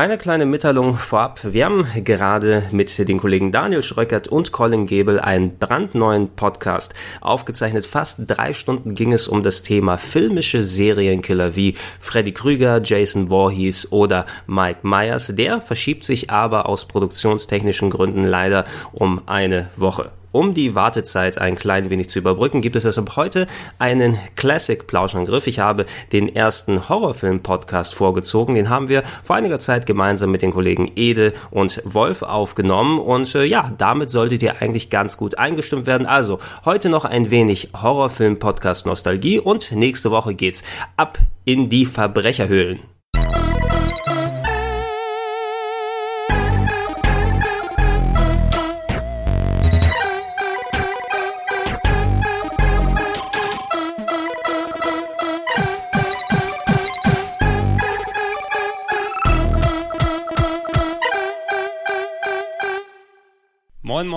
Eine 0.00 0.16
kleine 0.16 0.46
Mitteilung 0.46 0.96
vorab. 0.96 1.40
Wir 1.44 1.66
haben 1.66 1.86
gerade 2.04 2.62
mit 2.70 3.06
den 3.06 3.20
Kollegen 3.20 3.52
Daniel 3.52 3.82
Schröckert 3.82 4.28
und 4.28 4.50
Colin 4.50 4.86
Gebel 4.86 5.20
einen 5.20 5.58
brandneuen 5.58 6.30
Podcast 6.36 6.94
aufgezeichnet. 7.20 7.84
Fast 7.84 8.22
drei 8.26 8.54
Stunden 8.54 8.94
ging 8.94 9.12
es 9.12 9.28
um 9.28 9.42
das 9.42 9.62
Thema 9.62 9.98
filmische 9.98 10.64
Serienkiller 10.64 11.54
wie 11.54 11.74
Freddy 12.00 12.32
Krüger, 12.32 12.80
Jason 12.82 13.28
Voorhees 13.28 13.92
oder 13.92 14.24
Mike 14.46 14.78
Myers. 14.84 15.34
Der 15.36 15.60
verschiebt 15.60 16.04
sich 16.04 16.30
aber 16.30 16.66
aus 16.66 16.88
produktionstechnischen 16.88 17.90
Gründen 17.90 18.24
leider 18.24 18.64
um 18.92 19.20
eine 19.28 19.68
Woche. 19.76 20.12
Um 20.32 20.54
die 20.54 20.76
Wartezeit 20.76 21.38
ein 21.38 21.56
klein 21.56 21.90
wenig 21.90 22.08
zu 22.08 22.20
überbrücken, 22.20 22.60
gibt 22.60 22.76
es 22.76 22.84
deshalb 22.84 23.16
heute 23.16 23.48
einen 23.78 24.16
Classic-Plauschangriff. 24.36 25.48
Ich 25.48 25.58
habe 25.58 25.86
den 26.12 26.34
ersten 26.34 26.88
Horrorfilm-Podcast 26.88 27.94
vorgezogen. 27.94 28.54
Den 28.54 28.70
haben 28.70 28.88
wir 28.88 29.02
vor 29.24 29.34
einiger 29.36 29.58
Zeit 29.58 29.86
gemeinsam 29.86 30.30
mit 30.30 30.42
den 30.42 30.52
Kollegen 30.52 30.92
Ede 30.94 31.32
und 31.50 31.82
Wolf 31.84 32.22
aufgenommen. 32.22 33.00
Und 33.00 33.34
äh, 33.34 33.44
ja, 33.44 33.72
damit 33.76 34.10
solltet 34.10 34.42
ihr 34.42 34.62
eigentlich 34.62 34.88
ganz 34.88 35.16
gut 35.16 35.36
eingestimmt 35.36 35.86
werden. 35.86 36.06
Also, 36.06 36.38
heute 36.64 36.90
noch 36.90 37.04
ein 37.04 37.30
wenig 37.30 37.70
Horrorfilm-Podcast-Nostalgie 37.82 39.40
und 39.40 39.72
nächste 39.72 40.12
Woche 40.12 40.34
geht's 40.34 40.62
ab 40.96 41.18
in 41.44 41.68
die 41.68 41.86
Verbrecherhöhlen. 41.86 42.80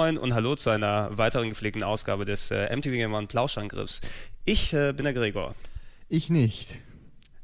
Moin 0.03 0.17
und 0.17 0.33
hallo 0.33 0.57
zu 0.57 0.69
einer 0.69 1.17
weiteren 1.17 1.47
gepflegten 1.47 1.81
Ausgabe 1.81 2.25
des 2.25 2.51
äh, 2.51 2.75
MTV 2.75 2.91
Game 2.91 3.13
One 3.13 3.27
Plauschangriffs. 3.27 4.01
Ich 4.43 4.73
äh, 4.73 4.91
bin 4.91 5.05
der 5.05 5.13
Gregor. 5.13 5.55
Ich 6.09 6.29
nicht. 6.29 6.75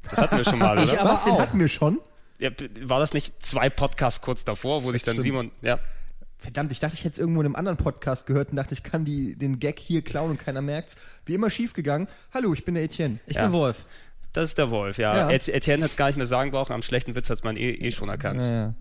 Das 0.02 0.18
hatten 0.18 0.36
wir 0.36 0.44
schon 0.44 0.58
mal, 0.58 0.72
oder? 0.76 0.84
Ich 0.84 1.00
aber 1.00 1.12
Was, 1.12 1.24
den 1.24 1.38
hatten 1.38 1.58
wir 1.58 1.68
schon? 1.68 2.00
Ja, 2.38 2.50
war 2.82 3.00
das 3.00 3.14
nicht 3.14 3.32
zwei 3.42 3.70
Podcasts 3.70 4.20
kurz 4.20 4.44
davor, 4.44 4.84
wo 4.84 4.92
sich 4.92 5.02
dann 5.04 5.14
stimmt. 5.14 5.24
Simon, 5.24 5.50
ja, 5.62 5.78
Verdammt, 6.36 6.70
ich 6.70 6.80
dachte, 6.80 6.96
ich 6.96 7.00
hätte 7.04 7.12
es 7.14 7.18
irgendwo 7.18 7.40
in 7.40 7.46
einem 7.46 7.56
anderen 7.56 7.78
Podcast 7.78 8.26
gehört 8.26 8.50
und 8.50 8.56
dachte, 8.56 8.74
ich 8.74 8.82
kann 8.82 9.06
die, 9.06 9.36
den 9.36 9.58
Gag 9.58 9.78
hier 9.78 10.02
klauen 10.02 10.32
und 10.32 10.38
keiner 10.38 10.60
merkt's. 10.60 10.96
Wie 11.24 11.32
immer 11.32 11.48
schiefgegangen. 11.48 12.08
Hallo, 12.34 12.52
ich 12.52 12.66
bin 12.66 12.74
der 12.74 12.84
Etienne. 12.84 13.20
Ich 13.26 13.36
Ja. 13.36 13.44
bin 13.44 13.52
Wolf. 13.52 13.86
Das 14.32 14.44
ist 14.50 14.58
der 14.58 14.70
Wolf, 14.70 14.98
ja. 14.98 15.16
Ja. 15.16 15.30
Et- 15.30 15.48
Etienne 15.48 15.84
hat 15.84 15.90
es 15.90 15.96
gar 15.96 16.06
nicht 16.06 16.16
mehr 16.16 16.26
sagen 16.26 16.50
brauchen, 16.50 16.72
am 16.72 16.82
schlechten 16.82 17.14
Witz 17.14 17.28
hat 17.30 17.38
es 17.38 17.44
man 17.44 17.56
eh, 17.56 17.70
eh 17.70 17.90
schon 17.92 18.08
erkannt. 18.08 18.42
Ja, 18.42 18.50
ja. 18.50 18.74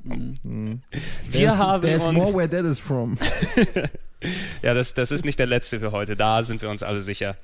Wir 1.32 1.58
haben 1.58 1.82
There's 1.82 2.04
uns, 2.06 2.18
more 2.18 2.34
where 2.36 2.50
that 2.50 2.66
is 2.66 2.80
from. 2.80 3.18
ja, 4.62 4.74
das, 4.74 4.94
das 4.94 5.12
ist 5.12 5.26
nicht 5.26 5.40
der 5.40 5.48
letzte 5.48 5.80
für 5.80 5.92
heute, 5.92 6.16
da 6.16 6.44
sind 6.44 6.62
wir 6.62 6.70
uns 6.70 6.84
alle 6.84 7.02
sicher. 7.02 7.36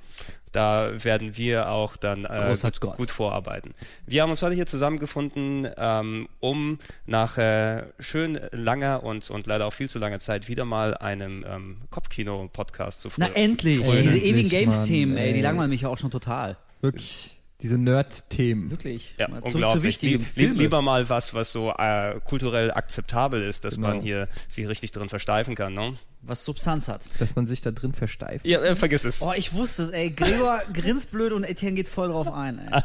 Da 0.51 1.03
werden 1.03 1.35
wir 1.35 1.69
auch 1.69 1.97
dann 1.97 2.23
äh, 2.23 2.55
gut, 2.79 2.95
gut 2.95 3.11
vorarbeiten. 3.11 3.73
Wir 4.05 4.21
haben 4.21 4.29
uns 4.29 4.41
heute 4.41 4.55
hier 4.55 4.65
zusammengefunden, 4.65 5.67
ähm, 5.77 6.29
um 6.39 6.79
nach 7.05 7.37
äh, 7.37 7.83
schön 7.99 8.39
langer 8.51 9.03
und, 9.03 9.29
und 9.29 9.47
leider 9.47 9.65
auch 9.65 9.73
viel 9.73 9.89
zu 9.89 9.99
langer 9.99 10.19
Zeit 10.19 10.47
wieder 10.47 10.63
mal 10.63 10.95
einem 10.95 11.43
ähm, 11.45 11.77
Kopfkino-Podcast 11.89 13.01
zu 13.01 13.09
Na 13.17 13.25
frönen. 13.25 13.35
endlich. 13.35 13.81
Endlich, 13.81 14.03
Diese 14.03 14.17
ewigen 14.19 14.47
Games-Themen, 14.49 15.17
ey, 15.17 15.33
die 15.33 15.41
langweilen 15.41 15.69
mich 15.71 15.81
ja 15.81 15.89
auch 15.89 15.97
schon 15.97 16.11
total. 16.11 16.55
Wirklich. 16.79 17.34
Diese 17.61 17.77
Nerd-Themen. 17.77 18.69
Wirklich. 18.69 19.15
Ja, 19.17 19.27
Mal 19.29 19.39
zu, 19.41 19.45
unglaublich. 19.53 19.79
zu 19.81 19.83
wichtigem. 19.87 20.21
Lieb, 20.21 20.27
Filme. 20.29 20.53
lieber 20.55 20.81
mal 20.81 21.07
was, 21.09 21.33
was 21.33 21.51
so 21.53 21.71
äh, 21.77 22.19
kulturell 22.23 22.71
akzeptabel 22.71 23.41
ist, 23.41 23.63
dass 23.63 23.75
Genau. 23.75 23.87
man 23.89 24.01
hier 24.01 24.27
sich 24.49 24.67
richtig 24.67 24.91
drin 24.91 25.07
versteifen 25.09 25.55
kann. 25.55 25.73
Ne? 25.73 25.97
Was 26.27 26.43
Substanz 26.43 26.87
hat. 26.87 27.05
Dass 27.19 27.35
man 27.35 27.45
sich 27.45 27.61
da 27.61 27.71
drin 27.71 27.93
versteift. 27.93 28.45
Ja, 28.45 28.59
äh, 28.61 28.75
vergiss 28.75 29.03
es. 29.05 29.21
Oh, 29.21 29.31
ich 29.35 29.53
wusste 29.53 29.83
es, 29.83 29.89
ey. 29.91 30.09
Gregor 30.09 30.59
grinst 30.73 31.11
blöd 31.11 31.31
und 31.33 31.43
Etienne 31.43 31.75
geht 31.75 31.87
voll 31.87 32.07
drauf 32.09 32.31
ein, 32.31 32.59
ey. 32.59 32.81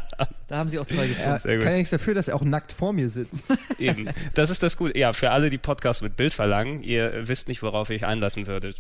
Da 0.49 0.57
haben 0.59 0.69
sie 0.69 0.79
auch 0.79 0.87
zwei 0.87 1.07
gefunden. 1.07 1.31
Gut. 1.43 1.43
kann 1.43 1.71
ja 1.73 1.77
nichts 1.77 1.91
dafür, 1.91 2.13
dass 2.15 2.29
er 2.29 2.35
auch 2.37 2.43
nackt 2.43 2.73
vor 2.73 2.93
mir 2.93 3.09
sitzt. 3.09 3.45
Eben. 3.79 4.09
Das 4.35 4.51
ist 4.51 4.63
das 4.63 4.77
Gute. 4.77 4.99
Ja, 4.99 5.13
für 5.13 5.31
alle, 5.31 5.49
die 5.49 5.59
Podcasts 5.59 6.03
mit 6.03 6.17
Bild 6.17 6.35
verlangen, 6.35 6.83
ihr 6.83 7.29
wisst 7.29 7.49
nicht, 7.49 7.63
worauf 7.63 7.89
ihr 7.91 7.97
euch 7.97 8.05
einlassen 8.05 8.47
würdet. 8.47 8.77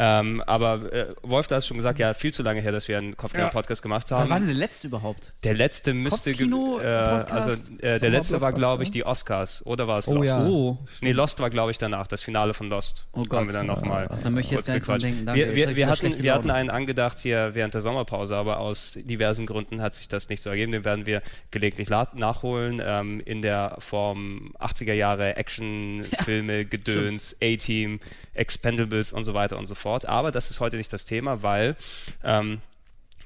Ähm, 0.00 0.42
aber 0.46 0.92
äh, 0.92 1.06
Wolf, 1.22 1.48
du 1.48 1.56
hast 1.56 1.66
schon 1.66 1.76
gesagt, 1.76 1.98
ja, 1.98 2.14
viel 2.14 2.32
zu 2.32 2.42
lange 2.44 2.60
her, 2.60 2.70
dass 2.70 2.86
wir 2.86 2.98
einen 2.98 3.16
Kopfkino-Podcast 3.16 3.82
gemacht 3.82 4.10
haben. 4.12 4.22
Was 4.22 4.30
war 4.30 4.38
denn 4.38 4.46
der 4.48 4.56
letzte 4.56 4.86
überhaupt? 4.86 5.32
Der 5.42 5.54
letzte 5.54 5.92
müsste, 5.92 6.30
Kopfkino- 6.32 6.80
äh, 6.80 6.86
also 6.86 7.72
äh, 7.80 7.98
der 7.98 8.10
letzte 8.10 8.40
war, 8.40 8.52
glaube 8.52 8.84
ich, 8.84 8.90
die 8.92 9.04
Oscars. 9.04 9.64
Oder 9.66 9.88
war 9.88 9.98
es 9.98 10.06
Oh 10.06 10.14
Lost? 10.14 10.26
ja. 10.28 10.46
Oh. 10.46 10.78
Nee, 11.00 11.12
Lost 11.12 11.40
war, 11.40 11.50
glaube 11.50 11.72
ich, 11.72 11.78
danach, 11.78 12.06
das 12.06 12.22
Finale 12.22 12.54
von 12.54 12.68
Lost. 12.68 13.06
Oh 13.12 13.18
Haben 13.20 13.28
Gott. 13.28 13.46
wir 13.46 13.52
dann 13.52 13.66
noch 13.66 13.77
mal 13.84 14.08
Ach, 14.10 14.18
da 14.20 14.30
möchte 14.30 14.54
ich 14.54 14.58
jetzt 14.58 14.66
gar 14.66 14.74
nicht 14.74 14.86
dran 14.86 15.00
denken. 15.00 15.26
Danke, 15.26 15.40
Wir, 15.40 15.54
wir, 15.54 15.76
wir, 15.76 15.88
hatten, 15.88 16.22
wir 16.22 16.34
hatten 16.34 16.50
einen 16.50 16.70
angedacht 16.70 17.18
hier 17.18 17.54
während 17.54 17.74
der 17.74 17.80
Sommerpause, 17.80 18.36
aber 18.36 18.58
aus 18.58 18.92
diversen 18.96 19.46
Gründen 19.46 19.80
hat 19.80 19.94
sich 19.94 20.08
das 20.08 20.28
nicht 20.28 20.42
so 20.42 20.50
ergeben. 20.50 20.72
Den 20.72 20.84
werden 20.84 21.06
wir 21.06 21.22
gelegentlich 21.50 21.88
nachholen 21.88 22.82
ähm, 22.84 23.20
in 23.24 23.42
der 23.42 23.76
Form 23.80 24.54
80er 24.58 24.92
Jahre 24.94 25.36
Actionfilme, 25.36 26.64
Gedöns, 26.66 27.36
A-Team, 27.42 28.00
Expendables 28.34 29.12
und 29.12 29.24
so 29.24 29.34
weiter 29.34 29.58
und 29.58 29.66
so 29.66 29.74
fort. 29.74 30.06
Aber 30.06 30.30
das 30.30 30.50
ist 30.50 30.60
heute 30.60 30.76
nicht 30.76 30.92
das 30.92 31.04
Thema, 31.04 31.42
weil 31.42 31.76
ähm, 32.24 32.60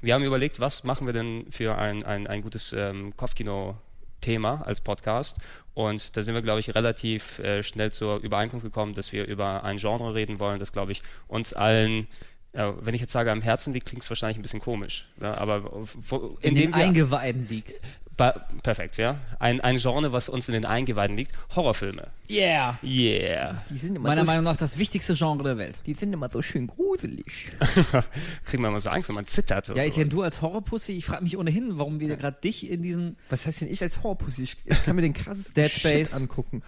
wir 0.03 0.13
haben 0.13 0.23
überlegt, 0.23 0.59
was 0.59 0.83
machen 0.83 1.07
wir 1.07 1.13
denn 1.13 1.45
für 1.49 1.77
ein, 1.77 2.03
ein, 2.03 2.27
ein 2.27 2.41
gutes 2.41 2.73
ähm, 2.73 3.15
Kopfkino-Thema 3.15 4.61
als 4.65 4.81
Podcast. 4.81 5.37
Und 5.73 6.15
da 6.15 6.21
sind 6.21 6.35
wir, 6.35 6.41
glaube 6.41 6.59
ich, 6.59 6.75
relativ 6.75 7.39
äh, 7.39 7.63
schnell 7.63 7.91
zur 7.91 8.17
Übereinkunft 8.17 8.63
gekommen, 8.63 8.93
dass 8.93 9.11
wir 9.11 9.25
über 9.25 9.63
ein 9.63 9.77
Genre 9.77 10.13
reden 10.13 10.39
wollen, 10.39 10.59
das, 10.59 10.71
glaube 10.71 10.91
ich, 10.91 11.01
uns 11.27 11.53
allen, 11.53 12.07
äh, 12.53 12.71
wenn 12.79 12.93
ich 12.93 13.01
jetzt 13.01 13.13
sage, 13.13 13.31
am 13.31 13.41
Herzen 13.41 13.73
liegt, 13.73 13.87
klingt 13.87 14.03
es 14.03 14.09
wahrscheinlich 14.09 14.37
ein 14.37 14.43
bisschen 14.43 14.59
komisch. 14.59 15.07
Ja, 15.19 15.35
aber 15.37 15.87
wo, 16.09 16.37
In 16.41 16.49
indem 16.49 16.71
den 16.71 16.75
wir, 16.75 16.85
Eingeweiden 16.85 17.47
liegt. 17.49 17.81
Ba, 18.17 18.47
perfekt, 18.63 18.97
ja. 18.97 19.17
Ein, 19.39 19.61
ein 19.61 19.77
Genre, 19.77 20.11
was 20.11 20.29
uns 20.29 20.47
in 20.47 20.53
den 20.53 20.65
Eingeweiden 20.65 21.17
liegt, 21.17 21.33
Horrorfilme. 21.55 22.07
Yeah. 22.29 22.79
Yeah. 22.83 23.63
Die 23.69 23.77
sind 23.77 23.95
immer, 23.95 24.09
Meiner 24.09 24.21
so, 24.21 24.25
Meinung 24.27 24.43
nach 24.43 24.57
das 24.57 24.77
wichtigste 24.77 25.13
Genre 25.15 25.43
der 25.43 25.57
Welt. 25.57 25.81
die 25.85 25.93
sind 25.93 26.13
immer 26.13 26.29
so 26.29 26.41
schön 26.41 26.67
gruselig. 26.67 27.49
Kriegt 28.45 28.61
man 28.61 28.71
immer 28.71 28.79
so 28.79 28.89
Angst 28.89 29.09
und 29.09 29.15
man 29.15 29.25
zittert. 29.27 29.67
Ja, 29.69 29.75
so. 29.75 29.79
Etienne, 29.79 30.09
du 30.09 30.21
als 30.21 30.41
Horrorpussy, 30.41 30.93
ich 30.93 31.05
frage 31.05 31.23
mich 31.23 31.37
ohnehin, 31.37 31.77
warum 31.77 31.99
wir 31.99 32.15
gerade 32.15 32.37
dich 32.41 32.69
in 32.69 32.81
diesen 32.81 33.17
Was 33.29 33.45
heißt 33.45 33.61
denn 33.61 33.71
ich 33.71 33.81
als 33.81 34.03
Horrorpussy? 34.03 34.43
Ich, 34.43 34.57
ich 34.65 34.83
kann 34.83 34.95
mir 34.95 35.01
den 35.01 35.13
krassesten 35.13 35.55
Dead 35.55 35.71
Shit 35.71 35.81
Space. 35.81 36.13
angucken. 36.13 36.61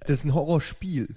Das 0.00 0.20
ist 0.20 0.24
ein 0.24 0.34
Horrorspiel. 0.34 1.16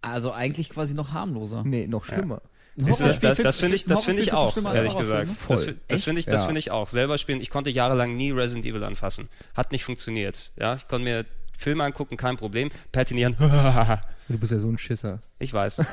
Also 0.00 0.32
eigentlich 0.32 0.68
quasi 0.68 0.94
noch 0.94 1.12
harmloser. 1.12 1.62
Nee, 1.64 1.86
noch 1.86 2.04
schlimmer. 2.04 2.36
Ein 2.36 2.51
Ist 2.76 3.00
das, 3.00 3.20
das, 3.20 3.36
das 3.38 3.58
finde 3.60 3.76
ich, 3.76 3.84
das 3.84 4.02
finde 4.02 4.22
ich 4.22 4.32
auch, 4.32 4.56
ehrlich 4.56 4.96
gesagt. 4.96 5.30
Voll. 5.30 5.56
Das, 5.66 5.74
das 5.88 6.04
finde 6.04 6.20
ich, 6.20 6.26
das 6.26 6.40
Ja. 6.40 6.46
finde 6.46 6.58
ich 6.58 6.70
auch. 6.70 6.88
Selber 6.88 7.18
spielen, 7.18 7.40
ich 7.40 7.50
konnte 7.50 7.68
jahrelang 7.70 8.16
nie 8.16 8.30
Resident 8.30 8.64
Evil 8.64 8.82
anfassen. 8.84 9.28
Hat 9.54 9.72
nicht 9.72 9.84
funktioniert. 9.84 10.52
Ja, 10.56 10.74
ich 10.76 10.88
konnte 10.88 11.04
mir 11.04 11.26
Filme 11.58 11.84
angucken, 11.84 12.16
kein 12.16 12.36
Problem. 12.38 12.70
Patinieren, 12.90 13.36
Du 14.28 14.38
bist 14.38 14.52
ja 14.52 14.58
so 14.58 14.68
ein 14.68 14.78
Schisser. 14.78 15.20
ich 15.38 15.52
weiß. 15.52 15.82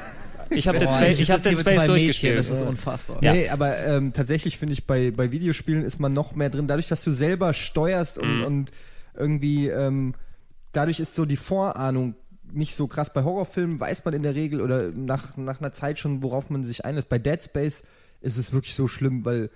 Ich 0.51 0.67
habe 0.67 0.79
Boah, 0.79 0.91
Space, 0.93 1.19
ich 1.19 1.29
hab 1.29 1.45
mit 1.45 1.59
Space 1.59 1.63
zwei 1.63 1.71
Mädchen, 1.73 1.87
durchgespielt. 1.89 2.39
Das 2.39 2.49
ist 2.49 2.63
unfassbar. 2.63 3.19
Ja. 3.21 3.33
Nee, 3.33 3.49
aber 3.49 3.77
ähm, 3.85 4.13
tatsächlich 4.13 4.57
finde 4.57 4.73
ich, 4.73 4.87
bei, 4.87 5.11
bei 5.11 5.31
Videospielen 5.31 5.83
ist 5.85 5.99
man 5.99 6.11
noch 6.11 6.33
mehr 6.33 6.49
drin. 6.49 6.67
Dadurch, 6.67 6.87
dass 6.87 7.03
du 7.03 7.11
selber 7.11 7.53
steuerst 7.53 8.17
und, 8.17 8.37
Mhm. 8.39 8.43
und 8.45 8.71
irgendwie, 9.15 9.67
ähm, 9.67 10.15
dadurch 10.71 10.99
ist 10.99 11.13
so 11.13 11.25
die 11.25 11.37
Vorahnung 11.37 12.15
nicht 12.51 12.75
so 12.75 12.87
krass. 12.87 13.13
Bei 13.13 13.23
Horrorfilmen 13.23 13.79
weiß 13.79 14.05
man 14.05 14.13
in 14.13 14.23
der 14.23 14.35
Regel 14.35 14.61
oder 14.61 14.91
nach, 14.91 15.37
nach 15.37 15.59
einer 15.59 15.73
Zeit 15.73 15.99
schon, 15.99 16.23
worauf 16.23 16.49
man 16.49 16.63
sich 16.63 16.85
einlässt. 16.85 17.09
Bei 17.09 17.19
Dead 17.19 17.41
Space 17.41 17.83
ist 18.21 18.37
es 18.37 18.53
wirklich 18.53 18.75
so 18.75 18.87
schlimm, 18.87 19.25
weil, 19.25 19.49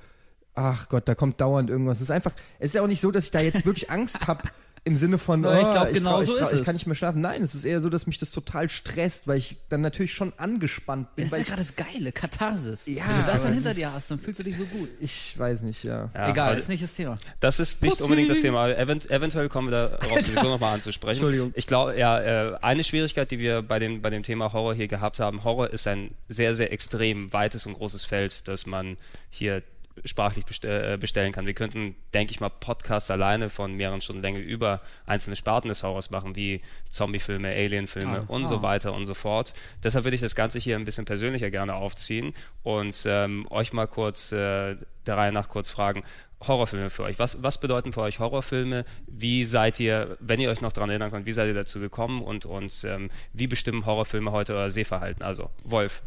ach 0.56 0.90
Gott, 0.90 1.08
da 1.08 1.16
kommt 1.16 1.42
dauernd 1.42 1.70
irgendwas. 1.70 1.98
Es 1.98 2.04
ist 2.04 2.12
einfach, 2.12 2.34
es 2.60 2.68
ist 2.68 2.76
ja 2.76 2.82
auch 2.82 2.88
nicht 2.88 3.02
so, 3.02 3.12
dass 3.12 3.26
ich 3.26 3.32
da 3.32 3.42
jetzt 3.42 3.66
wirklich 3.66 3.90
Angst 3.90 4.28
habe. 4.28 4.44
Im 4.86 4.98
Sinne 4.98 5.18
von, 5.18 5.40
Na, 5.40 5.62
ich 5.62 5.66
oh, 5.66 5.72
glaub, 5.72 5.94
genau 5.94 6.20
trau- 6.20 6.24
so 6.24 6.34
ich, 6.36 6.42
trau- 6.42 6.46
ist 6.48 6.54
ich 6.56 6.60
es. 6.60 6.66
kann 6.66 6.76
nicht 6.76 6.88
mehr 6.88 6.96
schlafen. 6.96 7.22
Nein, 7.22 7.42
es 7.42 7.56
ist 7.56 7.64
eher 7.64 7.80
so, 7.80 7.90
dass 7.90 8.06
mich 8.06 8.18
das 8.18 8.32
total 8.32 8.68
stresst, 8.68 9.28
weil 9.28 9.38
ich 9.38 9.56
dann 9.70 9.80
natürlich 9.80 10.14
schon 10.14 10.34
angespannt 10.36 11.16
bin. 11.16 11.24
Das 11.24 11.28
ist 11.28 11.32
weil 11.32 11.40
ja 11.40 11.42
ich, 11.44 11.48
gerade 11.48 11.62
das 11.88 11.94
Geile, 11.94 12.12
Katharsis. 12.12 12.86
Ja, 12.88 13.06
Wenn 13.08 13.22
du 13.22 13.32
das 13.32 13.44
dann 13.44 13.54
hinter 13.54 13.74
dir 13.74 13.94
hast, 13.94 14.12
dann 14.12 14.20
fühlst 14.20 14.40
du 14.42 14.44
dich 14.44 14.58
so 14.58 14.66
gut. 14.66 14.90
ich 15.00 15.40
weiß 15.40 15.62
nicht, 15.62 15.86
ja. 15.86 16.10
Ja, 16.14 16.30
Egal, 16.30 16.50
aber 16.50 16.58
ist 16.58 16.68
nicht 16.68 16.84
das 16.84 16.96
Thema. 16.96 17.18
Das 17.40 17.62
ist 17.62 17.82
nicht 17.82 17.92
Pussy. 17.92 18.04
unbedingt 18.04 18.30
das 18.30 18.42
Thema. 18.42 18.70
Event, 18.72 19.10
eventuell 19.10 19.48
kommen 19.48 19.72
wir 19.72 19.88
darauf 20.02 20.22
sowieso 20.26 20.50
nochmal 20.50 20.74
anzusprechen. 20.74 21.12
Entschuldigung. 21.20 21.54
Ich 21.56 21.66
glaube, 21.66 21.98
ja, 21.98 22.20
äh, 22.20 22.58
eine 22.62 22.84
Schwierigkeit, 22.84 23.32
die 23.32 23.40
wir 23.40 23.62
bei 23.62 23.80
dem, 23.80 24.02
bei 24.02 24.10
dem 24.10 24.24
Thema 24.24 24.52
Horror 24.52 24.74
hier 24.76 24.90
gehabt 24.90 25.18
haben, 25.20 25.46
Horror 25.46 25.70
ist 25.70 25.88
ein 25.88 26.12
sehr, 26.28 26.56
sehr 26.56 26.74
extrem 26.74 27.32
weites 27.32 27.66
und 27.66 27.74
großes 27.76 28.04
Feld, 28.04 28.50
das 28.50 28.66
man 28.66 28.98
hier 29.30 29.64
sprachlich 30.06 30.46
äh, 30.64 30.98
bestellen 30.98 31.32
kann. 31.32 31.46
Wir 31.46 31.54
könnten, 31.54 31.96
denke 32.14 32.32
ich 32.32 32.40
mal, 32.40 32.50
Podcasts 32.50 33.12
alleine 33.12 33.50
von 33.50 33.76
mehreren 33.76 34.02
Stunden 34.02 34.22
Länge 34.22 34.40
über 34.40 34.82
einzelne 35.06 35.36
Sparten 35.36 35.68
des 35.68 35.84
Horrors 35.84 36.10
machen, 36.10 36.36
wie 36.36 36.62
Zombie-Filme, 36.90 37.50
Alien-Filme 37.50 38.20
Ah, 38.22 38.26
und 38.28 38.46
ah. 38.46 38.48
so 38.48 38.62
weiter 38.62 38.94
und 38.94 39.06
so 39.06 39.14
fort. 39.14 39.54
Deshalb 39.84 40.06
würde 40.06 40.16
ich 40.16 40.22
das 40.22 40.36
Ganze 40.36 40.60
hier 40.60 40.76
ein 40.76 40.86
bisschen 40.86 41.06
persönlicher 41.06 41.52
gerne 41.52 41.76
aufziehen 41.76 42.34
und 42.64 43.04
ähm, 43.06 43.48
euch 43.50 43.74
mal 43.74 43.88
kurz 43.88 44.32
äh, 44.32 44.76
der 45.06 45.18
Reihe 45.18 45.32
nach 45.32 45.50
kurz 45.50 45.70
fragen, 45.70 46.04
Horrorfilme 46.48 46.90
für 46.90 47.04
euch? 47.04 47.20
Was, 47.20 47.42
was 47.42 47.60
bedeuten 47.60 47.94
für 47.94 48.02
euch 48.02 48.20
Horrorfilme? 48.20 48.86
Wie 49.08 49.46
seid 49.46 49.80
ihr, 49.80 50.18
wenn 50.20 50.40
ihr 50.40 50.50
euch 50.50 50.62
noch 50.62 50.74
daran 50.74 50.90
erinnern 50.90 51.12
könnt, 51.12 51.26
wie 51.26 51.34
seid 51.34 51.48
ihr 51.48 51.54
dazu 51.54 51.80
gekommen 51.80 52.22
und, 52.22 52.46
und 52.46 52.84
ähm, 52.84 53.10
wie 53.34 53.48
bestimmen 53.48 53.86
Horrorfilme 53.86 54.32
heute 54.32 54.54
euer 54.54 54.70
Sehverhalten? 54.70 55.24
Also, 55.24 55.50
Wolf. 55.64 56.02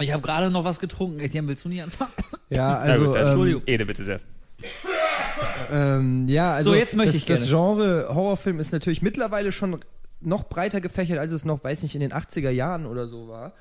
Ich 0.00 0.12
habe 0.12 0.22
gerade 0.22 0.50
noch 0.50 0.64
was 0.64 0.78
getrunken. 0.80 1.20
Etienne, 1.20 1.48
willst 1.48 1.64
du 1.64 1.68
nicht 1.68 1.82
anfangen? 1.82 2.12
Ja, 2.50 2.76
also 2.78 3.06
gut, 3.06 3.14
dann- 3.14 3.22
ähm, 3.22 3.28
Entschuldigung. 3.28 3.62
Ede, 3.66 3.86
bitte 3.86 4.04
sehr. 4.04 4.20
Ähm, 5.70 6.26
ja, 6.28 6.52
also 6.54 6.70
So, 6.72 6.76
jetzt 6.76 6.96
möchte 6.96 7.12
das, 7.12 7.22
ich 7.22 7.26
das 7.26 7.48
gerne. 7.48 7.50
Genre 7.50 8.14
Horrorfilm 8.14 8.58
ist 8.60 8.72
natürlich 8.72 9.02
mittlerweile 9.02 9.52
schon 9.52 9.78
noch 10.20 10.44
breiter 10.48 10.80
gefächert, 10.80 11.18
als 11.18 11.32
es 11.32 11.44
noch, 11.44 11.62
weiß 11.62 11.82
nicht, 11.82 11.94
in 11.94 12.00
den 12.00 12.12
80er 12.12 12.50
Jahren 12.50 12.86
oder 12.86 13.06
so 13.06 13.28
war. 13.28 13.52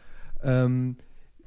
Ähm, 0.44 0.96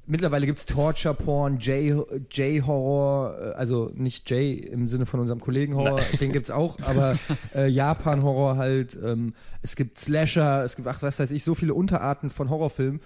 mittlerweile 0.06 0.46
gibt 0.46 0.58
es 0.60 0.66
Torture 0.66 1.14
Porn, 1.14 1.58
J- 1.58 2.06
J-Horror, 2.30 3.38
äh, 3.40 3.52
also 3.56 3.90
nicht 3.94 4.28
J 4.30 4.64
im 4.64 4.86
Sinne 4.88 5.06
von 5.06 5.18
unserem 5.20 5.40
Kollegen 5.40 5.74
Horror, 5.74 6.00
den 6.20 6.32
gibt's 6.32 6.50
auch, 6.50 6.78
aber 6.82 7.16
äh, 7.54 7.66
Japan-Horror 7.68 8.56
halt. 8.56 8.96
Ähm, 9.02 9.34
es 9.62 9.74
gibt 9.76 9.98
Slasher, 9.98 10.64
es 10.64 10.76
gibt, 10.76 10.86
ach, 10.86 11.02
was 11.02 11.18
weiß 11.18 11.30
ich, 11.32 11.42
so 11.42 11.54
viele 11.54 11.74
Unterarten 11.74 12.30
von 12.30 12.50
Horrorfilmen. 12.50 13.00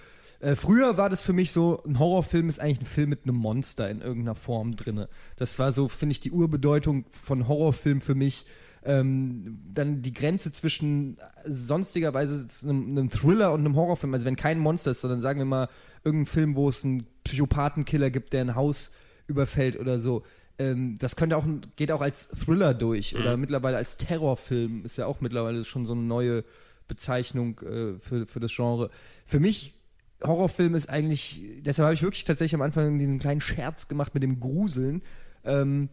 Äh, 0.44 0.56
früher 0.56 0.98
war 0.98 1.08
das 1.08 1.22
für 1.22 1.32
mich 1.32 1.52
so, 1.52 1.82
ein 1.86 1.98
Horrorfilm 1.98 2.50
ist 2.50 2.60
eigentlich 2.60 2.82
ein 2.82 2.84
Film 2.84 3.08
mit 3.08 3.24
einem 3.24 3.36
Monster 3.36 3.88
in 3.88 4.02
irgendeiner 4.02 4.34
Form 4.34 4.76
drinne. 4.76 5.08
Das 5.36 5.58
war 5.58 5.72
so, 5.72 5.88
finde 5.88 6.12
ich, 6.12 6.20
die 6.20 6.32
Urbedeutung 6.32 7.06
von 7.10 7.48
Horrorfilm 7.48 8.02
für 8.02 8.14
mich. 8.14 8.44
Ähm, 8.84 9.62
dann 9.72 10.02
die 10.02 10.12
Grenze 10.12 10.52
zwischen 10.52 11.16
sonstigerweise 11.46 12.46
einem, 12.64 12.90
einem 12.90 13.08
Thriller 13.08 13.54
und 13.54 13.60
einem 13.60 13.74
Horrorfilm, 13.74 14.12
also 14.12 14.26
wenn 14.26 14.36
kein 14.36 14.58
Monster 14.58 14.90
ist, 14.90 15.00
sondern 15.00 15.22
sagen 15.22 15.40
wir 15.40 15.46
mal 15.46 15.68
irgendein 16.04 16.26
Film, 16.26 16.56
wo 16.56 16.68
es 16.68 16.84
einen 16.84 17.06
Psychopathenkiller 17.24 18.10
gibt, 18.10 18.34
der 18.34 18.42
ein 18.42 18.54
Haus 18.54 18.90
überfällt 19.26 19.80
oder 19.80 19.98
so. 19.98 20.24
Ähm, 20.58 20.98
das 20.98 21.16
könnte 21.16 21.38
auch, 21.38 21.46
geht 21.76 21.90
auch 21.90 22.02
als 22.02 22.28
Thriller 22.28 22.74
durch 22.74 23.16
oder 23.16 23.38
mittlerweile 23.38 23.78
als 23.78 23.96
Terrorfilm 23.96 24.84
ist 24.84 24.98
ja 24.98 25.06
auch 25.06 25.22
mittlerweile 25.22 25.64
schon 25.64 25.86
so 25.86 25.94
eine 25.94 26.02
neue 26.02 26.44
Bezeichnung 26.86 27.58
äh, 27.60 27.98
für, 27.98 28.26
für 28.26 28.40
das 28.40 28.54
Genre. 28.54 28.90
Für 29.24 29.40
mich 29.40 29.72
Horrorfilm 30.22 30.74
ist 30.74 30.88
eigentlich, 30.88 31.42
deshalb 31.60 31.84
habe 31.84 31.94
ich 31.94 32.02
wirklich 32.02 32.24
tatsächlich 32.24 32.54
am 32.54 32.62
Anfang 32.62 32.98
diesen 32.98 33.18
kleinen 33.18 33.40
Scherz 33.40 33.88
gemacht 33.88 34.14
mit 34.14 34.22
dem 34.22 34.40
Gruseln. 34.40 35.02
Ähm, 35.44 35.88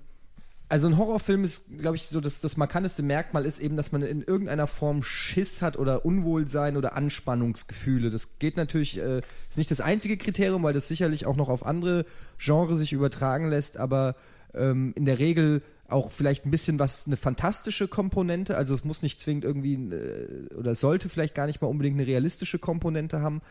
also 0.72 0.88
ein 0.88 0.98
Horrorfilm 0.98 1.44
ist, 1.44 1.64
glaube 1.80 1.98
ich, 1.98 2.04
so 2.04 2.22
das, 2.22 2.40
das 2.40 2.56
markanteste 2.56 3.04
Merkmal 3.04 3.46
ist 3.46 3.60
eben, 3.60 3.76
dass 3.76 3.92
man 3.92 4.04
in 4.04 4.22
irgendeiner 4.22 4.68
Form 4.68 5.04
Schiss 5.04 5.62
hat 5.62 5.78
oder 5.78 6.06
Unwohlsein 6.06 6.78
oder 6.78 6.96
Anspannungsgefühle. 6.96 8.10
Das 8.10 8.40
geht 8.40 8.56
natürlich, 8.56 8.98
äh, 8.98 9.22
ist 9.50 9.58
nicht 9.58 9.70
das 9.70 9.82
einzige 9.82 10.16
Kriterium, 10.16 10.64
weil 10.64 10.72
das 10.72 10.88
sicherlich 10.88 11.26
auch 11.26 11.36
noch 11.36 11.50
auf 11.50 11.66
andere 11.66 12.06
Genres 12.38 12.78
sich 12.78 12.94
übertragen 12.94 13.50
lässt, 13.50 13.76
aber 13.76 14.16
ähm, 14.54 14.94
in 14.96 15.04
der 15.04 15.20
Regel 15.20 15.62
auch 15.90 16.10
vielleicht 16.10 16.46
ein 16.46 16.52
bisschen 16.52 16.80
was, 16.80 17.06
eine 17.06 17.18
fantastische 17.18 17.90
Komponente, 17.90 18.56
also 18.56 18.74
es 18.74 18.86
muss 18.86 19.04
nicht 19.04 19.20
zwingend 19.20 19.44
irgendwie, 19.44 19.74
äh, 19.74 20.56
oder 20.56 20.74
sollte 20.74 21.10
vielleicht 21.10 21.36
gar 21.36 21.48
nicht 21.48 21.62
mal 21.62 21.68
unbedingt 21.68 22.00
eine 22.00 22.08
realistische 22.08 22.60
Komponente 22.60 23.20
haben. 23.20 23.42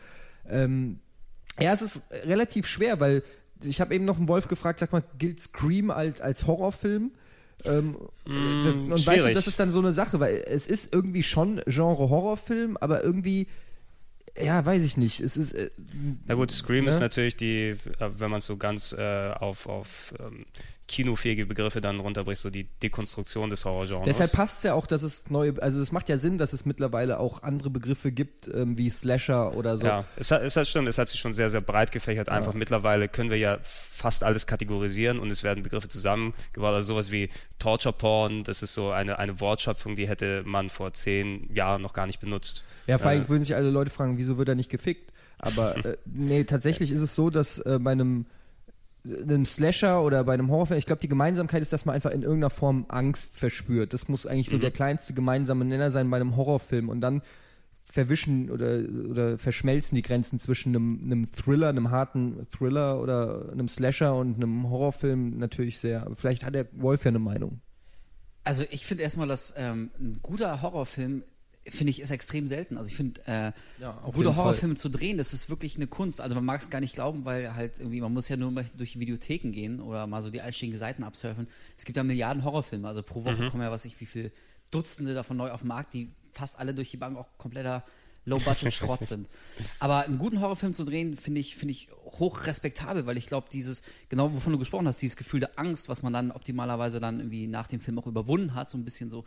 Ähm, 0.49 0.99
ja, 1.59 1.73
es 1.73 1.81
ist 1.81 2.03
relativ 2.23 2.67
schwer, 2.67 2.99
weil 2.99 3.23
ich 3.63 3.81
habe 3.81 3.93
eben 3.93 4.05
noch 4.05 4.17
einen 4.17 4.27
Wolf 4.27 4.47
gefragt, 4.47 4.79
sag 4.79 4.91
mal, 4.91 5.03
gilt 5.17 5.39
Scream 5.39 5.91
als, 5.91 6.21
als 6.21 6.47
Horrorfilm? 6.47 7.11
Ähm, 7.65 7.95
das, 8.25 8.73
und 8.73 8.91
weißt 8.91 9.07
du, 9.07 9.11
schwierig. 9.11 9.35
das 9.35 9.47
ist 9.47 9.59
dann 9.59 9.71
so 9.71 9.79
eine 9.79 9.91
Sache, 9.91 10.19
weil 10.19 10.43
es 10.47 10.65
ist 10.67 10.93
irgendwie 10.93 11.23
schon 11.23 11.61
Genre 11.67 12.09
Horrorfilm, 12.09 12.77
aber 12.77 13.03
irgendwie, 13.03 13.47
ja, 14.39 14.65
weiß 14.65 14.83
ich 14.83 14.97
nicht. 14.97 15.19
Es 15.19 15.37
ist, 15.37 15.53
äh, 15.53 15.69
Na 16.25 16.35
gut, 16.35 16.51
Scream 16.51 16.85
Ne? 16.85 16.89
ist 16.89 16.99
natürlich 16.99 17.35
die, 17.35 17.75
äh, 17.99 18.09
wenn 18.17 18.31
man 18.31 18.39
es 18.39 18.45
so 18.45 18.57
ganz 18.57 18.93
äh, 18.93 19.31
auf, 19.33 19.67
auf 19.67 19.87
ähm, 20.19 20.45
kinofähige 20.91 21.45
Begriffe 21.45 21.81
dann 21.81 21.99
runterbricht, 21.99 22.41
so 22.41 22.49
die 22.49 22.65
Dekonstruktion 22.83 23.49
des 23.49 23.65
Horrorgenres. 23.65 24.05
Deshalb 24.05 24.33
passt 24.33 24.57
es 24.57 24.63
ja 24.63 24.73
auch, 24.73 24.85
dass 24.85 25.01
es 25.01 25.29
neue, 25.29 25.55
also 25.61 25.81
es 25.81 25.91
macht 25.91 26.09
ja 26.09 26.17
Sinn, 26.17 26.37
dass 26.37 26.53
es 26.53 26.65
mittlerweile 26.65 27.19
auch 27.19 27.41
andere 27.43 27.69
Begriffe 27.69 28.11
gibt, 28.11 28.47
ähm, 28.53 28.77
wie 28.77 28.89
Slasher 28.89 29.55
oder 29.55 29.77
so. 29.77 29.87
Ja, 29.87 30.05
es 30.17 30.29
hat, 30.29 30.43
es 30.43 30.55
hat 30.55 30.67
stimmt, 30.67 30.87
es 30.87 30.97
hat 30.97 31.07
sich 31.07 31.19
schon 31.19 31.33
sehr, 31.33 31.49
sehr 31.49 31.61
breit 31.61 31.91
gefächert. 31.91 32.29
Einfach 32.29 32.53
mittlerweile 32.53 33.07
können 33.07 33.29
wir 33.29 33.37
ja 33.37 33.59
fast 33.95 34.23
alles 34.23 34.45
kategorisieren 34.45 35.19
und 35.19 35.31
es 35.31 35.43
werden 35.43 35.63
Begriffe 35.63 35.87
zusammengebracht. 35.87 36.73
Also 36.73 36.93
sowas 36.93 37.11
wie 37.11 37.29
Torture 37.59 37.93
Porn, 37.93 38.43
das 38.43 38.61
ist 38.61 38.73
so 38.73 38.91
eine, 38.91 39.17
eine 39.17 39.39
Wortschöpfung, 39.39 39.95
die 39.95 40.07
hätte 40.07 40.43
man 40.45 40.69
vor 40.69 40.93
zehn 40.93 41.53
Jahren 41.53 41.81
noch 41.81 41.93
gar 41.93 42.07
nicht 42.07 42.19
benutzt. 42.19 42.63
Ja, 42.87 42.97
vor 42.97 43.09
allem 43.09 43.23
Äh, 43.23 43.29
würden 43.29 43.43
sich 43.43 43.55
alle 43.55 43.69
Leute 43.69 43.91
fragen, 43.91 44.17
wieso 44.17 44.37
wird 44.37 44.49
er 44.49 44.55
nicht 44.55 44.69
gefickt? 44.69 45.11
Aber 45.37 45.77
äh, 45.85 45.97
nee, 46.05 46.43
tatsächlich 46.43 46.91
ist 46.91 47.01
es 47.01 47.15
so, 47.15 47.29
dass 47.29 47.59
äh, 47.59 47.79
bei 47.81 47.91
einem, 47.91 48.25
einem 49.05 49.45
Slasher 49.45 50.03
oder 50.03 50.23
bei 50.23 50.33
einem 50.33 50.49
Horrorfilm, 50.51 50.77
ich 50.77 50.85
glaube, 50.85 51.01
die 51.01 51.07
Gemeinsamkeit 51.07 51.61
ist, 51.61 51.73
dass 51.73 51.85
man 51.85 51.95
einfach 51.95 52.11
in 52.11 52.21
irgendeiner 52.21 52.49
Form 52.51 52.85
Angst 52.89 53.35
verspürt. 53.35 53.93
Das 53.93 54.07
muss 54.07 54.27
eigentlich 54.27 54.49
so 54.49 54.57
Mhm. 54.57 54.61
der 54.61 54.71
kleinste 54.71 55.13
gemeinsame 55.13 55.65
Nenner 55.65 55.89
sein 55.91 56.09
bei 56.09 56.17
einem 56.17 56.35
Horrorfilm. 56.35 56.89
Und 56.89 57.01
dann 57.01 57.21
verwischen 57.83 58.49
oder, 58.51 58.79
oder 59.09 59.37
verschmelzen 59.37 59.95
die 59.95 60.01
Grenzen 60.01 60.39
zwischen 60.39 60.69
einem, 60.75 61.01
einem 61.03 61.31
Thriller, 61.31 61.69
einem 61.69 61.89
harten 61.91 62.47
Thriller 62.49 63.01
oder 63.01 63.49
einem 63.51 63.67
Slasher 63.67 64.15
und 64.15 64.35
einem 64.35 64.69
Horrorfilm 64.69 65.37
natürlich 65.37 65.79
sehr. 65.79 66.05
Aber 66.05 66.15
vielleicht 66.15 66.45
hat 66.45 66.53
der 66.53 66.67
Wolf 66.73 67.03
ja 67.03 67.09
eine 67.09 67.19
Meinung. 67.19 67.59
Also 68.43 68.63
ich 68.71 68.85
finde 68.85 69.03
erstmal, 69.03 69.27
dass 69.27 69.53
ähm, 69.57 69.89
ein 69.99 70.19
guter 70.21 70.61
Horrorfilm 70.61 71.23
finde 71.67 71.91
ich 71.91 72.01
ist 72.01 72.11
extrem 72.11 72.47
selten. 72.47 72.77
Also 72.77 72.89
ich 72.89 72.95
finde 72.95 73.21
äh, 73.27 73.51
Ja, 73.79 73.91
gute. 74.03 74.35
Horrorfilme 74.35 74.75
zu 74.75 74.89
drehen, 74.89 75.17
das 75.17 75.33
ist 75.33 75.49
wirklich 75.49 75.75
eine 75.75 75.87
Kunst. 75.87 76.19
Also 76.19 76.35
man 76.35 76.45
mag 76.45 76.59
es 76.59 76.69
gar 76.69 76.79
nicht 76.79 76.95
glauben, 76.95 77.25
weil 77.25 77.53
halt 77.55 77.79
irgendwie 77.79 78.01
man 78.01 78.13
muss 78.13 78.29
ja 78.29 78.37
nur 78.37 78.51
mal 78.51 78.65
durch 78.77 78.93
die 78.93 78.99
Videotheken 78.99 79.51
gehen 79.51 79.79
oder 79.79 80.07
mal 80.07 80.21
so 80.21 80.29
die 80.29 80.41
einstiegigen 80.41 80.79
Seiten 80.79 81.03
absurfen. 81.03 81.47
Es 81.77 81.85
gibt 81.85 81.97
ja 81.97 82.03
Milliarden 82.03 82.43
Horrorfilme. 82.43 82.87
Also 82.87 83.03
pro 83.03 83.23
Woche 83.23 83.49
kommen 83.49 83.63
ja 83.63 83.71
was 83.71 83.85
ich 83.85 83.99
wie 84.01 84.05
viel 84.05 84.31
Dutzende 84.71 85.13
davon 85.13 85.37
neu 85.37 85.51
auf 85.51 85.61
den 85.61 85.67
Markt, 85.67 85.93
die 85.93 86.09
fast 86.31 86.57
alle 86.57 86.73
durch 86.73 86.89
die 86.89 86.97
Bank 86.97 87.17
auch 87.17 87.27
kompletter 87.37 87.83
Low-Budget-Schrott 88.25 89.03
sind. 89.03 89.27
Aber 89.79 90.05
einen 90.05 90.19
guten 90.19 90.41
Horrorfilm 90.41 90.73
zu 90.73 90.85
drehen, 90.85 91.17
finde 91.17 91.39
ich, 91.39 91.55
finde 91.55 91.71
ich 91.71 91.89
hoch 92.03 92.45
respektabel, 92.45 93.05
weil 93.05 93.17
ich 93.17 93.25
glaube, 93.25 93.47
dieses, 93.51 93.81
genau 94.09 94.31
wovon 94.33 94.53
du 94.53 94.59
gesprochen 94.59 94.87
hast, 94.87 95.01
dieses 95.01 95.17
Gefühl 95.17 95.39
der 95.39 95.57
Angst, 95.57 95.89
was 95.89 96.03
man 96.03 96.13
dann 96.13 96.31
optimalerweise 96.31 96.99
dann 96.99 97.19
irgendwie 97.19 97.47
nach 97.47 97.67
dem 97.67 97.79
Film 97.79 97.97
auch 97.99 98.07
überwunden 98.07 98.53
hat, 98.53 98.69
so 98.69 98.77
ein 98.77 98.85
bisschen 98.85 99.09
so, 99.09 99.25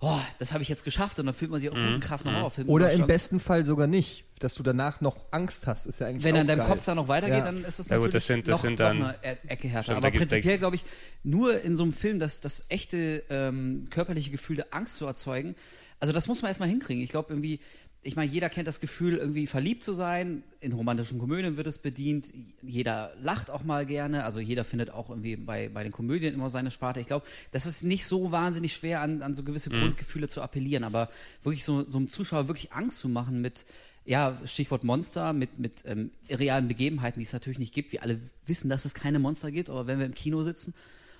oh, 0.00 0.18
das 0.38 0.52
habe 0.52 0.62
ich 0.62 0.68
jetzt 0.68 0.84
geschafft 0.84 1.18
und 1.18 1.26
dann 1.26 1.34
fühlt 1.34 1.50
man 1.50 1.60
sich 1.60 1.68
auch 1.70 1.74
gut, 1.74 1.82
einen 1.82 2.00
krassen 2.00 2.34
Horrorfilm. 2.34 2.68
Oder 2.68 2.92
im 2.92 3.06
besten 3.06 3.40
Fall 3.40 3.64
sogar 3.64 3.86
nicht, 3.86 4.24
dass 4.38 4.54
du 4.54 4.62
danach 4.62 5.00
noch 5.00 5.16
Angst 5.30 5.66
hast, 5.66 5.86
ist 5.86 6.00
ja 6.00 6.06
eigentlich 6.08 6.24
wenn 6.24 6.36
auch 6.36 6.40
an 6.40 6.46
deinem 6.46 6.58
geil. 6.58 6.68
Kopf 6.68 6.84
dann 6.84 6.96
noch 6.96 7.08
weitergeht, 7.08 7.38
Ja. 7.38 7.44
dann 7.44 7.64
ist 7.64 7.78
das 7.78 7.88
Ja 7.88 7.96
natürlich 7.96 8.12
gut, 8.12 8.14
das 8.14 8.26
sind- 8.26 8.48
das 8.48 8.52
noch, 8.56 8.60
sind 8.62 8.80
dann- 8.80 8.98
noch 8.98 9.06
eine 9.22 9.38
Ecke 9.48 9.68
härter. 9.68 9.84
Stimmt, 9.84 9.96
Aber 9.98 10.10
da 10.10 10.18
prinzipiell 10.18 10.58
glaube 10.58 10.76
ich, 10.76 10.84
nur 11.22 11.60
in 11.62 11.76
so 11.76 11.82
einem 11.84 11.92
Film 11.92 12.18
das, 12.18 12.40
das 12.40 12.64
echte 12.68 13.22
ähm, 13.30 13.86
körperliche 13.90 14.30
Gefühl 14.30 14.56
der 14.56 14.66
Angst 14.72 14.96
zu 14.96 15.06
erzeugen, 15.06 15.54
also 16.00 16.12
das 16.12 16.26
muss 16.26 16.42
man 16.42 16.50
erstmal 16.50 16.68
hinkriegen. 16.68 17.02
Ich 17.02 17.08
glaube 17.10 17.32
irgendwie, 17.32 17.60
ich 18.06 18.14
meine, 18.14 18.30
jeder 18.30 18.48
kennt 18.48 18.68
das 18.68 18.80
Gefühl, 18.80 19.16
irgendwie 19.16 19.48
verliebt 19.48 19.82
zu 19.82 19.92
sein. 19.92 20.44
In 20.60 20.72
romantischen 20.72 21.18
Komödien 21.18 21.56
wird 21.56 21.66
es 21.66 21.78
bedient. 21.78 22.32
Jeder 22.62 23.12
lacht 23.20 23.50
auch 23.50 23.64
mal 23.64 23.84
gerne. 23.84 24.22
Also 24.22 24.38
jeder 24.38 24.62
findet 24.62 24.90
auch 24.90 25.10
irgendwie 25.10 25.34
bei, 25.34 25.68
bei 25.68 25.82
den 25.82 25.90
Komödien 25.90 26.32
immer 26.32 26.48
seine 26.48 26.70
Sparte. 26.70 27.00
Ich 27.00 27.08
glaube, 27.08 27.26
das 27.50 27.66
ist 27.66 27.82
nicht 27.82 28.06
so 28.06 28.30
wahnsinnig 28.30 28.74
schwer, 28.74 29.00
an, 29.00 29.22
an 29.22 29.34
so 29.34 29.42
gewisse 29.42 29.70
Grundgefühle 29.70 30.28
zu 30.28 30.40
appellieren. 30.40 30.84
Aber 30.84 31.10
wirklich 31.42 31.64
so, 31.64 31.82
so 31.82 31.98
einem 31.98 32.08
Zuschauer 32.08 32.46
wirklich 32.46 32.72
Angst 32.72 33.00
zu 33.00 33.08
machen 33.08 33.40
mit, 33.40 33.66
ja, 34.04 34.38
Stichwort 34.44 34.84
Monster, 34.84 35.32
mit, 35.32 35.58
mit 35.58 35.82
ähm, 35.84 36.12
realen 36.30 36.68
Begebenheiten, 36.68 37.18
die 37.18 37.26
es 37.26 37.32
natürlich 37.32 37.58
nicht 37.58 37.74
gibt. 37.74 37.90
Wir 37.90 38.04
alle 38.04 38.20
wissen, 38.46 38.68
dass 38.70 38.84
es 38.84 38.94
keine 38.94 39.18
Monster 39.18 39.50
gibt, 39.50 39.68
aber 39.68 39.88
wenn 39.88 39.98
wir 39.98 40.06
im 40.06 40.14
Kino 40.14 40.44
sitzen 40.44 40.74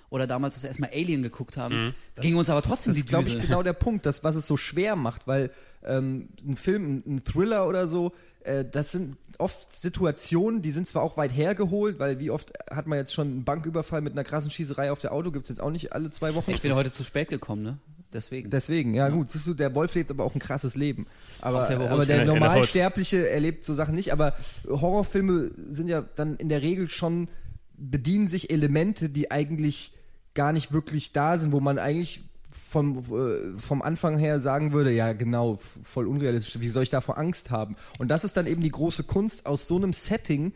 oder 0.09 0.25
damals 0.27 0.55
das 0.55 0.63
erstmal 0.63 0.89
Alien 0.91 1.21
geguckt 1.21 1.57
haben, 1.57 1.93
ging 2.21 2.35
uns 2.35 2.49
aber 2.49 2.61
trotzdem 2.61 2.91
Das 2.91 2.95
die 2.95 3.01
ist, 3.01 3.09
glaube 3.09 3.27
ich, 3.27 3.35
Düse. 3.35 3.47
genau 3.47 3.61
der 3.61 3.73
Punkt, 3.73 4.05
das, 4.05 4.23
was 4.23 4.35
es 4.35 4.47
so 4.47 4.55
schwer 4.55 4.95
macht, 4.95 5.27
weil 5.27 5.51
ähm, 5.83 6.29
ein 6.47 6.55
Film, 6.55 7.03
ein, 7.05 7.15
ein 7.15 7.23
Thriller 7.23 7.67
oder 7.67 7.87
so, 7.87 8.13
äh, 8.43 8.63
das 8.63 8.93
sind 8.93 9.17
oft 9.37 9.75
Situationen, 9.75 10.61
die 10.61 10.71
sind 10.71 10.87
zwar 10.87 11.03
auch 11.03 11.17
weit 11.17 11.31
hergeholt, 11.31 11.99
weil 11.99 12.19
wie 12.19 12.31
oft 12.31 12.53
hat 12.71 12.87
man 12.87 12.97
jetzt 12.97 13.13
schon 13.13 13.27
einen 13.27 13.43
Banküberfall 13.43 14.01
mit 14.01 14.13
einer 14.13 14.23
krassen 14.23 14.49
Schießerei 14.49 14.91
auf 14.91 14.99
der 14.99 15.11
Auto, 15.11 15.31
gibt 15.31 15.45
es 15.45 15.49
jetzt 15.49 15.59
auch 15.59 15.71
nicht 15.71 15.93
alle 15.93 16.09
zwei 16.09 16.33
Wochen. 16.35 16.51
Ich 16.51 16.61
bin 16.61 16.73
heute 16.73 16.91
zu 16.91 17.03
spät 17.03 17.29
gekommen, 17.29 17.63
ne? 17.63 17.77
Deswegen. 18.13 18.49
Deswegen, 18.49 18.93
ja, 18.93 19.09
gut, 19.09 19.29
siehst 19.29 19.47
du, 19.47 19.53
der 19.53 19.75
Wolf 19.75 19.93
lebt 19.93 20.09
aber 20.09 20.23
auch 20.23 20.33
ein 20.33 20.39
krasses 20.39 20.75
Leben. 20.75 21.07
Aber, 21.41 21.67
der 21.67 21.75
Berufsschule. 21.75 21.91
aber 21.91 22.05
der 22.05 22.25
Normalsterbliche 22.25 23.29
erlebt 23.29 23.65
so 23.65 23.73
Sachen 23.73 23.95
nicht. 23.95 24.13
Aber 24.13 24.33
Horrorfilme 24.65 25.51
sind 25.69 25.89
ja 25.89 26.01
dann 26.01 26.37
in 26.37 26.47
der 26.47 26.61
Regel 26.61 26.87
schon, 26.87 27.29
bedienen 27.75 28.29
sich 28.29 28.49
Elemente, 28.49 29.09
die 29.09 29.29
eigentlich 29.29 29.91
gar 30.37 30.53
nicht 30.53 30.71
wirklich 30.71 31.11
da 31.11 31.37
sind, 31.37 31.51
wo 31.51 31.59
man 31.59 31.79
eigentlich 31.79 32.21
vom, 32.51 32.99
äh, 32.99 33.57
vom 33.59 33.81
Anfang 33.81 34.17
her 34.17 34.39
sagen 34.39 34.71
würde, 34.71 34.91
ja 34.91 35.11
genau, 35.13 35.59
voll 35.83 36.07
unrealistisch, 36.07 36.61
wie 36.61 36.69
soll 36.69 36.83
ich 36.83 36.89
davor 36.89 37.17
Angst 37.17 37.49
haben? 37.49 37.75
Und 37.97 38.09
das 38.09 38.23
ist 38.23 38.37
dann 38.37 38.47
eben 38.47 38.61
die 38.61 38.71
große 38.71 39.03
Kunst, 39.03 39.45
aus 39.45 39.67
so 39.67 39.75
einem 39.75 39.93
Setting 39.93 40.53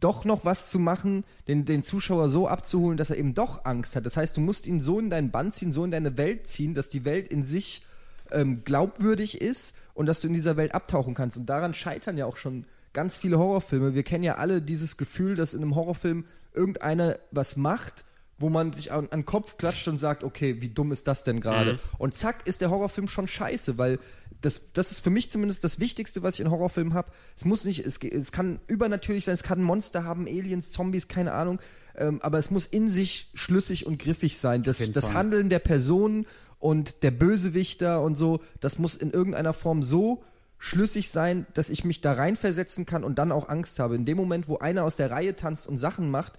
doch 0.00 0.24
noch 0.24 0.44
was 0.44 0.68
zu 0.68 0.80
machen, 0.80 1.24
den, 1.46 1.64
den 1.64 1.84
Zuschauer 1.84 2.28
so 2.28 2.48
abzuholen, 2.48 2.98
dass 2.98 3.10
er 3.10 3.18
eben 3.18 3.34
doch 3.34 3.64
Angst 3.64 3.94
hat. 3.94 4.04
Das 4.04 4.16
heißt, 4.16 4.36
du 4.36 4.40
musst 4.40 4.66
ihn 4.66 4.80
so 4.80 4.98
in 4.98 5.10
deinen 5.10 5.30
Bann 5.30 5.52
ziehen, 5.52 5.72
so 5.72 5.84
in 5.84 5.92
deine 5.92 6.16
Welt 6.18 6.48
ziehen, 6.48 6.74
dass 6.74 6.88
die 6.88 7.04
Welt 7.04 7.28
in 7.28 7.44
sich 7.44 7.84
ähm, 8.32 8.64
glaubwürdig 8.64 9.40
ist 9.40 9.76
und 9.94 10.06
dass 10.06 10.20
du 10.20 10.26
in 10.26 10.34
dieser 10.34 10.56
Welt 10.56 10.74
abtauchen 10.74 11.14
kannst. 11.14 11.36
Und 11.36 11.46
daran 11.46 11.72
scheitern 11.72 12.16
ja 12.18 12.26
auch 12.26 12.36
schon 12.36 12.66
ganz 12.92 13.16
viele 13.16 13.38
Horrorfilme. 13.38 13.94
Wir 13.94 14.02
kennen 14.02 14.24
ja 14.24 14.36
alle 14.36 14.60
dieses 14.60 14.96
Gefühl, 14.96 15.36
dass 15.36 15.54
in 15.54 15.62
einem 15.62 15.76
Horrorfilm 15.76 16.24
irgendeiner 16.52 17.18
was 17.30 17.56
macht, 17.56 18.04
wo 18.42 18.50
man 18.50 18.72
sich 18.72 18.92
an, 18.92 19.08
an 19.10 19.20
den 19.20 19.24
Kopf 19.24 19.56
klatscht 19.56 19.88
und 19.88 19.96
sagt, 19.96 20.24
okay, 20.24 20.60
wie 20.60 20.68
dumm 20.68 20.92
ist 20.92 21.06
das 21.06 21.22
denn 21.22 21.40
gerade? 21.40 21.74
Mhm. 21.74 21.78
Und 21.98 22.14
zack, 22.14 22.46
ist 22.46 22.60
der 22.60 22.70
Horrorfilm 22.70 23.08
schon 23.08 23.28
scheiße, 23.28 23.78
weil 23.78 23.98
das, 24.40 24.72
das 24.72 24.90
ist 24.90 24.98
für 24.98 25.10
mich 25.10 25.30
zumindest 25.30 25.62
das 25.62 25.78
Wichtigste, 25.78 26.22
was 26.22 26.34
ich 26.34 26.40
in 26.40 26.50
Horrorfilmen 26.50 26.92
habe. 26.92 27.12
Es 27.36 27.44
muss 27.44 27.64
nicht, 27.64 27.86
es, 27.86 27.98
es 27.98 28.32
kann 28.32 28.58
übernatürlich 28.66 29.24
sein, 29.24 29.34
es 29.34 29.44
kann 29.44 29.62
Monster 29.62 30.04
haben, 30.04 30.26
Aliens, 30.26 30.72
Zombies, 30.72 31.08
keine 31.08 31.32
Ahnung, 31.32 31.60
ähm, 31.96 32.20
aber 32.22 32.38
es 32.38 32.50
muss 32.50 32.66
in 32.66 32.90
sich 32.90 33.30
schlüssig 33.34 33.86
und 33.86 33.98
griffig 33.98 34.38
sein. 34.38 34.64
Das, 34.64 34.78
das. 34.78 35.12
Handeln 35.14 35.48
der 35.48 35.60
Person 35.60 36.26
und 36.58 37.04
der 37.04 37.12
Bösewichter 37.12 38.02
und 38.02 38.16
so, 38.16 38.40
das 38.60 38.78
muss 38.78 38.96
in 38.96 39.12
irgendeiner 39.12 39.52
Form 39.52 39.82
so 39.82 40.24
schlüssig 40.58 41.10
sein, 41.10 41.46
dass 41.54 41.70
ich 41.70 41.84
mich 41.84 42.00
da 42.00 42.12
reinversetzen 42.12 42.86
kann 42.86 43.04
und 43.04 43.18
dann 43.18 43.32
auch 43.32 43.48
Angst 43.48 43.78
habe. 43.78 43.96
In 43.96 44.04
dem 44.04 44.16
Moment, 44.16 44.48
wo 44.48 44.58
einer 44.58 44.84
aus 44.84 44.96
der 44.96 45.10
Reihe 45.10 45.34
tanzt 45.34 45.66
und 45.66 45.78
Sachen 45.78 46.10
macht, 46.10 46.34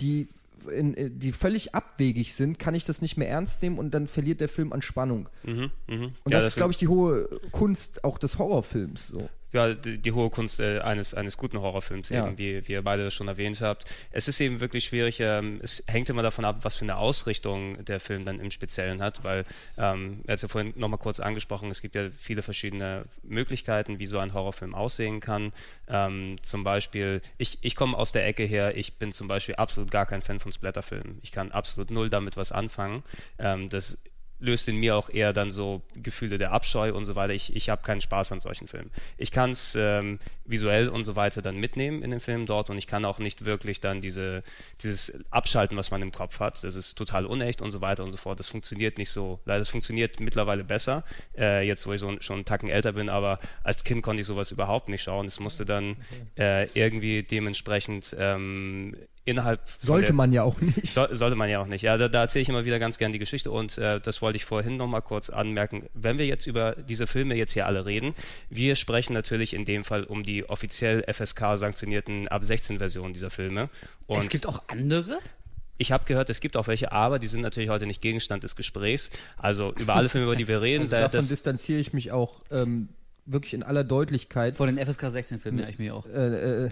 die, 0.00 0.28
in, 0.70 1.18
die 1.18 1.32
völlig 1.32 1.74
abwegig 1.74 2.34
sind, 2.34 2.58
kann 2.58 2.74
ich 2.74 2.84
das 2.84 3.02
nicht 3.02 3.16
mehr 3.16 3.28
ernst 3.28 3.62
nehmen 3.62 3.78
und 3.78 3.92
dann 3.92 4.06
verliert 4.06 4.40
der 4.40 4.48
Film 4.48 4.72
an 4.72 4.82
Spannung. 4.82 5.28
Mhm, 5.42 5.70
mhm. 5.86 6.12
Und 6.24 6.32
Ja, 6.32 6.38
das, 6.38 6.44
ist, 6.44 6.54
sind- 6.54 6.60
glaube 6.60 6.72
ich, 6.72 6.78
die 6.78 6.88
hohe 6.88 7.28
Kunst 7.52 8.04
auch 8.04 8.18
des 8.18 8.38
Horrorfilms. 8.38 9.08
So. 9.08 9.28
Ja, 9.54 9.72
die, 9.72 9.98
die 9.98 10.12
hohe 10.12 10.28
Kunst 10.30 10.60
äh, 10.60 10.80
eines, 10.80 11.14
eines 11.14 11.36
guten 11.36 11.60
Horrorfilms, 11.60 12.10
Ja. 12.10 12.26
eben, 12.26 12.36
wie, 12.38 12.66
wie 12.68 12.72
ihr 12.72 12.82
beide 12.82 13.10
schon 13.10 13.28
erwähnt 13.28 13.60
habt. 13.60 13.84
Es 14.10 14.28
ist 14.28 14.40
eben 14.40 14.60
wirklich 14.60 14.84
schwierig, 14.84 15.20
ähm, 15.20 15.60
es 15.62 15.82
hängt 15.86 16.10
immer 16.10 16.22
davon 16.22 16.44
ab, 16.44 16.58
was 16.62 16.76
für 16.76 16.84
eine 16.84 16.96
Ausrichtung 16.96 17.82
der 17.84 18.00
Film 18.00 18.24
dann 18.24 18.40
im 18.40 18.50
Speziellen 18.50 19.00
hat, 19.00 19.24
weil, 19.24 19.44
ähm, 19.78 20.20
er 20.26 20.34
hat 20.34 20.42
ja 20.42 20.48
vorhin 20.48 20.74
nochmal 20.76 20.98
kurz 20.98 21.20
angesprochen, 21.20 21.70
es 21.70 21.80
gibt 21.80 21.94
ja 21.94 22.10
viele 22.18 22.42
verschiedene 22.42 23.04
Möglichkeiten, 23.22 23.98
wie 23.98 24.06
so 24.06 24.18
ein 24.18 24.34
Horrorfilm 24.34 24.74
aussehen 24.74 25.20
kann. 25.20 25.52
Ähm, 25.88 26.36
zum 26.42 26.64
Beispiel, 26.64 27.22
ich, 27.38 27.58
ich 27.62 27.76
komme 27.76 27.96
aus 27.96 28.12
der 28.12 28.26
Ecke 28.26 28.42
her, 28.44 28.76
ich 28.76 28.94
bin 28.94 29.12
zum 29.12 29.28
Beispiel 29.28 29.54
absolut 29.54 29.90
gar 29.90 30.06
kein 30.06 30.22
Fan 30.22 30.40
von 30.40 30.50
Splatterfilmen. 30.52 31.18
Ich 31.22 31.30
kann 31.32 31.52
absolut 31.52 31.90
null 31.90 32.10
damit 32.10 32.36
was 32.36 32.50
anfangen. 32.52 33.02
Ähm, 33.38 33.68
das 33.68 33.98
löst 34.44 34.68
in 34.68 34.76
mir 34.76 34.96
auch 34.96 35.08
eher 35.08 35.32
dann 35.32 35.50
so 35.50 35.82
Gefühle 35.94 36.38
der 36.38 36.52
Abscheu 36.52 36.92
und 36.92 37.04
so 37.04 37.16
weiter. 37.16 37.32
Ich, 37.32 37.54
ich 37.56 37.70
habe 37.70 37.82
keinen 37.82 38.00
Spaß 38.00 38.32
an 38.32 38.40
solchen 38.40 38.68
Filmen. 38.68 38.90
Ich 39.16 39.30
kann 39.30 39.50
es 39.50 39.74
ähm, 39.78 40.18
visuell 40.44 40.88
und 40.88 41.04
so 41.04 41.16
weiter 41.16 41.42
dann 41.42 41.56
mitnehmen 41.56 42.02
in 42.02 42.10
den 42.10 42.20
Film 42.20 42.46
dort 42.46 42.70
und 42.70 42.78
ich 42.78 42.86
kann 42.86 43.04
auch 43.04 43.18
nicht 43.18 43.44
wirklich 43.44 43.80
dann 43.80 44.00
diese, 44.00 44.42
dieses 44.82 45.24
Abschalten, 45.30 45.76
was 45.76 45.90
man 45.90 46.02
im 46.02 46.12
Kopf 46.12 46.40
hat. 46.40 46.62
Das 46.62 46.74
ist 46.74 46.94
total 46.94 47.26
unecht 47.26 47.62
und 47.62 47.70
so 47.70 47.80
weiter 47.80 48.04
und 48.04 48.12
so 48.12 48.18
fort. 48.18 48.38
Das 48.38 48.48
funktioniert 48.48 48.98
nicht 48.98 49.10
so. 49.10 49.40
Leider, 49.44 49.60
das 49.60 49.70
funktioniert 49.70 50.20
mittlerweile 50.20 50.64
besser, 50.64 51.04
äh, 51.36 51.66
jetzt 51.66 51.86
wo 51.86 51.92
ich 51.92 52.00
so, 52.00 52.14
schon 52.20 52.36
einen 52.36 52.44
Tacken 52.44 52.68
älter 52.68 52.92
bin, 52.92 53.08
aber 53.08 53.40
als 53.62 53.84
Kind 53.84 54.02
konnte 54.02 54.20
ich 54.20 54.26
sowas 54.26 54.50
überhaupt 54.50 54.88
nicht 54.88 55.02
schauen. 55.02 55.26
Es 55.26 55.40
musste 55.40 55.64
dann 55.64 55.96
äh, 56.38 56.68
irgendwie 56.74 57.22
dementsprechend 57.22 58.14
ähm, 58.18 58.94
innerhalb 59.24 59.60
Sollte 59.76 60.06
der- 60.06 60.14
man 60.14 60.32
ja 60.32 60.42
auch 60.42 60.60
nicht. 60.60 60.86
so, 60.92 61.06
sollte 61.12 61.36
man 61.36 61.48
ja 61.48 61.60
auch 61.60 61.66
nicht. 61.66 61.82
Ja, 61.82 61.96
da, 61.96 62.08
da 62.08 62.22
erzähle 62.22 62.42
ich 62.42 62.48
immer 62.48 62.64
wieder 62.64 62.78
ganz 62.78 62.98
gern 62.98 63.12
die 63.12 63.18
Geschichte 63.18 63.50
und 63.50 63.78
äh, 63.78 64.00
das 64.00 64.20
wollte 64.22 64.36
ich 64.36 64.44
vorhin 64.44 64.76
nochmal 64.76 65.02
kurz 65.02 65.30
anmerken. 65.30 65.86
Wenn 65.94 66.18
wir 66.18 66.26
jetzt 66.26 66.46
über 66.46 66.72
diese 66.76 67.06
Filme 67.06 67.34
jetzt 67.34 67.52
hier 67.52 67.66
alle 67.66 67.86
reden, 67.86 68.14
wir 68.50 68.76
sprechen 68.76 69.12
natürlich 69.14 69.54
in 69.54 69.64
dem 69.64 69.84
Fall 69.84 70.04
um 70.04 70.22
die 70.24 70.48
offiziell 70.48 71.04
FSK 71.12 71.56
sanktionierten 71.58 72.28
ab 72.28 72.44
16 72.44 72.78
Versionen 72.78 73.12
dieser 73.12 73.30
Filme. 73.30 73.68
Und 74.06 74.18
es 74.18 74.28
gibt 74.28 74.46
auch 74.46 74.62
andere? 74.68 75.18
ich 75.76 75.90
habe 75.90 76.04
gehört, 76.04 76.30
es 76.30 76.40
gibt 76.40 76.56
auch 76.56 76.68
welche, 76.68 76.92
aber 76.92 77.18
die 77.18 77.26
sind 77.26 77.40
natürlich 77.40 77.68
heute 77.68 77.86
nicht 77.86 78.00
Gegenstand 78.00 78.44
des 78.44 78.54
Gesprächs. 78.54 79.10
Also 79.36 79.72
über 79.76 79.94
alle 79.96 80.08
Filme, 80.08 80.26
über 80.26 80.36
die 80.36 80.46
wir 80.46 80.62
reden, 80.62 80.82
Also 80.82 80.92
da, 80.92 81.00
davon 81.00 81.18
das, 81.18 81.28
distanziere 81.28 81.80
ich 81.80 81.92
mich 81.92 82.12
auch 82.12 82.42
ähm, 82.52 82.90
wirklich 83.26 83.54
in 83.54 83.62
aller 83.62 83.84
Deutlichkeit. 83.84 84.56
Vor 84.56 84.66
den 84.66 84.78
FSK 84.78 85.10
16 85.10 85.40
Filmen, 85.40 85.60
ja, 85.60 85.68
ich 85.68 85.78
mich 85.78 85.90
auch. 85.90 86.06
äh, 86.06 86.66
äh, 86.66 86.70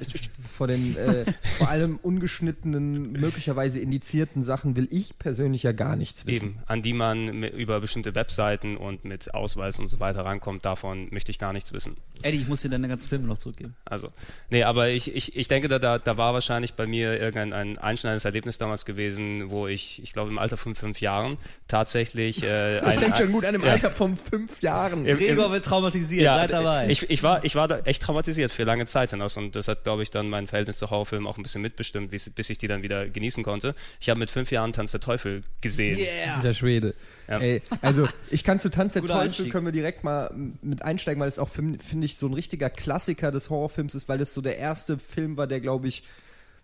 vor 0.51 0.67
den 0.67 0.97
äh, 0.97 1.25
vor 1.59 1.69
allem 1.69 1.99
ungeschnittenen, 2.03 3.13
möglicherweise 3.13 3.81
indizierten 3.81 4.43
Sachen 4.43 4.77
will 4.77 4.89
ich 4.91 5.19
persönlich 5.19 5.63
ja 5.63 5.73
gar 5.73 5.97
nichts 5.97 6.27
wissen. 6.27 6.51
Eben, 6.51 6.59
an 6.67 6.83
die 6.83 6.93
man 6.93 7.43
über 7.45 7.81
bestimmte 7.81 8.15
Webseiten 8.15 8.77
und 8.77 9.05
mit 9.05 9.35
Ausweis 9.35 9.79
und 9.79 9.89
so 9.89 10.01
weiter 10.01 10.25
rankommt, 10.25 10.65
davon 10.65 11.09
möchte 11.11 11.31
ich 11.31 11.39
gar 11.39 11.53
nichts 11.53 11.73
wissen. 11.73 11.97
Eddie, 12.23 12.39
ich 12.39 12.49
muss 12.49 12.63
dir 12.63 12.69
deine 12.69 12.89
ganzen 12.89 13.09
Filme 13.09 13.27
noch 13.27 13.39
zurückgeben. 13.39 13.75
Also, 13.85 14.13
nee, 14.51 14.63
aber 14.63 14.91
ich, 14.91 15.15
ich, 15.15 15.37
ich 15.37 15.49
denke, 15.49 15.69
da, 15.69 15.79
da, 15.79 15.99
da 15.99 16.17
war 16.17 16.35
wahrscheinlich 16.35 16.75
bei 16.75 16.87
mir 16.87 17.19
irgendein 17.19 17.53
ein 17.53 17.79
einschneidendes 17.79 18.25
Erlebnis 18.25 18.59
damals 18.59 18.85
gewesen, 18.85 19.51
wo 19.51 19.67
ich, 19.67 20.03
ich 20.03 20.13
glaube 20.13 20.31
im 20.31 20.39
Alter 20.39 20.57
von 20.57 20.75
fünf 20.75 21.01
Jahren 21.01 21.39
tatsächlich 21.69 22.43
äh, 22.43 22.81
Das 22.81 22.97
ein, 22.97 22.99
fängt 22.99 23.17
schon 23.17 23.33
gut 23.33 23.45
an 23.45 23.55
im 23.55 23.63
ja. 23.63 23.73
Alter 23.73 23.91
von 23.91 24.17
fünf 24.17 24.63
Jahren. 24.63 25.05
Gregor 25.05 25.51
wird 25.51 25.65
traumatisiert, 25.65 26.25
ja, 26.25 26.42
seid 26.43 26.51
dabei. 26.53 26.89
Ich, 26.89 27.09
ich, 27.09 27.23
war, 27.23 27.45
ich 27.45 27.55
war 27.55 27.69
da 27.69 27.79
echt 27.79 28.03
traumatisiert 28.03 28.53
für 28.53 28.65
lange 28.65 28.85
Zeit 28.85 29.11
hinaus 29.11 29.39
und 29.39 29.57
das 29.57 29.69
hat, 29.69 29.85
glaube 29.85 30.03
ich, 30.03 30.11
dann 30.11 30.29
mein 30.29 30.47
Verhältnis 30.47 30.77
zu 30.77 30.91
Horrorfilmen 30.91 31.27
auch 31.27 31.39
ein 31.39 31.43
bisschen 31.43 31.63
mitbestimmt, 31.63 32.11
bis, 32.11 32.31
ich 32.37 32.59
die 32.59 32.69
dann 32.69 32.83
wieder 32.83 33.09
genießen 33.09 33.43
konnte. 33.43 33.75
Ich 34.01 34.11
habe 34.11 34.21
mit 34.21 34.29
fünf 34.29 34.51
Jahren 34.51 34.75
Tanz 34.75 34.91
der 34.91 35.01
Teufel 35.01 35.43
gesehen. 35.63 35.99
yeah. 35.99 36.41
Der 36.43 36.53
Schwede. 36.53 36.95
Ja. 37.29 37.39
Ey, 37.39 37.63
also 37.81 38.07
ich 38.31 38.45
kann 38.45 38.61
zu 38.61 38.71
Tanz 38.71 38.93
der 38.93 39.03
Guter 39.03 39.15
Teufel 39.15 39.27
Einstieg. 39.29 39.53
können 39.53 39.63
können 39.63 39.75
wir 39.75 39.81
direkt 39.81 40.03
mal 40.03 40.35
mit 40.61 40.83
einsteigen, 40.83 41.21
weil 41.21 41.29
es 41.29 41.39
auch 41.39 41.49
finde 41.49 41.79
ich 42.03 42.17
so 42.17 42.27
ein 42.27 42.35
richtiger 42.35 42.69
Klassiker 42.69 43.31
des 43.31 43.49
Horrorfilms 43.49 43.95
ist, 43.95 44.09
weil 44.09 44.21
es 44.21 44.35
so 44.35 44.41
der 44.41 44.59
erste 44.59 44.99
Film 44.99 45.37
war, 45.37 45.47
der 45.47 45.61
glaube 45.61 45.87
ich 45.87 46.03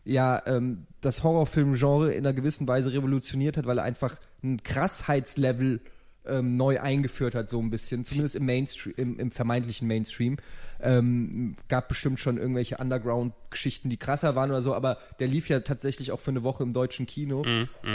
ja 0.05 0.43
ähm, 0.47 0.87
das 1.01 1.23
Horrorfilmgenre 1.23 2.13
in 2.13 2.27
einer 2.27 2.33
gewissen 2.35 2.67
Weise 2.67 2.93
revolutioniert 2.93 3.57
hat, 3.57 3.67
weil 3.67 3.79
er 3.79 3.85
einfach 3.85 4.17
ein 4.43 4.63
Krassheitslevel 4.65 5.81
ähm, 6.27 6.57
neu 6.57 6.81
eingeführt 6.81 7.35
hat, 7.35 7.49
so 7.49 7.61
ein 7.61 7.71
bisschen, 7.71 8.05
zumindest 8.05 8.37
im 8.37 8.45
Mainstream, 8.47 8.95
im, 8.97 9.19
im 9.19 9.31
vermeintlichen 9.31 9.89
Mainstream. 9.89 10.37
Ähm, 10.81 11.55
gab 11.69 11.89
bestimmt 11.89 12.21
schon 12.21 12.37
irgendwelche 12.39 12.77
Underground-Geschichten, 12.79 13.89
die 13.91 13.97
krasser 13.97 14.35
waren 14.35 14.51
oder 14.51 14.63
so, 14.63 14.75
aber 14.75 14.99
der 15.21 15.29
lief 15.29 15.49
ja 15.49 15.61
tatsächlich 15.61 16.13
auch 16.13 16.21
für 16.21 16.31
eine 16.31 16.43
Woche 16.43 16.63
im 16.63 16.73
deutschen 16.73 17.07
Kino. 17.07 17.45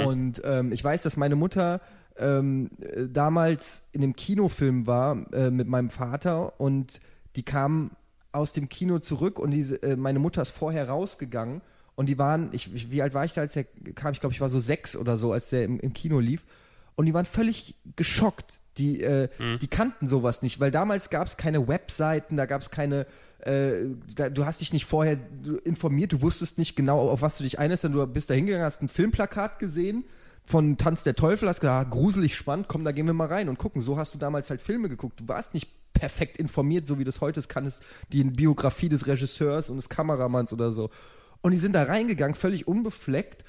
Und 0.06 0.42
ähm, 0.44 0.72
ich 0.72 0.84
weiß, 0.84 1.02
dass 1.04 1.18
meine 1.18 1.36
Mutter 1.36 1.82
ähm, 2.18 2.70
äh, 2.80 3.08
damals 3.10 3.84
in 3.92 4.04
einem 4.04 4.16
Kinofilm 4.16 4.86
war 4.88 5.32
äh, 5.34 5.50
mit 5.52 5.68
meinem 5.68 5.90
Vater 5.90 6.60
und 6.60 7.00
die 7.36 7.44
kamen 7.44 7.92
aus 8.32 8.54
dem 8.54 8.70
Kino 8.70 9.00
zurück 9.00 9.40
und 9.40 9.52
diese, 9.52 9.82
äh, 9.84 9.96
meine 9.96 10.20
Mutter 10.20 10.42
ist 10.42 10.50
vorher 10.50 10.90
rausgegangen 10.90 11.62
und 11.96 12.08
die 12.10 12.18
waren, 12.18 12.50
ich- 12.52 12.92
wie 12.92 13.02
alt 13.02 13.14
war 13.14 13.26
ich 13.26 13.34
da, 13.34 13.42
als 13.42 13.54
der 13.54 13.66
kam? 13.96 14.14
Ich 14.14 14.20
glaube, 14.20 14.34
ich 14.34 14.42
war 14.42 14.50
so 14.50 14.60
sechs 14.60 14.96
oder 14.96 15.18
so, 15.18 15.32
als 15.32 15.50
der 15.52 15.64
im, 15.66 15.80
im 15.80 15.94
Kino 15.94 16.20
lief. 16.20 16.46
Und 16.96 17.06
die 17.06 17.14
waren 17.14 17.26
völlig 17.26 17.76
geschockt. 17.96 18.62
Die, 18.78 19.02
äh, 19.02 19.30
die 19.60 19.68
kannten 19.68 20.08
sowas 20.08 20.42
nicht, 20.42 20.60
weil 20.60 20.72
damals 20.72 21.10
gab 21.10 21.28
es 21.28 21.38
keine 21.38 21.68
Webseiten, 21.68 22.38
da 22.38 22.46
gab 22.46 22.62
es 22.62 22.72
keine, 22.72 23.06
äh, 23.40 23.86
da, 24.16 24.30
du 24.30 24.46
hast 24.46 24.62
dich 24.62 24.74
nicht 24.74 24.86
vorher 24.86 25.18
informiert, 25.64 26.14
du 26.14 26.22
wusstest 26.22 26.58
nicht 26.58 26.76
genau, 26.76 27.10
auf 27.10 27.22
was 27.22 27.38
du 27.38 27.44
dich 27.44 27.60
einlässt, 27.60 27.84
sondern 27.84 28.08
du 28.08 28.14
bist 28.14 28.30
da 28.30 28.34
hingegangen, 28.34 28.66
hast 28.66 28.82
ein 28.82 28.90
Filmplakat 28.90 29.60
gesehen 29.60 30.06
von 30.46 30.78
Tanz 30.78 31.04
der 31.04 31.16
Teufel, 31.16 31.48
hast 31.48 31.62
gedacht, 31.62 31.88
ah, 31.88 31.90
gruselig 31.90 32.36
spannend, 32.36 32.68
komm, 32.68 32.84
da 32.84 32.92
gehen 32.92 33.06
wir 33.06 33.14
mal 33.14 33.28
rein 33.28 33.50
und 33.50 33.58
gucken. 33.58 33.82
So 33.82 33.98
hast 33.98 34.14
du 34.14 34.18
damals 34.18 34.50
halt 34.50 34.62
Filme 34.62 34.90
geguckt. 34.90 35.20
Du 35.20 35.28
warst 35.28 35.54
nicht 35.54 35.70
perfekt 35.94 36.38
informiert, 36.38 36.86
so 36.86 37.00
wie 37.00 37.04
das 37.04 37.22
heute 37.22 37.40
ist, 37.40 37.48
kann 37.48 37.66
es 37.66 37.82
die 38.12 38.24
Biografie 38.24 38.90
des 38.90 39.08
Regisseurs 39.08 39.70
und 39.70 39.78
des 39.78 39.90
Kameramanns 39.90 40.52
oder 40.52 40.72
so. 40.72 40.90
Und 41.42 41.52
die 41.52 41.58
sind 41.58 41.74
da 41.74 41.84
reingegangen, 41.84 42.36
völlig 42.36 42.68
unbefleckt 42.68 43.44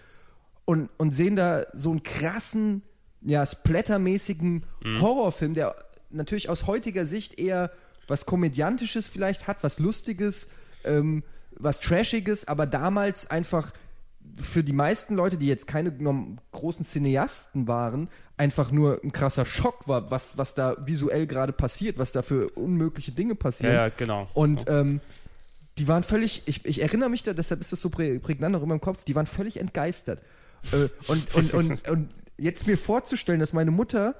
und, 0.64 0.90
und 0.98 1.12
sehen 1.12 1.36
da 1.36 1.66
so 1.72 1.90
einen 1.90 2.02
krassen, 2.02 2.82
ja, 3.24 3.44
splattermäßigen 3.44 4.64
Horrorfilm, 5.00 5.54
der 5.54 5.74
natürlich 6.10 6.48
aus 6.48 6.66
heutiger 6.66 7.06
Sicht 7.06 7.40
eher 7.40 7.70
was 8.06 8.26
Komödiantisches 8.26 9.08
vielleicht 9.08 9.46
hat, 9.46 9.58
was 9.62 9.78
Lustiges, 9.78 10.46
ähm, 10.84 11.22
was 11.56 11.80
Trashiges, 11.80 12.46
aber 12.46 12.66
damals 12.66 13.30
einfach 13.30 13.72
für 14.36 14.64
die 14.64 14.72
meisten 14.72 15.14
Leute, 15.14 15.36
die 15.36 15.46
jetzt 15.46 15.66
keine 15.66 15.92
großen 16.52 16.84
Cineasten 16.84 17.68
waren, 17.68 18.08
einfach 18.36 18.70
nur 18.72 19.00
ein 19.04 19.12
krasser 19.12 19.44
Schock 19.44 19.86
war, 19.86 20.10
was, 20.10 20.36
was 20.38 20.54
da 20.54 20.76
visuell 20.84 21.26
gerade 21.26 21.52
passiert, 21.52 21.98
was 21.98 22.12
da 22.12 22.22
für 22.22 22.48
unmögliche 22.50 23.12
Dinge 23.12 23.34
passieren. 23.34 23.74
Ja, 23.74 23.86
ja, 23.86 23.92
genau. 23.96 24.28
Und 24.34 24.64
ähm, 24.68 25.00
die 25.78 25.88
waren 25.88 26.02
völlig, 26.02 26.42
ich, 26.46 26.64
ich 26.64 26.82
erinnere 26.82 27.10
mich 27.10 27.22
da, 27.22 27.32
deshalb 27.32 27.60
ist 27.60 27.72
das 27.72 27.80
so 27.80 27.88
prä- 27.88 28.18
prägnant 28.18 28.52
noch 28.54 28.62
immer 28.62 28.74
im 28.74 28.80
Kopf, 28.80 29.04
die 29.04 29.14
waren 29.14 29.26
völlig 29.26 29.60
entgeistert. 29.60 30.22
Äh, 30.72 30.88
und, 31.06 31.34
und, 31.34 31.54
und, 31.54 31.88
und 31.88 32.08
jetzt 32.38 32.66
mir 32.66 32.78
vorzustellen, 32.78 33.40
dass 33.40 33.52
meine 33.52 33.70
Mutter 33.70 34.14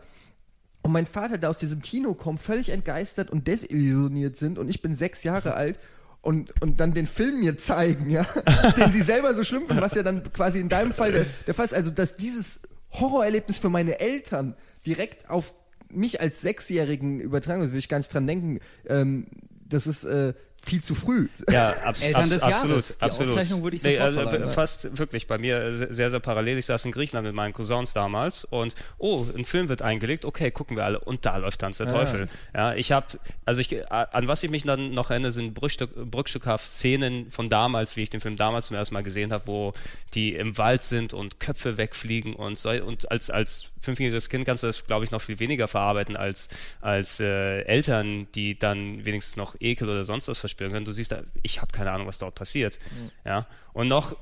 und 0.83 0.92
mein 0.92 1.06
Vater 1.06 1.38
da 1.38 1.49
aus 1.49 1.59
diesem 1.59 1.80
Kino 1.80 2.14
kommen, 2.14 2.38
völlig 2.38 2.68
entgeistert 2.68 3.30
und 3.30 3.49
desillusioniert 3.49 4.37
sind 4.37 4.59
und 4.59 4.68
ich 4.68 4.83
bin 4.83 4.94
sechs 4.94 5.25
Jahre 5.25 5.54
alt 5.54 5.78
und, 6.21 6.52
und 6.62 6.80
dann 6.80 6.92
den 6.92 7.06
Film 7.06 7.40
mir 7.40 7.59
zeigen, 7.59 8.11
ja, 8.11 8.26
den 8.76 8.90
sie 8.90 9.02
selber 9.02 9.35
so 9.35 9.44
schlimm 9.44 9.66
finden, 9.66 9.83
was 9.83 9.94
ja 9.94 10.02
dann 10.02 10.33
quasi 10.33 10.61
in 10.61 10.68
deinem 10.68 10.92
Fall 10.92 11.12
der, 11.12 11.26
der 11.47 11.54
Fall 11.54 11.66
ist. 11.66 11.75
Also, 11.75 11.90
dass 11.90 12.16
dieses 12.16 12.61
Horrorerlebnis 12.92 13.59
für 13.59 13.68
meine 13.68 14.00
Eltern 14.00 14.56
direkt 14.87 15.28
auf 15.28 15.54
mich 15.90 16.21
als 16.21 16.40
Sechsjährigen 16.40 17.21
übertragen, 17.21 17.62
das 17.62 17.73
will 17.73 17.78
ich 17.78 17.88
gar 17.88 17.99
nicht 17.99 18.12
dran 18.12 18.26
denken, 18.26 18.61
ähm, 18.87 19.26
das 19.66 19.87
ist 19.87 20.04
äh, 20.04 20.35
viel 20.64 20.83
zu 20.83 20.94
früh. 20.94 21.28
Ja, 21.50 21.71
abs 21.85 22.02
Eltern 22.02 22.28
des 22.28 22.42
abs 22.42 22.50
Jahres. 22.50 22.66
absolut. 22.66 23.00
Die 23.00 23.04
absolut. 23.04 23.30
Auszeichnung 23.30 23.62
würde 23.62 23.76
ich 23.76 23.83
nee, 23.83 23.92
sofort 23.94 24.16
also, 24.16 24.30
verleihen. 24.30 24.50
Fast 24.54 24.99
wirklich 24.99 25.26
bei 25.26 25.38
mir 25.38 25.88
sehr, 25.90 26.11
sehr 26.11 26.21
parallel. 26.21 26.59
Ich 26.59 26.66
saß 26.66 26.85
in 26.85 26.92
Griechenland 26.92 27.26
mit 27.26 27.35
meinen 27.35 27.52
Cousins 27.52 27.92
damals 27.92 28.44
und 28.44 28.75
oh, 28.99 29.26
ein 29.37 29.44
Film 29.44 29.68
wird 29.68 29.83
eingelegt, 29.83 30.25
okay, 30.25 30.50
gucken 30.50 30.76
wir 30.76 30.85
alle 30.85 31.00
und 31.00 31.26
da 31.26 31.37
läuft 31.37 31.61
Tanz 31.61 31.78
der 31.78 31.87
Ja. 31.87 31.92
Teufel. 31.92 32.28
Ja, 32.54 32.75
ich 32.75 32.92
habe, 32.92 33.06
also 33.44 33.61
ich, 33.61 33.90
an 33.90 34.28
was 34.28 34.42
ich 34.42 34.50
mich 34.50 34.64
dann 34.64 34.92
noch 34.92 35.11
erinnere, 35.11 35.33
sind 35.33 35.54
Brückstück, 35.54 35.94
brückstückhaft 36.11 36.66
Szenen 36.66 37.30
von 37.30 37.50
damals, 37.50 37.97
wie 37.97 38.02
ich 38.02 38.11
den 38.11 38.21
Film 38.21 38.37
damals 38.37 38.66
zum 38.66 38.76
ersten 38.76 38.94
Mal 38.94 39.02
gesehen 39.02 39.33
habe, 39.33 39.47
wo 39.47 39.73
die 40.14 40.35
im 40.35 40.56
Wald 40.59 40.83
sind 40.83 41.12
und 41.12 41.40
Köpfe 41.40 41.76
wegfliegen 41.76 42.35
und 42.35 42.59
so, 42.59 42.71
und 42.71 43.11
als, 43.11 43.30
als 43.30 43.66
fünfjähriges 43.85 44.28
Kind 44.28 44.47
kannst 44.47 44.62
du 44.62 44.66
das, 44.66 44.85
glaube 44.87 45.04
ich, 45.04 45.11
noch 45.11 45.21
viel 45.21 45.38
weniger 45.38 45.68
verarbeiten 45.68 46.16
als, 46.16 46.49
als 46.80 47.21
äh, 47.21 47.61
Eltern, 47.62 48.26
die 48.35 48.59
dann 48.59 49.04
wenigstens 49.04 49.37
noch 49.37 49.54
Ekel 49.61 49.88
oder 49.88 50.04
sonst 50.04 50.26
was 50.26 50.38
verspüren 50.54 50.73
können. 50.73 50.87
Du 50.87 50.92
siehst, 50.92 51.12
da, 51.12 51.23
ich 51.42 51.61
habe 51.61 51.73
keine 51.73 51.90
Ahnung, 51.90 52.06
was 52.06 52.18
dort 52.18 52.34
passiert. 52.34 52.78
Ja. 53.25 53.46
Und 53.73 53.88
noch 53.88 54.16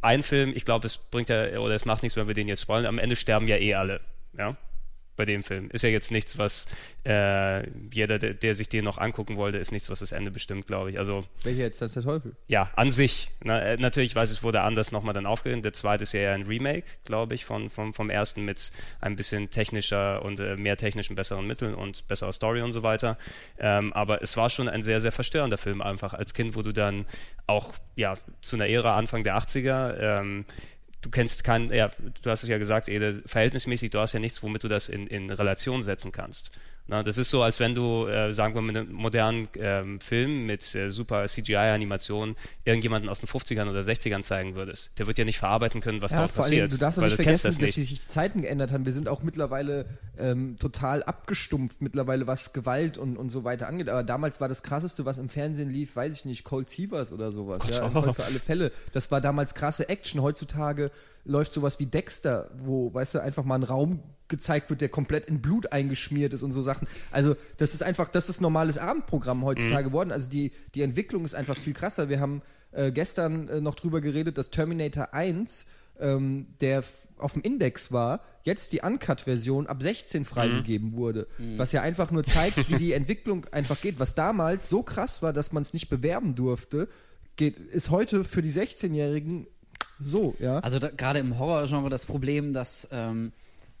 ein 0.00 0.22
Film, 0.22 0.52
ich 0.54 0.64
glaube, 0.64 0.86
es 0.86 0.96
bringt 0.96 1.28
ja, 1.28 1.58
oder 1.58 1.74
es 1.74 1.84
macht 1.84 2.02
nichts, 2.02 2.16
wenn 2.16 2.26
wir 2.26 2.34
den 2.34 2.48
jetzt 2.48 2.62
spoilern. 2.62 2.86
Am 2.86 2.98
Ende 2.98 3.16
sterben 3.16 3.48
ja 3.48 3.56
eh 3.56 3.74
alle. 3.74 4.00
Ja. 4.36 4.56
Bei 5.16 5.24
dem 5.24 5.44
Film. 5.44 5.70
Ist 5.70 5.82
ja 5.82 5.88
jetzt 5.90 6.10
nichts, 6.10 6.38
was 6.38 6.66
äh, 7.04 7.68
jeder, 7.92 8.18
der, 8.18 8.34
der 8.34 8.54
sich 8.54 8.68
den 8.68 8.84
noch 8.84 8.98
angucken 8.98 9.36
wollte, 9.36 9.58
ist 9.58 9.70
nichts, 9.70 9.88
was 9.90 10.00
das 10.00 10.12
Ende 10.12 10.30
bestimmt, 10.30 10.66
glaube 10.66 10.90
ich. 10.90 10.98
Also 10.98 11.24
Welcher 11.42 11.60
jetzt 11.62 11.80
das 11.80 11.90
ist 11.90 11.96
der 11.96 12.02
Teufel? 12.02 12.36
ja, 12.48 12.70
an 12.74 12.90
sich. 12.90 13.30
Na, 13.42 13.60
äh, 13.60 13.76
natürlich 13.76 14.16
weiß 14.16 14.30
ich, 14.30 14.38
es 14.38 14.42
wurde 14.42 14.62
anders 14.62 14.90
nochmal 14.92 15.14
dann 15.14 15.26
aufgegeben. 15.26 15.62
Der 15.62 15.72
zweite 15.72 16.02
ist 16.02 16.12
ja 16.12 16.20
eher 16.20 16.34
ein 16.34 16.46
Remake, 16.46 16.84
glaube 17.04 17.34
ich, 17.34 17.44
von, 17.44 17.70
vom, 17.70 17.94
vom 17.94 18.10
ersten 18.10 18.44
mit 18.44 18.72
ein 19.00 19.16
bisschen 19.16 19.50
technischer 19.50 20.22
und 20.24 20.40
äh, 20.40 20.56
mehr 20.56 20.76
technischen, 20.76 21.14
besseren 21.14 21.46
Mitteln 21.46 21.74
und 21.74 22.08
besserer 22.08 22.32
Story 22.32 22.62
und 22.62 22.72
so 22.72 22.82
weiter. 22.82 23.16
Ähm, 23.58 23.92
aber 23.92 24.22
es 24.22 24.36
war 24.36 24.50
schon 24.50 24.68
ein 24.68 24.82
sehr, 24.82 25.00
sehr 25.00 25.12
verstörender 25.12 25.58
Film 25.58 25.80
einfach 25.80 26.14
als 26.14 26.34
Kind, 26.34 26.56
wo 26.56 26.62
du 26.62 26.72
dann 26.72 27.06
auch 27.46 27.74
ja 27.94 28.16
zu 28.40 28.56
einer 28.56 28.68
Ära 28.68 28.96
Anfang 28.96 29.22
der 29.22 29.36
80er 29.36 30.20
ähm, 30.20 30.44
du 31.04 31.10
kennst 31.10 31.44
keinen, 31.44 31.72
ja, 31.72 31.90
du 32.22 32.30
hast 32.30 32.42
es 32.42 32.48
ja 32.48 32.56
gesagt, 32.56 32.88
Ede, 32.88 33.22
verhältnismäßig, 33.26 33.90
du 33.90 33.98
hast 33.98 34.14
ja 34.14 34.20
nichts, 34.20 34.42
womit 34.42 34.64
du 34.64 34.68
das 34.68 34.88
in, 34.88 35.06
in 35.06 35.30
Relation 35.30 35.82
setzen 35.82 36.12
kannst. 36.12 36.50
Na, 36.86 37.02
das 37.02 37.16
ist 37.16 37.30
so, 37.30 37.42
als 37.42 37.60
wenn 37.60 37.74
du, 37.74 38.06
äh, 38.06 38.34
sagen 38.34 38.54
wir 38.54 38.60
mal, 38.60 38.66
mit 38.72 38.76
einem 38.76 38.92
modernen 38.92 39.48
ähm, 39.56 40.00
Film 40.00 40.44
mit 40.44 40.74
äh, 40.74 40.90
super 40.90 41.26
CGI-Animationen 41.26 42.36
irgendjemanden 42.64 43.08
aus 43.08 43.20
den 43.20 43.28
50ern 43.28 43.70
oder 43.70 43.80
60ern 43.80 44.22
zeigen 44.22 44.54
würdest. 44.54 44.90
Der 44.98 45.06
wird 45.06 45.16
ja 45.16 45.24
nicht 45.24 45.38
verarbeiten 45.38 45.80
können, 45.80 46.02
was 46.02 46.12
Ja, 46.12 46.18
dort 46.18 46.30
vor 46.32 46.44
passiert. 46.44 46.60
allem, 46.62 46.70
du 46.70 46.76
darfst 46.76 46.98
weil 46.98 47.06
nicht 47.06 47.14
vergessen, 47.16 47.46
das 47.46 47.54
dass 47.56 47.62
nicht. 47.62 47.74
sich 47.76 48.00
die 48.00 48.08
Zeiten 48.08 48.42
geändert 48.42 48.70
haben. 48.70 48.84
Wir 48.84 48.92
sind 48.92 49.08
auch 49.08 49.22
mittlerweile 49.22 49.86
ähm, 50.18 50.58
total 50.58 51.02
abgestumpft, 51.02 51.80
mittlerweile 51.80 52.26
was 52.26 52.52
Gewalt 52.52 52.98
und, 52.98 53.16
und 53.16 53.30
so 53.30 53.44
weiter 53.44 53.66
angeht. 53.66 53.88
Aber 53.88 54.02
damals 54.04 54.42
war 54.42 54.48
das 54.48 54.62
krasseste, 54.62 55.06
was 55.06 55.16
im 55.16 55.30
Fernsehen 55.30 55.70
lief, 55.70 55.96
weiß 55.96 56.12
ich 56.12 56.24
nicht, 56.26 56.44
Cold 56.44 56.68
Seavers 56.68 57.12
oder 57.12 57.32
sowas. 57.32 57.62
Ja, 57.70 57.90
oh. 57.94 58.12
Für 58.12 58.24
alle 58.24 58.40
Fälle. 58.40 58.72
Das 58.92 59.10
war 59.10 59.22
damals 59.22 59.54
krasse 59.54 59.88
Action. 59.88 60.20
Heutzutage 60.20 60.90
läuft 61.24 61.54
sowas 61.54 61.80
wie 61.80 61.86
Dexter, 61.86 62.50
wo, 62.58 62.92
weißt 62.92 63.14
du, 63.14 63.22
einfach 63.22 63.44
mal 63.44 63.54
ein 63.54 63.62
Raum 63.62 64.02
gezeigt 64.28 64.70
wird, 64.70 64.80
der 64.80 64.88
komplett 64.88 65.26
in 65.26 65.42
Blut 65.42 65.72
eingeschmiert 65.72 66.32
ist 66.32 66.42
und 66.42 66.52
so 66.52 66.62
Sachen. 66.62 66.88
Also 67.10 67.36
das 67.58 67.74
ist 67.74 67.82
einfach, 67.82 68.08
das 68.08 68.28
ist 68.28 68.40
normales 68.40 68.78
Abendprogramm 68.78 69.44
heutzutage 69.44 69.88
geworden. 69.88 70.12
Also 70.12 70.30
die, 70.30 70.52
die 70.74 70.82
Entwicklung 70.82 71.24
ist 71.24 71.34
einfach 71.34 71.56
viel 71.56 71.74
krasser. 71.74 72.08
Wir 72.08 72.20
haben 72.20 72.42
äh, 72.72 72.90
gestern 72.90 73.48
äh, 73.48 73.60
noch 73.60 73.74
drüber 73.74 74.00
geredet, 74.00 74.38
dass 74.38 74.50
Terminator 74.50 75.12
1, 75.12 75.66
ähm, 76.00 76.46
der 76.60 76.82
auf 77.18 77.34
dem 77.34 77.42
Index 77.42 77.92
war, 77.92 78.20
jetzt 78.42 78.72
die 78.72 78.80
Uncut-Version 78.80 79.66
ab 79.66 79.82
16 79.82 80.24
freigegeben 80.24 80.92
wurde. 80.92 81.28
Was 81.56 81.72
ja 81.72 81.82
einfach 81.82 82.10
nur 82.10 82.24
zeigt, 82.24 82.68
wie 82.68 82.76
die 82.76 82.92
Entwicklung 82.94 83.46
einfach 83.52 83.80
geht. 83.80 83.98
Was 83.98 84.14
damals 84.14 84.68
so 84.68 84.82
krass 84.82 85.22
war, 85.22 85.32
dass 85.32 85.52
man 85.52 85.62
es 85.62 85.72
nicht 85.72 85.88
bewerben 85.88 86.34
durfte, 86.34 86.88
geht, 87.36 87.58
ist 87.58 87.90
heute 87.90 88.24
für 88.24 88.42
die 88.42 88.50
16-Jährigen 88.50 89.46
so, 90.00 90.34
ja. 90.40 90.58
Also 90.58 90.80
gerade 90.80 91.20
im 91.20 91.38
Horrorgenre 91.38 91.88
das 91.88 92.04
Problem, 92.04 92.52
dass 92.52 92.88
ähm, 92.90 93.32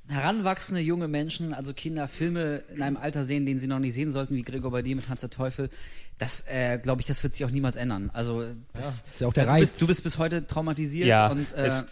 heranwachsende 0.08 0.80
junge 0.80 1.08
Menschen, 1.08 1.54
also 1.54 1.72
Kinder, 1.72 2.08
Filme 2.08 2.62
in 2.74 2.82
einem 2.82 2.96
Alter 2.96 3.24
sehen, 3.24 3.46
den 3.46 3.58
sie 3.58 3.66
noch 3.66 3.78
nicht 3.78 3.94
sehen 3.94 4.12
sollten, 4.12 4.34
wie 4.34 4.42
Gregor 4.42 4.70
bei 4.70 4.82
dir 4.82 4.96
mit 4.96 5.08
Hans 5.08 5.22
der 5.22 5.30
Teufel. 5.30 5.70
Das, 6.18 6.44
äh, 6.46 6.78
glaube 6.78 7.00
ich, 7.00 7.06
das 7.06 7.22
wird 7.22 7.32
sich 7.32 7.44
auch 7.44 7.50
niemals 7.50 7.76
ändern. 7.76 8.10
Also 8.12 8.44
das, 8.74 9.02
ist 9.02 9.20
ja 9.20 9.28
auch 9.28 9.32
der 9.32 9.44
du 9.44 9.50
Reiz. 9.50 9.60
Bist, 9.70 9.82
du 9.82 9.86
bist 9.86 10.02
bis 10.02 10.18
heute 10.18 10.46
traumatisiert 10.46 11.08
ja, 11.08 11.28
und 11.28 11.52
äh, 11.52 11.66
es, 11.66 11.86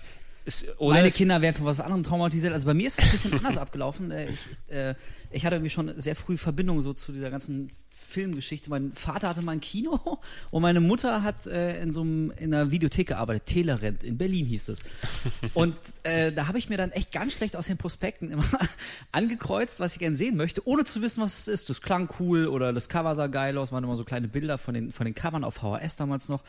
es, 0.45 0.66
oder 0.78 0.97
meine 0.97 1.11
Kinder 1.11 1.40
werden 1.40 1.57
von 1.57 1.66
was 1.66 1.81
anderem 1.81 2.02
traumatisiert. 2.02 2.52
Also 2.52 2.66
bei 2.66 2.75
mir 2.75 2.87
ist 2.87 2.99
es 2.99 3.04
ein 3.07 3.11
bisschen 3.11 3.33
anders 3.38 3.57
abgelaufen. 3.57 4.11
Äh, 4.11 4.28
Ich, 4.28 4.49
äh, 4.69 4.95
ich 5.31 5.47
hatte 5.47 5.57
irgendwie 5.57 5.71
schon 5.71 5.99
sehr 5.99 6.14
früh 6.14 6.37
Verbindung 6.37 6.83
so 6.83 6.92
zu 6.92 7.12
dieser 7.12 7.31
ganzen 7.31 7.71
Filmgeschichte. 7.92 8.70
Mein 8.70 8.92
Vater 8.92 9.28
hatte 9.28 9.42
mal 9.42 9.52
ein 9.52 9.61
Kino 9.61 10.18
und 10.50 10.62
meine 10.62 10.80
Mutter 10.80 11.22
hat 11.22 11.46
äh, 11.46 11.80
in 11.82 11.92
so 11.92 12.02
einem, 12.02 12.31
in 12.33 12.55
einer 12.55 12.70
Videothek 12.70 13.09
gearbeitet. 13.09 13.46
Telerent 13.46 14.05
in 14.05 14.18
Berlin 14.18 14.46
hieß 14.46 14.68
es. 14.68 14.81
Und 15.55 15.76
äh, 16.02 16.33
da 16.33 16.46
habe 16.48 16.59
ich 16.59 16.68
mir 16.68 16.76
dann 16.76 16.90
echt 16.92 17.12
ganz 17.12 17.33
schlecht 17.35 17.57
aus 17.57 17.66
den 17.66 17.76
Prospekten 17.76 18.31
immer 18.31 18.44
angekreuzt, 19.12 19.81
was 19.81 19.94
ich 19.94 19.98
gerne 19.98 20.16
sehen 20.16 20.37
möchte, 20.37 20.66
ohne 20.66 20.85
zu 20.85 21.02
wissen, 21.02 21.22
was 21.22 21.38
es 21.38 21.48
ist. 21.48 21.70
Das 21.70 21.83
klang 21.83 22.09
cool 22.20 22.46
oder 22.46 22.72
das 22.72 22.88
Cover 22.88 23.14
sah 23.14 23.26
geil 23.26 23.57
aus, 23.59 23.72
waren 23.72 23.85
immer 23.85 23.96
so 23.96 24.05
kleine 24.05 24.28
Bilder 24.28 24.59
von 24.59 24.74
den, 24.74 24.92
von 24.92 25.05
den 25.05 25.14
Covern 25.14 25.44
auf 25.44 25.55
VHS 25.55 25.96
damals 25.96 26.28
noch. 26.28 26.42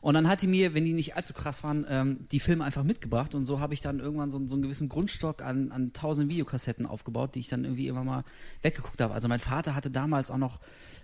Und 0.00 0.14
dann 0.14 0.28
hat 0.28 0.42
die 0.42 0.46
mir, 0.46 0.74
wenn 0.74 0.84
die 0.84 0.92
nicht 0.92 1.16
allzu 1.16 1.34
krass 1.34 1.64
waren, 1.64 1.86
ähm, 1.88 2.26
die 2.30 2.40
Filme 2.40 2.64
einfach 2.64 2.84
mitgebracht. 2.84 3.34
Und 3.34 3.44
so 3.44 3.60
habe 3.60 3.74
ich 3.74 3.80
dann 3.80 4.00
irgendwann 4.00 4.30
so, 4.30 4.40
so 4.46 4.54
einen 4.54 4.62
gewissen 4.62 4.88
Grundstock 4.88 5.42
an, 5.42 5.72
an 5.72 5.92
tausend 5.92 6.30
Videokassetten 6.30 6.86
aufgebaut, 6.86 7.34
die 7.34 7.40
ich 7.40 7.48
dann 7.48 7.64
irgendwie 7.64 7.88
immer 7.88 8.04
mal 8.04 8.24
weggeguckt 8.62 9.00
habe. 9.00 9.14
Also 9.14 9.28
mein 9.28 9.40
Vater 9.40 9.74
hatte 9.74 9.90
damals 9.90 10.30
auch 10.30 10.38
noch, 10.38 10.60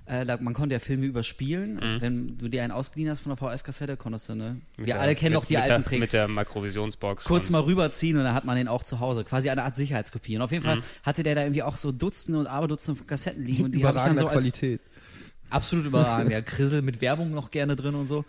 äh, 0.07 0.27
da, 0.27 0.37
man 0.39 0.53
konnte 0.55 0.75
ja 0.75 0.79
Filme 0.79 1.07
überspielen. 1.07 1.81
Wenn 2.01 2.37
du 2.39 2.49
dir 2.49 2.63
einen 2.63 2.73
ausgeliehen 2.73 3.11
hast 3.11 3.21
von 3.21 3.31
der 3.31 3.37
VHS-Kassette, 3.37 3.97
konntest 3.97 4.29
du, 4.29 4.35
ne? 4.35 4.61
mit 4.77 4.87
Wir 4.87 4.95
der- 4.95 5.01
alle 5.01 5.15
kennen 5.15 5.33
mit, 5.33 5.41
noch 5.41 5.45
die 5.45 5.55
mit 5.55 5.63
alten 5.63 5.83
der, 5.83 5.85
Tricks 5.85 6.01
Mit 6.01 6.13
der 6.13 6.29
Makrovisionsbox. 6.29 7.25
kurz 7.25 7.51
mal 7.51 7.61
rüberziehen 7.61 8.17
und 8.17 8.25
dann 8.25 8.35
hat 8.35 8.45
man 8.45 8.57
den 8.57 8.69
auch 8.69 8.83
zu 8.85 9.01
Hause. 9.01 9.25
Quasi 9.25 9.49
eine 9.51 9.63
Art 9.65 9.77
Sicherheitskopie. 9.77 10.37
Und 10.37 10.43
auf 10.43 10.53
jeden 10.53 10.65
Fall 10.65 10.77
Mhm. 10.77 10.83
hatte 11.03 11.23
der 11.23 11.35
da 11.35 11.43
irgendwie 11.43 11.63
auch 11.63 11.77
so 11.77 11.93
Dutzende 11.93 12.39
und 12.39 12.47
Aberdutzende 12.47 12.99
von 12.99 13.07
Kassetten 13.07 13.45
liegen. 13.45 13.65
Und 13.65 13.73
die 13.75 13.85
habe 13.85 13.99
ich 13.99 14.05
dann 14.05 14.17
so 14.17 14.27
als 14.27 14.33
Qualität. 14.33 14.81
Absolut 15.53 15.87
überragend. 15.87 16.33
Ja, 16.33 16.41
Grissel 16.41 16.83
mit 16.83 17.01
Werbung 17.01 17.31
noch 17.33 17.51
gerne 17.51 17.77
drin 17.77 17.95
und 17.95 18.07
so. 18.07 18.25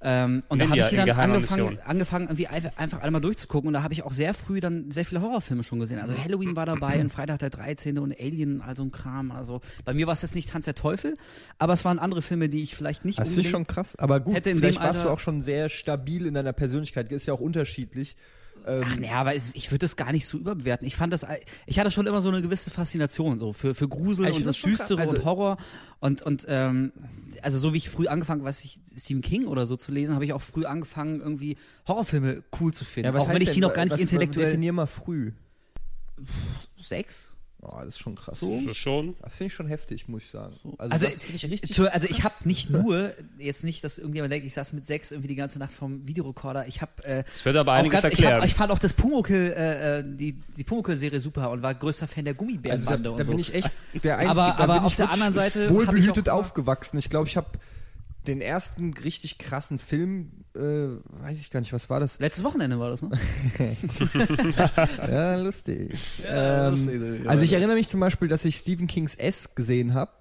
Ähm, 0.00 0.42
und 0.48 0.58
da 0.60 0.64
habe 0.64 0.72
Ninja 0.74 0.88
ich 0.90 0.96
dann 0.96 1.10
angefangen, 1.10 1.78
angefangen, 1.84 2.24
irgendwie 2.26 2.46
einfach 2.48 2.70
einfach 2.76 3.00
alle 3.02 3.10
mal 3.10 3.20
durchzugucken. 3.20 3.68
Und 3.68 3.74
da 3.74 3.82
habe 3.82 3.94
ich 3.94 4.02
auch 4.02 4.12
sehr 4.12 4.34
früh 4.34 4.60
dann 4.60 4.90
sehr 4.90 5.04
viele 5.04 5.20
Horrorfilme 5.20 5.62
schon 5.64 5.78
gesehen. 5.80 5.98
Also 6.00 6.16
Halloween 6.16 6.56
war 6.56 6.66
dabei 6.66 7.00
und 7.00 7.10
Freitag 7.10 7.38
der 7.38 7.50
13. 7.50 7.98
und 7.98 8.12
Alien, 8.18 8.60
all 8.62 8.76
so 8.76 8.82
ein 8.82 8.90
Kram. 8.90 9.30
Also 9.30 9.60
bei 9.84 9.94
mir 9.94 10.06
war 10.06 10.12
es 10.14 10.22
jetzt 10.22 10.34
nicht 10.34 10.48
Tanz 10.48 10.64
der 10.64 10.74
Teufel, 10.74 11.16
aber 11.58 11.72
es 11.72 11.84
waren 11.84 11.98
andere 11.98 12.22
Filme, 12.22 12.48
die 12.48 12.62
ich 12.62 12.74
vielleicht 12.74 13.04
nicht 13.04 13.18
Das 13.18 13.28
finde 13.28 13.42
ich 13.42 13.50
schon 13.50 13.66
krass. 13.66 13.96
Aber 13.96 14.20
gut, 14.20 14.34
hätte 14.34 14.50
in 14.50 14.58
vielleicht 14.58 14.78
dem 14.78 14.82
warst 14.84 15.00
du 15.00 15.04
Alter- 15.04 15.12
auch 15.14 15.18
schon 15.20 15.40
sehr 15.40 15.68
stabil 15.68 16.26
in 16.26 16.34
deiner 16.34 16.52
Persönlichkeit. 16.52 17.10
Ist 17.12 17.26
ja 17.26 17.34
auch 17.34 17.40
unterschiedlich. 17.40 18.16
Ähm, 18.66 18.82
Ach, 18.84 18.96
naja, 18.96 19.14
aber 19.14 19.34
ich 19.34 19.70
würde 19.70 19.80
das 19.80 19.96
gar 19.96 20.12
nicht 20.12 20.26
so 20.26 20.38
überbewerten. 20.38 20.86
Ich 20.86 20.96
fand 20.96 21.12
das, 21.12 21.26
ich 21.66 21.78
hatte 21.78 21.90
schon 21.90 22.06
immer 22.06 22.20
so 22.20 22.28
eine 22.28 22.42
gewisse 22.42 22.70
Faszination 22.70 23.38
so 23.38 23.52
für, 23.52 23.74
für 23.74 23.88
Grusel 23.88 24.24
Ich 24.26 24.30
und 24.30 24.36
find 24.36 24.46
das. 24.46 24.60
Düstere 24.60 25.00
Also- 25.00 25.16
und 25.16 25.24
Horror 25.24 25.56
und, 26.00 26.22
und 26.22 26.44
ähm, 26.48 26.92
also 27.42 27.58
so 27.58 27.72
wie 27.72 27.78
ich 27.78 27.90
früh 27.90 28.06
angefangen, 28.06 28.44
weiß 28.44 28.64
ich, 28.64 28.80
Stephen 28.96 29.20
King 29.22 29.46
oder 29.46 29.66
so 29.66 29.76
zu 29.76 29.90
lesen, 29.90 30.14
habe 30.14 30.24
ich 30.24 30.32
auch 30.32 30.42
früh 30.42 30.64
angefangen, 30.64 31.20
irgendwie 31.20 31.56
Horrorfilme 31.88 32.44
cool 32.60 32.72
zu 32.72 32.84
finden. 32.84 33.06
ja, 33.06 33.14
was 33.14 33.22
auch 33.22 33.34
wenn 33.34 33.42
ich 33.42 33.50
die 33.50 33.60
noch 33.60 33.74
gar 33.74 33.84
nicht 33.84 33.94
was, 33.94 34.00
intellektuell. 34.00 34.46
Definier 34.46 34.72
mal 34.72 34.86
früh. 34.86 35.32
Sechs? 36.80 37.31
Oh, 37.64 37.76
das 37.78 37.94
ist 37.94 38.00
schon 38.00 38.16
krass. 38.16 38.40
So 38.40 38.60
schon. 38.74 39.14
Das 39.22 39.36
finde 39.36 39.46
ich 39.46 39.54
schon 39.54 39.68
heftig, 39.68 40.08
muss 40.08 40.24
ich 40.24 40.30
sagen. 40.30 40.52
Also, 40.78 40.92
Also, 40.94 41.06
das 41.06 41.20
finde 41.22 41.36
ich 41.36 41.48
richtig. 41.48 41.78
Also 41.80 42.08
ich 42.10 42.24
habe 42.24 42.34
nicht 42.44 42.70
nur, 42.70 43.12
jetzt 43.38 43.62
nicht, 43.62 43.84
dass 43.84 43.98
irgendjemand 43.98 44.32
denkt, 44.32 44.44
ich 44.46 44.52
saß 44.54 44.72
mit 44.72 44.84
sechs 44.84 45.12
irgendwie 45.12 45.28
die 45.28 45.36
ganze 45.36 45.60
Nacht 45.60 45.72
vom 45.72 46.04
Videorekorder. 46.08 46.66
Ich 46.66 46.80
habe 46.82 46.90
äh, 47.04 47.22
Es 47.32 47.44
wird 47.44 47.56
aber 47.56 47.74
einiges 47.74 48.02
ganz, 48.02 48.14
ich, 48.18 48.26
hab, 48.26 48.44
ich 48.44 48.54
fand 48.54 48.72
auch 48.72 48.80
das 48.80 48.92
Pumuckl, 48.92 49.32
äh, 49.56 49.98
äh, 50.00 50.04
die, 50.04 50.32
die 50.56 50.64
Pumuckl-Serie 50.64 51.20
super 51.20 51.50
und 51.52 51.62
war 51.62 51.72
größter 51.74 52.08
Fan 52.08 52.24
der 52.24 52.32
Also 52.32 52.40
da, 52.40 52.46
Gummibärenbande 52.46 53.02
da 53.04 53.10
und 53.14 53.24
so. 53.24 53.30
bin 53.30 53.38
ich 53.38 53.54
echt 53.54 53.70
der 54.02 54.18
Einzige. 54.18 54.30
Aber- 54.40 54.56
aber 54.58 54.84
auf 54.84 54.96
der 54.96 55.10
anderen 55.10 55.32
Seite 55.32 55.70
wohlbehütet 55.70 56.28
auch- 56.30 56.40
aufgewachsen. 56.40 56.98
Ich 56.98 57.10
glaube, 57.10 57.28
ich 57.28 57.36
habe 57.36 57.46
den 58.26 58.40
ersten 58.40 58.94
richtig 58.94 59.38
krassen 59.38 59.78
Film, 59.78 60.30
äh, 60.54 60.60
weiß 61.24 61.40
ich 61.40 61.50
gar 61.50 61.60
nicht, 61.60 61.72
was 61.72 61.90
war 61.90 61.98
das? 62.00 62.18
Letztes 62.20 62.44
Wochenende 62.44 62.78
war 62.78 62.90
das, 62.90 63.02
ne? 63.02 63.10
Ja, 65.10 65.34
lustig. 65.36 65.98
Ja, 66.22 66.68
ähm, 66.68 66.74
lustig. 66.74 67.28
Also 67.28 67.44
ich 67.44 67.52
erinnere 67.52 67.76
mich 67.76 67.88
zum 67.88 68.00
Beispiel, 68.00 68.28
dass 68.28 68.44
ich 68.44 68.56
Stephen 68.56 68.86
Kings 68.86 69.14
S 69.14 69.54
gesehen 69.54 69.94
habe 69.94 70.12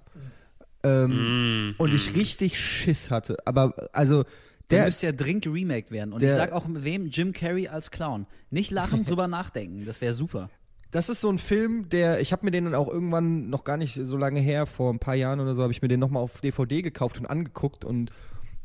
ähm, 0.84 1.70
Mm, 1.70 1.76
und 1.78 1.94
ich 1.94 2.16
richtig 2.16 2.60
Schiss 2.60 3.12
hatte. 3.12 3.38
Aber 3.46 3.90
also 3.94 4.24
Der 4.24 4.80
der 4.80 4.86
müsste 4.86 5.06
ja 5.08 5.12
dringend 5.12 5.44
geremaked 5.44 5.92
werden. 5.92 6.12
Und 6.14 6.22
der- 6.22 6.32
ich 6.32 6.36
sag 6.36 6.52
auch 6.54 6.68
mit 6.68 6.84
wem? 6.84 7.08
Jim 7.08 7.34
Carrey 7.34 7.68
als 7.68 7.92
Clown. 7.92 8.26
Nicht 8.50 8.72
lachen, 8.72 9.06
drüber 9.06 9.28
nachdenken. 9.28 9.86
Das 9.86 10.02
wäre 10.02 10.14
super. 10.14 10.50
Das 10.92 11.08
ist 11.10 11.22
so 11.22 11.30
ein 11.30 11.40
Film, 11.40 11.88
der, 11.90 12.20
ich 12.20 12.32
habe 12.34 12.44
mir 12.46 12.52
den 12.52 12.66
dann 12.66 12.76
auch 12.76 12.90
irgendwann 12.90 13.50
noch 13.50 13.64
gar 13.64 13.78
nicht 13.78 13.96
so 13.96 14.18
lange 14.18 14.42
her, 14.42 14.66
vor 14.66 14.92
ein 14.94 15.00
paar 15.00 15.16
Jahren 15.16 15.40
oder 15.40 15.56
so, 15.56 15.62
habe 15.62 15.72
ich 15.72 15.82
mir 15.82 15.88
den 15.88 16.00
nochmal 16.02 16.22
auf 16.22 16.42
DVD 16.42 16.82
gekauft 16.82 17.18
und 17.18 17.26
angeguckt 17.28 17.86
und 17.86 18.12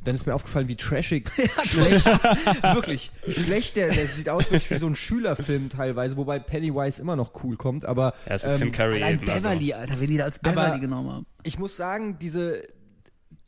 dann 0.02 0.14
ist 0.14 0.26
mir 0.26 0.34
aufgefallen, 0.34 0.68
wie 0.68 0.76
trashig, 0.76 1.30
schlecht, 1.64 2.04
Wirklich. 2.74 3.10
schlecht 3.28 3.76
der, 3.76 3.92
der 3.92 4.06
sieht 4.06 4.28
aus 4.28 4.44
wirklich 4.50 4.70
wie 4.70 4.76
so 4.76 4.86
ein 4.86 4.94
Schülerfilm 4.96 5.68
teilweise, 5.68 6.16
wobei 6.16 6.38
Pennywise 6.38 7.00
immer 7.00 7.16
noch 7.16 7.32
cool 7.44 7.56
kommt, 7.56 7.84
aber 7.84 8.14
Ja, 8.26 8.34
es 8.34 8.44
ist 8.44 8.56
Tim 8.58 8.68
ähm, 8.68 8.72
Curry 8.72 8.96
Allein 9.02 9.14
eben. 9.20 9.28
Also. 9.30 9.48
Beverly, 9.48 9.72
Alter, 9.72 10.00
wenn 10.00 10.10
die 10.10 10.16
da 10.16 10.24
als 10.24 10.38
Aber- 10.44 10.50
Beverly 10.52 10.80
genommen 10.80 11.10
haben. 11.12 11.26
ich 11.44 11.58
muss 11.58 11.76
sagen, 11.76 12.18
diese, 12.20 12.62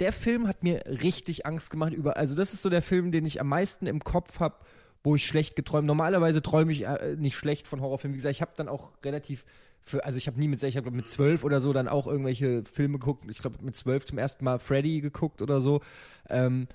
der 0.01 0.13
Film 0.13 0.47
hat 0.49 0.63
mir 0.63 0.83
richtig 0.87 1.47
Angst 1.47 1.71
gemacht 1.71 1.93
über, 1.93 2.17
also 2.17 2.35
das 2.37 2.53
ist 2.53 2.63
so 2.63 2.71
der 2.71 2.83
Film, 2.83 3.13
den 3.13 3.25
ich 3.25 3.41
am 3.41 3.49
meisten 3.49 3.87
im 3.87 4.03
Kopf 4.03 4.39
habe, 4.41 4.57
wo 5.03 5.17
ich 5.17 5.27
schlecht 5.27 5.57
geträumt. 5.57 5.87
Normalerweise 5.87 6.43
träume 6.43 6.73
ich 6.73 6.87
äh, 6.87 7.17
nicht 7.17 7.37
schlecht 7.37 7.69
von 7.69 7.81
Horrorfilmen. 7.81 8.15
Wie 8.15 8.19
gesagt, 8.19 8.35
ich 8.35 8.43
habe 8.43 8.53
dann 8.57 8.69
auch 8.69 8.93
relativ 9.05 9.45
für, 9.81 10.05
also 10.05 10.19
ich 10.19 10.27
habe 10.27 10.39
nie 10.39 10.49
mit, 10.49 10.63
ich 10.63 10.77
habe 10.77 10.91
mit 10.91 11.09
zwölf 11.09 11.45
oder 11.45 11.61
so 11.61 11.73
dann 11.73 11.89
auch 11.89 12.07
irgendwelche 12.07 12.65
Filme 12.65 12.99
geguckt. 12.99 13.25
Ich 13.31 13.39
glaube 13.39 13.59
mit 13.63 13.77
zwölf 13.77 14.05
zum 14.07 14.19
ersten 14.19 14.45
Mal 14.45 14.59
Freddy 14.59 15.01
geguckt 15.01 15.41
oder 15.43 15.61
so. 15.61 15.81
Ähm, 16.29 16.69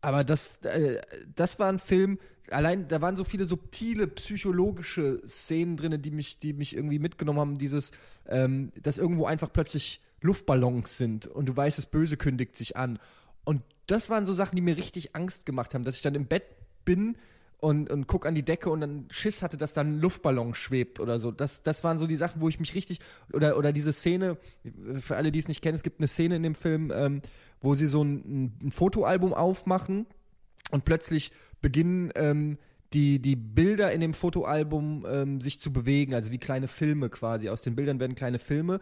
aber 0.00 0.24
das, 0.24 0.56
äh, 0.64 1.00
das 1.34 1.58
war 1.58 1.68
ein 1.68 1.78
Film, 1.78 2.18
allein, 2.50 2.88
da 2.88 3.00
waren 3.00 3.16
so 3.16 3.24
viele 3.24 3.46
subtile 3.46 4.06
psychologische 4.08 5.22
Szenen 5.26 5.76
drin, 5.76 6.00
die 6.02 6.10
mich, 6.10 6.38
die 6.38 6.52
mich 6.52 6.76
irgendwie 6.76 6.98
mitgenommen 6.98 7.38
haben. 7.38 7.58
Dieses, 7.58 7.90
ähm, 8.26 8.72
dass 8.80 8.98
irgendwo 8.98 9.26
einfach 9.26 9.52
plötzlich 9.52 10.02
Luftballons 10.20 10.98
sind 10.98 11.26
und 11.26 11.46
du 11.48 11.56
weißt, 11.56 11.78
das 11.78 11.86
Böse 11.86 12.16
kündigt 12.16 12.56
sich 12.56 12.76
an. 12.76 12.98
Und 13.44 13.62
das 13.86 14.10
waren 14.10 14.26
so 14.26 14.32
Sachen, 14.32 14.56
die 14.56 14.62
mir 14.62 14.76
richtig 14.76 15.14
Angst 15.14 15.46
gemacht 15.46 15.74
haben, 15.74 15.84
dass 15.84 15.96
ich 15.96 16.02
dann 16.02 16.14
im 16.14 16.26
Bett 16.26 16.44
bin 16.84 17.16
und, 17.58 17.90
und 17.90 18.06
guck 18.06 18.26
an 18.26 18.34
die 18.34 18.44
Decke 18.44 18.70
und 18.70 18.80
dann 18.80 19.06
Schiss 19.10 19.42
hatte, 19.42 19.56
dass 19.56 19.72
dann 19.72 19.96
ein 19.96 20.00
Luftballon 20.00 20.54
schwebt 20.54 21.00
oder 21.00 21.18
so. 21.18 21.30
Das, 21.30 21.62
das 21.62 21.82
waren 21.84 21.98
so 21.98 22.06
die 22.06 22.16
Sachen, 22.16 22.40
wo 22.40 22.48
ich 22.48 22.60
mich 22.60 22.74
richtig, 22.74 22.98
oder, 23.32 23.56
oder 23.56 23.72
diese 23.72 23.92
Szene, 23.92 24.36
für 24.98 25.16
alle, 25.16 25.32
die 25.32 25.38
es 25.38 25.48
nicht 25.48 25.62
kennen, 25.62 25.74
es 25.74 25.82
gibt 25.82 26.00
eine 26.00 26.08
Szene 26.08 26.36
in 26.36 26.42
dem 26.42 26.54
Film, 26.54 26.92
ähm, 26.94 27.22
wo 27.60 27.74
sie 27.74 27.86
so 27.86 28.02
ein, 28.02 28.52
ein 28.62 28.72
Fotoalbum 28.72 29.32
aufmachen 29.32 30.06
und 30.70 30.84
plötzlich 30.84 31.32
beginnen 31.62 32.10
ähm, 32.16 32.58
die, 32.92 33.20
die 33.20 33.36
Bilder 33.36 33.92
in 33.92 34.00
dem 34.00 34.14
Fotoalbum 34.14 35.04
ähm, 35.08 35.40
sich 35.40 35.58
zu 35.58 35.72
bewegen, 35.72 36.14
also 36.14 36.30
wie 36.30 36.38
kleine 36.38 36.68
Filme 36.68 37.08
quasi. 37.08 37.48
Aus 37.48 37.62
den 37.62 37.74
Bildern 37.74 37.98
werden 37.98 38.14
kleine 38.14 38.38
Filme 38.38 38.80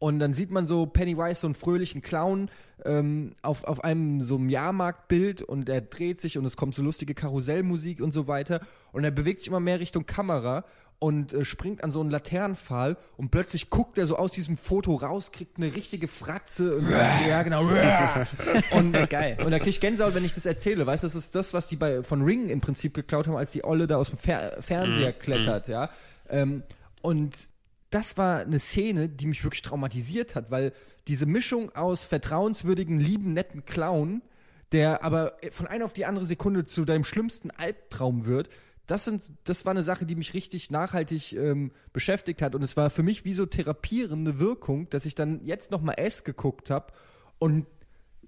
und 0.00 0.18
dann 0.18 0.32
sieht 0.32 0.50
man 0.50 0.66
so 0.66 0.86
Pennywise, 0.86 1.40
so 1.42 1.46
einen 1.46 1.54
fröhlichen 1.54 2.00
Clown, 2.00 2.50
ähm, 2.86 3.34
auf, 3.42 3.64
auf 3.64 3.84
einem 3.84 4.22
so 4.22 4.36
einem 4.36 4.48
Jahrmarktbild 4.48 5.42
und 5.42 5.68
er 5.68 5.82
dreht 5.82 6.22
sich 6.22 6.38
und 6.38 6.46
es 6.46 6.56
kommt 6.56 6.74
so 6.74 6.82
lustige 6.82 7.14
Karussellmusik 7.14 8.00
und 8.00 8.12
so 8.12 8.26
weiter. 8.26 8.60
Und 8.92 9.04
er 9.04 9.10
bewegt 9.10 9.40
sich 9.40 9.48
immer 9.48 9.60
mehr 9.60 9.78
Richtung 9.78 10.06
Kamera 10.06 10.64
und 10.98 11.34
äh, 11.34 11.44
springt 11.44 11.84
an 11.84 11.92
so 11.92 12.00
einen 12.00 12.10
Laternenpfahl 12.10 12.96
und 13.18 13.30
plötzlich 13.30 13.68
guckt 13.68 13.98
er 13.98 14.06
so 14.06 14.16
aus 14.16 14.32
diesem 14.32 14.56
Foto 14.56 14.94
raus, 14.94 15.32
kriegt 15.32 15.58
eine 15.58 15.74
richtige 15.74 16.08
Fratze 16.08 16.76
und 16.76 16.86
sagt, 16.86 17.26
ja 17.28 17.42
genau. 17.42 17.60
und, 18.70 18.92
Geil. 19.10 19.36
und 19.44 19.50
da 19.50 19.58
krieg 19.58 19.68
ich 19.68 19.80
Gänsehaut, 19.82 20.14
wenn 20.14 20.24
ich 20.24 20.34
das 20.34 20.46
erzähle. 20.46 20.86
Weißt 20.86 21.02
du, 21.02 21.08
das 21.08 21.14
ist 21.14 21.34
das, 21.34 21.52
was 21.52 21.68
die 21.68 21.76
bei, 21.76 22.02
von 22.02 22.22
Ring 22.22 22.48
im 22.48 22.62
Prinzip 22.62 22.94
geklaut 22.94 23.28
haben, 23.28 23.36
als 23.36 23.52
die 23.52 23.64
Olle 23.64 23.86
da 23.86 23.98
aus 23.98 24.08
dem 24.08 24.16
Fer 24.16 24.56
Fernseher 24.62 25.10
mm, 25.10 25.18
klettert, 25.18 25.68
mm. 25.68 25.72
ja. 25.72 25.90
Ähm, 26.30 26.62
und 27.02 27.50
das 27.90 28.16
war 28.16 28.40
eine 28.40 28.58
Szene, 28.58 29.08
die 29.08 29.26
mich 29.26 29.44
wirklich 29.44 29.62
traumatisiert 29.62 30.34
hat, 30.34 30.50
weil 30.50 30.72
diese 31.08 31.26
Mischung 31.26 31.74
aus 31.74 32.04
vertrauenswürdigen, 32.04 33.00
lieben, 33.00 33.32
netten 33.32 33.64
Clown, 33.64 34.22
der 34.72 35.02
aber 35.02 35.36
von 35.50 35.66
einer 35.66 35.84
auf 35.84 35.92
die 35.92 36.06
andere 36.06 36.24
Sekunde 36.24 36.64
zu 36.64 36.84
deinem 36.84 37.04
schlimmsten 37.04 37.50
Albtraum 37.50 38.26
wird, 38.26 38.48
das, 38.86 39.04
sind, 39.04 39.32
das 39.44 39.64
war 39.64 39.70
eine 39.70 39.82
Sache, 39.82 40.04
die 40.04 40.16
mich 40.16 40.34
richtig 40.34 40.70
nachhaltig 40.70 41.32
ähm, 41.34 41.70
beschäftigt 41.92 42.42
hat. 42.42 42.56
Und 42.56 42.62
es 42.62 42.76
war 42.76 42.90
für 42.90 43.04
mich 43.04 43.24
wie 43.24 43.34
so 43.34 43.46
therapierende 43.46 44.40
Wirkung, 44.40 44.88
dass 44.90 45.06
ich 45.06 45.14
dann 45.14 45.44
jetzt 45.44 45.70
nochmal 45.70 45.94
S 45.98 46.24
geguckt 46.24 46.70
habe 46.70 46.92
und 47.38 47.66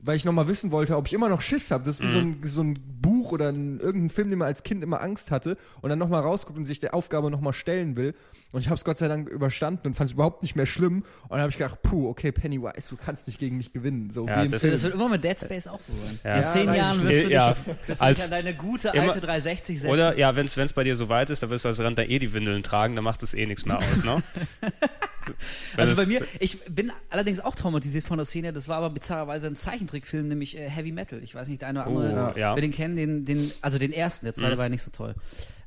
weil 0.03 0.17
ich 0.17 0.25
nochmal 0.25 0.49
wissen 0.49 0.73
wollte, 0.73 0.97
ob 0.97 1.07
ich 1.07 1.13
immer 1.13 1.29
noch 1.29 1.41
Schiss 1.41 1.71
habe. 1.71 1.85
Das 1.85 2.01
ist 2.01 2.03
wie 2.03 2.09
so, 2.09 2.19
ein, 2.19 2.41
so 2.43 2.63
ein 2.63 2.79
Buch 3.01 3.33
oder 3.33 3.49
ein, 3.49 3.79
irgendein 3.79 4.11
Film, 4.11 4.31
den 4.31 4.41
man 4.41 4.49
als 4.49 4.65
Kind 4.65 4.83
immer 4.83 5.01
Angst 5.01 5.31
hatte 5.31 5.57
und 5.81 5.91
dann 5.91 5.99
nochmal 5.99 6.23
rausguckt 6.23 6.59
und 6.59 6.65
sich 6.65 6.81
der 6.81 6.93
Aufgabe 6.93 7.31
nochmal 7.31 7.53
stellen 7.53 7.97
will. 7.97 8.15
Und 8.51 8.61
ich 8.61 8.67
habe 8.67 8.77
es 8.77 8.85
Gott 8.85 8.99
sei 8.99 9.09
Dank 9.09 9.29
überstanden 9.29 9.87
und 9.87 9.95
fand 9.95 10.11
es 10.11 10.15
überhaupt 10.15 10.43
nicht 10.43 10.57
mehr 10.57 10.67
schlimm. 10.67 11.05
Und 11.23 11.31
dann 11.31 11.41
habe 11.41 11.51
ich 11.51 11.57
gedacht, 11.57 11.81
puh, 11.83 12.09
okay, 12.09 12.33
Pennywise, 12.33 12.91
du 12.91 12.97
kannst 12.97 13.27
nicht 13.29 13.39
gegen 13.39 13.57
mich 13.57 13.73
gewinnen. 13.73 14.11
So 14.11 14.27
ja, 14.27 14.45
das, 14.45 14.63
das, 14.63 14.83
wird 14.83 14.95
immer 14.95 15.09
mit 15.09 15.25
Dead 15.25 15.41
Space 15.41 15.69
auch 15.69 15.81
so 15.81 15.93
sein. 16.05 16.19
Ja. 16.25 16.37
In 16.37 16.45
zehn 16.45 16.67
ja, 16.67 16.75
Jahren 16.75 17.05
wirst 17.05 17.19
du, 17.19 17.29
dich, 17.29 17.33
ja, 17.33 17.57
wirst 17.87 18.03
du 18.03 18.07
dich 18.07 18.25
an 18.25 18.31
deine 18.31 18.55
gute 18.55 18.93
alte 18.93 19.21
360 19.21 19.81
setzen. 19.81 19.91
Oder, 19.91 20.19
ja, 20.19 20.35
wenn 20.37 20.47
es 20.47 20.73
bei 20.73 20.85
dir 20.85 20.97
so 20.97 21.09
weit 21.09 21.31
ist, 21.31 21.43
dann 21.43 21.51
wirst 21.51 21.65
du 21.65 21.69
als 21.69 21.79
Rentner 21.79 22.09
eh 22.09 22.19
die 22.19 22.33
Windeln 22.33 22.63
tragen, 22.63 22.97
dann 22.97 23.05
macht 23.05 23.23
das 23.23 23.35
eh 23.35 23.47
nichts 23.47 23.65
mehr 23.65 23.79
aus, 23.79 24.05
ne? 24.05 24.23
also 25.77 25.97
bei 25.97 26.07
mir, 26.07 26.27
ich 26.41 26.61
bin 26.65 26.93
allerdings 27.11 27.41
auch 27.41 27.55
traumatisiert 27.55 28.05
von 28.05 28.19
der 28.19 28.25
Szene, 28.25 28.53
das 28.53 28.69
war 28.69 28.79
aber 28.79 28.91
bizarrerweise 28.91 29.47
ein 29.47 29.57
Zeichentrickfilm, 29.57 30.29
nämlich 30.29 30.57
äh, 30.57 30.69
Heavy 30.69 30.93
Metal. 30.93 31.23
Ich 31.23 31.35
weiß 31.35 31.49
nicht, 31.49 31.63
der 31.63 31.69
eine 31.69 31.81
oder 31.81 31.89
andere, 31.89 32.33
oh, 32.35 32.39
ja. 32.39 32.55
wer 32.55 32.63
den 32.63 32.73
kennen, 32.73 32.97
den, 32.97 33.25
den, 33.25 33.53
also 33.61 33.79
den 33.79 33.93
ersten, 33.93 34.27
der 34.27 34.35
zweite 34.35 34.55
mhm. 34.55 34.59
war 34.59 34.65
ja 34.67 34.71
nicht 34.71 34.83
so 34.83 34.91
toll. 34.91 35.15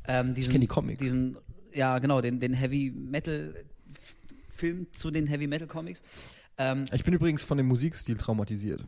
Ähm, 0.08 0.36
diesen, 0.36 0.50
ich 0.50 0.54
kenne 0.54 0.62
die 0.62 0.68
Comics. 0.68 1.00
Diesen 1.00 1.38
ja, 1.76 2.00
genau, 2.00 2.22
den, 2.22 2.40
den 2.40 2.54
Heavy 2.54 2.92
Metal 2.96 3.54
Film 4.50 4.88
zu 4.94 5.12
den 5.12 5.28
Heavy 5.28 5.48
Metal 5.48 5.68
Comics. 5.68 6.02
Ähm, 6.58 6.86
ich 6.92 7.04
bin 7.04 7.14
übrigens 7.14 7.44
von 7.44 7.58
dem 7.58 7.68
Musikstil 7.68 8.18
traumatisiert. 8.18 8.82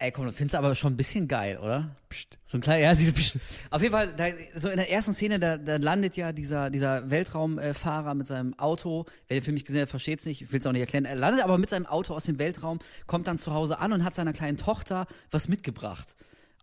Ey, 0.00 0.12
komm, 0.12 0.26
du 0.26 0.32
findest 0.32 0.54
aber 0.54 0.76
schon 0.76 0.92
ein 0.92 0.96
bisschen 0.96 1.26
geil, 1.26 1.58
oder? 1.58 1.96
Psst. 2.08 2.38
So 2.44 2.56
ein 2.56 2.60
kleiner, 2.60 2.84
ja, 2.84 2.94
diese 2.94 3.12
Psst. 3.12 3.38
Auf 3.70 3.82
jeden 3.82 3.92
Fall, 3.92 4.14
da, 4.16 4.26
so 4.54 4.68
in 4.68 4.76
der 4.76 4.92
ersten 4.92 5.12
Szene, 5.12 5.40
da, 5.40 5.58
da 5.58 5.76
landet 5.76 6.16
ja 6.16 6.32
dieser, 6.32 6.70
dieser 6.70 7.10
Weltraumfahrer 7.10 8.14
mit 8.14 8.28
seinem 8.28 8.56
Auto. 8.58 9.06
Wer 9.26 9.38
den 9.38 9.42
Film 9.42 9.54
nicht 9.54 9.66
gesehen 9.66 9.82
hat, 9.82 9.88
versteht's 9.88 10.24
nicht, 10.24 10.42
ich 10.42 10.52
will's 10.52 10.66
auch 10.66 10.72
nicht 10.72 10.82
erklären. 10.82 11.04
Er 11.04 11.16
landet 11.16 11.42
aber 11.42 11.58
mit 11.58 11.68
seinem 11.68 11.86
Auto 11.86 12.14
aus 12.14 12.24
dem 12.24 12.38
Weltraum, 12.38 12.78
kommt 13.08 13.26
dann 13.26 13.38
zu 13.38 13.52
Hause 13.52 13.80
an 13.80 13.92
und 13.92 14.04
hat 14.04 14.14
seiner 14.14 14.32
kleinen 14.32 14.56
Tochter 14.56 15.08
was 15.32 15.48
mitgebracht 15.48 16.14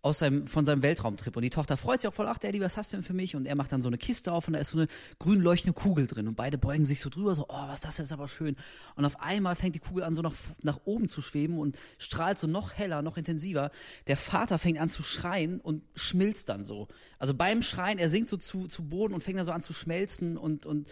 aus 0.06 0.20
seinem, 0.20 0.46
von 0.46 0.64
seinem 0.64 0.82
Weltraumtrip. 0.82 1.34
Und 1.34 1.42
die 1.42 1.50
Tochter 1.50 1.76
freut 1.76 2.00
sich 2.00 2.06
auch 2.08 2.14
voll, 2.14 2.28
ach 2.28 2.38
Daddy, 2.38 2.60
was 2.60 2.76
hast 2.76 2.92
du 2.92 2.96
denn 2.96 3.02
für 3.02 3.12
mich? 3.12 3.34
Und 3.34 3.44
er 3.44 3.56
macht 3.56 3.72
dann 3.72 3.82
so 3.82 3.88
eine 3.88 3.98
Kiste 3.98 4.30
auf 4.32 4.46
und 4.46 4.52
da 4.52 4.60
ist 4.60 4.70
so 4.70 4.78
eine 4.78 4.86
grün 5.18 5.40
leuchtende 5.40 5.74
Kugel 5.74 6.06
drin. 6.06 6.28
Und 6.28 6.36
beide 6.36 6.58
beugen 6.58 6.86
sich 6.86 7.00
so 7.00 7.10
drüber, 7.10 7.34
so, 7.34 7.46
oh, 7.48 7.68
was 7.68 7.80
das 7.80 7.98
ist 7.98 8.12
aber 8.12 8.28
schön. 8.28 8.54
Und 8.94 9.04
auf 9.04 9.20
einmal 9.20 9.56
fängt 9.56 9.74
die 9.74 9.80
Kugel 9.80 10.04
an, 10.04 10.14
so 10.14 10.22
nach, 10.22 10.34
nach 10.62 10.78
oben 10.84 11.08
zu 11.08 11.22
schweben 11.22 11.58
und 11.58 11.76
strahlt 11.98 12.38
so 12.38 12.46
noch 12.46 12.74
heller, 12.74 13.02
noch 13.02 13.16
intensiver. 13.16 13.72
Der 14.06 14.16
Vater 14.16 14.58
fängt 14.58 14.78
an 14.78 14.88
zu 14.88 15.02
schreien 15.02 15.60
und 15.60 15.82
schmilzt 15.96 16.50
dann 16.50 16.62
so. 16.62 16.86
Also 17.18 17.34
beim 17.34 17.62
Schreien, 17.62 17.98
er 17.98 18.08
sinkt 18.08 18.28
so 18.28 18.36
zu, 18.36 18.68
zu 18.68 18.88
Boden 18.88 19.12
und 19.12 19.24
fängt 19.24 19.40
dann 19.40 19.46
so 19.46 19.52
an 19.52 19.62
zu 19.62 19.72
schmelzen 19.72 20.38
und, 20.38 20.66
und 20.66 20.86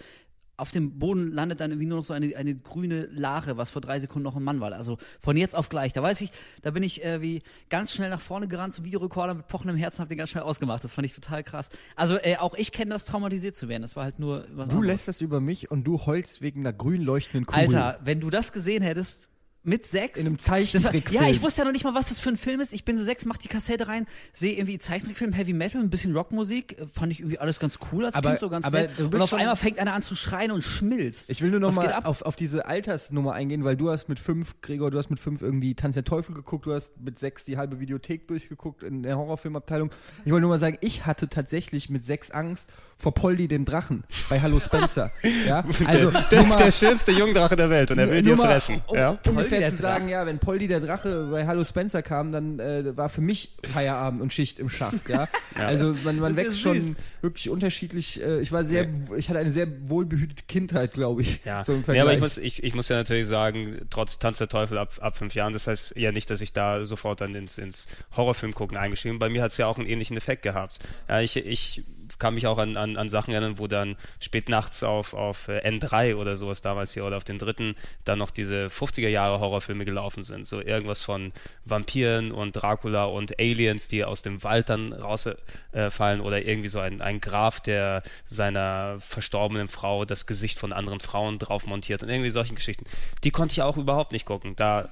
auf 0.56 0.70
dem 0.70 0.98
Boden 0.98 1.32
landet 1.32 1.60
dann 1.60 1.70
irgendwie 1.70 1.86
nur 1.86 1.98
noch 1.98 2.04
so 2.04 2.12
eine, 2.14 2.36
eine 2.36 2.54
grüne 2.54 3.06
Lache, 3.10 3.56
was 3.56 3.70
vor 3.70 3.82
drei 3.82 3.98
Sekunden 3.98 4.24
noch 4.24 4.36
ein 4.36 4.42
Mann 4.42 4.60
war. 4.60 4.72
Also 4.72 4.98
von 5.20 5.36
jetzt 5.36 5.56
auf 5.56 5.68
gleich. 5.68 5.92
Da 5.92 6.02
weiß 6.02 6.20
ich, 6.20 6.30
da 6.62 6.70
bin 6.70 6.82
ich 6.82 7.04
äh, 7.04 7.20
wie 7.20 7.42
ganz 7.70 7.92
schnell 7.92 8.10
nach 8.10 8.20
vorne 8.20 8.46
gerannt 8.46 8.72
zum 8.74 8.84
Videorekorder 8.84 9.34
mit 9.34 9.48
pochendem 9.48 9.76
Herzen, 9.76 10.02
hab 10.02 10.08
den 10.08 10.18
ganz 10.18 10.30
schnell 10.30 10.44
ausgemacht. 10.44 10.84
Das 10.84 10.94
fand 10.94 11.06
ich 11.06 11.14
total 11.14 11.42
krass. 11.42 11.70
Also 11.96 12.16
äh, 12.18 12.36
auch 12.36 12.54
ich 12.54 12.70
kenne 12.72 12.90
das, 12.92 13.04
traumatisiert 13.04 13.56
zu 13.56 13.68
werden. 13.68 13.82
Das 13.82 13.96
war 13.96 14.04
halt 14.04 14.18
nur 14.18 14.46
was 14.52 14.68
Du 14.68 14.76
anderes. 14.76 14.86
lässt 14.86 15.08
das 15.08 15.20
über 15.20 15.40
mich 15.40 15.70
und 15.70 15.84
du 15.84 16.06
heulst 16.06 16.40
wegen 16.40 16.60
einer 16.60 16.72
grün 16.72 17.02
leuchtenden 17.02 17.46
Kugel. 17.46 17.60
Alter, 17.62 17.98
wenn 18.04 18.20
du 18.20 18.30
das 18.30 18.52
gesehen 18.52 18.82
hättest, 18.82 19.30
mit 19.64 19.87
sechs. 19.87 20.20
In 20.20 20.27
einem 20.27 20.38
Zeichentrickfilm. 20.38 21.22
Ja, 21.22 21.29
ich 21.29 21.42
wusste 21.42 21.62
ja 21.62 21.64
noch 21.64 21.72
nicht 21.72 21.85
mal, 21.85 21.94
was 21.94 22.11
das 22.11 22.20
für 22.20 22.29
ein 22.29 22.37
Film 22.37 22.61
ist. 22.61 22.72
Ich 22.72 22.85
bin 22.85 22.98
so 22.98 23.05
sechs, 23.05 23.24
mach 23.24 23.38
die 23.38 23.48
Kassette 23.48 23.88
rein, 23.88 24.07
sehe 24.33 24.53
irgendwie 24.53 24.79
Zeichentrickfilm, 24.79 25.33
Heavy 25.33 25.55
Metal, 25.55 25.81
ein 25.81 25.90
bisschen 25.90 26.14
Rockmusik. 26.14 26.77
Fand 26.92 27.11
ich 27.12 27.20
irgendwie 27.20 27.38
alles 27.38 27.59
ganz 27.59 27.79
cool 27.90 28.05
als 28.05 28.14
aber, 28.14 28.31
Kind, 28.31 28.40
so 28.40 28.50
ganz 28.50 28.66
aber 28.66 28.83
nett. 28.83 29.00
Und 29.00 29.20
auf 29.20 29.33
einmal 29.33 29.57
fängt 29.57 29.79
einer 29.79 29.94
an 29.94 30.03
zu 30.03 30.14
schreien 30.14 30.50
und 30.50 30.62
schmilzt. 30.62 31.31
Ich 31.31 31.40
will 31.40 31.50
nur 31.50 31.61
noch 31.61 31.77
was 31.77 31.77
mal 31.77 31.92
auf, 32.05 32.22
auf 32.22 32.37
diese 32.37 32.66
Altersnummer 32.66 33.33
eingehen, 33.33 33.64
weil 33.64 33.77
du 33.77 33.90
hast 33.90 34.09
mit 34.09 34.18
fünf, 34.18 34.61
Gregor, 34.61 34.90
du 34.90 34.98
hast 34.98 35.09
mit 35.09 35.18
fünf 35.18 35.40
irgendwie 35.40 35.74
Tanz 35.74 35.94
der 35.94 36.05
Teufel 36.05 36.35
geguckt, 36.35 36.66
du 36.66 36.74
hast 36.74 37.00
mit 37.00 37.18
sechs 37.18 37.44
die 37.44 37.57
halbe 37.57 37.81
Videothek 37.81 38.29
durchgeguckt 38.29 38.83
in 38.83 39.03
der 39.03 39.16
Horrorfilmabteilung. 39.16 39.90
Ich 40.27 40.31
wollte 40.31 40.42
nur 40.42 40.50
mal 40.50 40.59
sagen, 40.59 40.77
ich 40.83 41.07
hatte 41.07 41.29
tatsächlich 41.29 41.88
mit 41.88 42.05
sechs 42.05 42.31
Angst 42.31 42.68
vor 42.98 43.14
Poldi 43.14 43.48
dem 43.48 43.64
Drachen 43.64 44.05
bei 44.29 44.40
Hallo 44.40 44.61
Spencer. 44.61 45.11
ja, 45.46 45.64
also 45.87 46.11
der, 46.11 46.42
der, 46.42 46.57
der 46.57 46.70
schönste 46.70 47.12
Jungdrache 47.12 47.57
der 47.57 47.70
Welt 47.70 47.90
und 47.90 47.98
er 47.98 48.11
will 48.11 48.22
dir 48.22 48.37
fressen. 48.37 48.83
Um, 48.87 48.96
ja? 48.96 49.18
Ungefähr 49.27 49.53
zu 49.62 49.76
sagen, 49.76 50.08
ja, 50.08 50.26
wenn 50.26 50.38
Poldi 50.38 50.66
der 50.66 50.80
Drache 50.80 51.28
bei 51.30 51.46
Hallo 51.46 51.64
Spencer 51.64 52.02
kam, 52.02 52.32
dann 52.32 52.58
äh, 52.58 52.96
war 52.96 53.08
für 53.08 53.20
mich 53.20 53.56
Feierabend 53.72 54.20
und 54.20 54.32
Schicht 54.32 54.58
im 54.58 54.68
Schacht, 54.68 55.08
ja. 55.08 55.28
ja. 55.56 55.64
Also 55.64 55.94
man, 56.04 56.18
man 56.18 56.36
wächst 56.36 56.60
schon 56.60 56.96
wirklich 57.20 57.50
unterschiedlich. 57.50 58.22
Äh, 58.22 58.40
ich 58.40 58.52
war 58.52 58.64
sehr, 58.64 58.88
ich 59.16 59.28
hatte 59.28 59.38
eine 59.38 59.52
sehr 59.52 59.66
wohlbehütete 59.88 60.44
Kindheit, 60.48 60.92
glaube 60.92 61.22
ich. 61.22 61.40
Ja. 61.44 61.62
So 61.62 61.72
im 61.74 61.84
ja, 61.92 62.02
aber 62.02 62.14
ich 62.14 62.20
muss, 62.20 62.38
ich, 62.38 62.62
ich 62.62 62.74
muss 62.74 62.88
ja 62.88 62.96
natürlich 62.96 63.28
sagen, 63.28 63.86
trotz 63.90 64.18
Tanz 64.18 64.38
der 64.38 64.48
Teufel 64.48 64.78
ab, 64.78 64.92
ab 65.00 65.16
fünf 65.16 65.34
Jahren, 65.34 65.52
das 65.52 65.66
heißt 65.66 65.94
ja 65.96 66.12
nicht, 66.12 66.30
dass 66.30 66.40
ich 66.40 66.52
da 66.52 66.84
sofort 66.84 67.20
dann 67.20 67.34
ins, 67.34 67.58
ins 67.58 67.86
Horrorfilm 68.16 68.54
gucken 68.54 68.76
eingestiegen 68.76 69.14
bin. 69.14 69.18
Bei 69.18 69.28
mir 69.28 69.42
hat 69.42 69.52
es 69.52 69.58
ja 69.58 69.66
auch 69.66 69.78
einen 69.78 69.86
ähnlichen 69.86 70.16
Effekt 70.16 70.42
gehabt. 70.42 70.78
Ja, 71.08 71.20
ich, 71.20 71.36
ich 71.36 71.84
kann 72.18 72.35
mich 72.35 72.46
auch 72.46 72.59
an, 72.59 72.77
an, 72.77 72.96
an 72.96 73.09
Sachen 73.09 73.33
erinnern, 73.33 73.59
wo 73.59 73.66
dann 73.66 73.96
spät 74.20 74.48
nachts 74.48 74.83
auf, 74.83 75.14
auf 75.14 75.48
äh, 75.48 75.61
N3 75.68 76.16
oder 76.16 76.37
sowas 76.37 76.61
damals 76.61 76.94
hier 76.94 77.05
oder 77.05 77.16
auf 77.16 77.24
den 77.24 77.38
dritten 77.38 77.74
dann 78.05 78.18
noch 78.18 78.31
diese 78.31 78.66
50er 78.66 79.09
Jahre 79.09 79.40
Horrorfilme 79.40 79.85
gelaufen 79.85 80.22
sind. 80.22 80.46
So 80.46 80.61
irgendwas 80.61 81.03
von 81.03 81.33
Vampiren 81.64 82.33
und 82.33 82.53
Dracula 82.53 83.05
und 83.05 83.38
Aliens, 83.38 83.88
die 83.88 84.05
aus 84.05 84.22
dem 84.22 84.42
Wald 84.42 84.68
dann 84.68 84.92
rausfallen 84.92 86.20
äh, 86.20 86.22
oder 86.22 86.44
irgendwie 86.44 86.68
so 86.68 86.81
ein, 86.81 87.00
ein 87.00 87.20
Graf, 87.20 87.61
der 87.61 88.03
seiner 88.27 88.98
verstorbenen 89.00 89.68
Frau 89.68 90.05
das 90.05 90.27
Gesicht 90.27 90.59
von 90.59 90.72
anderen 90.72 91.00
Frauen 91.00 91.38
drauf 91.38 91.66
montiert 91.66 92.03
und 92.03 92.09
irgendwie 92.09 92.31
solchen 92.31 92.55
Geschichten. 92.55 92.85
Die 93.24 93.31
konnte 93.31 93.53
ich 93.53 93.62
auch 93.62 93.77
überhaupt 93.77 94.12
nicht 94.12 94.27
gucken. 94.27 94.57
Da 94.57 94.88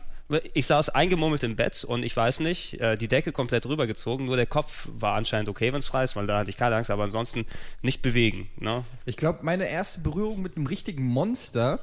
ich 0.55 0.67
saß 0.67 0.91
eingemummelt 0.91 1.43
im 1.43 1.57
Bett 1.57 1.85
und 1.85 2.05
ich 2.05 2.17
weiß 2.17 2.41
nicht, 2.41 2.81
äh, 2.81 2.97
die 2.97 3.09
Decke 3.09 3.33
komplett 3.33 3.67
rübergezogen, 3.67 4.27
nur 4.27 4.37
der 4.37 4.47
Kopf 4.47 4.89
war 4.99 5.15
anscheinend 5.15 5.49
okay, 5.49 5.73
wenn 5.73 5.79
es 5.81 5.87
frei 5.87 6.05
ist, 6.05 6.17
weil 6.17 6.27
da 6.27 6.39
hatte 6.39 6.51
ich 6.51 6.57
keine 6.57 6.77
Angst, 6.77 6.91
aber 6.91 7.05
ansonsten 7.05 7.47
nicht 7.83 8.03
bewegen. 8.03 8.49
Ne? 8.59 8.85
Ich 9.07 9.17
glaube, 9.17 9.41
meine 9.43 9.69
erste 9.69 10.01
Berührung 10.01 10.43
mit 10.43 10.57
einem 10.57 10.67
richtigen 10.67 11.05
Monster 11.05 11.81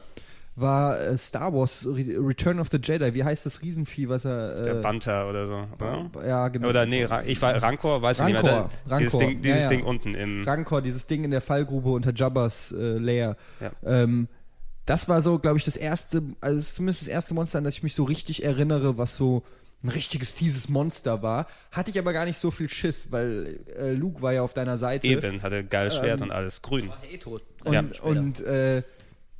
war 0.55 0.99
äh, 0.99 1.17
Star 1.17 1.53
Wars 1.53 1.87
Re 1.89 2.03
Return 2.19 2.59
of 2.59 2.67
the 2.69 2.79
Jedi. 2.83 3.13
Wie 3.13 3.23
heißt 3.23 3.45
das 3.45 3.61
Riesenvieh, 3.61 4.09
was 4.09 4.25
er. 4.25 4.57
Äh, 4.57 4.63
Der 4.65 4.73
Banter 4.75 5.29
oder 5.29 5.47
so. 5.47 5.65
Oder, 5.77 6.27
ja, 6.27 6.47
genau. 6.49 6.67
oder 6.67 6.85
nee, 6.85 7.05
Ra 7.05 7.23
ich 7.23 7.41
war 7.41 7.55
Rancor, 7.61 8.01
weiß 8.01 8.19
ich 8.19 8.25
nicht 8.25 8.43
mehr. 8.43 8.51
Rancor, 8.53 8.69
Da- 8.89 8.97
Dieses, 8.97 9.13
Rancor. 9.13 9.27
Ding, 9.29 9.41
dieses 9.41 9.57
Ja, 9.57 9.63
ja. 9.63 9.69
Ding 9.69 9.83
unten 9.83 10.15
im. 10.15 10.43
Rancor, 10.43 10.81
dieses 10.81 11.07
Ding 11.07 11.23
in 11.23 11.31
der 11.31 11.39
Fallgrube 11.41 11.89
unter 11.91 12.13
Jabba's 12.13 12.73
äh, 12.73 12.97
Lair. 12.97 13.37
Ja. 13.61 13.71
Ähm, 13.85 14.27
das 14.89 15.07
war 15.07 15.21
so, 15.21 15.37
glaube 15.37 15.57
ich, 15.59 15.65
das 15.65 15.77
erste, 15.77 16.23
also 16.41 16.59
zumindest 16.59 17.01
das 17.03 17.07
erste 17.07 17.35
Monster, 17.35 17.59
an 17.59 17.63
das 17.63 17.75
ich 17.75 17.83
mich 17.83 17.93
so 17.93 18.05
richtig 18.05 18.43
erinnere, 18.43 18.97
was 18.97 19.15
so 19.15 19.43
ein 19.83 19.89
richtiges 19.89 20.31
fieses 20.31 20.67
Monster 20.67 21.21
war. 21.21 21.45
Hatte 21.71 21.91
ich 21.91 21.99
aber 21.99 22.11
gar 22.11 22.25
nicht 22.25 22.37
so 22.39 22.49
viel 22.49 22.69
Schiss, 22.69 23.11
weil 23.11 23.59
äh, 23.77 23.91
Luke 23.93 24.21
war 24.23 24.33
ja 24.33 24.41
auf 24.41 24.53
deiner 24.53 24.79
Seite. 24.79 25.05
Eben, 25.07 25.43
hatte 25.43 25.57
ein 25.57 25.69
geiles 25.69 25.95
Schwert 25.95 26.21
Ähm, 26.21 26.27
und 26.27 26.31
alles. 26.31 26.63
Grün. 26.63 26.89
Warst 26.89 27.05
ja 27.05 27.11
eh 27.11 27.17
tot. 27.17 27.43
Und, 27.63 27.73
Ja. 27.73 27.83
und 28.01 28.41
äh, 28.41 28.81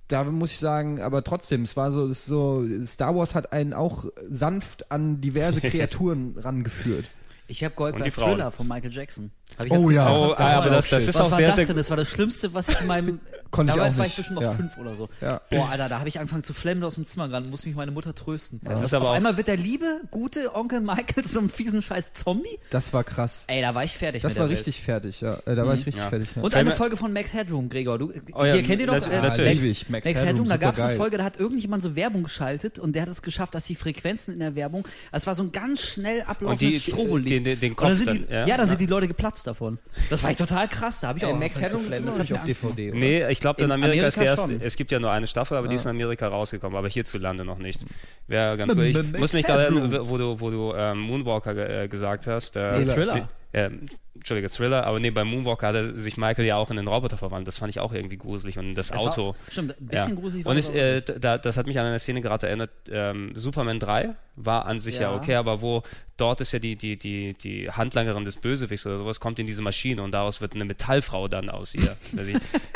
da 0.07 0.23
muss 0.23 0.51
ich 0.51 0.59
sagen, 0.59 1.01
aber 1.01 1.23
trotzdem, 1.23 1.63
es 1.63 1.75
war 1.75 1.91
so, 1.91 2.05
es 2.05 2.19
ist 2.19 2.25
so, 2.27 2.63
Star 2.85 3.15
Wars 3.15 3.33
hat 3.33 3.51
einen 3.51 3.73
auch 3.73 4.05
sanft 4.29 4.91
an 4.91 5.19
diverse 5.19 5.61
Kreaturen 5.61 6.35
rangeführt. 6.37 7.05
Ich 7.49 7.63
habe 7.63 7.73
Gold 7.75 7.95
Und 7.95 8.01
bei 8.01 8.11
Frauen. 8.11 8.33
Thriller 8.35 8.51
von 8.51 8.67
Michael 8.67 8.93
Jackson. 8.93 9.31
Ich 9.65 9.71
Oh 9.71 9.89
ja. 9.89 10.07
Oh, 10.15 10.29
das 10.29 10.39
ah, 10.39 10.43
war 10.43 10.53
aber 10.57 10.69
das, 10.69 10.89
das 10.89 11.03
ist 11.07 11.15
Was 11.15 11.21
auch 11.21 11.31
war 11.31 11.37
sehr, 11.39 11.47
das 11.47 11.55
sehr 11.55 11.65
denn? 11.65 11.77
Das 11.77 11.89
war 11.89 11.97
das 11.97 12.07
Schlimmste, 12.07 12.53
was 12.53 12.69
ich 12.69 12.79
in 12.81 12.85
meinem. 12.87 13.19
Konnte 13.49 13.71
ich 13.71 13.75
Damals 13.77 13.95
auch 13.95 13.99
war 13.99 14.05
ich 14.05 14.09
nicht. 14.11 14.17
bestimmt 14.17 14.35
noch 14.35 14.43
Ja. 14.43 14.51
fünf 14.51 14.77
oder 14.77 14.93
so. 14.93 15.09
Ja. 15.21 15.41
Boah, 15.49 15.69
Alter, 15.69 15.89
da 15.89 15.97
habe 15.99 16.07
ich 16.07 16.19
angefangen 16.19 16.43
zu 16.43 16.53
flemmen 16.53 16.83
aus 16.83 16.93
dem 16.95 17.05
Zimmer 17.05 17.31
ran, 17.31 17.49
muss 17.49 17.65
mich 17.65 17.73
meine 17.73 17.91
Mutter 17.91 18.13
trösten. 18.13 18.61
Das 18.63 18.83
ist 18.83 18.93
aber 18.93 19.09
Auf 19.09 19.15
einmal 19.15 19.37
wird 19.37 19.47
der 19.47 19.57
liebe, 19.57 20.01
gute 20.11 20.53
Onkel 20.53 20.81
Michael 20.81 21.23
so 21.23 21.39
einem 21.39 21.49
fiesen 21.49 21.81
scheiß 21.81 22.13
Zombie. 22.13 22.59
Das 22.69 22.93
war 22.93 23.03
krass. 23.03 23.45
Ey, 23.47 23.61
da 23.61 23.73
war 23.73 23.83
ich 23.83 23.97
fertig 23.97 24.21
Das 24.21 24.33
mit 24.33 24.37
der 24.37 24.43
war 24.43 24.49
Welt. 24.49 24.59
richtig 24.59 24.81
fertig, 24.83 25.21
ja. 25.21 25.39
Äh, 25.47 25.55
da 25.55 25.65
war 25.65 25.73
ich 25.73 25.87
richtig 25.87 25.95
Ja. 26.03 26.09
fertig. 26.09 26.29
Ja. 26.35 26.43
Und 26.43 26.53
eine 26.53 26.71
Folge 26.71 26.95
von 26.95 27.11
Max 27.11 27.33
Headroom, 27.33 27.69
Gregor. 27.69 27.97
Du, 27.97 28.13
Oh 28.33 28.45
ja, 28.45 28.53
hier 28.53 28.61
kennt 28.63 28.81
ihr 28.81 28.87
doch 28.87 28.93
äh, 29.07 29.19
natürlich. 29.21 29.55
Max, 29.55 29.63
ich, 29.63 29.89
Max 29.89 30.05
Max, 30.05 30.19
Headroom, 30.19 30.27
Headroom. 30.27 30.49
Da 30.49 30.57
gab 30.57 30.75
es 30.75 30.81
eine. 30.81 30.95
Folge, 30.95 31.17
da 31.17 31.23
hat 31.23 31.39
irgendjemand 31.39 31.81
so 31.81 31.95
Werbung 31.95 32.21
geschaltet 32.21 32.77
und 32.77 32.93
der 32.93 33.01
hat 33.01 33.09
es 33.09 33.23
geschafft, 33.23 33.55
dass 33.55 33.65
die 33.65 33.73
Frequenzen 33.75 34.35
in 34.35 34.39
der 34.41 34.53
Werbung, 34.55 34.87
das 35.11 35.25
war 35.25 35.33
so 35.33 35.41
ein 35.41 35.51
ganz 35.51 35.81
schnell 35.81 36.21
ablaufendes 36.21 36.87
Und 36.89 37.38
die- 37.43 37.43
den- 37.43 37.59
den- 37.59 37.59
den 37.59 37.75
dann 37.75 37.75
Kopf 37.75 37.99
die, 37.99 38.05
dann, 38.05 38.27
ja, 38.29 38.45
ja? 38.47 38.57
dann 38.57 38.67
sind 38.67 38.79
die 38.81 38.85
Leute 38.85 39.07
geplatzt 39.07 39.47
davon. 39.47 39.79
Das 40.09 40.23
war 40.23 40.31
ich 40.31 40.37
total 40.37 40.67
krass, 40.67 40.99
da 41.01 41.07
habe 41.09 41.19
ich 41.19 41.25
auch 41.25 41.29
Äh, 41.29 41.33
Max 41.33 41.59
Headroom 41.61 41.89
Das 41.89 41.99
mir 42.01 42.21
nicht 42.21 42.33
auf 42.33 42.43
DVD, 42.43 42.89
oder? 42.91 42.99
Nee, 42.99 43.27
ich 43.29 43.39
glaube 43.39 43.61
in 43.61 43.65
In 43.65 43.71
Amerika, 43.71 44.07
ist 44.07 44.17
Amerika 44.17 44.35
der 44.37 44.43
erst, 44.45 44.53
schon. 44.59 44.61
es 44.67 44.75
gibt 44.75 44.91
ja 44.91 44.99
nur 44.99 45.11
eine 45.11 45.27
Staffel, 45.27 45.57
aber 45.57 45.67
die 45.67 45.75
ist 45.75 45.83
in 45.85 45.89
Amerika 45.91 46.27
rausgekommen, 46.27 46.77
aber 46.77 46.89
hierzulande 46.89 47.45
noch 47.45 47.57
nicht. 47.57 47.85
Wäre 48.27 48.57
ganz 48.57 48.75
cool. 48.75 48.85
Ich 48.85 49.17
muss 49.19 49.33
mich 49.33 49.45
gerade, 49.45 49.73
wo 50.09 50.17
du, 50.17 50.39
wo 50.39 50.49
du 50.49 50.73
ähm, 50.75 50.99
Moonwalker 50.99 51.83
äh, 51.83 51.87
gesagt 51.87 52.27
hast. 52.27 52.55
Äh, 52.55 52.79
Nee, 52.79 52.85
Thriller. 52.93 53.29
Ähm, 53.51 53.87
Entschuldige, 54.13 54.49
Thriller, 54.49 54.85
aber 54.85 54.99
nee, 54.99 55.09
bei 55.11 55.23
Moonwalker 55.23 55.67
hatte 55.67 55.97
sich 55.97 56.17
Michael 56.17 56.45
ja 56.45 56.57
auch 56.57 56.69
in 56.69 56.75
den 56.75 56.87
Roboter 56.87 57.17
verwandelt. 57.17 57.47
Das 57.47 57.57
fand 57.57 57.69
ich 57.71 57.79
auch 57.79 57.93
irgendwie 57.93 58.17
gruselig 58.17 58.59
und 58.59 58.75
das, 58.75 58.89
Das 58.89 58.97
war- 58.99 59.07
Auto. 59.07 59.35
stimmt, 59.49 59.79
ein 59.79 59.87
bisschen 59.87 60.09
ja. 60.15 60.19
gruselig 60.19 60.45
war 60.45 60.51
Und 60.51 60.57
das 60.57 60.69
ich, 60.69 60.75
äh, 60.75 61.01
da, 61.01 61.37
das 61.39 61.55
hat 61.57 61.65
mich 61.65 61.79
an 61.79 61.85
eine 61.87 61.99
Szene 61.99 62.21
gerade 62.21 62.45
erinnert. 62.47 62.69
Ähm, 62.91 63.31
Superman 63.35 63.79
3 63.79 64.09
war 64.45 64.65
an 64.65 64.79
sich 64.79 64.95
ja. 64.95 65.11
Ja. 65.11 65.15
okay, 65.15 65.35
aber 65.35 65.61
wo 65.61 65.83
dort 66.17 66.41
ist 66.41 66.51
ja 66.51 66.59
die, 66.59 66.75
die, 66.75 66.97
die, 66.97 67.33
die 67.33 67.71
Handlangerin 67.71 68.25
des 68.25 68.35
Bösewichts 68.35 68.85
oder 68.85 68.97
sowas, 68.97 69.19
kommt 69.21 69.39
in 69.39 69.47
diese 69.47 69.61
Maschine 69.61 70.01
und 70.03 70.11
daraus 70.11 70.41
wird 70.41 70.53
eine 70.53 70.65
Metallfrau 70.65 71.27
dann 71.29 71.49
aus 71.49 71.73
ihr. 71.75 71.95
Also 72.17 72.33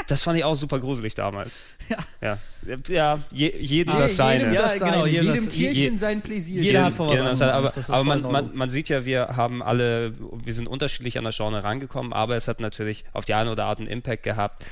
das 0.07 0.23
fand 0.23 0.37
ich 0.37 0.43
auch 0.43 0.55
super 0.55 0.79
gruselig 0.79 1.15
damals. 1.15 1.65
Ja. 1.89 1.97
Ja, 2.21 2.77
ja 2.87 3.19
je, 3.31 3.53
jedem 3.57 3.93
Je- 3.95 3.99
das 3.99 4.15
seine. 4.15 4.39
jedem 4.39 4.53
Ja, 4.53 4.61
das 4.61 4.73
genau, 4.79 4.91
sein, 5.03 5.05
jedem 5.13 5.25
jedem 5.27 5.45
das- 5.45 5.53
Tierchen 5.53 5.93
je- 5.93 5.97
sein 5.97 6.21
Pläsier. 6.21 6.61
Jeder 6.61 6.85
hat 6.85 6.93
vor 6.93 7.07
was 7.07 7.41
hat- 7.41 7.51
aber 7.51 7.71
aber 7.89 8.03
man, 8.05 8.21
man, 8.31 8.55
man 8.55 8.69
sieht 8.69 8.87
ja, 8.89 9.03
wir 9.05 9.27
haben 9.35 9.61
alle, 9.61 10.13
wir 10.45 10.53
sind 10.53 10.67
unterschiedlich 10.67 11.17
an 11.17 11.25
das 11.25 11.35
Genre 11.35 11.63
rangekommen, 11.63 12.13
aber 12.13 12.37
es 12.37 12.47
hat 12.47 12.59
natürlich 12.61 13.03
auf 13.11 13.25
die 13.25 13.33
eine 13.33 13.51
oder 13.51 13.65
andere 13.65 13.83
einen 13.87 13.87
Impact 13.91 14.23
gehabt, 14.23 14.63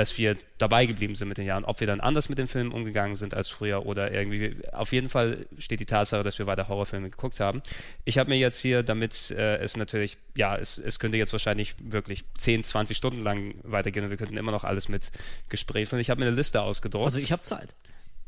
dass 0.00 0.16
wir 0.16 0.38
dabei 0.56 0.86
geblieben 0.86 1.14
sind 1.14 1.28
mit 1.28 1.36
den 1.36 1.44
Jahren. 1.44 1.66
Ob 1.66 1.80
wir 1.80 1.86
dann 1.86 2.00
anders 2.00 2.30
mit 2.30 2.38
den 2.38 2.48
Filmen 2.48 2.72
umgegangen 2.72 3.16
sind 3.16 3.34
als 3.34 3.50
früher 3.50 3.84
oder 3.84 4.10
irgendwie. 4.10 4.56
Auf 4.72 4.92
jeden 4.92 5.10
Fall 5.10 5.44
steht 5.58 5.80
die 5.80 5.84
Tatsache, 5.84 6.22
dass 6.22 6.38
wir 6.38 6.46
weiter 6.46 6.68
Horrorfilme 6.68 7.10
geguckt 7.10 7.38
haben. 7.38 7.62
Ich 8.06 8.16
habe 8.16 8.30
mir 8.30 8.38
jetzt 8.38 8.58
hier, 8.58 8.82
damit 8.82 9.30
äh, 9.30 9.58
es 9.58 9.76
natürlich, 9.76 10.16
ja, 10.34 10.56
es, 10.56 10.78
es 10.78 11.00
könnte 11.00 11.18
jetzt 11.18 11.32
wahrscheinlich 11.32 11.74
wirklich 11.78 12.24
10, 12.38 12.64
20 12.64 12.96
Stunden 12.96 13.22
lang 13.22 13.56
weitergehen 13.62 14.04
und 14.04 14.10
wir 14.10 14.16
könnten 14.16 14.38
immer 14.38 14.52
noch 14.52 14.64
alles 14.64 14.88
mit 14.88 15.10
Gespräch 15.50 15.90
führen. 15.90 16.00
Ich 16.00 16.08
habe 16.08 16.18
mir 16.18 16.28
eine 16.28 16.36
Liste 16.36 16.62
ausgedruckt. 16.62 17.04
Also 17.04 17.18
ich 17.18 17.32
habe 17.32 17.42
Zeit. 17.42 17.74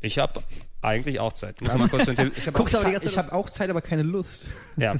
Ich 0.03 0.19
habe 0.19 0.43
eigentlich 0.81 1.19
auch 1.19 1.33
Zeit. 1.33 1.61
Muss 1.61 1.73
mal 1.77 1.87
kurz 1.87 2.05
mit 2.05 2.19
Ich 2.19 2.47
habe 2.47 2.59
auch, 2.59 2.73
aber 2.73 2.89
die 2.89 2.93
Zeit- 2.93 3.05
ich 3.05 3.17
hab 3.17 3.31
auch 3.31 3.49
Zeit, 3.49 3.69
aber 3.69 3.81
keine 3.81 4.03
Lust. 4.03 4.45
ja, 4.77 4.95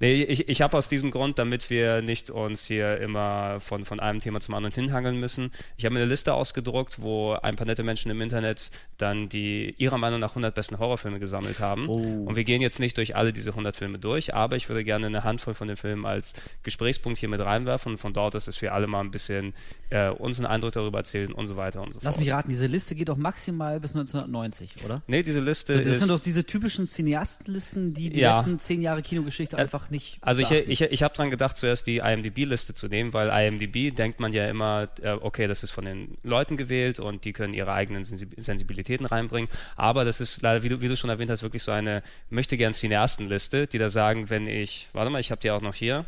nee, 0.00 0.22
ich, 0.24 0.48
ich 0.48 0.62
habe 0.62 0.76
aus 0.76 0.88
diesem 0.88 1.12
Grund, 1.12 1.38
damit 1.38 1.70
wir 1.70 2.02
nicht 2.02 2.28
uns 2.30 2.66
hier 2.66 2.98
immer 2.98 3.60
von, 3.60 3.84
von 3.84 4.00
einem 4.00 4.20
Thema 4.20 4.40
zum 4.40 4.54
anderen 4.54 4.74
hinhangeln 4.74 5.18
müssen, 5.20 5.52
ich 5.76 5.84
habe 5.84 5.94
mir 5.94 6.00
eine 6.00 6.08
Liste 6.08 6.34
ausgedruckt, 6.34 7.00
wo 7.00 7.34
ein 7.34 7.54
paar 7.54 7.66
nette 7.66 7.84
Menschen 7.84 8.10
im 8.10 8.20
Internet 8.20 8.70
dann 8.96 9.28
die 9.28 9.74
ihrer 9.78 9.96
Meinung 9.96 10.18
nach 10.18 10.30
100 10.30 10.54
besten 10.54 10.78
Horrorfilme 10.78 11.20
gesammelt 11.20 11.60
haben. 11.60 11.88
Oh. 11.88 12.24
Und 12.24 12.34
wir 12.34 12.44
gehen 12.44 12.60
jetzt 12.60 12.80
nicht 12.80 12.96
durch 12.96 13.14
alle 13.14 13.32
diese 13.32 13.50
100 13.50 13.76
Filme 13.76 14.00
durch, 14.00 14.34
aber 14.34 14.56
ich 14.56 14.68
würde 14.68 14.82
gerne 14.82 15.06
eine 15.06 15.22
Handvoll 15.22 15.54
von 15.54 15.68
den 15.68 15.76
Filmen 15.76 16.04
als 16.04 16.34
Gesprächspunkt 16.64 17.18
hier 17.18 17.28
mit 17.28 17.40
reinwerfen. 17.40 17.92
Und 17.92 17.98
von 17.98 18.12
dort 18.12 18.34
ist 18.34 18.48
es 18.48 18.60
wir 18.60 18.74
alle 18.74 18.88
mal 18.88 19.00
ein 19.00 19.12
bisschen 19.12 19.54
äh, 19.90 20.08
uns 20.08 20.38
einen 20.38 20.46
Eindruck 20.46 20.72
darüber 20.72 20.98
erzählen 20.98 21.32
und 21.32 21.46
so 21.46 21.56
weiter 21.56 21.80
und 21.80 21.92
so 21.94 22.00
Lass 22.02 22.16
fort. 22.16 22.24
mich 22.24 22.34
raten, 22.34 22.48
diese 22.48 22.66
Liste 22.66 22.96
geht 22.96 23.08
doch 23.08 23.16
maximal 23.16 23.78
bis 23.78 23.94
1990, 23.94 24.47
oder? 24.84 25.02
Nee, 25.06 25.22
diese 25.22 25.40
Liste 25.40 25.72
So, 25.74 25.78
das 25.78 25.86
ist... 25.94 25.98
sind 26.00 26.08
doch 26.10 26.20
diese 26.20 26.44
typischen 26.44 26.86
Cineastenlisten, 26.86 27.94
die 27.94 28.10
die 28.10 28.20
Ja. 28.20 28.34
letzten 28.36 28.58
zehn 28.58 28.80
Jahre 28.82 29.02
Kinogeschichte 29.02 29.56
einfach 29.58 29.90
nicht. 29.90 30.18
Also 30.20 30.42
ich, 30.42 30.48
beachten. 30.48 30.70
ich, 30.70 30.80
ich 30.82 31.02
habe 31.02 31.14
dran 31.14 31.30
gedacht, 31.30 31.56
zuerst 31.56 31.86
die 31.86 31.98
IMDb-Liste 31.98 32.74
zu 32.74 32.88
nehmen, 32.88 33.12
weil 33.12 33.28
IMDb 33.28 33.94
denkt 33.94 34.20
man 34.20 34.32
ja 34.32 34.48
immer, 34.48 34.88
äh, 35.02 35.10
okay, 35.12 35.46
das 35.46 35.62
ist 35.62 35.70
von 35.70 35.84
den 35.84 36.18
Leuten 36.22 36.56
gewählt 36.56 37.00
und 37.00 37.24
die 37.24 37.32
können 37.32 37.54
ihre 37.54 37.72
eigenen 37.72 38.04
Sensi- 38.04 38.28
Sensibilitäten 38.40 39.06
reinbringen. 39.06 39.50
Aber 39.76 40.04
das 40.04 40.20
ist 40.20 40.42
leider, 40.42 40.62
wie 40.62 40.68
du, 40.68 40.80
wie 40.80 40.88
du 40.88 40.96
schon 40.96 41.10
erwähnt 41.10 41.30
hast, 41.30 41.42
wirklich 41.42 41.62
so 41.62 41.72
eine 41.72 42.02
möchte 42.30 42.56
gern 42.56 42.72
Cineasten-Liste, 42.72 43.66
die 43.66 43.78
da 43.78 43.90
sagen, 43.90 44.30
wenn 44.30 44.46
ich, 44.46 44.88
warte 44.92 45.10
mal, 45.10 45.20
ich 45.20 45.30
habe 45.30 45.40
die 45.40 45.50
auch 45.50 45.60
noch 45.62 45.74
hier. 45.74 46.04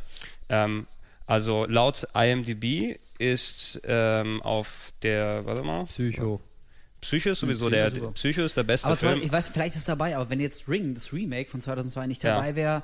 Ähm, 0.49 0.87
also 1.27 1.65
laut 1.67 2.09
IMDb 2.15 2.99
ist 3.19 3.81
ähm, 3.85 4.43
auf 4.43 4.93
der, 5.03 5.47
warte 5.47 5.63
mal, 5.63 5.85
Psycho. 5.85 6.41
Psycho 7.01 7.31
ist 7.31 7.41
sowieso 7.41 7.71
der, 7.71 7.91
super. 7.91 8.13
Psycho 8.13 8.43
ist 8.43 8.57
der 8.57 8.63
beste 8.65 8.87
aber 8.87 8.97
Film. 8.97 9.21
ich 9.23 9.33
weiß, 9.33 9.49
vielleicht 9.49 9.75
ist 9.75 9.81
es 9.81 9.87
dabei, 9.87 10.17
aber 10.17 10.29
wenn 10.31 10.41
jetzt 10.41 10.69
Ring, 10.69 10.95
das 10.95 11.13
Remake 11.13 11.51
von 11.51 11.61
2002 11.61 12.07
nicht 12.07 12.23
Ja. 12.23 12.35
dabei 12.35 12.55
wäre, 12.57 12.83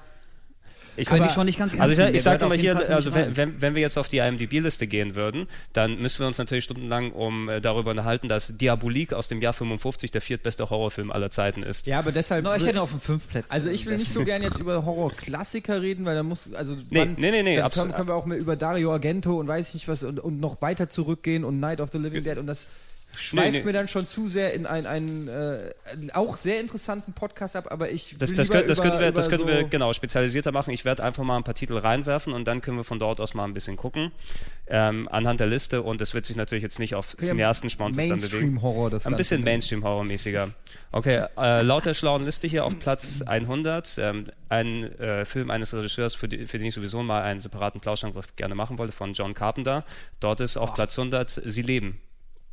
Ich 0.99 1.07
könnte 1.09 1.27
ich 1.27 1.33
schon 1.35 1.45
nicht 1.45 1.59
ganz 1.59 1.73
Also 1.79 1.93
ich, 1.93 1.99
ernst 1.99 1.99
nehmen. 1.99 2.17
ich 2.17 2.23
Der 2.23 2.33
sage 2.33 2.39
gehört 2.39 2.49
mal 2.49 2.55
auf 2.55 2.87
hier, 2.89 2.97
also 2.97 3.15
wenn, 3.15 3.37
wenn, 3.37 3.61
wenn 3.61 3.75
wir 3.75 3.83
jetzt 3.83 3.99
auf 3.99 4.09
die 4.09 4.17
IMDb-Liste 4.17 4.87
gehen 4.87 5.15
würden, 5.15 5.47
dann 5.75 5.99
müssen 6.01 6.21
wir 6.21 6.27
uns 6.27 6.39
natürlich 6.39 6.65
stundenlang 6.65 7.13
um 7.13 7.51
äh, 7.51 7.61
darüber 7.61 7.91
unterhalten, 7.91 8.29
dass 8.29 8.51
Diabolik 8.57 9.13
aus 9.13 9.29
dem 9.29 9.43
Jahr 9.43 9.53
55 9.53 10.11
der 10.11 10.23
viertbeste 10.23 10.71
Horrorfilm 10.71 11.13
aller 11.13 11.29
Zeiten 11.29 11.63
ist. 11.63 11.87
Ja, 11.87 11.99
aber 11.99 12.13
deshalb. 12.13 12.43
No, 12.45 12.55
ich 12.55 12.65
hätte 12.67 12.81
auf 12.81 12.93
den 12.93 13.01
fünf 13.01 13.29
Plätzen. 13.29 13.53
also 13.53 13.69
ich 13.69 13.85
will 13.85 13.99
nicht 13.99 14.11
so 14.11 14.25
gern 14.25 14.41
jetzt 14.43 14.59
über 14.61 14.87
Horror-Klassiker 14.87 15.83
reden, 15.83 16.07
weil 16.07 16.15
da 16.15 16.23
muss, 16.23 16.55
also 16.55 16.75
Nee, 16.89 17.01
wann- 17.01 17.17
nee, 17.19 17.31
nee, 17.31 17.43
nee, 17.43 17.57
dann 17.59 17.93
können 17.93 18.09
wir 18.09 18.15
auch 18.15 18.25
mehr 18.25 18.39
über 18.39 18.57
Dario 18.57 18.91
Argento 18.93 19.39
und 19.39 19.49
weiß 19.49 19.69
ich 19.69 19.75
nicht 19.75 19.89
was 19.89 20.03
und, 20.03 20.19
und 20.19 20.41
noch 20.41 20.63
weiter 20.63 20.89
zurückgehen 20.89 21.45
und 21.45 21.61
Night 21.61 21.83
of 21.83 21.91
the 21.93 21.99
Living 21.99 22.25
Dead 22.25 22.39
und 22.39 22.47
das 22.47 22.67
schweift 23.17 23.53
nee. 23.53 23.63
mir 23.63 23.73
dann 23.73 23.89
schon 23.89 24.07
zu 24.07 24.29
sehr 24.29 24.55
in 24.55 24.67
einen, 24.67 24.87
einen 24.87 25.29
äh, 25.29 25.73
auch 26.13 26.37
sehr 26.37 26.61
interessanten 26.61 27.13
Podcast 27.13 27.57
ab, 27.57 27.69
aber 27.71 27.91
ich 27.91 28.17
Das, 28.19 28.35
das, 28.35 28.49
können, 28.49 28.69
das 28.69 28.79
über, 28.79 28.89
können 28.89 29.01
wir, 29.01 29.13
das 29.13 29.29
können 29.29 29.43
so, 29.43 29.49
wir 29.49 29.65
genau 29.65 29.93
spezialisierter 29.93 30.53
machen. 30.53 30.73
Ich 30.73 30.85
werde 30.85 31.03
einfach 31.03 31.25
mal 31.25 31.37
ein 31.37 31.45
paar 31.45 31.55
Titel 31.55 31.77
reinwerfen 31.77 32.33
und 32.33 32.47
dann 32.47 32.61
können 32.61 32.77
wir 32.77 32.85
von 32.85 32.99
dort 32.99 33.21
aus 33.21 33.35
mal 33.35 33.45
ein 33.45 33.55
bisschen 33.55 33.77
gucken 33.77 34.13
ähm, 34.69 35.09
anhand 35.11 35.41
der 35.41 35.47
Liste 35.47 35.83
und 35.83 36.01
es 36.01 36.15
wird 36.15 36.25
sich 36.25 36.37
natürlich 36.37 36.63
jetzt 36.63 36.79
nicht 36.79 36.95
auf 36.95 37.17
Ja, 37.21 37.29
Cineasten-Sponsors 37.29 37.97
dann 37.97 38.17
bewegen. 38.17 38.31
Mainstream-Horror, 38.31 38.91
das 38.91 39.07
Ein 39.07 39.13
Ganze, 39.13 39.19
bisschen? 39.19 39.45
Mainstream-Horror-mäßiger. 39.45 40.49
Okay, 40.93 41.27
äh, 41.37 41.63
laut 41.63 41.87
der 41.87 41.95
schlauen 41.95 42.25
Liste 42.25 42.47
hier 42.47 42.65
auf 42.65 42.79
Platz 42.79 43.23
100, 43.23 43.99
ähm, 43.99 44.27
ein 44.49 44.85
äh, 44.99 45.25
Film 45.25 45.51
eines 45.51 45.73
Regisseurs, 45.75 46.15
für, 46.15 46.29
die, 46.29 46.47
für 46.47 46.59
den 46.59 46.69
ich 46.69 46.75
sowieso 46.75 47.03
mal 47.03 47.23
einen 47.23 47.41
separaten 47.41 47.81
Plauschangriff 47.81 48.35
gerne 48.37 48.55
machen 48.55 48.79
wollte, 48.79 48.93
von 48.93 49.13
John 49.13 49.35
Carpenter. 49.35 49.85
Dort 50.21 50.41
ist 50.41 50.57
auf 50.57 50.75
Platz 50.75 50.99
100 50.99 51.43
Sie 51.45 51.63
leben 51.63 52.01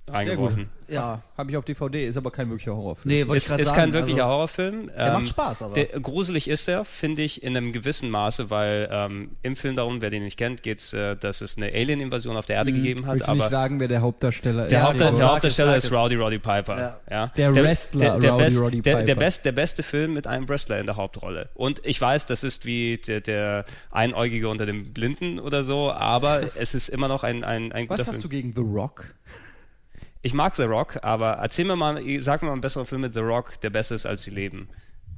reingeworfen. 0.08 0.70
ja. 0.88 1.22
Habe 1.38 1.50
ich 1.50 1.58
auf 1.58 1.66
DVD, 1.66 2.06
ist 2.06 2.18
aber 2.18 2.30
kein 2.30 2.50
wirklicher 2.50 2.76
Horrorfilm. 2.76 3.12
Nee, 3.16 3.28
wollte 3.28 3.38
ich 3.38 3.44
Ist, 3.44 3.50
gerade 3.50 3.62
ist 3.64 3.70
sagen. 3.70 3.80
kein 3.80 3.94
wirklicher 3.94 4.24
also, 4.26 4.34
Horrorfilm. 4.36 4.92
Der 4.96 5.14
macht 5.14 5.28
Spaß, 5.30 5.62
aber. 5.64 5.74
Der, 5.74 5.86
gruselig 6.00 6.48
ist 6.48 6.68
er, 6.68 6.86
finde 6.86 7.24
ich, 7.24 7.42
in 7.42 7.58
einem 7.58 7.74
gewissen 7.74 8.10
Maße, 8.12 8.50
weil 8.52 8.88
ähm, 8.92 9.32
im 9.42 9.56
Film 9.56 9.76
darum, 9.76 10.02
wer 10.02 10.10
den 10.12 10.24
nicht 10.24 10.38
kennt, 10.38 10.62
geht 10.62 10.80
es, 10.80 10.94
äh, 10.94 11.16
dass 11.16 11.42
es 11.42 11.58
eine 11.58 11.68
Alien-Invasion 11.68 12.38
auf 12.38 12.46
der 12.46 12.58
Erde 12.58 12.72
gegeben 12.72 13.08
hat. 13.08 13.16
Willst 13.16 13.28
du 13.28 13.32
aber 13.32 13.40
nicht 13.40 13.50
sagen, 13.50 13.80
wer 13.80 13.88
der 13.88 14.02
Hauptdarsteller 14.02 14.68
Der, 14.68 14.78
ist? 14.78 14.84
Haupt, 14.84 15.00
komm, 15.00 15.16
der 15.18 15.32
Hauptdarsteller 15.32 15.78
ist. 15.78 15.92
Rowdy 15.92 16.16
Roddy 16.16 16.40
Piper. 16.40 16.78
Ja. 16.78 17.00
Ja. 17.10 17.28
Der 17.36 17.56
Wrestler 17.56 18.14
Rowdy 18.14 18.28
best, 18.44 18.60
Roddy 18.60 18.82
der, 18.82 18.96
der, 18.98 19.14
Piper. 19.16 19.20
best, 19.26 19.46
der 19.46 19.52
beste 19.54 19.84
Film 19.84 20.14
mit 20.14 20.28
einem 20.28 20.48
Wrestler 20.48 20.80
in 20.80 20.86
der 20.86 20.96
Hauptrolle. 20.98 21.50
Und 21.56 21.82
ich 21.84 22.00
weiß, 22.00 22.28
das 22.28 22.44
ist 22.44 22.66
wie 22.66 22.98
der, 22.98 23.22
der 23.22 23.66
Einäugige 23.90 24.50
unter 24.50 24.66
dem 24.68 24.94
Blinden 24.94 25.40
oder 25.40 25.64
so, 25.64 25.92
aber 25.92 26.42
es 26.56 26.76
ist 26.76 26.90
immer 26.90 27.08
noch 27.08 27.24
ein, 27.24 27.44
ein, 27.44 27.72
ein 27.72 27.88
guter 27.88 28.00
Was 28.00 28.06
Film. 28.06 28.16
hast 28.16 28.24
du 28.24 28.30
gegen 28.30 28.54
The 28.56 28.62
Rock? 28.62 29.06
Ich 30.26 30.34
mag 30.34 30.56
The 30.56 30.64
Rock, 30.64 31.00
aber 31.02 31.34
erzähl 31.34 31.66
mir 31.66 31.76
mal, 31.76 32.02
sag 32.22 32.42
mir 32.42 32.48
mal 32.48 32.54
einen 32.54 32.62
besseren 32.62 32.86
Film 32.88 33.02
mit 33.02 33.14
The 33.14 33.20
Rock, 33.20 33.60
der 33.62 33.70
besser 33.70 33.94
ist 33.96 34.06
als 34.06 34.24
Sie 34.24 34.32
leben. 34.32 34.70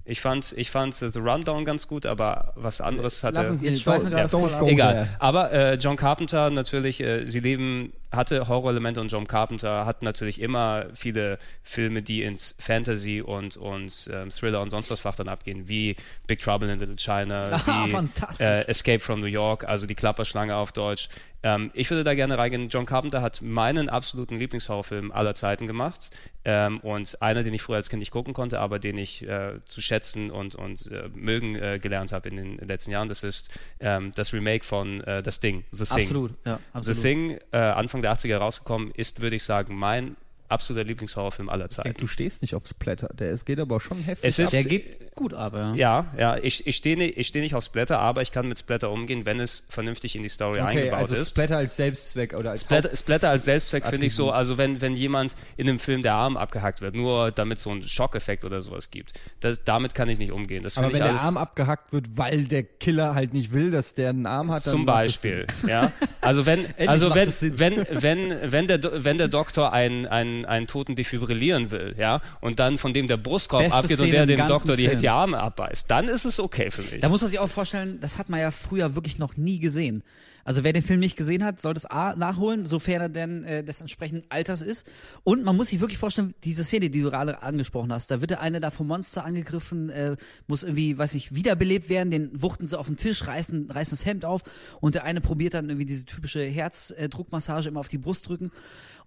Ich 0.04 0.20
fand, 0.20 0.54
ich 0.58 0.72
fand 0.72 0.96
The 0.96 1.20
Rundown 1.20 1.64
ganz 1.64 1.88
gut, 1.88 2.08
aber 2.08 2.54
was 2.56 2.82
anderes 2.82 3.24
hatte. 3.24 3.36
Lass 3.36 3.50
uns 3.50 3.62
Jetzt 3.62 3.72
nicht 3.72 3.84
schweifen 3.84 4.12
wir 4.12 4.28
gerade 4.28 4.30
go 4.30 4.68
Egal. 4.68 4.94
there. 4.94 5.10
Aber 5.20 5.52
äh, 5.52 5.76
John 5.76 5.96
Carpenter 5.96 6.50
natürlich, 6.50 7.02
äh, 7.02 7.26
Sie 7.26 7.40
leben 7.40 7.94
hatte 8.12 8.48
Horrorelemente 8.48 9.02
und 9.02 9.12
John 9.12 9.28
Carpenter 9.28 9.86
hat 9.86 10.02
natürlich 10.02 10.42
immer 10.42 10.86
viele 10.96 11.40
Filme, 11.64 12.02
die 12.02 12.24
ins 12.24 12.56
Fantasy 12.60 13.22
und, 13.22 13.58
und 13.58 14.10
ähm, 14.12 14.30
Thriller 14.30 14.62
und 14.62 14.70
sonst 14.70 14.90
was 14.90 15.02
Fach 15.02 15.16
dann 15.16 15.28
abgehen, 15.28 15.68
wie 15.68 15.96
Big 16.28 16.40
Trouble 16.40 16.72
in 16.72 16.80
Little 16.80 16.96
China, 16.96 17.62
Ah, 17.68 17.86
wie 17.88 18.44
äh, 18.44 18.68
Escape 18.68 19.00
from 19.00 19.20
New 19.22 19.26
York, 19.28 19.64
also 19.64 19.86
die 19.86 19.96
Klapperschlange 19.96 20.56
auf 20.56 20.72
Deutsch. 20.72 21.10
Ähm, 21.46 21.70
ich 21.76 21.92
würde 21.92 22.04
da 22.04 22.16
gerne 22.16 22.40
reingehen. 22.40 22.70
John 22.70 22.88
Carpenter 22.88 23.22
hat 23.22 23.44
meinen 23.44 23.88
absoluten 23.88 24.40
Lieblingshorrorfilm 24.40 25.12
aller 25.12 25.36
Zeiten 25.36 25.68
gemacht. 25.68 26.10
Ähm, 26.44 26.80
und 26.80 27.22
einer, 27.22 27.44
den 27.44 27.54
ich 27.54 27.62
früher 27.62 27.76
als 27.76 27.90
Kind 27.90 28.00
nicht 28.00 28.12
gucken 28.12 28.34
konnte, 28.34 28.60
aber 28.60 28.80
den 28.80 28.98
ich 28.98 29.28
äh, 29.28 29.60
zu 29.66 29.80
schätzen 29.82 30.32
und, 30.32 30.56
und 30.56 30.92
äh, 30.92 31.10
mögen 31.14 31.56
äh, 31.56 31.80
gelernt 31.80 32.12
habe 32.12 32.30
in 32.30 32.36
den 32.38 32.58
letzten 32.68 32.92
Jahren, 32.92 33.10
das 33.10 33.24
ist 33.24 33.52
ähm, 33.80 34.12
das 34.16 34.34
Remake 34.34 34.64
von 34.64 35.02
äh, 35.02 35.22
Das 35.22 35.40
Ding, 35.40 35.66
The 35.72 35.86
Thing. 35.86 35.98
Absolut, 35.98 36.32
ja, 36.46 36.60
absolut. 36.74 36.98
The 36.98 37.02
Thing, 37.04 37.40
äh, 37.52 37.58
Anfang 37.96 38.02
der 38.02 38.14
80er 38.14 38.38
rausgekommen, 38.38 38.92
ist, 38.92 39.22
würde 39.22 39.38
ich 39.38 39.44
sagen, 39.44 39.76
mein 39.76 40.18
absoluter 40.50 40.84
Lieblingshorrorfilm 40.86 41.50
aller 41.50 41.66
Ich 41.66 41.76
denke, 41.76 41.90
Zeiten. 41.90 42.02
du 42.02 42.08
stehst 42.08 42.42
nicht 42.42 42.56
auf 42.56 42.66
Splatter. 42.66 43.10
Der, 43.14 43.32
es 43.32 43.46
geht 43.46 43.60
aber 43.60 43.80
schon 43.80 44.00
heftig 44.00 44.28
Es 44.30 44.40
ist- 44.40 44.48
ab. 44.48 44.52
Der 44.52 44.64
geht 44.64 45.16
gut, 45.16 45.34
aber. 45.34 45.74
Ja, 45.76 46.06
ja, 46.18 46.38
ich, 46.38 46.68
ich 46.68 46.76
stehe 46.76 46.98
nicht, 46.98 47.18
ich 47.18 47.28
steh 47.28 47.40
nicht 47.42 47.56
auf 47.56 47.64
Splatter, 47.64 48.00
aber 48.00 48.22
ich 48.22 48.32
kann 48.32 48.48
mit 48.48 48.60
Splatter 48.60 48.92
umgehen, 48.92 49.26
wenn 49.26 49.40
es 49.40 49.64
vernünftig 49.70 50.16
in 50.16 50.24
die 50.24 50.30
Story 50.30 50.60
Okay, 50.62 50.70
eingebaut 50.80 51.00
also 51.00 51.16
ist. 51.16 51.30
Splatter 51.30 51.58
als 51.58 51.76
Selbstzweck 51.78 52.34
oder 52.34 52.52
als 52.52 52.64
Splatter, 52.64 52.96
Splatter 52.96 53.30
als 53.30 53.46
Selbstzweck 53.46 53.86
finde 53.86 54.06
ich 54.06 54.14
so, 54.14 54.32
also 54.32 54.58
wenn, 54.58 54.82
wenn 54.82 54.96
jemand 54.96 55.36
in 55.58 55.70
einem 55.70 55.80
Film 55.80 56.02
der 56.04 56.14
Arm 56.16 56.36
abgehackt 56.38 56.82
wird, 56.82 56.96
nur 56.96 57.32
damit 57.32 57.60
so 57.60 57.70
einen 57.72 57.84
Schockeffekt 57.84 58.44
oder 58.46 58.62
sowas 58.62 58.92
gibt, 58.92 59.14
das, 59.40 59.60
damit 59.64 59.96
kann 59.96 60.10
ich 60.10 60.20
nicht 60.20 60.32
umgehen. 60.32 60.64
Das 60.64 60.78
Aber 60.78 60.88
wenn 60.88 60.98
ich 60.98 61.02
der 61.02 61.22
Arm 61.22 61.38
abgehackt 61.38 61.94
wird, 61.94 62.18
weil 62.18 62.44
der 62.46 62.64
Killer 62.64 63.16
halt 63.16 63.34
nicht 63.34 63.54
will, 63.54 63.72
dass 63.72 63.94
der 63.94 64.10
einen 64.10 64.26
Arm 64.26 64.52
hat, 64.52 64.66
dann 64.66 64.72
zum 64.72 64.86
Beispiel, 64.86 65.48
ja. 65.68 65.92
Also 66.22 66.46
wenn, 66.46 66.66
also 66.88 67.14
wenn, 67.16 67.30
wenn, 67.60 67.86
wenn, 67.92 68.52
wenn 68.52 68.68
der, 68.68 69.04
wenn 69.04 69.18
der 69.18 69.28
Doktor 69.30 69.72
einen, 69.72 70.06
einen, 70.06 70.35
einen 70.44 70.68
Toten 70.68 70.98
defibrillieren 70.98 71.72
will, 71.72 71.96
ja, 71.98 72.22
und 72.42 72.60
dann 72.60 72.78
von 72.78 72.94
dem 72.94 73.08
der 73.08 73.18
Brustkorb 73.18 73.64
Beste 73.64 73.78
abgeht 73.78 74.00
und 74.00 74.08
Szene 74.08 74.26
der 74.26 74.36
im 74.36 74.42
dem 74.42 74.48
Doktor 74.48 74.76
die, 74.76 74.94
die 74.98 75.10
Arme 75.10 75.40
abbeißt, 75.40 75.90
dann 75.90 76.10
ist 76.10 76.26
es 76.26 76.40
okay 76.40 76.72
für 76.72 76.82
mich. 76.82 77.00
Da 77.00 77.08
muss 77.08 77.22
man 77.22 77.30
sich 77.30 77.40
auch 77.40 77.48
vorstellen, 77.48 78.00
das 78.02 78.18
hat 78.18 78.28
man 78.28 78.40
ja 78.42 78.52
früher 78.52 78.96
wirklich 78.96 79.20
noch 79.20 79.38
nie 79.38 79.60
gesehen. 79.60 80.04
Also 80.46 80.64
wer 80.64 80.74
den 80.74 80.84
Film 80.84 81.00
nicht 81.00 81.18
gesehen 81.18 81.44
hat, 81.44 81.60
sollte 81.60 81.80
es 81.80 81.86
A 81.88 82.16
nachholen, 82.16 82.68
sofern 82.68 83.02
er 83.02 83.10
denn 83.10 83.44
äh, 83.46 83.64
des 83.64 83.82
entsprechenden 83.82 84.30
Alters 84.30 84.62
ist. 84.62 84.88
Und 85.24 85.44
man 85.44 85.56
muss 85.56 85.70
sich 85.70 85.80
wirklich 85.80 85.98
vorstellen, 85.98 86.36
diese 86.44 86.64
Szene, 86.64 86.92
die 86.92 87.02
du 87.02 87.10
gerade 87.10 87.42
angesprochen 87.42 87.92
hast, 87.92 88.12
da 88.12 88.22
wird 88.22 88.30
der 88.30 88.42
eine 88.42 88.60
da 88.60 88.70
vom 88.70 88.86
Monster 88.86 89.26
angegriffen, 89.26 89.90
äh, 89.90 90.16
muss 90.46 90.62
irgendwie, 90.62 91.00
weiß 91.00 91.16
ich, 91.16 91.34
wiederbelebt 91.34 91.90
werden, 91.90 92.12
den 92.12 92.30
wuchten 92.44 92.68
sie 92.68 92.78
auf 92.78 92.86
den 92.86 92.96
Tisch, 92.96 93.26
reißen, 93.26 93.72
reißen 93.72 93.98
das 93.98 94.06
Hemd 94.06 94.24
auf 94.24 94.44
und 94.82 94.94
der 94.94 95.04
eine 95.04 95.20
probiert 95.20 95.56
dann 95.56 95.68
irgendwie 95.68 95.88
diese 95.88 96.06
typische 96.06 96.44
Herzdruckmassage 96.44 97.68
immer 97.68 97.80
auf 97.80 97.88
die 97.88 97.98
Brust 97.98 98.30
drücken. 98.30 98.52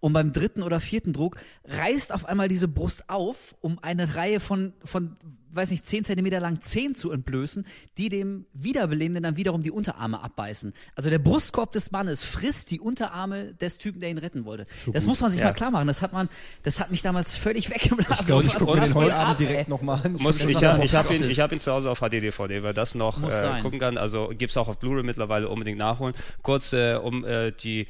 Und 0.01 0.13
beim 0.13 0.33
dritten 0.33 0.63
oder 0.63 0.81
vierten 0.81 1.13
Druck 1.13 1.37
reißt 1.65 2.13
auf 2.13 2.25
einmal 2.25 2.49
diese 2.49 2.69
Brust 2.69 3.09
auf, 3.09 3.57
um 3.61 3.79
eine 3.81 4.15
Reihe 4.15 4.41
von, 4.41 4.73
von 4.85 5.17
weiß 5.51 5.71
nicht, 5.71 5.87
10 5.87 6.05
Zentimeter 6.05 6.41
lang 6.41 6.61
Zehen 6.61 6.95
zu 6.95 7.11
entblößen, 7.11 7.67
die 7.97 8.11
dem 8.11 8.45
Wiederbelebenden 8.53 9.23
dann 9.23 9.37
wiederum 9.39 9.63
die 9.63 9.71
Unterarme 9.71 10.23
abbeißen. 10.23 10.75
Also 10.95 11.09
der 11.09 11.19
Brustkorb 11.19 11.73
des 11.73 11.91
Mannes 11.91 12.23
frisst 12.23 12.71
die 12.71 12.81
Unterarme 12.81 13.55
des 13.55 13.79
Typen, 13.79 13.99
der 14.01 14.11
ihn 14.11 14.19
retten 14.19 14.45
wollte. 14.45 14.67
das 14.93 15.07
muss 15.07 15.21
man 15.21 15.31
sich 15.31 15.41
Ja. 15.41 15.47
mal 15.47 15.53
klar 15.55 15.71
machen. 15.71 15.87
Das 15.89 16.03
hat 16.03 16.13
man, 16.13 16.29
das 16.65 16.81
hat 16.81 16.91
mich 16.91 17.01
damals 17.03 17.35
völlig 17.35 17.71
weggeblasen. 17.71 18.17
Ich 18.21 18.27
glaube, 18.27 18.45
ich 18.45 18.55
Was- 18.55 18.63
gucke 18.63 18.81
den 18.81 18.95
heute 18.95 19.15
Abend 19.17 19.31
ab, 19.31 19.37
direkt 19.39 19.69
nochmal 19.69 20.03
an. 20.05 20.13
Muss, 20.21 20.41
ich 20.41 20.55
habe 20.63 20.79
doch 20.79 20.85
ich 20.85 20.95
hab 20.95 21.11
ihn, 21.11 21.29
ich 21.31 21.41
hab 21.41 21.51
ihn 21.51 21.61
zu 21.61 21.73
Hause 21.73 21.91
auf 21.91 22.01
HD-DVD, 22.01 22.63
wer 22.63 22.75
das 22.75 22.95
noch 22.95 23.21
äh, 23.23 23.63
gucken 23.63 23.79
kann. 23.81 23.97
Also 23.97 24.29
gibt 24.37 24.51
es 24.51 24.57
auch 24.59 24.69
auf 24.69 24.79
Blu-ray 24.79 25.03
mittlerweile 25.03 25.49
unbedingt 25.49 25.79
nachholen. 25.79 26.15
Kurz, 26.43 26.73
äh, 26.75 26.97
um 27.03 27.25
äh, 27.25 27.53
die 27.53 27.87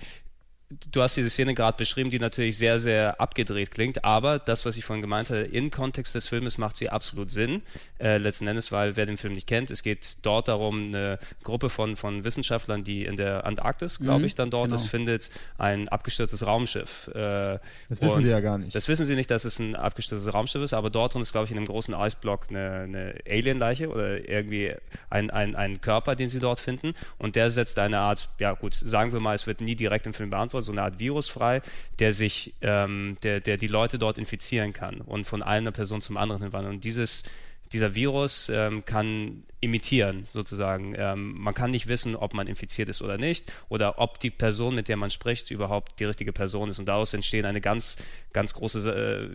Du 0.70 1.00
hast 1.00 1.16
diese 1.16 1.31
Szene 1.31 1.54
gerade 1.54 1.78
beschrieben, 1.78 2.11
die 2.11 2.18
natürlich 2.18 2.59
sehr, 2.59 2.78
sehr 2.78 3.18
abgedreht 3.22 3.70
klingt, 3.70 4.04
aber 4.04 4.38
das, 4.38 4.66
was 4.66 4.76
ich 4.76 4.85
vorhin 4.85 5.00
gemeint 5.00 5.31
habe, 5.31 5.40
im 5.40 5.70
Kontext 5.70 6.14
des 6.14 6.28
Filmes 6.28 6.59
macht 6.59 6.76
sie 6.76 6.90
absolut 6.90 7.31
Sinn. 7.31 7.62
Äh, 7.98 8.18
letzten 8.18 8.46
Endes, 8.46 8.70
weil 8.70 8.94
wer 8.94 9.07
den 9.07 9.16
Film 9.16 9.33
nicht 9.33 9.46
kennt, 9.46 9.70
es 9.70 9.83
geht 9.83 10.18
dort 10.20 10.46
darum, 10.48 10.88
eine 10.88 11.18
Gruppe 11.42 11.70
von, 11.70 11.96
von 11.96 12.22
Wissenschaftlern, 12.22 12.85
die 12.85 13.07
in 13.07 13.16
der 13.16 13.46
Antarktis, 13.46 13.98
glaube 13.98 14.18
Mhm, 14.20 14.24
ich, 14.26 14.35
dann 14.35 14.50
dort 14.50 14.68
genau. 14.68 14.74
ist, 14.74 14.85
findet 14.88 15.31
ein 15.57 15.88
abgestürztes 15.88 16.46
Raumschiff. 16.46 17.09
Äh, 17.14 17.61
Das 17.88 18.02
wissen 18.02 18.20
sie 18.20 18.28
ja 18.28 18.40
gar 18.40 18.59
nicht. 18.59 18.74
Das 18.74 18.88
wissen 18.88 19.07
sie 19.07 19.14
nicht, 19.14 19.31
dass 19.31 19.46
es 19.46 19.59
ein 19.59 19.74
abgestürztes 19.74 20.35
Raumschiff 20.35 20.61
ist, 20.62 20.74
aber 20.74 20.90
dort 20.90 21.14
drin 21.14 21.22
ist, 21.22 21.33
glaube 21.33 21.46
ich, 21.46 21.50
in 21.50 21.57
einem 21.57 21.66
großen 21.66 21.94
Eisblock 21.94 22.48
eine, 22.50 22.81
eine 22.81 23.14
Alien-Leiche 23.26 23.88
oder 23.88 24.28
irgendwie 24.28 24.74
ein, 25.09 25.31
ein, 25.31 25.57
ein 25.57 25.81
Körper, 25.81 26.14
den 26.14 26.28
sie 26.28 26.40
dort 26.40 26.61
finden. 26.61 26.92
Und 27.16 27.37
der 27.37 27.50
setzt 27.50 27.78
eine 27.78 28.00
Art, 28.00 28.28
ja 28.38 28.52
gut, 28.52 28.74
sagen 28.74 29.14
wir 29.14 29.20
mal, 29.20 29.35
es 29.35 29.46
wird 29.46 29.62
nie 29.62 29.74
direkt 29.74 30.07
im 30.07 30.12
Film 30.12 30.28
beantwortet, 30.28 30.57
so 30.62 30.72
eine 30.72 30.82
Art 30.82 30.98
Virus 30.98 31.28
frei, 31.28 31.62
der 31.98 32.12
sich, 32.12 32.54
ähm, 32.60 33.16
der, 33.22 33.40
der 33.40 33.56
die 33.56 33.66
Leute 33.66 33.98
dort 33.98 34.18
infizieren 34.18 34.72
kann 34.72 35.00
und 35.00 35.26
von 35.26 35.42
einer 35.42 35.72
Person 35.72 36.02
zum 36.02 36.16
anderen 36.16 36.42
hinwandern. 36.42 36.74
Und 36.74 36.84
dieses 36.84 37.24
dieser 37.72 37.94
Virus 37.94 38.48
ähm, 38.48 38.84
kann 38.84 39.42
imitieren, 39.60 40.24
sozusagen. 40.24 40.94
Ähm, 40.96 41.34
man 41.38 41.54
kann 41.54 41.70
nicht 41.70 41.86
wissen, 41.86 42.16
ob 42.16 42.34
man 42.34 42.46
infiziert 42.46 42.88
ist 42.88 43.02
oder 43.02 43.18
nicht 43.18 43.52
oder 43.68 43.98
ob 43.98 44.20
die 44.20 44.30
Person, 44.30 44.74
mit 44.74 44.88
der 44.88 44.96
man 44.96 45.10
spricht, 45.10 45.50
überhaupt 45.50 46.00
die 46.00 46.04
richtige 46.04 46.32
Person 46.32 46.68
ist. 46.70 46.78
Und 46.78 46.86
daraus 46.86 47.12
entstehen 47.14 47.44
eine 47.44 47.60
ganz, 47.60 47.96
ganz 48.32 48.54
große 48.54 48.90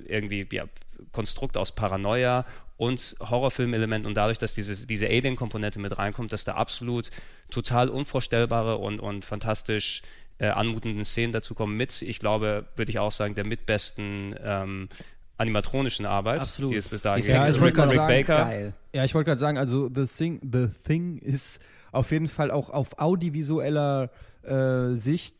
äh, 0.08 0.12
irgendwie 0.12 0.48
ja, 0.52 0.66
Konstrukt 1.12 1.58
aus 1.58 1.74
Paranoia 1.74 2.46
und 2.78 3.16
Horrorfilmelementen 3.20 4.08
und 4.08 4.16
dadurch, 4.16 4.40
dass 4.40 4.54
diese, 4.54 4.88
diese 4.88 5.08
Alien-Komponente 5.08 5.80
mit 5.80 5.98
reinkommt, 5.98 6.34
dass 6.34 6.44
da 6.44 6.56
absolut 6.56 7.12
total 7.52 7.90
unvorstellbare 7.90 8.78
und, 8.78 9.00
und 9.00 9.26
fantastisch 9.26 10.02
äh, 10.40 10.48
anmutenden 10.48 11.06
Szenen 11.06 11.34
dazu 11.34 11.54
kommen 11.54 11.78
mit, 11.78 12.02
ich 12.02 12.20
glaube, 12.20 12.66
würde 12.76 12.92
ich 12.92 13.00
auch 13.00 13.12
sagen, 13.12 13.36
der 13.36 13.46
mitbesten 13.46 14.36
ähm, 14.44 14.90
animatronischen 15.38 16.06
Arbeit, 16.06 16.42
Absolut. 16.42 16.72
die 16.72 16.78
es 16.78 16.88
bis 16.88 17.02
dahin 17.02 17.22
gegeben 17.22 17.44
Ja, 17.44 17.50
ich 17.50 17.60
wollte 17.60 17.66
Rick 17.66 17.76
gerade 17.76 17.96
sagen, 17.96 18.08
Baker. 18.08 18.46
Geil. 18.46 18.74
Ja, 18.94 19.04
ich 19.04 19.14
wollte 19.16 19.30
gerade 19.30 19.42
sagen, 19.42 19.58
also 19.58 19.90
The 19.94 20.06
Thing, 20.06 20.40
The 20.52 20.68
Thing 20.86 21.18
ist 21.20 21.60
auf 21.92 22.12
jeden 22.12 22.30
Fall 22.30 22.52
auch 22.52 22.70
auf 22.70 23.00
audiovisueller 23.00 24.10
äh, 24.44 24.96
Sicht 24.96 25.36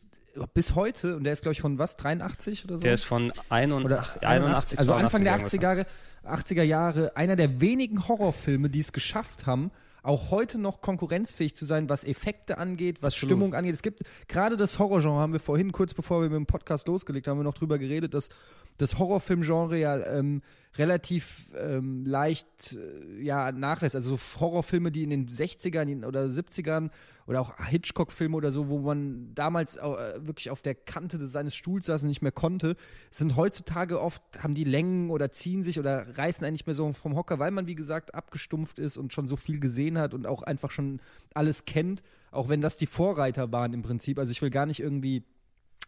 bis 0.52 0.74
heute, 0.74 1.16
und 1.16 1.24
der 1.24 1.32
ist, 1.32 1.42
glaube 1.42 1.52
ich, 1.52 1.60
von 1.60 1.78
was, 1.78 1.96
83 1.96 2.64
oder 2.64 2.78
so? 2.78 2.82
Der 2.82 2.94
ist 2.94 3.04
von 3.04 3.32
81, 3.50 3.84
oder 3.84 4.04
81 4.28 4.78
also 4.78 4.94
Anfang 4.94 5.22
der 5.22 5.34
82 5.34 5.60
80er 5.60 5.62
Jahre, 5.62 5.86
80er 6.24 6.62
Jahre 6.62 7.16
einer 7.16 7.36
der 7.36 7.60
wenigen 7.60 8.08
Horrorfilme, 8.08 8.68
die 8.68 8.80
es 8.80 8.92
geschafft 8.92 9.46
haben, 9.46 9.70
auch 10.04 10.30
heute 10.30 10.58
noch 10.58 10.80
konkurrenzfähig 10.80 11.54
zu 11.54 11.64
sein, 11.64 11.88
was 11.88 12.04
Effekte 12.04 12.58
angeht, 12.58 13.02
was 13.02 13.16
Stimmung 13.16 13.54
angeht. 13.54 13.74
Es 13.74 13.82
gibt 13.82 14.02
gerade 14.28 14.56
das 14.56 14.78
Horrorgenre, 14.78 15.16
haben 15.16 15.32
wir 15.32 15.40
vorhin, 15.40 15.72
kurz 15.72 15.94
bevor 15.94 16.20
wir 16.20 16.28
mit 16.28 16.36
dem 16.36 16.46
Podcast 16.46 16.86
losgelegt 16.86 17.26
haben, 17.26 17.38
wir 17.38 17.44
noch 17.44 17.54
drüber 17.54 17.78
geredet, 17.78 18.14
dass 18.14 18.28
das 18.76 18.98
Horrorfilmgenre 18.98 19.78
ja 19.78 19.96
ähm, 20.06 20.42
relativ 20.76 21.52
ähm, 21.56 22.04
leicht 22.04 22.76
äh, 22.76 23.22
ja, 23.22 23.52
nachlässt. 23.52 23.94
Also 23.94 24.16
so 24.16 24.40
Horrorfilme, 24.40 24.90
die 24.90 25.04
in 25.04 25.10
den 25.10 25.28
60ern 25.28 26.04
oder 26.04 26.24
70ern 26.24 26.90
oder 27.26 27.40
auch 27.40 27.56
Hitchcock-Filme 27.66 28.36
oder 28.36 28.50
so, 28.50 28.68
wo 28.68 28.78
man 28.78 29.32
damals 29.34 29.76
äh, 29.76 29.82
wirklich 30.26 30.50
auf 30.50 30.62
der 30.62 30.74
Kante 30.74 31.28
seines 31.28 31.54
Stuhls 31.54 31.86
saß 31.86 32.02
und 32.02 32.08
nicht 32.08 32.22
mehr 32.22 32.32
konnte, 32.32 32.76
sind 33.10 33.36
heutzutage 33.36 34.00
oft, 34.00 34.22
haben 34.38 34.54
die 34.54 34.64
Längen 34.64 35.10
oder 35.10 35.30
ziehen 35.30 35.62
sich 35.62 35.78
oder 35.78 36.18
reißen 36.18 36.44
einen 36.44 36.54
nicht 36.54 36.66
mehr 36.66 36.74
so 36.74 36.92
vom 36.92 37.14
Hocker, 37.14 37.38
weil 37.38 37.50
man, 37.50 37.66
wie 37.66 37.76
gesagt, 37.76 38.14
abgestumpft 38.14 38.78
ist 38.78 38.96
und 38.96 39.12
schon 39.12 39.28
so 39.28 39.36
viel 39.36 39.60
gesehen 39.60 39.98
hat 39.98 40.12
und 40.12 40.26
auch 40.26 40.42
einfach 40.42 40.70
schon 40.70 41.00
alles 41.34 41.64
kennt, 41.64 42.02
auch 42.30 42.48
wenn 42.48 42.60
das 42.60 42.76
die 42.76 42.86
Vorreiter 42.86 43.52
waren 43.52 43.72
im 43.72 43.82
Prinzip. 43.82 44.18
Also 44.18 44.32
ich 44.32 44.42
will 44.42 44.50
gar 44.50 44.66
nicht 44.66 44.80
irgendwie 44.80 45.22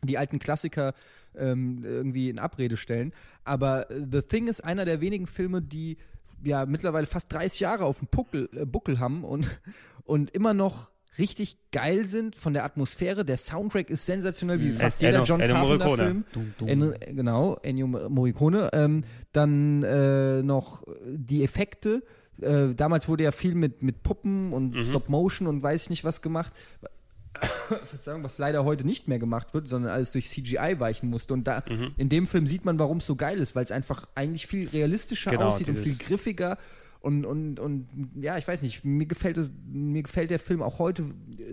die 0.03 0.19
alten 0.19 0.39
Klassiker 0.39 0.95
ähm, 1.37 1.83
irgendwie 1.85 2.29
in 2.31 2.39
Abrede 2.39 2.77
stellen. 2.77 3.13
Aber 3.45 3.91
äh, 3.91 4.07
The 4.11 4.23
Thing 4.23 4.47
ist 4.49 4.63
einer 4.65 4.85
der 4.85 5.01
wenigen 5.01 5.27
Filme, 5.27 5.63
die 5.63 5.97
ja 6.45 6.67
mittlerweile 6.67 7.07
fast 7.07 7.33
30 7.33 7.61
Jahre 7.61 7.85
auf 7.85 7.99
dem 8.01 8.09
Puckel, 8.09 8.49
äh, 8.55 8.67
Buckel 8.67 9.01
haben 9.01 9.25
und, 9.25 9.61
und 10.05 10.31
immer 10.33 10.55
noch 10.55 10.91
richtig 11.19 11.57
geil 11.73 12.07
sind 12.07 12.37
von 12.37 12.53
der 12.53 12.65
Atmosphäre. 12.65 13.25
Der 13.25 13.39
Soundtrack 13.39 13.89
ist 13.89 14.05
sensationell, 14.05 14.61
wie 14.61 14.73
fast 14.75 15.01
Ennio- 15.01 15.07
jeder 15.13 15.23
John 15.25 15.41
Carpenter-Film. 15.97 16.25
Genau, 17.17 17.57
Ennio 17.63 17.87
Morricone. 17.87 18.69
Ähm, 18.75 19.03
dann 19.33 19.83
äh, 19.83 20.43
noch 20.43 20.85
die 21.07 21.43
Effekte. 21.43 22.03
Äh, 22.43 22.75
damals 22.75 23.09
wurde 23.09 23.25
ja 23.25 23.31
viel 23.33 23.55
mit, 23.55 23.83
mit 23.83 24.03
Puppen 24.03 24.53
und 24.53 24.75
Stop 24.85 25.09
Motion 25.09 25.49
und 25.49 25.63
weiß 25.63 25.85
ich 25.85 25.91
nicht 25.91 26.05
was 26.05 26.21
gemacht. 26.21 26.53
Verzeihung, 27.85 28.23
was 28.23 28.39
leider 28.39 28.65
heute 28.65 28.85
nicht 28.87 29.09
mehr 29.09 29.19
gemacht 29.19 29.55
wird, 29.55 29.69
sondern 29.69 29.91
alles 29.93 30.13
durch 30.13 30.29
CGI 30.29 30.77
weichen 30.79 31.11
musste. 31.11 31.35
Und 31.35 31.45
da 31.47 31.63
Mhm. 31.69 31.93
in 31.97 32.09
dem 32.09 32.27
Film 32.27 32.47
sieht 32.47 32.65
man, 32.65 32.79
warum 32.79 32.99
es 32.99 33.07
so 33.07 33.17
geil 33.17 33.39
ist, 33.39 33.55
weil 33.57 33.65
es 33.65 33.71
einfach 33.73 34.09
eigentlich 34.15 34.47
viel 34.47 34.69
realistischer 34.69 35.31
Genau, 35.31 35.47
aussieht 35.49 35.69
und 35.69 35.79
viel 35.79 35.97
griffiger. 35.97 36.59
Und, 37.01 37.25
und, 37.25 37.61
und 37.61 37.87
ja, 38.21 38.37
ich 38.37 38.49
weiß 38.49 38.63
nicht, 38.63 38.85
mir 38.85 39.07
gefällt, 39.07 39.37
es, 39.37 39.51
mir 39.71 40.03
gefällt 40.03 40.31
der 40.31 40.41
Film 40.41 40.61
auch 40.63 40.79
heute 40.81 41.05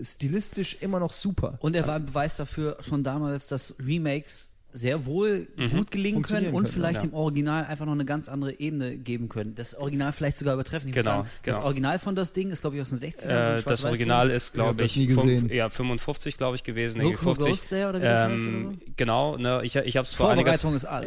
stilistisch 0.02 0.78
immer 0.80 0.98
noch 1.00 1.12
super. 1.12 1.58
Und 1.60 1.76
er 1.76 1.86
war 1.86 1.96
ein 1.96 2.06
Beweis 2.06 2.36
dafür 2.36 2.76
schon 2.80 3.04
damals, 3.04 3.48
dass 3.48 3.74
Remakes 3.80 4.52
sehr 4.74 5.06
wohl 5.06 5.46
gut 5.72 5.90
gelingen 5.92 6.22
können 6.22 6.48
und 6.48 6.64
können, 6.64 6.66
vielleicht 6.66 6.96
ja. 6.96 7.02
dem 7.08 7.14
Original 7.14 7.64
einfach 7.64 7.86
noch 7.86 7.92
eine 7.92 8.04
ganz 8.04 8.28
andere 8.28 8.58
Ebene 8.58 8.96
geben 8.96 9.28
können. 9.28 9.54
Das 9.54 9.74
Original 9.76 10.12
vielleicht 10.12 10.36
sogar 10.36 10.54
übertreffen. 10.54 10.88
Ich 10.90 10.96
muss 10.96 11.04
Genau, 11.04 11.18
sagen, 11.18 11.28
Das 11.44 11.56
genau. 11.56 11.66
Original 11.66 11.98
von 12.00 12.16
das 12.16 12.32
Ding 12.32 12.50
ist, 12.50 12.60
glaube 12.60 12.76
ich, 12.76 12.82
aus 12.82 12.90
den 12.90 12.98
60ern. 12.98 13.20
so 13.22 13.28
ein 13.28 13.34
Äh, 13.34 13.34
das 13.36 13.62
Schwarz-Weiß-Film. 13.62 13.90
Original 13.90 14.30
ist, 14.30 14.52
glaube 14.52 14.82
das 14.82 14.90
ich, 14.90 14.96
nie 14.96 15.06
gesehen. 15.06 15.48
ja, 15.50 15.70
55, 15.70 16.36
glaube 16.36 16.56
ich, 16.56 16.64
gewesen. 16.64 17.00
Look 17.00 17.12
irgendwie 17.12 17.26
Who 17.26 17.34
50. 17.34 17.46
Goes 17.52 17.68
There 17.68 17.88
oder 17.90 18.00
wie 18.00 18.04
das 18.04 18.20
heißt 18.20 18.46
oder 18.46 18.52
so? 18.62 18.72
Genau, 18.96 19.36
ne, 19.36 19.60
ich, 19.62 19.76
ich 19.76 19.96
habe 19.96 20.04
es 20.06 20.12
vor 20.12 20.30
einiger, 20.30 20.54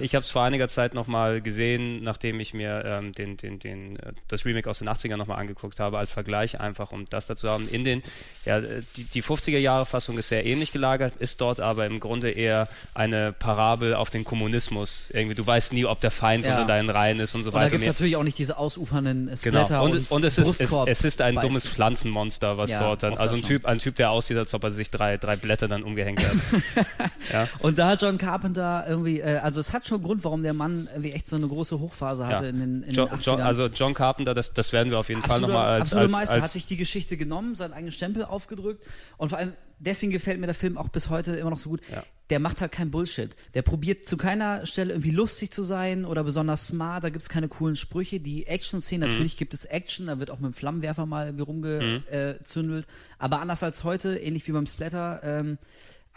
ich 0.02 0.16
hab's 0.16 0.30
vor 0.30 0.44
einiger 0.44 0.68
Zeit 0.70 0.94
nochmal 0.94 1.42
gesehen, 1.42 2.04
nachdem 2.04 2.40
ich 2.40 2.54
mir 2.54 2.84
ähm, 2.86 3.12
den, 3.14 3.36
den, 3.38 3.60
den, 3.60 3.98
äh, 3.98 4.14
das 4.30 4.46
Remake 4.46 4.70
aus 4.70 4.80
den 4.80 4.88
80ern 4.90 5.18
nochmal 5.18 5.40
angeguckt 5.40 5.80
habe, 5.82 5.98
als 5.98 6.12
Vergleich 6.12 6.60
einfach, 6.60 6.92
um 6.94 7.06
das 7.10 7.28
dazu 7.28 7.50
haben. 7.50 7.68
In 7.68 7.84
den, 7.84 8.02
ja, 8.46 8.60
äh, 8.60 8.82
die, 8.96 9.04
die 9.04 9.22
50er-Jahre-Fassung 9.24 10.18
ist 10.18 10.30
sehr 10.30 10.46
ähnlich 10.46 10.72
gelagert, 10.72 11.16
ist 11.18 11.42
dort 11.42 11.60
aber 11.60 11.86
im 11.86 12.00
Grunde 12.00 12.30
eher 12.32 12.68
eine 12.94 13.34
Parabel 13.58 13.96
auf 13.96 14.10
den 14.12 14.24
Kommunismus. 14.24 15.10
Irgendwie, 15.12 15.36
du 15.36 15.46
weißt 15.46 15.74
nie, 15.74 15.86
ob 15.86 16.00
der 16.00 16.12
Feind 16.12 16.46
Ja. 16.46 16.54
unter 16.54 16.68
deinen 16.68 16.90
Reihen 16.92 17.20
ist 17.20 17.34
und 17.34 17.44
so 17.44 17.50
Und 17.50 17.56
da 17.56 17.62
weiter. 17.62 17.72
gibt 17.72 17.82
es 17.82 17.88
natürlich 17.88 18.16
auch 18.16 18.24
nicht 18.24 18.38
diese 18.38 18.58
ausufernden 18.58 19.26
Genau. 19.42 19.66
Splatter 19.66 19.82
Und, 19.82 19.94
und, 19.94 20.12
und, 20.12 20.24
es, 20.24 20.38
ist, 20.38 20.62
es, 20.62 20.72
es 20.86 21.04
ist 21.04 21.22
ein 21.22 21.36
dummes 21.36 21.68
Pflanzenmonster, 21.68 22.58
was 22.58 22.70
Ja, 22.70 22.82
dort 22.82 23.02
dann, 23.04 23.18
also 23.18 23.36
ein. 23.36 23.42
Typ, 23.44 23.66
ein 23.66 23.80
Typ, 23.80 23.96
der 23.96 24.12
aussieht, 24.12 24.38
als 24.38 24.54
ob 24.54 24.64
er 24.64 24.72
sich 24.72 24.92
drei, 24.92 25.18
drei 25.18 25.36
Blätter 25.36 25.68
dann 25.68 25.82
umgehängt 25.84 26.20
hat. 26.24 26.36
ja. 27.34 27.48
Und 27.60 27.80
da 27.80 27.90
hat 27.90 28.02
John 28.02 28.18
Carpenter 28.20 28.86
irgendwie, 28.88 29.22
äh, 29.22 29.38
also 29.38 29.60
es 29.60 29.74
hat 29.74 29.88
schon 29.88 30.04
Grund, 30.04 30.24
warum 30.24 30.44
der 30.44 30.54
Mann 30.54 30.88
irgendwie 30.92 31.14
echt 31.14 31.26
so 31.28 31.36
eine 31.36 31.48
große 31.48 31.80
Hochphase 31.80 32.28
hatte 32.28 32.46
in 32.46 32.60
den, 32.60 32.84
in 32.84 32.94
John, 32.94 33.08
den 33.10 33.18
80ern. 33.18 33.24
John, 33.24 33.42
also 33.42 33.66
John 33.68 33.94
Carpenter, 33.96 34.34
das, 34.36 34.54
das 34.54 34.72
werden 34.72 34.92
wir 34.92 35.00
auf 35.00 35.10
jeden 35.10 35.22
Fall 35.22 35.32
absoluter, 35.32 35.54
nochmal 35.54 35.68
als, 35.74 35.82
absoluter 35.94 36.04
als, 36.04 36.12
Meister, 36.12 36.34
als 36.36 36.44
hat 36.44 36.52
sich 36.52 36.66
die 36.68 36.78
Geschichte 36.78 37.18
genommen, 37.18 37.56
seinen 37.56 37.74
eigenen 37.74 37.92
Stempel 37.92 38.24
aufgedrückt 38.24 38.86
und 39.18 39.30
vor 39.30 39.38
allem 39.40 39.54
deswegen 39.80 40.12
gefällt 40.12 40.40
mir 40.40 40.46
der 40.48 40.56
Film 40.56 40.78
auch 40.78 40.90
bis 40.90 41.10
heute 41.10 41.36
immer 41.36 41.50
noch 41.50 41.60
so 41.60 41.70
gut. 41.70 41.82
Ja. 41.92 42.04
Der 42.30 42.40
macht 42.40 42.60
halt 42.60 42.74
keinen 42.74 42.92
Bullshit. 42.92 43.36
Der 43.54 43.62
probiert 43.62 44.06
zu 44.06 44.18
keiner 44.18 44.66
Stelle 44.66 44.92
irgendwie 44.92 45.12
lustig 45.12 45.50
zu 45.52 45.64
sein 45.64 46.04
oder 46.04 46.26
besonders 46.26 46.68
smart. 46.68 47.04
Da 47.06 47.10
gibt 47.10 47.22
es 47.24 47.30
keine 47.30 47.48
coolen 47.48 47.78
Sprüche. 47.78 48.20
Die 48.20 48.48
Action-Szenen, 48.48 49.08
Mhm. 49.08 49.14
natürlich 49.14 49.38
gibt 49.38 49.54
es 49.54 49.64
Action, 49.64 50.08
da 50.08 50.20
wird 50.20 50.30
auch 50.30 50.40
mit 50.40 50.52
dem 50.52 50.54
Flammenwerfer 50.54 51.06
mal 51.06 51.28
irgendwie 51.28 51.44
rumgezündelt. 51.44 52.86
Aber 53.18 53.40
anders 53.42 53.64
als 53.64 53.84
heute, 53.84 54.18
ähnlich 54.18 54.46
wie 54.48 54.52
beim 54.52 54.68
Splatter, 54.68 55.22
ähm, 55.24 55.58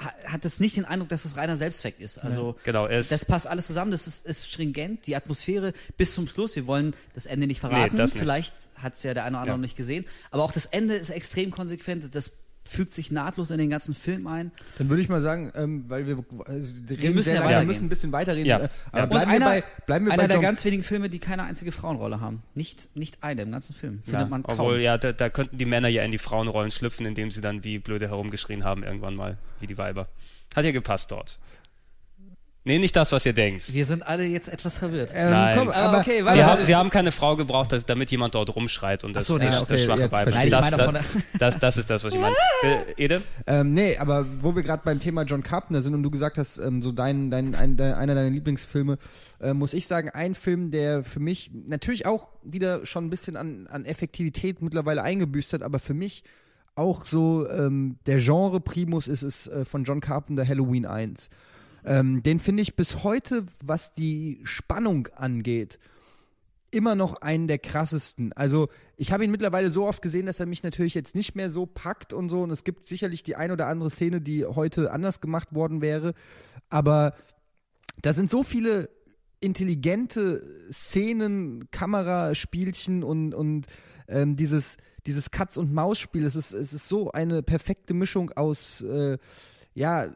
ha- 0.01 0.13
hat 0.27 0.45
es 0.45 0.59
nicht 0.59 0.77
den 0.77 0.85
Eindruck, 0.85 1.11
dass 1.11 1.25
es 1.25 1.37
reiner 1.37 1.57
Selbstzweck 1.57 2.01
ist. 2.01 2.19
Also 2.19 2.57
Genau, 2.65 2.87
ist- 2.87 3.13
das 3.13 3.25
passt 3.25 3.47
alles 3.47 3.69
zusammen, 3.69 3.93
das 3.93 4.09
ist, 4.09 4.27
ist 4.27 4.51
stringent, 4.51 5.07
die 5.07 5.15
Atmosphäre 5.15 5.73
bis 5.97 6.15
zum 6.15 6.27
Schluss. 6.27 6.57
Wir 6.57 6.67
wollen 6.67 6.95
das 7.15 7.27
Ende 7.27 7.47
nicht 7.47 7.61
verraten. 7.61 7.97
das 7.97 8.15
nicht. 8.15 8.21
Vielleicht 8.21 8.55
hat 8.75 8.95
es 8.95 9.03
ja 9.05 9.15
der 9.15 9.25
eine 9.25 9.37
oder 9.37 9.41
andere 9.43 9.53
Ja. 9.53 9.57
noch 9.59 9.63
nicht 9.63 9.77
gesehen. 9.77 10.05
Aber 10.33 10.43
auch 10.43 10.53
das 10.53 10.67
Ende 10.67 10.95
ist 10.95 11.11
extrem 11.11 11.51
konsequent. 11.53 12.13
Das 12.15 12.33
fügt 12.71 12.95
sich 12.95 13.11
nahtlos 13.11 13.51
in 13.51 13.59
den 13.59 13.69
ganzen 13.69 13.95
Film 13.97 14.29
ein. 14.29 14.53
Dann 14.79 14.89
würde 14.89 15.03
ich 15.03 15.09
mal 15.09 15.21
sagen, 15.21 15.51
ähm, 15.57 15.87
weil 15.89 16.07
wir, 16.07 16.25
also, 16.45 16.77
wir 16.87 16.99
reden 16.99 17.15
müssen 17.17 17.31
sehr 17.31 17.43
ja 17.43 17.51
lange, 17.51 17.67
müssen 17.67 17.87
ein 17.87 17.89
bisschen 17.89 18.13
weiterreden. 18.13 18.47
Ja. 18.47 18.59
äh, 18.59 18.63
Ja. 18.63 18.69
Aber 18.93 19.07
bleiben 19.09 19.31
einer, 19.31 19.47
wir 19.47 19.61
bei, 19.61 19.65
bleiben 19.87 20.07
wir 20.07 20.13
einer 20.13 20.23
bei 20.23 20.27
der 20.29 20.37
John 20.37 20.45
ganz 20.45 20.65
wenigen 20.65 20.85
Filme, 20.85 21.11
die 21.11 21.19
keine 21.19 21.43
einzige 21.43 21.73
Frauenrolle 21.73 22.21
haben. 22.21 22.45
Nicht, 22.55 22.95
nicht 22.95 23.25
eine 23.25 23.43
im 23.43 23.51
ganzen 23.51 23.75
Film. 23.75 24.01
Findet 24.05 24.23
ja, 24.23 24.27
man 24.27 24.45
kaum. 24.45 24.61
obwohl, 24.61 24.79
ja, 24.79 24.99
da, 24.99 25.13
da 25.13 25.29
könnten 25.31 25.59
die 25.59 25.65
Männer 25.65 25.89
ja 25.89 26.05
in 26.05 26.13
die 26.13 26.19
Frauenrollen 26.19 26.71
schlüpfen, 26.71 27.07
indem 27.07 27.33
sie 27.33 27.41
dann 27.41 27.65
wie 27.65 27.81
blöde 27.81 28.09
herumgeschrien 28.09 28.63
haben 28.63 28.85
irgendwann 28.85 29.17
mal, 29.17 29.37
wie 29.59 29.67
die 29.67 29.77
Weiber. 29.77 30.09
Hat 30.55 30.65
ja 30.65 30.71
gepasst 30.71 31.11
dort. 31.11 31.41
Nee, 32.63 32.79
nicht 32.79 32.95
das, 32.95 33.11
was 33.11 33.25
ihr 33.25 33.33
denkt. 33.33 33.73
Wir 33.73 33.87
sind 33.87 34.07
alle 34.07 34.25
jetzt 34.25 34.47
etwas 34.49 34.77
verwirrt. 34.79 35.13
Ähm, 35.15 35.31
Nein. 35.31 35.59
komm, 35.59 35.69
Ah, 35.71 35.87
aber, 35.89 35.99
okay, 36.01 36.19
Sie 36.19 36.25
warte. 36.27 36.45
haben, 36.45 36.65
sie 36.67 36.77
haben 36.77 36.91
keine 36.91 37.11
Frau 37.11 37.35
gebraucht, 37.35 37.73
dass, 37.73 37.87
damit 37.87 38.11
jemand 38.11 38.35
dort 38.35 38.55
rumschreit 38.55 39.03
und 39.03 39.15
das, 39.15 39.27
so, 39.27 39.39
nee, 39.39 39.47
das, 39.47 39.63
okay, 39.63 39.73
das 39.73 39.83
schwache 39.85 40.05
ich. 40.05 40.11
Das, 40.11 40.35
Nein, 40.35 40.51
meine 40.51 40.77
das, 40.77 40.85
von 40.85 40.99
das, 41.39 41.59
das 41.59 41.77
ist 41.79 41.89
das, 41.89 42.05
was 42.05 42.13
ich 42.13 42.21
meine. 42.21 42.37
Äh, 42.63 42.93
Ede? 43.03 43.23
Ähm, 43.47 43.73
nee, 43.73 43.97
aber 43.97 44.27
wo 44.41 44.55
wir 44.55 44.63
gerade 44.63 44.83
beim 44.85 45.01
Thema 45.01 45.23
John 45.23 45.43
Carpenter 45.43 45.81
sind 45.81 45.95
und 45.95 46.03
du 46.03 46.11
gesagt 46.11 46.37
hast, 46.37 46.59
ähm, 46.59 46.83
so 46.83 46.93
dein, 46.93 47.31
dein, 47.31 47.55
ein, 47.55 47.79
dein, 47.79 47.95
einer 47.95 48.15
deiner 48.15 48.29
Lieblingsfilme, 48.31 48.99
äh, 49.41 49.55
muss 49.55 49.73
ich 49.73 49.87
sagen, 49.87 50.11
ein 50.11 50.35
Film, 50.35 50.71
der 50.71 51.03
für 51.03 51.21
mich 51.21 51.51
natürlich 51.67 52.05
auch 52.05 52.29
wieder 52.43 52.85
schon 52.85 53.07
ein 53.07 53.11
bisschen 53.11 53.39
an, 53.39 53.69
an 53.69 53.87
Effektivität 53.87 54.61
mittlerweile 54.61 55.03
eingebüßt 55.03 55.55
hat, 55.55 55.63
aber 55.63 55.79
für 55.79 55.95
mich 55.95 56.25
auch 56.75 57.07
so 57.07 57.49
ähm, 57.49 57.97
der 58.07 58.19
Genre-Primus 58.19 59.09
ist, 59.09 59.23
ist 59.23 59.49
äh, 59.49 59.65
von 59.65 59.85
John 59.85 60.01
Carpenter 60.01 60.47
Halloween 60.47 60.85
1. 60.85 61.31
Ähm, 61.85 62.23
den 62.23 62.41
finde 62.41 62.63
ich 62.63 62.77
bis 62.77 63.03
heute, 63.05 63.47
was 63.65 63.93
die 63.93 64.41
Spannung 64.45 65.09
angeht, 65.17 65.79
immer 66.71 66.95
noch 66.95 67.21
einen 67.21 67.49
der 67.49 67.59
krassesten. 67.59 68.33
Also 68.33 68.69
ich 68.97 69.13
habe 69.13 69.25
ihn 69.25 69.31
mittlerweile 69.31 69.71
so 69.71 69.87
oft 69.87 70.03
gesehen, 70.03 70.27
dass 70.27 70.41
er 70.41 70.47
mich 70.47 70.63
natürlich 70.63 70.95
jetzt 70.95 71.17
nicht 71.17 71.35
mehr 71.35 71.51
so 71.51 71.67
packt 71.67 72.13
und 72.13 72.29
so. 72.29 72.43
Und 72.43 72.51
es 72.51 72.65
gibt 72.65 72.87
sicherlich 72.87 73.23
die 73.23 73.37
ein 73.37 73.51
oder 73.51 73.67
andere 73.67 73.91
Szene, 73.91 74.21
die 74.21 74.45
heute 74.45 74.93
anders 74.93 75.21
gemacht 75.21 75.55
worden 75.55 75.81
wäre. 75.81 76.15
Aber 76.69 77.15
da 78.03 78.13
sind 78.13 78.31
so 78.31 78.43
viele 78.43 78.89
intelligente 79.41 80.45
Szenen, 80.71 81.71
Kameraspielchen 81.71 83.03
und, 83.03 83.35
und 83.35 83.67
ähm, 84.07 84.37
dieses, 84.37 84.77
dieses 85.07 85.31
Katz- 85.31 85.57
und 85.57 85.73
Maus-Spiel. 85.73 86.25
Es 86.25 86.37
ist, 86.37 86.53
es 86.53 86.73
ist 86.73 86.89
so 86.89 87.11
eine 87.13 87.43
perfekte 87.43 87.95
Mischung 87.95 88.31
aus, 88.33 88.83
äh, 88.83 89.19
ja, 89.75 90.13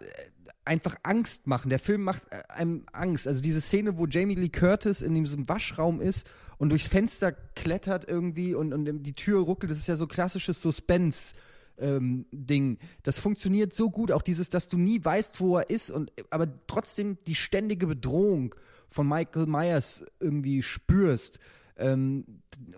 einfach 0.64 0.96
Angst 1.02 1.46
machen. 1.46 1.68
Der 1.68 1.78
Film 1.78 2.02
macht 2.02 2.22
äh, 2.30 2.42
einem 2.48 2.84
Angst. 2.92 3.28
Also 3.28 3.42
diese 3.42 3.60
Szene, 3.60 3.98
wo 3.98 4.06
Jamie 4.06 4.34
Lee 4.34 4.48
Curtis 4.48 5.02
in 5.02 5.14
diesem 5.14 5.48
Waschraum 5.48 6.00
ist 6.00 6.26
und 6.58 6.70
durchs 6.70 6.86
Fenster 6.86 7.32
klettert 7.32 8.08
irgendwie 8.08 8.54
und, 8.54 8.72
und 8.72 9.02
die 9.02 9.14
Tür 9.14 9.40
ruckelt, 9.40 9.70
das 9.70 9.78
ist 9.78 9.88
ja 9.88 9.96
so 9.96 10.06
klassisches 10.06 10.60
Suspense. 10.60 11.34
Ähm, 11.76 12.26
Ding. 12.30 12.78
Das 13.02 13.18
funktioniert 13.18 13.74
so 13.74 13.90
gut, 13.90 14.12
auch 14.12 14.22
dieses, 14.22 14.48
dass 14.48 14.68
du 14.68 14.78
nie 14.78 15.04
weißt, 15.04 15.40
wo 15.40 15.58
er 15.58 15.70
ist, 15.70 15.90
und 15.90 16.12
aber 16.30 16.46
trotzdem 16.68 17.18
die 17.26 17.34
ständige 17.34 17.88
Bedrohung 17.88 18.54
von 18.88 19.08
Michael 19.08 19.46
Myers 19.46 20.04
irgendwie 20.20 20.62
spürst. 20.62 21.40
Ähm, 21.76 22.24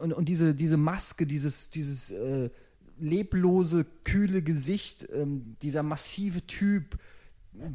und, 0.00 0.14
und 0.14 0.30
diese, 0.30 0.54
diese 0.54 0.78
Maske, 0.78 1.26
dieses, 1.26 1.68
dieses 1.68 2.10
äh, 2.10 2.48
leblose, 2.98 3.84
kühle 4.04 4.42
Gesicht, 4.42 5.06
ähm, 5.12 5.56
dieser 5.60 5.82
massive 5.82 6.46
Typ, 6.46 6.96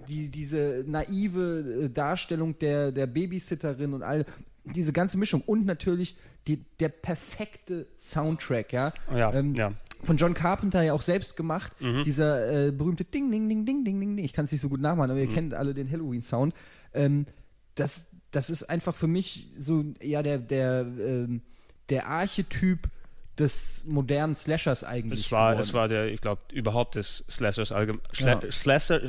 die, 0.07 0.29
diese 0.29 0.83
naive 0.87 1.85
äh, 1.85 1.89
Darstellung 1.89 2.57
der, 2.59 2.91
der 2.91 3.07
Babysitterin 3.07 3.93
und 3.93 4.03
all 4.03 4.25
diese 4.63 4.93
ganze 4.93 5.17
Mischung 5.17 5.41
und 5.41 5.65
natürlich 5.65 6.15
die, 6.47 6.63
der 6.79 6.89
perfekte 6.89 7.87
Soundtrack, 7.97 8.73
ja. 8.73 8.93
Ja, 9.15 9.33
Ähm, 9.33 9.55
ja. 9.55 9.73
Von 10.03 10.17
John 10.17 10.33
Carpenter 10.33 10.81
ja 10.81 10.93
auch 10.93 11.01
selbst 11.03 11.37
gemacht. 11.37 11.71
Dieser 12.03 12.67
äh, 12.67 12.71
berühmte 12.71 13.03
Ding, 13.03 13.29
Ding, 13.29 13.47
Ding, 13.47 13.65
Ding, 13.65 13.85
Ding, 13.85 13.99
Ding, 13.99 14.15
Ding. 14.15 14.25
Ich 14.25 14.33
kann 14.33 14.45
es 14.45 14.51
nicht 14.51 14.61
so 14.61 14.69
gut 14.69 14.81
nachmachen, 14.81 15.11
aber 15.11 15.19
ihr 15.19 15.27
kennt 15.27 15.53
alle 15.53 15.75
den 15.75 15.91
Halloween-Sound. 15.91 16.55
Ähm, 16.95 17.25
das, 17.75 18.05
das 18.31 18.49
ist 18.49 18.63
einfach 18.63 18.95
für 18.95 19.05
mich 19.07 19.49
so, 19.57 19.85
ja, 20.01 20.23
der, 20.23 20.39
der, 20.39 20.87
ähm, 20.99 21.41
der 21.89 22.07
Archetyp 22.07 22.89
des 23.39 23.85
modernen 23.87 24.35
Slashers 24.35 24.83
eigentlich. 24.83 25.25
Es 25.25 25.31
war, 25.31 25.51
geworden. 25.51 25.67
es 25.67 25.73
war 25.73 25.87
der, 25.87 26.07
ich 26.07 26.21
glaube, 26.21 26.41
überhaupt 26.51 26.95
des 26.95 27.23
Slashers 27.29 27.71
allgemein. 27.71 28.01
Ja. 28.17 28.39
Slasher, 28.51 28.99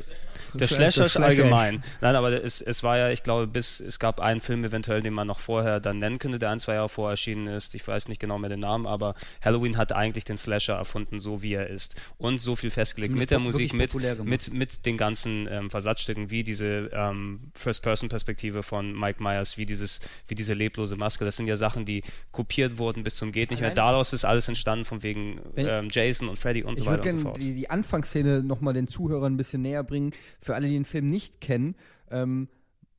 der 0.54 0.68
Slash- 0.68 0.94
Slashers 0.94 1.16
allgemein. 1.16 1.82
Nein, 2.00 2.14
aber 2.14 2.42
es, 2.44 2.60
es 2.60 2.82
war 2.82 2.96
ja, 2.96 3.10
ich 3.10 3.22
glaube, 3.22 3.46
bis, 3.46 3.80
es 3.80 3.98
gab 3.98 4.20
einen 4.20 4.40
Film 4.40 4.64
eventuell, 4.64 5.02
den 5.02 5.12
man 5.12 5.26
noch 5.26 5.40
vorher 5.40 5.80
dann 5.80 5.98
nennen 5.98 6.18
könnte, 6.18 6.38
der 6.38 6.50
ein, 6.50 6.60
zwei 6.60 6.74
Jahre 6.74 6.88
vorher 6.88 7.12
erschienen 7.12 7.46
ist. 7.48 7.74
Ich 7.74 7.86
weiß 7.86 8.08
nicht 8.08 8.20
genau 8.20 8.38
mehr 8.38 8.48
den 8.48 8.60
Namen, 8.60 8.86
aber 8.86 9.14
Halloween 9.44 9.76
hat 9.76 9.92
eigentlich 9.92 10.24
den 10.24 10.38
Slasher 10.38 10.74
erfunden, 10.74 11.18
so 11.18 11.42
wie 11.42 11.54
er 11.54 11.66
ist. 11.66 11.96
Und 12.16 12.40
so 12.40 12.54
viel 12.54 12.70
festgelegt 12.70 13.10
Zumindest 13.10 13.22
mit 13.22 13.30
der 13.30 13.38
Musik, 13.40 13.72
mit, 13.74 13.90
gemacht. 13.90 14.28
mit, 14.28 14.54
mit 14.54 14.86
den 14.86 14.96
ganzen 14.96 15.48
ähm, 15.50 15.68
Versatzstücken, 15.68 16.30
wie 16.30 16.44
diese 16.44 16.90
ähm, 16.92 17.50
First-Person-Perspektive 17.54 18.62
von 18.62 18.98
Mike 18.98 19.22
Myers, 19.22 19.58
wie 19.58 19.66
dieses, 19.66 20.00
wie 20.28 20.34
diese 20.34 20.54
leblose 20.54 20.96
Maske. 20.96 21.24
Das 21.24 21.36
sind 21.36 21.48
ja 21.48 21.56
Sachen, 21.56 21.84
die 21.84 22.04
kopiert 22.30 22.78
wurden 22.78 23.02
bis 23.02 23.16
zum 23.16 23.32
geht 23.32 23.50
nicht 23.50 23.60
mehr. 23.60 23.74
Daraus 23.74 24.12
ist 24.12 24.21
alles 24.24 24.48
entstanden 24.48 24.84
von 24.84 25.02
wegen 25.02 25.40
ähm, 25.56 25.88
Jason 25.90 26.28
und 26.28 26.38
Freddy 26.38 26.62
und 26.62 26.76
so 26.76 26.84
Ich 26.84 26.88
weiter 26.88 27.04
würde 27.04 27.16
und 27.16 27.22
so 27.22 27.32
gerne 27.32 27.38
die, 27.38 27.54
die 27.54 27.70
Anfangsszene 27.70 28.42
nochmal 28.42 28.74
den 28.74 28.88
Zuhörern 28.88 29.34
ein 29.34 29.36
bisschen 29.36 29.62
näher 29.62 29.84
bringen, 29.84 30.12
für 30.40 30.54
alle, 30.54 30.66
die 30.66 30.74
den 30.74 30.84
Film 30.84 31.10
nicht 31.10 31.40
kennen. 31.40 31.74
Ähm, 32.10 32.48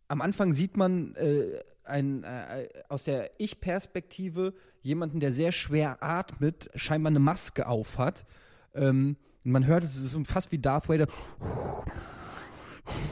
am 0.07 0.21
Anfang 0.21 0.53
sieht 0.53 0.78
man 0.78 1.15
äh, 1.15 1.59
ein, 1.86 2.24
äh, 2.24 2.67
aus 2.89 3.03
der 3.03 3.32
Ich-Perspektive 3.38 4.53
jemanden, 4.82 5.19
der 5.19 5.32
sehr 5.32 5.51
schwer 5.51 5.97
atmet, 6.01 6.69
scheinbar 6.76 7.11
eine 7.11 7.19
Maske 7.19 7.67
auf 7.67 7.97
hat. 7.97 8.26
Ähm, 8.76 9.17
man 9.43 9.65
hört 9.65 9.84
es, 9.84 9.95
es 9.95 10.13
ist 10.13 10.28
fast 10.28 10.51
wie 10.51 10.59
Darth 10.59 10.89
Vader. 10.89 11.07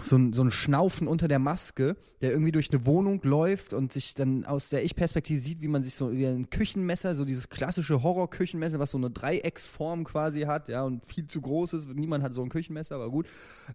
So 0.04 0.18
ein, 0.18 0.34
so 0.34 0.44
ein 0.44 0.52
Schnaufen 0.52 1.08
unter 1.08 1.28
der 1.30 1.40
Maske, 1.40 1.96
der 2.22 2.32
irgendwie 2.32 2.52
durch 2.52 2.72
eine 2.72 2.86
Wohnung 2.86 3.22
läuft 3.24 3.74
und 3.74 3.94
sich 3.94 4.14
dann 4.16 4.44
aus 4.44 4.70
der 4.70 4.84
Ich-Perspektive 4.84 5.40
sieht, 5.40 5.62
wie 5.62 5.70
man 5.70 5.82
sich 5.82 5.96
so 5.96 6.12
wie 6.12 6.26
ein 6.26 6.50
Küchenmesser, 6.50 7.16
so 7.16 7.24
dieses 7.24 7.50
klassische 7.50 8.04
Horror-Küchenmesser, 8.04 8.80
was 8.80 8.92
so 8.92 8.98
eine 8.98 9.10
Dreiecksform 9.10 10.04
quasi 10.04 10.42
hat, 10.42 10.68
ja, 10.68 10.84
und 10.84 11.06
viel 11.06 11.28
zu 11.28 11.40
groß 11.40 11.74
ist. 11.74 11.88
Niemand 11.88 12.24
hat 12.24 12.34
so 12.34 12.44
ein 12.44 12.50
Küchenmesser, 12.50 12.96
aber 12.96 13.10
gut. 13.10 13.28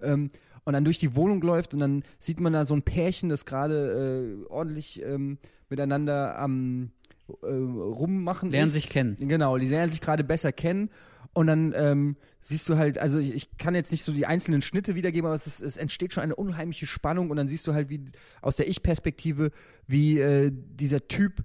Ähm, 0.03 0.31
und 0.65 0.73
dann 0.73 0.85
durch 0.85 0.99
die 0.99 1.17
Wohnung 1.17 1.41
läuft 1.41 1.73
und 1.75 1.81
dann 1.81 2.03
sieht 2.19 2.41
man 2.41 2.53
da 2.53 2.65
so 2.65 2.75
ein 2.75 2.83
Pärchen, 2.83 3.29
das 3.29 3.47
gerade 3.47 4.37
äh, 4.43 4.51
ordentlich 4.51 5.03
ähm, 5.03 5.39
miteinander 5.71 6.39
am 6.39 6.91
äh, 7.43 7.47
rummachen 7.47 8.51
Lernen 8.51 8.67
ist. 8.69 8.75
sich 8.75 8.89
kennen. 8.89 9.17
Genau, 9.19 9.59
die 9.59 9.69
lernen 9.69 9.91
sich 9.91 10.01
gerade 10.01 10.25
besser 10.25 10.53
kennen 10.53 10.91
Und 11.37 11.49
dann 11.49 11.75
ähm, 11.77 12.17
siehst 12.41 12.67
du 12.67 12.79
halt, 12.79 12.97
also 12.97 13.19
ich, 13.19 13.35
ich 13.35 13.59
kann 13.59 13.75
jetzt 13.75 13.91
nicht 13.91 14.05
so 14.05 14.13
die 14.15 14.25
einzelnen 14.25 14.63
Schnitte 14.63 14.95
wiedergeben, 14.95 15.27
aber 15.27 15.35
es, 15.35 15.47
ist, 15.47 15.61
es 15.61 15.77
entsteht 15.77 16.15
schon 16.15 16.23
eine 16.23 16.35
unheimliche 16.35 16.87
Spannung 16.87 17.29
und 17.29 17.37
dann 17.37 17.47
siehst 17.47 17.67
du 17.67 17.75
halt 17.75 17.91
wie 17.91 18.01
aus 18.41 18.57
der 18.57 18.69
Ich-Perspektive, 18.69 19.51
wie 19.87 20.19
äh, 20.19 20.51
dieser 20.51 21.09
Typ 21.09 21.45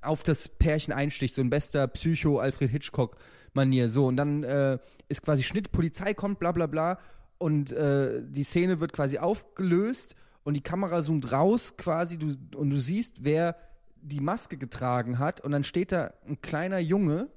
auf 0.00 0.24
das 0.24 0.48
Pärchen 0.48 0.92
einsticht, 0.92 1.36
so 1.36 1.40
ein 1.40 1.50
bester 1.50 1.86
Psycho-Alfred 1.86 2.68
Hitchcock-Manier. 2.68 3.88
So, 3.88 4.08
und 4.08 4.16
dann 4.16 4.42
äh, 4.42 4.78
ist 5.08 5.22
quasi 5.22 5.44
Schnitt, 5.44 5.70
Polizei 5.70 6.14
kommt, 6.14 6.40
bla 6.40 6.50
bla 6.50 6.66
bla. 6.66 6.98
Und 7.38 7.70
äh, 7.70 8.24
die 8.26 8.42
Szene 8.42 8.80
wird 8.80 8.92
quasi 8.92 9.18
aufgelöst 9.18 10.16
und 10.42 10.54
die 10.54 10.62
Kamera 10.62 11.00
zoomt 11.00 11.30
raus 11.30 11.76
quasi 11.76 12.18
du, 12.18 12.34
und 12.56 12.70
du 12.70 12.76
siehst, 12.76 13.22
wer 13.22 13.54
die 14.02 14.20
Maske 14.20 14.56
getragen 14.56 15.20
hat. 15.20 15.40
Und 15.40 15.52
dann 15.52 15.62
steht 15.62 15.92
da 15.92 16.12
ein 16.26 16.40
kleiner 16.40 16.80
Junge 16.80 17.28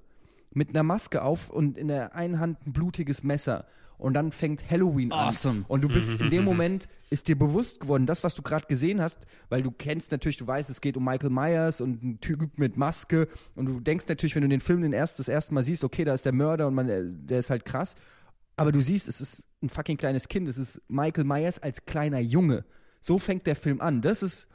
mit 0.53 0.69
einer 0.69 0.83
Maske 0.83 1.23
auf 1.23 1.49
und 1.49 1.77
in 1.77 1.87
der 1.87 2.15
einen 2.15 2.39
Hand 2.39 2.65
ein 2.65 2.73
blutiges 2.73 3.23
Messer. 3.23 3.65
Und 3.97 4.15
dann 4.15 4.31
fängt 4.31 4.69
Halloween 4.69 5.11
an. 5.11 5.29
Awesome. 5.29 5.65
Und 5.67 5.83
du 5.83 5.87
bist 5.87 6.19
in 6.19 6.29
dem 6.31 6.43
Moment, 6.45 6.89
ist 7.11 7.27
dir 7.27 7.37
bewusst 7.37 7.81
geworden, 7.81 8.07
das, 8.07 8.23
was 8.23 8.33
du 8.35 8.41
gerade 8.41 8.65
gesehen 8.65 8.99
hast, 8.99 9.19
weil 9.49 9.61
du 9.61 9.69
kennst 9.69 10.11
natürlich, 10.11 10.37
du 10.37 10.47
weißt, 10.47 10.69
es 10.69 10.81
geht 10.81 10.97
um 10.97 11.05
Michael 11.05 11.29
Myers 11.29 11.81
und 11.81 12.03
ein 12.03 12.19
Typ 12.19 12.57
mit 12.57 12.77
Maske. 12.77 13.27
Und 13.55 13.67
du 13.67 13.79
denkst 13.79 14.05
natürlich, 14.07 14.35
wenn 14.35 14.41
du 14.41 14.49
den 14.49 14.59
Film 14.59 14.81
den 14.81 14.93
erst, 14.93 15.19
das 15.19 15.27
erste 15.27 15.53
Mal 15.53 15.61
siehst, 15.61 15.83
okay, 15.83 16.03
da 16.03 16.13
ist 16.13 16.25
der 16.25 16.33
Mörder 16.33 16.67
und 16.67 16.73
man, 16.73 16.89
äh, 16.89 17.03
der 17.05 17.39
ist 17.39 17.51
halt 17.51 17.63
krass. 17.63 17.95
Aber 18.55 18.71
du 18.71 18.81
siehst, 18.81 19.07
es 19.07 19.21
ist 19.21 19.45
ein 19.61 19.69
fucking 19.69 19.97
kleines 19.97 20.27
Kind. 20.27 20.49
Es 20.49 20.57
ist 20.57 20.81
Michael 20.87 21.23
Myers 21.23 21.61
als 21.61 21.85
kleiner 21.85 22.19
Junge. 22.19 22.65
So 22.99 23.19
fängt 23.19 23.45
der 23.45 23.55
Film 23.55 23.81
an. 23.81 24.01
Das 24.01 24.23
ist 24.23 24.47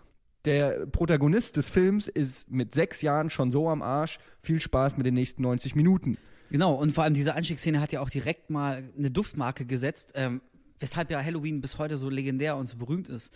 der 0.46 0.86
Protagonist 0.86 1.56
des 1.56 1.68
Films 1.68 2.08
ist 2.08 2.50
mit 2.50 2.74
sechs 2.74 3.02
Jahren 3.02 3.30
schon 3.30 3.50
so 3.50 3.68
am 3.68 3.82
Arsch. 3.82 4.18
Viel 4.40 4.60
Spaß 4.60 4.96
mit 4.96 5.06
den 5.06 5.14
nächsten 5.14 5.42
90 5.42 5.74
Minuten. 5.74 6.16
Genau, 6.50 6.74
und 6.74 6.92
vor 6.92 7.04
allem 7.04 7.14
diese 7.14 7.34
Einstiegsszene 7.34 7.80
hat 7.80 7.92
ja 7.92 8.00
auch 8.00 8.10
direkt 8.10 8.50
mal 8.50 8.84
eine 8.96 9.10
Duftmarke 9.10 9.66
gesetzt, 9.66 10.12
ähm, 10.14 10.40
weshalb 10.78 11.10
ja 11.10 11.22
Halloween 11.22 11.60
bis 11.60 11.78
heute 11.78 11.96
so 11.96 12.08
legendär 12.08 12.56
und 12.56 12.66
so 12.66 12.76
berühmt 12.76 13.08
ist. 13.08 13.32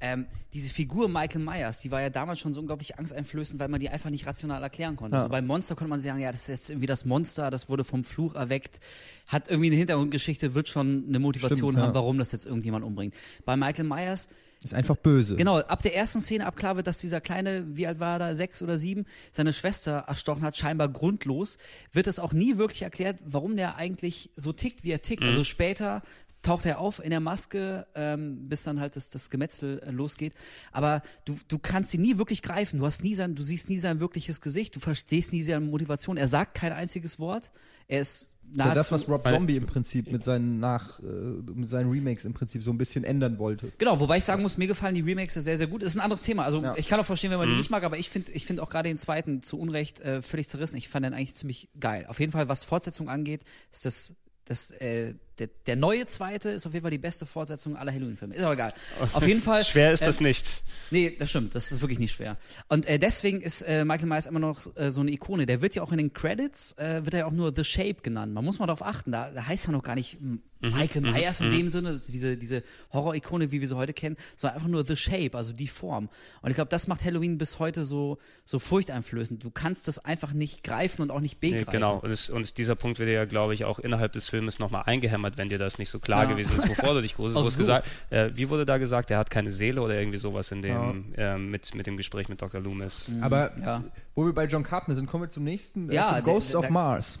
Ähm, 0.00 0.26
diese 0.52 0.70
Figur 0.70 1.08
Michael 1.08 1.40
Myers, 1.42 1.80
die 1.80 1.90
war 1.90 2.00
ja 2.00 2.10
damals 2.10 2.40
schon 2.40 2.52
so 2.52 2.60
unglaublich 2.60 2.98
angsteinflößend, 2.98 3.60
weil 3.60 3.68
man 3.68 3.80
die 3.80 3.88
einfach 3.88 4.10
nicht 4.10 4.26
rational 4.26 4.62
erklären 4.62 4.96
konnte. 4.96 5.16
Ja. 5.16 5.22
So 5.22 5.28
beim 5.28 5.46
Monster 5.46 5.76
konnte 5.76 5.90
man 5.90 5.98
sagen, 5.98 6.18
ja, 6.20 6.32
das 6.32 6.42
ist 6.42 6.48
jetzt 6.48 6.70
irgendwie 6.70 6.86
das 6.86 7.04
Monster, 7.04 7.50
das 7.50 7.68
wurde 7.68 7.84
vom 7.84 8.04
Fluch 8.04 8.34
erweckt, 8.34 8.80
hat 9.26 9.48
irgendwie 9.48 9.68
eine 9.68 9.76
Hintergrundgeschichte, 9.76 10.54
wird 10.54 10.68
schon 10.68 11.04
eine 11.08 11.18
Motivation 11.20 11.72
Stimmt, 11.72 11.78
ja. 11.78 11.82
haben, 11.86 11.94
warum 11.94 12.18
das 12.18 12.32
jetzt 12.32 12.46
irgendjemand 12.46 12.84
umbringt. 12.84 13.14
Bei 13.44 13.56
Michael 13.56 13.84
Myers 13.84 14.28
Ist 14.64 14.74
einfach 14.74 14.96
böse. 14.96 15.36
Genau, 15.36 15.58
ab 15.58 15.82
der 15.82 15.94
ersten 15.94 16.20
Szene 16.20 16.46
ab 16.46 16.56
klar 16.56 16.76
wird, 16.76 16.86
dass 16.86 16.98
dieser 16.98 17.20
kleine, 17.20 17.76
wie 17.76 17.86
alt 17.86 18.00
war 18.00 18.14
er 18.14 18.18
da, 18.18 18.34
sechs 18.34 18.62
oder 18.62 18.78
sieben, 18.78 19.04
seine 19.30 19.52
Schwester 19.52 20.04
erstochen 20.06 20.42
hat, 20.42 20.56
scheinbar 20.56 20.88
grundlos, 20.88 21.58
wird 21.92 22.06
es 22.06 22.18
auch 22.18 22.32
nie 22.32 22.56
wirklich 22.56 22.82
erklärt, 22.82 23.18
warum 23.24 23.56
der 23.56 23.76
eigentlich 23.76 24.30
so 24.36 24.52
tickt, 24.52 24.84
wie 24.84 24.90
er 24.90 25.02
tickt. 25.02 25.22
Also 25.22 25.44
später 25.44 26.02
taucht 26.44 26.66
er 26.66 26.78
auf 26.78 27.02
in 27.02 27.10
der 27.10 27.20
Maske, 27.20 27.86
ähm, 27.94 28.48
bis 28.48 28.62
dann 28.62 28.78
halt 28.78 28.96
das, 28.96 29.10
das 29.10 29.30
Gemetzel 29.30 29.80
äh, 29.80 29.90
losgeht. 29.90 30.34
Aber 30.72 31.02
du, 31.24 31.38
du 31.48 31.58
kannst 31.58 31.94
ihn 31.94 32.02
nie 32.02 32.18
wirklich 32.18 32.42
greifen. 32.42 32.78
Du 32.78 32.86
hast 32.86 33.02
nie 33.02 33.14
sein, 33.14 33.34
du 33.34 33.42
siehst 33.42 33.68
nie 33.68 33.78
sein 33.78 34.00
wirkliches 34.00 34.40
Gesicht, 34.40 34.76
du 34.76 34.80
verstehst 34.80 35.32
nie 35.32 35.42
seine 35.42 35.60
Motivation. 35.60 36.16
Er 36.16 36.28
sagt 36.28 36.54
kein 36.54 36.72
einziges 36.72 37.18
Wort. 37.18 37.50
Er 37.88 38.00
ist 38.00 38.33
Das 38.52 38.66
ist 38.66 38.68
ja 38.70 38.74
das, 38.74 38.92
was 38.92 39.08
Rob 39.08 39.26
Zombie 39.26 39.56
im 39.56 39.66
Prinzip 39.66 40.10
mit 40.12 40.22
seinen 40.22 40.60
Nach, 40.60 41.00
äh, 41.00 41.02
mit 41.02 41.68
seinen 41.68 41.90
Remakes 41.90 42.24
im 42.24 42.34
Prinzip 42.34 42.62
so 42.62 42.70
ein 42.70 42.78
bisschen 42.78 43.02
ändern 43.04 43.38
wollte. 43.38 43.72
Genau, 43.78 43.98
wobei 43.98 44.18
ich 44.18 44.24
sagen 44.24 44.42
muss, 44.42 44.56
mir 44.56 44.66
gefallen 44.68 44.94
die 44.94 45.00
Remakes 45.00 45.34
sehr, 45.34 45.58
sehr 45.58 45.66
gut. 45.66 45.82
Das 45.82 45.88
ist 45.90 45.96
ein 45.96 46.00
anderes 46.00 46.22
Thema. 46.22 46.44
Also 46.44 46.62
Ja. 46.62 46.74
ich 46.76 46.88
kann 46.88 47.00
auch 47.00 47.04
verstehen, 47.04 47.30
wenn 47.30 47.38
man 47.38 47.48
die 47.48 47.56
nicht 47.56 47.70
mag, 47.70 47.82
aber 47.82 47.98
ich 47.98 48.10
finde 48.10 48.30
ich 48.32 48.46
finde 48.46 48.62
auch 48.62 48.70
gerade 48.70 48.88
den 48.88 48.98
zweiten 48.98 49.42
zu 49.42 49.58
Unrecht 49.58 50.00
äh, 50.00 50.22
völlig 50.22 50.48
zerrissen. 50.48 50.76
Ich 50.76 50.88
fand 50.88 51.04
den 51.04 51.14
eigentlich 51.14 51.34
ziemlich 51.34 51.68
geil. 51.80 52.06
Auf 52.08 52.20
jeden 52.20 52.32
Fall, 52.32 52.48
was 52.48 52.64
Fortsetzung 52.64 53.08
angeht, 53.08 53.42
ist 53.72 53.84
das, 53.86 54.14
das 54.44 54.70
äh, 54.72 55.14
der, 55.38 55.48
der 55.66 55.76
neue 55.76 56.06
zweite 56.06 56.50
ist 56.50 56.66
auf 56.66 56.72
jeden 56.72 56.82
Fall 56.82 56.90
die 56.90 56.98
beste 56.98 57.26
Fortsetzung 57.26 57.76
aller 57.76 57.92
Halloween-Filme. 57.92 58.34
Ist 58.34 58.42
aber 58.42 58.54
egal. 58.54 58.74
Auf 59.12 59.26
jeden 59.26 59.40
Fall. 59.42 59.64
Schwer 59.64 59.92
ist 59.92 60.02
äh, 60.02 60.06
das 60.06 60.20
nicht. 60.20 60.62
Nee, 60.90 61.16
das 61.18 61.30
stimmt. 61.30 61.54
Das 61.54 61.72
ist 61.72 61.80
wirklich 61.80 61.98
nicht 61.98 62.12
schwer. 62.12 62.36
Und 62.68 62.86
äh, 62.86 62.98
deswegen 62.98 63.40
ist 63.40 63.62
äh, 63.62 63.84
Michael 63.84 64.08
Myers 64.08 64.26
immer 64.26 64.38
noch 64.38 64.74
äh, 64.76 64.90
so 64.90 65.00
eine 65.00 65.10
Ikone. 65.10 65.46
Der 65.46 65.60
wird 65.60 65.74
ja 65.74 65.82
auch 65.82 65.92
in 65.92 65.98
den 65.98 66.12
Credits, 66.12 66.72
äh, 66.78 67.04
wird 67.04 67.14
er 67.14 67.20
ja 67.20 67.26
auch 67.26 67.32
nur 67.32 67.52
The 67.54 67.64
Shape 67.64 67.96
genannt. 68.02 68.32
Man 68.32 68.44
muss 68.44 68.58
mal 68.58 68.66
darauf 68.66 68.82
achten. 68.82 69.12
Da, 69.12 69.30
da 69.30 69.46
heißt 69.46 69.68
er 69.68 69.72
noch 69.72 69.82
gar 69.82 69.94
nicht 69.94 70.20
m, 70.20 70.42
Michael 70.72 71.02
Myers 71.02 71.40
in 71.40 71.50
dem 71.50 71.68
Sinne, 71.68 71.90
ist 71.90 72.12
diese, 72.12 72.36
diese 72.36 72.62
Horror-Ikone, 72.92 73.52
wie 73.52 73.60
wir 73.60 73.68
sie 73.68 73.76
heute 73.76 73.92
kennen, 73.92 74.16
sondern 74.36 74.56
einfach 74.56 74.68
nur 74.68 74.84
The 74.84 74.96
Shape, 74.96 75.30
also 75.36 75.52
die 75.52 75.68
Form. 75.68 76.08
Und 76.42 76.50
ich 76.50 76.56
glaube, 76.56 76.68
das 76.70 76.86
macht 76.88 77.04
Halloween 77.04 77.38
bis 77.38 77.58
heute 77.58 77.84
so, 77.84 78.18
so 78.44 78.58
furchteinflößend. 78.58 79.42
Du 79.44 79.50
kannst 79.50 79.88
das 79.88 80.04
einfach 80.04 80.32
nicht 80.32 80.62
greifen 80.64 81.02
und 81.02 81.10
auch 81.10 81.20
nicht 81.20 81.42
Nee, 81.42 81.50
begreifen. 81.50 81.72
genau. 81.72 81.98
Und, 81.98 82.10
es, 82.10 82.30
und 82.30 82.58
dieser 82.58 82.74
Punkt 82.74 82.98
wird 82.98 83.08
ja, 83.10 83.24
glaube 83.24 83.54
ich, 83.54 83.64
auch 83.64 83.78
innerhalb 83.78 84.12
des 84.12 84.28
Filmes 84.28 84.58
nochmal 84.58 84.82
eingehämmert, 84.86 85.36
wenn 85.36 85.48
dir 85.48 85.58
das 85.58 85.78
nicht 85.78 85.90
so 85.90 85.98
klar 85.98 86.24
Ja. 86.24 86.30
gewesen 86.30 86.58
ist, 86.60 86.68
wovor 86.68 86.94
du 86.94 87.02
dich 87.02 87.12
es 87.18 87.34
so. 87.34 87.58
gesagt, 87.58 87.86
äh, 88.10 88.30
wie 88.34 88.48
wurde 88.50 88.66
da 88.66 88.78
gesagt, 88.78 89.10
er 89.10 89.18
hat 89.18 89.30
keine 89.30 89.50
Seele 89.50 89.82
oder 89.82 89.98
irgendwie 89.98 90.18
sowas 90.18 90.50
in 90.52 90.62
dem, 90.62 91.12
ähm, 91.16 91.50
mit, 91.50 91.74
mit 91.74 91.86
dem 91.86 91.96
Gespräch 91.96 92.28
mit 92.28 92.40
Dr. 92.42 92.60
Loomis. 92.60 93.10
Aber 93.20 93.52
Ja. 93.60 93.84
wo 94.14 94.24
wir 94.26 94.32
bei 94.32 94.44
John 94.46 94.62
Carpenter 94.62 94.94
sind, 94.96 95.06
kommen 95.06 95.24
wir 95.24 95.30
zum 95.30 95.44
nächsten. 95.44 95.90
äh, 95.90 95.94
Ja, 95.94 96.20
Ghosts 96.20 96.52
der- 96.52 96.60
of 96.60 96.70
Mars. 96.70 97.18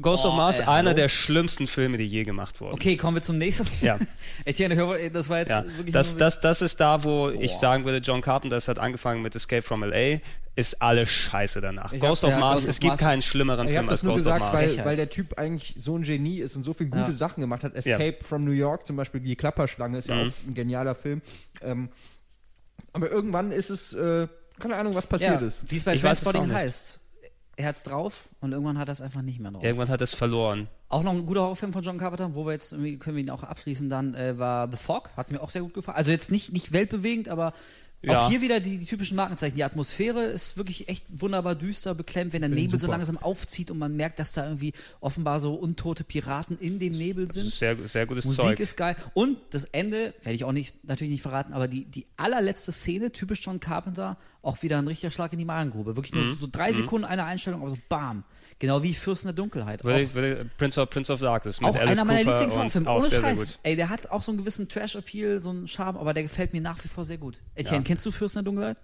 Ghost 0.00 0.24
Oh, 0.24 0.28
of 0.28 0.34
Mars, 0.34 0.56
ey, 0.58 0.62
einer 0.64 0.90
hallo? 0.90 0.92
der 0.96 1.08
schlimmsten 1.08 1.66
Filme, 1.66 1.96
die 1.96 2.06
je 2.06 2.24
gemacht 2.24 2.60
wurden. 2.60 2.74
Okay, 2.74 2.96
kommen 2.98 3.16
wir 3.16 3.22
zum 3.22 3.38
nächsten. 3.38 3.66
Ja. 3.80 3.98
Etienne, 4.44 4.76
hör, 4.76 4.86
mal, 4.88 5.10
das 5.10 5.28
war 5.30 5.38
jetzt 5.38 5.48
Ja, 5.50 5.64
wirklich 5.64 5.92
das, 5.92 6.16
das, 6.16 6.40
das 6.40 6.60
ist 6.60 6.78
da, 6.80 7.02
wo 7.02 7.30
ich 7.30 7.52
Boah. 7.52 7.60
sagen 7.60 7.84
würde, 7.86 7.98
John 7.98 8.20
Carpenter, 8.20 8.56
das 8.56 8.68
hat 8.68 8.78
angefangen 8.78 9.22
mit 9.22 9.34
Escape 9.34 9.62
from 9.62 9.82
L.A., 9.82 10.20
ist 10.54 10.80
alles 10.80 11.10
scheiße 11.10 11.60
danach. 11.60 11.92
Ich 11.92 12.00
Ghost 12.00 12.22
hab- 12.22 12.28
of 12.28 12.34
ja, 12.34 12.38
Mars, 12.40 12.60
Ghost 12.60 12.68
es 12.68 12.80
gibt 12.80 12.88
Mars 12.92 13.00
keinen 13.00 13.22
schlimmeren 13.22 13.66
Ich 13.68 13.74
Film 13.74 13.88
als 13.90 14.00
Ghost 14.02 14.16
gesagt, 14.16 14.40
of 14.40 14.46
Mars. 14.46 14.54
weil, 14.54 14.68
Frechheit. 14.68 14.86
weil 14.86 14.96
der 14.96 15.10
Typ 15.10 15.38
eigentlich 15.38 15.74
so 15.76 15.96
ein 15.96 16.02
Genie 16.02 16.38
ist 16.38 16.56
und 16.56 16.62
so 16.62 16.72
viele 16.74 16.90
gute 16.90 17.10
Ja. 17.10 17.12
Sachen 17.12 17.40
gemacht 17.42 17.62
hat. 17.64 17.74
Escape 17.74 18.16
from 18.22 18.44
New 18.44 18.52
York 18.52 18.86
zum 18.86 18.96
Beispiel, 18.96 19.20
die 19.20 19.36
Klapperschlange 19.36 19.98
ist 19.98 20.08
ja 20.08 20.14
Mhm. 20.14 20.20
auch 20.30 20.48
ein 20.48 20.54
genialer 20.54 20.94
Film. 20.94 21.20
Ähm, 21.62 21.88
aber 22.94 23.10
irgendwann 23.10 23.52
ist 23.52 23.68
es, 23.70 23.92
äh, 23.92 24.28
keine 24.58 24.76
Ahnung, 24.76 24.94
was 24.94 25.06
passiert 25.06 25.40
ja, 25.42 25.46
ist. 25.46 25.70
Wie 25.70 25.76
es 25.76 25.84
bei 25.84 25.94
Ich 25.94 26.00
Transporting 26.00 26.50
heißt. 26.52 27.00
Er 27.58 27.68
hat's 27.68 27.84
drauf 27.84 28.28
und 28.40 28.52
irgendwann 28.52 28.78
hat 28.78 28.88
er 28.88 28.92
es 28.92 29.00
einfach 29.00 29.22
nicht 29.22 29.40
mehr 29.40 29.50
drauf. 29.50 29.64
Irgendwann 29.64 29.88
hat 29.88 30.00
es 30.02 30.12
verloren. 30.14 30.68
Auch 30.90 31.02
noch 31.02 31.12
ein 31.12 31.24
guter 31.24 31.40
Horrorfilm 31.40 31.72
von 31.72 31.82
John 31.82 31.96
Carpenter, 31.98 32.34
wo 32.34 32.44
wir 32.44 32.52
jetzt 32.52 32.72
irgendwie 32.72 32.98
können 32.98 33.16
wir 33.16 33.24
ihn 33.24 33.30
auch 33.30 33.42
abschließen. 33.42 33.88
Dann 33.88 34.14
äh, 34.14 34.38
war 34.38 34.70
The 34.70 34.76
Fog, 34.76 35.10
hat 35.16 35.30
mir 35.32 35.42
auch 35.42 35.50
sehr 35.50 35.62
gut 35.62 35.72
gefallen. 35.74 35.96
Also 35.96 36.10
jetzt 36.10 36.30
nicht 36.30 36.52
nicht 36.52 36.72
weltbewegend, 36.72 37.28
aber 37.30 37.54
Ja. 38.02 38.20
auch 38.26 38.28
hier 38.30 38.42
wieder 38.42 38.60
die, 38.60 38.76
die 38.76 38.84
typischen 38.84 39.16
Markenzeichen. 39.16 39.56
Die 39.56 39.64
Atmosphäre 39.64 40.24
ist 40.24 40.58
wirklich 40.58 40.88
echt 40.90 41.06
wunderbar 41.08 41.54
düster, 41.54 41.94
beklemmt, 41.94 42.34
wenn 42.34 42.42
der 42.42 42.50
Bin 42.50 42.58
Nebel 42.58 42.78
so 42.78 42.86
super. 42.86 42.98
langsam 42.98 43.16
aufzieht 43.16 43.70
und 43.70 43.78
man 43.78 43.96
merkt, 43.96 44.18
dass 44.18 44.34
da 44.34 44.44
irgendwie 44.44 44.74
offenbar 45.00 45.40
so 45.40 45.54
untote 45.54 46.04
Piraten 46.04 46.58
in 46.58 46.78
dem 46.78 46.92
Nebel 46.92 47.32
sind. 47.32 47.50
Sehr, 47.52 47.74
sehr 47.88 48.04
gutes 48.06 48.26
Musik 48.26 48.44
Zeug. 48.44 48.60
ist 48.60 48.76
geil. 48.76 48.96
Und 49.14 49.38
das 49.50 49.64
Ende, 49.64 50.12
werde 50.22 50.34
ich 50.34 50.44
auch 50.44 50.52
nicht, 50.52 50.84
natürlich 50.84 51.10
nicht 51.12 51.22
verraten, 51.22 51.54
aber 51.54 51.68
die, 51.68 51.86
die 51.86 52.06
allerletzte 52.18 52.70
Szene, 52.70 53.10
typisch 53.12 53.40
John 53.42 53.60
Carpenter, 53.60 54.18
auch 54.46 54.62
wieder 54.62 54.78
ein 54.78 54.86
richtiger 54.86 55.10
Schlag 55.10 55.32
in 55.32 55.38
die 55.38 55.44
Magengrube. 55.44 55.96
Wirklich 55.96 56.14
nur 56.14 56.24
Mhm. 56.24 56.34
so 56.38 56.48
drei 56.50 56.72
Sekunden 56.72 57.04
eine 57.06 57.24
Einstellung, 57.24 57.60
aber 57.62 57.70
so 57.70 57.78
bam. 57.88 58.24
Genau 58.58 58.82
wie 58.82 58.94
Fürsten 58.94 59.28
der 59.28 59.34
Dunkelheit. 59.34 59.80
Ich- 59.84 60.14
würde, 60.14 60.48
Prince, 60.56 60.80
of, 60.80 60.88
Prince 60.88 61.12
of 61.12 61.20
Darkness 61.20 61.60
mit 61.60 61.68
auch 61.68 61.74
Alice 61.76 61.90
einer 61.98 62.04
meiner 62.06 62.38
auch 62.40 62.96
Ohne 63.00 63.08
sehr, 63.08 63.10
sehr 63.10 63.20
Scheiß. 63.20 63.38
gut. 63.38 63.58
Ey, 63.64 63.76
der 63.76 63.88
hat 63.90 64.10
auch 64.10 64.22
so 64.22 64.30
einen 64.32 64.38
gewissen 64.38 64.68
Trash-Appeal, 64.68 65.40
so 65.40 65.50
einen 65.50 65.68
Charme, 65.68 65.98
aber 65.98 66.14
der 66.14 66.22
gefällt 66.22 66.52
mir 66.54 66.62
nach 66.62 66.82
wie 66.82 66.88
vor 66.88 67.04
sehr 67.04 67.18
gut. 67.18 67.40
Etienne, 67.54 67.78
Ja. 67.78 67.82
kennst 67.84 68.06
du 68.06 68.10
Fürsten 68.10 68.38
der 68.38 68.44
Dunkelheit? 68.44 68.76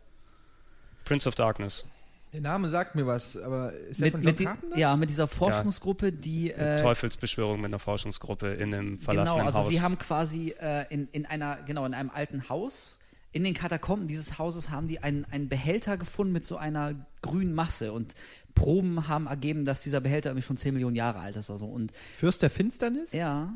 Prince 1.04 1.26
of 1.28 1.34
Darkness. 1.34 1.84
Der 2.32 2.40
Name 2.40 2.70
sagt 2.70 2.94
mir 2.94 3.06
was, 3.06 3.36
aber 3.36 3.72
ist 3.74 4.00
der 4.00 4.06
Mit, 4.06 4.12
von 4.12 4.22
John 4.22 4.30
mit 4.30 4.40
die, 4.40 4.44
Carpenter? 4.44 4.78
ja, 4.78 4.96
mit 4.96 5.10
dieser 5.10 5.28
Forschungsgruppe, 5.28 6.12
die 6.12 6.50
äh, 6.50 6.80
Teufelsbeschwörung 6.80 7.60
mit 7.60 7.66
einer 7.70 7.78
Forschungsgruppe 7.78 8.48
in 8.54 8.72
einem 8.74 8.98
verlassenen 8.98 9.36
Genau, 9.38 9.46
also 9.46 9.58
Haus. 9.58 9.68
sie 9.68 9.80
haben 9.82 9.98
quasi 9.98 10.54
äh, 10.58 10.86
in, 10.88 11.08
in 11.12 11.26
einer, 11.26 11.56
genau, 11.66 11.84
in 11.84 11.92
einem 11.92 12.10
alten 12.10 12.48
Haus, 12.48 12.98
in 13.32 13.44
den 13.44 13.54
Katakomben 13.54 14.06
dieses 14.06 14.38
Hauses 14.38 14.70
haben 14.70 14.88
die 14.88 15.02
einen, 15.02 15.24
einen 15.26 15.48
Behälter 15.48 15.96
gefunden 15.96 16.32
mit 16.32 16.44
so 16.44 16.56
einer 16.56 16.94
grünen 17.22 17.54
Masse 17.54 17.92
und 17.92 18.14
Proben 18.54 19.08
haben 19.08 19.26
ergeben, 19.26 19.64
dass 19.64 19.82
dieser 19.82 20.00
Behälter 20.02 20.30
irgendwie 20.30 20.46
schon 20.46 20.56
10 20.58 20.74
Millionen 20.74 20.96
Jahre 20.96 21.18
alt 21.20 21.36
ist 21.36 21.48
oder 21.48 21.58
so. 21.58 21.66
Und 21.66 21.92
Fürst 22.18 22.42
der 22.42 22.50
Finsternis? 22.50 23.12
ja, 23.12 23.54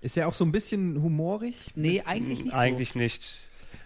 Ist 0.00 0.16
ja 0.16 0.26
auch 0.26 0.34
so 0.34 0.44
ein 0.44 0.50
bisschen 0.52 1.00
humorig. 1.02 1.54
nee, 1.76 2.02
eigentlich 2.04 2.42
nicht 2.44 2.54
Eigentlich 2.54 2.90
so. 2.94 2.98
nicht. 2.98 3.28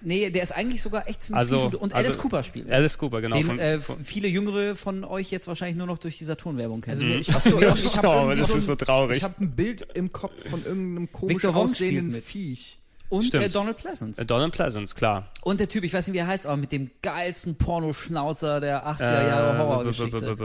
Nee, 0.05 0.31
der 0.31 0.43
ist 0.43 0.53
eigentlich 0.53 0.83
sogar 0.83 1.07
echt 1.09 1.23
ziemlich 1.23 1.39
Also, 1.39 1.57
fies 1.59 1.65
und, 1.67 1.75
und 1.77 1.95
also, 1.95 2.07
Alice 2.09 2.19
Cooper 2.19 2.43
spielt. 2.43 2.71
Alice 2.71 2.99
Cooper, 2.99 3.21
genau. 3.21 3.37
den 3.37 3.47
von, 3.47 3.59
äh, 3.59 3.79
von, 3.81 4.05
viele 4.05 4.27
Jüngere 4.29 4.75
von 4.75 5.05
euch 5.05 5.31
jetzt 5.31 5.47
wahrscheinlich 5.47 5.77
nur 5.77 5.87
noch 5.87 5.99
durch 5.99 6.19
die 6.19 6.25
Saturn-Werbung 6.25 6.81
kennen. 6.81 6.95
Also 7.01 7.05
Mhm. 7.05 7.21
ich, 7.21 7.33
achso, 7.35 7.59
ich, 7.75 7.85
ich 7.87 7.97
hab 7.99 8.05
Oh, 8.07 8.45
so 8.47 8.55
ein- 8.55 8.61
so 8.63 8.75
traurig. 8.77 9.19
Ich 9.19 9.23
habe 9.23 9.35
ein 9.41 9.55
Bild 9.55 9.87
im 9.95 10.11
Kopf 10.13 10.49
von 10.49 10.65
irgendeinem 10.65 11.13
komisch 11.13 11.45
aussehenden. 11.45 12.21
Viech. 12.23 12.79
Und 13.13 13.25
Stimmt. 13.25 13.45
äh, 13.45 13.49
Donald 13.51 13.77
Pleasance. 13.77 14.21
Äh, 14.23 14.25
Donald 14.25 14.53
Pleasance, 14.55 14.95
klar. 14.95 15.27
Und 15.43 15.61
der 15.61 15.69
Typ, 15.69 15.85
ich 15.85 15.93
weiß 15.93 16.07
nicht, 16.07 16.15
wie 16.15 16.19
er 16.21 16.27
heißt, 16.27 16.47
aber 16.47 16.57
mit 16.57 16.73
dem 16.73 16.91
geilsten 17.03 17.57
Pornoschnauzer 17.57 18.59
der 18.59 18.87
80er 18.87 19.27
Jahre 19.29 19.55
Äh, 19.55 19.59
Horrorgeschichte. 19.59 20.37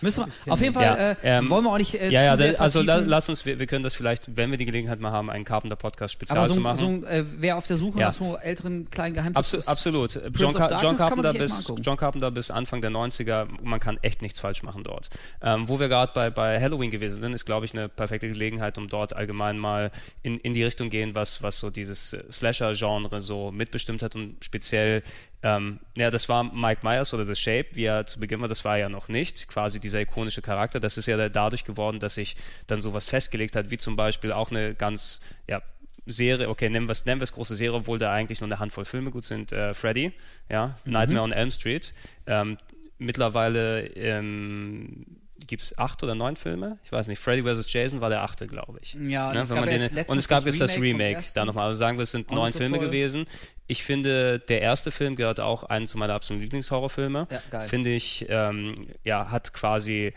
Müssen 0.00 0.24
wir, 0.44 0.52
auf 0.52 0.60
jeden 0.60 0.74
Fall, 0.74 0.82
Ja, 0.84 1.10
äh, 1.12 1.16
ähm, 1.22 1.48
wollen 1.50 1.64
wir 1.64 1.70
auch 1.72 1.78
nicht 1.78 1.94
äh, 1.94 2.10
Ja, 2.10 2.22
ja, 2.24 2.36
da- 2.36 2.58
also 2.58 2.82
vertiefen. 2.82 3.08
lass 3.08 3.28
uns, 3.28 3.44
wir, 3.46 3.60
wir 3.60 3.66
können 3.68 3.84
das 3.84 3.94
vielleicht, 3.94 4.36
wenn 4.36 4.50
wir 4.50 4.58
die 4.58 4.64
Gelegenheit 4.66 4.98
mal 4.98 5.12
haben, 5.12 5.30
einen 5.30 5.44
Carpenter-Podcast-Spezial 5.44 6.36
aber 6.38 6.48
so, 6.48 6.54
zu 6.54 6.60
machen. 6.60 6.78
so 6.78 6.86
ein, 6.86 7.04
äh, 7.04 7.24
wer 7.38 7.56
auf 7.56 7.68
der 7.68 7.76
Suche 7.76 8.00
Ja. 8.00 8.08
nach 8.08 8.14
so 8.14 8.36
älteren 8.36 8.90
kleinen 8.90 9.14
Geheimtipps 9.14 9.54
ist, 9.54 9.68
absolut. 9.68 10.18
John, 10.36 10.52
Car 10.52 10.68
Carpenter 10.96 11.32
bis. 11.32 11.72
John 11.80 11.96
Carpenter 11.96 12.30
bis 12.32 12.50
Anfang 12.50 12.80
der 12.80 12.90
90er, 12.90 13.46
man 13.62 13.78
kann 13.78 13.98
echt 14.02 14.20
nichts 14.20 14.40
falsch 14.40 14.64
machen 14.64 14.82
dort. 14.82 15.10
Ähm, 15.42 15.68
wo 15.68 15.78
wir 15.78 15.88
gerade 15.88 16.10
bei, 16.12 16.30
bei 16.30 16.60
Halloween 16.60 16.90
gewesen 16.90 17.20
sind, 17.20 17.34
ist, 17.34 17.44
glaube 17.44 17.66
ich, 17.66 17.72
eine 17.72 17.88
perfekte 17.88 18.26
Gelegenheit, 18.28 18.78
um 18.78 18.88
dort 18.88 19.14
allgemein 19.14 19.58
mal 19.58 19.92
in, 20.24 20.38
in 20.40 20.54
die 20.54 20.64
Richtung 20.64 20.90
gehen, 20.90 21.14
was, 21.14 21.42
was 21.42 21.58
so 21.60 21.70
dieses 21.70 21.99
äh, 22.12 22.30
Slasher-Genre 22.30 23.20
so 23.20 23.50
mitbestimmt 23.50 24.02
hat 24.02 24.14
und 24.14 24.44
speziell, 24.44 25.02
ähm, 25.42 25.80
ja, 25.96 26.10
das 26.10 26.28
war 26.28 26.44
Mike 26.44 26.80
Myers 26.82 27.14
oder 27.14 27.26
The 27.26 27.34
Shape, 27.34 27.66
wie 27.72 27.84
er 27.84 28.06
zu 28.06 28.20
Beginn 28.20 28.40
war, 28.40 28.48
das 28.48 28.64
war 28.64 28.76
er 28.76 28.82
ja 28.82 28.88
noch 28.88 29.08
nicht, 29.08 29.48
quasi 29.48 29.80
dieser 29.80 30.00
ikonische 30.00 30.42
Charakter. 30.42 30.80
Das 30.80 30.96
ist 30.96 31.06
ja 31.06 31.28
dadurch 31.28 31.64
geworden, 31.64 32.00
dass 32.00 32.14
sich 32.14 32.36
dann 32.66 32.80
sowas 32.80 33.08
festgelegt 33.08 33.56
hat, 33.56 33.70
wie 33.70 33.78
zum 33.78 33.96
Beispiel 33.96 34.32
auch 34.32 34.50
eine 34.50 34.74
ganz, 34.74 35.20
ja, 35.46 35.62
Serie, 36.06 36.48
okay, 36.48 36.68
nennen 36.68 36.86
wir 36.86 36.92
es 36.92 37.04
nennen 37.04 37.20
wir 37.20 37.24
es 37.24 37.32
große 37.32 37.54
Serie, 37.54 37.74
obwohl 37.74 37.98
da 37.98 38.12
eigentlich 38.12 38.40
nur 38.40 38.48
eine 38.48 38.58
Handvoll 38.58 38.84
Filme 38.84 39.10
gut 39.10 39.24
sind. 39.24 39.52
Äh, 39.52 39.74
Freddy, 39.74 40.12
ja, 40.48 40.78
Nightmare 40.84 41.22
on 41.22 41.32
Elm 41.32 41.50
Street. 41.50 41.94
Ähm, 42.26 42.58
mittlerweile 42.98 43.86
ähm, 43.96 45.04
gibt 45.50 45.64
es 45.64 45.76
acht 45.76 46.00
oder 46.04 46.14
neun 46.14 46.36
Filme. 46.36 46.78
Ich 46.84 46.92
weiß 46.92 47.08
nicht. 47.08 47.18
Freddy 47.18 47.42
vs. 47.42 47.70
Jason 47.72 48.00
war 48.00 48.08
der 48.08 48.22
achte, 48.22 48.46
glaube 48.46 48.78
ich. 48.80 48.94
Ja, 48.94 49.30
und 49.30 49.36
es 49.36 49.48
den, 49.48 49.96
jetzt 49.96 50.08
und 50.08 50.16
es 50.16 50.28
gab 50.28 50.46
jetzt 50.46 50.60
das 50.60 50.74
das 50.74 50.80
Remake 50.80 51.16
ersten. 51.16 51.40
da 51.40 51.44
nochmal. 51.44 51.66
Also 51.66 51.78
sagen 51.80 51.98
wir, 51.98 52.04
es 52.04 52.12
sind 52.12 52.30
neun 52.30 52.52
so 52.52 52.58
Filme 52.58 52.78
toll. 52.78 52.86
gewesen. 52.86 53.26
Ich 53.66 53.82
finde, 53.82 54.38
der 54.38 54.62
erste 54.62 54.92
Film 54.92 55.16
gehört 55.16 55.40
auch 55.40 55.64
einen 55.64 55.88
zu 55.88 55.98
meiner 55.98 56.14
absoluten 56.14 56.44
Lieblingshorrorfilme. 56.44 57.26
Ja, 57.28 57.42
geil. 57.50 57.68
Finde 57.68 57.90
ich, 57.90 58.26
ähm, 58.28 58.90
ja, 59.02 59.32
hat 59.32 59.52
quasi 59.52 60.14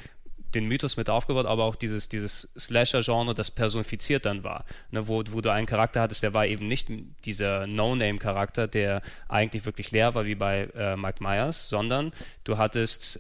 den 0.54 0.68
Mythos 0.68 0.98
mit 0.98 1.10
aufgebaut, 1.10 1.48
aber 1.48 1.64
auch 1.64 1.76
dieses, 1.76 2.10
dieses 2.10 2.54
Slasher-Genre, 2.56 3.34
das 3.34 3.50
personifiziert 3.50 4.28
dann 4.28 4.44
war. 4.44 4.66
Ne, 4.92 5.08
wo, 5.08 5.24
wo 5.32 5.42
du 5.42 5.52
einen 5.52 5.66
Charakter 5.66 6.00
hattest, 6.00 6.22
der 6.22 6.36
war 6.36 6.46
eben 6.46 6.68
nicht 6.68 6.90
dieser 7.26 7.66
No-Name-Charakter, 7.66 8.68
der 8.68 9.02
eigentlich 9.28 9.66
wirklich 9.66 9.90
leer 9.90 10.14
war 10.14 10.26
wie 10.26 10.36
bei 10.36 10.70
äh, 10.76 10.96
Mike 10.96 11.24
Myers, 11.24 11.70
sondern 11.70 12.12
du 12.44 12.60
hattest 12.60 13.20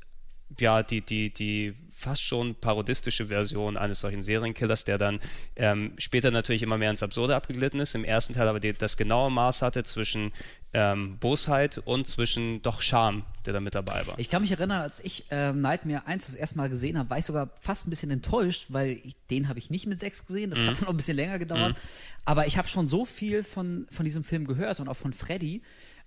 ja 0.59 0.84
die, 0.84 1.01
die, 1.01 1.34
die 1.34 1.74
fast 2.04 2.22
schon 2.22 2.56
parodistische 2.56 3.28
Version 3.28 3.78
eines 3.78 4.01
solchen 4.01 4.22
Serienkillers, 4.22 4.84
der 4.84 4.97
dann 4.97 5.20
ähm, 5.56 5.93
später 5.97 6.32
natürlich 6.32 6.62
immer 6.62 6.78
mehr 6.78 6.91
ins 6.91 7.01
Absurde 7.01 7.36
abgeglitten 7.36 7.80
ist, 7.80 7.95
im 7.95 8.04
ersten 8.04 8.34
Teil 8.34 8.47
aber 8.47 8.60
die, 8.60 8.74
das 8.74 8.97
genaue 8.97 9.32
Maß 9.32 9.62
hatte 9.62 9.84
zwischen 9.84 10.32
ähm, 10.74 11.18
Bosheit 11.20 11.78
und 11.78 12.08
zwischen 12.08 12.62
doch 12.62 12.82
Charme, 12.82 13.24
der 13.45 13.54
da 13.54 13.60
mit 13.60 13.76
dabei 13.76 14.06
war. 14.06 14.20
Ich 14.20 14.30
kann 14.30 14.41
mich 14.41 14.51
erinnern, 14.51 14.82
als 14.82 14.99
ich 14.99 15.26
ähm, 15.30 15.62
Nightmare 15.62 16.06
1 16.06 16.26
das 16.26 16.36
erste 16.36 16.58
Mal 16.58 16.70
gesehen 16.70 16.97
habe, 16.97 17.10
war 17.10 17.18
ich 17.18 17.26
sogar 17.26 17.49
fast 17.62 17.88
ein 17.88 17.89
bisschen 17.89 18.12
enttäuscht, 18.12 18.68
weil 18.70 18.99
ich, 19.04 19.16
den 19.30 19.47
habe 19.47 19.60
ich 19.60 19.70
nicht 19.70 19.86
mit 19.86 19.99
sechs 19.99 20.26
gesehen. 20.26 20.49
Das 20.49 20.60
hat 20.60 20.78
dann 20.78 20.82
noch 20.82 20.89
ein 20.89 20.97
bisschen 20.97 21.16
länger 21.16 21.39
gedauert. 21.39 21.78
Aber 22.26 22.47
ich 22.47 22.58
habe 22.58 22.68
schon 22.68 22.88
so 22.88 23.06
viel 23.06 23.43
von, 23.43 23.88
von 23.91 24.04
diesem 24.04 24.24
Film 24.24 24.45
gehört 24.45 24.80
und 24.80 24.89
auch 24.89 24.95
von 24.95 25.14
Freddy, 25.14 25.62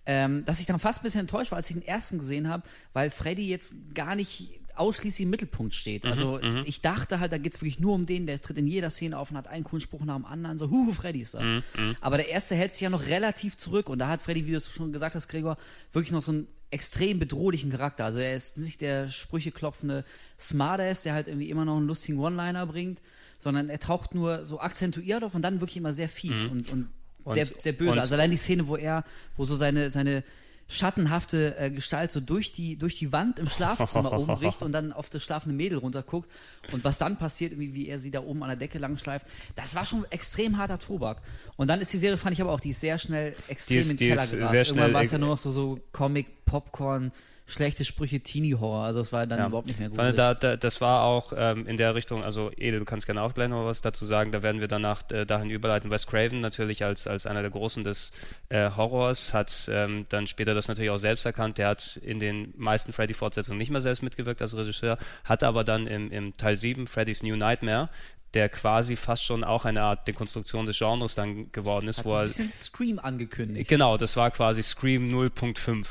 ähm, 0.05 0.45
dass 0.45 0.61
ich 0.61 0.67
dann 0.67 0.79
fast 0.79 1.01
ein 1.01 1.03
bisschen 1.05 1.23
enttäuscht 1.23 1.53
war, 1.53 1.57
als 1.57 1.71
ich 1.71 1.77
den 1.77 1.87
ersten 1.87 2.19
gesehen 2.19 2.49
habe, 2.49 2.63
weil 2.93 3.11
Freddy 3.11 3.49
jetzt 3.49 3.75
gar 3.95 4.15
nicht 4.15 4.61
ausschließlich 4.79 5.25
im 5.25 5.31
Mittelpunkt 5.31 5.75
steht. 5.75 6.05
Also 6.05 6.39
ich 6.65 6.81
dachte 6.83 7.21
halt, 7.21 7.33
da 7.33 7.39
geht 7.39 7.55
es 7.55 7.61
wirklich 7.61 7.81
nur 7.81 7.95
um 7.95 8.07
den, 8.07 8.27
der 8.27 8.41
tritt 8.41 8.59
in 8.59 8.67
jeder 8.67 8.91
Szene 8.91 9.19
auf 9.19 9.31
und 9.31 9.37
hat 9.37 9.49
einen 9.49 9.65
coolen 9.65 9.81
Spruch 9.81 10.05
nach 10.05 10.17
dem 10.17 10.25
anderen, 10.25 10.59
so, 10.59 10.71
huhu, 10.71 10.93
Freddy 10.93 11.21
ist 11.21 11.35
da. 11.35 11.61
Aber 12.01 12.17
der 12.17 12.29
erste 12.29 12.55
hält 12.55 12.73
sich 12.73 12.81
ja 12.83 12.91
noch 12.91 13.07
relativ 13.07 13.57
zurück 13.57 13.89
und 13.89 13.99
da 13.99 14.09
hat 14.09 14.21
Freddy, 14.21 14.47
wie 14.47 14.51
du 14.53 14.57
es 14.57 14.71
schon 14.71 14.93
gesagt 14.93 15.15
hast, 15.15 15.29
Gregor, 15.29 15.57
wirklich 15.93 16.13
noch 16.13 16.23
so 16.23 16.33
einen 16.33 16.47
extrem 16.71 17.19
bedrohlichen 17.19 17.71
Charakter. 17.71 18.05
Also 18.05 18.19
er 18.19 18.35
ist 18.37 18.59
nicht 18.59 18.81
der 18.81 19.09
Sprüche 19.09 19.53
klopfende 19.53 20.05
Smartass, 20.39 21.03
der 21.03 21.15
halt 21.15 21.29
irgendwie 21.29 21.49
immer 21.51 21.65
noch 21.65 21.77
einen 21.77 21.87
lustigen 21.87 22.19
One-Liner 22.19 22.67
bringt, 22.67 23.01
sondern 23.39 23.69
er 23.69 23.79
taucht 23.79 24.15
nur 24.15 24.45
so 24.45 24.61
akzentuiert 24.61 25.23
auf 25.25 25.35
und 25.35 25.43
dann 25.43 25.61
wirklich 25.61 25.77
immer 25.77 25.93
sehr 25.93 26.09
fies 26.09 26.47
und, 26.47 26.71
und, 26.71 26.89
Und- 27.25 27.35
sehr, 27.35 27.47
sehr 27.59 27.73
böse. 27.73 27.93
und- 27.93 27.99
also 27.99 28.15
allein 28.15 28.31
die 28.31 28.37
Szene, 28.37 28.67
wo 28.69 28.77
er, 28.77 29.05
wo 29.37 29.45
so 29.45 29.55
seine, 29.57 29.91
seine 29.91 30.23
schattenhafte 30.69 31.57
äh, 31.59 31.71
Gestalt 31.71 32.11
so 32.13 32.21
durch 32.21 32.53
die, 32.53 32.77
durch 32.77 32.97
die 32.99 33.13
Wand 33.13 33.39
im 33.39 33.47
Schlafzimmer 33.47 34.13
oben 34.13 34.35
bricht 34.37 34.63
und 34.63 34.73
dann 34.73 34.93
auf 34.93 35.09
das 35.11 35.23
schlafende 35.23 35.55
Mädel 35.55 35.79
runterguckt 35.79 36.29
und 36.73 36.83
was 36.85 36.99
dann 36.99 37.17
passiert, 37.17 37.53
irgendwie, 37.53 37.75
wie 37.75 37.89
er 37.89 37.99
sie 37.99 38.11
da 38.11 38.21
oben 38.23 38.43
an 38.43 38.49
der 38.49 38.57
Decke 38.57 38.79
lang 38.79 38.99
schleift, 38.99 39.27
das 39.55 39.75
war 39.75 39.87
schon 39.87 40.05
extrem 40.11 40.59
harter 40.59 40.79
Tobak. 40.79 41.23
Und 41.57 41.69
dann 41.69 41.81
ist 41.81 41.93
die 41.93 41.99
Serie, 41.99 42.19
fand 42.19 42.33
ich 42.35 42.41
aber 42.41 42.53
auch, 42.53 42.61
die 42.61 42.71
ist 42.71 42.81
sehr 42.81 42.99
schnell 42.99 43.35
extrem 43.49 43.77
Die 43.77 43.81
ist- 43.83 43.91
in 43.93 43.97
den 43.97 44.09
Keller 44.11 44.27
gerast. 44.27 44.55
Irgendwann 44.55 44.93
war 44.95 45.03
es 45.03 45.11
ja 45.13 45.19
nur 45.19 45.29
noch 45.31 45.39
so, 45.39 45.53
so 45.53 45.79
Comic, 45.93 46.45
Popcorn, 46.45 47.13
schlechte 47.49 47.85
Sprüche, 47.85 48.21
Teenie-Horror. 48.21 48.83
Also 48.85 48.99
das 48.99 49.13
war 49.13 49.27
dann 49.27 49.39
Ja. 49.39 49.47
überhaupt 49.47 49.69
nicht 49.69 49.79
mehr 49.79 49.89
gut. 49.89 49.99
Da, 49.99 50.35
da, 50.35 50.57
das 50.57 50.81
war 50.81 51.05
auch 51.05 51.33
ähm, 51.37 51.67
in 51.67 51.77
der 51.77 51.95
Richtung, 51.95 52.25
also 52.25 52.51
Ede, 52.57 52.79
du 52.81 52.85
kannst 52.85 53.07
gerne 53.07 53.23
auch 53.23 53.35
gleich 53.35 53.49
noch 53.49 53.65
was 53.65 53.83
dazu 53.83 54.05
sagen, 54.05 54.33
da 54.33 54.43
werden 54.43 54.61
wir 54.61 54.69
danach 54.69 55.09
äh, 55.11 55.25
dahin 55.25 55.49
überleiten. 55.51 55.91
Wes 55.91 56.07
Craven 56.07 56.41
natürlich 56.41 56.85
als, 56.85 57.07
als 57.07 57.25
einer 57.27 57.43
der 57.43 57.51
Großen 57.53 57.85
des 57.85 58.11
äh, 58.49 58.71
Horrors 58.71 59.33
hat 59.33 59.69
ähm, 59.71 60.07
dann 60.09 60.27
später 60.27 60.55
das 60.55 60.67
natürlich 60.67 60.91
auch 60.91 60.97
selbst 60.99 61.25
erkannt. 61.25 61.59
Der 61.59 61.69
hat 61.69 61.97
in 62.03 62.19
den 62.19 62.53
meisten 62.57 62.93
Freddy-Fortsetzungen 62.93 63.59
nicht 63.59 63.71
mehr 63.71 63.81
selbst 63.81 64.03
mitgewirkt 64.03 64.43
als 64.43 64.57
Regisseur, 64.57 64.99
hat 65.25 65.45
aber 65.45 65.63
dann 65.63 65.87
im, 65.87 66.11
im 66.11 66.37
Teil 66.37 66.57
7, 66.57 66.87
Freddy's 66.89 67.23
New 67.23 67.37
Nightmare, 67.37 67.89
der 68.35 68.49
quasi 68.49 68.97
fast 68.97 69.25
schon 69.25 69.45
auch 69.45 69.65
eine 69.65 69.83
Art 69.83 70.09
Dekonstruktion 70.09 70.67
des 70.67 70.77
Genres 70.79 71.15
dann 71.15 71.53
geworden 71.53 71.87
ist, 71.89 71.99
Hat 71.99 72.05
wo 72.05 72.13
ein 72.15 72.21
er 72.21 72.25
bisschen 72.25 72.51
Scream 72.51 72.99
angekündigt. 72.99 73.69
Genau, 73.69 73.97
das 73.97 74.17
war 74.17 74.31
quasi 74.33 74.63
Scream 74.63 75.09
0.5, 75.15 75.87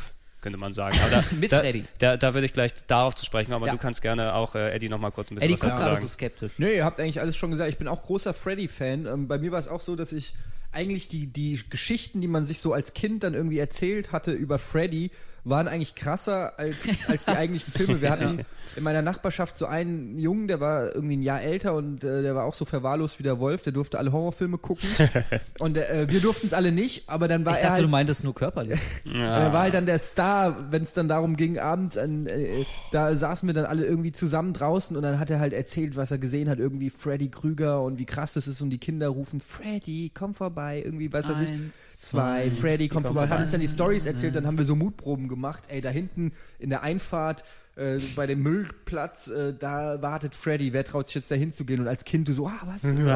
könnte 0.46 0.60
man 0.60 0.74
sagen. 0.74 0.96
Aber 1.02 1.10
da, 1.10 1.24
Mit 1.36 1.52
da, 1.52 1.60
Freddy. 1.62 1.86
Da, 1.98 2.18
da 2.18 2.36
würde 2.36 2.46
ich 2.46 2.54
gleich 2.54 2.72
darauf 2.86 3.16
zu 3.16 3.26
sprechen, 3.26 3.52
aber 3.52 3.66
Ja. 3.66 3.74
du 3.74 3.80
kannst 3.80 4.04
gerne 4.04 4.36
auch 4.36 4.54
äh, 4.54 4.72
Eddie 4.76 4.90
noch 4.90 5.00
mal 5.00 5.10
kurz 5.10 5.32
ein 5.32 5.36
bisschen 5.36 5.50
Eddie 5.50 5.54
was 5.60 5.62
dazu 5.70 5.76
gerade 5.82 5.96
sagen. 5.96 6.02
so 6.08 6.14
skeptisch. 6.14 6.54
Nee, 6.60 6.76
ihr 6.76 6.86
habt 6.86 7.00
eigentlich 7.00 7.20
alles 7.20 7.36
schon 7.36 7.50
gesagt. 7.50 7.72
Ich 7.72 7.78
bin 7.80 7.88
auch 7.88 8.04
großer 8.04 8.36
Freddy-Fan. 8.36 9.08
Ähm, 9.08 9.28
bei 9.28 9.40
mir 9.40 9.52
war 9.52 9.58
es 9.60 9.68
auch 9.68 9.82
so, 9.82 9.96
dass 9.96 10.12
ich 10.12 10.36
eigentlich 10.72 11.08
die, 11.08 11.26
die 11.28 11.60
Geschichten, 11.70 12.22
die 12.22 12.28
man 12.28 12.46
sich 12.46 12.60
so 12.60 12.74
als 12.74 12.94
Kind 12.94 13.24
dann 13.24 13.34
irgendwie 13.34 13.58
erzählt 13.58 14.12
hatte 14.12 14.34
über 14.34 14.60
Freddy, 14.60 15.10
waren 15.46 15.68
eigentlich 15.68 15.96
krasser 15.96 16.60
als, 16.60 16.78
als 17.08 17.26
die 17.26 17.32
eigentlichen 17.32 17.72
Filme. 17.72 18.02
Wir 18.02 18.10
hatten 18.10 18.46
in 18.76 18.84
meiner 18.84 19.02
Nachbarschaft 19.02 19.58
so 19.58 19.66
einen 19.66 20.18
Jungen, 20.18 20.48
der 20.48 20.60
war 20.60 20.94
irgendwie 20.94 21.16
ein 21.16 21.24
Jahr 21.24 21.42
älter 21.42 21.76
und 21.76 22.04
äh, 22.04 22.22
der 22.22 22.36
war 22.36 22.44
auch 22.44 22.54
so 22.54 22.66
verwahrlost 22.66 23.20
wie 23.20 23.24
der 23.24 23.40
Wolf, 23.40 23.62
der 23.62 23.72
durfte 23.72 23.98
alle 23.98 24.12
Horrorfilme 24.12 24.58
gucken. 24.58 24.90
und 25.60 25.78
äh, 25.78 26.08
wir 26.10 26.20
durften 26.20 26.48
es 26.48 26.54
alle 26.54 26.72
nicht, 26.72 27.08
aber 27.08 27.28
dann 27.28 27.46
war 27.46 27.54
Ich 27.54 27.60
er 27.60 27.64
dachte, 27.64 27.76
halt 27.76 27.86
du 27.86 27.90
meintest 27.90 28.24
nur 28.24 28.36
körperlich. 28.36 28.80
und 29.06 29.16
er 29.16 29.54
war 29.54 29.62
halt 29.62 29.76
dann 29.76 29.86
der 29.86 30.00
Star, 30.00 30.72
wenn 30.72 30.84
es 30.84 30.94
dann 30.94 31.08
darum 31.08 31.38
ging, 31.38 31.58
abends, 31.58 31.98
an, 31.98 32.28
äh, 32.28 32.66
da 32.92 33.16
saßen 33.16 33.48
wir 33.48 33.54
dann 33.54 33.66
alle 33.66 33.86
irgendwie 33.86 34.12
zusammen 34.12 34.52
draußen 34.52 34.98
und 34.98 35.04
dann 35.04 35.20
hat 35.20 35.30
er 35.30 35.40
halt 35.40 35.54
erzählt, 35.54 35.96
was 35.96 36.12
er 36.12 36.18
gesehen 36.18 36.50
hat, 36.50 36.60
irgendwie 36.60 36.90
Freddy 36.90 37.30
Krüger 37.30 37.82
und 37.82 37.98
wie 37.98 38.06
krass 38.06 38.34
das 38.34 38.48
ist 38.48 38.62
und 38.62 38.72
die 38.72 38.78
Kinder 38.78 39.08
rufen, 39.08 39.40
Freddy, 39.40 40.12
komm 40.14 40.34
vorbei, 40.34 40.82
irgendwie, 40.84 41.12
weiß 41.12 41.30
was 41.30 41.40
ich, 41.40 41.50
Eins, 41.50 41.94
zwei, 41.96 42.50
zwei, 42.50 42.52
Freddy, 42.52 42.90
komm 42.90 43.04
vorbei. 43.04 43.30
Hat 43.30 43.40
uns 43.40 43.52
dann 43.52 43.62
die 43.62 43.68
Stories 43.68 44.06
erzählt, 44.06 44.36
dann 44.36 44.46
haben 44.46 44.58
wir 44.58 44.66
so 44.66 44.76
Mutproben 44.76 45.28
gemacht, 45.28 45.35
ey, 45.68 45.82
da 45.82 45.90
hinten 45.90 46.32
in 46.60 46.70
der 46.70 46.84
Einfahrt, 46.84 47.44
äh, 47.76 48.00
bei 48.16 48.26
dem 48.26 48.42
Müllplatz, 48.42 49.28
äh, 49.28 49.54
da 49.54 50.02
wartet 50.02 50.34
Freddy, 50.34 50.72
wer 50.72 50.86
traut 50.86 51.08
sich 51.08 51.16
jetzt 51.16 51.32
da 51.32 51.36
hinzugehen? 51.36 51.82
Und 51.82 51.88
als 51.88 52.06
Kind 52.06 52.28
du 52.28 52.34
so, 52.34 52.48
ah, 52.48 52.62
was? 52.66 52.84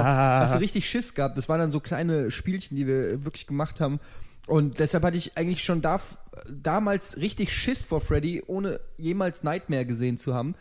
Hast 0.48 0.56
du 0.56 0.60
richtig 0.60 0.90
Schiss 0.90 1.14
gehabt? 1.14 1.38
Das 1.38 1.48
waren 1.48 1.60
dann 1.60 1.72
so 1.72 1.80
kleine 1.80 2.30
Spielchen, 2.32 2.76
die 2.76 2.86
wir 2.86 3.24
wirklich 3.24 3.48
gemacht 3.48 3.80
haben. 3.80 4.00
Und 4.48 4.80
deshalb 4.80 5.04
hatte 5.04 5.16
ich 5.16 5.38
eigentlich 5.38 5.64
schon 5.64 5.82
da, 5.82 6.02
damals 6.50 7.18
richtig 7.18 7.54
Schiss 7.54 7.82
vor 7.84 8.02
Freddy, 8.02 8.44
ohne 8.48 8.80
jemals 8.98 9.44
Nightmare 9.44 9.86
gesehen 9.86 10.18
zu 10.18 10.34
haben. 10.34 10.56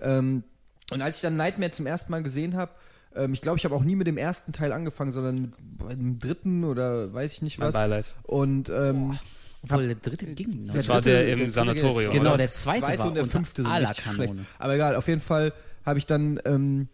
Ähm, 0.00 0.44
und 0.90 1.02
als 1.02 1.16
ich 1.16 1.22
dann 1.22 1.36
Nightmare 1.36 1.70
zum 1.70 1.86
ersten 1.86 2.10
Mal 2.10 2.22
gesehen 2.22 2.56
habe, 2.56 2.72
ähm, 3.14 3.32
ich 3.34 3.42
glaube, 3.42 3.58
ich 3.58 3.64
habe 3.64 3.74
auch 3.74 3.84
nie 3.84 3.96
mit 3.96 4.06
dem 4.06 4.16
ersten 4.16 4.52
Teil 4.52 4.72
angefangen, 4.72 5.12
sondern 5.12 5.52
mit 5.88 5.98
dem 5.98 6.18
dritten 6.18 6.64
oder 6.64 7.12
weiß 7.12 7.34
ich 7.34 7.42
nicht 7.42 7.58
Mein 7.58 7.68
was. 7.68 7.74
Beileid. 7.74 8.12
Und 8.22 8.70
ähm, 8.70 9.18
Obwohl 9.64 9.86
der 9.86 9.96
dritte 9.96 10.26
ging 10.26 10.66
noch. 10.66 10.74
Das 10.74 10.88
war 10.88 11.00
der 11.00 11.28
im 11.28 11.50
Sanatorium, 11.50 12.12
Genau, 12.12 12.30
oder? 12.30 12.38
der 12.38 12.50
zweite 12.50 12.98
war 12.98 13.08
und 13.08 13.14
der 13.14 13.26
fünfte 13.26 13.62
sind 13.62 13.70
aller 13.70 13.94
Kanone. 13.94 14.28
schlecht. 14.28 14.34
Aber 14.58 14.74
egal, 14.74 14.96
auf 14.96 15.08
jeden 15.08 15.20
Fall 15.20 15.52
habe 15.84 15.98
ich 15.98 16.06
dann 16.06 16.38
ähm, 16.44 16.88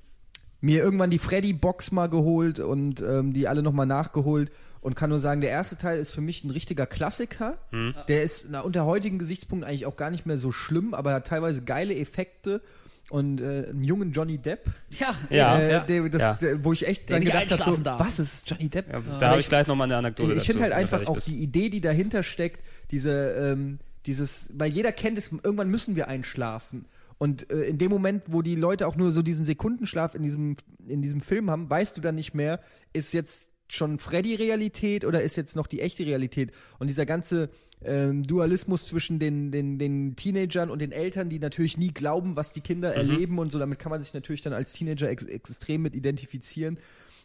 mir 0.60 0.82
irgendwann 0.82 1.10
die 1.10 1.18
Freddy-Box 1.18 1.92
mal 1.92 2.08
geholt 2.08 2.60
und 2.60 3.00
ähm, 3.00 3.32
die 3.32 3.48
alle 3.48 3.62
nochmal 3.62 3.86
nachgeholt 3.86 4.50
und 4.80 4.94
kann 4.96 5.10
nur 5.10 5.20
sagen, 5.20 5.40
der 5.40 5.50
erste 5.50 5.76
Teil 5.76 5.98
ist 5.98 6.10
für 6.10 6.20
mich 6.20 6.44
ein 6.44 6.50
richtiger 6.50 6.86
Klassiker. 6.86 7.58
Hm. 7.70 7.94
Der 8.08 8.22
ist 8.22 8.46
na, 8.50 8.60
unter 8.60 8.86
heutigen 8.86 9.18
Gesichtspunkten 9.18 9.68
eigentlich 9.68 9.86
auch 9.86 9.96
gar 9.96 10.10
nicht 10.10 10.26
mehr 10.26 10.38
so 10.38 10.52
schlimm, 10.52 10.94
aber 10.94 11.12
hat 11.12 11.26
teilweise 11.26 11.62
geile 11.62 11.94
Effekte 11.96 12.62
und 13.10 13.40
äh, 13.40 13.66
einen 13.68 13.84
jungen 13.84 14.12
Johnny 14.12 14.38
Depp, 14.38 14.64
Ja, 14.98 15.14
Ja. 15.28 15.58
äh, 15.60 15.86
der, 15.86 16.08
das, 16.08 16.20
Ja. 16.22 16.34
der, 16.34 16.64
wo 16.64 16.72
ich 16.72 16.86
echt 16.86 17.10
dann 17.10 17.20
nicht 17.20 17.32
gedacht 17.32 17.60
habe, 17.66 17.76
so, 17.76 17.82
darf. 17.82 18.00
was 18.00 18.18
ist 18.18 18.48
Johnny 18.48 18.68
Depp? 18.68 18.86
Ja, 18.92 19.00
da 19.18 19.30
habe 19.30 19.40
ich 19.40 19.48
gleich 19.48 19.66
noch 19.66 19.76
mal 19.76 19.84
eine 19.84 19.96
Anekdote 19.96 20.32
ich 20.32 20.38
dazu. 20.38 20.46
finde 20.52 20.62
halt 20.62 20.72
einfach 20.72 21.06
auch 21.06 21.16
bist. 21.16 21.26
die 21.26 21.42
Idee, 21.42 21.68
die 21.68 21.80
dahinter 21.80 22.22
steckt, 22.22 22.64
diese, 22.90 23.32
ähm, 23.38 23.78
dieses, 24.06 24.50
weil 24.54 24.70
jeder 24.70 24.92
kennt 24.92 25.18
es, 25.18 25.30
irgendwann 25.30 25.68
müssen 25.70 25.94
wir 25.96 26.08
einschlafen. 26.08 26.86
Und 27.18 27.50
äh, 27.50 27.64
in 27.64 27.76
dem 27.76 27.90
Moment, 27.90 28.24
wo 28.28 28.40
die 28.40 28.54
Leute 28.54 28.86
auch 28.86 28.96
nur 28.96 29.10
so 29.10 29.20
diesen 29.22 29.44
Sekundenschlaf 29.44 30.14
in 30.14 30.22
diesem, 30.22 30.56
in 30.86 31.02
diesem 31.02 31.20
Film 31.20 31.50
haben, 31.50 31.68
weißt 31.68 31.96
du 31.96 32.00
dann 32.00 32.14
nicht 32.14 32.32
mehr, 32.34 32.60
ist 32.94 33.12
jetzt 33.12 33.50
schon 33.68 33.98
Freddy-Realität 33.98 35.04
oder 35.04 35.22
ist 35.22 35.36
jetzt 35.36 35.54
noch 35.56 35.66
die 35.66 35.80
echte 35.80 36.04
Realität? 36.06 36.52
Und 36.78 36.88
dieser 36.88 37.06
ganze 37.06 37.50
ähm, 37.82 38.24
Dualismus 38.24 38.86
zwischen 38.86 39.18
den, 39.18 39.50
den, 39.50 39.78
den 39.78 40.16
Teenagern 40.16 40.70
und 40.70 40.80
den 40.80 40.92
Eltern, 40.92 41.28
die 41.28 41.38
natürlich 41.38 41.78
nie 41.78 41.92
glauben, 41.92 42.36
was 42.36 42.52
die 42.52 42.60
Kinder 42.60 42.94
erleben 42.94 43.38
und 43.38 43.50
so, 43.50 43.58
damit 43.58 43.78
kann 43.78 43.90
man 43.90 44.02
sich 44.02 44.12
natürlich 44.12 44.42
dann 44.42 44.52
als 44.52 44.72
Teenager 44.72 45.08
ex 45.08 45.24
extrem 45.24 45.82
mit 45.82 45.94
identifizieren. 45.94 46.78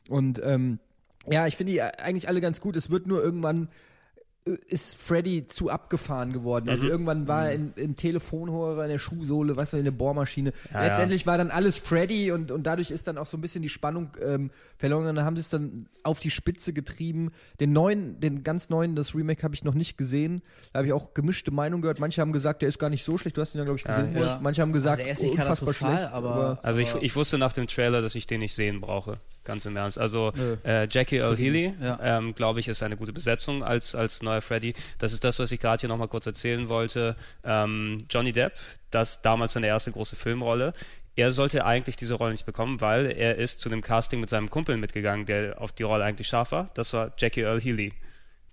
Und 0.10 0.42
ähm, 0.44 0.80
ja, 1.30 1.48
ich 1.48 1.58
finde 1.58 1.74
die 1.74 1.82
eigentlich 1.82 2.30
alle 2.30 2.42
ganz 2.42 2.62
gut. 2.62 2.76
Es 2.76 2.90
wird 2.90 3.08
nur 3.08 3.22
irgendwann 3.24 3.70
ist 4.46 4.96
Freddy 4.96 5.48
zu 5.48 5.72
abgefahren 5.72 6.32
geworden. 6.32 6.70
Also 6.70 6.88
irgendwann 6.88 7.28
war 7.28 7.48
er 7.48 7.54
im, 7.56 7.74
im 7.76 7.96
Telefonhörer, 7.96 8.84
in 8.84 8.92
der 8.92 9.00
Schuhsohle, 9.00 9.58
was 9.58 9.74
war 9.74 9.80
in 9.80 9.86
der 9.86 9.92
Bohrmaschine. 9.92 10.54
Ja, 10.72 10.86
Letztendlich 10.86 11.26
war 11.26 11.40
dann 11.40 11.50
alles 11.50 11.80
Freddy 11.80 12.32
und, 12.32 12.52
und 12.52 12.62
dadurch 12.68 12.92
ist 12.92 13.08
dann 13.08 13.18
auch 13.18 13.26
so 13.26 13.38
ein 13.38 13.42
bisschen 13.42 13.64
die 13.64 13.70
Spannung 13.70 14.10
ähm, 14.24 14.52
verloren. 14.78 15.08
Und 15.08 15.16
dann 15.16 15.26
haben 15.26 15.36
sie 15.36 15.42
es 15.42 15.50
dann 15.50 15.88
auf 16.04 16.20
die 16.20 16.30
Spitze 16.30 16.74
getrieben. 16.74 17.32
Den 17.60 17.74
neuen, 17.74 18.20
den 18.20 18.44
ganz 18.44 18.70
neuen, 18.70 18.96
das 18.96 19.16
Remake 19.16 19.42
habe 19.42 19.56
ich 19.56 19.64
noch 19.64 19.74
nicht 19.74 19.98
gesehen. 19.98 20.44
Da 20.74 20.78
habe 20.80 20.88
ich 20.88 20.94
auch 20.94 21.16
gemischte 21.16 21.50
Meinungen 21.50 21.82
gehört. 21.82 22.00
Manche 22.00 22.22
haben 22.22 22.32
gesagt, 22.32 22.62
der 22.62 22.70
ist 22.70 22.78
gar 22.78 22.92
nicht 22.92 23.04
so 23.04 23.18
schlecht. 23.18 23.38
Du 23.38 23.42
hast 23.42 23.56
ihn 23.56 23.58
ja, 23.58 23.64
glaube 23.64 23.80
ich, 23.80 23.84
gesehen. 23.86 24.16
Ja. 24.16 24.40
Manche 24.44 24.62
haben 24.62 24.74
gesagt, 24.74 25.00
Also 25.00 25.08
er 25.08 25.12
ist 25.12 25.24
nicht 25.24 25.32
unfassbar 25.40 25.74
schlecht. 25.74 26.12
aber- 26.12 26.60
Also 26.62 26.80
ich, 26.80 26.94
ich 27.02 27.16
wusste 27.16 27.40
nach 27.40 27.54
dem 27.54 27.66
Trailer, 27.66 28.04
dass 28.04 28.14
ich 28.14 28.28
den 28.28 28.42
nicht 28.42 28.54
sehen 28.54 28.80
brauche. 28.80 29.20
Ganz 29.46 29.66
im 29.66 29.78
Ernst. 29.78 29.98
Also 29.98 30.34
äh, 30.66 30.88
Jackie 30.90 31.18
Earl 31.18 31.38
Healy, 31.38 31.74
Ja. 31.82 32.00
ähm, 32.02 32.36
glaube 32.36 32.60
ich, 32.60 32.68
ist 32.68 32.84
eine 32.84 32.98
gute 32.98 33.14
Besetzung 33.14 33.64
als, 33.64 33.96
als 33.96 34.22
neuer 34.22 34.42
Freddy. 34.42 34.74
Das 35.00 35.14
ist 35.14 35.24
das, 35.24 35.40
was 35.40 35.52
ich 35.52 35.60
gerade 35.60 35.80
hier 35.82 35.90
nochmal 35.90 36.08
kurz 36.08 36.26
erzählen 36.26 36.68
wollte. 36.68 37.16
Ähm, 37.44 38.06
Johnny 38.10 38.32
Depp, 38.34 38.54
das 38.92 39.22
damals 39.22 39.54
seine 39.54 39.68
erste 39.68 39.92
große 39.92 40.16
Filmrolle. 40.16 40.74
Er 41.16 41.32
sollte 41.32 41.64
eigentlich 41.64 41.96
diese 41.96 42.16
Rolle 42.16 42.32
nicht 42.34 42.46
bekommen, 42.46 42.82
weil 42.82 43.06
er 43.10 43.36
ist 43.38 43.62
zu 43.62 43.70
dem 43.70 43.82
Casting 43.82 44.20
mit 44.20 44.30
seinem 44.30 44.50
Kumpel 44.50 44.76
mitgegangen, 44.76 45.26
der 45.26 45.62
auf 45.62 45.72
die 45.72 45.84
Rolle 45.84 46.04
eigentlich 46.04 46.28
scharf 46.28 46.52
war. 46.52 46.70
Das 46.74 46.92
war 46.92 47.14
Jackie 47.18 47.42
Earl 47.42 47.62
Healy. 47.62 47.94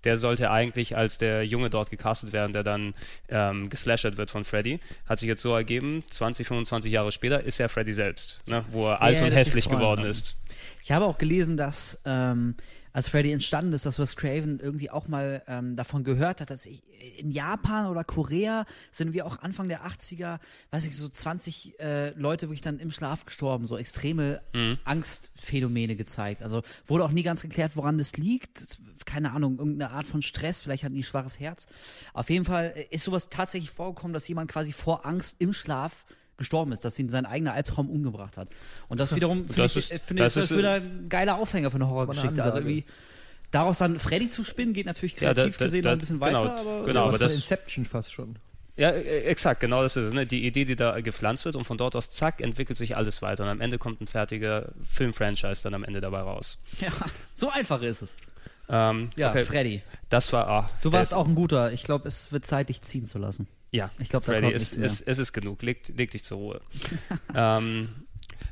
Der 0.05 0.17
sollte 0.17 0.51
eigentlich 0.51 0.97
als 0.97 1.17
der 1.17 1.45
Junge 1.45 1.69
dort 1.69 1.89
gecastet 1.89 2.33
werden, 2.33 2.51
der 2.51 2.63
dann 2.63 2.93
ähm, 3.29 3.69
geslashert 3.69 4.17
wird 4.17 4.31
von 4.31 4.43
Freddy. 4.43 4.81
Hat 5.07 5.19
sich 5.19 5.29
jetzt 5.29 5.41
so 5.41 5.55
ergeben, 5.55 6.03
20, 6.09 6.45
25 6.45 6.91
Jahre 6.91 7.13
später 7.13 7.41
ist 7.41 7.57
er 7.61 7.69
Freddy 7.69 7.93
selbst, 7.93 8.41
ne, 8.47 8.65
wo 8.71 8.89
er 8.89 9.01
alt 9.01 9.15
hätte 9.15 9.25
und 9.27 9.31
hässlich 9.31 9.69
geworden 9.69 10.01
lassen. 10.01 10.11
ist. 10.11 10.35
Ich 10.83 10.91
habe 10.91 11.05
auch 11.05 11.17
gelesen, 11.17 11.55
dass 11.55 11.97
ähm, 12.03 12.55
als 12.91 13.07
Freddy 13.07 13.31
entstanden 13.31 13.71
ist, 13.71 13.85
dass 13.85 13.99
Wes 13.99 14.17
Craven 14.17 14.59
irgendwie 14.59 14.91
auch 14.91 15.07
mal 15.07 15.41
ähm, 15.47 15.77
davon 15.77 16.03
gehört 16.03 16.41
hat, 16.41 16.49
dass 16.49 16.65
ich, 16.65 16.81
in 17.17 17.31
Japan 17.31 17.87
oder 17.87 18.03
Korea 18.03 18.65
sind 18.91 19.13
wir 19.13 19.25
auch 19.25 19.39
Anfang 19.39 19.69
der 19.69 19.85
80er, 19.85 20.39
weiß 20.71 20.85
ich, 20.85 20.97
so 20.97 21.07
20 21.07 21.79
äh, 21.79 22.09
Leute 22.11 22.47
wirklich 22.47 22.61
dann 22.61 22.79
im 22.79 22.91
Schlaf 22.91 23.25
gestorben, 23.25 23.65
so 23.65 23.77
extreme 23.77 24.41
Angstphänomene 24.83 25.95
gezeigt. 25.95 26.43
Also 26.43 26.61
wurde 26.85 27.05
auch 27.05 27.11
nie 27.11 27.23
ganz 27.23 27.41
geklärt, 27.41 27.77
woran 27.77 27.97
das 27.97 28.17
liegt. 28.17 28.77
Keine 29.05 29.31
Ahnung, 29.31 29.59
irgendeine 29.59 29.91
Art 29.91 30.05
von 30.05 30.21
Stress, 30.21 30.63
vielleicht 30.63 30.83
hatten 30.83 30.95
die 30.95 31.03
schwaches 31.03 31.39
Herz. 31.39 31.67
Auf 32.13 32.29
jeden 32.29 32.45
Fall 32.45 32.73
äh, 32.75 32.85
ist 32.93 33.05
sowas 33.05 33.29
tatsächlich 33.29 33.71
vorgekommen, 33.71 34.13
dass 34.13 34.27
jemand 34.27 34.51
quasi 34.51 34.73
vor 34.73 35.05
Angst 35.05 35.37
im 35.39 35.53
Schlaf 35.53 36.05
gestorben 36.37 36.71
ist, 36.71 36.83
dass 36.85 36.97
ihn 36.99 37.09
sein 37.09 37.25
eigener 37.25 37.53
Albtraum 37.53 37.89
umgebracht 37.89 38.37
hat. 38.37 38.47
Und 38.89 38.99
das 38.99 39.15
wiederum 39.15 39.47
finde 39.47 39.65
ich, 39.65 39.77
ist- 39.77 39.91
äh, 39.91 39.99
finde 39.99 40.23
das 40.23 40.35
ich, 40.35 40.41
das 40.43 40.51
ist, 40.51 40.57
wieder 40.57 40.73
ein 40.75 41.07
geiler 41.09 41.37
Aufhänger 41.37 41.69
für 41.71 41.75
eine 41.75 41.87
Horrorgeschichte. 41.89 42.43
Also 42.43 42.57
irgendwie 42.59 42.85
daraus 43.51 43.77
dann 43.77 43.99
Freddy 43.99 44.29
zu 44.29 44.43
spinnen, 44.43 44.73
geht 44.73 44.85
natürlich 44.87 45.13
Ja, 45.13 45.33
kreativ 45.33 45.57
da- 45.57 45.59
da- 45.59 45.65
gesehen 45.65 45.83
da- 45.83 45.89
noch 45.91 45.95
ein 45.95 45.99
bisschen 45.99 46.19
genau, 46.19 46.43
weiter, 46.43 46.57
aber 46.59 46.85
genau. 46.85 47.03
aber 47.09 47.17
das- 47.17 47.31
von 47.31 47.35
Inception 47.41 47.85
fast 47.85 48.13
schon. 48.13 48.37
Ja, 48.75 48.89
äh, 48.89 49.19
exakt, 49.19 49.59
genau 49.59 49.83
das 49.83 49.95
ist 49.95 50.05
es. 50.07 50.13
Ne? 50.13 50.25
Die 50.25 50.47
Idee, 50.47 50.65
die 50.65 50.75
da 50.75 50.99
gepflanzt 51.01 51.45
wird 51.45 51.55
und 51.55 51.65
von 51.65 51.77
dort 51.77 51.95
aus, 51.95 52.09
zack, 52.09 52.41
entwickelt 52.41 52.75
sich 52.79 52.97
alles 52.97 53.21
weiter 53.21 53.43
und 53.43 53.49
am 53.51 53.61
Ende 53.61 53.77
kommt 53.77 54.01
ein 54.01 54.07
fertiger 54.07 54.69
Filmfranchise 54.91 55.61
dann 55.61 55.75
am 55.75 55.83
Ende 55.83 56.01
dabei 56.01 56.21
raus. 56.21 56.57
ja, 56.81 56.89
so 57.35 57.51
einfach 57.51 57.83
ist 57.83 58.01
es. 58.01 58.15
Ähm, 58.69 59.11
Ja, 59.15 59.29
okay, 59.29 59.43
Freddy. 59.45 59.83
das 60.09 60.33
war, 60.33 60.47
ah, 60.47 60.69
Du 60.81 60.91
warst 60.91 61.13
auch 61.13 61.27
ein 61.27 61.35
guter. 61.35 61.71
Ich 61.73 61.83
glaube, 61.83 62.07
es 62.07 62.31
wird 62.31 62.47
Zeit, 62.47 62.69
dich 62.69 62.81
ziehen 62.81 63.05
zu 63.05 63.19
lassen. 63.19 63.47
Ja, 63.73 63.89
Ich 63.99 64.09
glaub, 64.09 64.23
da 64.23 64.33
Freddy, 64.33 64.53
es, 64.53 64.77
es, 64.77 65.01
es 65.01 65.17
ist 65.17 65.33
genug. 65.33 65.63
Leg, 65.63 65.91
leg 65.97 66.11
dich 66.11 66.23
zur 66.23 66.37
Ruhe. 66.37 66.61
ähm, 67.35 67.89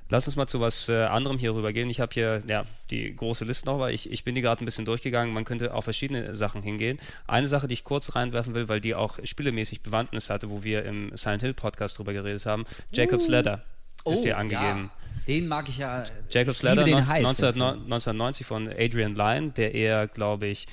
lass 0.10 0.26
uns 0.26 0.36
mal 0.36 0.48
zu 0.48 0.60
was 0.60 0.90
äh, 0.90 1.04
anderem 1.04 1.38
hier 1.38 1.54
rübergehen. 1.54 1.90
Ich 1.92 2.00
habe 2.00 2.12
hier 2.12 2.42
ja, 2.48 2.66
die 2.90 3.16
große 3.16 3.46
Liste 3.46 3.68
noch, 3.68 3.80
weil 3.80 3.94
ich, 3.94 4.12
ich 4.12 4.24
bin 4.24 4.34
die 4.34 4.42
gerade 4.42 4.64
ein 4.64 4.66
bisschen 4.66 4.86
durchgegangen. 4.86 5.32
Man 5.32 5.46
könnte 5.46 5.76
auf 5.76 5.84
verschiedene 5.84 6.34
Sachen 6.34 6.64
hingehen. 6.64 7.00
Eine 7.28 7.48
Sache, 7.48 7.68
die 7.68 7.76
ich 7.76 7.84
kurz 7.84 8.16
reinwerfen 8.16 8.56
will, 8.56 8.68
weil 8.68 8.82
die 8.82 8.96
auch 8.96 9.20
spielemäßig 9.24 9.82
Bewandtnis 9.82 10.32
hatte, 10.32 10.50
wo 10.50 10.64
wir 10.64 10.86
im 10.86 11.16
Silent 11.16 11.44
Hill 11.44 11.54
Podcast 11.54 12.00
drüber 12.00 12.14
geredet 12.14 12.48
haben. 12.48 12.66
Jacob's 12.92 13.28
Ladder 13.28 13.64
ist 14.06 14.24
hier 14.24 14.38
angegeben. 14.38 14.90
Oh, 14.92 14.98
Ja. 14.98 15.02
Den 15.28 15.48
mag 15.48 15.70
ich 15.70 15.78
ja. 15.78 16.06
Jacob's 16.32 16.64
Ladder 16.64 16.84
den 16.84 16.96
19, 16.96 17.14
heiß. 17.14 17.24
19, 17.24 17.62
1990 17.62 18.48
von 18.48 18.68
Adrian 18.68 19.14
Lyne, 19.14 19.52
der 19.52 19.76
eher, 19.76 20.08
glaube 20.08 20.48
ich, 20.48 20.68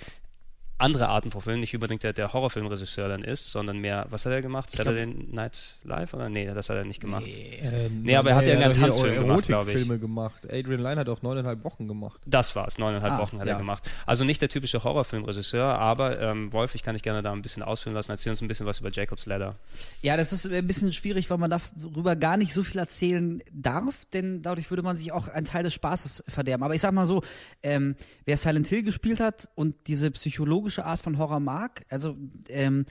andere 0.79 1.09
Arten 1.09 1.31
von 1.31 1.41
Filmen, 1.43 1.61
nicht 1.61 1.75
unbedingt 1.75 2.03
der, 2.03 2.13
der 2.13 2.33
Horrorfilmregisseur 2.33 3.09
dann 3.09 3.25
ist, 3.25 3.51
sondern 3.51 3.79
mehr, 3.79 4.07
was 4.11 4.25
hat 4.25 4.33
er 4.33 4.43
gemacht? 4.43 4.71
glaub- 4.71 4.85
Saturday 4.87 5.07
Night 5.07 5.59
Live 5.85 6.15
oder? 6.15 6.29
Nee, 6.29 6.47
das 6.47 6.69
hat 6.71 6.77
er 6.77 6.85
nicht 6.85 7.01
gemacht. 7.01 7.25
Ähm, 7.27 8.03
Nee, 8.03 8.17
aber 8.17 8.31
er 8.31 8.37
hat 8.37 8.47
ja 8.47 8.57
hier 8.57 8.73
Tanzfilm 8.73 9.23
gemacht, 9.23 9.47
glaub 9.47 9.63
ich. 9.63 9.69
Erotikfilme 9.75 9.99
gemacht. 9.99 10.45
Adrian 10.45 10.81
Lyne 10.81 10.97
hat 10.97 11.09
auch 11.09 11.23
neuneinhalb 11.23 11.65
Wochen 11.65 11.89
gemacht. 11.89 12.21
Das 12.27 12.55
war's, 12.55 12.79
neuneinhalb 12.79 13.15
Ah, 13.15 13.19
Wochen 13.19 13.39
hat 13.41 13.47
ja. 13.47 13.55
er 13.55 13.59
gemacht. 13.59 13.91
Also 14.07 14.25
nicht 14.25 14.41
der 14.41 14.49
typische 14.49 14.85
Horrorfilmregisseur, 14.85 15.65
aber 15.79 16.21
ähm, 16.21 16.53
Wolf, 16.53 16.75
ich 16.75 16.83
kann 16.83 16.95
dich 16.95 17.03
gerne 17.03 17.23
da 17.23 17.33
ein 17.33 17.43
bisschen 17.43 17.63
ausführen 17.63 17.95
lassen. 17.95 18.11
Erzähl 18.13 18.31
uns 18.31 18.41
ein 18.41 18.49
bisschen 18.49 18.67
was 18.67 18.81
über 18.81 18.91
Jacob's 18.93 19.27
Ladder. 19.27 19.57
Ja, 20.03 20.17
das 20.17 20.33
ist 20.33 20.47
ein 20.51 20.67
bisschen 20.67 20.93
schwierig, 20.93 21.29
weil 21.31 21.39
man 21.39 21.51
darüber 21.51 22.15
gar 22.17 22.37
nicht 22.37 22.53
so 22.53 22.63
viel 22.63 22.79
erzählen 22.79 23.43
darf, 23.53 24.05
denn 24.13 24.43
dadurch 24.43 24.71
würde 24.71 24.83
man 24.83 24.97
sich 24.97 25.11
auch 25.13 25.29
einen 25.29 25.45
Teil 25.47 25.65
des 25.65 25.75
Spaßes 25.75 26.25
verderben. 26.29 26.63
Aber 26.63 26.75
ich 26.75 26.81
sag 26.81 26.93
mal 26.93 27.07
so, 27.07 27.23
ähm, 27.63 27.97
wer 28.27 28.37
Silent 28.37 28.69
Hill 28.69 28.85
gespielt 28.85 29.19
hat 29.21 29.49
und 29.57 29.75
diese 29.89 30.11
psychologische 30.13 30.68
Art 30.77 31.01
von 31.01 31.19
Horror 31.19 31.41
mag, 31.41 31.85
also 31.89 32.17
ähm, 32.49 32.85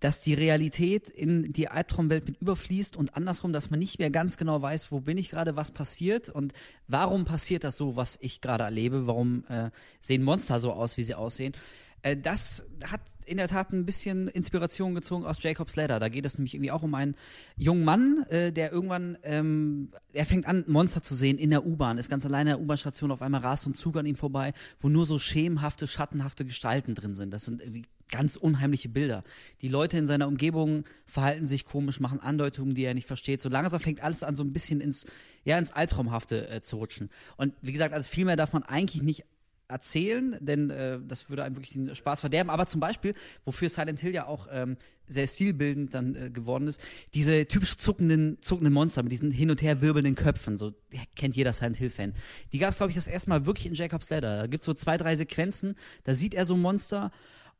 dass 0.00 0.22
die 0.22 0.34
Realität 0.34 1.08
in 1.08 1.52
die 1.52 1.68
Albtraumwelt 1.68 2.26
mit 2.26 2.40
überfließt 2.40 2.96
und 2.96 3.16
andersrum, 3.16 3.52
dass 3.52 3.70
man 3.70 3.78
nicht 3.78 3.98
mehr 3.98 4.10
ganz 4.10 4.36
genau 4.36 4.60
weiß, 4.60 4.92
wo 4.92 5.00
bin 5.00 5.16
ich 5.16 5.30
gerade, 5.30 5.56
was 5.56 5.70
passiert 5.70 6.28
und 6.28 6.52
warum 6.86 7.24
passiert 7.24 7.64
das 7.64 7.76
so, 7.76 7.96
was 7.96 8.18
ich 8.20 8.40
gerade 8.40 8.64
erlebe, 8.64 9.06
warum 9.06 9.44
äh, 9.48 9.70
sehen 10.00 10.22
Monster 10.22 10.60
so 10.60 10.72
aus, 10.72 10.96
wie 10.96 11.02
sie 11.02 11.14
aussehen. 11.14 11.54
Äh, 12.02 12.16
das 12.16 12.66
hat 12.84 13.00
in 13.26 13.36
der 13.36 13.48
Tat 13.48 13.72
ein 13.72 13.84
bisschen 13.84 14.28
Inspiration 14.28 14.94
gezogen 14.94 15.24
aus 15.24 15.42
Jacob's 15.42 15.76
Ladder. 15.76 16.00
Da 16.00 16.08
geht 16.08 16.24
es 16.24 16.38
nämlich 16.38 16.54
irgendwie 16.54 16.70
auch 16.70 16.82
um 16.82 16.94
einen 16.94 17.14
jungen 17.56 17.84
Mann, 17.84 18.24
äh, 18.28 18.52
der 18.52 18.72
irgendwann, 18.72 19.18
ähm, 19.22 19.90
er 20.12 20.26
fängt 20.26 20.46
an, 20.46 20.64
Monster 20.66 21.02
zu 21.02 21.14
sehen 21.14 21.38
in 21.38 21.50
der 21.50 21.66
U-Bahn, 21.66 21.98
ist 21.98 22.10
ganz 22.10 22.24
alleine 22.24 22.50
in 22.50 22.56
der 22.56 22.60
U-Bahn-Station, 22.64 23.10
auf 23.10 23.22
einmal 23.22 23.40
rast 23.42 23.66
ein 23.66 23.74
Zug 23.74 23.96
an 23.96 24.06
ihm 24.06 24.16
vorbei, 24.16 24.52
wo 24.80 24.88
nur 24.88 25.06
so 25.06 25.18
schemenhafte, 25.18 25.86
schattenhafte 25.86 26.44
Gestalten 26.44 26.94
drin 26.94 27.14
sind. 27.14 27.32
Das 27.32 27.44
sind 27.44 27.60
irgendwie 27.60 27.84
ganz 28.10 28.36
unheimliche 28.36 28.88
Bilder. 28.88 29.22
Die 29.62 29.68
Leute 29.68 29.96
in 29.96 30.06
seiner 30.06 30.26
Umgebung 30.26 30.82
verhalten 31.06 31.46
sich 31.46 31.64
komisch, 31.64 32.00
machen 32.00 32.18
Andeutungen, 32.20 32.74
die 32.74 32.82
er 32.82 32.94
nicht 32.94 33.06
versteht. 33.06 33.40
So 33.40 33.48
langsam 33.48 33.78
fängt 33.80 34.02
alles 34.02 34.24
an, 34.24 34.34
so 34.34 34.42
ein 34.42 34.52
bisschen 34.52 34.80
ins, 34.80 35.06
ja, 35.44 35.58
ins 35.58 35.72
Albtraumhafte 35.72 36.48
äh, 36.48 36.60
zu 36.60 36.76
rutschen. 36.76 37.10
Und 37.36 37.54
wie 37.62 37.72
gesagt, 37.72 37.94
also 37.94 38.08
viel 38.08 38.24
mehr 38.24 38.36
darf 38.36 38.52
man 38.52 38.64
eigentlich 38.64 39.02
nicht 39.02 39.24
erzählen, 39.70 40.36
denn 40.40 40.70
äh, 40.70 40.98
das 41.06 41.30
würde 41.30 41.44
einem 41.44 41.56
wirklich 41.56 41.72
den 41.72 41.94
Spaß 41.94 42.20
verderben. 42.20 42.50
Aber 42.50 42.66
zum 42.66 42.80
Beispiel, 42.80 43.14
wofür 43.44 43.70
Silent 43.70 44.00
Hill 44.00 44.14
ja 44.14 44.26
auch 44.26 44.48
ähm, 44.50 44.76
sehr 45.06 45.26
stilbildend 45.26 45.94
dann 45.94 46.14
äh, 46.14 46.30
geworden 46.30 46.66
ist, 46.66 46.80
diese 47.14 47.46
typisch 47.46 47.76
zuckenden, 47.76 48.38
zuckenden 48.42 48.72
Monster 48.72 49.02
mit 49.02 49.12
diesen 49.12 49.30
hin 49.30 49.50
und 49.50 49.62
her 49.62 49.80
wirbelnden 49.80 50.14
Köpfen, 50.14 50.58
so 50.58 50.72
kennt 51.16 51.36
jeder 51.36 51.52
Silent 51.52 51.76
Hill-Fan. 51.76 52.14
Die 52.52 52.58
gab 52.58 52.70
es, 52.70 52.78
glaube 52.78 52.90
ich, 52.90 52.96
das 52.96 53.06
erste 53.06 53.30
Mal 53.30 53.46
wirklich 53.46 53.66
in 53.66 53.74
Jacob's 53.74 54.10
Ladder. 54.10 54.42
Da 54.42 54.46
gibt's 54.46 54.66
so 54.66 54.74
zwei, 54.74 54.96
drei 54.96 55.16
Sequenzen, 55.16 55.76
da 56.04 56.14
sieht 56.14 56.34
er 56.34 56.44
so 56.44 56.54
ein 56.54 56.60
Monster 56.60 57.10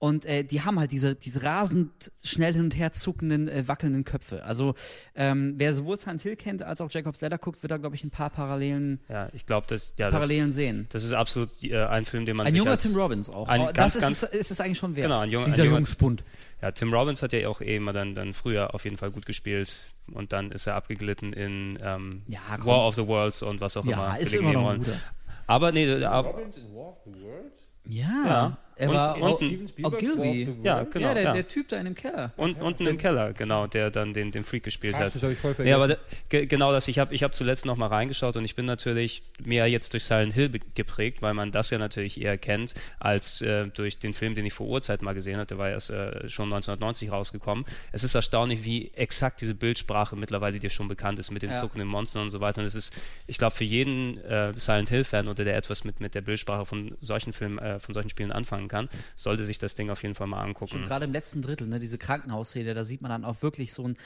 und 0.01 0.24
äh, 0.24 0.42
die 0.44 0.62
haben 0.62 0.80
halt 0.80 0.92
diese, 0.92 1.14
diese 1.14 1.42
rasend 1.42 2.11
schnell 2.24 2.55
hin 2.55 2.64
und 2.64 2.74
her 2.76 2.90
zuckenden, 2.92 3.48
äh, 3.48 3.68
wackelnden 3.68 4.03
Köpfe. 4.05 4.42
Also 4.44 4.74
ähm, 5.14 5.55
wer 5.59 5.74
sowohl 5.74 5.98
Silent 5.98 6.22
Hill 6.22 6.36
kennt 6.36 6.62
als 6.62 6.80
auch 6.80 6.90
Jacob's 6.90 7.20
Ladder 7.20 7.36
guckt, 7.36 7.62
wird 7.62 7.70
da, 7.70 7.76
glaube 7.76 7.94
ich, 7.96 8.03
ein 8.03 8.11
paar 8.11 8.30
Parallelen, 8.30 8.98
Ja, 9.11 9.28
ich 9.34 9.44
glaube, 9.44 9.66
das, 9.68 9.92
ja, 9.98 10.07
das, 10.07 10.14
Parallelen 10.14 10.53
sehen. 10.53 10.86
das 10.90 11.05
ist 11.05 11.12
absolut 11.12 11.51
äh, 11.62 11.76
ein 11.84 12.07
Film, 12.07 12.24
den 12.24 12.36
man 12.36 12.46
Ein 12.46 12.53
sich 12.53 12.59
junger 12.59 12.72
als, 12.72 12.82
Tim 12.82 12.96
Robbins 12.96 13.28
auch. 13.28 13.46
ein 13.46 13.61
Oh, 13.61 13.64
ganz, 13.66 13.76
das 13.76 13.96
ist, 13.96 14.01
ganz- 14.03 14.22
es, 14.22 14.30
ist 14.40 14.51
es 14.53 14.61
eigentlich 14.61 14.78
schon 14.78 14.96
wert. 14.96 15.05
Genau, 15.09 15.20
ein 15.20 15.28
junger- 15.30 15.44
Dieser 15.44 15.64
junger- 15.64 15.76
Jungspund. 15.76 16.24
Ja, 16.62 16.72
Tim 16.72 16.92
Robbins 16.94 17.22
hat 17.22 17.32
ja 17.34 17.46
auch 17.48 17.61
eh 17.61 17.76
immer 17.76 17.92
dann, 17.92 18.14
dann 18.14 18.32
früher 18.32 18.74
auf 18.74 18.84
jeden 18.84 18.96
Fall 18.96 19.11
gut 19.11 19.26
gespielt 19.26 19.84
und 20.12 20.32
dann 20.32 20.51
ist 20.51 20.66
er 20.66 20.76
abgeglitten 20.76 21.34
in 21.34 21.78
ähm, 21.82 22.22
Ja. 22.26 22.40
War 22.64 22.86
of 22.88 22.94
the 22.94 23.07
Worlds 23.07 23.42
und 23.42 23.61
was 23.61 23.76
auch 23.76 23.84
Ja, 23.84 23.92
immer. 24.07 24.18
ist 24.18 24.32
Billige 24.32 24.51
immer 24.51 24.61
noch 24.62 24.70
ein 24.70 24.78
guter. 24.78 24.98
Aber 25.46 25.72
nee, 25.72 26.03
aber, 26.05 26.30
Robbins 26.30 26.57
in 26.57 26.74
War 26.74 26.88
of 26.88 26.98
the 27.05 27.12
World? 27.22 27.53
Ja. 27.86 28.57
Ja. 28.81 28.87
Er 28.87 28.89
Und- 28.89 28.95
war 28.95 29.14
und- 29.16 29.22
auch, 29.22 29.37
Steven 29.37 29.66
Ogilvy. 29.85 30.47
World. 30.47 30.64
Ja, 30.64 30.83
genau. 30.85 31.07
ja, 31.09 31.14
der, 31.14 31.22
ja. 31.22 31.33
der 31.35 31.49
Typ 31.49 31.68
da 31.68 31.76
in 31.78 31.85
dem 31.85 31.95
Keller. 31.95 32.33
Und, 32.37 32.61
unten 32.61 32.87
im 32.87 32.97
Keller, 32.99 33.33
genau, 33.33 33.66
der 33.66 33.91
dann 33.91 34.12
den, 34.12 34.31
den 34.33 34.45
Freak 34.45 34.62
gespielt 34.64 34.95
Krass, 34.95 35.07
hat. 35.07 35.14
das 35.16 35.22
hab 35.22 35.31
ich 35.31 35.39
voll 35.39 35.55
Ja, 35.66 35.76
aber 35.76 35.89
vergessen. 35.89 36.07
da, 36.11 36.39
ge, 36.39 36.47
genau 36.47 36.72
das. 36.72 36.89
Ich 36.89 36.99
habe 36.99 37.14
ich 37.14 37.22
hab 37.22 37.35
zuletzt 37.35 37.66
noch 37.66 37.76
mal 37.76 37.87
reingeschaut 37.89 38.37
und 38.37 38.45
ich 38.45 38.55
bin 38.55 38.64
natürlich 38.64 39.22
mehr 39.45 39.66
jetzt 39.66 39.93
durch 39.93 40.05
Silent 40.05 40.33
Hill 40.33 40.51
geprägt, 40.74 41.22
weil 41.22 41.35
man 41.35 41.53
das 41.53 41.70
ja 41.70 41.78
natürlich 41.78 42.20
eher 42.20 42.39
kennt, 42.39 42.74
als 42.99 43.41
äh, 43.43 43.66
durch 43.68 43.99
den 43.99 44.14
Film, 44.14 44.35
den 44.35 44.47
ich 44.47 44.53
vor 44.55 44.66
Urzeit 44.66 45.03
mal 45.03 45.12
gesehen 45.12 45.37
hatte. 45.39 45.49
Der 45.55 45.59
war 45.59 45.68
erst 45.70 45.91
äh, 45.91 46.28
schon 46.28 46.47
1990 46.53 47.11
rausgekommen. 47.11 47.64
Es 47.93 48.05
ist 48.05 48.14
erstaunlich, 48.14 48.64
wie 48.64 48.91
exakt 48.95 49.41
diese 49.41 49.55
Bildsprache 49.55 50.16
mittlerweile 50.16 50.59
dir 50.59 50.70
schon 50.70 50.89
bekannt 50.89 51.18
ist 51.18 51.31
mit 51.31 51.43
den 51.43 51.51
Ja. 51.51 51.61
zuckenden 51.61 51.89
Monstern 51.89 52.22
und 52.22 52.31
so 52.31 52.41
weiter. 52.41 52.61
Und 52.61 52.66
es 52.66 52.74
ist, 52.74 52.93
ich 53.26 53.39
glaube, 53.39 53.57
für 53.57 53.64
jeden 53.64 54.18
äh, 54.24 54.53
Silent 54.57 54.89
Hill-Fan 54.89 55.28
oder 55.28 55.45
der 55.45 55.57
etwas 55.57 55.85
mit, 55.85 56.01
mit 56.01 56.14
der 56.14 56.20
Bildsprache 56.20 56.64
von 56.66 56.97
solchen 57.01 57.33
Filmen, 57.33 57.59
äh, 57.59 57.81
von 57.81 57.93
solchen 57.95 58.09
Spielen 58.11 58.33
anfangen 58.33 58.68
kann, 58.71 58.89
sollte 59.16 59.45
sich 59.45 59.59
das 59.59 59.75
Ding 59.75 59.91
auf 59.91 60.03
jeden 60.03 60.14
Fall 60.14 60.27
mal 60.29 60.41
angucken. 60.41 60.71
Schon 60.71 60.85
gerade 60.87 61.05
im 61.05 61.12
letzten 61.12 61.43
Drittel, 61.43 61.66
ne, 61.66 61.79
diese 61.79 61.99
Krankenhausszene, 61.99 62.73
da 62.73 62.85
sieht 62.85 63.03
man 63.03 63.11
dann 63.11 63.25
auch 63.27 63.43
wirklich 63.43 63.75
so 63.75 63.87
ein 63.87 63.97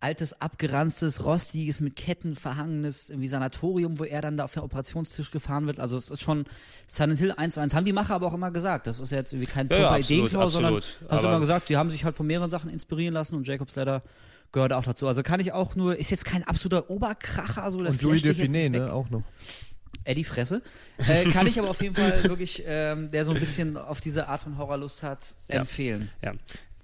altes, 0.00 0.40
abgeranztes, 0.40 1.24
rostiges, 1.24 1.80
mit 1.80 1.96
Ketten 1.96 2.36
verhangenes 2.36 3.10
irgendwie 3.10 3.28
Sanatorium, 3.28 3.98
wo 3.98 4.04
er 4.04 4.20
dann 4.20 4.36
da 4.36 4.44
auf 4.44 4.52
den 4.52 4.62
Operationstisch 4.62 5.30
gefahren 5.30 5.66
wird. 5.66 5.80
Also 5.80 5.96
es 5.96 6.10
ist 6.10 6.20
schon 6.20 6.44
Silent 6.86 7.18
Hill 7.18 7.32
1 7.32 7.54
zu 7.54 7.60
1. 7.60 7.74
Haben 7.74 7.86
die 7.86 7.92
Macher 7.92 8.14
aber 8.14 8.26
auch 8.26 8.34
immer 8.34 8.50
gesagt. 8.50 8.86
Das 8.86 9.00
ist 9.00 9.12
jetzt 9.12 9.32
irgendwie 9.32 9.50
kein 9.50 9.68
Ja, 9.68 9.78
ja, 9.78 9.98
Ideenklau, 9.98 10.48
sondern 10.48 10.74
haben 10.74 11.18
sie 11.20 11.26
immer 11.26 11.40
gesagt, 11.40 11.68
die 11.68 11.76
haben 11.76 11.90
sich 11.90 12.04
halt 12.04 12.14
von 12.16 12.26
mehreren 12.26 12.50
Sachen 12.50 12.70
inspirieren 12.70 13.14
lassen 13.14 13.34
und 13.34 13.48
Jacob's 13.48 13.76
Ladder 13.76 14.02
gehört 14.52 14.72
auch 14.72 14.84
dazu. 14.84 15.06
Also 15.06 15.22
kann 15.22 15.40
ich 15.40 15.52
auch 15.52 15.74
nur, 15.74 15.96
ist 15.96 16.10
jetzt 16.10 16.24
kein 16.24 16.44
absoluter 16.44 16.90
Oberkracher, 16.90 17.70
so 17.70 17.80
der 17.82 17.90
Und 17.90 18.02
Louis 18.02 18.22
weg. 18.24 18.70
ne? 18.72 18.92
Auch 18.92 19.10
noch. 19.10 19.22
Eddie 20.04 20.24
Fresse. 20.24 20.62
Äh, 20.98 21.24
kann 21.30 21.46
ich 21.46 21.58
aber 21.58 21.70
auf 21.70 21.80
jeden 21.82 21.94
Fall 21.94 22.24
wirklich, 22.24 22.62
ähm, 22.66 23.10
der 23.10 23.24
so 23.24 23.32
ein 23.32 23.40
bisschen 23.40 23.76
auf 23.76 24.00
diese 24.00 24.28
Art 24.28 24.40
von 24.42 24.58
Horrorlust 24.58 25.02
hat, 25.02 25.34
Ja. 25.50 25.60
empfehlen. 25.60 26.10
Ja. 26.22 26.32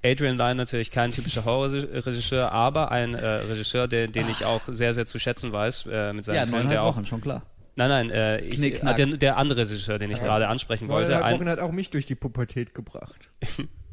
Adrian 0.02 0.38
Lyne 0.38 0.54
natürlich 0.54 0.90
kein 0.90 1.12
typischer 1.12 1.44
Horrorregisseur, 1.44 2.50
aber 2.52 2.90
ein 2.90 3.12
äh, 3.14 3.26
Regisseur, 3.26 3.86
der, 3.86 4.08
den 4.08 4.28
ich 4.30 4.44
auch 4.46 4.62
sehr, 4.68 4.94
sehr 4.94 5.04
zu 5.04 5.18
schätzen 5.18 5.52
weiß 5.52 5.84
äh, 5.92 6.12
mit 6.14 6.24
seinen 6.24 6.36
Ja, 6.36 6.46
Filmen. 6.46 6.76
auch, 6.78 6.96
Wochen, 6.96 7.04
schon 7.04 7.20
klar. 7.20 7.42
nein, 7.76 7.88
nein, 7.90 8.10
äh, 8.10 8.40
ich, 8.40 8.54
Knick, 8.56 8.76
äh, 8.76 8.78
knack. 8.78 8.96
der, 8.96 9.06
der 9.08 9.36
andere 9.36 9.60
Regisseur, 9.68 9.98
den 9.98 10.10
ich 10.10 10.18
gerade 10.20 10.48
ansprechen 10.48 10.88
wollte. 10.88 11.08
Neuneinhalb 11.10 11.34
Ein, 11.34 11.38
Wochen 11.40 11.48
hat 11.50 11.58
auch 11.58 11.72
mich 11.72 11.90
durch 11.90 12.06
die 12.06 12.14
Pubertät 12.14 12.74
gebracht. 12.74 13.28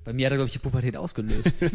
Bei 0.05 0.13
mir 0.13 0.28
hat 0.28 0.32
er, 0.32 0.38
glaube 0.38 0.47
ich, 0.47 0.53
die 0.53 0.59
Pubertät 0.59 0.95
ausgelöst. 0.95 1.57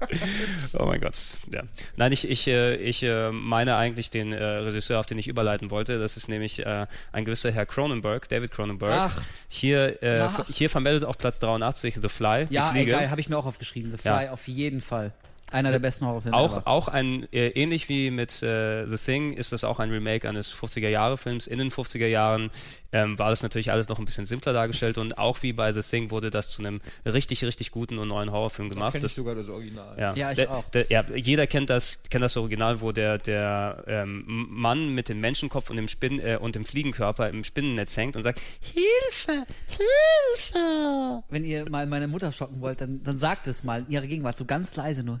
oh 0.78 0.84
mein 0.86 1.00
Gott. 1.00 1.16
Ja. 1.52 1.62
Nein, 1.96 2.12
ich, 2.12 2.28
ich, 2.28 2.46
äh, 2.46 2.76
ich 2.76 3.02
äh, 3.02 3.30
meine 3.30 3.76
eigentlich 3.76 4.10
den 4.10 4.32
äh, 4.32 4.42
Regisseur, 4.44 5.00
auf 5.00 5.06
den 5.06 5.18
ich 5.18 5.28
überleiten 5.28 5.70
wollte. 5.70 5.98
Das 5.98 6.16
ist 6.16 6.28
nämlich 6.28 6.66
ein 6.66 7.24
gewisser 7.24 7.50
Herr 7.52 7.66
Cronenberg, 7.66 8.28
David 8.28 8.50
Cronenberg. 8.50 8.92
Ach. 8.92 9.22
Hier, 9.48 9.96
Ach. 10.02 10.44
hier 10.48 10.70
vermeldet 10.70 11.04
auf 11.04 11.18
Platz 11.18 11.38
83 11.38 11.96
The 12.00 12.08
Fly. 12.08 12.46
ja, 12.50 12.72
ey, 12.74 12.84
geil, 12.86 13.10
habe 13.10 13.20
ich 13.20 13.28
mir 13.28 13.36
auch 13.38 13.46
aufgeschrieben. 13.46 13.90
The 13.92 13.98
Fly 13.98 14.24
Ja. 14.26 14.32
auf 14.32 14.48
jeden 14.48 14.80
Fall. 14.80 15.12
Einer 15.50 15.70
der 15.70 15.78
besten 15.78 16.04
Horrorfilme 16.04 16.36
Auch, 16.36 16.52
ever. 16.58 16.68
auch 16.68 16.88
ein, 16.88 17.26
äh, 17.32 17.48
ähnlich 17.48 17.88
wie 17.88 18.10
mit 18.10 18.42
äh, 18.42 18.84
The 18.86 18.98
Thing, 18.98 19.32
ist 19.32 19.50
das 19.52 19.64
auch 19.64 19.78
ein 19.80 19.90
Remake 19.90 20.28
eines 20.28 20.54
50er-Jahre-Films. 20.54 21.46
In 21.46 21.58
den 21.58 21.70
50er 21.70 22.06
Jahren 22.06 22.50
ähm, 22.92 23.18
war 23.18 23.30
das 23.30 23.42
natürlich 23.42 23.70
alles 23.70 23.88
noch 23.88 23.98
ein 23.98 24.04
bisschen 24.04 24.26
simpler 24.26 24.52
dargestellt 24.52 24.98
und 24.98 25.18
auch 25.18 25.42
wie 25.42 25.52
bei 25.52 25.72
The 25.72 25.82
Thing 25.82 26.10
wurde 26.10 26.30
das 26.30 26.50
zu 26.50 26.62
einem 26.62 26.80
richtig, 27.04 27.44
richtig 27.44 27.70
guten 27.70 27.98
und 27.98 28.08
neuen 28.08 28.32
Horrorfilm 28.32 28.70
gemacht. 28.70 28.92
Kenn 28.92 29.00
ich 29.00 29.02
Das, 29.02 29.14
sogar 29.14 29.34
das 29.34 29.48
Original. 29.48 29.98
ja, 29.98 30.14
Ja, 30.14 30.30
ich 30.30 30.36
der, 30.36 30.50
auch. 30.50 30.64
Der, 30.70 30.86
ja, 30.88 31.04
jeder 31.14 31.46
kennt 31.46 31.70
das, 31.70 32.02
kennt 32.08 32.24
das 32.24 32.36
Original, 32.36 32.80
wo 32.80 32.92
der, 32.92 33.18
der 33.18 33.84
ähm, 33.86 34.24
Mann 34.26 34.94
mit 34.94 35.08
dem 35.08 35.20
Menschenkopf 35.20 35.70
und 35.70 35.76
dem 35.76 35.88
Spinn 35.88 36.18
äh, 36.20 36.38
und 36.40 36.54
dem 36.54 36.64
Fliegenkörper 36.64 37.28
im 37.28 37.44
Spinnennetz 37.44 37.96
hängt 37.96 38.16
und 38.16 38.22
sagt, 38.22 38.40
Hilfe, 38.60 39.46
Hilfe. 39.66 41.22
Wenn 41.28 41.44
ihr 41.44 41.68
mal 41.68 41.86
meine 41.86 42.08
Mutter 42.08 42.32
schocken 42.32 42.60
wollt, 42.60 42.80
dann, 42.80 43.02
dann 43.02 43.16
sagt 43.16 43.46
es 43.46 43.64
mal 43.64 43.80
in 43.80 43.90
ihrer 43.90 44.06
Gegenwart 44.06 44.36
so 44.36 44.44
ganz 44.44 44.74
leise 44.76 45.02
nur. 45.02 45.20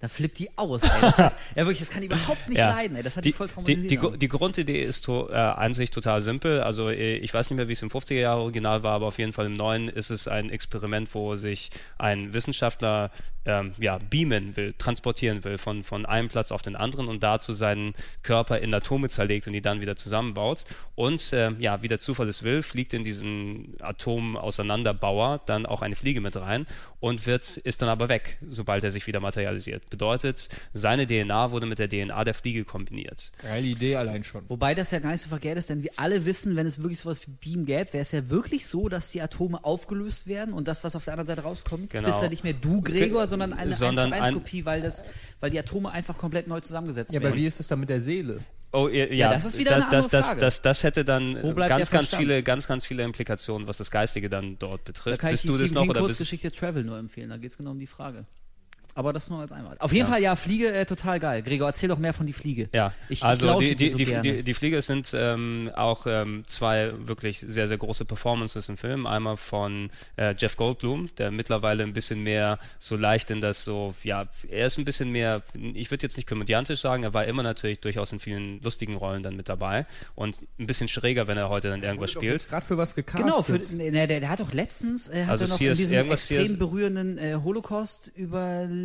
Da 0.00 0.08
flippt 0.08 0.38
die 0.38 0.48
aus, 0.56 0.82
ey. 0.82 0.90
Das, 1.00 1.16
ja, 1.18 1.32
wirklich, 1.56 1.78
das 1.80 1.90
kann 1.90 2.02
ich 2.02 2.10
überhaupt 2.10 2.48
nicht 2.48 2.58
Ja. 2.58 2.70
leiden, 2.70 2.96
ey. 2.96 3.02
Das 3.02 3.16
hat 3.16 3.24
die, 3.24 3.28
die 3.30 3.32
voll 3.32 3.46
die, 3.48 3.52
traumatisiert. 3.54 3.90
die, 3.90 3.96
Gru- 3.98 4.16
die 4.16 4.28
Grundidee 4.28 4.82
ist 4.82 5.04
to, 5.04 5.28
äh, 5.30 5.34
an 5.34 5.74
sich 5.74 5.90
total 5.90 6.20
simpel. 6.22 6.60
Also 6.60 6.88
äh, 6.90 7.16
ich 7.16 7.32
weiß 7.34 7.50
nicht 7.50 7.56
mehr, 7.56 7.68
wie 7.68 7.72
es 7.72 7.82
im 7.82 7.88
50er 7.90 8.14
Jahre 8.14 8.40
Original 8.40 8.82
war, 8.82 8.92
aber 8.94 9.06
auf 9.06 9.18
jeden 9.18 9.32
Fall 9.32 9.46
im 9.46 9.54
neuen 9.54 9.88
ist 9.88 10.10
es 10.10 10.28
ein 10.28 10.50
Experiment, 10.50 11.14
wo 11.14 11.36
sich 11.36 11.70
ein 11.98 12.32
Wissenschaftler 12.32 13.10
ähm, 13.48 13.74
ja, 13.78 13.98
beamen 13.98 14.56
will, 14.56 14.74
transportieren 14.76 15.44
will 15.44 15.56
von, 15.58 15.84
von 15.84 16.04
einem 16.04 16.28
Platz 16.28 16.50
auf 16.50 16.62
den 16.62 16.74
anderen 16.74 17.06
und 17.06 17.22
dazu 17.22 17.52
seinen 17.52 17.94
Körper 18.24 18.58
in 18.58 18.74
Atome 18.74 19.08
zerlegt 19.08 19.46
und 19.46 19.52
die 19.52 19.60
dann 19.62 19.80
wieder 19.80 19.94
zusammenbaut. 19.94 20.64
Und 20.96 21.30
ähm, 21.32 21.56
ja, 21.60 21.80
wie 21.80 21.86
der 21.86 22.00
Zufall 22.00 22.28
es 22.28 22.42
will, 22.42 22.64
fliegt 22.64 22.92
in 22.92 23.04
diesen 23.04 23.76
Atom-Auseinanderbauer 23.80 25.40
dann 25.46 25.66
auch 25.66 25.82
eine 25.82 25.96
Fliege 25.96 26.20
mit 26.20 26.36
rein 26.36 26.66
und 27.00 27.26
wird, 27.26 27.56
ist 27.58 27.82
dann 27.82 27.88
aber 27.88 28.08
weg, 28.08 28.38
sobald 28.48 28.82
er 28.84 28.90
sich 28.90 29.06
wieder 29.06 29.20
materialisiert. 29.20 29.88
Bedeutet, 29.90 30.48
seine 30.72 31.06
DNA 31.06 31.50
wurde 31.50 31.66
mit 31.66 31.78
der 31.78 31.88
DNA 31.88 32.24
der 32.24 32.34
Fliege 32.34 32.64
kombiniert. 32.64 33.32
Geile 33.42 33.66
Idee 33.66 33.96
allein 33.96 34.24
schon. 34.24 34.44
Wobei 34.48 34.74
das 34.74 34.90
ja 34.90 34.98
gar 34.98 35.12
nicht 35.12 35.22
so 35.22 35.28
verkehrt 35.28 35.58
ist, 35.58 35.68
denn 35.70 35.82
wir 35.82 35.90
alle 35.96 36.24
wissen, 36.24 36.56
wenn 36.56 36.66
es 36.66 36.78
wirklich 36.82 37.00
sowas 37.00 37.26
wie 37.26 37.30
Beam 37.32 37.66
gäbe, 37.66 37.92
wäre 37.92 38.02
es 38.02 38.12
ja 38.12 38.28
wirklich 38.30 38.66
so, 38.66 38.88
dass 38.88 39.10
die 39.10 39.20
Atome 39.20 39.62
aufgelöst 39.64 40.26
werden 40.26 40.54
und 40.54 40.68
das, 40.68 40.84
was 40.84 40.96
auf 40.96 41.04
der 41.04 41.14
anderen 41.14 41.26
Seite 41.26 41.42
rauskommt, 41.42 41.90
Genau. 41.90 42.08
bist 42.08 42.22
ja 42.22 42.28
nicht 42.28 42.44
mehr 42.44 42.54
du, 42.54 42.80
Gregor, 42.80 43.26
sondern 43.26 43.52
eine 43.52 43.74
Sondern 43.74 44.12
1 44.12 44.16
zu 44.16 44.22
1 44.22 44.28
ein- 44.28 44.34
Kopie, 44.34 44.64
weil, 44.64 44.80
das, 44.82 45.04
weil 45.40 45.50
die 45.50 45.58
Atome 45.58 45.90
einfach 45.90 46.16
komplett 46.18 46.46
neu 46.48 46.60
zusammengesetzt 46.60 47.12
Ja, 47.12 47.20
werden. 47.20 47.32
aber 47.32 47.40
wie 47.40 47.46
ist 47.46 47.60
das 47.60 47.66
dann 47.68 47.80
mit 47.80 47.90
der 47.90 48.00
Seele? 48.00 48.40
Oh, 48.76 48.88
ja, 48.88 49.06
Ja, 49.06 49.30
das 49.30 49.46
ist 49.46 49.58
wieder 49.58 49.70
das, 49.70 49.84
eine 49.86 49.96
andere 49.96 50.10
das, 50.10 50.26
Frage. 50.26 50.40
Das, 50.40 50.62
das, 50.62 50.82
hätte 50.82 51.04
dann 51.04 51.54
ganz, 51.56 51.90
ganz 51.90 52.14
viele, 52.14 52.42
ganz, 52.42 52.66
ganz 52.66 52.84
viele 52.84 53.04
Implikationen, 53.04 53.66
was 53.66 53.78
das 53.78 53.90
Geistige 53.90 54.28
dann 54.28 54.58
dort 54.58 54.84
Da 54.84 54.92
betrifft. 54.92 55.18
kann 55.18 55.30
ich 55.30 55.42
Bist 55.42 55.44
die 55.44 55.48
du 55.48 55.58
das 55.58 55.70
noch 55.70 55.82
King 55.82 55.90
oder 55.90 56.00
Kurzgeschichte 56.00 56.52
Travel 56.52 56.84
nur 56.84 56.98
empfehlen, 56.98 57.30
da 57.30 57.38
geht 57.38 57.52
es 57.52 57.56
genau 57.56 57.70
um 57.70 57.78
die 57.78 57.86
Frage. 57.86 58.26
Aber 58.96 59.12
das 59.12 59.28
nur 59.28 59.40
als 59.40 59.52
Einwand. 59.52 59.78
Auf 59.82 59.92
jeden 59.92 60.08
Fall, 60.08 60.22
ja, 60.22 60.36
Fliege, 60.36 60.72
äh, 60.72 60.86
total 60.86 61.20
geil. 61.20 61.42
Gregor, 61.42 61.68
erzähl 61.68 61.90
doch 61.90 61.98
mehr 61.98 62.14
von 62.14 62.24
die 62.24 62.32
Fliege. 62.32 62.70
Ja, 62.72 62.94
ich, 63.10 63.22
also 63.22 63.60
ich 63.60 63.68
die, 63.68 63.76
die, 63.76 63.88
so 63.90 63.96
die, 63.98 64.04
gerne. 64.06 64.22
die, 64.22 64.42
die 64.42 64.54
Flieger 64.54 64.80
sind 64.80 65.12
ähm, 65.14 65.70
auch 65.76 66.06
ähm, 66.06 66.44
zwei 66.46 66.92
wirklich 67.06 67.44
sehr, 67.46 67.68
sehr 67.68 67.76
große 67.76 68.06
Performances 68.06 68.70
im 68.70 68.78
Film. 68.78 69.06
Einmal 69.06 69.36
von 69.36 69.90
äh, 70.16 70.34
Jeff 70.38 70.56
Goldblum, 70.56 71.10
der 71.18 71.30
mittlerweile 71.30 71.82
ein 71.82 71.92
bisschen 71.92 72.22
mehr 72.22 72.58
so 72.78 72.96
leicht 72.96 73.30
in 73.30 73.42
das 73.42 73.64
so, 73.64 73.94
ja, 74.02 74.28
er 74.48 74.66
ist 74.66 74.78
ein 74.78 74.86
bisschen 74.86 75.12
mehr, 75.12 75.42
ich 75.52 75.90
würde 75.90 76.02
jetzt 76.04 76.16
nicht 76.16 76.26
komödiantisch 76.26 76.80
sagen, 76.80 77.02
er 77.02 77.12
war 77.12 77.26
immer 77.26 77.42
natürlich 77.42 77.80
durchaus 77.80 78.12
in 78.12 78.20
vielen 78.20 78.62
lustigen 78.62 78.96
Rollen 78.96 79.22
dann 79.22 79.36
mit 79.36 79.50
dabei 79.50 79.84
und 80.14 80.38
ein 80.58 80.66
bisschen 80.66 80.88
schräger, 80.88 81.26
wenn 81.26 81.36
er 81.36 81.50
heute 81.50 81.68
dann 81.68 81.82
irgendwas 81.82 82.12
spielt. 82.12 82.48
Gerade 82.48 82.64
für 82.64 82.78
was 82.78 82.94
gecastet. 82.94 83.26
Genau, 83.26 83.42
für, 83.42 83.58
ne, 83.74 83.90
der, 83.90 84.06
der 84.06 84.28
hat 84.30 84.40
doch 84.40 84.54
letztens, 84.54 85.08
äh, 85.08 85.24
hat 85.24 85.32
Also 85.32 85.44
er 85.44 85.48
noch 85.48 85.60
in 85.60 85.74
diesem 85.74 86.10
extrem 86.10 86.56
berührenden 86.56 87.18
äh, 87.18 87.34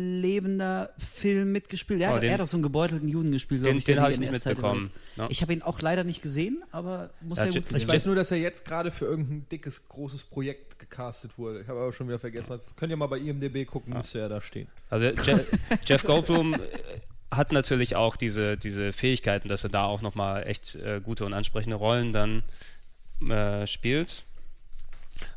Holocaust-überlebender 0.02 0.90
Film 0.98 1.52
mitgespielt. 1.52 2.00
Der 2.00 2.10
Oh, 2.10 2.14
hat, 2.14 2.22
den- 2.22 2.28
er 2.28 2.34
hat 2.34 2.40
doch 2.40 2.46
so 2.46 2.56
einen 2.56 2.62
gebeutelten 2.62 3.08
Juden 3.08 3.32
gespielt, 3.32 3.64
Den- 3.64 3.76
ich, 3.78 3.84
den 3.84 3.96
die 3.96 4.00
hab 4.00 4.10
ich 4.10 4.18
nicht 4.18 4.32
mitbekommen, 4.32 4.90
ne? 5.16 5.26
Ich 5.30 5.42
habe 5.42 5.52
ihn 5.52 5.62
auch 5.62 5.80
leider 5.80 6.04
nicht 6.04 6.22
gesehen, 6.22 6.62
aber 6.70 7.10
muss 7.20 7.38
Ja, 7.38 7.46
ja, 7.46 7.52
gut 7.52 7.72
Ich 7.76 7.86
weiß 7.88 8.06
nur, 8.06 8.14
dass 8.14 8.30
er 8.30 8.38
jetzt 8.38 8.64
gerade 8.64 8.90
für 8.90 9.06
irgendein 9.06 9.46
dickes, 9.50 9.88
großes 9.88 10.24
Projekt 10.24 10.78
gecastet 10.78 11.32
wurde. 11.38 11.60
Ich 11.60 11.68
habe 11.68 11.80
aber 11.80 11.92
schon 11.92 12.08
wieder 12.08 12.18
vergessen, 12.18 12.50
was. 12.50 12.74
Könnt 12.76 12.90
ihr 12.90 12.96
mal 12.96 13.06
bei 13.06 13.18
IMDB 13.18 13.64
gucken, 13.66 13.94
müsste 13.94 14.20
er 14.20 14.28
da 14.28 14.40
stehen. 14.40 14.68
Also 14.90 15.06
Je 15.06 15.12
Jeff 15.86 16.04
Goldblum 16.04 16.54
äh, 16.54 16.58
hat 17.30 17.52
natürlich 17.52 17.96
auch 17.96 18.16
diese, 18.16 18.56
diese 18.56 18.92
Fähigkeiten, 18.92 19.48
dass 19.48 19.64
er 19.64 19.70
da 19.70 19.84
auch 19.84 20.02
nochmal 20.02 20.46
echt 20.46 20.74
äh, 20.74 21.00
gute 21.02 21.24
und 21.24 21.34
ansprechende 21.34 21.76
Rollen 21.76 22.12
dann 22.12 22.42
äh, 23.28 23.66
spielt. 23.66 24.24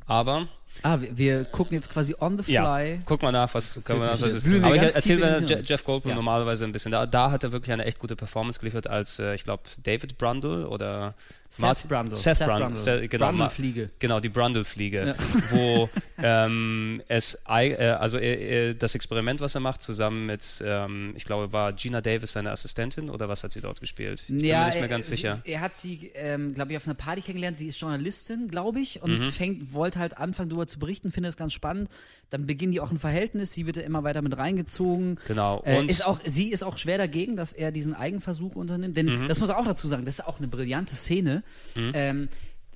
Aber 0.07 0.47
Ah, 0.84 0.99
wir, 1.01 1.17
wir 1.17 1.45
gucken 1.45 1.76
jetzt 1.76 1.89
quasi 1.89 2.15
on 2.19 2.38
the 2.38 2.43
fly. 2.43 2.53
ja, 2.53 2.97
guck 3.05 3.21
mal 3.21 3.32
nach, 3.32 3.53
was, 3.53 3.73
guck 3.86 3.97
mal 3.97 4.05
nach, 4.07 4.21
was 4.21 4.34
ist. 4.34 4.49
Wir 4.49 4.63
Aber 4.63 4.76
ich 4.76 4.82
erzähle. 4.82 5.61
Jeff 5.63 5.84
Goldblum 5.84 6.11
Ja. 6.11 6.15
normalerweise 6.15 6.65
ein 6.65 6.71
bisschen. 6.71 6.91
Da, 6.91 7.05
da 7.05 7.32
hat 7.32 7.43
er 7.43 7.51
wirklich 7.51 7.71
eine 7.73 7.86
echt 7.86 7.99
gute 7.99 8.15
Performance 8.15 8.59
geliefert 8.59 8.88
als, 8.88 9.19
äh, 9.19 9.36
ich 9.36 9.43
glaube, 9.43 9.63
David 9.84 10.17
Brundle 10.17 10.67
oder 10.67 11.13
Seth 11.56 11.62
Martin- 11.62 11.88
Brundle. 11.89 12.16
Seth, 12.18 12.38
Seth 12.38 12.47
Brundle. 12.47 12.70
Brundle. 12.70 13.08
Genau, 13.08 13.26
Brundle-Fliege. 13.28 13.89
Genau, 13.99 14.20
die 14.20 14.30
Brundle-Fliege, 14.30 15.08
Ja. 15.08 15.16
wo 15.51 15.89
ähm, 16.18 17.01
es, 17.08 17.38
äh, 17.47 17.76
also 17.89 18.18
äh, 18.18 18.70
äh, 18.72 18.74
das 18.76 18.95
Experiment, 18.95 19.39
was 19.41 19.56
er 19.56 19.62
macht, 19.62 19.82
zusammen 19.82 20.26
mit, 20.26 20.43
ähm, 20.66 21.14
ich 21.16 21.26
glaube, 21.26 21.51
war 21.53 21.74
Gina 21.74 22.01
Davis 22.01 22.34
seine 22.34 22.51
Assistentin 22.51 23.10
oder 23.10 23.30
was 23.30 23.43
hat 23.43 23.51
sie 23.51 23.62
dort 23.62 23.80
gespielt? 23.80 24.22
Ich 24.22 24.28
bin 24.28 24.39
Ja, 24.43 24.60
mir 24.60 24.66
nicht 24.66 24.74
mehr 24.76 24.82
er, 24.84 24.88
ganz 24.89 25.08
sie, 25.08 25.16
sicher. 25.16 25.41
er 25.45 25.62
hat 25.62 25.76
sie, 25.76 26.12
ähm, 26.16 26.53
glaube 26.53 26.72
ich, 26.72 26.78
auf 26.78 26.86
einer 26.88 26.95
Party 26.95 27.22
kennengelernt. 27.22 27.58
Sie 27.58 27.68
ist 27.68 27.80
Journalistin, 27.80 28.47
glaube 28.47 28.80
ich, 28.80 29.01
und 29.01 29.20
Mhm. 29.20 29.32
fängt, 29.32 29.74
wollte 29.74 29.99
halt 29.99 30.18
anfangen, 30.18 30.49
darüber 30.49 30.68
zu 30.68 30.80
berichten, 30.80 31.12
findet 31.12 31.30
es 31.32 31.38
ganz 31.38 31.53
spannend. 31.53 31.89
Dann 32.32 32.45
beginnen 32.47 32.72
die 32.72 32.80
auch 32.82 32.91
ein 32.91 32.99
Verhältnis. 32.99 33.53
Sie 33.53 33.66
wird 33.66 33.78
ja 33.78 33.84
immer 33.84 34.03
weiter 34.03 34.22
mit 34.22 34.36
reingezogen. 34.38 35.20
Genau. 35.28 35.62
Äh, 35.66 35.78
Und- 35.80 35.89
ist 35.91 36.06
auch, 36.06 36.20
sie 36.26 36.49
ist 36.51 36.64
auch 36.64 36.78
schwer 36.78 36.97
dagegen, 36.97 37.36
dass 37.36 37.53
er 37.53 37.72
diesen 37.72 37.93
Eigenversuch 37.93 38.56
unternimmt. 38.56 38.97
Denn 38.97 39.06
Mhm. 39.06 39.28
das 39.28 39.39
muss 39.39 39.49
er 39.49 39.58
auch 39.60 39.66
dazu 39.66 39.88
sagen, 39.88 40.06
das 40.06 40.20
ist 40.20 40.26
auch 40.26 40.39
eine 40.39 40.47
brillante 40.47 40.95
Szene. 40.95 41.43
Ähm, 41.75 42.29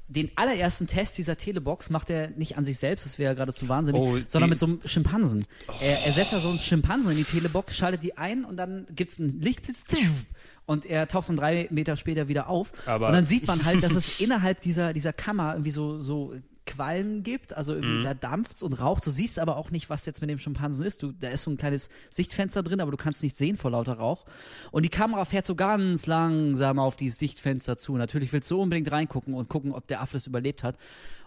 den 0.07 0.32
allerersten 0.36 0.88
Test 0.88 1.17
dieser 1.20 1.38
Telebox 1.38 1.91
macht 1.91 2.09
er 2.09 2.32
nicht 2.32 2.57
an 2.57 2.65
sich 2.65 2.80
selbst, 2.80 3.05
das 3.05 3.20
wäre 3.20 3.36
geradezu 3.36 3.70
wahnsinnig, 3.70 4.01
Oh, 4.01 4.17
sondern 4.28 4.49
mit 4.49 4.57
so 4.57 4.65
einem 4.65 4.80
Schimpansen. 4.84 5.45
Er, 5.80 6.03
er 6.03 6.11
setzt 6.13 6.34
da 6.34 6.39
so 6.41 6.49
einen 6.49 6.57
Schimpansen 6.57 7.11
in 7.11 7.17
die 7.17 7.24
Telebox, 7.24 7.78
schaltet 7.78 8.01
die 8.03 8.17
ein 8.17 8.43
und 8.43 8.57
dann 8.57 8.88
gibt 8.95 9.11
es 9.11 9.20
einen 9.20 9.39
Lichtblitz 9.39 9.86
und 10.65 10.86
er 10.88 11.07
taucht 11.07 11.30
dann 11.30 11.36
drei 11.36 11.67
Meter 11.70 11.95
später 11.95 12.28
wieder 12.28 12.49
auf. 12.49 12.74
Aber- 12.88 13.07
und 13.07 13.13
dann 13.13 13.26
sieht 13.28 13.45
man 13.45 13.65
halt, 13.65 13.84
dass 13.84 13.93
es 13.93 14.20
innerhalb 14.20 14.61
dieser, 14.61 14.93
dieser 14.93 15.13
Kammer 15.13 15.53
irgendwie 15.53 15.72
so, 15.72 16.01
so 16.01 16.34
Qualm 16.70 17.24
gibt, 17.24 17.53
also 17.53 17.74
irgendwie 17.74 18.03
da 18.03 18.13
dampft's 18.13 18.61
und 18.61 18.74
raucht. 18.74 19.05
Du 19.05 19.09
siehst 19.09 19.39
aber 19.39 19.57
auch 19.57 19.72
nicht, 19.72 19.89
was 19.89 20.05
jetzt 20.05 20.22
mit 20.22 20.30
dem 20.30 20.38
Schimpansen 20.38 20.86
ist. 20.86 21.01
Du, 21.01 21.11
da 21.11 21.30
ist 21.30 21.43
so 21.43 21.51
ein 21.51 21.57
kleines 21.57 21.89
Sichtfenster 22.11 22.61
drin, 22.61 22.80
aber 22.80 22.91
du 22.91 22.97
kannst 22.97 23.24
nicht 23.24 23.36
sehen 23.36 23.57
vor 23.57 23.72
lauter 23.72 23.93
Rauch. 23.93 24.26
Und 24.72 24.84
die 24.84 24.89
Kamera 24.89 25.26
fährt 25.26 25.47
so 25.47 25.55
ganz 25.55 26.05
langsam 26.05 26.78
auf 26.78 26.95
dieses 26.95 27.17
Sichtfenster 27.17 27.78
zu. 27.80 27.97
Natürlich 27.97 28.32
willst 28.34 28.51
du 28.51 28.61
unbedingt 28.61 28.91
reingucken 28.91 29.34
und 29.34 29.49
gucken, 29.49 29.74
ob 29.74 29.88
der 29.88 30.01
Affe 30.01 30.13
das 30.13 30.28
überlebt 30.28 30.63
hat. 30.63 30.78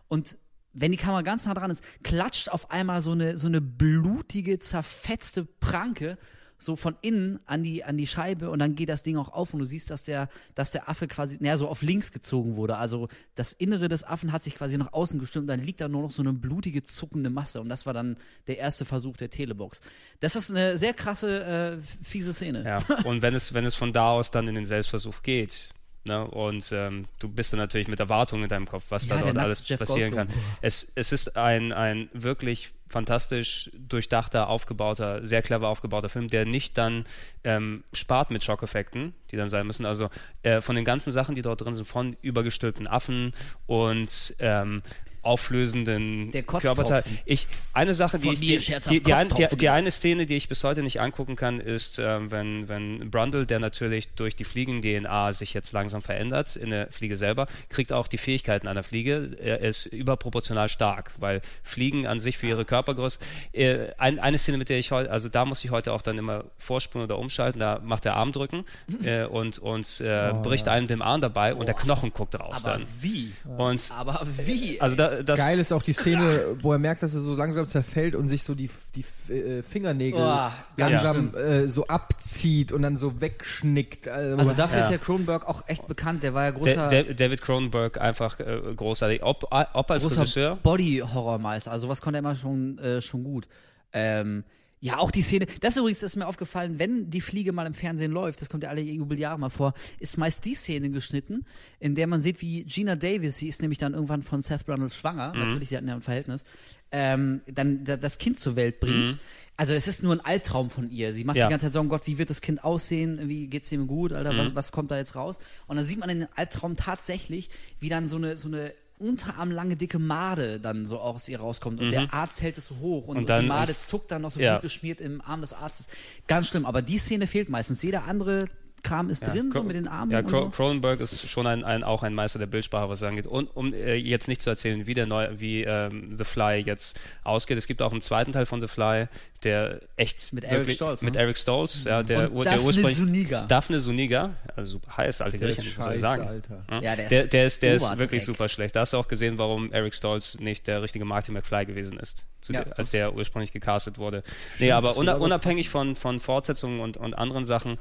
Und 0.07 0.37
wenn 0.73 0.93
die 0.93 0.99
Kamera 0.99 1.23
ganz 1.23 1.45
nah 1.45 1.55
dran 1.55 1.71
ist, 1.71 1.83
klatscht 2.05 2.49
auf 2.49 2.71
einmal 2.71 3.03
so 3.03 3.11
eine, 3.11 3.37
so 3.37 3.49
eine 3.49 3.61
blutige, 3.61 4.61
zerfetzte 4.61 5.45
Pranke 5.45 6.19
so 6.63 6.77
von 6.77 6.97
innen 7.03 7.41
an 7.47 7.63
die, 7.63 7.85
an 7.85 7.97
die 7.97 8.07
Scheibe 8.07 8.51
und 8.51 8.59
dann 8.59 8.75
geht 8.75 8.89
das 8.89 9.03
Ding 9.03 9.17
auch 9.17 9.33
auf 9.33 9.53
und 9.53 9.61
du 9.61 9.67
siehst, 9.67 9.91
dass 9.91 10.03
der, 10.03 10.29
dass 10.55 10.71
der 10.71 10.89
Affe 10.89 11.09
quasi, 11.09 11.39
naja, 11.41 11.57
so 11.57 11.69
auf 11.69 11.83
links 11.83 12.13
gezogen 12.13 12.57
wurde. 12.57 12.77
Also 12.77 13.09
das 13.35 13.53
Innere 13.53 13.89
des 13.89 14.05
Affen 14.05 14.33
hat 14.33 14.43
sich 14.43 14.55
quasi 14.55 14.79
nach 14.79 14.93
außen 14.93 15.19
gestimmt, 15.19 15.49
dann 15.51 15.61
liegt 15.61 15.81
da 15.81 15.89
nur 15.89 16.03
noch 16.03 16.11
so 16.11 16.23
eine 16.23 16.33
blutige, 16.33 16.85
zuckende 16.85 17.31
Masse 17.31 17.61
und 17.61 17.69
das 17.69 17.87
war 17.87 17.95
dann 17.95 18.17
der 18.47 18.59
erste 18.59 18.85
Versuch 18.85 19.17
der 19.17 19.31
Telebox. 19.31 19.81
Das 20.21 20.37
ist 20.37 20.51
eine 20.51 20.79
sehr 20.79 20.95
krasse, 20.95 21.79
äh, 21.81 22.05
fiese 22.05 22.33
Szene. 22.33 22.65
Ja, 22.65 22.79
und 23.05 23.23
wenn 23.23 23.35
es, 23.35 23.53
wenn 23.55 23.65
es 23.65 23.75
von 23.75 23.93
da 23.93 24.11
aus 24.11 24.31
dann 24.31 24.49
in 24.49 24.55
den 24.55 24.67
Selbstversuch 24.67 25.23
geht, 25.23 25.71
ne, 26.05 26.27
und 26.27 26.71
ähm, 26.73 27.07
du 27.19 27.29
bist 27.29 27.53
dann 27.53 27.59
natürlich 27.61 27.89
mit 27.89 28.01
Erwartungen 28.01 28.45
in 28.45 28.49
deinem 28.49 28.67
Kopf, 28.67 28.85
was 28.89 29.07
Ja, 29.07 29.17
da 29.17 29.23
dort 29.23 29.39
alles 29.39 29.63
Jeff 29.67 29.79
passieren 29.79 30.13
Goldblum. 30.13 30.37
kann. 30.37 30.57
Es, 30.61 30.91
es 30.95 31.13
ist 31.13 31.37
ein, 31.37 31.73
ein 31.73 32.09
wirklich 32.13 32.71
fantastisch 32.89 33.71
durchdachter, 33.89 34.49
aufgebauter, 34.49 35.27
sehr 35.27 35.41
clever 35.41 35.69
aufgebauter 35.69 36.11
Film, 36.11 36.29
der 36.29 36.45
nicht 36.45 36.77
dann 36.77 37.07
ähm, 37.43 37.85
spart 37.95 38.31
mit 38.31 38.45
Schockeffekten, 38.45 39.15
die 39.31 39.37
dann 39.37 39.49
sein 39.49 39.67
müssen. 39.67 39.87
Also 39.87 40.11
äh, 40.43 40.61
von 40.61 40.77
den 40.77 40.85
ganzen 40.85 41.11
Sachen, 41.11 41.35
die 41.35 41.43
dort 41.43 41.63
drin 41.63 41.73
sind, 41.75 41.87
von 41.89 42.17
übergestülpten 42.21 42.87
Affen 42.87 43.33
und 43.67 44.35
ähm, 44.41 44.83
auflösenden 45.23 46.33
Der. 46.33 46.43
Körperteil. 46.43 47.05
Ich, 47.25 47.47
eine 47.73 47.95
Sache, 47.95 48.19
die 48.19 48.27
Von 48.27 48.35
ich, 48.35 48.41
mir 48.41 48.59
die, 48.59 48.89
die, 48.91 49.03
die, 49.03 49.15
ein, 49.15 49.29
die, 49.29 49.57
die 49.57 49.69
eine 49.69 49.91
Szene, 49.91 50.27
die 50.27 50.37
ich 50.37 50.49
bis 50.49 50.65
heute 50.65 50.83
nicht 50.83 51.01
angucken 51.01 51.37
kann, 51.37 51.61
ist, 51.61 51.99
ähm, 51.99 52.31
wenn, 52.31 52.69
wenn 52.69 53.11
Brundle, 53.11 53.47
der 53.47 53.61
natürlich 53.61 54.11
durch 54.15 54.35
die 54.35 54.45
Fliegen-DNA 54.45 55.33
sich 55.33 55.55
jetzt 55.55 55.73
langsam 55.73 56.03
verändert, 56.03 56.57
in 56.57 56.71
der 56.71 56.91
Fliege 56.91 57.17
selber, 57.17 57.47
kriegt 57.69 57.93
auch 57.93 58.09
die 58.09 58.19
Fähigkeiten 58.19 58.67
einer 58.67 58.83
Fliege. 58.83 59.37
Er 59.41 59.61
ist 59.61 59.87
überproportional 59.87 60.69
stark, 60.69 61.13
weil 61.19 61.41
Fliegen 61.63 62.07
an 62.07 62.19
sich 62.19 62.37
für 62.37 62.49
ihre 62.49 62.65
Körpergröße, 62.65 63.21
äh, 63.53 63.93
ein, 63.99 64.19
eine 64.19 64.39
Szene, 64.39 64.59
mit 64.59 64.69
der 64.69 64.79
ich 64.79 64.91
heute, 64.91 65.11
also 65.11 65.29
da 65.29 65.45
muss 65.45 65.65
ich 65.65 65.71
heute 65.71 65.93
auch 65.93 66.03
dann 66.03 66.19
immer 66.19 66.45
vorspulen 66.59 67.05
oder 67.05 67.19
umschalten, 67.19 67.61
da 67.61 67.81
macht 67.85 68.07
er 68.07 68.17
Armdrücken 68.17 68.65
äh, 69.05 69.25
und, 69.25 69.59
und 69.59 70.01
äh, 70.01 70.33
bricht 70.43 70.67
einem 70.67 70.89
den 70.89 71.01
Arm 71.01 71.21
dabei 71.21 71.55
und 71.55 71.67
der 71.67 71.77
Knochen 71.77 72.13
guckt 72.13 72.39
raus 72.39 72.65
Aber 72.65 72.79
dann. 72.79 72.87
wie? 73.01 73.33
Und 73.57 73.91
Aber 73.97 74.21
wie? 74.27 74.81
also 74.81 74.97
da, 74.97 75.12
das, 75.25 75.39
Geil 75.39 75.59
ist 75.59 75.73
auch 75.73 75.83
die 75.83 75.93
Szene, 75.93 76.57
wo 76.63 76.73
er 76.73 76.79
merkt, 76.79 77.03
dass 77.03 77.15
er 77.15 77.21
so 77.21 77.35
langsam 77.35 77.67
zerfällt 77.67 78.15
und 78.15 78.29
sich 78.29 78.43
so 78.45 78.55
die, 78.55 78.71
die 78.95 79.33
äh, 79.33 79.63
Fingernägel 79.63 80.21
Oh, 80.21 80.49
langsam 80.77 81.35
äh, 81.35 81.67
so 81.69 81.87
abzieht 81.87 82.73
und 82.73 82.83
dann 82.83 82.97
so 82.97 83.21
wegschnickt. 83.21 84.09
Also, 84.09 84.39
Also 84.39 84.53
dafür 84.55 84.79
Ja. 84.81 84.85
ist 84.87 84.91
ja 84.91 84.99
Kronberg 84.99 85.47
auch 85.49 85.63
echt 85.69 85.87
bekannt. 85.87 86.23
Der 86.23 86.35
war 86.35 86.45
ja 86.45 86.51
großer, 86.53 86.89
Da- 86.89 87.03
Da- 87.03 87.13
David 87.13 87.43
Cronenberg 87.43 88.01
einfach 88.01 88.41
äh, 88.41 88.61
großartig. 88.77 89.23
Ob, 89.23 89.45
ob 89.51 89.91
als 89.91 90.03
großer 90.03 90.23
Regisseur. 90.23 90.57
Body-Horrormeister. 90.63 91.71
Also 91.73 91.89
was 91.89 92.01
konnte 92.03 92.19
er 92.19 92.21
immer 92.21 92.37
schon, 92.37 92.79
äh, 92.79 93.01
schon 93.03 93.25
gut. 93.25 93.47
Ähm, 93.93 94.45
ja, 94.85 94.99
auch 94.99 95.13
die 95.13 95.23
Szene, 95.23 95.47
das 95.61 95.77
übrigens 95.77 96.01
das 96.01 96.13
ist 96.13 96.17
mir 96.17 96.27
aufgefallen, 96.27 96.81
wenn 96.81 97.09
die 97.09 97.21
Fliege 97.21 97.53
mal 97.53 97.67
im 97.67 97.73
Fernsehen 97.73 98.11
läuft, 98.11 98.41
das 98.41 98.51
kommt 98.51 98.65
ja 98.65 98.69
alle 98.69 98.81
Jubeljahre 98.81 99.39
mal 99.39 99.49
vor, 99.49 99.75
ist 100.01 100.19
meist 100.19 100.45
die 100.45 100.57
Szene 100.57 100.91
geschnitten, 100.91 101.47
in 101.79 101.95
der 101.95 102.09
man 102.09 102.21
sieht, 102.21 102.43
wie 102.43 102.65
Gina 102.65 102.97
Davis, 102.97 103.37
sie 103.37 103.47
ist 103.49 103.63
nämlich 103.63 103.79
dann 103.79 103.95
irgendwann 103.95 104.23
von 104.25 104.43
Seth 104.43 104.67
Brundle 104.67 104.91
schwanger, 104.91 105.35
natürlich, 105.35 105.69
sie 105.69 105.77
hatten 105.77 105.87
ja 105.87 105.95
ein 105.95 106.03
Verhältnis, 106.03 106.43
ähm, 106.91 107.43
dann 107.47 107.85
da, 107.85 107.97
das 107.97 108.19
Kind 108.19 108.41
zur 108.41 108.57
Welt 108.57 108.81
bringt. 108.81 109.17
Also 109.57 109.73
es 109.75 109.87
ist 109.87 110.03
nur 110.03 110.15
ein 110.15 110.21
Albtraum 110.21 110.69
von 110.71 110.91
ihr. 110.91 111.13
Sie 111.13 111.25
macht 111.25 111.37
Ja. 111.37 111.47
die 111.47 111.51
ganze 111.51 111.67
Zeit 111.67 111.73
Sorgen, 111.75 111.89
Gott, 111.89 112.07
wie 112.07 112.19
wird 112.19 112.31
das 112.31 112.41
Kind 112.41 112.65
aussehen? 112.65 113.29
Wie 113.29 113.47
geht's 113.47 113.71
ihm 113.71 113.87
gut? 113.87 114.13
Alter, 114.13 114.37
was, 114.37 114.55
was 114.55 114.73
kommt 114.73 114.91
da 114.91 114.97
jetzt 114.97 115.15
raus? 115.15 115.39
Und 115.67 115.77
dann 115.77 115.85
sieht 115.85 115.99
man 116.01 116.09
in 116.11 116.21
dem 116.21 116.29
Albtraum 116.35 116.75
tatsächlich, 116.75 117.49
wie 117.79 117.89
dann 117.89 118.09
so 118.09 118.17
eine, 118.17 118.37
so 118.37 118.49
eine 118.49 118.73
unterarmlange 119.03 119.77
dicke 119.77 119.99
Made 119.99 120.61
dann 120.61 120.87
so 120.87 120.99
aus 120.99 121.29
ihr 121.29 121.41
rauskommt 121.41 121.81
und 121.81 121.91
der 121.91 122.13
Arzt 122.15 122.41
hält 122.43 122.57
es 122.59 122.67
so 122.67 122.77
hoch 122.79 123.09
und, 123.09 123.17
Und 123.19 123.29
dann- 123.29 123.43
die 123.43 123.49
Made 123.49 123.77
zuckt 123.79 124.11
dann 124.11 124.23
noch 124.23 124.31
so 124.31 124.41
Ja. 124.41 124.55
gut 124.55 124.63
beschmiert 124.63 125.01
im 125.01 125.21
Arm 125.21 125.41
des 125.41 125.53
Arztes. 125.53 125.89
Ganz 126.29 126.49
schlimm, 126.49 126.65
aber 126.67 126.83
die 126.83 126.99
Szene 126.99 127.27
fehlt 127.27 127.49
meistens. 127.49 127.83
Jeder 127.83 128.05
andere 128.05 128.47
Kram 128.83 129.11
ist 129.11 129.27
drin, 129.27 129.53
so 129.53 129.61
Cro- 129.61 129.67
mit 129.67 129.77
den 129.77 129.87
Armen 129.87 130.11
Ja, 130.11 130.19
und 130.19 130.29
Cro 130.29 130.45
so. 130.45 130.51
Cronenberg 130.51 130.99
ist 131.01 131.29
schon 131.31 131.47
ein, 131.47 131.63
ein, 131.63 131.85
auch 131.85 132.03
ein 132.03 132.15
Meister 132.15 132.39
der 132.41 132.47
Bildsprache, 132.47 132.89
was 132.89 133.01
es 133.01 133.09
angeht. 133.09 133.27
Und 133.27 133.55
um 133.57 133.73
äh, 133.73 133.95
jetzt 133.95 134.27
nicht 134.27 134.43
zu 134.43 134.51
erzählen, 134.51 134.87
wie 134.87 134.95
der 134.95 135.07
neue, 135.07 135.39
wie 135.41 135.63
ähm, 135.63 136.17
The 136.19 136.25
Fly 136.25 136.59
jetzt 136.65 136.99
ausgeht. 137.23 137.59
Es 137.59 137.67
gibt 137.69 137.81
auch 137.81 137.93
einen 137.93 138.01
zweiten 138.03 138.33
Teil 138.33 138.45
von 138.47 138.61
The 138.61 138.67
Fly, 138.69 139.07
der 139.45 139.81
echt 139.97 140.33
Mit 140.33 140.45
Eric 140.45 140.59
wirklich- 140.61 140.77
Stolz, 140.77 141.03
mit 141.03 141.15
ne? 141.15 141.21
Eric 141.21 141.39
Stolz, 141.39 141.85
ja, 141.85 142.03
der, 142.03 142.33
Und 142.33 142.45
der 142.45 142.53
Daphne 142.55 142.67
ursprünglich 142.67 142.97
Zuniga. 142.97 143.47
Daphne 143.47 143.79
Zuniga, 143.81 144.31
also 144.57 144.73
super 144.73 144.97
heiß, 144.97 145.21
alte 145.21 145.37
ist 145.37 145.79
muss 145.79 145.87
ich 145.95 146.01
sagen. 146.01 146.27
Alter. 146.27 146.65
Ja, 146.81 146.97
der 146.97 147.09
der, 147.09 147.23
ist 147.25 147.33
der 147.33 147.47
ist, 147.47 147.63
der 147.63 147.75
ist 147.77 147.83
Oberdreck. 147.83 147.99
wirklich 148.01 148.25
super 148.25 148.49
schlecht. 148.49 148.75
Da 148.77 148.81
hast 148.81 148.93
du 148.93 148.97
auch 148.99 149.09
gesehen, 149.09 149.39
warum 149.39 149.73
Eric 149.73 149.95
Stolz 149.95 150.39
nicht 150.41 150.67
der 150.67 150.83
richtige 150.83 151.05
Marty 151.05 151.31
McFly 151.33 151.67
gewesen 151.67 151.99
ist, 151.99 152.25
zu 152.41 152.53
Ja, 152.53 152.65
der, 152.65 152.79
als 152.79 152.91
der 152.91 153.15
ursprünglich 153.15 153.53
gecastet 153.53 153.99
wurde. 153.99 154.23
nee, 154.59 154.73
una, 154.73 154.83
würde 154.83 155.13
aber 155.13 155.21
unabhängig 155.25 155.69
von, 155.69 155.95
von 155.97 156.19
Fortsetzungen 156.21 156.81
und, 156.81 156.97
und 156.97 157.15
anderen 157.15 157.45
Sachen, 157.45 157.79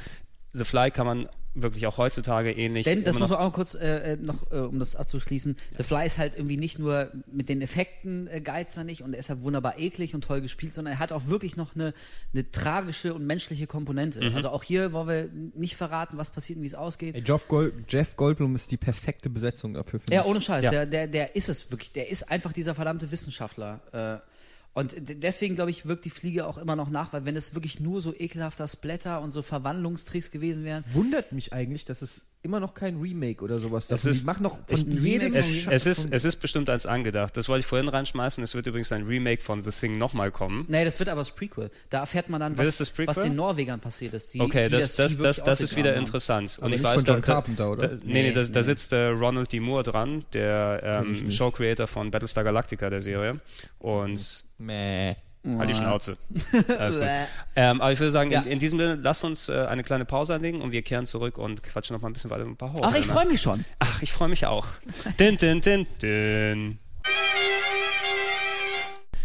The 0.53 0.63
Fly 0.63 0.91
kann 0.91 1.05
man 1.05 1.29
wirklich 1.53 1.85
auch 1.87 1.97
heutzutage 1.97 2.51
ähnlich. 2.51 2.85
Denn, 2.85 3.03
das 3.03 3.19
muss 3.19 3.29
man 3.29 3.39
auch 3.39 3.51
kurz 3.51 3.75
äh, 3.75 4.13
äh, 4.13 4.17
noch, 4.17 4.51
äh, 4.51 4.59
um 4.59 4.79
das 4.79 4.95
abzuschließen, 4.95 5.57
The 5.77 5.83
Fly 5.83 6.05
ist 6.05 6.17
halt 6.17 6.35
irgendwie 6.35 6.57
nicht 6.57 6.79
nur 6.79 7.11
mit 7.31 7.49
den 7.49 7.61
Effekten 7.61 8.27
äh, 8.27 8.41
geizt 8.41 8.77
er 8.77 8.83
nicht 8.83 9.03
und 9.03 9.13
er 9.13 9.19
ist 9.19 9.29
halt 9.29 9.43
wunderbar 9.43 9.77
eklig 9.77 10.15
und 10.15 10.23
toll 10.23 10.41
gespielt, 10.41 10.73
sondern 10.73 10.93
er 10.93 10.99
hat 10.99 11.11
auch 11.11 11.27
wirklich 11.27 11.57
noch 11.57 11.75
eine, 11.75 11.93
eine 12.33 12.49
tragische 12.51 13.13
und 13.13 13.25
menschliche 13.25 13.67
Komponente. 13.67 14.21
Mhm. 14.21 14.35
Also 14.35 14.49
auch 14.49 14.63
hier 14.63 14.93
wollen 14.93 15.07
wir 15.07 15.29
nicht 15.59 15.75
verraten, 15.75 16.17
was 16.17 16.29
passiert 16.29 16.57
und 16.57 16.63
wie 16.63 16.67
es 16.67 16.75
ausgeht. 16.75 17.15
Ey, 17.15 17.23
Jeff, 17.25 17.47
Gold, 17.47 17.73
Jeff 17.89 18.15
Goldblum 18.15 18.55
ist 18.55 18.71
die 18.71 18.77
perfekte 18.77 19.29
Besetzung 19.29 19.73
dafür. 19.73 19.99
Ja, 20.09 20.25
ohne 20.25 20.39
Scheiß. 20.39 20.63
Ja. 20.63 20.71
Der, 20.71 20.85
der, 20.85 21.07
der 21.07 21.35
ist 21.35 21.49
es 21.49 21.69
wirklich. 21.69 21.91
Der 21.91 22.09
ist 22.09 22.31
einfach 22.31 22.53
dieser 22.53 22.75
verdammte 22.75 23.11
Wissenschaftler. 23.11 23.81
Äh, 23.91 24.30
und 24.73 24.95
deswegen, 24.97 25.55
glaube 25.55 25.71
ich, 25.71 25.85
wirkt 25.85 26.05
die 26.05 26.09
Fliege 26.09 26.47
auch 26.47 26.57
immer 26.57 26.77
noch 26.77 26.89
nach, 26.89 27.11
weil 27.11 27.25
wenn 27.25 27.35
es 27.35 27.55
wirklich 27.55 27.79
nur 27.79 27.99
so 27.99 28.13
ekelhafter 28.13 28.67
Splatter 28.67 29.21
und 29.21 29.31
so 29.31 29.41
Verwandlungstricks 29.41 30.31
gewesen 30.31 30.63
wären. 30.63 30.85
Wundert 30.93 31.33
mich 31.33 31.51
eigentlich, 31.51 31.83
dass 31.83 32.01
es 32.01 32.25
immer 32.43 32.59
noch 32.59 32.73
kein 32.73 32.99
Remake 32.99 33.43
oder 33.43 33.59
sowas 33.59 33.83
Es 33.83 33.89
davon 33.89 34.11
ist- 34.11 34.25
machen 34.25 34.43
noch 34.43 34.57
von 34.67 34.79
ein 34.79 34.91
jedem. 34.91 35.33
Remake? 35.33 35.37
Es, 35.39 35.67
es, 35.67 35.85
ist, 35.85 36.01
von- 36.01 36.11
es 36.13 36.23
ist 36.25 36.35
bestimmt 36.37 36.69
eins 36.69 36.85
angedacht. 36.85 37.37
Das 37.37 37.47
wollte 37.49 37.59
ich 37.61 37.65
vorhin 37.67 37.87
reinschmeißen. 37.87 38.43
Es 38.43 38.55
wird 38.55 38.65
übrigens 38.67 38.91
ein 38.91 39.03
Remake 39.03 39.41
von 39.43 39.61
The 39.61 39.69
Thing 39.71 39.97
nochmal 39.97 40.31
kommen. 40.31 40.65
Nee, 40.67 40.83
das 40.83 40.97
wird 40.99 41.09
aber 41.09 41.21
das 41.21 41.31
Prequel. 41.35 41.69
Da 41.89 41.99
erfährt 41.99 42.29
man 42.29 42.39
dann, 42.41 42.57
was, 42.57 42.77
das 42.77 42.91
was 43.05 43.21
den 43.21 43.35
Norwegern 43.35 43.79
passiert 43.79 44.13
ist. 44.15 44.33
Die, 44.33 44.39
Okay, 44.41 44.65
die 44.65 44.71
das, 44.71 44.95
das, 44.95 45.15
das, 45.17 45.43
das 45.43 45.61
ist 45.61 45.75
wieder 45.75 45.91
haben. 45.91 45.99
interessant. 45.99 46.57
Aber 46.59 46.69
nicht 46.69 46.81
von 46.81 47.03
da- 47.03 47.13
John 47.13 47.21
da- 47.21 47.25
Carpenter, 47.33 47.71
oder? 47.71 47.87
Da, 47.89 47.95
nee, 47.95 48.13
nee, 48.13 48.23
Nee, 48.29 48.31
da, 48.33 48.43
da 48.43 48.59
nee. 48.59 48.65
sitzt 48.65 48.91
äh, 48.93 49.05
Ronald 49.07 49.51
D. 49.51 49.59
Moore 49.59 49.83
dran, 49.83 50.25
der 50.33 51.03
ich 51.11 51.21
ähm. 51.21 51.31
Show-Creator 51.31 51.87
von 51.87 52.09
Battlestar 52.11 52.43
Galactica, 52.43 52.89
der 52.89 53.01
Serie. 53.01 53.39
Und 53.79 54.45
Mäh. 54.57 55.15
Halt 55.57 55.69
die 55.69 55.75
Schnauze. 55.75 56.17
Alles 56.79 56.95
gut. 56.95 57.07
Ähm, 57.55 57.81
aber 57.81 57.91
ich 57.91 57.99
würde 57.99 58.11
sagen, 58.11 58.31
Ja. 58.31 58.41
in, 58.41 58.47
in 58.47 58.59
diesem 58.59 58.79
Sinne, 58.79 58.95
lasst 59.01 59.23
uns 59.23 59.49
äh, 59.49 59.65
eine 59.65 59.83
kleine 59.83 60.05
Pause 60.05 60.35
anlegen 60.35 60.61
und 60.61 60.71
wir 60.71 60.81
kehren 60.81 61.05
zurück 61.05 61.37
und 61.37 61.63
quatschen 61.63 61.95
noch 61.95 62.01
mal 62.01 62.09
ein 62.09 62.13
bisschen 62.13 62.29
weiter 62.29 62.43
mit 62.45 62.53
ein 62.53 62.57
paar 62.57 62.73
Ach, 62.81 62.95
ich 62.95 63.05
freue 63.07 63.25
mich 63.25 63.41
schon. 63.41 63.65
Ach, 63.79 64.01
ich 64.01 64.11
freue 64.13 64.29
mich 64.29 64.45
auch. 64.45 64.65
din, 65.19 65.37
din, 65.37 65.61
din, 65.61 65.87
din. 66.01 66.79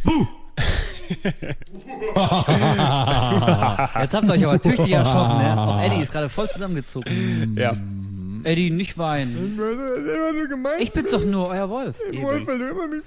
Jetzt 4.00 4.14
habt 4.14 4.28
ihr 4.28 4.32
euch 4.34 4.44
aber 4.46 4.60
tüchtig 4.60 4.90
erschrocken, 4.92 5.38
ne? 5.38 5.54
Auch 5.60 5.80
Eddie 5.82 6.02
ist 6.02 6.12
gerade 6.12 6.28
voll 6.28 6.48
zusammengezogen. 6.48 7.56
Ja. 7.58 7.76
Eddie, 8.46 8.70
nicht 8.70 8.96
weinen. 8.96 9.60
Ich 10.78 10.92
bin's 10.92 11.10
doch 11.10 11.24
nur, 11.24 11.48
euer 11.48 11.68
Wolf. 11.68 11.98
Wolf, 12.12 12.46
weil 12.46 12.58
du 12.58 12.68
immer 12.68 12.86
mich 12.86 13.02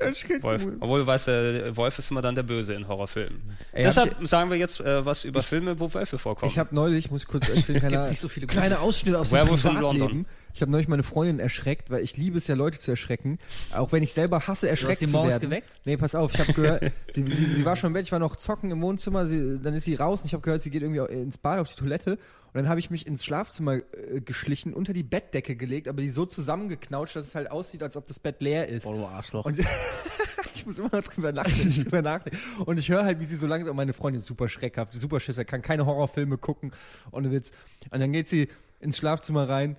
erschrecken 0.00 0.42
Wolf. 0.42 0.66
Obwohl, 0.80 1.00
du 1.00 1.06
weißt, 1.06 1.28
äh, 1.28 1.76
Wolf 1.76 1.98
ist 1.98 2.10
immer 2.10 2.22
dann 2.22 2.34
der 2.34 2.44
Böse 2.44 2.74
in 2.74 2.86
Horrorfilmen. 2.86 3.42
Ey, 3.72 3.84
Deshalb 3.84 4.16
hab 4.18 4.26
sagen 4.26 4.50
wir 4.50 4.56
jetzt 4.56 4.80
äh, 4.80 5.04
was 5.04 5.24
über 5.24 5.42
Filme, 5.42 5.80
wo 5.80 5.92
Wölfe 5.92 6.18
vorkommen. 6.18 6.50
Ich 6.50 6.58
habe 6.58 6.74
neulich, 6.74 7.10
muss 7.10 7.22
ich 7.22 7.28
kurz 7.28 7.48
erzählen, 7.48 7.80
Gibt's 7.88 8.10
nicht 8.10 8.20
so 8.20 8.28
viele 8.28 8.46
kleine 8.46 8.78
Ausschnitte 8.80 9.18
aus 9.18 9.30
dem 9.30 9.36
Werewolf 9.38 9.64
in 9.64 9.74
Privatleben. 9.74 10.26
Ich 10.58 10.62
habe 10.62 10.72
neulich 10.72 10.88
meine 10.88 11.04
Freundin 11.04 11.38
erschreckt, 11.38 11.88
weil 11.88 12.02
ich 12.02 12.16
liebe 12.16 12.36
es 12.36 12.48
ja, 12.48 12.56
Leute 12.56 12.80
zu 12.80 12.90
erschrecken. 12.90 13.38
Auch 13.72 13.92
wenn 13.92 14.02
ich 14.02 14.12
selber 14.12 14.48
hasse, 14.48 14.68
erschreckt 14.68 14.98
sie 14.98 15.06
zu 15.06 15.12
werden. 15.12 15.38
geweckt? 15.38 15.78
Nee, 15.84 15.96
pass 15.96 16.16
auf, 16.16 16.34
ich 16.34 16.40
habe 16.40 16.52
gehört, 16.52 16.92
sie, 17.12 17.24
sie, 17.24 17.54
sie 17.54 17.64
war 17.64 17.76
schon 17.76 17.86
im 17.88 17.92
Bett, 17.92 18.06
ich 18.06 18.10
war 18.10 18.18
noch 18.18 18.34
zocken 18.34 18.72
im 18.72 18.82
Wohnzimmer, 18.82 19.28
sie, 19.28 19.60
dann 19.62 19.74
ist 19.74 19.84
sie 19.84 19.94
raus 19.94 20.22
und 20.22 20.26
ich 20.26 20.32
habe 20.32 20.42
gehört, 20.42 20.60
sie 20.62 20.70
geht 20.70 20.82
irgendwie 20.82 21.14
ins 21.14 21.38
Bad 21.38 21.60
auf 21.60 21.68
die 21.68 21.76
Toilette 21.76 22.14
und 22.14 22.54
dann 22.54 22.68
habe 22.68 22.80
ich 22.80 22.90
mich 22.90 23.06
ins 23.06 23.24
Schlafzimmer 23.24 23.74
äh, 23.76 24.20
geschlichen, 24.20 24.74
unter 24.74 24.92
die 24.92 25.04
Bettdecke 25.04 25.54
gelegt, 25.54 25.86
aber 25.86 26.02
die 26.02 26.10
so 26.10 26.26
zusammengeknautscht, 26.26 27.14
dass 27.14 27.26
es 27.26 27.36
halt 27.36 27.52
aussieht, 27.52 27.84
als 27.84 27.96
ob 27.96 28.08
das 28.08 28.18
Bett 28.18 28.40
leer 28.40 28.68
ist. 28.68 28.84
Oh, 28.84 28.94
du 28.94 29.06
Arschloch. 29.06 29.44
Und 29.44 29.60
ich 30.54 30.66
muss 30.66 30.80
immer 30.80 30.88
drüber 30.88 31.30
nachdenken, 31.30 31.70
drüber 31.84 32.02
nachdenke. 32.02 32.36
Und 32.66 32.80
ich 32.80 32.88
höre 32.88 33.04
halt, 33.04 33.20
wie 33.20 33.24
sie 33.26 33.36
so 33.36 33.46
langsam, 33.46 33.76
meine 33.76 33.92
Freundin 33.92 34.18
ist 34.18 34.26
super 34.26 34.48
schreckhaft, 34.48 34.92
super 34.92 35.20
Schisser, 35.20 35.44
kann 35.44 35.62
keine 35.62 35.86
Horrorfilme 35.86 36.36
gucken. 36.36 36.72
Und, 37.12 37.30
Witz. 37.30 37.52
und 37.92 38.00
dann 38.00 38.10
geht 38.10 38.28
sie 38.28 38.48
ins 38.80 38.98
Schlafzimmer 38.98 39.48
rein 39.48 39.76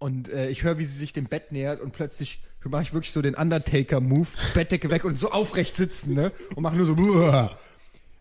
und 0.00 0.30
äh, 0.30 0.48
ich 0.48 0.64
höre, 0.64 0.78
wie 0.78 0.84
sie 0.84 0.98
sich 0.98 1.12
dem 1.12 1.26
Bett 1.26 1.52
nähert 1.52 1.80
und 1.80 1.92
plötzlich 1.92 2.42
mache 2.64 2.82
ich 2.82 2.92
wirklich 2.92 3.12
so 3.12 3.22
den 3.22 3.34
Undertaker-Move, 3.34 4.26
Bettdecke 4.54 4.90
weg 4.90 5.04
und 5.04 5.18
so 5.18 5.30
aufrecht 5.30 5.76
sitzen, 5.76 6.14
ne? 6.14 6.32
Und 6.54 6.62
mache 6.62 6.74
nur 6.74 6.86
so. 6.86 6.96
Buah. 6.96 7.56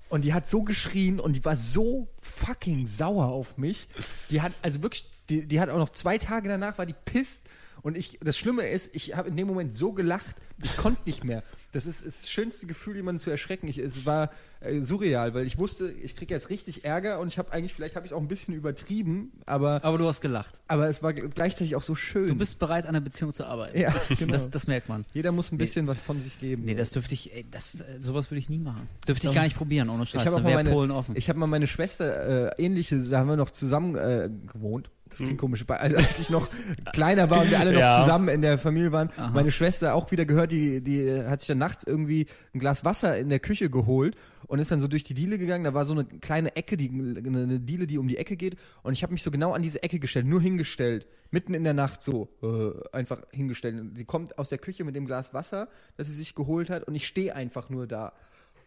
Und 0.10 0.26
die 0.26 0.34
hat 0.34 0.48
so 0.48 0.64
geschrien 0.64 1.20
und 1.20 1.36
die 1.36 1.46
war 1.46 1.56
so 1.56 2.08
fucking 2.20 2.86
sauer 2.86 3.28
auf 3.28 3.58
mich. 3.58 3.88
Die 4.30 4.42
hat, 4.42 4.54
also 4.62 4.82
wirklich, 4.84 5.10
die, 5.30 5.46
die 5.46 5.60
hat 5.60 5.70
auch 5.70 5.78
noch 5.78 5.90
zwei 5.90 6.18
Tage 6.18 6.50
danach 6.50 6.78
war 6.78 6.86
die 6.86 6.96
pisst. 7.06 7.44
Und 7.82 7.98
ich, 7.98 8.20
das 8.22 8.38
Schlimme 8.38 8.68
ist, 8.68 8.96
ich 8.96 9.16
habe 9.16 9.30
in 9.30 9.38
dem 9.38 9.48
Moment 9.48 9.74
so 9.74 9.94
gelacht, 9.94 10.36
ich 10.62 10.76
konnte 10.76 11.02
nicht 11.06 11.24
mehr. 11.24 11.44
Das 11.72 11.86
ist, 11.86 12.04
ist 12.04 12.24
das 12.24 12.30
schönste 12.32 12.68
Gefühl, 12.68 12.96
jemanden 12.96 13.20
zu 13.20 13.30
erschrecken. 13.30 13.68
Ich, 13.68 13.78
es 13.78 14.06
war 14.06 14.32
äh, 14.60 14.82
surreal, 14.82 15.34
weil 15.34 15.46
ich 15.46 15.58
wusste, 15.58 15.92
ich 15.92 16.16
kriege 16.16 16.34
jetzt 16.34 16.50
richtig 16.50 16.84
Ärger 16.84 17.20
und 17.20 17.28
ich 17.30 17.38
habe 17.38 17.54
eigentlich, 17.54 17.74
vielleicht 17.74 17.96
habe 17.96 18.06
ich 18.06 18.14
auch 18.14 18.20
ein 18.20 18.28
bisschen 18.28 18.54
übertrieben, 18.56 19.32
aber, 19.46 19.84
Aber 19.84 19.98
du 19.98 20.08
hast 20.08 20.22
gelacht. 20.22 20.62
aber 20.68 20.90
es 20.90 21.02
war 21.02 21.14
gleichzeitig 21.14 21.76
auch 21.76 21.82
so 21.82 21.96
schön. 21.96 22.28
Du 22.28 22.36
bist 22.36 22.60
bereit, 22.60 22.86
an 22.86 22.94
der 22.94 23.02
Beziehung 23.02 23.32
zu 23.34 23.46
arbeiten. 23.46 23.80
ja, 23.80 23.94
genau. 24.18 24.34
Das, 24.34 24.50
das 24.50 24.68
merkt 24.68 24.90
man. 24.90 25.06
Jeder 25.14 25.32
muss 25.32 25.52
ein 25.52 25.58
bisschen 25.58 25.88
was 25.88 26.02
von 26.02 26.20
sich 26.22 26.40
geben. 26.40 26.64
Nee, 26.66 26.76
das 26.76 26.90
dürfte 26.92 27.14
ich, 27.14 27.34
ey, 27.34 27.46
das, 27.50 27.82
äh, 27.82 27.86
sowas 28.00 28.30
würde 28.32 28.40
ich 28.40 28.50
nie 28.50 28.60
machen. 28.60 28.90
Dürfte 29.08 29.28
ich 29.28 29.34
gar 29.34 29.44
nicht 29.44 29.56
probieren, 29.56 29.90
ohne 29.90 30.06
Scheiß. 30.06 30.22
ich 30.22 30.28
habe 30.28 30.42
mal 30.42 30.54
meine, 30.64 31.04
ich 31.16 31.30
habe 31.30 31.40
mal 31.40 31.48
meine 31.48 31.68
Schwester 31.68 32.58
äh, 32.58 32.64
ähnliche, 32.64 33.00
da 33.00 33.20
haben 33.20 33.30
wir 33.30 33.38
noch 33.38 33.52
zusammen 33.52 33.96
äh, 33.96 34.30
gewohnt. 34.52 34.90
Das 35.10 35.18
klingt 35.18 35.32
Hm. 35.32 35.38
komisch, 35.38 35.66
also 35.68 35.98
als 35.98 36.20
ich 36.20 36.30
noch 36.30 36.50
kleiner 36.94 37.30
war 37.30 37.42
und 37.42 37.50
wir 37.50 37.60
alle 37.60 37.72
noch 37.74 37.80
Ja. 37.80 38.00
zusammen 38.02 38.30
in 38.30 38.42
der 38.42 38.58
Familie 38.60 38.92
waren. 38.92 39.10
Aha. 39.18 39.30
Meine 39.30 39.52
Schwester 39.52 39.96
auch 39.96 40.12
wieder 40.12 40.26
gehört, 40.26 40.52
die 40.52 40.82
die 40.82 41.24
hat 41.24 41.40
sich 41.42 41.48
dann 41.48 41.58
nachts 41.58 41.84
irgendwie 41.84 42.28
ein 42.54 42.60
Glas 42.60 42.86
Wasser 42.86 43.18
in 43.18 43.30
der 43.30 43.40
Küche 43.40 43.70
geholt 43.70 44.16
und 44.48 44.60
ist 44.60 44.72
dann 44.72 44.80
so 44.80 44.88
durch 44.88 45.04
die 45.04 45.14
Diele 45.16 45.38
gegangen. 45.38 45.64
Da 45.64 45.74
war 45.74 45.86
so 45.86 45.94
eine 45.94 46.06
kleine 46.06 46.56
Ecke, 46.56 46.78
die 46.78 46.90
eine 46.90 47.60
Diele, 47.60 47.88
die 47.88 47.98
um 47.98 48.08
die 48.08 48.18
Ecke 48.18 48.38
geht 48.38 48.56
und 48.84 48.94
ich 48.94 49.04
habe 49.04 49.14
mich 49.14 49.24
so 49.24 49.32
genau 49.32 49.54
an 49.54 49.62
diese 49.62 49.82
Ecke 49.84 50.00
gestellt, 50.00 50.26
nur 50.28 50.42
hingestellt, 50.42 51.08
mitten 51.32 51.54
in 51.54 51.64
der 51.64 51.74
Nacht 51.74 52.02
so 52.04 52.30
äh, 52.44 52.96
einfach 52.96 53.22
hingestellt. 53.32 53.84
Sie 53.96 54.06
kommt 54.06 54.38
aus 54.38 54.50
der 54.50 54.58
Küche 54.60 54.84
mit 54.84 54.96
dem 54.96 55.06
Glas 55.06 55.34
Wasser, 55.34 55.68
das 55.98 56.08
sie 56.08 56.14
sich 56.14 56.36
geholt 56.36 56.70
hat 56.70 56.84
und 56.84 56.96
ich 56.96 57.08
stehe 57.08 57.36
einfach 57.36 57.70
nur 57.70 57.88
da. 57.88 58.14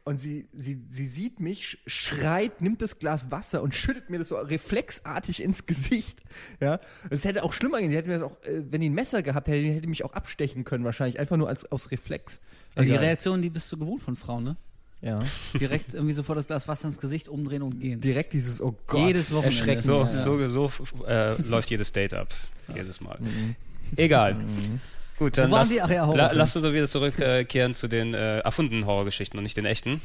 Und 0.04 0.18
sie, 0.20 0.48
sie, 0.52 0.82
sie 0.90 1.06
sieht 1.06 1.38
mich, 1.38 1.62
sch- 1.62 1.78
schreit, 1.86 2.60
nimmt 2.60 2.82
das 2.82 2.98
Glas 2.98 3.30
Wasser 3.30 3.62
und 3.62 3.72
schüttet 3.72 4.10
mir 4.10 4.18
das 4.18 4.30
so 4.30 4.36
reflexartig 4.36 5.40
ins 5.40 5.64
Gesicht. 5.66 6.22
Ja, 6.60 6.80
es 7.10 7.24
hätte 7.24 7.44
auch 7.44 7.52
schlimmer 7.52 7.78
gehen. 7.78 7.90
Sie 7.90 7.96
hätte 7.96 8.08
mir 8.08 8.14
das 8.14 8.24
auch, 8.24 8.42
äh, 8.42 8.64
wenn 8.68 8.80
die 8.80 8.90
ein 8.90 8.94
Messer 8.94 9.22
gehabt 9.22 9.46
hätte, 9.46 9.64
hätte 9.64 9.82
die 9.82 9.86
mich 9.86 10.04
auch 10.04 10.12
abstechen 10.12 10.64
können 10.64 10.84
wahrscheinlich. 10.84 11.20
Einfach 11.20 11.36
nur 11.36 11.48
als, 11.48 11.70
aus 11.70 11.92
Reflex. 11.92 12.40
Aber 12.74 12.84
die. 12.84 12.92
Reaktion, 12.92 13.42
die 13.42 13.50
bist 13.50 13.70
du 13.70 13.76
gewohnt 13.76 14.02
von 14.02 14.16
Frauen, 14.16 14.42
ne? 14.42 14.56
Ja. 15.02 15.20
Direkt 15.58 15.94
irgendwie 15.94 16.14
sofort 16.14 16.38
das 16.38 16.48
Glas 16.48 16.66
Wasser 16.66 16.88
ins 16.88 16.98
Gesicht 16.98 17.28
umdrehen 17.28 17.62
und 17.62 17.78
gehen. 17.78 18.00
Direkt 18.00 18.32
dieses, 18.32 18.60
oh 18.60 18.74
Gott. 18.88 19.06
Jedes 19.06 19.32
Wochenende. 19.32 19.82
So, 19.82 20.02
ja. 20.04 20.22
so, 20.22 20.48
so 20.48 21.04
äh, 21.06 21.40
läuft 21.42 21.70
jedes 21.70 21.92
Date 21.92 22.14
ab. 22.14 22.34
Jedes 22.74 23.00
Mal. 23.00 23.18
Mhm. 23.20 23.54
Egal. 23.96 24.36
Gut, 25.18 25.36
dann 25.38 25.50
Wo 25.50 25.54
waren 25.54 25.60
lass, 25.62 25.70
wir? 25.70 25.84
Ach 25.84 25.90
ja, 25.90 26.12
la, 26.12 26.32
lass 26.32 26.56
uns 26.56 26.64
doch 26.64 26.72
wieder 26.72 26.88
zurückkehren 26.88 27.74
zu 27.74 27.88
den 27.88 28.14
äh, 28.14 28.38
erfundenen 28.40 28.86
Horrorgeschichten 28.86 29.38
und 29.38 29.44
nicht 29.44 29.56
den 29.56 29.66
echten. 29.66 30.00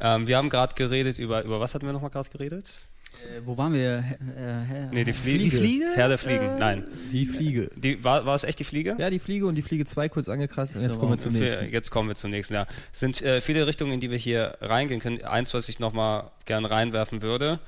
Ähm, 0.00 0.26
wir 0.26 0.36
haben 0.36 0.50
gerade 0.50 0.74
geredet 0.74 1.18
über, 1.18 1.42
über 1.44 1.60
was 1.60 1.74
hatten 1.74 1.86
wir 1.86 1.92
nochmal 1.92 2.10
gerade 2.10 2.28
geredet? 2.30 2.78
Äh, 3.12 3.40
wo 3.44 3.56
waren 3.58 3.72
wir? 3.72 4.04
Äh, 4.36 4.86
äh, 4.86 4.88
Nee, 4.92 5.04
die 5.04 5.12
Fliege. 5.12 5.44
Die 5.44 5.50
Fliege? 5.50 5.86
Herr 5.94 6.08
der 6.08 6.18
Fliegen, 6.18 6.44
Äh, 6.44 6.58
nein. 6.58 6.84
Die 7.12 7.26
Fliege. 7.26 7.70
Die, 7.76 8.02
war, 8.02 8.24
war 8.24 8.34
es 8.34 8.44
echt 8.44 8.58
die 8.60 8.64
Fliege? 8.64 8.96
Ja, 8.98 9.10
die 9.10 9.18
Fliege 9.18 9.46
und 9.46 9.56
die 9.56 9.62
Fliege 9.62 9.84
2 9.84 10.08
kurz 10.08 10.28
angekratzt 10.28 10.76
und 10.76 10.82
jetzt 10.82 10.98
kommen 10.98 11.12
wir 11.12 11.18
zum 11.18 11.32
nächsten. 11.32 11.70
Jetzt 11.70 11.90
kommen 11.90 12.08
wir 12.08 12.14
zum 12.14 12.30
nächsten. 12.30 12.54
Ja. 12.54 12.66
Es 12.92 13.00
sind 13.00 13.20
äh, 13.22 13.40
viele 13.40 13.66
Richtungen, 13.66 13.92
in 13.92 14.00
die 14.00 14.10
wir 14.10 14.18
hier 14.18 14.56
reingehen 14.60 15.00
können. 15.00 15.22
Eins, 15.24 15.52
was 15.54 15.68
ich 15.68 15.78
nochmal 15.78 16.30
gern 16.46 16.64
reinwerfen 16.64 17.20
würde. 17.22 17.58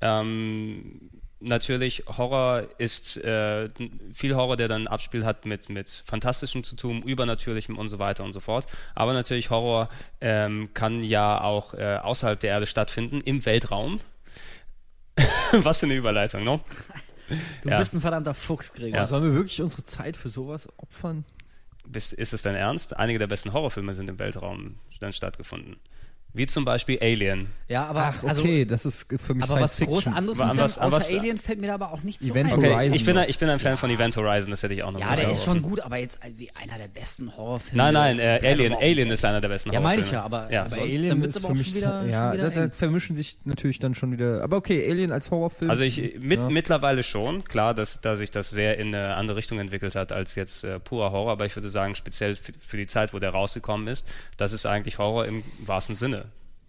Ähm, 0.00 1.10
natürlich, 1.42 2.04
Horror 2.06 2.64
ist 2.78 3.16
äh, 3.18 3.68
viel 4.14 4.34
Horror, 4.34 4.56
der 4.56 4.68
dann 4.68 4.82
ein 4.82 4.86
Abspiel 4.88 5.24
hat 5.24 5.44
mit, 5.46 5.68
mit 5.68 6.02
Fantastischem 6.06 6.64
zu 6.64 6.76
tun, 6.76 7.02
Übernatürlichem 7.02 7.78
und 7.78 7.88
so 7.88 7.98
weiter 7.98 8.24
und 8.24 8.32
so 8.32 8.40
fort. 8.40 8.66
Aber 8.94 9.12
natürlich, 9.12 9.50
Horror 9.50 9.88
ähm, 10.20 10.70
kann 10.74 11.04
ja 11.04 11.40
auch 11.40 11.74
äh, 11.74 11.96
außerhalb 12.02 12.38
der 12.40 12.50
Erde 12.50 12.66
stattfinden, 12.66 13.20
im 13.20 13.44
Weltraum. 13.44 14.00
was 15.52 15.80
für 15.80 15.86
eine 15.86 15.94
Überleitung, 15.94 16.44
ne? 16.44 16.60
Du 17.62 17.68
Ja. 17.70 17.78
bist 17.78 17.94
ein 17.94 18.00
verdammter 18.00 18.34
Fuchs, 18.34 18.72
Gregor. 18.72 18.98
Ja. 19.00 19.06
Sollen 19.06 19.24
wir 19.24 19.34
wirklich 19.34 19.60
unsere 19.62 19.84
Zeit 19.84 20.16
für 20.16 20.28
sowas 20.28 20.68
opfern? 20.78 21.24
Bist, 21.86 22.12
ist 22.12 22.32
es 22.32 22.42
dein 22.42 22.54
Ernst? 22.54 22.96
Einige 22.96 23.18
der 23.18 23.26
besten 23.26 23.52
Horrorfilme 23.52 23.94
sind 23.94 24.08
im 24.08 24.18
Weltraum 24.18 24.76
dann 25.00 25.12
stattgefunden. 25.12 25.76
Wie 26.34 26.46
zum 26.46 26.64
Beispiel 26.64 26.98
Alien. 27.02 27.48
Ja, 27.68 27.84
aber 27.86 28.04
Ach, 28.04 28.24
also, 28.24 28.40
okay, 28.40 28.64
das 28.64 28.86
ist 28.86 29.06
für 29.18 29.34
mich 29.34 29.44
aber 29.44 29.60
was 29.60 29.74
Science 29.74 29.88
groß 29.88 29.98
Fiction. 30.04 30.14
anderes 30.14 30.38
Wa- 30.38 30.46
muss 30.46 30.56
was- 30.58 30.74
sagen, 30.74 30.86
außer 30.86 30.96
was- 30.96 31.10
Alien 31.10 31.36
fällt 31.38 31.60
mir 31.60 31.66
da 31.66 31.74
aber 31.74 31.92
auch 31.92 32.02
nicht 32.02 32.22
so 32.22 32.32
Event 32.32 32.52
ein. 32.52 32.58
Okay, 32.58 32.72
Horizon 32.72 32.96
ich 32.96 33.04
bin, 33.04 33.18
ein- 33.18 33.28
ich 33.28 33.38
bin 33.38 33.48
ein 33.50 33.58
Fan 33.58 33.76
von 33.76 33.90
Event 33.90 34.16
Horizon, 34.16 34.50
das 34.50 34.62
hätte 34.62 34.72
ich 34.72 34.82
auch 34.82 34.92
noch 34.92 35.00
Ja, 35.00 35.14
der 35.14 35.30
ist 35.30 35.44
schon 35.44 35.60
gut, 35.60 35.80
aber 35.80 35.98
jetzt 35.98 36.20
wie 36.38 36.50
einer 36.52 36.78
der 36.78 36.88
besten 36.88 37.36
Horrorfilme. 37.36 37.82
Nein, 37.82 37.92
nein, 37.94 38.18
äh, 38.18 38.40
Alien, 38.42 38.72
Alien 38.74 39.10
ist 39.10 39.24
einer 39.26 39.42
der 39.42 39.48
besten 39.50 39.72
Ja, 39.72 39.80
meine 39.80 40.00
ich 40.00 40.10
Horrorfilme. 40.12 40.18
ja, 40.20 40.24
aber, 40.46 40.52
Ja. 40.52 40.60
aber 40.62 40.70
Sonst- 40.70 40.82
Alien 40.82 41.08
dann 41.10 41.20
wird's 41.22 41.36
ist 41.36 41.44
aber 41.44 41.54
für 41.54 41.58
mich 41.58 41.68
schon 41.68 41.76
wieder, 41.76 41.88
ja, 41.90 42.00
schon 42.02 42.10
da, 42.10 42.32
wieder 42.32 42.50
da 42.50 42.64
eng. 42.64 42.72
vermischen 42.72 43.16
sich 43.16 43.38
natürlich 43.44 43.78
dann 43.78 43.94
schon 43.94 44.12
wieder. 44.12 44.42
Aber 44.42 44.56
okay, 44.56 44.90
Alien 44.90 45.12
als 45.12 45.30
Horrorfilm. 45.30 45.70
Also 45.70 45.82
ich 45.82 46.14
mit, 46.18 46.38
Ja. 46.38 46.48
mittlerweile 46.48 47.02
schon, 47.02 47.44
klar, 47.44 47.74
dass, 47.74 48.00
dass 48.00 48.18
sich 48.18 48.30
das 48.30 48.48
sehr 48.48 48.78
in 48.78 48.94
eine 48.94 49.16
andere 49.16 49.36
Richtung 49.36 49.58
entwickelt 49.58 49.94
hat 49.96 50.12
als 50.12 50.34
jetzt 50.34 50.64
äh, 50.64 50.80
purer 50.80 51.12
Horror, 51.12 51.32
aber 51.32 51.44
ich 51.44 51.54
würde 51.56 51.68
sagen, 51.68 51.94
speziell 51.94 52.36
für, 52.36 52.52
für 52.66 52.78
die 52.78 52.86
Zeit, 52.86 53.12
wo 53.12 53.18
der 53.18 53.30
rausgekommen 53.30 53.86
ist, 53.88 54.06
das 54.38 54.52
ist 54.54 54.64
eigentlich 54.64 54.96
Horror 54.98 55.26
im 55.26 55.42
wahrsten 55.58 55.94
Sinne. 55.94 56.21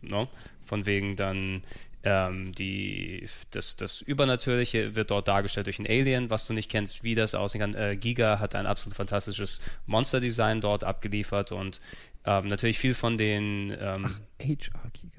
Ne? 0.04 0.28
Von 0.66 0.86
wegen 0.86 1.16
dann 1.16 1.64
ähm, 2.04 2.54
die, 2.54 3.28
das, 3.52 3.76
das 3.78 4.02
Übernatürliche 4.02 4.96
wird 4.96 5.10
dort 5.12 5.28
dargestellt 5.28 5.68
durch 5.68 5.80
ein 5.80 5.88
Alien, 5.88 6.30
was 6.30 6.48
du 6.48 6.54
nicht 6.54 6.70
kennst, 6.70 7.04
wie 7.04 7.16
das 7.16 7.34
aussehen 7.34 7.62
kann. 7.62 7.76
Äh, 7.76 7.96
Giga 7.96 8.40
hat 8.40 8.56
ein 8.56 8.66
absolut 8.66 8.96
fantastisches 8.96 9.62
Monster-Design 9.86 10.60
dort 10.62 10.84
abgeliefert 10.84 11.52
und 11.52 11.80
ähm, 12.26 12.48
natürlich 12.48 12.80
viel 12.80 12.94
von 12.94 13.18
den 13.18 13.72
ähm, 13.80 14.04
HR 14.06 14.12
Giga. 14.40 14.72
Okay. 14.88 15.10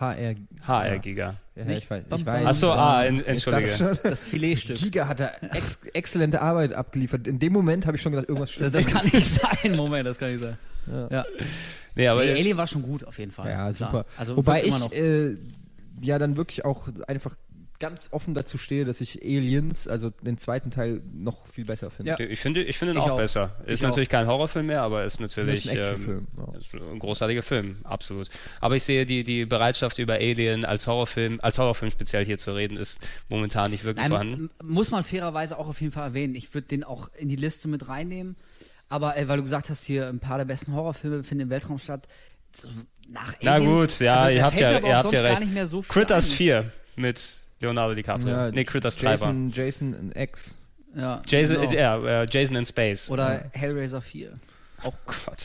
HR. 0.00 0.34
HR-Giga. 0.66 1.34
Ja, 1.56 1.64
Nicht 1.64 1.82
ich 1.84 1.90
weiß. 1.90 2.04
Ich 2.16 2.24
weiß 2.24 2.44
Ach 2.46 2.54
so, 2.54 2.72
ah, 2.72 3.04
Ich 3.04 3.26
entschuldige. 3.26 3.68
schon, 3.68 3.98
Das 4.02 4.26
Filetstück. 4.26 4.76
Giga 4.78 5.06
hat 5.08 5.20
da 5.20 5.30
ex 5.52 5.78
exzellente 5.92 6.40
Arbeit 6.40 6.72
abgeliefert. 6.72 7.26
In 7.26 7.38
dem 7.38 7.52
Moment 7.52 7.86
habe 7.86 7.96
ich 7.98 8.02
schon 8.02 8.12
gedacht, 8.12 8.28
irgendwas 8.30 8.50
Das, 8.54 8.54
stimmt. 8.56 8.74
das 8.74 8.86
kann 8.86 9.04
nicht 9.04 9.26
sein, 9.26 9.76
Moment, 9.76 10.06
das 10.06 10.18
kann 10.18 10.30
nicht 10.32 10.40
sein. 10.40 10.56
Ja. 10.90 11.08
Ja. 11.10 11.24
Nee, 11.94 12.08
aber 12.08 12.24
Nee, 12.24 12.32
Alien 12.32 12.56
war 12.56 12.66
schon 12.66 12.82
gut, 12.82 13.04
auf 13.04 13.18
jeden 13.18 13.32
Fall. 13.32 13.48
Ja, 13.48 13.70
Klar. 13.72 13.72
super. 13.72 14.06
Also 14.16 14.36
Wobei 14.36 14.64
ich 14.64 14.78
noch. 14.78 14.92
äh, 14.92 15.36
ja 16.00 16.18
dann 16.18 16.36
wirklich 16.36 16.64
auch 16.64 16.88
einfach 17.08 17.36
ganz 17.78 18.10
offen 18.12 18.34
dazu 18.34 18.58
stehe, 18.58 18.84
dass 18.84 19.00
ich 19.00 19.22
Aliens, 19.24 19.88
also 19.88 20.10
den 20.10 20.36
zweiten 20.36 20.70
Teil, 20.70 21.00
noch 21.14 21.46
viel 21.46 21.64
besser 21.64 21.90
finde. 21.90 22.10
Ja. 22.10 22.20
Ich 22.20 22.38
finde, 22.40 22.62
ich 22.62 22.76
finde 22.76 22.92
ihn 22.92 22.98
Ich 22.98 23.04
auch, 23.04 23.12
auch. 23.12 23.16
besser. 23.16 23.56
Ist 23.64 23.76
Ich 23.76 23.80
natürlich 23.80 24.10
kein 24.10 24.26
Horrorfilm 24.26 24.66
mehr, 24.66 24.82
aber 24.82 25.04
ist 25.04 25.18
natürlich 25.18 25.64
ist 25.64 25.70
ein 25.70 25.78
ähm, 26.06 26.26
ja. 26.36 26.58
ist 26.58 26.74
ein 26.74 26.98
großartiger 26.98 27.42
Film, 27.42 27.78
absolut. 27.84 28.28
Aber 28.60 28.76
ich 28.76 28.84
sehe 28.84 29.06
die, 29.06 29.24
die 29.24 29.46
Bereitschaft 29.46 29.98
über 29.98 30.14
Alien 30.16 30.66
als 30.66 30.86
Horrorfilm, 30.86 31.40
als 31.40 31.56
Horrorfilm 31.58 31.90
speziell 31.90 32.22
hier 32.26 32.36
zu 32.36 32.52
reden, 32.54 32.76
ist 32.76 33.00
momentan 33.30 33.70
nicht 33.70 33.84
wirklich 33.84 34.02
Nein, 34.02 34.10
vorhanden. 34.10 34.50
muss 34.62 34.90
man 34.90 35.02
fairerweise 35.02 35.56
auch 35.58 35.66
auf 35.66 35.80
jeden 35.80 35.92
Fall 35.92 36.08
erwähnen. 36.08 36.34
Ich 36.34 36.52
würde 36.52 36.68
den 36.68 36.84
auch 36.84 37.08
in 37.16 37.30
die 37.30 37.36
Liste 37.36 37.66
mit 37.68 37.88
reinnehmen. 37.88 38.36
Aber 38.90 39.16
äh, 39.16 39.26
weil 39.28 39.38
du 39.38 39.42
gesagt 39.42 39.70
hast, 39.70 39.84
hier 39.84 40.08
ein 40.08 40.18
paar 40.20 40.36
der 40.36 40.44
besten 40.44 40.74
Horrorfilme 40.74 41.22
finden 41.22 41.44
im 41.44 41.50
Weltraum 41.50 41.78
statt. 41.78 42.06
So, 42.54 42.68
nach 43.08 43.34
Na 43.40 43.54
Alien- 43.54 43.70
gut, 43.70 43.98
ja, 44.00 44.16
also, 44.16 44.36
ihr 44.36 44.44
habt 44.44 44.58
ja, 44.60 44.72
ihr 44.72 44.84
auch 44.84 45.04
habt 45.04 45.12
ja 45.12 45.22
gar 45.22 45.30
recht. 45.30 45.40
nicht 45.40 45.54
mehr 45.54 45.66
so 45.66 45.80
viel 45.80 45.92
Critters 45.92 46.30
ein. 46.30 46.36
4 46.36 46.72
mit 46.96 47.42
Leonardo 47.60 47.94
DiCaprio. 47.94 48.28
Ja, 48.28 48.50
nee, 48.50 48.64
Critters 48.64 48.96
3 48.96 49.20
war. 49.20 49.32
Jason, 49.32 49.50
Jason 49.52 49.94
in 49.94 50.12
X. 50.14 50.56
Ja, 50.94 51.22
Jason, 51.26 51.60
genau. 51.60 51.70
äh, 51.72 51.76
ja, 51.76 52.22
äh, 52.22 52.26
Jason 52.30 52.56
in 52.56 52.66
Space. 52.66 53.08
Oder 53.10 53.44
Hellraiser 53.52 54.00
4. 54.00 54.32
oh 54.82 54.92
Gott. 55.06 55.44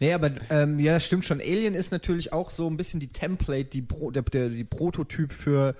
Nee, 0.00 0.12
aber 0.12 0.30
ähm, 0.50 0.78
ja, 0.80 0.94
das 0.94 1.06
stimmt 1.06 1.24
schon. 1.24 1.40
Alien 1.40 1.74
ist 1.74 1.92
natürlich 1.92 2.32
auch 2.32 2.50
so 2.50 2.68
ein 2.68 2.76
bisschen 2.76 2.98
die 2.98 3.08
Template, 3.08 3.66
die, 3.66 3.82
Pro, 3.82 4.10
der, 4.10 4.22
der, 4.22 4.48
die 4.48 4.64
Prototyp 4.64 5.32
für 5.32 5.74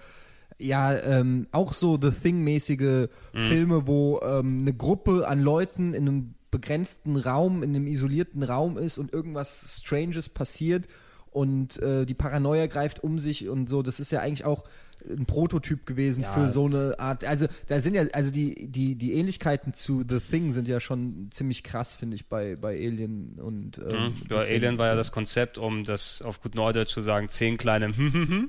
ja, 0.58 0.96
ähm, 0.96 1.48
auch 1.50 1.72
so 1.72 1.98
The 2.00 2.10
Thing-mäßige 2.12 3.08
Filme, 3.32 3.86
wo 3.88 4.20
ähm, 4.24 4.60
eine 4.60 4.72
Gruppe 4.72 5.26
an 5.26 5.40
Leuten 5.42 5.94
in 5.94 6.02
einem 6.08 6.33
begrenzten 6.54 7.16
Raum, 7.16 7.62
in 7.62 7.70
einem 7.74 7.86
isolierten 7.86 8.42
Raum 8.42 8.78
ist 8.78 8.98
und 8.98 9.12
irgendwas 9.12 9.80
Stranges 9.84 10.28
passiert 10.28 10.86
und 11.30 11.78
äh, 11.82 12.06
die 12.06 12.14
Paranoia 12.14 12.66
greift 12.66 13.02
um 13.02 13.18
sich 13.18 13.48
und 13.48 13.68
so. 13.68 13.82
Das 13.82 14.00
ist 14.00 14.12
ja 14.12 14.20
eigentlich 14.20 14.44
auch 14.44 14.64
ein 15.06 15.26
Prototyp 15.26 15.84
gewesen 15.84 16.22
Ja. 16.22 16.32
für 16.32 16.48
so 16.48 16.64
eine 16.66 16.94
Art. 16.98 17.24
Also 17.24 17.46
da 17.66 17.78
sind 17.80 17.94
ja, 17.94 18.04
also 18.12 18.30
die, 18.30 18.68
die, 18.68 18.94
die 18.94 19.12
Ähnlichkeiten 19.14 19.74
zu 19.74 20.02
The 20.08 20.18
Thing 20.20 20.52
sind 20.52 20.66
ja 20.68 20.80
schon 20.80 21.28
ziemlich 21.30 21.62
krass, 21.62 21.92
finde 21.92 22.16
ich, 22.16 22.26
bei, 22.26 22.56
bei 22.56 22.74
Alien 22.76 23.38
und 23.40 23.78
ähm, 23.78 23.84
Mhm. 23.84 24.14
Ja, 24.30 24.44
Thing. 24.44 24.54
Alien 24.56 24.78
war 24.78 24.86
ja 24.86 24.94
das 24.94 25.12
Konzept, 25.12 25.58
um 25.58 25.84
das 25.84 26.22
auf 26.22 26.40
gut 26.40 26.54
Neudeutsch 26.54 26.92
zu 26.94 27.02
sagen, 27.02 27.28
zehn 27.28 27.58
kleine 27.58 27.92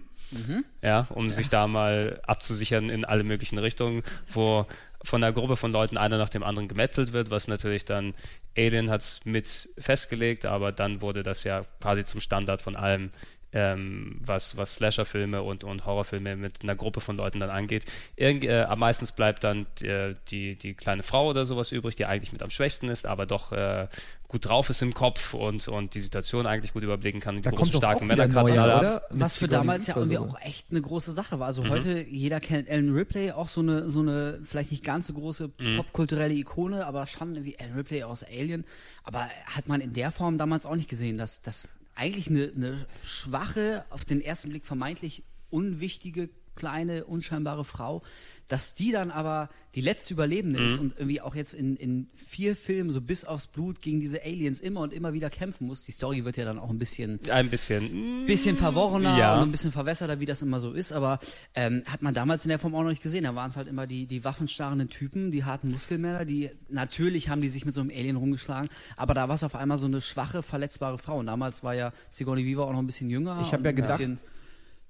ja, 0.82 1.08
um 1.10 1.32
sich 1.32 1.50
da 1.50 1.68
mal 1.68 2.20
abzusichern 2.26 2.90
in 2.90 3.04
alle 3.06 3.24
möglichen 3.24 3.58
Richtungen, 3.58 4.04
wo 4.34 4.66
von 5.06 5.24
einer 5.24 5.34
Gruppe 5.34 5.56
von 5.56 5.72
Leuten 5.72 5.98
einer 5.98 6.18
nach 6.18 6.30
dem 6.30 6.44
anderen 6.44 6.68
gemetzelt 6.68 7.14
wird, 7.14 7.30
was 7.30 7.48
natürlich 7.48 7.86
dann 7.86 8.14
Alien 8.58 8.90
hat 8.90 9.02
es 9.02 9.22
mit 9.24 9.70
festgelegt, 9.78 10.46
aber 10.46 10.72
dann 10.72 11.02
wurde 11.02 11.24
das 11.24 11.44
ja 11.44 11.66
quasi 11.82 12.06
zum 12.06 12.20
Standard 12.20 12.62
von 12.62 12.76
allem 12.76 13.12
ähm, 13.56 14.20
was, 14.26 14.58
was 14.58 14.76
Slasher-Filme 14.76 15.42
und, 15.42 15.64
und 15.64 15.86
Horrorfilme 15.86 16.36
mit 16.36 16.62
einer 16.62 16.76
Gruppe 16.76 17.00
von 17.00 17.16
Leuten 17.16 17.40
dann 17.40 17.50
angeht. 17.50 17.86
Irgend, 18.18 18.44
äh, 18.44 18.68
meistens 18.76 19.14
bleibt 19.14 19.46
dann 19.46 19.66
die, 19.80 20.16
die, 20.30 20.56
die 20.58 20.74
kleine 20.74 21.04
Frau 21.04 21.30
oder 21.30 21.46
sowas 21.46 21.72
übrig, 21.72 21.96
die 21.96 22.06
eigentlich 22.06 22.34
mit 22.34 22.44
am 22.44 22.50
schwächsten 22.50 22.90
ist, 22.90 23.06
aber 23.06 23.26
doch 23.26 23.54
äh, 23.54 23.88
gut 24.36 24.46
drauf 24.50 24.70
ist 24.70 24.82
im 24.82 24.94
Kopf 24.94 25.34
und, 25.34 25.66
und 25.70 25.94
die 25.96 26.02
Situation 26.02 26.46
eigentlich 26.46 26.74
gut 26.74 26.84
überblicken 26.84 27.22
kann. 27.22 27.38
Die 27.38 27.42
Da 27.42 27.52
großen, 27.52 27.62
kommt 27.64 27.74
doch 27.76 27.80
starken 27.80 28.08
Männer? 28.08 28.28
Mit 28.28 28.36
Was 29.22 29.38
für 29.38 29.48
damals 29.48 29.88
ja 29.88 29.96
irgendwie 29.96 30.18
auch 30.18 30.38
echt 30.42 30.72
eine 30.72 30.82
große 30.82 31.14
Sache 31.14 31.40
war. 31.40 31.48
Also 31.48 31.64
Mhm. 31.64 31.70
heute, 31.70 32.02
jeder 32.02 32.42
kennt 32.42 32.68
Ellen 32.68 32.94
Ripley, 32.94 33.32
auch 33.32 33.48
so 33.48 33.62
eine, 33.62 33.90
so 33.90 34.02
eine 34.02 34.42
vielleicht 34.44 34.72
nicht 34.72 34.84
ganz 34.84 35.08
so 35.08 35.14
große 35.14 35.52
Mhm. 35.58 35.78
popkulturelle 35.78 36.34
Ikone, 36.34 36.86
aber 36.86 37.06
schon 37.06 37.46
wie 37.46 37.56
Ellen 37.56 37.76
Ripley 37.76 38.04
aus 38.04 38.24
Alien. 38.26 38.66
Aber 39.06 39.30
hat 39.46 39.70
man 39.70 39.80
in 39.80 39.94
der 39.94 40.12
Form 40.12 40.38
damals 40.38 40.66
auch 40.66 40.76
nicht 40.76 40.90
gesehen, 40.90 41.18
dass 41.18 41.42
das 41.42 41.70
eigentlich 41.96 42.28
eine, 42.30 42.52
eine 42.54 42.88
schwache, 43.04 43.86
auf 43.90 44.04
den 44.04 44.20
ersten 44.20 44.50
Blick 44.50 44.66
vermeintlich 44.66 45.24
unwichtige, 45.50 46.28
kleine, 46.56 47.06
unscheinbare 47.06 47.66
Frau, 47.66 48.02
dass 48.48 48.74
die 48.76 48.92
dann 48.92 49.10
aber 49.12 49.50
die 49.74 49.82
letzte 49.82 50.14
Überlebende 50.14 50.60
Mhm. 50.60 50.66
ist 50.68 50.80
und 50.80 50.94
irgendwie 50.98 51.20
auch 51.20 51.34
jetzt 51.36 51.54
in, 51.56 51.76
in 51.76 52.08
vier 52.14 52.56
Filmen 52.56 52.92
so 52.92 53.02
bis 53.02 53.26
aufs 53.26 53.48
Blut 53.48 53.82
gegen 53.82 54.00
diese 54.00 54.22
Aliens 54.24 54.60
immer 54.60 54.82
und 54.82 54.94
immer 54.94 55.14
wieder 55.14 55.30
kämpfen 55.32 55.66
muss. 55.68 55.84
Die 55.84 55.92
Story 55.92 56.24
wird 56.24 56.38
ja 56.38 56.46
dann 56.46 56.60
auch 56.60 56.70
ein 56.70 56.78
bisschen 56.78 57.20
Ein 57.30 57.50
bisschen. 57.50 58.24
mm, 58.24 58.26
bisschen 58.28 58.56
verworrener 58.56 59.18
Ja. 59.18 59.36
und 59.42 59.50
ein 59.50 59.52
bisschen 59.52 59.72
verwässerter, 59.72 60.20
wie 60.20 60.26
das 60.28 60.42
immer 60.44 60.60
so 60.60 60.72
ist, 60.74 60.94
aber 60.94 61.20
ähm, 61.56 61.84
hat 61.88 62.04
man 62.04 62.14
damals 62.14 62.46
in 62.46 62.50
der 62.50 62.60
Form 62.60 62.76
auch 62.76 62.84
noch 62.84 62.90
nicht 62.90 63.02
gesehen. 63.04 63.24
Da 63.24 63.34
waren 63.36 63.50
es 63.50 63.58
halt 63.58 63.68
immer 63.68 63.88
die, 63.88 64.06
die 64.06 64.24
waffenstarrenden 64.24 64.90
Typen, 64.90 65.32
die 65.32 65.44
harten 65.44 65.72
Muskelmänner, 65.72 66.24
die 66.24 66.52
natürlich 66.70 67.30
haben 67.30 67.42
die 67.42 67.50
sich 67.50 67.66
mit 67.66 67.74
so 67.74 67.82
einem 67.82 67.90
Alien 67.90 68.16
rumgeschlagen, 68.16 68.70
aber 68.96 69.14
da 69.16 69.28
war 69.28 69.36
es 69.36 69.44
auf 69.44 69.56
einmal 69.56 69.78
so 69.78 69.88
eine 69.88 70.00
schwache, 70.02 70.44
verletzbare 70.44 71.00
Frau. 71.00 71.18
Und 71.18 71.26
damals 71.26 71.64
war 71.64 71.74
ja 71.74 71.92
Sigourney 72.10 72.46
Weaver 72.46 72.66
auch 72.68 72.72
noch 72.72 72.80
ein 72.80 72.86
bisschen 72.88 73.10
jünger. 73.10 73.40
Ich 73.42 73.52
hab 73.52 73.60
und 73.60 73.66
ja 73.66 73.70
ein 73.72 73.76
gedacht- 73.76 73.98
bisschen 73.98 74.20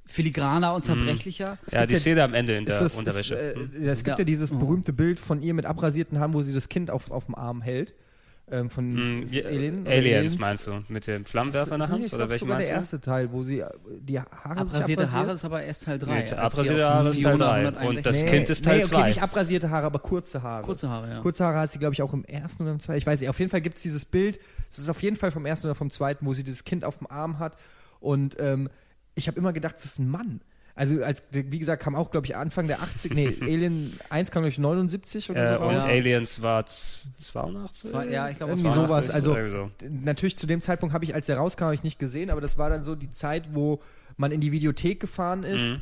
filigraner 0.05 0.69
Mhm. 0.69 0.75
und 0.75 0.81
zerbrechlicher. 0.83 1.57
Ja, 1.71 1.79
gibt 1.81 1.89
die 1.89 1.93
ja- 1.95 1.99
Szene 1.99 2.23
am 2.23 2.33
Ende 2.33 2.57
in 2.57 2.65
der 2.65 2.79
das, 2.79 2.95
Unterwäsche. 2.97 3.35
Ist, 3.35 3.55
Hm. 3.55 3.83
äh, 3.83 3.87
es 3.87 3.97
gibt 4.03 4.07
ja, 4.17 4.19
Ja. 4.19 4.23
dieses 4.25 4.51
Mhm. 4.51 4.59
berühmte 4.59 4.93
Bild 4.93 5.19
von 5.19 5.41
ihr 5.41 5.53
mit 5.53 5.65
abrasierten 5.65 6.19
Haaren, 6.19 6.33
wo 6.33 6.41
sie 6.41 6.53
das 6.53 6.69
Kind 6.69 6.91
auf, 6.91 7.11
auf 7.11 7.25
dem 7.25 7.35
Arm 7.35 7.61
hält. 7.61 7.93
Ähm, 8.47 8.69
von 8.69 8.93
Mm, 8.93 9.23
ja, 9.25 9.39
es 9.39 9.45
Alien, 9.47 9.81
oder 9.81 9.89
Aliens 9.91 10.37
meinst 10.37 10.67
du? 10.67 10.83
Mit 10.87 11.07
dem 11.07 11.25
Flammenwerfer 11.25 11.71
in 11.73 11.79
der 11.79 11.87
Ist 11.87 11.91
Hand? 11.93 12.01
nicht, 12.03 12.13
Oder 12.13 12.25
ich 12.25 12.29
welchen 12.29 12.47
meinst 12.47 12.67
der 12.69 12.75
du? 12.75 12.79
erste 12.79 13.01
Teil, 13.01 13.31
wo 13.31 13.41
sie 13.41 13.61
äh, 13.61 13.69
die 14.01 14.19
Haare 14.19 14.29
Abrasierte 14.43 15.01
abrasiert. 15.01 15.11
Haare 15.13 15.31
ist 15.31 15.45
aber 15.45 15.63
erst 15.63 15.83
Teil 15.85 15.97
3. 15.97 16.13
Nee, 16.25 16.31
abrasierte 16.31 16.85
Haare 16.87 17.09
ist 17.09 17.23
Teil 17.23 17.37
drei. 17.39 17.87
Und 17.87 18.05
das 18.05 18.25
Kind 18.25 18.49
ist 18.51 18.63
Teil 18.63 18.77
nee, 18.77 18.83
okay, 18.83 18.93
zwei. 18.93 19.07
nicht 19.07 19.23
abrasierte 19.23 19.71
Haare, 19.71 19.87
aber 19.87 19.97
kurze 19.97 20.43
Haare. 20.43 20.61
Kurze 20.63 20.87
Haare, 20.87 21.09
ja. 21.09 21.21
Kurze 21.21 21.43
Haare 21.43 21.57
hat 21.57 21.71
sie, 21.71 21.79
glaube 21.79 21.93
ich, 21.95 22.03
auch 22.03 22.13
im 22.13 22.23
ersten 22.23 22.61
oder 22.61 22.73
im 22.73 22.79
zweiten. 22.79 22.99
Ich 22.99 23.07
weiß 23.07 23.19
nicht. 23.19 23.29
Auf 23.31 23.39
jeden 23.39 23.49
Fall 23.49 23.61
gibt 23.61 23.77
es 23.77 23.81
dieses 23.81 24.05
Bild. 24.05 24.39
Es 24.69 24.77
ist 24.77 24.89
auf 24.91 25.01
jeden 25.01 25.15
Fall 25.15 25.31
vom 25.31 25.47
ersten 25.47 25.65
oder 25.65 25.73
vom 25.73 25.89
zweiten, 25.89 26.23
wo 26.27 26.35
sie 26.35 26.43
dieses 26.43 26.63
Kind 26.63 26.85
auf 26.85 26.99
dem 26.99 27.07
Arm 27.09 27.39
hat. 27.39 27.57
Und 27.99 28.35
ähm, 28.39 28.69
ich 29.15 29.27
habe 29.27 29.37
immer 29.39 29.53
gedacht, 29.53 29.75
das 29.75 29.85
ist 29.85 29.99
ein 29.99 30.09
Mann. 30.09 30.41
Also, 30.77 31.01
als, 31.01 31.23
wie 31.31 31.57
gesagt, 31.57 31.81
kam 31.81 31.95
auch, 31.95 32.11
glaube 32.11 32.27
ich, 32.27 32.35
Anfang 32.35 32.67
der 32.67 32.81
80 32.81 33.13
Nee, 33.13 33.37
Alien 33.41 33.97
1 34.09 34.29
kam, 34.29 34.41
glaube 34.41 34.49
ich, 34.49 34.59
79 34.59 35.29
oder 35.29 35.41
Äh, 35.43 35.47
so 35.47 35.53
und 35.53 35.61
raus. 35.75 35.81
Ja. 35.87 35.93
Aliens 35.93 36.41
war 36.41 36.65
z- 36.65 37.07
82? 37.21 37.91
Zwei- 37.91 38.09
ja, 38.09 38.29
ich 38.29 38.35
glaube, 38.37 38.51
Irgendwie 38.53 38.69
82, 38.69 38.87
sowas. 38.87 39.09
Also, 39.09 39.37
so. 39.49 39.71
natürlich 39.89 40.35
zu 40.37 40.47
dem 40.47 40.61
Zeitpunkt 40.61 40.93
habe 40.93 41.05
ich, 41.05 41.15
als 41.15 41.27
der 41.27 41.37
rauskam, 41.37 41.63
habe 41.65 41.75
ich 41.75 41.83
nicht 41.83 41.97
gesehen, 41.97 42.29
aber 42.29 42.41
das 42.41 42.57
war 42.57 42.69
dann 42.69 42.83
so 42.83 42.95
die 42.95 43.09
Zeit, 43.09 43.55
wo 43.55 43.81
man 44.17 44.33
in 44.33 44.41
die 44.41 44.51
Videothek 44.51 44.99
gefahren 44.99 45.43
ist. 45.43 45.69
Mhm. 45.69 45.81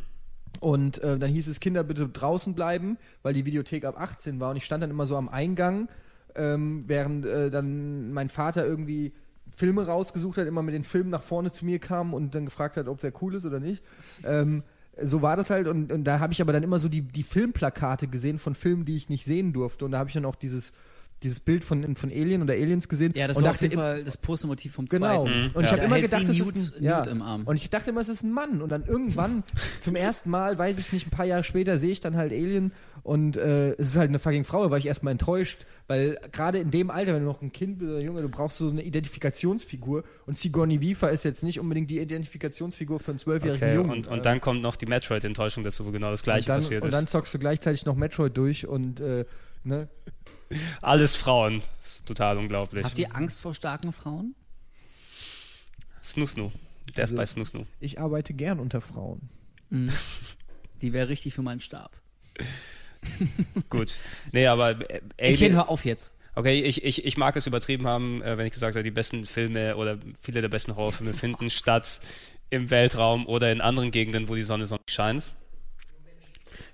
Und 0.59 0.99
äh, 1.01 1.17
dann 1.17 1.31
hieß 1.31 1.47
es, 1.47 1.59
Kinder 1.59 1.83
bitte 1.83 2.07
draußen 2.07 2.53
bleiben, 2.53 2.97
weil 3.23 3.33
die 3.33 3.45
Videothek 3.45 3.85
ab 3.85 3.95
18 3.99 4.39
war. 4.39 4.51
Und 4.51 4.57
ich 4.57 4.65
stand 4.65 4.83
dann 4.83 4.91
immer 4.91 5.07
so 5.07 5.17
am 5.17 5.27
Eingang, 5.27 5.89
ähm, 6.35 6.83
während 6.85 7.25
äh, 7.25 7.49
dann 7.49 8.13
mein 8.13 8.29
Vater 8.29 8.63
irgendwie 8.63 9.13
Filme 9.55 9.85
rausgesucht 9.85 10.37
hat, 10.37 10.47
immer 10.47 10.63
mit 10.63 10.73
den 10.73 10.83
Filmen 10.83 11.09
nach 11.09 11.23
vorne 11.23 11.51
zu 11.51 11.65
mir 11.65 11.79
kam 11.79 12.13
und 12.13 12.33
dann 12.35 12.45
gefragt 12.45 12.77
hat, 12.77 12.87
ob 12.87 12.99
der 12.99 13.13
cool 13.21 13.35
ist 13.35 13.45
oder 13.45 13.59
nicht. 13.59 13.83
Ähm, 14.23 14.63
so 15.01 15.21
war 15.21 15.35
das 15.35 15.49
halt 15.49 15.67
und, 15.67 15.91
und 15.91 16.03
da 16.03 16.19
habe 16.19 16.33
ich 16.33 16.41
aber 16.41 16.53
dann 16.53 16.63
immer 16.63 16.79
so 16.79 16.87
die, 16.87 17.01
die 17.01 17.23
Filmplakate 17.23 18.07
gesehen 18.07 18.37
von 18.37 18.55
Filmen, 18.55 18.85
die 18.85 18.95
ich 18.95 19.09
nicht 19.09 19.25
sehen 19.25 19.53
durfte. 19.53 19.85
Und 19.85 19.91
da 19.91 19.99
habe 19.99 20.09
ich 20.09 20.13
dann 20.13 20.25
auch 20.25 20.35
dieses, 20.35 20.73
dieses 21.21 21.39
Bild 21.39 21.63
von, 21.63 21.95
von 21.95 22.09
Alien 22.11 22.41
oder 22.41 22.53
Aliens 22.53 22.89
gesehen 22.89 23.13
Ja, 23.15 23.27
das 23.27 23.37
und 23.37 23.43
war 23.43 23.51
auf 23.51 23.55
dachte 23.57 23.65
jeden 23.65 23.73
im- 23.75 23.79
Fall 23.79 24.03
das 24.03 24.17
Postermotiv 24.17 24.73
vom 24.73 24.87
Genau. 24.87 25.25
zweiten. 25.25 25.51
Und 25.53 25.63
ich 25.63 25.69
Ja. 25.69 25.77
habe 25.77 25.77
Da 25.77 25.83
immer 25.87 26.01
gedacht, 26.01 26.27
das 26.27 26.37
Newt- 26.37 26.55
ist 26.55 26.75
ein, 26.77 26.83
ja. 26.83 27.03
Im 27.03 27.21
Arm. 27.21 27.43
Und 27.45 27.55
ich 27.55 27.69
dachte 27.69 27.91
immer, 27.91 28.01
es 28.01 28.09
ist 28.09 28.23
ein 28.23 28.33
Mann. 28.33 28.61
Und 28.61 28.69
dann 28.71 28.83
irgendwann, 28.85 29.43
zum 29.79 29.95
ersten 29.95 30.29
Mal, 30.29 30.57
weiß 30.57 30.77
ich 30.79 30.91
nicht, 30.91 31.07
ein 31.07 31.11
paar 31.11 31.25
Jahre 31.25 31.43
später, 31.43 31.77
sehe 31.77 31.91
ich 31.91 31.99
dann 31.99 32.17
halt 32.17 32.31
Alien 32.33 32.71
und 33.03 33.37
äh, 33.37 33.71
es 33.73 33.89
ist 33.89 33.95
halt 33.95 34.09
eine 34.09 34.19
fucking 34.19 34.43
Frau. 34.43 34.63
Da 34.65 34.71
war 34.71 34.77
ich 34.77 34.85
erstmal 34.85 35.11
enttäuscht, 35.11 35.65
weil 35.87 36.17
gerade 36.31 36.57
in 36.59 36.71
dem 36.71 36.89
Alter, 36.89 37.13
wenn 37.13 37.21
du 37.23 37.27
noch 37.29 37.41
ein 37.41 37.51
Kind 37.53 37.79
bist 37.79 37.89
oder 37.91 37.99
Junge, 38.01 38.21
du 38.21 38.29
brauchst 38.29 38.57
so 38.57 38.67
eine 38.69 38.83
Identifikationsfigur. 38.83 40.03
Und 40.25 40.37
Sigourney 40.37 40.81
Weaver 40.81 41.11
ist 41.11 41.23
jetzt 41.23 41.43
nicht 41.43 41.59
unbedingt 41.59 41.89
die 41.89 41.99
Identifikationsfigur 41.99 42.99
für 42.99 43.11
einen 43.11 43.19
zwölfjährigen 43.19 43.67
Okay, 43.69 43.75
Jungen. 43.75 43.91
und, 43.91 44.07
und 44.07 44.25
dann 44.25 44.41
kommt 44.41 44.61
noch 44.61 44.75
die 44.75 44.85
Metroid-Enttäuschung 44.85 45.63
dazu, 45.63 45.85
wo 45.85 45.91
genau 45.91 46.11
das 46.11 46.23
gleiche 46.23 46.41
und 46.45 46.49
dann, 46.49 46.59
passiert 46.61 46.83
und 46.83 46.89
ist. 46.89 46.93
dann 46.95 47.07
zockst 47.07 47.33
du 47.33 47.39
gleichzeitig 47.39 47.85
noch 47.85 47.95
Metroid 47.95 48.35
durch 48.37 48.67
und 48.67 48.99
äh, 48.99 49.25
ne? 49.63 49.87
Alles 50.81 51.15
Frauen. 51.15 51.61
Das 51.81 51.95
ist 51.95 52.05
total 52.05 52.37
unglaublich. 52.37 52.83
Habt 52.85 52.99
ihr 52.99 53.15
Angst 53.15 53.41
vor 53.41 53.53
starken 53.55 53.93
Frauen? 53.93 54.35
Snusnu. 56.03 56.51
Der 56.95 57.03
Also- 57.03 57.15
ist 57.15 57.17
bei 57.17 57.25
Snusnu. 57.25 57.65
ich 57.79 57.99
arbeite 57.99 58.33
gern 58.33 58.59
unter 58.59 58.81
Frauen. 58.81 59.29
Die 60.81 60.93
wäre 60.93 61.09
richtig 61.09 61.33
für 61.33 61.41
meinen 61.41 61.61
Stab. 61.61 61.91
Gut. 63.69 63.95
Nee, 64.31 64.47
aber 64.47 64.89
äh, 64.89 65.01
Etienne, 65.17 65.55
hör 65.55 65.69
auf 65.69 65.85
jetzt. 65.85 66.13
okay, 66.35 66.61
ich, 66.61 66.83
ich, 66.83 67.05
ich 67.05 67.17
mag 67.17 67.35
es 67.35 67.47
übertrieben 67.47 67.87
haben, 67.87 68.21
äh, 68.21 68.37
wenn 68.37 68.45
ich 68.47 68.53
gesagt 68.53 68.75
habe, 68.75 68.83
die 68.83 68.91
besten 68.91 69.25
Filme 69.25 69.75
oder 69.75 69.97
viele 70.21 70.41
der 70.41 70.49
besten 70.49 70.75
Horrorfilme 70.75 71.13
finden 71.13 71.49
statt 71.49 71.99
im 72.49 72.69
Weltraum 72.69 73.25
oder 73.25 73.51
in 73.51 73.61
anderen 73.61 73.91
Gegenden, 73.91 74.27
wo 74.27 74.35
die 74.35 74.43
Sonne 74.43 74.67
sonst 74.67 74.91
scheint. 74.91 75.31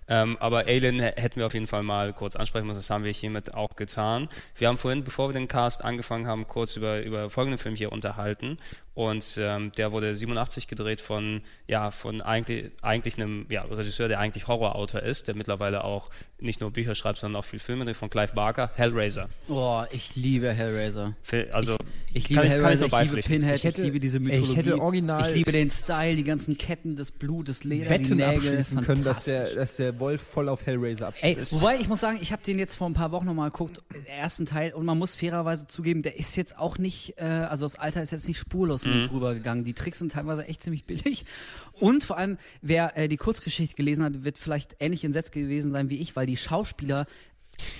Ähm, 0.09 0.37
aber 0.39 0.65
Alien 0.65 0.99
hätten 0.99 1.35
wir 1.35 1.45
auf 1.45 1.53
jeden 1.53 1.67
Fall 1.67 1.83
mal 1.83 2.13
kurz 2.13 2.35
ansprechen 2.35 2.65
müssen, 2.65 2.79
das 2.79 2.89
haben 2.89 3.03
wir 3.03 3.11
hiermit 3.11 3.53
auch 3.53 3.75
getan. 3.75 4.27
Wir 4.55 4.67
haben 4.67 4.79
vorhin, 4.79 5.03
bevor 5.03 5.29
wir 5.29 5.33
den 5.33 5.47
Cast 5.47 5.85
angefangen 5.85 6.25
haben, 6.25 6.47
kurz 6.47 6.75
über, 6.75 7.01
über 7.03 7.29
folgenden 7.29 7.59
Film 7.59 7.75
hier 7.75 7.91
unterhalten. 7.91 8.57
Und 8.99 9.37
ähm, 9.37 9.71
der 9.77 9.93
wurde 9.93 10.13
87 10.13 10.67
gedreht 10.67 10.99
von, 10.99 11.39
ja, 11.67 11.89
von 11.89 12.19
eigentlich, 12.19 12.69
eigentlich 12.81 13.15
einem 13.15 13.45
ja, 13.49 13.61
Regisseur, 13.61 14.09
der 14.09 14.19
eigentlich 14.19 14.47
Horrorautor 14.47 15.01
ist, 15.03 15.29
der 15.29 15.35
mittlerweile 15.35 15.85
auch 15.85 16.09
nicht 16.41 16.59
nur 16.59 16.71
Bücher 16.71 16.95
schreibt, 16.95 17.17
sondern 17.17 17.39
auch 17.39 17.45
viel 17.45 17.59
Filme 17.59 17.85
dreht, 17.85 17.95
von 17.95 18.09
Clive 18.09 18.33
Barker, 18.33 18.71
Hellraiser. 18.75 19.29
Oh, 19.47 19.83
ich 19.91 20.17
liebe 20.17 20.51
Hellraiser. 20.51 21.13
Also, 21.53 21.77
Ich 22.13 22.27
liebe 22.27 22.41
kann 22.41 22.47
ich, 22.47 22.51
kann 22.51 22.73
ich 22.73 22.81
Hellraiser, 22.81 22.85
ich 22.87 23.11
liebe. 23.11 23.21
Pinhead, 23.21 23.55
Ich 23.55 23.63
hätte- 23.63 23.77
ich 23.81 23.85
liebe 23.85 23.99
diese 24.01 24.17
ey, 24.17 24.23
ich 24.25 24.31
Mythologie. 24.31 24.55
hätte 24.57 24.79
original- 24.81 25.29
Ich 25.29 25.35
liebe 25.35 25.51
den 25.53 25.71
Style, 25.71 26.15
die 26.17 26.23
ganzen 26.25 26.57
Ketten, 26.57 26.97
das 26.97 27.11
Blut, 27.11 27.47
das 27.47 27.63
Leder, 27.63 27.85
die 27.85 27.89
Wetten 27.91 28.17
Nägel. 28.17 28.35
abschließen 28.35 28.81
können, 28.81 29.03
dass 29.05 29.23
der, 29.23 29.55
dass 29.55 29.77
der 29.77 29.97
Wolf 30.01 30.21
voll 30.21 30.49
auf 30.49 30.65
Hellraiser 30.65 31.13
Ey, 31.21 31.31
abschließt. 31.33 31.53
wobei 31.53 31.77
ich 31.77 31.87
muss 31.87 32.01
sagen, 32.01 32.19
ich 32.21 32.33
habe 32.33 32.41
den 32.43 32.59
jetzt 32.59 32.75
vor 32.75 32.89
ein 32.89 32.93
paar 32.93 33.11
Wochen 33.13 33.25
nochmal 33.27 33.49
geguckt, 33.49 33.81
den 33.93 34.05
ersten 34.05 34.45
Teil, 34.45 34.73
und 34.73 34.85
man 34.85 34.97
muss 34.97 35.15
fairerweise 35.15 35.67
zugeben, 35.67 36.01
der 36.03 36.17
ist 36.19 36.35
jetzt 36.35 36.57
auch 36.57 36.77
nicht, 36.77 37.13
äh, 37.17 37.23
also 37.23 37.63
das 37.63 37.77
Alter 37.77 38.01
ist 38.01 38.11
jetzt 38.11 38.27
nicht 38.27 38.39
spurlos 38.39 38.83
Mhm. 38.89 39.01
mit 39.01 39.11
rübergegangen. 39.11 39.63
Die 39.63 39.73
Tricks 39.73 39.99
sind 39.99 40.11
teilweise 40.11 40.47
echt 40.47 40.63
ziemlich 40.63 40.85
billig. 40.85 41.25
Und 41.73 42.03
vor 42.03 42.17
allem, 42.17 42.37
wer 42.61 42.97
äh, 42.97 43.07
die 43.07 43.17
Kurzgeschichte 43.17 43.75
gelesen 43.75 44.03
hat, 44.03 44.23
wird 44.23 44.37
vielleicht 44.37 44.75
ähnlich 44.79 45.03
entsetzt 45.03 45.31
gewesen 45.31 45.71
sein 45.71 45.89
wie 45.89 45.97
ich, 45.97 46.15
weil 46.15 46.25
die 46.25 46.37
Schauspieler 46.37 47.05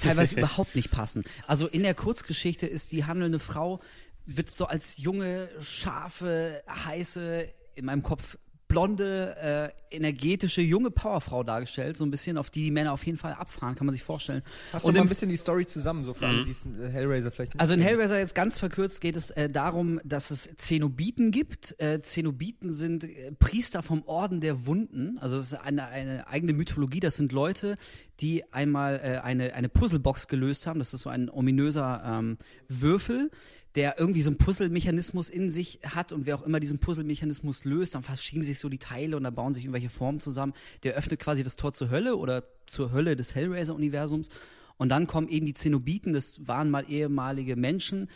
teilweise 0.02 0.36
überhaupt 0.38 0.76
nicht 0.76 0.92
passen. 0.92 1.24
Also 1.48 1.68
in 1.68 1.84
der 1.84 1.94
Kurzgeschichte 1.94 2.68
ist 2.68 2.92
die 2.92 3.06
handelnde 3.06 3.40
Frau, 3.40 3.80
wird 4.26 4.50
so 4.50 4.66
als 4.66 4.98
junge, 4.98 5.50
scharfe, 5.62 6.62
heiße, 6.86 7.48
in 7.76 7.86
meinem 7.86 8.04
Kopf 8.04 8.38
blonde, 8.70 9.74
äh, 9.92 9.96
energetische, 9.96 10.62
junge 10.62 10.92
Powerfrau 10.92 11.44
dargestellt, 11.44 11.98
so 11.98 12.06
ein 12.06 12.12
bisschen, 12.12 12.38
auf 12.38 12.50
die 12.50 12.70
die 12.70 12.72
Männer 12.72 12.94
auf 12.94 13.06
jeden 13.06 13.18
Fall 13.18 13.34
abfahren, 13.34 13.74
kann 13.74 13.88
man 13.88 13.94
sich 13.94 14.04
vorstellen. 14.04 14.44
Hast 14.72 14.86
du 14.86 14.90
Und 14.90 14.96
mal 14.96 15.02
ein 15.02 15.10
bisschen 15.10 15.28
die 15.28 15.38
Story 15.38 15.66
zusammen, 15.66 16.06
so 16.06 16.14
für 16.14 16.28
alle, 16.28 16.44
die 16.44 16.52
es, 16.52 16.66
äh, 16.66 16.88
Hellraiser 16.88 17.32
vielleicht 17.32 17.56
nicht 17.56 17.62
also 17.62 17.74
in? 17.74 17.82
Hellraiser 17.82 18.20
jetzt 18.20 18.36
ganz 18.36 18.60
verkürzt 18.60 19.02
geht 19.02 19.16
es 19.16 19.32
äh, 19.32 19.50
darum, 19.50 20.00
dass 20.04 20.30
es 20.30 20.50
Zenobiten 20.58 21.32
gibt. 21.32 21.80
Äh, 21.82 22.04
Zenobiten 22.04 22.72
sind 22.72 23.06
äh, 23.06 23.32
Priester 23.32 23.82
vom 23.82 24.04
Orden 24.04 24.40
der 24.40 24.68
Wunden. 24.68 25.18
Also 25.20 25.38
das 25.38 25.48
ist 25.48 25.54
eine, 25.56 25.88
eine 25.88 26.28
eigene 26.28 26.54
Mythologie. 26.54 27.00
Das 27.00 27.16
sind 27.16 27.32
Leute, 27.32 27.76
die 28.20 28.44
einmal 28.54 29.00
äh, 29.04 29.18
eine, 29.24 29.56
eine 29.56 29.70
Puzzlebox 29.70 30.28
gelöst 30.28 30.68
haben. 30.68 30.78
Das 30.78 30.94
ist 30.94 31.02
so 31.02 31.10
ein 31.10 31.30
ominöser 31.30 32.04
ähm, 32.06 32.38
Würfel, 32.68 33.32
der 33.76 34.00
irgendwie 34.00 34.22
so 34.22 34.30
einen 34.30 34.38
Puzzlemechanismus 34.38 35.30
in 35.30 35.52
sich 35.52 35.80
hat 35.84 36.12
und 36.12 36.26
wer 36.26 36.36
auch 36.36 36.44
immer 36.44 36.60
diesen 36.60 36.80
Puzzlemechanismus 36.80 37.66
löst, 37.66 37.96
dann 37.96 38.04
verschieben 38.04 38.44
sich 38.44 38.60
so 38.60 38.70
die 38.70 38.80
Teile 38.80 39.16
und 39.16 39.24
da 39.24 39.30
bauen 39.30 39.54
sich 39.54 39.64
irgendwelche 39.64 39.90
Formen 39.90 40.20
zusammen. 40.20 40.54
Der 40.84 40.96
öffnet 40.96 41.20
quasi 41.20 41.44
das 41.44 41.56
Tor 41.56 41.74
zur 41.74 41.90
Hölle 41.90 42.16
oder 42.16 42.44
zur 42.66 42.92
Hölle 42.92 43.16
des 43.16 43.36
Hellraiser-Universums. 43.36 44.30
Und 44.78 44.90
dann 44.90 45.08
kommen 45.08 45.28
eben 45.28 45.46
die 45.46 45.54
Zenobiten, 45.54 46.14
das 46.14 46.48
waren 46.48 46.70
mal 46.70 46.90
ehemalige 46.90 47.56
Menschen, 47.56 48.10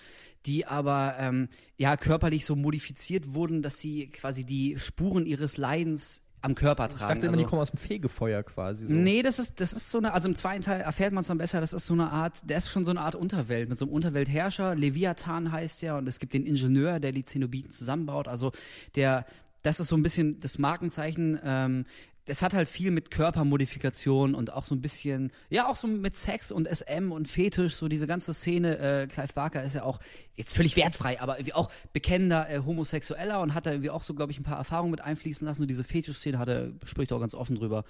die 0.46 0.66
aber 0.66 1.16
ähm, 1.20 1.50
ja 1.78 1.98
körperlich 1.98 2.46
so 2.46 2.56
modifiziert 2.56 3.34
wurden, 3.34 3.62
dass 3.62 3.80
sie 3.80 4.10
quasi 4.10 4.46
die 4.46 4.80
Spuren 4.80 5.26
ihres 5.26 5.58
Leidens 5.58 6.22
am 6.44 6.56
Körper 6.56 6.88
Ich 6.88 6.94
tragen. 6.94 7.16
dachte 7.16 7.28
immer, 7.28 7.38
die 7.38 7.44
Also- 7.44 7.50
kommen 7.50 7.62
aus 7.62 7.72
dem 7.72 7.80
Fegefeuer 7.80 8.44
quasi. 8.44 8.86
So. 8.88 8.94
Nee, 8.94 9.22
das 9.24 9.40
ist, 9.40 9.60
das 9.60 9.74
ist 9.74 9.90
so 9.90 9.98
eine, 9.98 10.14
also 10.14 10.28
im 10.30 10.36
zweiten 10.36 10.62
Teil 10.62 10.82
erfährt 10.82 11.14
man 11.14 11.22
es 11.22 11.28
dann 11.28 11.38
besser, 11.38 11.62
das 11.62 11.74
ist 11.74 11.86
so 11.86 11.94
eine 11.94 12.12
Art, 12.12 12.50
der 12.50 12.58
ist 12.58 12.70
schon 12.70 12.84
so 12.86 12.92
eine 12.92 13.02
Art 13.02 13.16
Unterwelt, 13.16 13.70
mit 13.70 13.78
so 13.78 13.86
einem 13.86 13.94
Unterweltherrscher, 13.94 14.76
Leviathan 14.76 15.52
heißt 15.52 15.82
der, 15.82 15.98
und 15.98 16.08
es 16.08 16.20
gibt 16.20 16.34
den 16.34 16.46
Ingenieur, 16.46 17.00
der 17.00 17.12
die 17.14 17.24
Zenobiten 17.24 17.72
zusammenbaut, 17.72 18.28
also 18.28 18.52
der, 18.96 19.26
das 19.64 19.80
ist 19.80 19.88
so 19.88 19.96
ein 19.96 20.04
bisschen 20.04 20.40
das 20.42 20.58
Markenzeichen. 20.60 21.40
Ähm, 21.44 21.86
das 22.26 22.42
hat 22.42 22.54
halt 22.54 22.70
viel 22.70 22.92
mit 22.92 23.12
Körpermodifikation 23.12 24.34
und 24.34 24.54
auch 24.54 24.64
so 24.64 24.74
ein 24.74 24.82
bisschen, 24.82 25.32
ja, 25.50 25.68
auch 25.68 25.76
so 25.76 25.88
mit 25.88 26.16
Sex 26.16 26.52
und 26.52 26.68
SM 26.68 27.12
und 27.12 27.28
Fetisch, 27.28 27.76
so 27.76 27.90
diese 27.90 28.08
ganze 28.08 28.34
Szene. 28.34 28.78
Äh, 28.78 29.08
Clive 29.08 29.34
Barker 29.34 29.64
ist 29.64 29.76
ja 29.76 29.84
auch 29.84 30.00
jetzt 30.36 30.54
völlig 30.54 30.78
wertfrei, 30.78 31.20
aber 31.20 31.38
irgendwie 31.38 31.54
auch 31.54 31.70
bekennender 31.92 32.50
äh, 32.50 32.60
Homosexueller 32.60 33.42
und 33.42 33.54
hat 33.54 33.66
da 33.66 33.72
irgendwie 33.72 33.90
auch 33.90 34.04
so, 34.04 34.14
glaube 34.14 34.32
ich, 34.32 34.40
ein 34.40 34.44
paar 34.44 34.58
Erfahrungen 34.58 34.92
mit 34.92 35.02
einfließen 35.02 35.46
lassen. 35.46 35.64
Und 35.64 35.68
diese 35.68 35.84
Fetisch-Szene 35.84 36.40
hat 36.40 36.48
er, 36.48 36.72
spricht 36.86 37.12
auch 37.12 37.20
ganz 37.20 37.34
offen 37.34 37.58
drüber. 37.58 37.84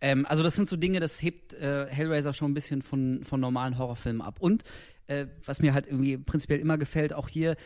Ähm, 0.00 0.26
also 0.26 0.42
das 0.42 0.56
sind 0.56 0.66
so 0.66 0.76
Dinge, 0.76 0.98
das 0.98 1.22
hebt 1.22 1.54
äh, 1.54 1.86
Hellraiser 1.88 2.32
schon 2.32 2.50
ein 2.50 2.54
bisschen 2.54 2.82
von, 2.82 3.22
von 3.22 3.38
normalen 3.38 3.78
Horrorfilmen 3.78 4.20
ab. 4.20 4.38
Und 4.40 4.64
äh, 5.06 5.26
was 5.44 5.60
mir 5.60 5.74
halt 5.74 5.86
irgendwie 5.86 6.18
prinzipiell 6.18 6.58
immer 6.58 6.76
gefällt, 6.76 7.12
auch 7.12 7.28
hier, 7.28 7.56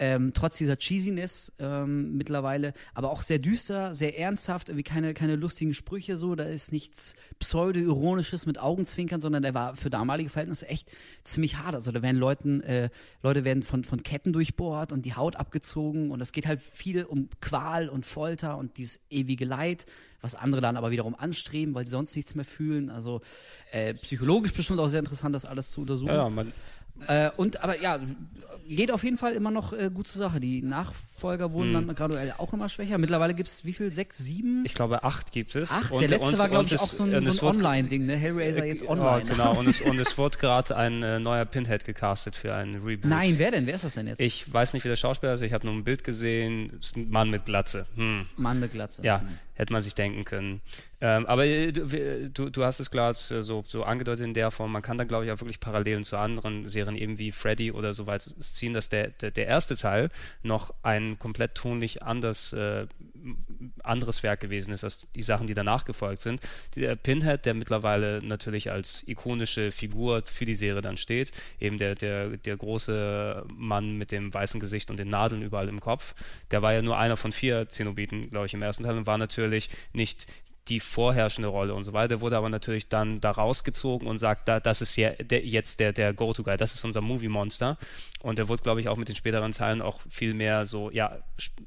ähm, 0.00 0.32
trotz 0.32 0.56
dieser 0.56 0.78
Cheesiness 0.78 1.52
ähm, 1.58 2.16
mittlerweile, 2.16 2.72
aber 2.94 3.10
auch 3.10 3.20
sehr 3.20 3.38
düster, 3.38 3.94
sehr 3.94 4.18
ernsthaft, 4.18 4.70
irgendwie 4.70 4.82
keine, 4.82 5.12
keine 5.12 5.36
lustigen 5.36 5.74
Sprüche 5.74 6.16
so, 6.16 6.34
da 6.34 6.44
ist 6.44 6.72
nichts 6.72 7.14
pseudo-ironisches 7.38 8.46
mit 8.46 8.58
Augenzwinkern, 8.58 9.20
sondern 9.20 9.42
der 9.42 9.52
war 9.52 9.76
für 9.76 9.90
damalige 9.90 10.30
Verhältnisse 10.30 10.66
echt 10.68 10.90
ziemlich 11.22 11.58
hart. 11.58 11.74
Also 11.74 11.92
da 11.92 12.00
werden 12.00 12.16
Leuten, 12.16 12.62
äh, 12.62 12.88
Leute 13.22 13.44
werden 13.44 13.62
von, 13.62 13.84
von 13.84 14.02
Ketten 14.02 14.32
durchbohrt 14.32 14.90
und 14.90 15.04
die 15.04 15.14
Haut 15.14 15.36
abgezogen 15.36 16.10
und 16.10 16.22
es 16.22 16.32
geht 16.32 16.46
halt 16.46 16.62
viel 16.62 17.04
um 17.04 17.28
Qual 17.42 17.90
und 17.90 18.06
Folter 18.06 18.56
und 18.56 18.78
dieses 18.78 19.00
ewige 19.10 19.44
Leid, 19.44 19.84
was 20.22 20.34
andere 20.34 20.62
dann 20.62 20.78
aber 20.78 20.90
wiederum 20.90 21.14
anstreben, 21.14 21.74
weil 21.74 21.84
sie 21.84 21.90
sonst 21.90 22.16
nichts 22.16 22.34
mehr 22.34 22.46
fühlen. 22.46 22.88
Also 22.88 23.20
äh, 23.70 23.92
psychologisch 23.92 24.54
bestimmt 24.54 24.80
auch 24.80 24.88
sehr 24.88 25.00
interessant, 25.00 25.34
das 25.34 25.44
alles 25.44 25.70
zu 25.70 25.82
untersuchen. 25.82 26.14
Ja, 26.14 26.30
man, 26.30 26.54
Äh, 27.06 27.30
und 27.36 27.62
aber 27.62 27.80
ja, 27.80 27.98
geht 28.68 28.92
auf 28.92 29.02
jeden 29.02 29.16
Fall 29.16 29.32
immer 29.32 29.50
noch 29.50 29.72
äh, 29.72 29.90
gut 29.92 30.06
zur 30.06 30.20
Sache. 30.20 30.38
Die 30.38 30.62
Nachfolger 30.62 31.52
wurden 31.52 31.74
Hm. 31.74 31.86
dann 31.88 31.94
graduell 31.96 32.34
auch 32.38 32.52
immer 32.52 32.68
schwächer. 32.68 32.98
Mittlerweile 32.98 33.34
gibt's 33.34 33.64
wie 33.64 33.72
viel? 33.72 33.90
Sechs, 33.92 34.18
sieben? 34.18 34.64
ich 34.64 34.74
glaube, 34.74 35.02
acht 35.02 35.32
gibt 35.32 35.54
es. 35.56 35.70
Acht? 35.70 35.90
Und- 35.90 36.00
Der 36.02 36.08
letzte 36.08 36.26
und- 36.28 36.38
war, 36.38 36.48
glaube 36.48 36.66
ich, 36.66 36.72
es- 36.74 36.80
auch 36.80 36.92
so 36.92 37.02
ein, 37.02 37.24
so 37.24 37.30
es 37.30 37.42
ein 37.42 37.48
Online-Ding, 37.48 38.06
ne? 38.06 38.16
Hellraiser 38.16 38.64
jetzt 38.64 38.86
online. 38.86 39.24
genau. 39.28 39.58
Und 39.58 39.68
es, 39.68 39.80
und 39.80 39.98
es 39.98 40.16
wurde 40.16 40.38
gerade 40.38 40.76
ein 40.76 41.02
äh, 41.02 41.18
neuer 41.18 41.44
Pinhead 41.46 41.84
gecastet 41.84 42.36
für 42.36 42.54
einen 42.54 42.76
Reboot. 42.84 43.10
Nein, 43.10 43.34
wer 43.38 43.50
denn? 43.50 43.66
Wer 43.66 43.74
ist 43.74 43.84
das 43.84 43.94
denn 43.94 44.06
jetzt? 44.06 44.20
Ich 44.20 44.52
weiß 44.52 44.72
nicht, 44.72 44.84
wie 44.84 44.88
der 44.88 44.96
Schauspieler 44.96 45.34
ist. 45.34 45.42
Ich 45.42 45.52
habe 45.52 45.66
nur 45.66 45.74
ein 45.74 45.82
Bild 45.84 46.04
gesehen. 46.04 46.78
Ist 46.80 46.96
ein 46.96 47.10
Mann 47.10 47.28
mit 47.30 47.44
Glatze. 47.46 47.86
Hm. 47.96 48.26
Mann 48.36 48.60
mit 48.60 48.70
Glatze. 48.72 49.02
Ja, 49.04 49.22
hätte 49.60 49.72
man 49.74 49.82
sich 49.82 49.94
denken 49.94 50.24
können. 50.24 50.62
Ähm, 51.02 51.26
aber 51.26 51.44
äh, 51.44 51.70
du, 51.72 52.48
du, 52.50 52.64
hast 52.64 52.80
es 52.80 52.90
klar 52.90 53.10
äh, 53.10 53.42
so, 53.42 53.62
so 53.66 53.84
angedeutet 53.84 54.24
in 54.24 54.34
der 54.34 54.50
Form. 54.50 54.72
Man 54.72 54.82
kann 54.82 54.96
da, 54.96 55.04
glaube 55.04 55.26
ich, 55.26 55.32
auch 55.32 55.40
wirklich 55.40 55.60
Parallelen 55.60 56.02
zu 56.02 56.16
anderen 56.16 56.66
Serien 56.66 56.96
eben 56.96 57.18
wie 57.18 57.30
Freddy 57.30 57.70
oder 57.70 57.92
so 57.92 58.06
weit 58.06 58.22
ziehen, 58.40 58.72
dass 58.72 58.88
der, 58.88 59.08
der, 59.08 59.30
der 59.30 59.46
erste 59.46 59.76
Teil 59.76 60.10
noch 60.42 60.72
ein 60.82 61.18
komplett 61.18 61.54
tonlich 61.54 62.02
anders, 62.02 62.54
äh, 62.54 62.86
anderes 63.82 64.22
Werk 64.22 64.40
gewesen 64.40 64.72
ist 64.72 64.84
als 64.84 65.08
die 65.14 65.22
Sachen, 65.22 65.46
die 65.46 65.54
danach 65.54 65.84
gefolgt 65.84 66.20
sind. 66.20 66.40
Der 66.76 66.96
Pinhead, 66.96 67.44
der 67.44 67.54
mittlerweile 67.54 68.20
natürlich 68.22 68.70
als 68.70 69.06
ikonische 69.06 69.72
Figur 69.72 70.22
für 70.22 70.44
die 70.44 70.54
Serie 70.54 70.82
dann 70.82 70.96
steht, 70.96 71.32
eben 71.58 71.78
der, 71.78 71.94
der, 71.94 72.36
der 72.36 72.56
große 72.56 73.44
Mann 73.54 73.96
mit 73.96 74.12
dem 74.12 74.32
weißen 74.32 74.60
Gesicht 74.60 74.90
und 74.90 74.98
den 74.98 75.08
Nadeln 75.08 75.42
überall 75.42 75.68
im 75.68 75.80
Kopf, 75.80 76.14
der 76.50 76.62
war 76.62 76.72
ja 76.72 76.82
nur 76.82 76.98
einer 76.98 77.16
von 77.16 77.32
vier 77.32 77.68
Zenobiten, 77.68 78.30
glaube 78.30 78.46
ich, 78.46 78.54
im 78.54 78.62
ersten 78.62 78.84
Teil 78.84 78.96
und 78.96 79.06
war 79.06 79.18
natürlich 79.18 79.70
nicht 79.92 80.26
die 80.68 80.80
vorherrschende 80.80 81.48
Rolle 81.48 81.74
und 81.74 81.84
so 81.84 81.92
weiter, 81.92 82.20
wurde 82.20 82.36
aber 82.36 82.48
natürlich 82.48 82.88
dann 82.88 83.20
da 83.20 83.30
rausgezogen 83.32 84.06
und 84.06 84.18
sagt, 84.18 84.46
da, 84.46 84.60
das 84.60 84.80
ist 84.80 84.94
ja 84.96 85.10
der, 85.10 85.44
jetzt 85.44 85.80
der, 85.80 85.92
der 85.92 86.12
Go-To-Guy, 86.14 86.56
das 86.56 86.74
ist 86.74 86.84
unser 86.84 87.00
Movie-Monster. 87.00 87.76
Und 88.20 88.38
er 88.38 88.48
wurde, 88.48 88.62
glaube 88.62 88.80
ich, 88.80 88.88
auch 88.88 88.96
mit 88.96 89.08
den 89.08 89.16
späteren 89.16 89.52
Teilen 89.52 89.82
auch 89.82 90.00
viel 90.08 90.34
mehr 90.34 90.66
so, 90.66 90.90
ja, 90.90 91.18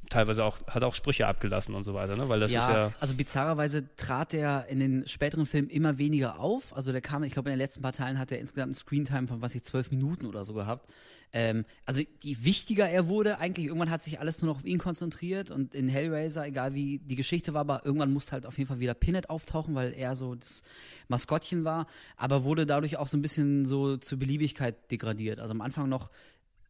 teilweise 0.09 0.45
auch, 0.45 0.57
hat 0.67 0.83
auch 0.83 0.93
Sprüche 0.93 1.27
abgelassen 1.27 1.73
und 1.73 1.83
so 1.83 1.93
weiter, 1.93 2.15
ne? 2.15 2.29
Weil 2.29 2.39
das 2.39 2.51
ja, 2.51 2.67
ist 2.67 2.73
ja. 2.73 2.91
also 2.99 3.15
bizarrerweise 3.15 3.95
trat 3.95 4.33
der 4.33 4.67
in 4.69 4.79
den 4.79 5.07
späteren 5.07 5.45
Filmen 5.45 5.69
immer 5.69 5.97
weniger 5.97 6.39
auf. 6.39 6.75
Also 6.75 6.91
der 6.91 7.01
kam, 7.01 7.23
ich 7.23 7.33
glaube, 7.33 7.49
in 7.49 7.53
den 7.53 7.59
letzten 7.59 7.81
paar 7.81 7.93
Teilen 7.93 8.19
hat 8.19 8.31
er 8.31 8.39
insgesamt 8.39 8.67
einen 8.67 8.75
Screentime 8.75 9.27
von, 9.27 9.41
was 9.41 9.55
ich, 9.55 9.63
zwölf 9.63 9.89
Minuten 9.89 10.27
oder 10.27 10.45
so 10.45 10.53
gehabt. 10.53 10.91
Ähm, 11.33 11.65
also 11.85 12.01
je 12.21 12.37
wichtiger 12.41 12.87
er 12.87 13.07
wurde, 13.07 13.39
eigentlich 13.39 13.65
irgendwann 13.65 13.89
hat 13.89 14.03
sich 14.03 14.19
alles 14.19 14.41
nur 14.41 14.53
noch 14.53 14.59
auf 14.59 14.65
ihn 14.65 14.77
konzentriert 14.77 15.49
und 15.49 15.73
in 15.73 15.89
Hellraiser, 15.89 16.45
egal 16.45 16.75
wie 16.75 16.99
die 16.99 17.15
Geschichte 17.15 17.55
war, 17.55 17.61
aber 17.61 17.85
irgendwann 17.85 18.13
musste 18.13 18.33
halt 18.33 18.45
auf 18.45 18.57
jeden 18.59 18.67
Fall 18.67 18.79
wieder 18.79 18.93
Pinhead 18.93 19.31
auftauchen, 19.31 19.73
weil 19.73 19.93
er 19.93 20.15
so 20.15 20.35
das 20.35 20.61
Maskottchen 21.07 21.63
war, 21.63 21.87
aber 22.17 22.43
wurde 22.43 22.67
dadurch 22.67 22.97
auch 22.97 23.07
so 23.07 23.17
ein 23.17 23.23
bisschen 23.23 23.65
so 23.65 23.97
zur 23.97 24.19
Beliebigkeit 24.19 24.91
degradiert. 24.91 25.39
Also 25.39 25.53
am 25.53 25.61
Anfang 25.61 25.89
noch 25.89 26.11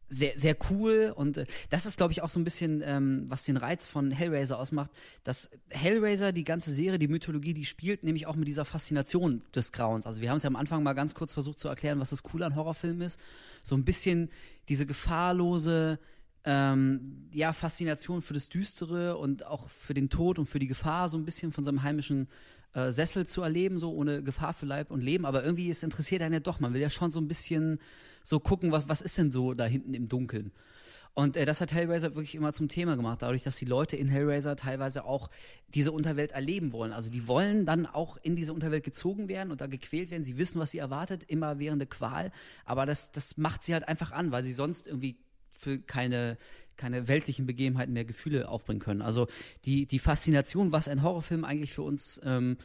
sehr, 0.08 0.38
sehr 0.38 0.56
cool 0.70 1.12
und 1.14 1.38
äh, 1.38 1.46
das 1.70 1.86
ist, 1.86 1.96
glaube 1.96 2.12
ich, 2.12 2.22
auch 2.22 2.28
so 2.28 2.38
ein 2.38 2.44
bisschen, 2.44 2.82
ähm, 2.84 3.24
was 3.28 3.44
den 3.44 3.56
Reiz 3.56 3.86
von 3.86 4.10
Hellraiser 4.10 4.58
ausmacht, 4.58 4.90
dass 5.24 5.50
Hellraiser, 5.70 6.32
die 6.32 6.44
ganze 6.44 6.70
Serie, 6.70 6.98
die 6.98 7.08
Mythologie, 7.08 7.54
die 7.54 7.64
spielt 7.64 8.04
nämlich 8.04 8.26
auch 8.26 8.36
mit 8.36 8.46
dieser 8.46 8.64
Faszination 8.64 9.42
des 9.54 9.72
Grauens. 9.72 10.06
Also 10.06 10.20
wir 10.20 10.30
haben 10.30 10.36
es 10.36 10.42
ja 10.42 10.48
am 10.48 10.56
Anfang 10.56 10.82
mal 10.82 10.92
ganz 10.92 11.14
kurz 11.14 11.32
versucht 11.32 11.58
zu 11.58 11.68
erklären, 11.68 12.00
was 12.00 12.10
das 12.10 12.22
Coole 12.22 12.46
an 12.46 12.54
Horrorfilmen 12.54 13.02
ist. 13.02 13.18
So 13.62 13.74
ein 13.76 13.84
bisschen 13.84 14.30
diese 14.68 14.86
gefahrlose, 14.86 15.98
ähm, 16.44 17.28
ja, 17.32 17.52
Faszination 17.52 18.22
für 18.22 18.34
das 18.34 18.48
Düstere 18.48 19.16
und 19.16 19.46
auch 19.46 19.70
für 19.70 19.94
den 19.94 20.10
Tod 20.10 20.38
und 20.38 20.46
für 20.46 20.58
die 20.58 20.66
Gefahr, 20.66 21.08
so 21.08 21.16
ein 21.16 21.24
bisschen 21.24 21.52
von 21.52 21.64
seinem 21.64 21.82
heimischen 21.82 22.28
äh, 22.74 22.92
Sessel 22.92 23.26
zu 23.26 23.42
erleben, 23.42 23.78
so 23.78 23.92
ohne 23.92 24.22
Gefahr 24.22 24.52
für 24.52 24.66
Leib 24.66 24.90
und 24.90 25.00
Leben. 25.00 25.24
Aber 25.24 25.44
irgendwie 25.44 25.68
ist 25.68 25.82
interessiert 25.82 26.22
einen 26.22 26.34
ja 26.34 26.40
doch. 26.40 26.60
Man 26.60 26.74
will 26.74 26.80
ja 26.80 26.90
schon 26.90 27.10
so 27.10 27.20
ein 27.20 27.28
bisschen 27.28 27.78
so 28.22 28.40
gucken, 28.40 28.72
was, 28.72 28.88
was 28.88 29.00
ist 29.00 29.16
denn 29.16 29.30
so 29.30 29.54
da 29.54 29.64
hinten 29.64 29.94
im 29.94 30.08
Dunkeln. 30.08 30.52
Und 31.14 31.36
äh, 31.36 31.44
das 31.44 31.60
hat 31.60 31.72
Hellraiser 31.72 32.14
wirklich 32.14 32.34
immer 32.34 32.52
zum 32.52 32.68
Thema 32.68 32.96
gemacht, 32.96 33.22
dadurch, 33.22 33.42
dass 33.42 33.56
die 33.56 33.64
Leute 33.64 33.96
in 33.96 34.08
Hellraiser 34.08 34.56
teilweise 34.56 35.04
auch 35.04 35.30
diese 35.68 35.92
Unterwelt 35.92 36.32
erleben 36.32 36.72
wollen. 36.72 36.92
Also 36.92 37.08
die 37.08 37.28
wollen 37.28 37.66
dann 37.66 37.86
auch 37.86 38.16
in 38.16 38.34
diese 38.34 38.52
Unterwelt 38.52 38.84
gezogen 38.84 39.28
werden 39.28 39.52
und 39.52 39.60
da 39.60 39.68
gequält 39.68 40.10
werden. 40.10 40.24
Sie 40.24 40.38
wissen, 40.38 40.60
was 40.60 40.72
sie 40.72 40.78
erwartet, 40.78 41.22
immer 41.24 41.60
während 41.60 41.80
der 41.80 41.88
Qual. 41.88 42.32
Aber 42.64 42.84
das, 42.84 43.12
das 43.12 43.36
macht 43.36 43.62
sie 43.62 43.74
halt 43.74 43.86
einfach 43.86 44.10
an, 44.10 44.32
weil 44.32 44.44
sie 44.44 44.52
sonst 44.52 44.88
irgendwie 44.88 45.16
für 45.50 45.78
keine, 45.78 46.36
keine 46.76 47.06
weltlichen 47.06 47.46
Begebenheiten 47.46 47.92
mehr 47.92 48.04
Gefühle 48.04 48.48
aufbringen 48.48 48.80
können. 48.80 49.00
Also 49.00 49.28
die, 49.64 49.86
die 49.86 50.00
Faszination, 50.00 50.72
was 50.72 50.88
ein 50.88 51.02
Horrorfilm 51.04 51.44
eigentlich 51.44 51.72
für 51.72 51.82
uns 51.82 52.20
ähm, 52.24 52.56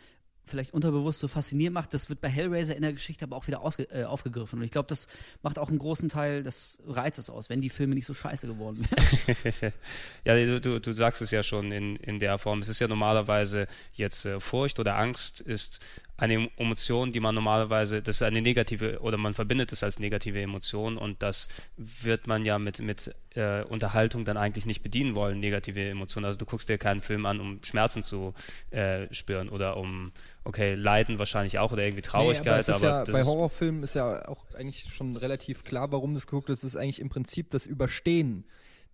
vielleicht 0.49 0.73
unterbewusst 0.73 1.19
so 1.19 1.27
faszinierend 1.27 1.73
macht, 1.73 1.93
das 1.93 2.09
wird 2.09 2.21
bei 2.21 2.29
Hellraiser 2.29 2.75
in 2.75 2.81
der 2.81 2.93
Geschichte 2.93 3.25
aber 3.25 3.35
auch 3.35 3.47
wieder 3.47 3.61
äh, 3.91 4.03
aufgegriffen. 4.03 4.59
Und 4.59 4.65
ich 4.65 4.71
glaube, 4.71 4.87
das 4.87 5.07
macht 5.41 5.59
auch 5.59 5.69
einen 5.69 5.79
großen 5.79 6.09
Teil 6.09 6.43
des 6.43 6.79
Reizes 6.85 7.29
aus, 7.29 7.49
wenn 7.49 7.61
die 7.61 7.69
Filme 7.69 7.95
nicht 7.95 8.05
so 8.05 8.13
scheiße 8.13 8.47
geworden 8.47 8.87
wären. 8.89 9.73
ja, 10.25 10.35
du, 10.35 10.59
du, 10.59 10.79
du 10.79 10.93
sagst 10.93 11.21
es 11.21 11.31
ja 11.31 11.43
schon 11.43 11.71
in, 11.71 11.95
in 11.97 12.19
der 12.19 12.37
Form. 12.37 12.59
Es 12.59 12.69
ist 12.69 12.79
ja 12.79 12.87
normalerweise 12.87 13.67
jetzt 13.93 14.25
äh, 14.25 14.39
Furcht 14.39 14.79
oder 14.79 14.97
Angst 14.97 15.39
ist 15.39 15.79
eine 16.19 16.49
Emotion, 16.57 17.13
die 17.13 17.21
man 17.21 17.33
normalerweise, 17.33 18.01
das 18.01 18.17
ist 18.17 18.21
eine 18.23 18.41
negative, 18.41 18.99
oder 18.99 19.17
man 19.17 19.33
verbindet 19.33 19.71
es 19.71 19.83
als 19.83 19.99
negative 19.99 20.41
Emotion 20.41 20.97
und 20.97 21.23
das 21.23 21.47
wird 21.77 22.27
man 22.27 22.43
ja 22.43 22.59
mit, 22.59 22.79
mit 22.79 23.15
äh, 23.35 23.63
Unterhaltung 23.63 24.25
dann 24.25 24.35
eigentlich 24.35 24.65
nicht 24.65 24.83
bedienen 24.83 25.15
wollen, 25.15 25.39
negative 25.39 25.89
Emotionen. 25.89 26.25
Also 26.25 26.37
du 26.37 26.45
guckst 26.45 26.67
dir 26.67 26.77
keinen 26.77 27.01
Film 27.01 27.25
an, 27.25 27.39
um 27.39 27.63
Schmerzen 27.63 28.03
zu 28.03 28.33
äh, 28.71 29.07
spüren 29.13 29.47
oder 29.47 29.77
um, 29.77 30.11
okay, 30.43 30.75
Leiden 30.75 31.19
wahrscheinlich 31.19 31.57
auch 31.57 31.71
oder 31.71 31.83
irgendwie 31.83 32.01
Traurigkeit. 32.01 32.43
Nee, 32.43 32.49
aber 32.49 32.59
es 32.59 32.67
ist 32.67 32.81
ja, 32.81 33.03
bei 33.05 33.23
Horrorfilmen 33.23 33.81
ist 33.83 33.93
ja 33.93 34.27
auch 34.27 34.43
eigentlich 34.55 34.93
schon 34.93 35.15
relativ 35.15 35.63
klar, 35.63 35.91
warum 35.93 36.13
das 36.13 36.27
geguckt 36.27 36.49
ist. 36.49 36.59
Es 36.59 36.75
ist 36.75 36.77
eigentlich 36.77 36.99
im 36.99 37.09
Prinzip 37.09 37.49
das 37.49 37.65
Überstehen, 37.65 38.45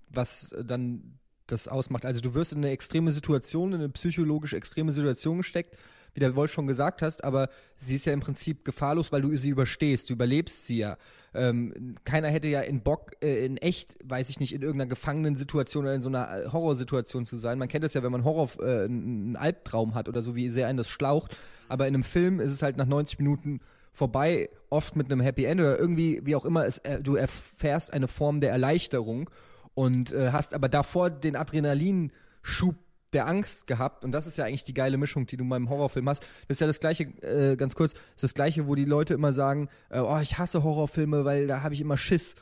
was 0.10 0.56
dann 0.64 1.18
das 1.48 1.68
ausmacht. 1.68 2.06
Also 2.06 2.22
du 2.22 2.34
wirst 2.34 2.54
in 2.54 2.60
eine 2.60 2.72
extreme 2.72 3.12
Situation, 3.12 3.74
in 3.74 3.80
eine 3.80 3.90
psychologisch 3.90 4.54
extreme 4.54 4.92
Situation 4.92 5.38
gesteckt, 5.38 5.78
wie 6.14 6.20
der 6.20 6.36
Wolf 6.36 6.52
schon 6.52 6.66
gesagt 6.66 7.02
hast, 7.02 7.24
aber 7.24 7.50
sie 7.78 7.96
ist 7.96 8.06
ja 8.06 8.14
im 8.14 8.22
Prinzip 8.22 8.64
gefahrlos, 8.64 9.12
weil 9.12 9.22
du 9.22 9.36
sie 9.36 9.50
überstehst, 9.50 10.10
du 10.10 10.14
überlebst 10.14 10.66
sie 10.66 10.78
ja. 10.78 10.98
Ähm, 11.34 11.96
keiner 12.06 12.30
hätte 12.30 12.48
ja 12.48 12.62
in 12.62 12.82
Bock, 12.82 13.12
äh, 13.22 13.46
in 13.46 13.58
echt, 13.58 13.98
weiß 14.04 14.30
ich 14.30 14.40
nicht, 14.40 14.54
in 14.54 14.62
irgendeiner 14.62 14.90
Gefangenen-Situation 14.90 15.84
oder 15.84 15.94
in 15.94 16.02
so 16.02 16.10
einer 16.10 16.46
äh, 16.46 16.48
Horrorsituation 16.52 17.26
zu 17.26 17.36
sein. 17.36 17.60
Man 17.60 17.68
kennt 17.68 17.84
das 17.84 17.94
ja, 17.94 18.02
wenn 18.02 18.12
man 18.12 18.24
Horror, 18.24 18.50
äh, 18.62 18.86
einen 18.86 19.36
Albtraum 19.36 19.94
hat 19.94 20.08
oder 20.08 20.22
so, 20.22 20.36
wie 20.36 20.50
sehr 20.50 20.68
einen 20.68 20.78
das 20.78 20.90
schlaucht. 20.90 21.36
Aber 21.68 21.88
in 21.88 21.94
einem 21.94 22.04
Film 22.04 22.40
ist 22.40 22.54
es 22.54 22.62
halt 22.62 22.78
nach 22.78 22.88
90 22.88 23.20
Minuten 23.20 23.60
vorbei, 23.92 24.50
oft 24.70 24.96
mit 24.96 25.12
einem 25.12 25.22
Happy 25.22 25.46
End 25.46 25.62
oder 25.62 25.80
irgendwie, 25.80 26.22
wie 26.24 26.36
auch 26.36 26.46
immer, 26.46 26.66
es, 26.66 26.80
äh, 26.80 27.02
du 27.02 27.16
erfährst 27.16 27.94
eine 27.94 28.08
Form 28.08 28.42
der 28.42 28.52
Erleichterung 28.52 29.30
und 29.76 30.12
äh, 30.12 30.32
hast 30.32 30.54
aber 30.54 30.70
davor 30.70 31.10
den 31.10 31.36
Adrenalinschub 31.36 32.76
der 33.14 33.28
Angst 33.28 33.68
gehabt 33.68 34.04
und 34.04 34.12
das 34.12 34.28
ist 34.28 34.38
ja 34.38 34.46
eigentlich 34.46 34.64
die 34.64 34.74
geile 34.74 34.98
Mischung, 34.98 35.26
die 35.26 35.38
du 35.38 35.48
beim 35.48 35.70
Horrorfilm 35.70 36.10
hast. 36.10 36.22
Das 36.48 36.56
ist 36.56 36.62
ja 36.62 36.68
das 36.68 36.80
gleiche, 36.80 37.04
äh, 37.22 37.56
ganz 37.56 37.76
kurz, 37.76 37.94
das 37.94 38.02
ist 38.16 38.24
das 38.24 38.34
gleiche, 38.34 38.68
wo 38.68 38.76
die 38.76 38.86
Leute 38.86 39.14
immer 39.14 39.32
sagen, 39.32 39.70
äh, 39.90 40.00
oh, 40.00 40.20
ich 40.20 40.38
hasse 40.38 40.64
Horrorfilme, 40.64 41.24
weil 41.24 41.48
da 41.48 41.62
habe 41.62 41.74
ich 41.74 41.82
immer 41.82 41.98
Schiss. 41.98 42.36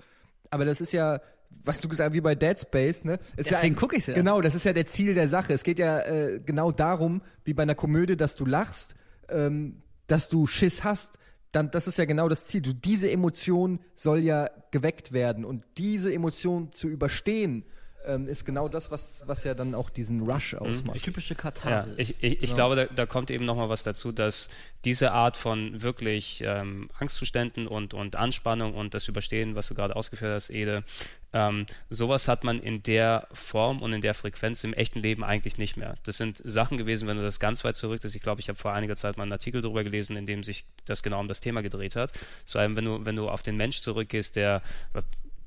Aber 0.49 0.65
das 0.65 0.81
ist 0.81 0.91
ja, 0.93 1.19
was 1.63 1.81
du 1.81 1.89
gesagt 1.89 2.09
hast, 2.09 2.15
wie 2.15 2.21
bei 2.21 2.33
Dead 2.35 2.59
Space, 2.59 3.05
ne? 3.05 3.19
Ist 3.37 3.51
Deswegen 3.51 3.75
ja, 3.75 3.79
guck 3.79 3.93
ich's 3.93 4.07
ja. 4.07 4.15
Genau, 4.15 4.41
das 4.41 4.55
ist 4.55 4.65
ja 4.65 4.73
der 4.73 4.87
Ziel 4.87 5.13
der 5.13 5.27
Sache. 5.27 5.53
Es 5.53 5.63
geht 5.63 5.77
ja 5.77 5.99
äh, 5.99 6.39
genau 6.43 6.71
darum, 6.71 7.21
wie 7.43 7.53
bei 7.53 7.63
einer 7.63 7.75
Komödie, 7.75 8.17
dass 8.17 8.35
du 8.35 8.45
lachst, 8.45 8.95
ähm, 9.29 9.83
dass 10.07 10.29
du 10.29 10.47
Schiss 10.47 10.83
hast. 10.83 11.19
Dann, 11.53 11.71
das 11.71 11.87
ist 11.87 11.97
ja 11.97 12.05
genau 12.05 12.27
das 12.27 12.47
Ziel. 12.47 12.61
Du, 12.61 12.73
diese 12.73 13.09
Emotion 13.09 13.79
soll 13.95 14.19
ja 14.19 14.49
geweckt 14.71 15.13
werden 15.13 15.45
und 15.45 15.63
diese 15.77 16.13
Emotion 16.13 16.71
zu 16.71 16.89
überstehen, 16.89 17.63
ähm, 18.05 18.25
ist 18.27 18.45
genau 18.45 18.67
das, 18.67 18.91
was, 18.91 19.23
was 19.25 19.43
ja 19.43 19.53
dann 19.53 19.75
auch 19.75 19.89
diesen 19.89 20.21
Rush 20.29 20.53
ausmacht. 20.55 21.01
Typische 21.03 21.33
Ja, 21.33 21.39
Katharsis. 21.39 21.97
ich, 21.97 22.23
ich, 22.23 22.33
ich 22.33 22.39
Genau. 22.41 22.55
glaube, 22.55 22.75
da, 22.75 22.85
da 22.85 23.05
kommt 23.05 23.31
eben 23.31 23.45
nochmal 23.45 23.69
was 23.69 23.83
dazu, 23.83 24.11
dass 24.11 24.49
diese 24.85 25.11
Art 25.11 25.37
von 25.37 25.81
wirklich 25.81 26.43
ähm, 26.45 26.89
Angstzuständen 26.99 27.67
und, 27.67 27.93
und 27.93 28.15
Anspannung 28.15 28.73
und 28.73 28.93
das 28.93 29.07
Überstehen, 29.07 29.55
was 29.55 29.67
du 29.67 29.75
gerade 29.75 29.95
ausgeführt 29.95 30.33
hast, 30.33 30.49
Ede, 30.49 30.83
ähm, 31.31 31.65
sowas 31.89 32.27
hat 32.27 32.43
man 32.43 32.59
in 32.59 32.83
der 32.83 33.27
Form 33.31 33.81
und 33.81 33.93
in 33.93 34.01
der 34.01 34.13
Frequenz 34.13 34.63
im 34.63 34.73
echten 34.73 34.99
Leben 34.99 35.23
eigentlich 35.23 35.57
nicht 35.57 35.77
mehr. 35.77 35.95
Das 36.03 36.17
sind 36.17 36.41
Sachen 36.45 36.77
gewesen, 36.77 37.07
wenn 37.07 37.17
du 37.17 37.23
das 37.23 37.39
ganz 37.39 37.63
weit 37.63 37.75
zurück 37.75 38.03
ist. 38.03 38.13
Ich 38.15 38.21
glaube, 38.21 38.41
ich 38.41 38.49
habe 38.49 38.59
vor 38.59 38.73
einiger 38.73 38.95
Zeit 38.95 39.17
mal 39.17 39.23
einen 39.23 39.31
Artikel 39.31 39.61
darüber 39.61 39.83
gelesen, 39.83 40.15
in 40.17 40.25
dem 40.25 40.43
sich 40.43 40.65
das 40.85 41.01
genau 41.01 41.19
um 41.19 41.27
das 41.27 41.41
Thema 41.41 41.61
gedreht 41.61 41.95
hat. 41.95 42.11
Vor 42.45 42.61
allem, 42.61 42.75
wenn 42.75 42.85
du, 42.85 43.05
wenn 43.05 43.15
du 43.15 43.29
auf 43.29 43.41
den 43.41 43.57
Mensch 43.57 43.81
zurückgehst, 43.81 44.35
der 44.35 44.61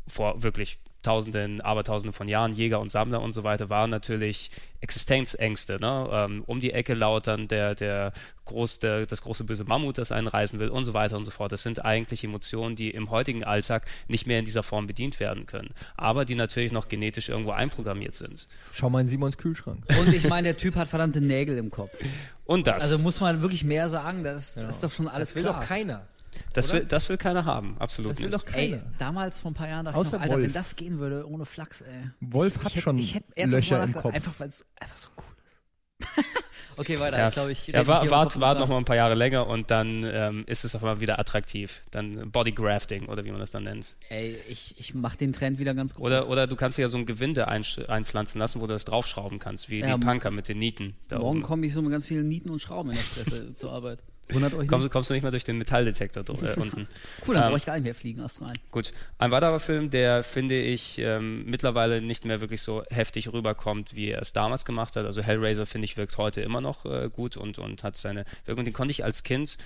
vor 0.09 0.43
wirklich 0.43 0.79
Tausenden, 1.07 1.61
Abertausenden 1.61 2.13
von 2.13 2.27
Jahren, 2.27 2.53
Jäger 2.53 2.81
und 2.81 2.91
Sammler 2.91 3.23
und 3.23 3.31
so 3.33 3.45
weiter, 3.45 3.71
waren 3.71 3.91
natürlich 3.91 4.51
Existenzängste. 4.81 5.79
Ne? 5.81 6.09
Ähm, 6.13 6.43
um 6.47 6.61
die 6.61 6.73
Ecke 6.73 6.95
lautern, 6.95 7.47
der, 7.49 7.75
der 7.77 8.13
groß, 8.45 8.81
der, 8.81 9.07
das 9.07 9.23
große 9.23 9.45
böse 9.45 9.65
Mammut, 9.65 9.99
das 9.99 10.11
einen 10.11 10.27
reisen 10.27 10.59
will 10.59 10.69
und 10.69 10.85
so 10.85 10.95
weiter 10.95 11.17
und 11.17 11.25
so 11.25 11.31
fort. 11.31 11.53
Das 11.53 11.63
sind 11.63 11.85
eigentlich 11.85 12.25
Emotionen, 12.25 12.75
die 12.77 12.91
im 12.91 13.11
heutigen 13.11 13.45
Alltag 13.45 13.87
nicht 14.09 14.27
mehr 14.27 14.39
in 14.41 14.45
dieser 14.45 14.63
Form 14.63 14.87
bedient 14.87 15.21
werden 15.21 15.47
können, 15.47 15.71
aber 15.97 16.25
die 16.25 16.35
natürlich 16.35 16.73
noch 16.73 16.89
genetisch 16.89 17.29
irgendwo 17.29 17.53
einprogrammiert 17.53 18.15
sind. 18.15 18.49
Schau 18.73 18.91
mal 18.91 19.01
in 19.01 19.09
Simons 19.09 19.39
Kühlschrank. 19.39 19.85
Und 20.01 20.13
ich 20.13 20.29
meine, 20.29 20.49
der 20.49 20.57
Typ 20.57 20.75
hat 20.75 20.89
verdammte 20.89 21.21
Nägel 21.21 21.57
im 21.59 21.71
Kopf. 21.71 21.97
Und 22.45 22.67
das, 22.67 22.83
Also 22.83 22.99
muss 22.99 23.21
man 23.21 23.43
wirklich 23.43 23.65
mehr 23.65 23.89
sagen, 23.89 24.23
das, 24.25 24.55
das 24.55 24.65
ist 24.77 24.85
doch 24.85 24.91
schon 24.91 25.09
alles 25.09 25.31
Das 25.31 25.37
will 25.37 25.43
klar. 25.45 25.61
doch 25.61 25.67
keiner. 25.69 26.07
Das, 26.53 26.73
will, 26.73 26.85
das 26.85 27.09
will 27.09 27.17
keiner 27.17 27.45
haben, 27.45 27.77
absolut 27.79 28.13
Das 28.13 28.21
will 28.21 28.31
nicht. 28.31 28.47
doch 28.49 28.55
Ey, 28.55 28.71
keiner. 28.73 28.83
damals 28.99 29.41
vor 29.41 29.51
ein 29.51 29.55
paar 29.55 29.69
Jahren 29.69 29.85
dachte 29.85 29.99
Außer 29.99 30.09
ich 30.09 30.13
noch, 30.15 30.21
Alter, 30.23 30.35
Wolf. 30.35 30.45
wenn 30.47 30.53
das 30.53 30.77
gehen 30.77 30.99
würde, 30.99 31.29
ohne 31.29 31.45
Flachs, 31.45 31.81
ey. 31.83 32.11
Wolf 32.21 32.65
hat 32.65 32.75
ich 32.75 32.83
schon 32.83 32.99
ich 32.99 33.15
hätte 33.15 33.27
ernsthaft 33.37 33.71
Löcher 33.71 33.83
im 33.85 33.93
Kopf. 33.95 34.15
Einfach, 34.15 34.33
weil 34.39 34.49
es 34.49 34.65
einfach 34.81 34.97
so 34.99 35.09
cool 35.17 35.25
ist. 35.45 35.63
okay, 36.77 37.01
weiter. 37.01 37.19
Ja, 37.19 37.29
Ich 37.29 37.35
glaube, 37.35 37.53
ich 37.53 37.67
ja, 37.69 37.87
wart, 37.87 38.11
wart 38.11 38.33
Kragen. 38.33 38.61
noch 38.61 38.69
mal 38.69 38.77
ein 38.77 38.85
paar 38.85 38.97
Jahre 38.97 39.15
länger 39.15 39.47
und 39.47 39.71
dann 39.71 40.03
ähm, 40.05 40.45
ist 40.47 40.65
es 40.65 40.75
auch 40.77 40.83
mal 40.83 41.01
wieder 41.01 41.19
attraktiv. 41.19 41.83
Dann 41.91 42.31
Body 42.31 42.53
Grafting 42.53 43.07
oder 43.07 43.25
wie 43.25 43.31
man 43.31 43.41
das 43.41 43.51
dann 43.51 43.65
nennt. 43.65 43.97
Ey, 44.11 44.37
ich, 44.49 44.79
ich 44.79 44.95
mach 44.95 45.17
den 45.17 45.33
Trend 45.33 45.59
wieder 45.59 45.73
ganz 45.75 45.95
groß. 45.95 46.05
Oder, 46.05 46.29
oder 46.29 46.47
du 46.47 46.55
kannst 46.57 46.77
dir 46.77 46.83
ja 46.83 46.89
so 46.89 46.99
ein 46.99 47.07
Gewinde 47.07 47.49
einsch- 47.49 47.87
einpflanzen 47.87 48.39
lassen, 48.39 48.61
wo 48.61 48.67
du 48.67 48.75
das 48.75 48.85
draufschrauben 48.85 49.39
kannst, 49.39 49.71
wie 49.71 49.81
Ja, 49.81 49.97
die 49.97 50.05
Punker 50.05 50.31
mit 50.31 50.49
den 50.49 50.59
Nieten. 50.59 50.95
Da 51.09 51.19
Morgen 51.19 51.41
komme 51.43 51.65
ich 51.67 51.73
so 51.73 51.81
mit 51.81 51.93
ganz 51.93 52.05
vielen 52.05 52.29
Nieten 52.29 52.51
und 52.51 52.61
Schrauben 52.61 52.91
in 52.91 52.97
der 52.97 53.05
Fresse 53.05 53.55
zur 53.55 53.73
Arbeit. 53.73 54.03
Wundert 54.31 54.55
euch 54.55 54.67
Kommst, 54.67 54.85
nicht. 54.85 54.93
kommst 54.93 55.11
du 55.11 55.15
nicht 55.15 55.23
mehr 55.23 55.31
durch 55.31 55.45
den 55.45 55.57
Metalldetektor 55.59 56.25
äh, 56.29 56.61
unten. 56.61 56.89
Cool, 57.27 57.35
dann 57.35 57.45
Ähm, 57.45 57.49
brauche 57.51 57.59
ich 57.59 57.67
gar 57.67 57.75
nicht 57.75 57.85
mehr 57.85 57.95
fliegen, 57.95 58.21
rein. 58.21 58.59
Gut. 58.71 58.93
Ein 59.19 59.31
weiterer 59.31 59.61
Film, 59.61 59.91
der 59.91 60.23
finde 60.25 60.59
ich 60.59 60.99
ähm, 60.99 61.45
mittlerweile 61.47 62.03
nicht 62.03 62.25
mehr 62.25 62.41
wirklich 62.41 62.63
so 62.63 62.83
heftig 62.91 63.33
rüberkommt, 63.33 63.95
wie 63.95 64.09
er 64.09 64.23
es 64.23 64.33
damals 64.33 64.65
gemacht 64.65 64.97
hat. 64.97 65.05
Also 65.07 65.23
Hellraiser 65.23 65.67
finde 65.67 65.85
ich 65.85 65.97
wirkt 65.97 66.19
heute 66.19 66.41
immer 66.41 66.61
noch 66.61 66.85
äh, 66.87 67.09
gut 67.09 67.37
und, 67.37 67.59
und 67.59 67.85
hat 67.85 67.97
seine 67.97 68.25
Wirkung. 68.47 68.65
Den 68.65 68.75
konnte 68.75 68.91
ich 68.91 69.05
als 69.05 69.23
Kind, 69.23 69.59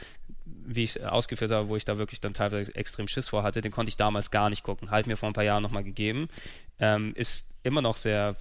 wie 0.45 0.85
ich 0.85 1.03
ausgeführt 1.05 1.51
habe, 1.51 1.69
wo 1.69 1.77
ich 1.77 1.85
da 1.85 1.97
wirklich 1.99 2.21
dann 2.21 2.35
teilweise 2.35 2.75
extrem 2.75 3.09
Schiss 3.09 3.29
vor 3.29 3.43
hatte, 3.43 3.63
den 3.63 3.73
konnte 3.73 3.89
ich 3.89 3.97
damals 3.97 4.31
gar 4.31 4.51
nicht 4.51 4.63
gucken. 4.63 4.91
Halt 4.91 5.07
mir 5.07 5.17
vor 5.17 5.29
ein 5.31 5.33
paar 5.33 5.45
Jahren 5.45 5.63
nochmal 5.63 5.85
gegeben. 5.85 6.29
Ähm, 6.79 7.13
ist 7.15 7.47
immer 7.63 7.83
noch 7.83 7.97
sehr, 7.97 8.37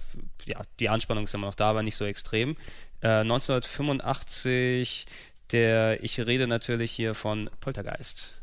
ja, 0.46 0.60
die 0.80 0.88
Anspannung 0.88 1.24
ist 1.24 1.34
immer 1.34 1.46
noch 1.46 1.54
da, 1.54 1.70
aber 1.70 1.82
nicht 1.82 1.96
so 1.96 2.04
extrem. 2.04 2.56
Äh, 3.02 3.08
1985, 3.22 5.06
der, 5.52 6.02
ich 6.02 6.18
rede 6.20 6.46
natürlich 6.46 6.90
hier 6.92 7.14
von 7.14 7.50
Poltergeist. 7.60 8.36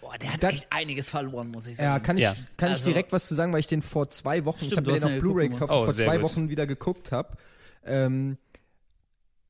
Boah, 0.00 0.16
der 0.18 0.32
hat 0.32 0.42
Das- 0.42 0.52
echt 0.54 0.66
einiges 0.70 1.10
verloren, 1.10 1.48
muss 1.50 1.66
ich 1.66 1.76
sagen. 1.76 1.88
Ja, 1.88 1.98
kann 1.98 2.16
ich, 2.16 2.22
Ja. 2.24 2.34
kann 2.56 2.68
ich 2.70 2.74
Also- 2.78 2.90
direkt 2.90 3.12
was 3.12 3.26
zu 3.28 3.34
sagen, 3.34 3.52
weil 3.52 3.60
ich 3.60 3.66
den 3.66 3.82
vor 3.82 4.08
zwei 4.10 4.44
Wochen, 4.44 4.58
ich 4.60 4.66
Stimmt, 4.72 4.86
habe 4.88 4.98
du 4.98 5.06
den 5.06 5.14
auf 5.16 5.20
Blu-ray 5.20 5.48
gekauft, 5.48 5.72
Oh, 5.72 5.84
vor 5.84 5.94
zwei 5.94 6.16
gut. 6.18 6.30
Wochen 6.30 6.48
wieder 6.48 6.66
geguckt 6.66 7.12
habe. 7.12 7.36
Ähm, 7.84 8.36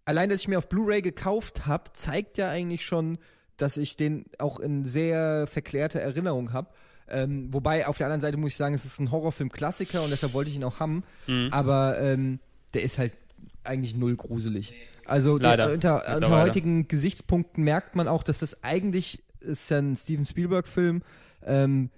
allein, 0.05 0.28
dass 0.28 0.40
ich 0.40 0.48
mir 0.48 0.59
auf 0.59 0.68
Blu-ray 0.68 1.02
gekauft 1.02 1.66
habe, 1.66 1.92
zeigt 1.92 2.38
ja 2.38 2.48
eigentlich 2.51 2.84
schon, 2.84 3.18
dass 3.56 3.76
ich 3.76 3.97
den 3.97 4.24
auch 4.38 4.59
in 4.60 4.84
sehr 4.84 5.47
verklärter 5.47 6.01
Erinnerung 6.01 6.52
habe. 6.52 6.70
Ähm, 7.09 7.52
wobei 7.52 7.86
auf 7.88 7.97
der 7.98 8.06
anderen 8.06 8.20
Seite 8.20 8.36
muss 8.36 8.52
ich 8.52 8.56
sagen, 8.56 8.74
es 8.74 8.84
ist 8.84 9.01
ein 9.01 9.10
Horrorfilm-Klassiker 9.10 10.02
und 10.02 10.10
deshalb 10.10 10.32
wollte 10.32 10.51
ich 10.51 10.56
ihn 10.56 10.64
auch 10.64 10.78
haben. 10.80 11.02
Mhm. 11.26 11.48
Aber 11.51 11.98
ähm, 12.01 12.38
der 12.72 12.82
ist 12.82 12.98
halt 12.98 13.12
eigentlich 13.64 13.94
null 13.97 14.16
gruselig. 14.16 14.72
Also 15.11 15.39
Leider, 15.39 15.66
der, 15.66 15.74
unter, 15.74 16.16
unter 16.16 16.31
heutigen 16.31 16.87
Gesichtspunkten 16.87 17.65
merkt 17.65 17.97
man 17.97 18.07
auch, 18.07 18.23
dass 18.23 18.39
das 18.39 18.62
eigentlich 18.62 19.23
ist 19.41 19.70
ja 19.70 19.78
ein 19.78 19.97
Steven 19.97 20.24
Spielberg-Film. 20.24 21.03
Ähm, 21.45 21.91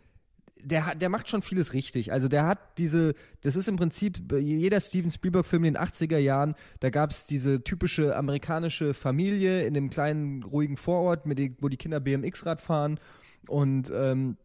der, 0.65 0.95
der 0.95 1.09
macht 1.09 1.29
schon 1.29 1.43
vieles 1.43 1.75
richtig. 1.75 2.13
Also 2.13 2.29
der 2.29 2.47
hat 2.47 2.79
diese, 2.79 3.15
das 3.43 3.57
ist 3.57 3.69
im 3.69 3.77
Prinzip 3.77 4.33
jeder 4.33 4.81
Steven 4.81 5.11
Spielberg-Film 5.11 5.65
in 5.65 5.75
den 5.75 5.83
80er 5.83 6.19
Jahren, 6.19 6.55
da 6.81 6.91
gab 6.91 7.11
es 7.11 7.25
diese 7.25 7.63
typische 7.65 8.17
amerikanische 8.17 8.95
Familie 8.95 9.65
in 9.67 9.75
dem 9.75 9.91
kleinen, 9.91 10.43
ruhigen 10.45 10.77
Vorort, 10.77 11.27
mit 11.27 11.39
den, 11.39 11.57
wo 11.61 11.69
die 11.69 11.77
Kinder 11.77 12.01
BMX-Rad 12.01 12.61
fahren 12.61 12.99
und 13.49 13.93
ähm, 13.95 14.37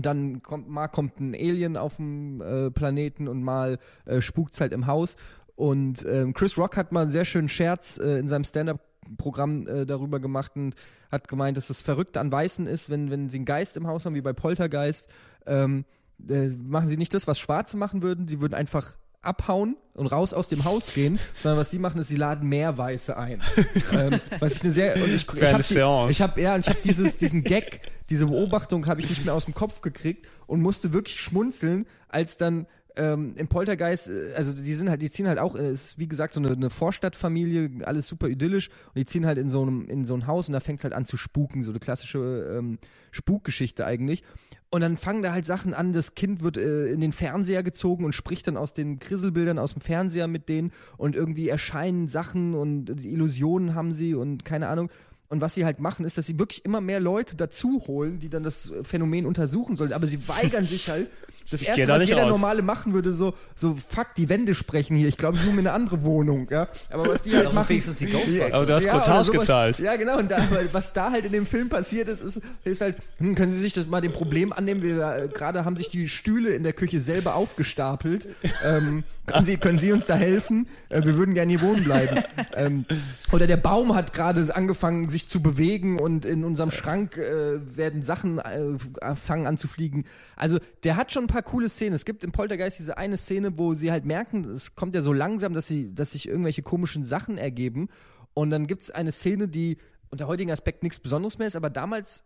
dann 0.00 0.42
kommt 0.42 0.68
mal 0.68 0.88
kommt 0.88 1.20
ein 1.20 1.34
Alien 1.34 1.76
auf 1.76 1.96
dem 1.96 2.40
äh, 2.40 2.70
Planeten 2.70 3.28
und 3.28 3.42
mal 3.42 3.78
äh, 4.04 4.20
spukt's 4.20 4.60
halt 4.60 4.72
im 4.72 4.86
Haus. 4.86 5.16
Und 5.56 6.04
ähm, 6.08 6.34
Chris 6.34 6.56
Rock 6.56 6.76
hat 6.76 6.92
mal 6.92 7.02
einen 7.02 7.10
sehr 7.10 7.24
schönen 7.24 7.48
Scherz 7.48 7.98
äh, 7.98 8.18
in 8.18 8.28
seinem 8.28 8.44
Stand-up-Programm 8.44 9.66
äh, 9.66 9.86
darüber 9.86 10.20
gemacht 10.20 10.52
und 10.54 10.74
hat 11.10 11.28
gemeint, 11.28 11.56
dass 11.56 11.68
das 11.68 11.80
Verrückte 11.80 12.20
an 12.20 12.30
Weißen 12.30 12.66
ist, 12.66 12.90
wenn, 12.90 13.10
wenn 13.10 13.30
sie 13.30 13.38
einen 13.38 13.46
Geist 13.46 13.76
im 13.76 13.86
Haus 13.86 14.04
haben, 14.04 14.14
wie 14.14 14.20
bei 14.20 14.34
Poltergeist, 14.34 15.08
ähm, 15.46 15.86
äh, 16.28 16.48
machen 16.48 16.88
sie 16.88 16.98
nicht 16.98 17.14
das, 17.14 17.26
was 17.26 17.38
Schwarze 17.38 17.76
machen 17.76 18.02
würden, 18.02 18.28
sie 18.28 18.40
würden 18.40 18.54
einfach 18.54 18.96
abhauen 19.22 19.76
und 19.94 20.06
raus 20.06 20.32
aus 20.32 20.48
dem 20.48 20.64
Haus 20.64 20.94
gehen, 20.94 21.18
sondern 21.40 21.58
was 21.58 21.70
sie 21.70 21.78
machen, 21.78 22.00
ist, 22.00 22.08
sie 22.08 22.16
laden 22.16 22.48
mehr 22.48 22.78
Weiße 22.78 23.16
ein. 23.16 23.42
ähm, 23.92 24.20
was 24.38 24.56
ich 24.56 24.62
eine 24.62 24.70
sehr 24.70 24.94
und 24.96 25.12
ich, 25.12 25.26
ich 25.32 25.52
habe 25.52 26.12
hab, 26.12 26.38
ja, 26.38 26.54
und 26.54 26.60
ich 26.60 26.68
habe 26.68 26.78
dieses 26.84 27.16
diesen 27.16 27.42
Gag, 27.42 27.80
diese 28.08 28.26
Beobachtung 28.26 28.86
habe 28.86 29.00
ich 29.00 29.08
nicht 29.08 29.24
mehr 29.24 29.34
aus 29.34 29.46
dem 29.46 29.54
Kopf 29.54 29.80
gekriegt 29.80 30.26
und 30.46 30.60
musste 30.60 30.92
wirklich 30.92 31.18
schmunzeln, 31.18 31.86
als 32.08 32.36
dann 32.36 32.66
ähm, 32.96 33.34
im 33.36 33.48
Poltergeist, 33.48 34.08
äh, 34.08 34.34
also 34.36 34.54
die 34.54 34.74
sind 34.74 34.88
halt, 34.88 35.02
die 35.02 35.10
ziehen 35.10 35.28
halt 35.28 35.38
auch, 35.38 35.54
äh, 35.54 35.66
es 35.66 35.84
ist 35.84 35.98
wie 35.98 36.08
gesagt 36.08 36.34
so 36.34 36.40
eine, 36.40 36.50
eine 36.50 36.70
Vorstadtfamilie, 36.70 37.84
alles 37.84 38.06
super 38.06 38.28
idyllisch 38.28 38.68
und 38.68 38.96
die 38.96 39.04
ziehen 39.04 39.26
halt 39.26 39.38
in 39.38 39.50
so 39.50 39.62
einem 39.62 39.88
in 39.88 40.04
so 40.04 40.14
ein 40.14 40.26
Haus 40.26 40.48
und 40.48 40.54
da 40.54 40.60
fängt 40.60 40.82
halt 40.82 40.94
an 40.94 41.04
zu 41.04 41.16
spuken, 41.16 41.62
so 41.62 41.70
eine 41.70 41.80
klassische 41.80 42.56
ähm, 42.56 42.78
Spukgeschichte 43.10 43.84
eigentlich. 43.84 44.22
Und 44.68 44.80
dann 44.80 44.96
fangen 44.96 45.22
da 45.22 45.32
halt 45.32 45.46
Sachen 45.46 45.74
an, 45.74 45.92
das 45.92 46.14
Kind 46.14 46.42
wird 46.42 46.56
äh, 46.56 46.88
in 46.88 47.00
den 47.00 47.12
Fernseher 47.12 47.62
gezogen 47.62 48.04
und 48.04 48.14
spricht 48.14 48.48
dann 48.48 48.56
aus 48.56 48.74
den 48.74 48.98
Krisselbildern 48.98 49.58
aus 49.58 49.74
dem 49.74 49.80
Fernseher 49.80 50.26
mit 50.26 50.48
denen 50.48 50.72
und 50.96 51.14
irgendwie 51.14 51.48
erscheinen 51.48 52.08
Sachen 52.08 52.54
und 52.54 52.86
die 52.86 53.10
Illusionen 53.10 53.74
haben 53.74 53.92
sie 53.92 54.14
und 54.14 54.44
keine 54.44 54.68
Ahnung. 54.68 54.90
Und 55.28 55.40
was 55.40 55.54
sie 55.54 55.64
halt 55.64 55.80
machen, 55.80 56.04
ist, 56.04 56.18
dass 56.18 56.26
sie 56.26 56.38
wirklich 56.38 56.64
immer 56.64 56.80
mehr 56.80 57.00
Leute 57.00 57.36
dazu 57.36 57.82
holen, 57.86 58.20
die 58.20 58.28
dann 58.28 58.44
das 58.44 58.72
Phänomen 58.82 59.26
untersuchen 59.26 59.76
sollen. 59.76 59.92
Aber 59.92 60.06
sie 60.06 60.28
weigern 60.28 60.66
sich 60.68 60.88
halt. 60.88 61.10
Das 61.50 61.60
geh 61.60 61.66
erste, 61.66 61.86
da 61.86 61.94
was 61.94 62.06
jeder 62.06 62.24
aus. 62.24 62.30
normale 62.30 62.62
machen 62.62 62.92
würde, 62.92 63.14
so, 63.14 63.34
so, 63.54 63.76
fuck, 63.76 64.14
die 64.16 64.28
Wände 64.28 64.54
sprechen 64.54 64.96
hier. 64.96 65.08
Ich 65.08 65.16
glaube, 65.16 65.36
ich 65.36 65.42
suche 65.42 65.54
mir 65.54 65.60
eine 65.60 65.72
andere 65.72 66.02
Wohnung, 66.02 66.48
ja. 66.50 66.66
Aber 66.90 67.08
was 67.08 67.22
die 67.22 67.36
halt 67.36 67.52
machen. 67.52 67.68
wenigstens 67.68 67.98
die 67.98 68.06
Ghostbusters. 68.06 68.54
Aber 68.54 68.66
du 68.66 68.74
hast 68.74 68.84
Ja, 68.84 68.98
Cottage 68.98 69.30
gezahlt. 69.32 69.78
Ja, 69.78 69.96
genau. 69.96 70.18
Und 70.18 70.30
da, 70.30 70.38
was 70.72 70.92
da 70.92 71.10
halt 71.10 71.24
in 71.24 71.32
dem 71.32 71.46
Film 71.46 71.68
passiert 71.68 72.08
ist, 72.08 72.22
ist, 72.22 72.40
ist 72.64 72.80
halt, 72.80 72.96
hm, 73.18 73.34
können 73.34 73.52
Sie 73.52 73.60
sich 73.60 73.72
das 73.72 73.86
mal 73.86 74.00
dem 74.00 74.12
Problem 74.12 74.52
annehmen? 74.52 74.82
Wir 74.82 74.96
äh, 74.96 75.28
gerade 75.28 75.64
haben 75.64 75.76
sich 75.76 75.88
die 75.88 76.08
Stühle 76.08 76.50
in 76.50 76.62
der 76.62 76.72
Küche 76.72 76.98
selber 76.98 77.34
aufgestapelt. 77.34 78.26
Ähm, 78.64 79.04
können, 79.26 79.44
Sie, 79.44 79.56
können 79.56 79.78
Sie 79.78 79.92
uns 79.92 80.06
da 80.06 80.14
helfen? 80.14 80.66
Äh, 80.88 81.04
wir 81.04 81.16
würden 81.16 81.34
gerne 81.34 81.50
hier 81.50 81.60
wohnen 81.62 81.84
bleiben. 81.84 82.22
ähm, 82.54 82.84
oder 83.32 83.46
der 83.46 83.56
Baum 83.56 83.94
hat 83.94 84.12
gerade 84.12 84.54
angefangen, 84.54 85.08
sich 85.08 85.28
zu 85.28 85.42
bewegen 85.42 85.98
und 85.98 86.24
in 86.24 86.44
unserem 86.44 86.70
Schrank 86.70 87.16
äh, 87.16 87.76
werden 87.76 88.02
Sachen 88.02 88.38
äh, 88.38 89.14
fangen 89.14 89.46
an 89.46 89.58
zu 89.58 89.68
fliegen. 89.68 90.04
Also 90.36 90.58
der 90.84 90.96
hat 90.96 91.12
schon 91.12 91.24
ein 91.24 91.28
paar 91.28 91.35
coole 91.42 91.68
Szenen. 91.68 91.94
Es 91.94 92.04
gibt 92.04 92.24
im 92.24 92.32
Poltergeist 92.32 92.78
diese 92.78 92.98
eine 92.98 93.16
Szene, 93.16 93.58
wo 93.58 93.74
sie 93.74 93.90
halt 93.90 94.04
merken, 94.04 94.44
es 94.50 94.74
kommt 94.74 94.94
ja 94.94 95.02
so 95.02 95.12
langsam, 95.12 95.54
dass 95.54 95.66
sie, 95.66 95.94
dass 95.94 96.12
sich 96.12 96.28
irgendwelche 96.28 96.62
komischen 96.62 97.04
Sachen 97.04 97.38
ergeben. 97.38 97.88
Und 98.34 98.50
dann 98.50 98.66
gibt 98.66 98.82
es 98.82 98.90
eine 98.90 99.12
Szene, 99.12 99.48
die 99.48 99.78
unter 100.10 100.26
heutigen 100.26 100.50
Aspekt 100.50 100.82
nichts 100.82 100.98
Besonderes 100.98 101.38
mehr 101.38 101.46
ist, 101.46 101.56
aber 101.56 101.70
damals 101.70 102.24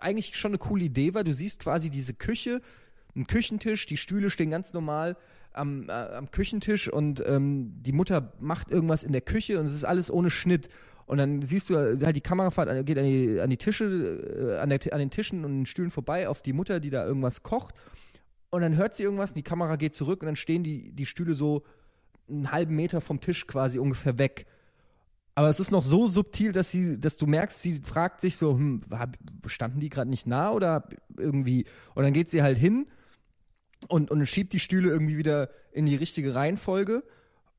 eigentlich 0.00 0.36
schon 0.36 0.52
eine 0.52 0.58
coole 0.58 0.84
Idee 0.84 1.14
war. 1.14 1.24
Du 1.24 1.32
siehst 1.32 1.60
quasi 1.60 1.90
diese 1.90 2.14
Küche, 2.14 2.60
einen 3.14 3.26
Küchentisch, 3.26 3.86
die 3.86 3.96
Stühle 3.96 4.30
stehen 4.30 4.50
ganz 4.50 4.72
normal 4.72 5.16
am, 5.52 5.88
äh, 5.88 5.92
am 5.92 6.30
Küchentisch 6.30 6.88
und 6.88 7.22
ähm, 7.26 7.72
die 7.82 7.92
Mutter 7.92 8.32
macht 8.40 8.70
irgendwas 8.70 9.02
in 9.02 9.12
der 9.12 9.20
Küche 9.20 9.58
und 9.58 9.66
es 9.66 9.74
ist 9.74 9.84
alles 9.84 10.10
ohne 10.10 10.30
Schnitt. 10.30 10.68
Und 11.06 11.18
dann 11.18 11.42
siehst 11.42 11.68
du 11.68 11.76
halt 11.76 12.16
die 12.16 12.20
Kamerafahrt 12.20 12.68
äh, 12.68 12.84
geht 12.84 12.98
an 12.98 13.04
die, 13.04 13.40
an 13.40 13.50
die 13.50 13.56
Tische, 13.56 13.84
äh, 13.84 14.58
an, 14.58 14.70
der, 14.70 14.80
an 14.92 14.98
den 14.98 15.10
Tischen 15.10 15.44
und 15.44 15.52
den 15.52 15.66
Stühlen 15.66 15.90
vorbei 15.90 16.28
auf 16.28 16.42
die 16.42 16.52
Mutter, 16.52 16.80
die 16.80 16.90
da 16.90 17.04
irgendwas 17.04 17.42
kocht. 17.42 17.74
Und 18.52 18.60
dann 18.60 18.76
hört 18.76 18.94
sie 18.94 19.02
irgendwas 19.02 19.30
und 19.30 19.38
die 19.38 19.42
Kamera 19.42 19.76
geht 19.76 19.94
zurück 19.94 20.20
und 20.20 20.26
dann 20.26 20.36
stehen 20.36 20.62
die, 20.62 20.92
die 20.92 21.06
Stühle 21.06 21.32
so 21.32 21.62
einen 22.28 22.52
halben 22.52 22.76
Meter 22.76 23.00
vom 23.00 23.18
Tisch 23.18 23.46
quasi 23.46 23.78
ungefähr 23.78 24.18
weg. 24.18 24.46
Aber 25.34 25.48
es 25.48 25.58
ist 25.58 25.70
noch 25.70 25.82
so 25.82 26.06
subtil, 26.06 26.52
dass 26.52 26.70
sie, 26.70 27.00
dass 27.00 27.16
du 27.16 27.26
merkst, 27.26 27.62
sie 27.62 27.80
fragt 27.82 28.20
sich 28.20 28.36
so, 28.36 28.52
hm, 28.52 28.82
standen 29.46 29.80
die 29.80 29.88
gerade 29.88 30.10
nicht 30.10 30.26
nah 30.26 30.50
oder 30.50 30.86
irgendwie? 31.16 31.64
Und 31.94 32.02
dann 32.02 32.12
geht 32.12 32.28
sie 32.28 32.42
halt 32.42 32.58
hin 32.58 32.86
und, 33.88 34.10
und 34.10 34.26
schiebt 34.26 34.52
die 34.52 34.60
Stühle 34.60 34.90
irgendwie 34.90 35.16
wieder 35.16 35.48
in 35.72 35.86
die 35.86 35.96
richtige 35.96 36.34
Reihenfolge. 36.34 37.04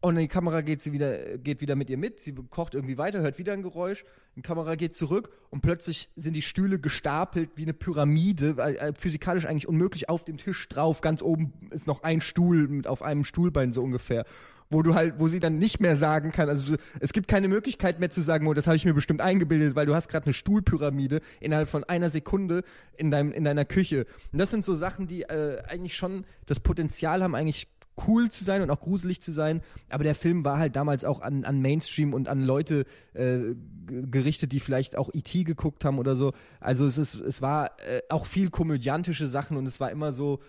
Und 0.05 0.17
die 0.17 0.27
Kamera 0.27 0.59
geht 0.59 0.81
sie 0.81 0.91
wieder, 0.91 1.37
geht 1.37 1.61
wieder 1.61 1.77
mit 1.77 1.89
ihr 1.89 1.97
mit. 1.97 2.19
Sie 2.19 2.33
kocht 2.33 2.75
irgendwie 2.75 2.97
weiter, 2.97 3.21
hört 3.21 3.37
wieder 3.37 3.53
ein 3.53 3.61
Geräusch. 3.61 4.03
Die 4.35 4.41
Kamera 4.41 4.75
geht 4.75 4.93
zurück 4.93 5.29
und 5.49 5.61
plötzlich 5.61 6.09
sind 6.13 6.35
die 6.35 6.41
Stühle 6.41 6.77
gestapelt 6.77 7.51
wie 7.55 7.61
eine 7.61 7.73
Pyramide, 7.73 8.57
weil, 8.57 8.75
äh, 8.75 8.91
physikalisch 8.93 9.45
eigentlich 9.45 9.69
unmöglich 9.69 10.09
auf 10.09 10.25
dem 10.25 10.35
Tisch 10.35 10.67
drauf. 10.67 10.99
Ganz 10.99 11.21
oben 11.21 11.53
ist 11.71 11.87
noch 11.87 12.03
ein 12.03 12.19
Stuhl 12.19 12.67
mit 12.67 12.85
auf 12.85 13.01
einem 13.01 13.23
Stuhlbein 13.23 13.71
so 13.71 13.81
ungefähr, 13.81 14.25
wo 14.69 14.81
du 14.81 14.93
halt, 14.93 15.19
wo 15.19 15.29
sie 15.29 15.39
dann 15.39 15.57
nicht 15.57 15.79
mehr 15.79 15.95
sagen 15.95 16.31
kann. 16.31 16.49
Also 16.49 16.75
es 16.99 17.13
gibt 17.13 17.29
keine 17.29 17.47
Möglichkeit 17.47 18.01
mehr 18.01 18.09
zu 18.09 18.19
sagen, 18.19 18.45
oh, 18.47 18.53
das 18.53 18.67
habe 18.67 18.75
ich 18.75 18.83
mir 18.83 18.93
bestimmt 18.93 19.21
eingebildet, 19.21 19.75
weil 19.77 19.85
du 19.85 19.95
hast 19.95 20.09
gerade 20.09 20.25
eine 20.25 20.33
Stuhlpyramide 20.33 21.21
innerhalb 21.39 21.69
von 21.69 21.85
einer 21.85 22.09
Sekunde 22.09 22.63
in 22.97 23.09
deinem 23.09 23.31
in 23.31 23.45
deiner 23.45 23.63
Küche. 23.63 24.05
Und 24.33 24.41
das 24.41 24.51
sind 24.51 24.65
so 24.65 24.73
Sachen, 24.73 25.07
die 25.07 25.21
äh, 25.21 25.61
eigentlich 25.69 25.95
schon 25.95 26.25
das 26.45 26.59
Potenzial 26.59 27.23
haben, 27.23 27.35
eigentlich 27.35 27.67
cool 28.07 28.29
zu 28.29 28.43
sein 28.43 28.61
und 28.61 28.69
auch 28.71 28.79
gruselig 28.81 29.21
zu 29.21 29.31
sein, 29.31 29.61
aber 29.89 30.03
der 30.03 30.15
Film 30.15 30.43
war 30.43 30.57
halt 30.57 30.75
damals 30.75 31.05
auch 31.05 31.21
an, 31.21 31.45
an 31.45 31.61
Mainstream 31.61 32.13
und 32.13 32.27
an 32.27 32.41
Leute 32.41 32.85
äh, 33.13 33.39
gerichtet, 33.87 34.51
die 34.51 34.59
vielleicht 34.59 34.95
auch 34.95 35.09
E.T. 35.13 35.43
geguckt 35.43 35.85
haben 35.85 35.99
oder 35.99 36.15
so. 36.15 36.33
Also 36.59 36.85
es 36.85 36.97
ist, 36.97 37.15
es 37.15 37.41
war 37.41 37.71
äh, 37.87 38.01
auch 38.09 38.25
viel 38.25 38.49
komödiantische 38.49 39.27
Sachen 39.27 39.57
und 39.57 39.65
es 39.65 39.79
war 39.79 39.91
immer 39.91 40.13
so 40.13 40.39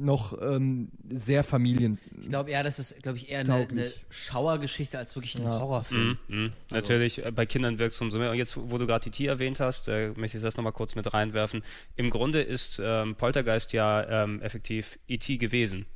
noch 0.00 0.40
ähm, 0.40 0.88
sehr 1.08 1.44
Familien. 1.44 1.98
Ich 2.22 2.28
glaube 2.28 2.50
eher, 2.50 2.62
das 2.62 2.78
ist, 2.78 3.02
glaube 3.02 3.18
ich, 3.18 3.30
eher 3.30 3.40
eine, 3.40 3.68
eine 3.68 3.92
Schauergeschichte 4.10 4.98
als 4.98 5.14
wirklich 5.16 5.36
ein 5.38 5.46
Horrorfilm. 5.46 6.18
Mhm, 6.28 6.36
mhm. 6.36 6.52
Natürlich, 6.70 7.24
äh, 7.24 7.30
bei 7.30 7.46
Kindern 7.46 7.78
wirkst 7.78 8.00
du 8.00 8.04
umso 8.04 8.18
mehr. 8.18 8.30
Und 8.30 8.36
jetzt, 8.36 8.56
wo 8.56 8.78
du 8.78 8.86
gerade 8.86 9.08
E.T. 9.08 9.26
erwähnt 9.26 9.60
hast, 9.60 9.88
äh, 9.88 10.12
möchte 10.16 10.36
ich 10.36 10.42
das 10.42 10.56
nochmal 10.56 10.72
kurz 10.72 10.94
mit 10.94 11.12
reinwerfen. 11.12 11.62
Im 11.96 12.10
Grunde 12.10 12.42
ist 12.42 12.80
ähm, 12.82 13.16
Poltergeist 13.16 13.72
ja 13.72 14.24
ähm, 14.24 14.40
effektiv 14.42 14.98
E.T. 15.08 15.38
gewesen. 15.38 15.86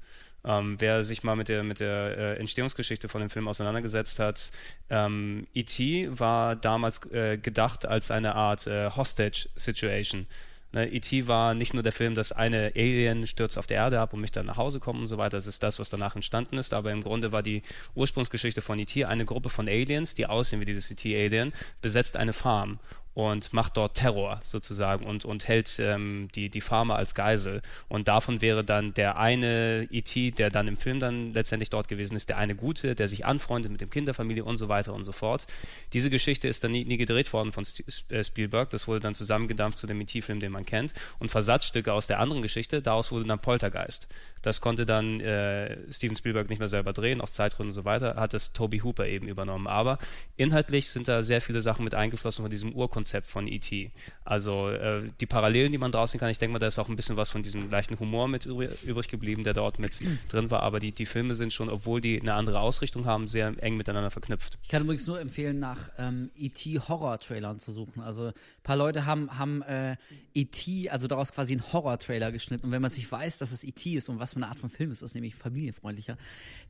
Ähm, 0.44 0.77
wer 0.78 1.05
sich 1.05 1.23
mal 1.23 1.36
mit 1.36 1.48
der, 1.48 1.62
mit 1.62 1.78
der 1.81 2.19
äh, 2.19 2.36
Entstehungsgeschichte 2.39 3.09
von 3.09 3.20
dem 3.20 3.31
Film 3.31 3.47
auseinandergesetzt 3.47 4.19
hat, 4.19 4.51
ähm, 4.90 5.47
E.T. 5.55 6.19
war 6.19 6.56
damals 6.56 7.01
äh, 7.12 7.39
gedacht 7.39 7.86
als 7.86 8.10
eine 8.10 8.35
Art 8.35 8.66
äh, 8.66 8.90
Hostage-Situation. 8.90 10.27
Ne, 10.73 10.89
E.T. 10.89 11.28
war 11.28 11.55
nicht 11.55 11.74
nur 11.74 11.82
der 11.82 11.93
Film, 11.93 12.14
dass 12.14 12.32
eine 12.32 12.73
Alien 12.74 13.27
stürzt 13.27 13.59
auf 13.59 13.66
der 13.66 13.77
Erde 13.77 14.01
ab 14.01 14.14
und 14.14 14.20
mich 14.20 14.32
dann 14.32 14.47
nach 14.47 14.56
Hause 14.56 14.81
kommt 14.81 15.01
und 15.01 15.06
so 15.06 15.19
weiter. 15.19 15.36
Das 15.36 15.47
ist 15.47 15.62
das, 15.62 15.78
was 15.78 15.90
danach 15.90 16.16
entstanden 16.16 16.56
ist. 16.56 16.73
Aber 16.73 16.90
im 16.90 17.02
Grunde 17.02 17.31
war 17.31 17.43
die 17.43 17.62
Ursprungsgeschichte 17.94 18.62
von 18.62 18.78
E.T. 18.78 19.05
eine 19.05 19.27
Gruppe 19.27 19.51
von 19.51 19.69
Aliens, 19.69 20.14
die 20.14 20.27
aussehen 20.27 20.60
wie 20.60 20.64
dieses 20.64 20.90
E.T.-Alien, 20.90 21.52
besetzt 21.82 22.16
eine 22.16 22.32
Farm 22.32 22.78
und 23.14 23.52
macht 23.52 23.76
dort 23.76 23.97
Terror 23.97 24.40
sozusagen 24.43 25.05
und, 25.05 25.24
und 25.24 25.47
hält 25.47 25.78
ähm, 25.78 26.28
die, 26.34 26.48
die 26.48 26.60
Farmer 26.60 26.97
als 26.97 27.14
Geisel. 27.14 27.60
Und 27.89 28.09
davon 28.09 28.40
wäre 28.40 28.64
dann 28.64 28.94
der 28.94 29.18
eine 29.18 29.86
E.T., 29.90 30.30
der 30.32 30.51
dann 30.51 30.68
im 30.68 30.76
Film 30.76 30.98
dann 30.98 31.34
letztendlich 31.34 31.68
dort 31.68 31.89
gewesen 31.89 32.16
ist, 32.16 32.28
der 32.28 32.39
eine 32.39 32.55
Gute, 32.55 32.94
der 32.94 33.09
sich 33.09 33.26
anfreundet 33.26 33.70
mit 33.70 33.80
dem 33.80 33.90
Kinderfamilie 33.90 34.44
und 34.44 34.56
so 34.56 34.68
weiter 34.68 34.94
und 34.94 35.05
so 35.05 35.12
fort. 35.12 35.47
Diese 35.93 36.09
Geschichte 36.09 36.48
ist 36.48 36.64
dann 36.64 36.72
nie, 36.72 36.84
nie 36.84 36.97
gedreht 36.97 37.32
worden 37.32 37.52
von 37.52 37.64
äh, 38.09 38.24
Spielberg. 38.24 38.70
Das 38.70 38.89
wurde 38.89 39.01
dann 39.01 39.14
zusammengedampft 39.14 39.78
zu 39.78 39.86
dem 39.86 40.01
E.T.-Film, 40.01 40.40
den 40.40 40.52
man 40.52 40.64
kennt. 40.64 40.94
Und 41.18 41.30
Versatzstücke 41.30 41.93
aus 41.93 42.06
der 42.06 42.18
anderen 42.18 42.43
Geschichte, 42.43 42.80
daraus 42.80 43.12
wurde 43.12 43.26
dann 43.26 43.40
Poltergeist. 43.40 44.09
Das 44.43 44.60
konnte 44.60 44.85
dann 44.85 45.20
äh, 45.20 45.77
Steven 45.93 46.16
Spielberg 46.16 46.51
nicht 46.51 46.59
mehr 46.59 46.69
selber 46.69 46.93
drehen, 46.93 47.20
aus 47.20 47.32
Zeitgründen 47.32 47.70
und 47.70 47.74
so 47.74 47.85
weiter, 47.85 48.16
hat 48.16 48.35
es 48.35 48.52
Toby 48.52 48.81
Hooper 48.81 49.06
eben 49.06 49.28
übernommen. 49.28 49.66
Aber 49.66 49.98
inhaltlich 50.36 50.90
sind 50.90 51.09
da 51.09 51.23
sehr 51.23 51.40
viele 51.40 51.62
Sachen 51.62 51.85
mit 51.85 51.94
eingeflossen 51.94 52.43
von 52.43 52.51
diesem 52.51 52.73
Urkonzept 52.73 53.28
von 53.28 53.47
E.T. 53.47 53.93
Also 54.24 54.70
äh, 54.70 55.11
die 55.20 55.27
Parallelen, 55.27 55.73
die 55.73 55.78
man 55.78 55.90
draußen 55.90 56.19
kann, 56.20 56.31
ich 56.31 56.39
denke 56.39 56.53
mal, 56.53 56.59
da 56.59 56.69
ist 56.69 56.78
auch 56.78 56.89
ein 56.89 56.97
bisschen 56.97 57.16
was 57.16 57.31
von 57.31 57.43
diesem 57.43 57.70
leichten 57.70 57.99
Humor 57.99 58.28
mit 58.28 58.47
übrig 58.47 59.09
geblieben, 59.09 59.43
der 59.43 59.53
dort 59.53 59.78
mit 59.78 59.99
drin 60.28 60.51
war. 60.51 60.62
Aber 60.62 60.78
die, 60.78 60.93
die 60.93 61.07
Filme 61.07 61.35
sind 61.35 61.53
schon, 61.53 61.69
obwohl 61.69 62.01
die 62.01 62.20
eine 62.20 62.35
andere 62.35 62.61
Ausrichtung 62.61 63.05
haben, 63.05 63.27
sehr 63.27 63.53
eng 63.62 63.77
miteinander 63.77 64.11
verknüpft. 64.11 64.59
Ich 64.62 64.69
kann 64.69 64.82
übrigens 64.82 65.07
nur 65.07 65.20
empfehlen, 65.20 65.59
nach 65.59 65.90
ähm, 65.99 66.31
E.T. 66.36 66.78
Horror-Trailern 66.78 67.59
zu 67.59 67.73
suchen. 67.73 68.01
Also 68.01 68.27
ein 68.27 68.32
paar 68.62 68.77
Leute 68.77 69.07
haben, 69.07 69.39
haben 69.39 69.62
äh, 69.62 69.97
E.T., 70.35 70.89
also 70.90 71.09
daraus 71.09 71.32
quasi 71.32 71.53
einen 71.53 71.73
Horror-Trailer 71.73 72.31
geschnitten. 72.31 72.66
Und 72.66 72.73
wenn 72.73 72.82
man 72.82 72.90
sich 72.90 73.11
weiß, 73.11 73.39
dass 73.39 73.51
es 73.51 73.65
E.T. 73.65 73.94
ist 73.94 74.09
und 74.09 74.20
was 74.20 74.35
für 74.35 74.36
eine 74.36 74.49
Art 74.49 74.59
von 74.59 74.70
Film 74.70 74.93
es 74.93 75.03
ist, 75.03 75.15
nämlich 75.15 75.35
familienfreundlicher, 75.35 76.16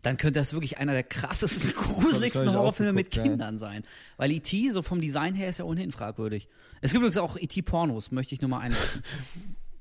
dann 0.01 0.17
könnte 0.17 0.41
das 0.41 0.55
wirklich 0.55 0.79
einer 0.79 0.93
der 0.93 1.03
krassesten, 1.03 1.73
gruseligsten 1.77 2.51
Horrorfilme 2.51 2.95
mit 2.95 3.11
Kindern 3.11 3.59
sein. 3.59 3.85
Weil 4.17 4.33
E.T. 4.33 4.71
so 4.71 4.81
vom 4.81 5.03
Design 5.03 5.35
her 5.35 5.51
ist 5.51 5.59
ja 5.59 5.67
ohnehin 5.67 5.93
fragwürdig. 5.93 6.49
Es 6.83 6.91
gibt 6.91 7.03
übrigens 7.03 7.17
auch 7.17 7.37
E.T.-Pornos, 7.37 8.13
möchte 8.13 8.35
ich 8.35 8.41
nur 8.41 8.51
mal 8.51 8.59
einwerfen. 8.59 9.03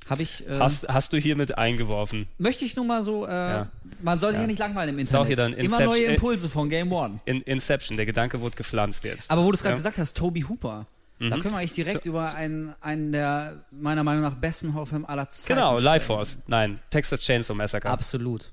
Habe 0.09 0.23
ich. 0.23 0.45
Ähm, 0.47 0.59
hast, 0.59 0.87
hast 0.87 1.13
du 1.13 1.17
hiermit 1.17 1.57
eingeworfen? 1.57 2.27
Möchte 2.37 2.65
ich 2.65 2.75
nur 2.75 2.85
mal 2.85 3.03
so. 3.03 3.25
Äh, 3.25 3.31
ja. 3.31 3.71
Man 4.01 4.19
soll 4.19 4.31
sich 4.31 4.37
ja. 4.37 4.43
ja 4.43 4.47
nicht 4.47 4.59
langweilen 4.59 4.89
im 4.89 4.99
Internet. 4.99 5.19
Ist 5.19 5.23
auch 5.23 5.27
hier 5.27 5.35
dann 5.35 5.53
Immer 5.53 5.81
neue 5.81 6.05
Impulse 6.05 6.49
von 6.49 6.69
Game 6.69 6.91
One. 6.91 7.19
In, 7.25 7.41
Inception, 7.41 7.97
der 7.97 8.05
Gedanke 8.05 8.41
wurde 8.41 8.55
gepflanzt 8.55 9.03
jetzt. 9.03 9.29
Aber 9.31 9.43
wo 9.43 9.51
du 9.51 9.55
es 9.55 9.61
gerade 9.61 9.73
ja. 9.73 9.77
gesagt 9.77 9.97
hast, 9.97 10.15
Toby 10.15 10.41
Hooper. 10.41 10.85
Mhm. 11.19 11.29
Da 11.29 11.37
können 11.37 11.53
wir 11.53 11.59
eigentlich 11.59 11.73
direkt 11.73 12.03
so, 12.03 12.09
über 12.09 12.33
einen, 12.33 12.73
einen 12.81 13.11
der 13.11 13.65
meiner 13.71 14.03
Meinung 14.03 14.23
nach 14.23 14.35
besten 14.35 14.73
Horrorfilme 14.73 15.07
aller 15.07 15.29
Zeiten 15.29 15.55
Genau, 15.55 15.79
Life 15.79 16.07
Force. 16.07 16.37
Nein, 16.47 16.79
Texas 16.89 17.21
Chainsaw 17.21 17.55
Massacre. 17.55 17.89
Absolut. 17.89 18.51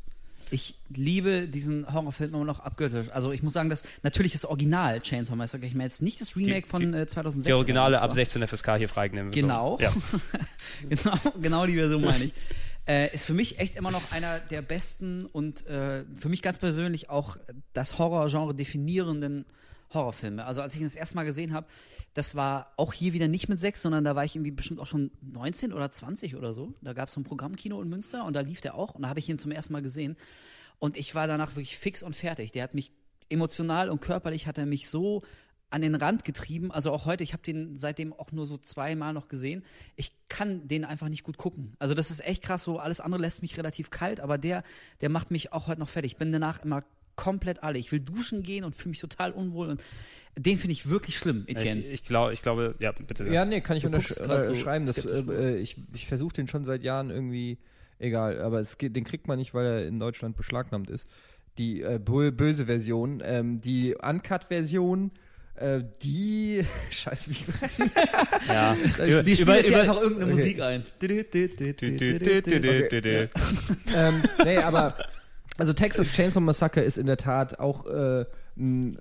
Ich 0.50 0.74
liebe 0.88 1.48
diesen 1.48 1.92
Horrorfilm 1.92 2.34
immer 2.34 2.44
noch 2.44 2.60
abgöttisch. 2.60 3.08
Also 3.10 3.32
ich 3.32 3.42
muss 3.42 3.52
sagen, 3.52 3.70
das 3.70 3.82
natürlich 4.02 4.32
das 4.32 4.44
Original 4.44 5.00
Chainsaw 5.00 5.36
Massacre. 5.36 5.66
Ich 5.66 5.74
meine 5.74 5.84
jetzt 5.84 6.02
nicht 6.02 6.20
das 6.20 6.36
Remake 6.36 6.62
die, 6.62 6.68
von 6.68 6.94
äh, 6.94 7.06
2006. 7.06 7.46
Die 7.46 7.52
Originale 7.52 8.00
ab 8.00 8.12
16 8.12 8.46
FSK 8.46 8.76
hier 8.76 8.88
freigenommen. 8.88 9.32
Genau. 9.32 9.78
So. 9.78 9.84
Ja. 9.84 9.92
genau. 10.88 11.18
Genau 11.40 11.66
die 11.66 11.74
Version 11.74 12.02
meine 12.02 12.24
ich. 12.24 12.34
Äh, 12.86 13.12
ist 13.12 13.26
für 13.26 13.34
mich 13.34 13.58
echt 13.58 13.76
immer 13.76 13.90
noch 13.90 14.12
einer 14.12 14.38
der 14.38 14.62
besten 14.62 15.26
und 15.26 15.66
äh, 15.66 16.04
für 16.18 16.30
mich 16.30 16.40
ganz 16.40 16.58
persönlich 16.58 17.10
auch 17.10 17.36
das 17.74 17.98
Horrorgenre 17.98 18.54
definierenden 18.54 19.44
Horrorfilme. 19.92 20.44
Also 20.44 20.62
als 20.62 20.74
ich 20.74 20.80
ihn 20.80 20.86
das 20.86 20.94
erste 20.94 21.16
Mal 21.16 21.24
gesehen 21.24 21.52
habe, 21.52 21.66
das 22.14 22.34
war 22.34 22.72
auch 22.76 22.92
hier 22.92 23.12
wieder 23.12 23.28
nicht 23.28 23.48
mit 23.48 23.58
sechs, 23.58 23.82
sondern 23.82 24.04
da 24.04 24.14
war 24.14 24.24
ich 24.24 24.36
irgendwie 24.36 24.50
bestimmt 24.50 24.80
auch 24.80 24.86
schon 24.86 25.10
19 25.22 25.72
oder 25.72 25.90
20 25.90 26.36
oder 26.36 26.52
so. 26.52 26.74
Da 26.82 26.92
gab 26.92 27.08
es 27.08 27.14
so 27.14 27.20
ein 27.20 27.24
Programmkino 27.24 27.80
in 27.80 27.88
Münster 27.88 28.24
und 28.24 28.34
da 28.34 28.40
lief 28.40 28.60
der 28.60 28.74
auch 28.74 28.94
und 28.94 29.02
da 29.02 29.08
habe 29.08 29.18
ich 29.18 29.28
ihn 29.28 29.38
zum 29.38 29.50
ersten 29.50 29.72
Mal 29.72 29.82
gesehen. 29.82 30.16
Und 30.78 30.96
ich 30.96 31.14
war 31.14 31.26
danach 31.26 31.52
wirklich 31.56 31.78
fix 31.78 32.02
und 32.02 32.14
fertig. 32.14 32.52
Der 32.52 32.62
hat 32.62 32.74
mich 32.74 32.92
emotional 33.30 33.90
und 33.90 34.00
körperlich 34.00 34.46
hat 34.46 34.58
er 34.58 34.66
mich 34.66 34.88
so 34.88 35.22
an 35.70 35.82
den 35.82 35.94
Rand 35.94 36.24
getrieben. 36.24 36.70
Also 36.72 36.92
auch 36.92 37.04
heute, 37.04 37.24
ich 37.24 37.32
habe 37.32 37.42
den 37.42 37.76
seitdem 37.76 38.12
auch 38.12 38.32
nur 38.32 38.46
so 38.46 38.56
zweimal 38.56 39.12
noch 39.12 39.28
gesehen. 39.28 39.64
Ich 39.96 40.12
kann 40.28 40.66
den 40.66 40.84
einfach 40.84 41.08
nicht 41.08 41.24
gut 41.24 41.36
gucken. 41.36 41.74
Also 41.78 41.94
das 41.94 42.10
ist 42.10 42.24
echt 42.24 42.42
krass 42.42 42.64
so. 42.64 42.78
Alles 42.78 43.00
andere 43.00 43.20
lässt 43.20 43.42
mich 43.42 43.56
relativ 43.58 43.90
kalt, 43.90 44.20
aber 44.20 44.38
der, 44.38 44.62
der 45.00 45.10
macht 45.10 45.30
mich 45.30 45.52
auch 45.52 45.66
heute 45.66 45.80
noch 45.80 45.88
fertig. 45.88 46.12
Ich 46.12 46.18
bin 46.18 46.32
danach 46.32 46.62
immer 46.62 46.82
komplett 47.18 47.62
alle. 47.62 47.78
Ich 47.78 47.92
will 47.92 48.00
duschen 48.00 48.42
gehen 48.42 48.64
und 48.64 48.74
fühle 48.74 48.90
mich 48.90 49.00
total 49.00 49.32
unwohl 49.32 49.68
und 49.68 49.82
den 50.38 50.56
finde 50.56 50.72
ich 50.72 50.88
wirklich 50.88 51.18
schlimm, 51.18 51.44
Etienne. 51.48 51.80
Ich, 51.80 51.94
ich, 51.94 52.04
glaub, 52.04 52.30
ich 52.30 52.42
glaube, 52.42 52.76
ja, 52.78 52.92
bitte. 52.92 53.24
Ja, 53.24 53.44
nee, 53.44 53.60
kann 53.60 53.76
ich 53.76 53.84
unterschreiben. 53.84 54.86
So 54.86 55.02
das, 55.02 55.28
äh, 55.28 55.56
ich 55.56 55.76
ich 55.92 56.06
versuche 56.06 56.32
den 56.32 56.46
schon 56.46 56.62
seit 56.64 56.84
Jahren 56.84 57.10
irgendwie, 57.10 57.58
egal, 57.98 58.40
aber 58.40 58.60
es, 58.60 58.76
den 58.78 59.02
kriegt 59.02 59.26
man 59.26 59.38
nicht, 59.38 59.52
weil 59.52 59.66
er 59.66 59.86
in 59.86 59.98
Deutschland 59.98 60.36
beschlagnahmt 60.36 60.90
ist. 60.90 61.08
Die 61.58 61.82
äh, 61.82 61.98
böse 61.98 62.66
Version, 62.66 63.20
ähm, 63.24 63.60
die 63.60 63.96
Uncut-Version, 64.00 65.10
äh, 65.56 65.82
die 66.02 66.64
Scheiße, 66.90 67.32
wie 67.32 67.44
ja. 68.48 68.76
Die 69.22 69.34
spielt 69.34 69.66
über, 69.66 69.80
einfach 69.80 70.00
irgendeine 70.00 70.32
okay. 70.32 70.40
Musik 70.40 70.60
ein. 70.62 70.86
okay. 72.92 73.28
ähm, 73.92 74.22
nee, 74.44 74.58
aber 74.58 74.96
also 75.58 75.74
Texas 75.74 76.12
Chainsaw 76.12 76.40
Massacre 76.40 76.80
ist 76.80 76.98
in 76.98 77.06
der 77.06 77.16
Tat 77.16 77.58
auch 77.58 77.86
äh, 77.86 78.24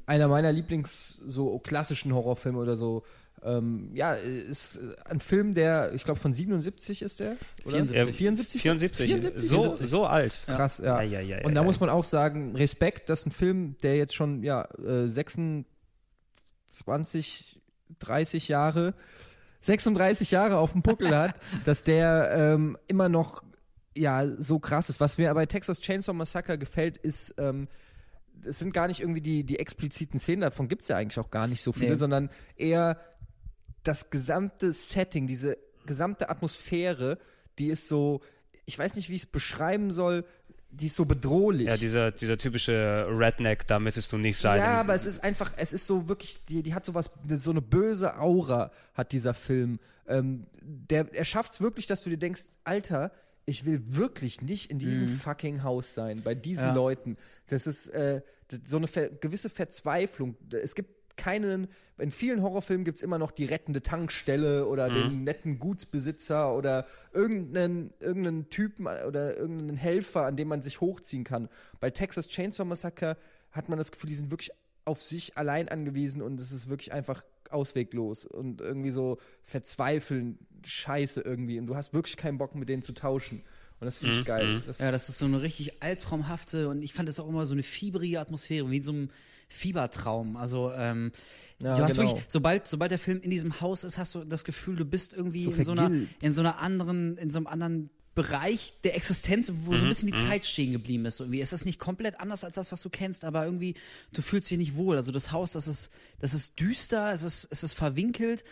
einer 0.06 0.28
meiner 0.28 0.52
Lieblings 0.52 1.20
so 1.26 1.58
klassischen 1.60 2.14
Horrorfilme 2.14 2.60
oder 2.60 2.76
so. 2.76 3.04
Ähm, 3.44 3.92
ja, 3.94 4.14
ist 4.14 4.80
ein 5.06 5.20
Film, 5.20 5.54
der, 5.54 5.94
ich 5.94 6.04
glaube, 6.04 6.20
von 6.20 6.34
77 6.34 7.04
ist 7.04 7.20
der? 7.20 7.38
Oder? 7.64 7.86
74. 7.86 8.18
74? 8.18 8.62
74. 8.64 9.06
74? 9.06 9.50
So, 9.50 9.76
so 9.76 10.06
alt. 10.06 10.36
Krass, 10.48 10.80
ja. 10.80 11.02
ja. 11.02 11.22
ja, 11.22 11.38
ja 11.38 11.46
Und 11.46 11.54
da 11.54 11.64
muss 11.64 11.80
man 11.80 11.90
auch 11.90 12.04
sagen, 12.04 12.56
Respekt, 12.56 13.10
dass 13.10 13.26
ein 13.26 13.32
Film, 13.32 13.76
der 13.84 13.96
jetzt 13.96 14.16
schon, 14.16 14.44
ja, 14.44 14.68
26, 14.78 17.62
30 18.00 18.48
Jahre 18.48 18.96
36 19.62 20.32
Jahre 20.32 20.58
auf 20.58 20.72
dem 20.72 20.82
Puckel 20.82 21.16
hat, 21.16 21.40
dass 21.66 21.82
der 21.82 22.32
ähm, 22.34 22.78
immer 22.88 23.10
noch 23.10 23.44
ja 23.98 24.28
so 24.38 24.60
krass 24.60 24.90
ist. 24.90 25.00
Was 25.00 25.18
mir 25.18 25.34
bei 25.34 25.46
Texas 25.46 25.80
Chainsaw 25.80 26.14
Massacre 26.14 26.58
gefällt, 26.58 26.98
ist, 26.98 27.36
ähm, 27.38 27.68
es 28.44 28.60
sind 28.60 28.74
gar 28.74 28.88
nicht 28.88 29.00
irgendwie 29.00 29.22
die, 29.22 29.44
die 29.44 29.60
expliziten 29.60 30.20
Szenen, 30.20 30.42
davon 30.42 30.68
gibt 30.68 30.84
es 30.84 30.88
ja 30.88 30.98
eigentlich 30.98 31.20
auch 31.20 31.32
gar 31.32 31.48
nicht 31.48 31.62
so 31.62 31.74
viele, 31.74 31.92
nee. 31.92 31.96
sondern 31.96 32.30
eher 32.56 33.00
das 33.84 34.10
gesamte 34.10 34.74
Setting, 34.74 35.28
diese 35.28 35.58
gesamte 35.86 36.30
Atmosphäre, 36.30 37.18
die 37.58 37.68
ist 37.68 37.88
so, 37.88 38.22
ich 38.66 38.78
weiß 38.78 38.96
nicht, 38.96 39.10
wie 39.10 39.16
ich 39.16 39.24
es 39.24 39.26
beschreiben 39.26 39.92
soll, 39.92 40.26
die 40.70 40.88
ist 40.88 40.96
so 40.96 41.06
bedrohlich. 41.06 41.68
Ja, 41.68 41.78
dieser, 41.78 42.12
dieser 42.12 42.38
typische 42.38 43.08
Redneck, 43.10 43.66
da 43.68 43.80
möchtest 43.80 44.12
du 44.12 44.18
nicht 44.18 44.38
sein. 44.38 44.60
Ja, 44.60 44.82
aber 44.82 44.96
es 44.96 45.06
ist 45.06 45.24
einfach, 45.24 45.54
es 45.58 45.72
ist 45.74 45.88
so 45.88 46.10
wirklich, 46.10 46.46
die, 46.46 46.62
die 46.62 46.74
hat 46.74 46.86
so 46.86 46.94
was, 46.94 47.10
so 47.28 47.52
eine 47.52 47.62
böse 47.62 48.20
Aura 48.20 48.72
hat 48.94 49.14
dieser 49.14 49.34
Film. 49.34 49.80
Ähm, 50.08 50.46
der, 50.62 51.14
er 51.14 51.26
schafft 51.26 51.54
es 51.54 51.62
wirklich, 51.62 51.88
dass 51.88 52.04
du 52.04 52.10
dir 52.10 52.18
denkst, 52.18 52.44
Alter, 52.66 53.12
ich 53.48 53.66
will 53.66 53.82
wirklich 53.96 54.42
nicht 54.42 54.70
in 54.70 54.78
diesem 54.78 55.08
fucking 55.08 55.64
Haus 55.64 55.94
sein, 55.94 56.22
bei 56.22 56.36
diesen 56.36 56.68
Ja. 56.68 56.74
Leuten. 56.74 57.16
Das 57.48 57.66
ist 57.66 57.88
äh, 57.88 58.22
so 58.66 58.76
eine 58.78 58.88
ver 58.88 59.08
gewisse 59.10 59.50
Verzweiflung. 59.50 60.36
Es 60.52 60.76
gibt 60.76 61.16
keinen, 61.16 61.68
in 61.98 62.12
vielen 62.12 62.42
Horrorfilmen 62.44 62.84
gibt 62.86 62.98
es 62.98 63.04
immer 63.04 63.18
noch 63.18 63.32
die 63.32 63.46
rettende 63.46 63.82
Tankstelle 63.82 64.68
oder 64.68 64.90
den 64.90 65.24
netten 65.24 65.60
Gutsbesitzer 65.60 66.54
oder 66.56 66.86
irgendeinen, 67.14 67.92
irgendeinen 68.02 68.50
Typen 68.50 68.86
oder 68.86 69.36
irgendeinen 69.36 69.78
Helfer, 69.78 70.26
an 70.26 70.36
dem 70.36 70.50
man 70.50 70.62
sich 70.62 70.80
hochziehen 70.82 71.24
kann. 71.24 71.50
Bei 71.80 71.90
Texas 71.90 72.28
Chainsaw 72.28 72.66
Massacre 72.68 73.18
hat 73.52 73.70
man 73.70 73.78
das 73.78 73.92
Gefühl, 73.92 74.10
die 74.10 74.16
sind 74.16 74.30
wirklich 74.30 74.52
auf 74.86 75.02
sich 75.02 75.38
allein 75.38 75.70
angewiesen 75.70 76.22
und 76.22 76.40
es 76.40 76.52
ist 76.52 76.70
wirklich 76.70 76.92
einfach 76.94 77.24
ausweglos 77.52 78.26
und 78.26 78.62
irgendwie 78.62 78.92
so 78.92 79.18
verzweifeln, 79.44 80.40
scheiße 80.66 81.22
irgendwie. 81.22 81.60
Und 81.60 81.68
du 81.68 81.76
hast 81.76 81.94
wirklich 81.94 82.18
keinen 82.18 82.38
Bock, 82.38 82.56
mit 82.56 82.70
denen 82.70 82.84
zu 82.84 82.94
tauschen. 82.94 83.44
Und 83.80 83.86
das 83.86 83.98
finde 83.98 84.20
ich 84.20 84.26
geil. 84.26 84.62
Das, 84.66 84.80
Ja, 84.80 84.92
das 84.92 85.08
ist 85.10 85.20
so 85.20 85.26
eine 85.26 85.42
richtig 85.42 85.84
albtraumhafte 85.84 86.68
und 86.70 86.82
ich 86.82 86.94
fand 86.94 87.08
das 87.08 87.20
auch 87.20 87.28
immer 87.28 87.46
so 87.46 87.54
eine 87.54 87.64
fiebrige 87.64 88.20
Atmosphäre, 88.20 88.70
wie 88.72 88.78
in 88.78 88.84
so 88.84 88.92
einem 88.92 89.10
Fiebertraum. 89.50 90.36
Also 90.36 90.72
ähm, 90.76 91.12
Ja, 91.62 91.76
du 91.76 91.84
hast 91.84 91.96
genau. 91.96 92.10
wirklich, 92.10 92.26
sobald, 92.28 92.68
sobald 92.68 92.92
der 92.92 93.00
Film 93.00 93.22
in 93.22 93.30
diesem 93.30 93.62
Haus 93.62 93.84
ist, 93.84 93.98
hast 93.98 94.16
du 94.16 94.24
das 94.24 94.44
Gefühl, 94.44 94.76
du 94.76 94.86
bist 94.86 95.14
irgendwie 95.14 95.44
So 95.44 95.52
in 95.52 95.64
so 95.64 95.72
einer, 95.72 95.92
in 96.22 96.34
so 96.34 96.42
einer 96.42 96.60
anderen, 96.60 97.18
in 97.18 97.30
so 97.30 97.40
einem 97.40 97.48
anderen 97.48 97.90
Bereich 98.18 98.74
der 98.84 98.96
Existenz, 98.96 99.52
wo 99.54 99.76
so 99.76 99.84
ein 99.84 99.90
bisschen 99.90 100.12
die 100.12 100.18
Zeit 100.28 100.44
stehen 100.44 100.72
geblieben 100.72 101.06
ist. 101.06 101.20
Irgendwie. 101.20 101.40
Es 101.40 101.54
ist 101.54 101.66
nicht 101.66 101.78
komplett 101.78 102.20
anders 102.20 102.44
als 102.44 102.56
das, 102.56 102.72
was 102.72 102.82
du 102.82 102.90
kennst, 102.90 103.24
aber 103.24 103.46
irgendwie, 103.46 103.76
du 104.12 104.24
fühlst 104.24 104.50
dich 104.50 104.58
nicht 104.58 104.76
wohl. 104.76 104.98
Also 104.98 105.12
das 105.12 105.32
Haus, 105.32 105.52
das 105.52 105.68
ist, 105.68 105.92
das 106.20 106.34
ist 106.34 106.60
düster, 106.60 107.14
es 107.14 107.22
ist, 107.22 107.48
es 107.52 107.64
ist 107.64 107.74
verwinkelt. 107.76 108.44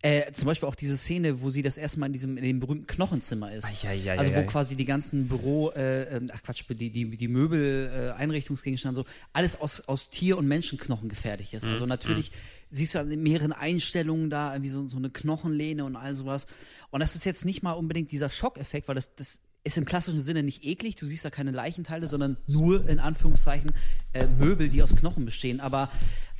Äh, 0.00 0.32
zum 0.32 0.46
Beispiel 0.46 0.66
auch 0.66 0.74
diese 0.74 0.96
Szene, 0.96 1.42
wo 1.42 1.50
sie 1.50 1.60
das 1.60 1.76
erste 1.76 2.00
Mal 2.00 2.06
in 2.06 2.14
diesem, 2.14 2.38
in 2.38 2.44
dem 2.44 2.60
berühmten 2.60 2.86
Knochenzimmer 2.86 3.52
ist. 3.52 3.66
Eieieiei. 3.66 4.16
also 4.16 4.34
wo 4.34 4.42
quasi 4.44 4.74
die 4.74 4.86
ganzen 4.86 5.28
Büro, 5.28 5.68
äh, 5.72 6.16
ähm, 6.16 6.30
ach 6.32 6.42
Quatsch, 6.42 6.64
die, 6.70 6.88
die, 6.88 7.14
die 7.18 7.28
Möbel, 7.28 7.90
äh, 8.16 8.18
Einrichtungsgegenstände, 8.18 8.96
so, 8.96 9.04
alles 9.34 9.60
aus, 9.60 9.82
aus 9.82 10.08
Tier- 10.08 10.38
und 10.38 10.48
Menschenknochen 10.48 11.10
gefertigt 11.10 11.52
ist. 11.52 11.66
Also 11.66 11.84
natürlich 11.84 12.32
siehst 12.70 12.94
du 12.94 12.98
in 13.00 13.22
mehreren 13.22 13.52
Einstellungen 13.52 14.30
da, 14.30 14.52
irgendwie 14.52 14.70
so, 14.70 14.86
so 14.88 14.96
eine 14.96 15.10
Knochenlehne 15.10 15.84
und 15.84 15.96
all 15.96 16.14
sowas. 16.14 16.46
Und 16.90 17.00
das 17.00 17.14
ist 17.14 17.24
jetzt 17.24 17.44
nicht 17.44 17.62
mal 17.62 17.72
unbedingt 17.72 18.10
dieser 18.12 18.30
Schockeffekt, 18.30 18.88
weil 18.88 18.94
das, 18.94 19.14
das 19.14 19.40
ist 19.62 19.76
im 19.76 19.84
klassischen 19.84 20.22
Sinne 20.22 20.42
nicht 20.42 20.64
eklig, 20.64 20.96
du 20.96 21.06
siehst 21.06 21.24
da 21.24 21.30
keine 21.30 21.50
Leichenteile, 21.50 22.06
sondern 22.06 22.36
nur 22.46 22.88
in 22.88 22.98
Anführungszeichen 22.98 23.72
äh, 24.12 24.26
Möbel, 24.26 24.68
die 24.68 24.82
aus 24.82 24.96
Knochen 24.96 25.24
bestehen. 25.24 25.60
Aber, 25.60 25.90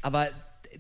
aber 0.01 0.29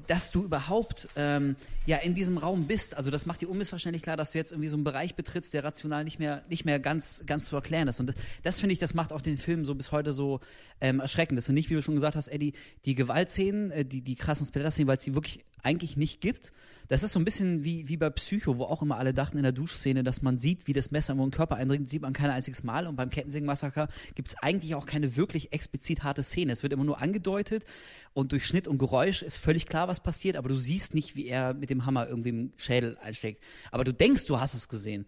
dass 0.06 0.30
du 0.30 0.44
überhaupt 0.44 1.08
ähm, 1.16 1.56
ja 1.86 1.98
in 1.98 2.14
diesem 2.14 2.38
Raum 2.38 2.66
bist, 2.66 2.96
also 2.96 3.10
das 3.10 3.26
macht 3.26 3.40
dir 3.40 3.48
unmissverständlich 3.48 4.02
klar, 4.02 4.16
dass 4.16 4.32
du 4.32 4.38
jetzt 4.38 4.52
irgendwie 4.52 4.68
so 4.68 4.76
einen 4.76 4.84
Bereich 4.84 5.14
betrittst, 5.14 5.54
der 5.54 5.64
rational 5.64 6.04
nicht 6.04 6.18
mehr 6.18 6.42
nicht 6.48 6.64
mehr 6.64 6.78
ganz 6.78 7.22
ganz 7.26 7.46
zu 7.46 7.56
erklären 7.56 7.88
ist. 7.88 8.00
Und 8.00 8.08
das, 8.08 8.16
das 8.42 8.60
finde 8.60 8.72
ich, 8.72 8.78
das 8.78 8.94
macht 8.94 9.12
auch 9.12 9.22
den 9.22 9.36
Film 9.36 9.64
so 9.64 9.74
bis 9.74 9.92
heute 9.92 10.12
so 10.12 10.40
ähm, 10.80 11.00
erschreckend. 11.00 11.38
Das 11.38 11.46
sind 11.46 11.54
nicht, 11.54 11.70
wie 11.70 11.74
du 11.74 11.82
schon 11.82 11.94
gesagt 11.94 12.16
hast, 12.16 12.28
Eddie, 12.28 12.52
die 12.84 12.94
Gewaltszenen, 12.94 13.70
äh, 13.70 13.84
die 13.84 14.02
die 14.02 14.14
krassen 14.14 14.46
Splatter-Szenen, 14.46 14.88
weil 14.88 14.96
es 14.96 15.02
die 15.02 15.14
wirklich 15.14 15.44
eigentlich 15.62 15.96
nicht 15.96 16.20
gibt. 16.20 16.52
Das 16.90 17.04
ist 17.04 17.12
so 17.12 17.20
ein 17.20 17.24
bisschen 17.24 17.62
wie, 17.64 17.88
wie 17.88 17.96
bei 17.96 18.10
Psycho, 18.10 18.58
wo 18.58 18.64
auch 18.64 18.82
immer 18.82 18.98
alle 18.98 19.14
dachten 19.14 19.36
in 19.36 19.44
der 19.44 19.52
Duschszene, 19.52 20.02
dass 20.02 20.22
man 20.22 20.38
sieht, 20.38 20.66
wie 20.66 20.72
das 20.72 20.90
Messer 20.90 21.12
in 21.12 21.20
den 21.20 21.30
Körper 21.30 21.54
eindringt, 21.54 21.88
sieht 21.88 22.02
man 22.02 22.12
kein 22.12 22.30
einziges 22.30 22.64
Mal. 22.64 22.88
Und 22.88 22.96
beim 22.96 23.10
Kettensägen-Massaker 23.10 23.86
gibt 24.16 24.26
es 24.26 24.34
eigentlich 24.42 24.74
auch 24.74 24.86
keine 24.86 25.14
wirklich 25.14 25.52
explizit 25.52 26.02
harte 26.02 26.24
Szene. 26.24 26.50
Es 26.50 26.64
wird 26.64 26.72
immer 26.72 26.82
nur 26.82 27.00
angedeutet 27.00 27.64
und 28.12 28.32
durch 28.32 28.44
Schnitt 28.44 28.66
und 28.66 28.78
Geräusch 28.78 29.22
ist 29.22 29.36
völlig 29.36 29.66
klar, 29.66 29.86
was 29.86 30.00
passiert, 30.00 30.34
aber 30.34 30.48
du 30.48 30.56
siehst 30.56 30.94
nicht, 30.94 31.14
wie 31.14 31.28
er 31.28 31.54
mit 31.54 31.70
dem 31.70 31.86
Hammer 31.86 32.08
irgendwie 32.08 32.30
im 32.30 32.52
Schädel 32.56 32.98
einsteckt. 33.00 33.40
Aber 33.70 33.84
du 33.84 33.92
denkst, 33.92 34.26
du 34.26 34.40
hast 34.40 34.54
es 34.54 34.68
gesehen. 34.68 35.06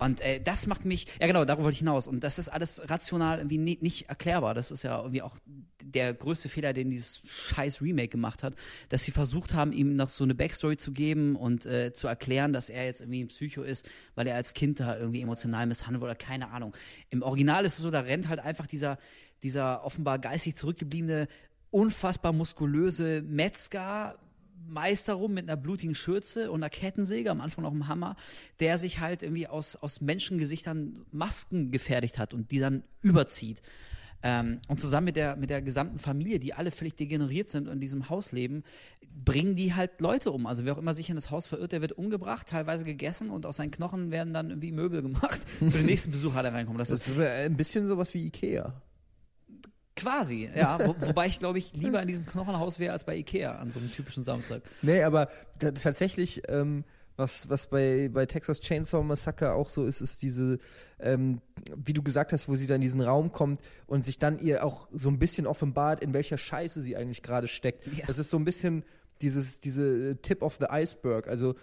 Und 0.00 0.20
äh, 0.22 0.40
das 0.40 0.66
macht 0.66 0.84
mich, 0.84 1.06
ja 1.20 1.26
genau, 1.26 1.44
darauf 1.44 1.62
wollte 1.62 1.74
ich 1.74 1.80
hinaus. 1.80 2.08
Und 2.08 2.24
das 2.24 2.38
ist 2.38 2.48
alles 2.48 2.82
rational 2.88 3.38
irgendwie 3.38 3.58
nie, 3.58 3.78
nicht 3.80 4.08
erklärbar. 4.08 4.54
Das 4.54 4.70
ist 4.70 4.82
ja 4.82 4.98
irgendwie 4.98 5.22
auch 5.22 5.36
der 5.82 6.14
größte 6.14 6.48
Fehler, 6.48 6.72
den 6.72 6.90
dieses 6.90 7.20
scheiß 7.26 7.82
Remake 7.82 8.08
gemacht 8.08 8.42
hat, 8.42 8.54
dass 8.88 9.04
sie 9.04 9.12
versucht 9.12 9.52
haben, 9.52 9.72
ihm 9.72 9.96
noch 9.96 10.08
so 10.08 10.24
eine 10.24 10.34
Backstory 10.34 10.76
zu 10.76 10.92
geben 10.92 11.36
und 11.36 11.66
äh, 11.66 11.92
zu 11.92 12.08
erklären, 12.08 12.52
dass 12.52 12.70
er 12.70 12.84
jetzt 12.86 13.00
irgendwie 13.00 13.22
ein 13.22 13.28
Psycho 13.28 13.62
ist, 13.62 13.88
weil 14.14 14.26
er 14.26 14.36
als 14.36 14.54
Kind 14.54 14.80
da 14.80 14.96
irgendwie 14.96 15.20
emotional 15.20 15.66
misshandelt 15.66 16.00
wurde 16.00 16.16
keine 16.16 16.50
Ahnung. 16.50 16.74
Im 17.10 17.22
Original 17.22 17.64
ist 17.64 17.74
es 17.74 17.82
so, 17.82 17.90
da 17.90 18.00
rennt 18.00 18.28
halt 18.28 18.40
einfach 18.40 18.66
dieser, 18.66 18.98
dieser 19.42 19.84
offenbar 19.84 20.18
geistig 20.18 20.56
zurückgebliebene, 20.56 21.28
unfassbar 21.70 22.32
muskulöse 22.32 23.22
Metzger 23.22 24.18
Meister 24.66 25.14
rum 25.14 25.34
mit 25.34 25.48
einer 25.48 25.56
blutigen 25.56 25.94
Schürze 25.94 26.50
und 26.50 26.62
einer 26.62 26.70
Kettensäge, 26.70 27.30
am 27.30 27.40
Anfang 27.40 27.64
noch 27.64 27.72
einem 27.72 27.88
Hammer, 27.88 28.16
der 28.60 28.78
sich 28.78 29.00
halt 29.00 29.22
irgendwie 29.22 29.46
aus, 29.46 29.76
aus 29.76 30.00
Menschengesichtern 30.00 31.04
Masken 31.12 31.70
gefertigt 31.70 32.18
hat 32.18 32.34
und 32.34 32.50
die 32.50 32.58
dann 32.58 32.84
überzieht. 33.02 33.62
Ähm, 34.22 34.60
und 34.68 34.78
zusammen 34.78 35.06
mit 35.06 35.16
der, 35.16 35.36
mit 35.36 35.48
der 35.48 35.62
gesamten 35.62 35.98
Familie, 35.98 36.38
die 36.38 36.52
alle 36.52 36.70
völlig 36.70 36.94
degeneriert 36.94 37.48
sind 37.48 37.68
und 37.68 37.74
in 37.74 37.80
diesem 37.80 38.10
Haus 38.10 38.32
leben, 38.32 38.64
bringen 39.24 39.56
die 39.56 39.74
halt 39.74 40.00
Leute 40.00 40.30
um. 40.30 40.46
Also 40.46 40.64
wer 40.64 40.74
auch 40.74 40.78
immer 40.78 40.92
sich 40.92 41.08
in 41.08 41.14
das 41.14 41.30
Haus 41.30 41.46
verirrt, 41.46 41.72
der 41.72 41.80
wird 41.80 41.92
umgebracht, 41.92 42.46
teilweise 42.46 42.84
gegessen 42.84 43.30
und 43.30 43.46
aus 43.46 43.56
seinen 43.56 43.70
Knochen 43.70 44.10
werden 44.10 44.34
dann 44.34 44.50
irgendwie 44.50 44.72
Möbel 44.72 45.00
gemacht 45.02 45.40
für 45.58 45.70
den 45.70 45.86
nächsten 45.86 46.10
Besucher, 46.10 46.42
der 46.42 46.52
reinkommt. 46.52 46.80
Das 46.80 46.90
das 46.90 47.08
ist 47.08 47.16
ist 47.16 47.20
ein 47.20 47.56
bisschen 47.56 47.86
sowas 47.86 48.12
wie 48.12 48.26
Ikea. 48.26 48.74
Quasi, 50.00 50.50
ja. 50.54 50.78
Wo, 50.84 50.94
wobei 51.00 51.26
ich, 51.26 51.38
glaube 51.38 51.58
ich, 51.58 51.74
lieber 51.74 52.00
in 52.02 52.08
diesem 52.08 52.26
Knochenhaus 52.26 52.78
wäre 52.78 52.92
als 52.92 53.04
bei 53.04 53.16
Ikea 53.16 53.56
an 53.56 53.70
so 53.70 53.78
einem 53.78 53.90
typischen 53.92 54.24
Samstag. 54.24 54.62
Nee, 54.82 55.02
aber 55.02 55.28
ta- 55.58 55.72
tatsächlich, 55.72 56.42
ähm, 56.48 56.84
was, 57.16 57.50
was 57.50 57.66
bei, 57.66 58.08
bei 58.10 58.24
Texas 58.24 58.60
Chainsaw 58.60 59.02
Massacre 59.04 59.52
auch 59.52 59.68
so 59.68 59.84
ist, 59.84 60.00
ist 60.00 60.22
diese, 60.22 60.58
ähm, 60.98 61.42
wie 61.76 61.92
du 61.92 62.02
gesagt 62.02 62.32
hast, 62.32 62.48
wo 62.48 62.56
sie 62.56 62.66
dann 62.66 62.76
in 62.76 62.80
diesen 62.80 63.02
Raum 63.02 63.30
kommt 63.30 63.60
und 63.86 64.04
sich 64.04 64.18
dann 64.18 64.38
ihr 64.38 64.64
auch 64.64 64.88
so 64.92 65.10
ein 65.10 65.18
bisschen 65.18 65.46
offenbart, 65.46 66.02
in 66.02 66.14
welcher 66.14 66.38
Scheiße 66.38 66.80
sie 66.80 66.96
eigentlich 66.96 67.22
gerade 67.22 67.46
steckt. 67.46 67.86
Ja. 67.86 68.06
Das 68.06 68.18
ist 68.18 68.30
so 68.30 68.38
ein 68.38 68.44
bisschen 68.46 68.84
dieses, 69.20 69.60
diese 69.60 70.16
Tip 70.22 70.40
of 70.42 70.56
the 70.60 70.66
Iceberg. 70.70 71.28
Also 71.28 71.56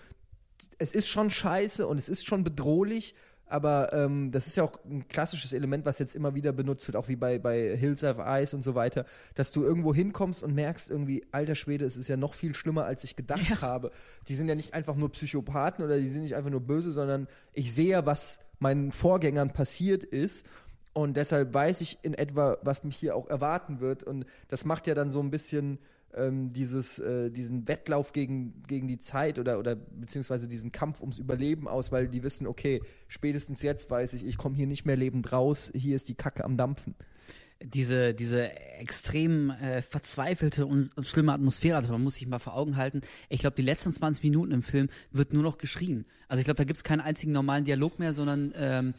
es 0.78 0.94
ist 0.94 1.08
schon 1.08 1.32
scheiße 1.32 1.88
und 1.88 1.98
es 1.98 2.08
ist 2.08 2.26
schon 2.28 2.44
bedrohlich, 2.44 3.16
aber 3.50 3.94
ähm, 3.94 4.32
das 4.32 4.48
ist 4.48 4.58
ja 4.58 4.64
auch 4.64 4.80
ein 4.86 5.08
klassisches 5.08 5.54
Element, 5.54 5.86
was 5.86 6.00
jetzt 6.00 6.16
immer 6.16 6.36
wieder 6.36 6.52
benutzt 6.52 6.88
wird, 6.88 6.96
auch 6.96 7.08
wie 7.08 7.16
bei, 7.16 7.40
bei 7.40 7.76
Hills 7.76 8.04
of 8.04 8.18
Ice 8.20 8.56
und 8.56 8.64
so 8.64 8.76
weiter, 8.76 9.06
dass 9.36 9.52
du 9.52 9.64
irgendwo 9.64 9.94
hinkommst 9.94 10.44
und 10.44 10.54
merkst 10.54 10.90
irgendwie, 10.90 11.26
alter 11.32 11.56
Schwede, 11.56 11.86
es 11.86 11.98
ist 11.98 12.08
ja 12.08 12.18
noch 12.18 12.34
viel 12.34 12.54
schlimmer, 12.54 12.86
als 12.86 13.04
ich 13.04 13.16
gedacht 13.16 13.62
habe. 13.62 13.92
Die 14.28 14.36
sind 14.36 14.48
ja 14.50 14.56
nicht 14.56 14.74
einfach 14.74 14.96
nur 14.96 15.12
Psychopathen 15.12 15.84
oder 15.84 15.98
die 15.98 16.08
sind 16.08 16.22
nicht 16.22 16.36
einfach 16.36 16.52
nur 16.52 16.62
böse, 16.62 16.92
sondern 16.92 17.28
ich 17.54 17.74
sehe 17.74 17.90
ja, 17.90 18.06
was 18.06 18.40
meinen 18.60 18.92
Vorgängern 18.92 19.52
passiert 19.52 20.04
ist. 20.04 20.46
Und 20.94 21.16
deshalb 21.16 21.54
weiß 21.54 21.82
ich 21.82 22.00
in 22.02 22.16
etwa, 22.16 22.58
was 22.64 22.84
mich 22.84 22.96
hier 22.96 23.16
auch 23.16 23.28
erwarten 23.28 23.80
wird. 23.80 24.04
Und 24.04 24.26
das 24.48 24.66
macht 24.66 24.88
ja 24.88 24.96
dann 24.96 25.12
so 25.12 25.20
ein 25.20 25.30
bisschen 25.30 25.78
ähm, 26.18 26.52
dieses, 26.52 27.00
äh, 27.00 27.30
diesen 27.32 27.68
Wettlauf 27.68 28.14
gegen, 28.14 28.64
gegen 28.68 28.88
die 28.88 29.00
Zeit 29.00 29.40
oder, 29.40 29.60
oder 29.60 29.76
beziehungsweise 29.76 30.48
diesen 30.48 30.72
Kampf 30.72 31.02
ums 31.02 31.20
Überleben 31.20 31.68
aus, 31.68 31.92
weil 31.92 32.08
die 32.08 32.24
wissen, 32.24 32.48
okay, 32.48 32.82
spätestens 33.08 33.62
jetzt 33.62 33.90
weiß 33.90 34.14
ich, 34.14 34.26
ich 34.26 34.38
komme 34.38 34.56
hier 34.56 34.68
nicht 34.68 34.86
mehr 34.86 34.96
lebend 34.96 35.32
raus, 35.32 35.72
hier 35.76 35.96
ist 35.96 36.10
die 36.10 36.16
Kacke 36.16 36.44
am 36.44 36.58
Dampfen. 36.58 36.96
diese, 37.64 38.14
diese 38.14 38.52
extrem 38.52 39.50
äh, 39.50 39.82
verzweifelte 39.82 40.66
und, 40.66 40.96
und 40.96 41.08
schlimme 41.08 41.34
Atmosphäre, 41.34 41.76
also 41.76 41.92
man 41.92 42.04
muss 42.04 42.16
sich 42.16 42.28
mal 42.28 42.40
vor 42.40 42.56
Augen 42.56 42.78
halten, 42.78 43.02
ich 43.30 43.40
glaube, 43.40 43.56
die 43.56 43.64
letzten 43.64 43.92
20 43.92 44.24
Minuten 44.24 44.52
im 44.52 44.64
Film 44.64 44.90
wird 45.12 45.34
nur 45.34 45.44
noch 45.44 45.58
geschrien. 45.58 46.06
Also 46.28 46.40
ich 46.40 46.46
glaube, 46.46 46.58
da 46.58 46.64
gibt's 46.64 46.84
keinen 46.84 47.02
einzigen 47.02 47.32
normalen 47.32 47.66
Dialog 47.66 48.00
mehr, 48.00 48.14
sondern 48.14 48.54
ähm, 48.56 48.94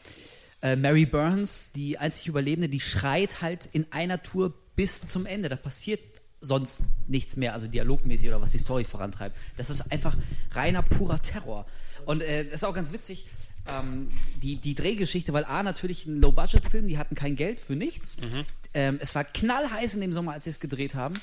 äh, 0.61 0.77
Mary 0.77 1.07
Burns, 1.07 1.73
die 1.73 1.99
einzig 1.99 2.27
Überlebende, 2.27 2.69
die 2.69 2.81
schreit 2.81 3.43
halt 3.43 3.66
in 3.66 3.86
einer 3.93 4.23
Tour 4.23 4.55
bis 4.74 5.07
zum 5.07 5.27
Ende. 5.27 5.49
Da 5.49 5.57
passiert 5.57 6.01
sonst 6.40 6.85
nichts 7.06 7.36
mehr, 7.36 7.52
also 7.55 7.66
dialogmäßig 7.66 8.28
oder 8.28 8.40
was 8.40 8.52
die 8.52 8.59
Story 8.59 8.85
vorantreibt. 8.85 9.36
Das 9.56 9.70
ist 9.70 9.90
einfach 9.93 10.16
reiner, 10.52 10.82
purer 10.82 11.20
Terror. 11.20 11.66
Und 12.06 12.23
äh, 12.23 12.44
das 12.44 12.55
ist 12.55 12.65
auch 12.65 12.74
ganz 12.74 12.93
witzig, 12.93 13.27
ähm, 13.66 14.09
die, 14.43 14.56
die 14.56 14.74
Drehgeschichte, 14.74 15.32
weil 15.32 15.44
A, 15.44 15.62
natürlich 15.62 16.06
ein 16.06 16.20
Low-Budget-Film, 16.20 16.89
die 16.89 16.98
hatten 16.98 17.15
kein 17.15 17.36
Geld 17.36 17.60
für 17.60 17.74
nichts. 17.77 18.16
Ähm, 18.74 18.98
es 19.01 19.15
war 19.15 19.24
knallheiß 19.24 19.94
in 19.94 20.01
dem 20.01 20.12
Sommer, 20.12 20.32
als 20.32 20.44
sie 20.44 20.51
es 20.51 20.60
gedreht 20.60 20.94
haben. 20.94 21.15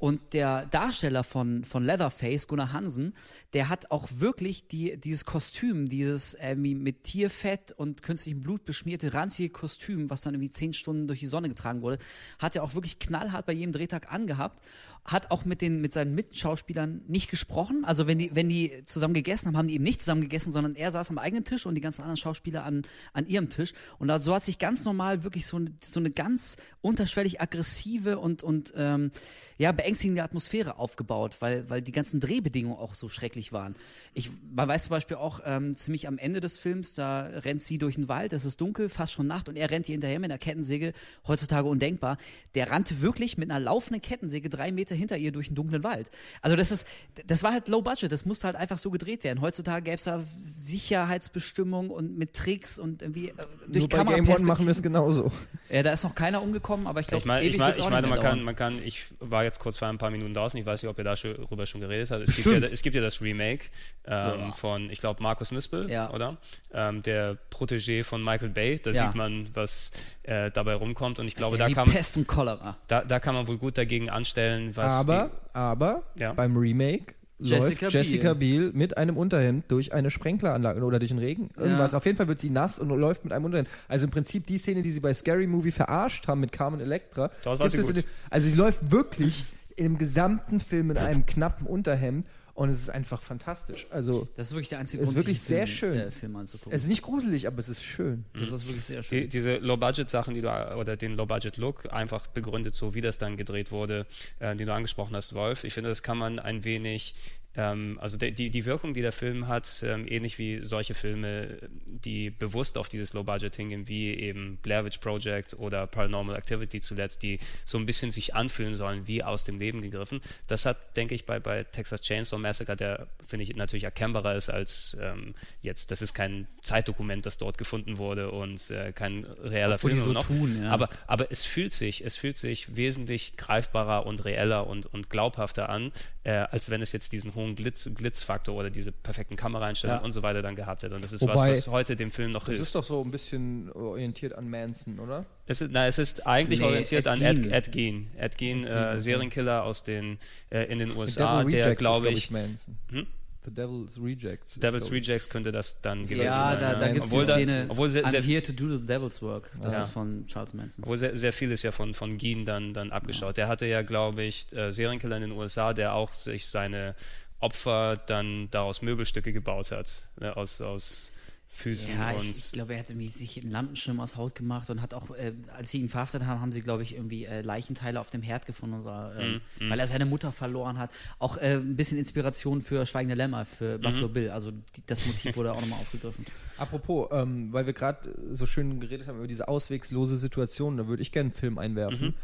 Und 0.00 0.32
der 0.32 0.64
Darsteller 0.64 1.22
von, 1.22 1.62
von 1.62 1.84
Leatherface, 1.84 2.48
Gunnar 2.48 2.72
Hansen, 2.72 3.12
der 3.52 3.68
hat 3.68 3.90
auch 3.90 4.08
wirklich 4.14 4.66
die, 4.66 4.96
dieses 4.96 5.26
Kostüm, 5.26 5.90
dieses 5.90 6.32
irgendwie 6.32 6.74
mit 6.74 7.04
Tierfett 7.04 7.72
und 7.72 8.02
künstlichem 8.02 8.40
Blut 8.40 8.64
beschmierte, 8.64 9.12
ranzige 9.12 9.50
Kostüm, 9.50 10.08
was 10.08 10.22
dann 10.22 10.32
irgendwie 10.32 10.48
zehn 10.48 10.72
Stunden 10.72 11.06
durch 11.06 11.20
die 11.20 11.26
Sonne 11.26 11.50
getragen 11.50 11.82
wurde, 11.82 11.98
hat 12.38 12.56
er 12.56 12.62
auch 12.62 12.72
wirklich 12.72 12.98
knallhart 12.98 13.44
bei 13.44 13.52
jedem 13.52 13.72
Drehtag 13.72 14.10
angehabt. 14.10 14.62
Hat 15.04 15.30
auch 15.30 15.44
mit 15.44 15.60
den, 15.60 15.80
mit 15.80 15.92
seinen 15.92 16.14
Mitschauspielern 16.14 17.02
nicht 17.08 17.30
gesprochen. 17.30 17.84
Also 17.84 18.06
wenn 18.06 18.18
die, 18.18 18.34
wenn 18.34 18.48
die 18.48 18.82
zusammen 18.86 19.14
gegessen 19.14 19.46
haben, 19.48 19.56
haben 19.56 19.66
die 19.68 19.74
eben 19.74 19.84
nicht 19.84 20.00
zusammen 20.00 20.20
gegessen, 20.20 20.52
sondern 20.52 20.74
er 20.76 20.90
saß 20.90 21.10
am 21.10 21.18
eigenen 21.18 21.44
Tisch 21.44 21.64
und 21.66 21.74
die 21.74 21.80
ganzen 21.80 22.02
anderen 22.02 22.18
Schauspieler 22.18 22.64
an, 22.64 22.86
an 23.12 23.26
ihrem 23.26 23.48
Tisch. 23.48 23.72
Und 23.98 24.08
da, 24.08 24.18
so 24.18 24.34
hat 24.34 24.44
sich 24.44 24.58
ganz 24.58 24.84
normal 24.84 25.24
wirklich 25.24 25.46
so, 25.46 25.56
eine- 25.56 25.72
so 25.82 26.00
eine 26.00 26.10
ganz 26.10 26.56
unterschwellig 26.82 27.40
aggressive 27.40 28.18
und, 28.18 28.42
und 28.42 28.72
ähm, 28.76 29.10
ja, 29.56 29.72
beängstigende 29.72 30.22
Atmosphäre 30.22 30.78
aufgebaut, 30.78 31.36
weil, 31.40 31.68
weil 31.68 31.82
die 31.82 31.92
ganzen 31.92 32.18
Drehbedingungen 32.18 32.78
auch 32.78 32.94
so 32.94 33.10
schrecklich 33.10 33.52
waren. 33.52 33.74
Ich, 34.14 34.30
man 34.54 34.66
weiß 34.66 34.84
zum 34.84 34.90
Beispiel 34.90 35.18
auch 35.18 35.40
ähm, 35.44 35.76
ziemlich 35.76 36.08
am 36.08 36.16
Ende 36.16 36.40
des 36.40 36.56
Films, 36.56 36.94
da 36.94 37.22
rennt 37.26 37.62
sie 37.62 37.76
durch 37.76 37.96
den 37.96 38.08
Wald, 38.08 38.32
es 38.32 38.46
ist 38.46 38.60
dunkel, 38.62 38.88
fast 38.88 39.12
schon 39.12 39.26
Nacht 39.26 39.50
und 39.50 39.56
er 39.56 39.70
rennt 39.70 39.86
ihr 39.88 39.92
hinterher 39.92 40.18
mit 40.18 40.30
einer 40.30 40.38
Kettensäge, 40.38 40.94
heutzutage 41.26 41.68
undenkbar. 41.68 42.16
Der 42.54 42.70
rannte 42.70 43.02
wirklich 43.02 43.36
mit 43.36 43.50
einer 43.50 43.60
laufenden 43.60 44.00
Kettensäge 44.00 44.48
drei 44.48 44.72
Meter 44.72 44.89
hinter 44.94 45.16
ihr 45.16 45.32
durch 45.32 45.48
den 45.48 45.54
dunklen 45.56 45.84
Wald. 45.84 46.10
Also 46.42 46.56
das 46.56 46.70
ist, 46.70 46.86
das 47.26 47.42
war 47.42 47.52
halt 47.52 47.68
low 47.68 47.82
budget, 47.82 48.10
das 48.10 48.24
musste 48.24 48.46
halt 48.46 48.56
einfach 48.56 48.78
so 48.78 48.90
gedreht 48.90 49.24
werden. 49.24 49.40
Heutzutage 49.40 49.82
gäbe 49.84 49.96
es 49.96 50.04
da 50.04 50.22
Sicherheitsbestimmungen 50.38 51.90
und 51.90 52.16
mit 52.18 52.34
Tricks 52.34 52.78
und 52.78 53.02
irgendwie 53.02 53.28
äh, 53.28 53.32
durch 53.68 53.88
Nur 53.88 54.04
bei 54.04 54.14
Game 54.14 54.28
One 54.28 54.44
machen 54.44 54.66
wir 54.66 54.72
es 54.72 54.82
genauso. 54.82 55.30
Ja, 55.68 55.82
da 55.82 55.92
ist 55.92 56.02
noch 56.04 56.14
keiner 56.14 56.42
umgekommen, 56.42 56.86
aber 56.86 57.00
ich 57.00 57.06
glaube, 57.06 57.20
Ich 57.22 57.26
meine, 57.26 57.44
ewig 57.44 57.54
ich, 57.54 57.58
mein, 57.60 57.72
ich 57.72 57.78
meine 57.78 58.00
nicht 58.06 58.10
man, 58.10 58.20
kann, 58.20 58.42
man 58.42 58.56
kann, 58.56 58.82
ich 58.84 59.04
war 59.20 59.44
jetzt 59.44 59.58
kurz 59.60 59.76
vor 59.78 59.88
ein 59.88 59.98
paar 59.98 60.10
Minuten 60.10 60.34
draußen, 60.34 60.58
ich 60.58 60.66
weiß 60.66 60.82
nicht, 60.82 60.90
ob 60.90 60.98
ihr 60.98 61.04
darüber 61.04 61.66
schon 61.66 61.80
geredet 61.80 62.10
habt. 62.10 62.28
Es 62.28 62.36
gibt, 62.36 62.46
ja, 62.46 62.58
es 62.58 62.82
gibt 62.82 62.96
ja 62.96 63.02
das 63.02 63.20
Remake 63.20 63.66
ähm, 64.06 64.52
von, 64.56 64.90
ich 64.90 65.00
glaube, 65.00 65.22
Markus 65.22 65.52
Nispel, 65.52 65.90
Ja. 65.90 66.10
oder? 66.12 66.38
Ähm, 66.72 67.02
der 67.02 67.36
Protégé 67.50 68.04
von 68.04 68.22
Michael 68.22 68.50
Bay. 68.50 68.80
Da 68.82 68.90
Ja. 68.90 69.06
sieht 69.06 69.14
man, 69.16 69.48
was 69.54 69.90
äh, 70.22 70.50
dabei 70.50 70.74
rumkommt. 70.74 71.18
Und 71.18 71.26
ich 71.26 71.34
glaube, 71.34 71.56
da 71.58 71.68
kann, 71.70 71.90
Pest 71.90 72.16
und 72.16 72.26
Cholera. 72.26 72.76
da, 72.88 73.02
da 73.02 73.20
kann 73.20 73.34
man 73.34 73.46
wohl 73.46 73.58
gut 73.58 73.78
dagegen 73.78 74.10
anstellen, 74.10 74.76
was 74.76 74.84
Aber, 74.84 75.30
aber 75.52 76.02
Ja. 76.14 76.32
beim 76.32 76.56
Remake 76.56 77.14
Jessica 77.42 77.86
läuft 77.86 77.94
Jessica 77.94 78.34
Biel 78.34 78.70
mit 78.74 78.98
einem 78.98 79.16
Unterhemd 79.16 79.64
durch 79.68 79.94
eine 79.94 80.10
Sprenkleranlage 80.10 80.82
oder 80.82 80.98
durch 80.98 81.08
den 81.10 81.18
Regen. 81.18 81.48
Irgendwas. 81.56 81.92
Ja. 81.92 81.98
Auf 81.98 82.04
jeden 82.04 82.18
Fall 82.18 82.28
wird 82.28 82.38
sie 82.38 82.50
nass 82.50 82.78
und 82.78 82.88
läuft 82.90 83.24
mit 83.24 83.32
einem 83.32 83.46
Unterhemd. 83.46 83.70
Also 83.88 84.04
im 84.04 84.10
Prinzip 84.10 84.46
die 84.46 84.58
Szene, 84.58 84.82
die 84.82 84.90
sie 84.90 85.00
bei 85.00 85.14
Scary 85.14 85.46
Movie 85.46 85.70
verarscht 85.70 86.28
haben 86.28 86.40
mit 86.40 86.52
Carmen 86.52 86.80
Electra. 86.80 87.30
Dort 87.44 87.58
war 87.58 87.68
gibt 87.68 87.70
sie 87.70 87.78
es 87.78 87.86
gut. 87.86 87.96
in 87.96 88.04
also 88.28 88.48
sie 88.50 88.56
läuft 88.56 88.90
wirklich 88.90 89.44
im 89.76 89.96
gesamten 89.96 90.60
Film 90.60 90.88
mit 90.88 90.98
einem 90.98 91.24
knappen 91.24 91.66
Unterhemd 91.66 92.26
und 92.54 92.68
es 92.70 92.78
ist 92.80 92.90
einfach 92.90 93.22
fantastisch. 93.22 93.86
Also 93.90 94.28
Das 94.36 94.48
ist 94.48 94.52
wirklich 94.54 94.68
der 94.68 94.78
einzige 94.80 95.02
Ist 95.02 95.08
Grund, 95.08 95.16
wirklich 95.18 95.40
sich 95.40 95.56
den 95.58 95.66
sehr 95.66 95.66
Film, 95.66 95.94
schön. 95.94 96.08
Äh, 96.08 96.10
Film 96.10 96.36
anzugucken. 96.36 96.72
es 96.72 96.82
ist 96.82 96.88
nicht 96.88 97.02
gruselig, 97.02 97.46
aber 97.46 97.58
es 97.58 97.68
ist 97.68 97.82
schön. 97.82 98.24
das 98.34 98.50
ist 98.50 98.66
wirklich 98.66 98.84
sehr 98.84 99.00
Die, 99.00 99.06
schön. 99.06 99.28
diese 99.30 99.56
Low-Budget-Sachen, 99.56 100.34
die 100.34 100.40
du, 100.42 100.76
oder 100.76 100.96
den 100.96 101.16
Low-Budget-Look 101.16 101.92
einfach 101.92 102.26
begründet, 102.28 102.74
so 102.74 102.94
wie 102.94 103.00
das 103.00 103.18
dann 103.18 103.36
gedreht 103.36 103.70
wurde, 103.72 104.06
äh, 104.38 104.54
die 104.56 104.64
du 104.64 104.72
angesprochen 104.74 105.14
hast, 105.16 105.34
Wolf. 105.34 105.64
Ich 105.64 105.74
finde, 105.74 105.88
das 105.90 106.02
kann 106.02 106.18
man 106.18 106.38
ein 106.38 106.64
wenig, 106.64 107.14
ähm, 107.56 107.98
also 108.00 108.16
de, 108.16 108.30
die, 108.30 108.50
die 108.50 108.64
Wirkung, 108.64 108.94
die 108.94 109.02
der 109.02 109.12
Film 109.12 109.48
hat, 109.48 109.82
ähm, 109.82 110.06
ähnlich 110.08 110.38
wie 110.38 110.60
solche 110.64 110.94
Filme, 110.94 111.58
die 111.84 112.30
bewusst 112.30 112.78
auf 112.78 112.88
dieses 112.88 113.12
Low-Budget 113.12 113.56
hingehen, 113.56 113.88
wie 113.88 114.14
eben 114.14 114.58
Blair 114.62 114.84
Witch 114.84 114.98
Project 114.98 115.54
oder 115.54 115.86
Paranormal 115.88 116.36
Activity 116.36 116.80
zuletzt, 116.80 117.22
die 117.24 117.40
so 117.64 117.76
ein 117.78 117.86
bisschen 117.86 118.12
sich 118.12 118.36
anfühlen 118.36 118.76
sollen, 118.76 119.08
wie 119.08 119.24
aus 119.24 119.42
dem 119.42 119.58
Leben 119.58 119.82
gegriffen. 119.82 120.20
Das 120.46 120.64
hat, 120.64 120.96
denke 120.96 121.16
ich, 121.16 121.26
bei, 121.26 121.40
bei 121.40 121.64
Texas 121.64 122.02
Chainsaw 122.02 122.38
Massacre, 122.38 122.76
der, 122.76 123.08
finde 123.26 123.42
ich, 123.42 123.56
natürlich 123.56 123.84
erkennbarer 123.84 124.36
ist 124.36 124.48
als 124.48 124.96
ähm, 125.00 125.34
jetzt, 125.60 125.90
das 125.90 126.02
ist 126.02 126.14
kein 126.14 126.46
Zeitdokument, 126.60 127.26
das 127.26 127.36
dort 127.38 127.58
gefunden 127.58 127.98
wurde 127.98 128.30
und 128.30 128.70
äh, 128.70 128.92
kein 128.92 129.24
reeller 129.24 129.74
Obwohl 129.74 129.90
Film. 129.90 130.02
die 130.02 130.06
so 130.06 130.12
noch. 130.12 130.26
tun, 130.26 130.62
ja. 130.62 130.70
Aber, 130.70 130.88
aber 131.08 131.32
es 131.32 131.44
fühlt 131.44 131.72
sich, 131.72 132.04
es 132.04 132.16
fühlt 132.16 132.36
sich 132.36 132.76
wesentlich 132.76 133.36
greifbarer 133.36 134.06
und 134.06 134.24
reeller 134.24 134.68
und, 134.68 134.86
und 134.86 135.10
glaubhafter 135.10 135.68
an, 135.68 135.90
äh, 136.22 136.30
als 136.30 136.70
wenn 136.70 136.82
es 136.82 136.92
jetzt 136.92 137.12
diesen 137.12 137.34
hohen 137.40 137.56
Glitz, 137.56 137.88
Glitzfaktor 137.94 138.54
oder 138.54 138.70
diese 138.70 138.92
perfekten 138.92 139.36
Kameraeinstellungen 139.36 140.00
Ja. 140.02 140.04
und 140.04 140.12
so 140.12 140.22
weiter 140.22 140.42
dann 140.42 140.54
gehabt 140.56 140.82
hätte. 140.82 140.94
Und 140.94 141.02
das 141.04 141.12
ist 141.12 141.20
Wobei- 141.22 141.34
was, 141.52 141.58
was 141.58 141.68
heute 141.68 141.96
dem 141.96 142.10
Film 142.10 142.30
noch 142.32 142.40
Das 142.44 142.50
hilft. 142.50 142.62
ist 142.62 142.74
doch 142.74 142.84
so 142.84 143.02
ein 143.02 143.10
bisschen 143.10 143.70
orientiert 143.72 144.34
an 144.34 144.48
Manson, 144.48 144.98
oder? 145.00 145.24
Es 145.46 145.60
ist, 145.60 145.70
na, 145.72 145.86
es 145.86 145.98
ist 145.98 146.26
eigentlich 146.26 146.60
Nee, 146.60 146.66
orientiert 146.66 147.06
Ed 147.06 147.08
an 147.08 147.20
Ed, 147.22 147.42
Gein. 147.42 147.50
Ed 147.52 147.72
Gein. 147.72 148.06
Ed 148.18 148.38
Gein, 148.38 148.64
äh, 148.66 149.00
Serienkiller 149.00 149.64
aus 149.64 149.82
den, 149.84 150.18
äh, 150.50 150.64
in 150.64 150.78
den 150.78 150.96
USA, 150.96 151.38
Devil 151.40 151.52
der, 151.52 151.60
Rejects 151.66 151.72
ist, 151.72 151.78
glaube 151.78 152.06
glaub 152.08 152.16
ich, 152.18 152.30
Manson. 152.30 152.76
Hm? 152.90 153.06
The 153.42 153.50
Devil's 153.54 153.98
Rejects. 153.98 154.52
ist, 154.56 154.62
Devil's 154.62 154.86
ich. 154.88 154.92
Rejects 154.92 155.30
könnte 155.30 155.50
das 155.50 155.80
dann 155.80 156.02
gewesen 156.04 156.24
Ja, 156.24 156.58
sein. 156.58 156.72
da, 156.72 156.78
da 156.78 156.86
ja. 156.88 156.92
gibt 156.92 157.04
es 157.04 157.10
die 157.10 157.16
Obwohl 157.16 157.26
da- 157.26 157.32
Szene, 157.36 157.66
obwohl 157.70 157.88
sehr- 157.90 158.04
I'm 158.04 158.10
sehr- 158.10 158.20
here 158.22 158.42
to 158.42 158.52
do 158.52 158.76
the 158.76 158.84
devil's 158.84 159.22
work. 159.22 159.50
Das 159.62 159.72
Ja. 159.74 159.80
ist 159.82 159.88
von 159.88 160.26
Charles 160.26 160.52
Manson. 160.52 160.84
Wo 160.86 160.94
sehr, 160.94 161.16
sehr 161.16 161.32
viel 161.32 161.50
ist 161.50 161.62
ja 161.62 161.72
von, 161.72 161.94
von 161.94 162.18
Geen 162.18 162.44
dann, 162.44 162.74
dann 162.74 162.90
abgeschaut. 162.92 163.38
Der 163.38 163.48
hatte 163.48 163.64
ja, 163.64 163.80
glaube 163.80 164.24
ich, 164.24 164.52
äh, 164.52 164.70
Serienkiller 164.72 165.16
in 165.16 165.22
den 165.22 165.32
USA, 165.32 165.72
der 165.72 165.94
auch 165.94 166.12
sich 166.12 166.48
seine 166.48 166.94
Opfer 167.40 167.96
dann 168.06 168.48
daraus 168.50 168.82
Möbelstücke 168.82 169.32
gebaut 169.32 169.70
hat. 169.72 170.08
Ne, 170.20 170.36
aus, 170.36 170.60
aus 170.60 171.10
Füßen 171.52 171.92
Ja, 171.98 172.12
und. 172.12 172.22
ich, 172.22 172.38
ich 172.46 172.52
glaube, 172.52 172.74
er 172.74 172.78
hat 172.80 172.90
irgendwie 172.90 173.08
sich 173.08 173.40
einen 173.42 173.50
Lampenschirm 173.50 173.98
aus 173.98 174.16
Haut 174.16 174.36
gemacht 174.36 174.70
und 174.70 174.80
hat 174.80 174.94
auch, 174.94 175.10
äh, 175.16 175.32
als 175.56 175.70
sie 175.72 175.80
ihn 175.80 175.88
verhaftet 175.88 176.24
haben, 176.24 176.40
haben 176.40 176.52
sie, 176.52 176.60
glaube 176.62 176.84
ich, 176.84 176.94
irgendwie 176.94 177.24
äh, 177.24 177.40
Leichenteile 177.42 177.98
auf 178.00 178.08
dem 178.10 178.22
Herd 178.22 178.46
gefunden, 178.46 178.76
und 178.76 178.82
so, 178.82 178.88
ähm, 178.90 179.40
Mhm, 179.58 179.70
weil 179.70 179.80
er 179.80 179.86
seine 179.88 180.06
Mutter 180.06 180.30
verloren 180.30 180.78
hat. 180.78 180.90
Auch 181.18 181.38
äh, 181.38 181.54
ein 181.56 181.74
bisschen 181.76 181.98
Inspiration 181.98 182.62
für 182.62 182.86
Schweigende 182.86 183.16
Lämmer, 183.16 183.44
für 183.46 183.78
Mhm. 183.78 183.82
Buffalo 183.82 184.08
Bill. 184.08 184.30
Also 184.30 184.52
die, 184.52 184.82
das 184.86 185.04
Motiv 185.06 185.34
wurde 185.36 185.52
auch 185.52 185.60
nochmal 185.60 185.80
aufgegriffen. 185.80 186.24
Apropos, 186.56 187.08
ähm, 187.10 187.52
weil 187.52 187.66
wir 187.66 187.72
gerade 187.72 188.14
so 188.32 188.46
schön 188.46 188.78
geredet 188.78 189.08
haben 189.08 189.18
über 189.18 189.26
diese 189.28 189.48
auswegslose 189.48 190.16
Situation, 190.16 190.76
da 190.76 190.86
würde 190.86 191.02
ich 191.02 191.10
gerne 191.10 191.30
einen 191.30 191.34
Film 191.36 191.58
einwerfen, 191.58 192.08
Mhm. 192.08 192.14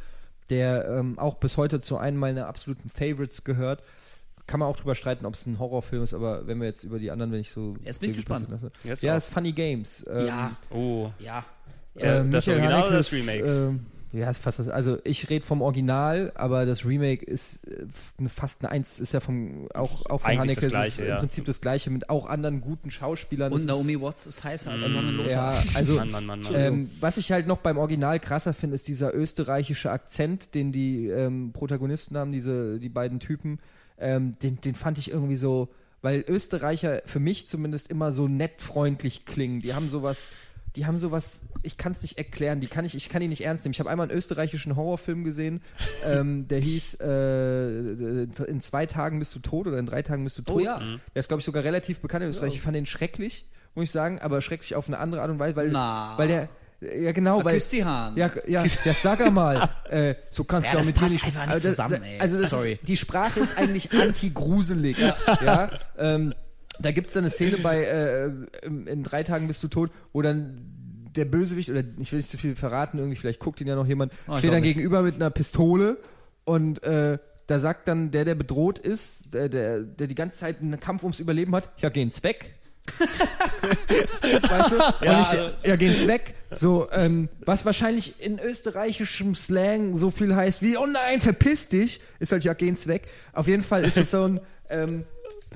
der 0.50 0.86
ähm, 0.88 1.18
auch 1.18 1.34
bis 1.38 1.56
heute 1.56 1.80
zu 1.80 1.96
einem 1.98 2.18
meiner 2.18 2.46
absoluten 2.46 2.88
Favorites 2.88 3.42
gehört. 3.42 3.82
Kann 4.46 4.60
man 4.60 4.68
auch 4.68 4.76
drüber 4.76 4.94
streiten, 4.94 5.26
ob 5.26 5.34
es 5.34 5.44
ein 5.46 5.58
Horrorfilm 5.58 6.02
ist, 6.04 6.14
aber 6.14 6.46
wenn 6.46 6.58
wir 6.58 6.66
jetzt 6.66 6.84
über 6.84 6.98
die 7.00 7.10
anderen, 7.10 7.32
wenn 7.32 7.40
ich 7.40 7.50
so. 7.50 7.74
Jetzt 7.84 8.00
bin 8.00 8.10
ich 8.10 8.16
gespannt. 8.16 8.46
Jetzt 8.84 9.02
Ja, 9.02 9.12
auch. 9.14 9.16
es 9.16 9.26
ist 9.26 9.34
Funny 9.34 9.52
Games. 9.52 10.06
Ähm, 10.08 10.26
ja, 10.26 10.56
Oh, 10.70 11.10
ja. 11.18 11.44
Der- 12.00 12.20
äh, 12.20 12.30
das 12.30 12.46
Michael 12.46 12.60
Original 12.60 12.86
oder 12.88 12.96
das 12.98 13.10
Hanekes, 13.10 13.28
Remake? 13.34 13.48
ähm, 13.68 13.86
ja, 14.12 14.30
ist 14.30 14.38
fast 14.38 14.60
das, 14.60 14.68
also 14.68 14.98
ich 15.04 15.28
rede 15.30 15.44
vom 15.44 15.62
Original, 15.62 16.30
aber 16.36 16.64
das 16.64 16.84
Remake 16.86 17.24
ist 17.24 17.66
äh, 17.68 17.86
fast 18.28 18.62
eine 18.62 18.70
Eins, 18.70 19.00
ist 19.00 19.12
ja 19.14 19.20
vom, 19.20 19.66
auch, 19.74 20.06
auch 20.06 20.20
von 20.20 20.30
Eigentlich 20.30 20.56
das 20.58 20.64
Haneke, 20.64 20.66
es 20.66 20.70
Gleiche, 20.72 21.02
ist 21.02 21.08
ja. 21.08 21.14
im 21.14 21.20
Prinzip 21.20 21.44
das 21.46 21.60
Gleiche 21.60 21.90
mit 21.90 22.08
auch 22.08 22.26
anderen 22.26 22.60
guten 22.60 22.90
Schauspielern. 22.90 23.52
Und 23.52 23.66
Naomi 23.66 24.00
Watts 24.00 24.26
ist 24.26 24.44
heißer 24.44 24.70
als 24.70 24.84
Mm, 24.84 24.86
Susanne 24.88 25.10
Lothar. 25.10 25.54
Ja, 25.54 25.62
also 25.74 25.94
Mann, 25.96 26.10
Mann, 26.12 26.24
Mann, 26.26 26.40
Mann. 26.42 26.54
ähm, 26.54 26.90
was 27.00 27.16
ich 27.16 27.32
halt 27.32 27.46
noch 27.46 27.58
beim 27.58 27.78
Original 27.78 28.20
krasser 28.20 28.52
finde, 28.54 28.76
ist 28.76 28.86
dieser 28.88 29.12
österreichische 29.14 29.90
Akzent, 29.90 30.54
den 30.54 30.70
die 30.70 31.08
ähm, 31.08 31.50
Protagonisten 31.52 32.16
haben, 32.16 32.30
diese 32.30 32.78
die 32.78 32.88
beiden 32.88 33.18
Typen. 33.20 33.58
Ähm, 33.98 34.38
den, 34.40 34.60
den 34.60 34.74
fand 34.74 34.98
ich 34.98 35.10
irgendwie 35.10 35.36
so, 35.36 35.68
weil 36.02 36.24
Österreicher 36.28 37.02
für 37.06 37.20
mich 37.20 37.48
zumindest 37.48 37.90
immer 37.90 38.12
so 38.12 38.28
nett 38.28 38.60
freundlich 38.60 39.24
klingen. 39.24 39.60
Die 39.60 39.74
haben 39.74 39.88
sowas, 39.88 40.30
die 40.76 40.86
haben 40.86 40.98
sowas, 40.98 41.40
ich 41.62 41.78
kann 41.78 41.92
es 41.92 42.02
nicht 42.02 42.18
erklären, 42.18 42.60
die 42.60 42.66
kann 42.66 42.84
ich, 42.84 42.94
ich 42.94 43.08
kann 43.08 43.22
die 43.22 43.28
nicht 43.28 43.44
ernst 43.44 43.64
nehmen. 43.64 43.72
Ich 43.72 43.80
habe 43.80 43.90
einmal 43.90 44.08
einen 44.08 44.16
österreichischen 44.16 44.76
Horrorfilm 44.76 45.24
gesehen, 45.24 45.62
ähm, 46.04 46.46
der 46.48 46.58
hieß 46.58 46.98
äh, 47.00 48.22
In 48.44 48.60
zwei 48.60 48.86
Tagen 48.86 49.18
bist 49.18 49.34
du 49.34 49.38
tot 49.38 49.66
oder 49.66 49.78
in 49.78 49.86
drei 49.86 50.02
Tagen 50.02 50.22
bist 50.24 50.38
du 50.38 50.42
tot. 50.42 50.56
Oh 50.56 50.60
ja. 50.60 50.78
Der 50.78 51.20
ist, 51.20 51.28
glaube 51.28 51.40
ich, 51.40 51.46
sogar 51.46 51.64
relativ 51.64 52.00
bekannt 52.00 52.24
in 52.24 52.30
Österreich. 52.30 52.54
Ich 52.54 52.60
fand 52.60 52.76
den 52.76 52.86
schrecklich, 52.86 53.46
muss 53.74 53.84
ich 53.84 53.90
sagen, 53.90 54.20
aber 54.20 54.42
schrecklich 54.42 54.74
auf 54.74 54.86
eine 54.88 54.98
andere 54.98 55.22
Art 55.22 55.30
und 55.30 55.38
Weise, 55.38 55.56
weil, 55.56 55.70
Na. 55.70 56.16
weil 56.18 56.28
der, 56.28 56.48
ja 56.80 57.12
genau, 57.12 57.44
weil, 57.44 57.54
küsst 57.54 57.72
die 57.72 57.84
Hand. 57.84 58.16
ja, 58.18 58.30
ja, 58.46 58.64
ja, 58.84 58.94
sag 58.94 59.20
einmal, 59.20 59.68
äh, 59.90 60.14
so 60.30 60.44
kannst 60.44 60.68
Ja, 60.68 60.74
du 60.74 60.78
auch 60.80 60.84
mit 60.84 60.94
passt 60.94 61.12
nicht. 61.12 61.24
einfach 61.24 61.44
nicht 61.46 61.52
also 61.54 61.68
das, 61.68 61.76
zusammen, 61.76 62.02
ey. 62.02 62.20
Also 62.20 62.38
das 62.40 62.50
Sorry. 62.50 62.72
Ist, 62.74 62.88
die 62.88 62.96
Sprache 62.96 63.40
ist 63.40 63.56
eigentlich 63.58 63.92
anti-gruselig. 64.00 64.98
ja. 64.98 65.70
ähm, 65.98 66.34
da 66.78 66.90
gibt 66.90 67.08
es 67.08 67.14
dann 67.14 67.24
eine 67.24 67.30
Szene 67.30 67.56
bei 67.58 67.84
äh, 67.84 68.26
in, 68.66 68.86
in 68.86 69.02
drei 69.02 69.22
Tagen 69.22 69.46
bist 69.46 69.62
du 69.62 69.68
tot, 69.68 69.90
wo 70.12 70.20
dann 70.22 70.60
der 71.16 71.24
Bösewicht, 71.24 71.70
oder 71.70 71.82
ich 71.98 72.12
will 72.12 72.18
nicht 72.18 72.28
zu 72.30 72.36
viel 72.36 72.54
verraten, 72.54 72.98
irgendwie, 72.98 73.16
vielleicht 73.16 73.40
guckt 73.40 73.60
ihn 73.62 73.66
ja 73.66 73.74
noch 73.74 73.86
jemand, 73.86 74.12
Oh, 74.28 74.36
steht 74.36 74.52
dann 74.52 74.60
nicht. 74.60 74.74
gegenüber 74.74 75.00
mit 75.00 75.14
einer 75.14 75.30
Pistole 75.30 75.96
und 76.44 76.82
äh, 76.82 77.16
da 77.46 77.58
sagt 77.58 77.88
dann 77.88 78.10
der, 78.10 78.26
der 78.26 78.34
bedroht 78.34 78.78
ist, 78.78 79.32
der, 79.32 79.48
der, 79.48 79.80
der 79.80 80.08
die 80.08 80.14
ganze 80.14 80.36
Zeit 80.38 80.60
einen 80.60 80.78
Kampf 80.78 81.02
ums 81.04 81.18
Überleben 81.20 81.54
hat, 81.56 81.70
ja, 81.78 81.88
geh 81.88 82.02
ins 82.02 82.22
Weg. 82.22 82.55
weißt 84.48 84.72
du? 84.72 84.76
Ja, 84.76 85.20
ich, 85.20 85.26
also- 85.26 85.50
ja, 85.64 85.76
geh 85.76 85.86
ins 85.88 86.06
Weg. 86.06 86.34
So, 86.52 86.88
ähm, 86.92 87.28
was 87.44 87.64
wahrscheinlich 87.64 88.20
in 88.20 88.38
österreichischem 88.38 89.34
Slang 89.34 89.96
so 89.96 90.10
viel 90.10 90.34
heißt 90.34 90.62
wie, 90.62 90.76
oh 90.76 90.86
nein, 90.86 91.20
verpiss 91.20 91.68
dich, 91.68 92.00
ist 92.20 92.32
halt 92.32 92.44
ja, 92.44 92.54
geh 92.54 92.68
ins 92.68 92.86
Weg. 92.86 93.02
Auf 93.32 93.48
jeden 93.48 93.64
Fall 93.64 93.84
ist 93.84 93.96
es 93.96 94.12
so 94.12 94.22
ein, 94.24 94.40
ähm, 94.70 95.04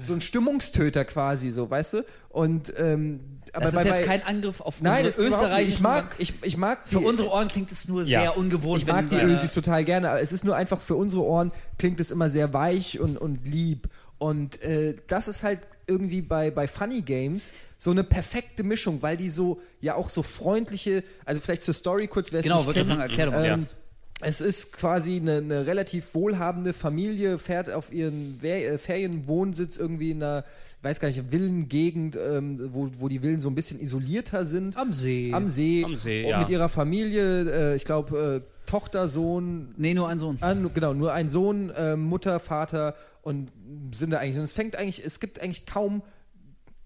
so 0.02 0.14
ein 0.14 0.20
Stimmungstöter 0.20 1.04
quasi, 1.04 1.50
so, 1.50 1.70
weißt 1.70 1.94
du? 1.94 2.04
Und, 2.30 2.72
ähm, 2.76 3.20
aber 3.52 3.66
Das 3.66 3.74
bei, 3.74 3.80
ist 3.82 3.86
jetzt 3.86 3.96
bei, 4.00 4.06
kein 4.06 4.22
Angriff 4.24 4.60
auf 4.60 4.80
Nein, 4.80 5.04
das 5.04 5.18
unsere 5.18 5.34
österreichischen... 5.36 5.74
Ich 5.76 5.80
mag, 5.80 6.14
ich, 6.18 6.34
ich 6.42 6.56
mag 6.56 6.80
Für 6.86 6.98
die- 6.98 7.04
unsere 7.04 7.28
Ohren 7.30 7.48
klingt 7.48 7.70
es 7.72 7.86
nur 7.88 8.02
Ja. 8.04 8.22
sehr 8.22 8.36
ungewohnt. 8.36 8.82
ich 8.82 8.88
mag 8.88 9.08
die 9.08 9.16
Ösis 9.16 9.54
total 9.54 9.84
gerne, 9.84 10.10
aber 10.10 10.20
es 10.20 10.32
ist 10.32 10.44
nur 10.44 10.56
einfach 10.56 10.80
für 10.80 10.96
unsere 10.96 11.22
Ohren 11.22 11.52
klingt 11.78 12.00
es 12.00 12.10
immer 12.10 12.28
sehr 12.28 12.52
weich 12.52 12.98
und, 13.00 13.16
und 13.16 13.46
lieb. 13.46 13.88
Und 14.20 14.62
äh, 14.62 14.94
das 15.08 15.28
ist 15.28 15.42
halt 15.42 15.60
irgendwie 15.86 16.20
bei, 16.20 16.50
bei 16.50 16.68
Funny 16.68 17.00
Games 17.00 17.54
so 17.78 17.90
eine 17.90 18.04
perfekte 18.04 18.62
Mischung, 18.62 19.00
weil 19.00 19.16
die 19.16 19.30
so, 19.30 19.60
ja 19.80 19.94
auch 19.94 20.10
so 20.10 20.22
freundliche, 20.22 21.02
also 21.24 21.40
vielleicht 21.40 21.62
zur 21.62 21.74
Story 21.74 22.06
kurz, 22.06 22.30
wer 22.30 22.40
es 22.40 22.44
Genau, 22.44 22.62
kennt. 22.64 22.76
ich 22.76 22.86
sagen, 22.86 23.00
erklär. 23.00 23.32
Ähm, 23.34 23.66
es 24.22 24.42
ist 24.42 24.74
quasi 24.74 25.16
eine, 25.16 25.38
eine 25.38 25.66
relativ 25.66 26.14
wohlhabende 26.14 26.74
Familie, 26.74 27.38
fährt 27.38 27.70
auf 27.70 27.92
ihren 27.92 28.38
äh, 28.44 28.76
Ferienwohnsitz 28.76 29.78
irgendwie 29.78 30.10
in 30.10 30.22
einer, 30.22 30.44
ich 30.78 30.84
weiß 30.84 31.00
gar 31.00 31.08
nicht, 31.08 31.24
Villengegend, 31.30 32.16
ähm, 32.16 32.68
wo, 32.74 32.90
wo 32.98 33.08
die 33.08 33.20
Villen 33.20 33.40
so 33.40 33.48
ein 33.48 33.54
bisschen 33.54 33.80
isolierter 33.80 34.44
sind. 34.44 34.76
Am 34.76 34.92
See. 34.92 35.30
Am 35.32 35.48
See. 35.48 35.82
Am 35.82 35.96
See, 35.96 36.24
und 36.24 36.30
ja. 36.30 36.40
mit 36.40 36.50
ihrer 36.50 36.68
Familie, 36.68 37.72
äh, 37.72 37.76
ich 37.76 37.86
glaube, 37.86 38.42
äh, 38.44 38.66
Tochter, 38.66 39.08
Sohn, 39.08 39.74
Nee, 39.78 39.94
nur 39.94 40.08
ein 40.08 40.18
Sohn. 40.18 40.36
Ah, 40.42 40.52
genau, 40.52 40.92
nur 40.94 41.12
ein 41.12 41.28
Sohn, 41.28 41.72
ähm, 41.76 42.02
Mutter, 42.02 42.38
Vater 42.38 42.94
und 43.22 43.50
sind 43.92 44.10
da 44.10 44.18
eigentlich. 44.18 44.36
Und 44.36 44.44
es 44.44 44.52
fängt 44.52 44.76
eigentlich, 44.76 45.04
es 45.04 45.20
gibt 45.20 45.40
eigentlich 45.40 45.66
kaum 45.66 46.02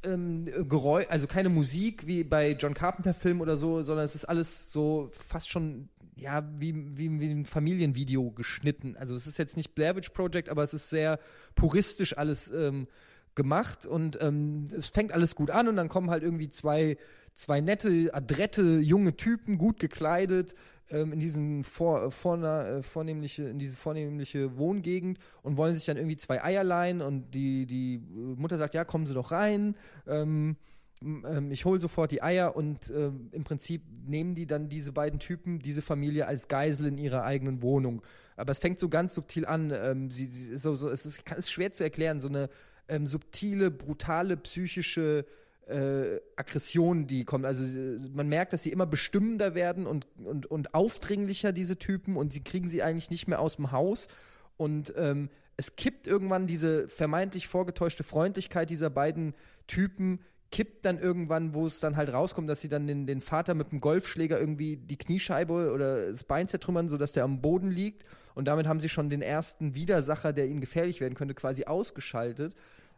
ähm, 0.02 0.46
Geräusch, 0.68 1.06
also 1.08 1.26
keine 1.26 1.48
Musik 1.48 2.06
wie 2.06 2.24
bei 2.24 2.52
John 2.52 2.74
Carpenter-Filmen 2.74 3.40
oder 3.40 3.56
so, 3.56 3.82
sondern 3.82 4.04
es 4.04 4.14
ist 4.14 4.24
alles 4.24 4.72
so 4.72 5.10
fast 5.12 5.48
schon, 5.48 5.88
ja, 6.16 6.46
wie, 6.58 6.74
wie, 6.96 7.20
wie 7.20 7.30
ein 7.30 7.46
Familienvideo 7.46 8.30
geschnitten. 8.30 8.96
Also 8.96 9.14
es 9.14 9.26
ist 9.26 9.38
jetzt 9.38 9.56
nicht 9.56 9.74
Blair 9.74 9.96
Witch 9.96 10.10
Project, 10.10 10.48
aber 10.48 10.62
es 10.62 10.74
ist 10.74 10.90
sehr 10.90 11.18
puristisch 11.54 12.16
alles 12.16 12.50
ähm, 12.50 12.86
gemacht 13.34 13.86
und 13.86 14.18
ähm, 14.20 14.64
es 14.76 14.90
fängt 14.90 15.12
alles 15.12 15.34
gut 15.34 15.50
an 15.50 15.68
und 15.68 15.76
dann 15.76 15.88
kommen 15.88 16.10
halt 16.10 16.22
irgendwie 16.22 16.48
zwei, 16.48 16.96
zwei 17.34 17.60
nette, 17.60 18.10
adrette, 18.12 18.80
junge 18.80 19.16
Typen, 19.16 19.58
gut 19.58 19.78
gekleidet, 19.80 20.54
ähm, 20.90 21.12
in 21.12 21.20
diesen 21.20 21.64
vor, 21.64 22.10
vorna, 22.10 22.66
äh, 22.66 22.82
vornehmliche, 22.82 23.44
in 23.44 23.58
diese 23.58 23.76
vornehmliche 23.76 24.56
Wohngegend 24.56 25.18
und 25.42 25.56
wollen 25.56 25.74
sich 25.74 25.84
dann 25.86 25.96
irgendwie 25.96 26.16
zwei 26.16 26.42
Eier 26.42 26.64
leihen 26.64 27.00
und 27.00 27.30
die, 27.32 27.66
die 27.66 27.96
äh, 27.96 28.40
Mutter 28.40 28.58
sagt, 28.58 28.74
ja, 28.74 28.84
kommen 28.84 29.06
Sie 29.06 29.14
doch 29.14 29.32
rein. 29.32 29.76
Ähm, 30.06 30.56
ähm, 31.02 31.50
ich 31.50 31.64
hole 31.64 31.80
sofort 31.80 32.12
die 32.12 32.22
Eier 32.22 32.56
und 32.56 32.90
ähm, 32.90 33.28
im 33.32 33.44
Prinzip 33.44 33.82
nehmen 34.06 34.34
die 34.34 34.46
dann 34.46 34.68
diese 34.68 34.92
beiden 34.92 35.18
Typen, 35.18 35.58
diese 35.58 35.82
Familie 35.82 36.26
als 36.26 36.48
Geisel 36.48 36.86
in 36.86 36.98
ihrer 36.98 37.24
eigenen 37.24 37.62
Wohnung. 37.62 38.02
Aber 38.36 38.52
es 38.52 38.58
fängt 38.58 38.78
so 38.78 38.88
ganz 38.88 39.14
subtil 39.14 39.46
an. 39.46 39.72
Ähm, 39.74 40.10
sie, 40.10 40.26
sie, 40.26 40.56
so, 40.56 40.74
so, 40.74 40.88
es 40.88 41.04
ist, 41.06 41.28
ist 41.36 41.50
schwer 41.50 41.72
zu 41.72 41.82
erklären, 41.82 42.20
so 42.20 42.28
eine 42.28 42.48
ähm, 42.88 43.06
subtile, 43.06 43.70
brutale, 43.70 44.36
psychische 44.36 45.24
äh, 45.68 46.20
Aggression, 46.36 47.06
die 47.06 47.24
kommt. 47.24 47.44
Also 47.44 47.64
man 48.12 48.28
merkt, 48.28 48.52
dass 48.52 48.62
sie 48.62 48.70
immer 48.70 48.86
bestimmender 48.86 49.54
werden 49.54 49.86
und, 49.86 50.06
und, 50.24 50.46
und 50.46 50.74
aufdringlicher, 50.74 51.52
diese 51.52 51.78
Typen, 51.78 52.16
und 52.16 52.32
sie 52.32 52.42
kriegen 52.42 52.68
sie 52.68 52.82
eigentlich 52.82 53.10
nicht 53.10 53.28
mehr 53.28 53.40
aus 53.40 53.56
dem 53.56 53.72
Haus. 53.72 54.08
Und 54.56 54.92
ähm, 54.96 55.30
es 55.56 55.76
kippt 55.76 56.06
irgendwann 56.06 56.46
diese 56.46 56.88
vermeintlich 56.88 57.48
vorgetäuschte 57.48 58.04
Freundlichkeit 58.04 58.70
dieser 58.70 58.90
beiden 58.90 59.34
Typen, 59.66 60.20
kippt 60.50 60.84
dann 60.84 60.98
irgendwann, 61.00 61.54
wo 61.54 61.66
es 61.66 61.80
dann 61.80 61.96
halt 61.96 62.12
rauskommt, 62.12 62.48
dass 62.48 62.60
sie 62.60 62.68
dann 62.68 62.86
den, 62.86 63.06
den 63.06 63.20
Vater 63.20 63.54
mit 63.54 63.72
dem 63.72 63.80
Golfschläger 63.80 64.38
irgendwie 64.38 64.76
die 64.76 64.96
Kniescheibe 64.96 65.72
oder 65.72 66.06
das 66.06 66.22
Bein 66.22 66.46
zertrümmern, 66.46 66.88
sodass 66.88 67.12
der 67.12 67.24
am 67.24 67.40
Boden 67.40 67.70
liegt. 67.70 68.04
Und 68.34 68.46
damit 68.46 68.68
haben 68.68 68.78
sie 68.78 68.88
schon 68.88 69.10
den 69.10 69.22
ersten 69.22 69.74
Widersacher, 69.74 70.32
der 70.32 70.46
ihnen 70.46 70.60
gefährlich 70.60 71.00
werden 71.00 71.14
könnte, 71.14 71.34
quasi 71.34 71.64
ausgeschaltet. 71.64 72.54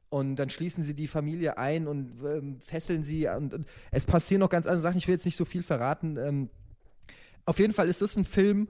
Und 0.08 0.36
dann 0.36 0.50
schließen 0.50 0.84
sie 0.84 0.94
die 0.94 1.08
Familie 1.08 1.58
ein 1.58 1.86
und 1.88 2.12
ähm, 2.24 2.60
fesseln 2.60 3.02
sie. 3.02 3.26
Und, 3.28 3.54
und 3.54 3.66
es 3.90 4.04
passieren 4.04 4.40
noch 4.40 4.50
ganz 4.50 4.66
andere 4.66 4.82
Sachen. 4.82 4.98
Ich 4.98 5.08
will 5.08 5.14
jetzt 5.14 5.24
nicht 5.24 5.36
so 5.36 5.44
viel 5.44 5.62
verraten. 5.62 6.16
Ähm, 6.16 6.50
auf 7.44 7.58
jeden 7.58 7.72
Fall 7.72 7.88
ist 7.88 8.02
das 8.02 8.16
ein 8.16 8.24
Film, 8.24 8.68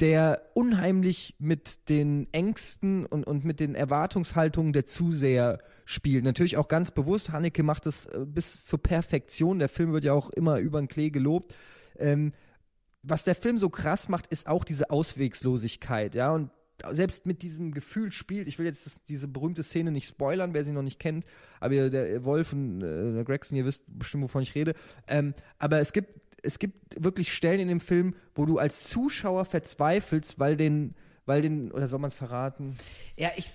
der 0.00 0.42
unheimlich 0.54 1.34
mit 1.38 1.88
den 1.88 2.28
Ängsten 2.32 3.06
und, 3.06 3.26
und 3.26 3.44
mit 3.44 3.60
den 3.60 3.74
Erwartungshaltungen 3.74 4.72
der 4.72 4.84
Zuseher 4.84 5.58
spielt. 5.84 6.24
Natürlich 6.24 6.56
auch 6.56 6.68
ganz 6.68 6.90
bewusst. 6.90 7.32
Haneke 7.32 7.62
macht 7.62 7.86
das 7.86 8.06
äh, 8.06 8.26
bis 8.26 8.66
zur 8.66 8.82
Perfektion. 8.82 9.58
Der 9.58 9.68
Film 9.68 9.92
wird 9.92 10.04
ja 10.04 10.12
auch 10.12 10.30
immer 10.30 10.58
über 10.58 10.80
den 10.80 10.88
Klee 10.88 11.10
gelobt. 11.10 11.54
Ähm, 11.98 12.32
was 13.02 13.24
der 13.24 13.34
Film 13.34 13.58
so 13.58 13.70
krass 13.70 14.08
macht, 14.08 14.26
ist 14.26 14.48
auch 14.48 14.64
diese 14.64 14.90
Auswegslosigkeit, 14.90 16.16
ja, 16.16 16.32
und 16.32 16.50
selbst 16.90 17.26
mit 17.26 17.42
diesem 17.42 17.72
Gefühl 17.72 18.12
spielt, 18.12 18.48
ich 18.48 18.58
will 18.58 18.66
jetzt 18.66 19.08
diese 19.08 19.28
berühmte 19.28 19.62
Szene 19.62 19.90
nicht 19.90 20.08
spoilern, 20.08 20.54
wer 20.54 20.64
sie 20.64 20.72
noch 20.72 20.82
nicht 20.82 20.98
kennt, 20.98 21.24
aber 21.60 21.74
ihr, 21.74 21.90
der 21.90 22.24
Wolf 22.24 22.52
und 22.52 22.82
äh, 22.82 23.14
der 23.14 23.24
Gregson, 23.24 23.56
ihr 23.56 23.64
wisst 23.64 23.82
bestimmt, 23.86 24.24
wovon 24.24 24.42
ich 24.42 24.54
rede, 24.54 24.74
ähm, 25.08 25.34
aber 25.58 25.80
es 25.80 25.92
gibt, 25.92 26.26
es 26.42 26.58
gibt 26.58 27.02
wirklich 27.02 27.32
Stellen 27.32 27.60
in 27.60 27.68
dem 27.68 27.80
Film, 27.80 28.14
wo 28.34 28.46
du 28.46 28.58
als 28.58 28.84
Zuschauer 28.84 29.44
verzweifelst, 29.44 30.38
weil 30.38 30.56
den, 30.56 30.94
weil 31.24 31.42
den, 31.42 31.72
oder 31.72 31.88
soll 31.88 31.98
man 31.98 32.08
es 32.08 32.14
verraten? 32.14 32.76
Ja, 33.16 33.30
ich. 33.36 33.50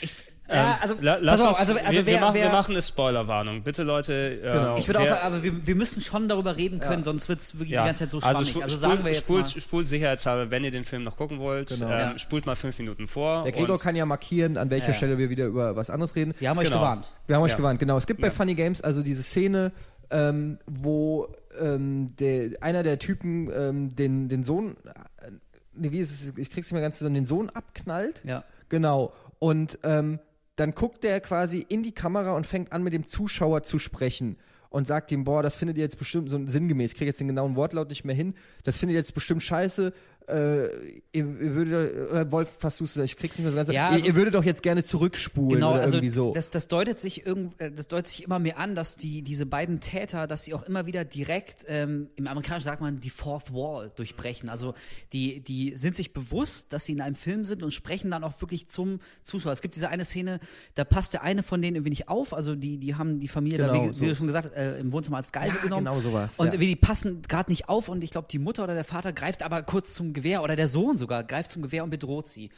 ich 0.00 0.12
ja, 0.48 0.54
Ähm, 0.72 0.76
also, 0.80 0.94
la- 1.00 1.18
lass 1.20 1.40
pass 1.40 1.48
auf, 1.48 1.48
uns- 1.50 1.58
also, 1.60 1.72
also 1.74 1.92
wir, 1.92 2.06
wer, 2.06 2.14
wir, 2.14 2.20
machen, 2.20 2.34
wer, 2.34 2.42
wir 2.44 2.52
machen 2.52 2.72
eine 2.74 2.82
Spoilerwarnung. 2.82 3.62
Bitte 3.62 3.82
Leute. 3.82 4.12
äh, 4.12 4.52
Genau. 4.52 4.76
ich 4.78 4.86
würde 4.88 5.00
auch 5.00 5.06
sagen, 5.06 5.20
aber 5.26 5.42
wir, 5.42 5.66
wir 5.66 5.74
müssen 5.74 6.00
schon 6.00 6.28
darüber 6.28 6.56
reden 6.56 6.80
können, 6.80 7.02
sonst 7.02 7.28
wird 7.28 7.40
es 7.40 7.54
wirklich 7.54 7.70
ja. 7.72 7.82
die 7.82 7.86
ganze 7.88 8.00
Zeit 8.04 8.10
so 8.10 8.20
schwammig. 8.20 8.48
spu- 8.50 8.62
Also, 8.62 8.76
spult- 8.76 8.80
sagen 8.90 9.04
wir 9.04 9.12
jetzt 9.12 9.24
spult, 9.26 9.54
mal. 9.54 9.60
Spult 9.60 9.88
sicherheitshalber, 9.88 10.50
wenn 10.50 10.64
ihr 10.64 10.70
den 10.70 10.84
Film 10.84 11.04
noch 11.04 11.16
gucken 11.16 11.38
wollt, 11.38 11.68
Genau. 11.68 11.86
ähm, 11.86 11.90
Ja. 11.98 12.18
spult 12.18 12.46
mal 12.46 12.56
fünf 12.56 12.78
Minuten 12.78 13.08
vor. 13.08 13.42
Der 13.44 13.52
Gregor 13.52 13.74
und- 13.74 13.80
kann 13.82 13.94
ja 13.96 14.06
markieren, 14.06 14.56
an 14.56 14.70
welcher 14.70 14.88
Ja. 14.88 14.94
Stelle 14.94 15.18
wir 15.18 15.30
wieder 15.30 15.46
über 15.46 15.76
was 15.76 15.90
anderes 15.90 16.16
reden. 16.16 16.34
Wir 16.38 16.48
haben 16.50 16.58
euch 16.58 16.64
Genau. 16.66 16.78
gewarnt. 16.78 17.10
Wir 17.26 17.36
haben 17.36 17.42
euch 17.42 17.50
Ja. 17.52 17.56
gewarnt, 17.56 17.78
genau. 17.80 17.96
Es 17.98 18.06
gibt 18.06 18.20
bei 18.20 18.28
Ja. 18.28 18.32
Funny 18.32 18.54
Games 18.54 18.80
also 18.80 19.02
diese 19.02 19.22
Szene, 19.22 19.72
ähm, 20.10 20.58
wo 20.66 21.28
ähm, 21.60 22.06
der, 22.18 22.50
einer 22.62 22.82
der 22.82 22.98
Typen 22.98 23.50
ähm, 23.54 23.94
den, 23.96 24.28
den 24.28 24.44
Sohn, 24.44 24.76
äh, 24.86 25.30
nee, 25.74 25.90
wie 25.92 25.98
ist 25.98 26.10
es, 26.10 26.28
ich 26.38 26.50
krieg's 26.50 26.68
nicht 26.68 26.72
mehr 26.72 26.80
ganz 26.82 26.98
zusammen, 26.98 27.16
den 27.16 27.26
Sohn 27.26 27.50
abknallt. 27.50 28.22
Ja. 28.24 28.44
Genau. 28.68 29.12
Und 29.40 29.78
ähm, 29.82 30.18
dann 30.58 30.72
guckt 30.72 31.04
der 31.04 31.20
quasi 31.20 31.64
in 31.68 31.82
die 31.82 31.92
Kamera 31.92 32.32
und 32.32 32.46
fängt 32.46 32.72
an, 32.72 32.82
mit 32.82 32.92
dem 32.92 33.06
Zuschauer 33.06 33.62
zu 33.62 33.78
sprechen. 33.78 34.36
Und 34.70 34.86
sagt 34.86 35.10
ihm, 35.12 35.24
boah, 35.24 35.42
das 35.42 35.56
findet 35.56 35.78
ihr 35.78 35.82
jetzt 35.82 35.98
bestimmt 35.98 36.28
so 36.28 36.38
sinngemäß, 36.46 36.90
ich 36.90 36.96
kriege 36.98 37.08
jetzt 37.08 37.20
den 37.20 37.28
genauen 37.28 37.56
Wortlaut 37.56 37.88
nicht 37.88 38.04
mehr 38.04 38.14
hin, 38.14 38.34
das 38.64 38.76
findet 38.76 38.96
ihr 38.96 38.98
jetzt 38.98 39.14
bestimmt 39.14 39.42
scheiße, 39.42 39.94
äh, 40.28 40.66
ihr, 41.12 41.24
ihr 41.24 41.54
würdet, 41.54 42.10
oder 42.10 42.30
Wolf, 42.32 42.50
fast 42.58 42.80
du 42.80 42.84
es, 42.84 42.96
ich 42.96 43.16
krieg's 43.16 43.36
nicht 43.38 43.44
mehr 43.44 43.52
so 43.52 43.56
ganz, 43.56 43.68
Ja, 43.70 43.88
ihr, 43.88 43.92
also- 43.94 44.06
ihr 44.06 44.16
würdet 44.16 44.34
doch 44.34 44.44
jetzt 44.44 44.62
gerne 44.62 44.84
zurückspulen 44.84 45.50
Genau, 45.60 45.72
oder 45.72 45.80
also 45.82 45.96
irgendwie 45.96 46.08
so. 46.10 46.32
das, 46.32 46.50
das 46.50 46.68
deutet 46.68 47.00
sich 47.00 47.26
irgend, 47.26 47.60
äh, 47.60 47.70
das 47.72 47.88
deutet 47.88 48.06
sich 48.08 48.24
immer 48.24 48.38
mehr 48.38 48.58
an, 48.58 48.74
dass 48.74 48.96
die 48.96 49.22
diese 49.22 49.46
beiden 49.46 49.80
Täter, 49.80 50.26
dass 50.26 50.44
sie 50.44 50.54
auch 50.54 50.62
immer 50.64 50.86
wieder 50.86 51.04
direkt 51.04 51.64
ähm, 51.68 52.08
im 52.16 52.26
Amerikanischen 52.26 52.64
sagt 52.64 52.80
man 52.80 53.00
die 53.00 53.10
Fourth 53.10 53.52
Wall 53.52 53.90
durchbrechen. 53.96 54.48
Also 54.48 54.74
die 55.12 55.40
die 55.40 55.72
sind 55.76 55.96
sich 55.96 56.12
bewusst, 56.12 56.72
dass 56.72 56.84
sie 56.84 56.92
in 56.92 57.00
einem 57.00 57.16
Film 57.16 57.44
sind 57.44 57.62
und 57.62 57.72
sprechen 57.72 58.10
dann 58.10 58.24
auch 58.24 58.40
wirklich 58.40 58.68
zum 58.68 59.00
Zuschauer. 59.22 59.52
Es 59.52 59.62
gibt 59.62 59.74
diese 59.76 59.88
eine 59.88 60.04
Szene, 60.04 60.40
da 60.74 60.84
passt 60.84 61.12
der 61.14 61.22
eine 61.22 61.42
von 61.42 61.62
denen 61.62 61.76
irgendwie 61.76 61.90
nicht 61.90 62.08
auf. 62.08 62.34
Also 62.34 62.54
die 62.54 62.78
die 62.78 62.94
haben 62.94 63.20
die 63.20 63.28
Familie, 63.28 63.58
da, 63.58 63.68
Genau, 63.68 63.84
wie, 63.84 63.90
wie 63.90 63.94
so. 63.94 64.04
du 64.06 64.14
schon 64.14 64.26
gesagt 64.26 64.54
äh, 64.54 64.78
im 64.78 64.92
Wohnzimmer 64.92 65.16
als 65.18 65.32
Geisel 65.32 65.56
Ja, 65.56 65.62
genommen. 65.62 65.84
genau 65.86 66.00
sowas, 66.00 66.34
Und 66.38 66.52
ja. 66.54 66.60
wie 66.60 66.66
die 66.66 66.76
passen 66.76 67.22
gerade 67.28 67.50
nicht 67.50 67.68
auf 67.68 67.88
und 67.88 68.04
ich 68.04 68.10
glaube 68.10 68.28
die 68.30 68.38
Mutter 68.38 68.64
oder 68.64 68.74
der 68.74 68.84
Vater 68.84 69.12
greift 69.12 69.42
aber 69.42 69.62
kurz 69.62 69.94
zum 69.94 70.12
Gewehr 70.18 70.42
oder 70.42 70.56
der 70.56 70.68
Sohn 70.68 70.98
sogar 70.98 71.24
greift 71.24 71.50
zum 71.50 71.62
Gewehr 71.62 71.84
und 71.84 71.90
bedroht 71.90 72.28
sie. 72.28 72.50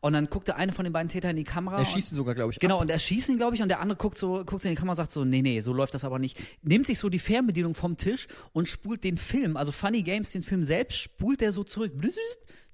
Und 0.00 0.14
dann 0.14 0.28
guckt 0.28 0.48
der 0.48 0.56
eine 0.56 0.72
von 0.72 0.82
den 0.84 0.92
beiden 0.92 1.08
Tätern 1.08 1.30
in 1.30 1.36
die 1.36 1.44
Kamera. 1.44 1.78
Er 1.78 1.84
schießt 1.84 2.10
ihn 2.12 2.16
sogar, 2.16 2.34
glaube 2.34 2.52
ich, 2.52 2.58
Genau, 2.58 2.76
ab. 2.76 2.80
und 2.82 2.90
er 2.90 2.98
schießt 2.98 3.28
ihn, 3.28 3.36
glaube 3.36 3.54
ich, 3.54 3.62
und 3.62 3.68
der 3.68 3.78
andere 3.78 3.96
guckt 3.96 4.18
so, 4.18 4.44
guckt 4.44 4.60
so 4.60 4.68
in 4.68 4.74
die 4.74 4.78
Kamera 4.78 4.92
und 4.94 4.96
sagt 4.96 5.12
so, 5.12 5.24
nee, 5.24 5.42
nee, 5.42 5.60
so 5.60 5.72
läuft 5.72 5.94
das 5.94 6.04
aber 6.04 6.18
nicht. 6.18 6.36
Nimmt 6.62 6.88
sich 6.88 6.98
so 6.98 7.08
die 7.08 7.20
Fernbedienung 7.20 7.74
vom 7.76 7.96
Tisch 7.96 8.26
und 8.52 8.68
spult 8.68 9.04
den 9.04 9.16
Film, 9.16 9.56
also 9.56 9.70
Funny 9.70 10.02
Games, 10.02 10.30
den 10.32 10.42
Film 10.42 10.64
selbst, 10.64 10.98
spult 10.98 11.40
er 11.40 11.52
so 11.52 11.62
zurück. 11.62 11.92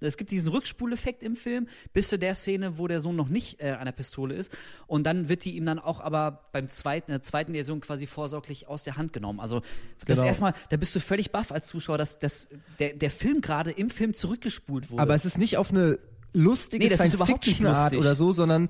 Es 0.01 0.17
gibt 0.17 0.31
diesen 0.31 0.49
Rückspuleffekt 0.51 1.23
im 1.23 1.35
Film, 1.37 1.69
bis 1.93 2.09
zu 2.09 2.19
der 2.19 2.35
Szene, 2.35 2.79
wo 2.79 2.87
der 2.87 3.01
Sohn 3.01 3.17
noch 3.17 3.29
nicht 3.29 3.61
äh, 3.61 3.71
an 3.73 3.85
der 3.87 3.93
Pistole 3.93 4.35
ist. 4.35 4.53
Und 4.87 5.05
dann 5.05 5.29
wird 5.29 5.45
die 5.45 5.57
ihm 5.57 5.65
dann 5.65 5.79
auch 5.79 6.01
aber 6.01 6.49
beim 6.53 6.69
zweiten, 6.69 7.11
in 7.11 7.15
der 7.17 7.23
zweiten 7.23 7.53
Version 7.55 7.81
quasi 7.81 8.07
vorsorglich 8.07 8.69
aus 8.69 8.85
der 8.85 8.97
Hand 8.97 9.13
genommen. 9.13 9.41
Also 9.41 9.63
das 10.07 10.19
Genau. 10.19 10.27
erstmal, 10.29 10.55
da 10.71 10.77
bist 10.77 10.95
du 10.95 11.01
völlig 11.01 11.33
baff 11.33 11.51
als 11.53 11.67
Zuschauer, 11.67 11.99
dass, 11.99 12.19
dass 12.19 12.49
der, 12.79 12.95
der 12.95 13.11
Film 13.11 13.41
gerade 13.41 13.71
im 13.71 13.91
Film 13.91 14.15
zurückgespult 14.15 14.91
wurde. 14.91 15.03
Aber 15.03 15.15
es 15.15 15.25
ist 15.25 15.39
nicht 15.39 15.57
auf 15.57 15.71
eine 15.71 15.99
lustige 16.33 16.87
Nee, 16.87 16.95
Science-Fiction-Art 16.95 17.97
oder 17.97 18.15
so, 18.15 18.33
sondern 18.33 18.69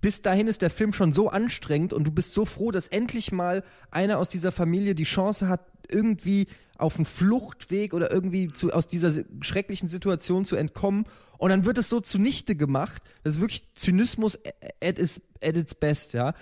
bis 0.00 0.22
dahin 0.22 0.48
ist 0.48 0.62
der 0.62 0.70
Film 0.70 0.92
schon 0.92 1.12
so 1.12 1.28
anstrengend 1.28 1.92
und 1.92 2.04
du 2.04 2.10
bist 2.10 2.32
so 2.32 2.44
froh, 2.44 2.70
dass 2.70 2.88
endlich 2.88 3.32
mal 3.32 3.62
einer 3.90 4.18
aus 4.18 4.30
dieser 4.30 4.52
Familie 4.52 4.94
die 4.94 5.04
Chance 5.04 5.48
hat, 5.48 5.66
irgendwie 5.88 6.46
auf 6.80 6.96
einen 6.96 7.06
Fluchtweg 7.06 7.94
oder 7.94 8.10
irgendwie 8.10 8.48
zu, 8.48 8.70
aus 8.70 8.86
dieser 8.86 9.24
schrecklichen 9.40 9.88
Situation 9.88 10.44
zu 10.44 10.56
entkommen. 10.56 11.06
Und 11.38 11.50
dann 11.50 11.64
wird 11.64 11.78
es 11.78 11.88
so 11.88 12.00
zunichte 12.00 12.56
gemacht. 12.56 13.02
Das 13.22 13.34
ist 13.34 13.40
wirklich 13.40 13.64
Zynismus 13.74 14.38
at 14.82 14.98
its, 14.98 15.20
at 15.42 15.56
its 15.56 15.74
best, 15.74 16.12
ja. 16.14 16.34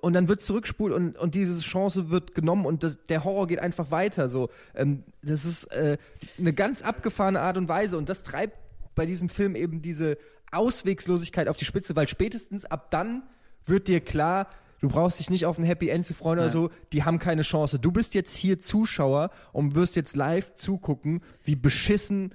Und 0.00 0.14
dann 0.14 0.28
wird 0.28 0.40
zurückspult 0.40 0.92
und, 0.92 1.18
und 1.18 1.34
diese 1.34 1.58
Chance 1.60 2.10
wird 2.10 2.34
genommen 2.34 2.66
und 2.66 2.82
das, 2.82 3.02
der 3.04 3.24
Horror 3.24 3.46
geht 3.46 3.60
einfach 3.60 3.90
weiter. 3.90 4.28
So, 4.28 4.48
ähm, 4.74 5.04
das 5.22 5.44
ist 5.44 5.64
äh, 5.72 5.98
eine 6.38 6.52
ganz 6.52 6.82
abgefahrene 6.82 7.40
Art 7.40 7.56
und 7.56 7.68
Weise 7.68 7.98
und 7.98 8.08
das 8.08 8.22
treibt 8.22 8.56
bei 8.94 9.06
diesem 9.06 9.28
Film 9.28 9.56
eben 9.56 9.82
diese 9.82 10.18
Auswegslosigkeit 10.50 11.48
auf 11.48 11.56
die 11.56 11.64
Spitze, 11.64 11.96
weil 11.96 12.08
spätestens 12.08 12.64
ab 12.64 12.90
dann 12.90 13.22
wird 13.64 13.88
dir 13.88 14.00
klar, 14.00 14.48
du 14.82 14.88
brauchst 14.88 15.20
dich 15.20 15.30
nicht 15.30 15.46
auf 15.46 15.58
ein 15.58 15.64
Happy 15.64 15.88
End 15.88 16.04
zu 16.04 16.12
freuen 16.12 16.40
oder 16.40 16.50
so, 16.50 16.70
die 16.92 17.04
haben 17.04 17.18
keine 17.18 17.42
Chance. 17.42 17.78
Du 17.78 17.90
bist 17.90 18.14
jetzt 18.14 18.36
hier 18.36 18.60
Zuschauer 18.60 19.30
und 19.52 19.74
wirst 19.74 19.96
jetzt 19.96 20.16
live 20.16 20.54
zugucken, 20.54 21.22
wie 21.44 21.56
beschissen 21.56 22.34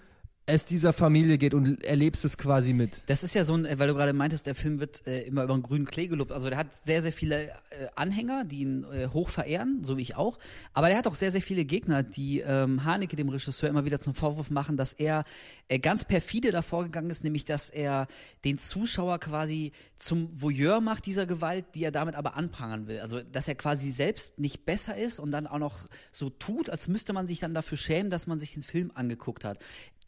es 0.50 0.66
dieser 0.66 0.94
Familie 0.94 1.38
geht 1.38 1.54
und 1.54 1.84
erlebst 1.84 2.24
es 2.24 2.38
quasi 2.38 2.72
mit. 2.72 3.04
Das 3.08 3.22
ist 3.22 3.36
ja 3.36 3.44
so 3.44 3.54
ein, 3.54 3.66
äh, 3.66 3.78
weil 3.80 3.90
du 3.90 3.94
gerade 3.94 4.14
meintest, 4.14 4.48
der 4.48 4.56
Film 4.56 4.80
wird 4.80 5.06
äh, 5.06 5.24
immer 5.24 5.44
über 5.44 5.54
einen 5.54 5.62
grünen 5.62 5.86
Klee 5.86 6.08
gelobt. 6.08 6.32
Also 6.32 6.50
der 6.50 6.58
hat 6.58 6.74
sehr, 6.74 7.02
sehr 7.02 7.12
viele 7.12 7.50
äh, 7.50 7.88
Anhänger, 7.96 8.46
die 8.46 8.62
ihn 8.62 8.86
äh, 8.86 9.10
hoch 9.10 9.28
verehren, 9.28 9.84
so 9.84 9.98
wie 9.98 10.02
ich 10.02 10.16
auch. 10.16 10.40
Aber 10.74 10.88
der 10.88 10.98
hat 10.98 11.06
auch 11.06 11.16
sehr, 11.16 11.32
sehr 11.32 11.42
viele 11.42 11.66
Gegner, 11.66 12.02
die 12.02 12.40
ähm, 12.40 12.86
Haneke, 12.86 13.18
dem 13.18 13.28
Regisseur, 13.28 13.70
immer 13.70 13.84
wieder 13.84 14.00
zum 14.00 14.16
Vorwurf 14.16 14.50
machen, 14.50 14.78
dass 14.78 14.94
er 14.94 15.26
äh, 15.68 15.80
ganz 15.80 16.06
perfide 16.06 16.52
davor 16.52 16.86
gegangen 16.86 17.10
ist, 17.10 17.26
nämlich 17.26 17.44
dass 17.44 17.70
er 17.70 18.08
den 18.46 18.58
Zuschauer 18.58 19.20
quasi 19.20 19.74
zum 20.00 20.30
Voyeur 20.42 20.80
macht 20.80 21.08
dieser 21.08 21.26
Gewalt, 21.26 21.66
die 21.76 21.84
er 21.84 21.92
damit 21.92 22.16
aber 22.16 22.38
anprangern 22.38 22.88
will. 22.88 23.02
Also 23.02 23.22
dass 23.22 23.50
er 23.50 23.56
quasi 23.56 23.92
selbst 23.92 24.40
nicht 24.40 24.66
besser 24.66 24.96
ist 24.96 25.20
und 25.20 25.32
dann 25.32 25.46
auch 25.46 25.60
noch 25.60 25.88
so 26.14 26.30
tut, 26.30 26.70
als 26.70 26.88
müsste 26.88 27.12
man 27.12 27.28
sich 27.28 27.40
dann 27.40 27.54
dafür 27.54 27.78
schämen, 27.78 28.10
dass 28.10 28.28
man 28.28 28.40
sich 28.40 28.54
den 28.54 28.64
Film 28.64 28.92
angeguckt 28.94 29.44
hat. 29.44 29.60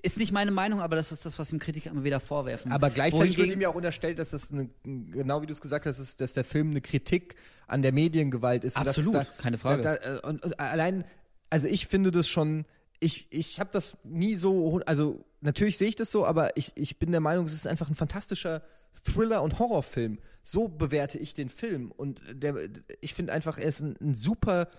Ist 0.01 0.17
nicht 0.17 0.31
meine 0.31 0.51
Meinung, 0.51 0.79
aber 0.79 0.95
das 0.95 1.11
ist 1.11 1.25
das, 1.25 1.37
was 1.39 1.51
ihm 1.51 1.59
Kritiker 1.59 1.89
immer 1.89 2.05
wieder 2.05 2.21
vorwerfen. 2.21 2.71
Aber 2.71 2.89
gleichzeitig 2.89 3.37
wird 3.37 3.51
ihm 3.51 3.59
ja 3.59 3.69
auch 3.69 3.75
unterstellt, 3.75 4.17
dass 4.17 4.29
das 4.29 4.51
eine, 4.51 4.69
genau 4.83 5.41
wie 5.41 5.45
du 5.45 5.51
es 5.51 5.59
gesagt 5.59 5.85
hast, 5.85 5.99
ist, 5.99 6.21
dass 6.21 6.33
der 6.33 6.45
Film 6.45 6.71
eine 6.71 6.79
Kritik 6.79 7.35
an 7.67 7.81
der 7.81 7.91
Mediengewalt 7.91 8.63
ist. 8.63 8.77
Absolut, 8.77 9.13
dass 9.13 9.37
keine 9.37 9.57
Frage. 9.57 9.81
Da, 9.81 9.97
da, 9.97 10.19
und, 10.19 10.43
und 10.43 10.59
allein, 10.59 11.03
also 11.49 11.67
ich 11.67 11.87
finde 11.87 12.11
das 12.11 12.29
schon, 12.29 12.65
ich, 13.01 13.27
ich 13.29 13.59
habe 13.59 13.71
das 13.73 13.97
nie 14.03 14.35
so, 14.35 14.79
also 14.85 15.25
natürlich 15.41 15.77
sehe 15.77 15.89
ich 15.89 15.95
das 15.95 16.11
so, 16.11 16.25
aber 16.25 16.55
ich, 16.55 16.71
ich 16.75 16.97
bin 16.97 17.11
der 17.11 17.21
Meinung, 17.21 17.45
es 17.45 17.53
ist 17.53 17.67
einfach 17.67 17.89
ein 17.89 17.95
fantastischer 17.95 18.61
Thriller- 19.03 19.43
und 19.43 19.59
Horrorfilm. 19.59 20.19
So 20.43 20.67
bewerte 20.67 21.17
ich 21.17 21.33
den 21.33 21.49
Film. 21.49 21.91
Und 21.91 22.21
der, 22.31 22.55
ich 23.01 23.13
finde 23.13 23.33
einfach, 23.33 23.57
er 23.57 23.65
ist 23.65 23.81
ein, 23.81 23.95
ein 24.01 24.13
super 24.13 24.69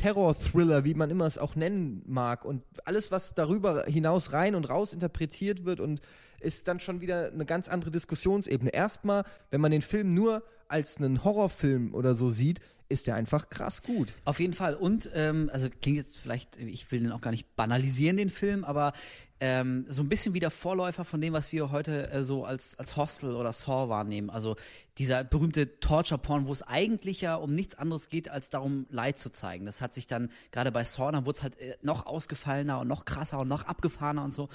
Terror-Thriller, 0.00 0.84
wie 0.84 0.94
man 0.94 1.10
immer 1.10 1.26
es 1.26 1.36
auch 1.36 1.56
nennen 1.56 2.02
mag. 2.06 2.44
Und 2.44 2.62
alles, 2.84 3.12
was 3.12 3.34
darüber 3.34 3.84
hinaus 3.84 4.32
rein 4.32 4.54
und 4.54 4.68
raus 4.68 4.94
interpretiert 4.94 5.66
wird 5.66 5.78
und 5.78 6.00
ist 6.40 6.68
dann 6.68 6.80
schon 6.80 7.02
wieder 7.02 7.30
eine 7.30 7.44
ganz 7.44 7.68
andere 7.68 7.90
Diskussionsebene. 7.90 8.70
Erstmal, 8.70 9.24
wenn 9.50 9.60
man 9.60 9.70
den 9.70 9.82
Film 9.82 10.08
nur 10.08 10.42
als 10.68 10.96
einen 10.96 11.22
Horrorfilm 11.22 11.94
oder 11.94 12.14
so 12.14 12.30
sieht, 12.30 12.60
ist 12.90 13.06
der 13.06 13.14
einfach 13.14 13.48
krass 13.48 13.82
gut. 13.82 14.14
Auf 14.24 14.40
jeden 14.40 14.52
Fall. 14.52 14.74
Und, 14.74 15.08
ähm, 15.14 15.48
also 15.52 15.68
klingt 15.70 15.96
jetzt 15.96 16.18
vielleicht, 16.18 16.56
ich 16.58 16.90
will 16.90 17.00
den 17.00 17.12
auch 17.12 17.20
gar 17.20 17.30
nicht 17.30 17.56
banalisieren, 17.56 18.16
den 18.16 18.30
Film, 18.30 18.64
aber 18.64 18.92
ähm, 19.38 19.86
so 19.88 20.02
ein 20.02 20.08
bisschen 20.08 20.34
wie 20.34 20.40
der 20.40 20.50
Vorläufer 20.50 21.04
von 21.04 21.20
dem, 21.20 21.32
was 21.32 21.52
wir 21.52 21.70
heute 21.70 22.10
äh, 22.10 22.24
so 22.24 22.44
als, 22.44 22.78
als 22.78 22.96
Hostel 22.96 23.34
oder 23.34 23.52
Saw 23.52 23.88
wahrnehmen. 23.88 24.28
Also 24.28 24.56
dieser 24.98 25.24
berühmte 25.24 25.78
Torture-Porn, 25.80 26.46
wo 26.46 26.52
es 26.52 26.62
eigentlich 26.62 27.20
ja 27.22 27.36
um 27.36 27.54
nichts 27.54 27.76
anderes 27.76 28.08
geht, 28.08 28.28
als 28.28 28.50
darum, 28.50 28.86
Leid 28.90 29.18
zu 29.18 29.30
zeigen. 29.30 29.64
Das 29.64 29.80
hat 29.80 29.94
sich 29.94 30.06
dann, 30.06 30.30
gerade 30.50 30.72
bei 30.72 30.84
Saw, 30.84 31.12
dann 31.12 31.24
wurde 31.24 31.36
es 31.38 31.42
halt 31.42 31.58
äh, 31.58 31.76
noch 31.80 32.06
ausgefallener 32.06 32.80
und 32.80 32.88
noch 32.88 33.04
krasser 33.04 33.38
und 33.38 33.48
noch 33.48 33.64
abgefahrener 33.64 34.24
und 34.24 34.32
so. 34.32 34.48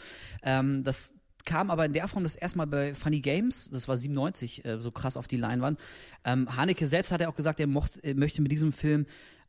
Ähm, 0.44 0.84
das 0.84 1.14
kam 1.46 1.70
aber 1.72 1.86
in 1.86 1.94
der 1.94 2.08
Form 2.08 2.24
das 2.24 2.36
erste 2.36 2.58
Mal 2.58 2.68
bei 2.68 2.94
Funny 2.94 3.22
Games, 3.22 3.70
das 3.72 3.88
war 3.88 3.98
97, 3.98 4.66
äh, 4.66 4.80
so 4.80 4.92
krass 4.92 5.18
auf 5.18 5.28
die 5.28 5.38
Leinwand. 5.38 5.80
Ähm, 6.24 6.56
Haneke 6.56 6.88
selbst 6.88 7.12
hat 7.12 7.22
ja 7.22 7.30
auch 7.30 7.36
gesagt, 7.36 7.60
er 7.60 7.68
mocht, 7.68 8.00
er 8.04 8.16
möchte 8.16 8.42
mit 8.42 8.52
diesem 8.52 8.72
Film 8.72 9.06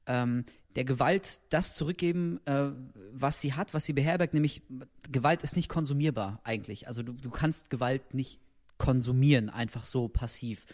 ähm, 0.07 0.45
der 0.77 0.85
Gewalt 0.85 1.41
das 1.49 1.75
zurückgeben, 1.75 2.41
äh, 2.45 2.69
was 3.13 3.41
sie 3.41 3.55
hat, 3.55 3.75
was 3.75 3.85
sie 3.85 3.95
beherbergt, 3.95 4.35
nämlich 4.35 4.63
Gewalt 5.11 5.43
ist 5.43 5.57
nicht 5.57 5.69
konsumierbar 5.69 6.41
eigentlich. 6.45 6.87
Also 6.87 7.03
du, 7.03 7.13
du 7.13 7.31
kannst 7.31 7.71
Gewalt 7.71 8.15
nicht 8.15 8.39
konsumieren, 8.79 9.49
einfach 9.49 9.87
so 9.87 10.09
passiv. 10.09 10.67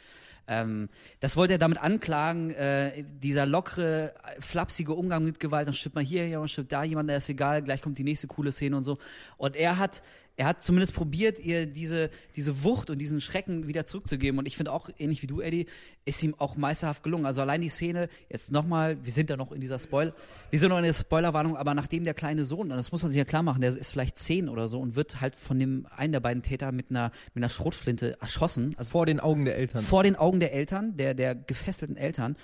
Ähm, 0.49 0.89
das 1.21 1.37
wollte 1.37 1.55
er 1.55 1.59
damit 1.59 1.79
anklagen, 1.79 2.51
äh, 2.51 3.05
dieser 3.05 3.47
lockere, 3.47 4.13
flapsige 4.41 4.93
Umgang 4.93 5.25
mit 5.25 5.39
Gewalt, 5.39 5.69
dann 5.69 5.75
stirbt 5.75 5.95
mal 5.95 6.05
hier, 6.05 6.27
ja, 6.27 6.41
dann 6.41 6.49
stirbt 6.49 6.73
da 6.73 6.83
jemand, 6.83 7.09
der 7.09 7.19
ist 7.19 7.29
egal, 7.29 7.63
gleich 7.63 7.81
kommt 7.81 7.99
die 7.99 8.05
nächste 8.05 8.27
coole 8.27 8.51
Szene 8.51 8.77
und 8.77 8.83
so. 8.83 8.99
Und 9.37 9.55
er 9.55 9.79
hat, 9.79 10.03
er 10.37 10.47
hat 10.47 10.65
zumindest 10.65 10.95
probiert, 10.95 11.39
ihr 11.39 11.67
diese, 11.67 12.11
diese 12.37 12.65
Wucht 12.65 12.89
und 12.89 12.99
diesen 12.99 13.21
Schrecken 13.21 13.69
wieder 13.69 13.87
zurückzugeben. 13.87 14.39
Und 14.39 14.47
ich 14.47 14.57
finde 14.57 14.73
auch, 14.73 14.89
ähnlich 14.99 15.23
wie 15.23 15.27
du, 15.27 15.41
Eddie, 15.41 15.67
ist 16.05 16.23
ihm 16.23 16.35
auch 16.39 16.57
meisterhaft 16.57 17.03
gelungen. 17.03 17.27
Also 17.27 17.43
allein 17.43 17.61
die 17.61 17.69
Szene, 17.69 18.09
jetzt 18.31 18.51
nochmal, 18.51 19.05
wir 19.05 19.13
sind 19.13 19.29
ja 19.29 19.37
noch 19.37 19.53
in 19.53 19.61
dieser 19.61 19.79
Spoiler, 19.79 20.15
wir 20.51 20.59
sind 20.59 20.71
noch 20.71 20.79
in 20.79 20.85
der 20.85 20.95
Spoilerwarnung, 20.95 21.57
aber 21.57 21.75
nachdem 21.75 22.05
der 22.05 22.15
kleine 22.15 22.45
Sohn, 22.45 22.71
das 22.71 22.93
muss 22.93 23.03
man 23.03 23.13
sich 23.13 23.19
ja 23.19 23.25
klar 23.25 23.43
machen, 23.43 23.61
der 23.61 23.77
ist 23.77 23.93
vielleicht 23.93 24.19
zehn 24.19 24.49
oder 24.49 24.69
so 24.69 24.81
und 24.81 24.97
wird 24.97 25.21
halt 25.21 25.37
von 25.37 25.59
dem 25.59 25.87
einen 25.95 26.13
der 26.13 26.21
beiden 26.21 26.43
Täter 26.43 26.73
mit 26.73 26.91
einer, 26.91 27.11
mit 27.35 27.45
einer 27.45 27.51
Schrotflinte 27.51 28.19
erschossen. 28.21 28.75
Also 28.79 28.91
Vor 28.91 29.07
den 29.07 29.21
Augen 29.21 29.45
der 29.45 29.57
Eltern. 29.57 29.83
vor 29.85 30.03
den 30.03 30.17
Augen 30.17 30.41
der 30.41 30.55
Eltern, 30.55 30.97
der, 30.97 31.15
der 31.15 31.35
gefesselten 31.35 31.97
Eltern. 31.97 32.37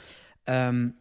Ähm, 0.47 0.95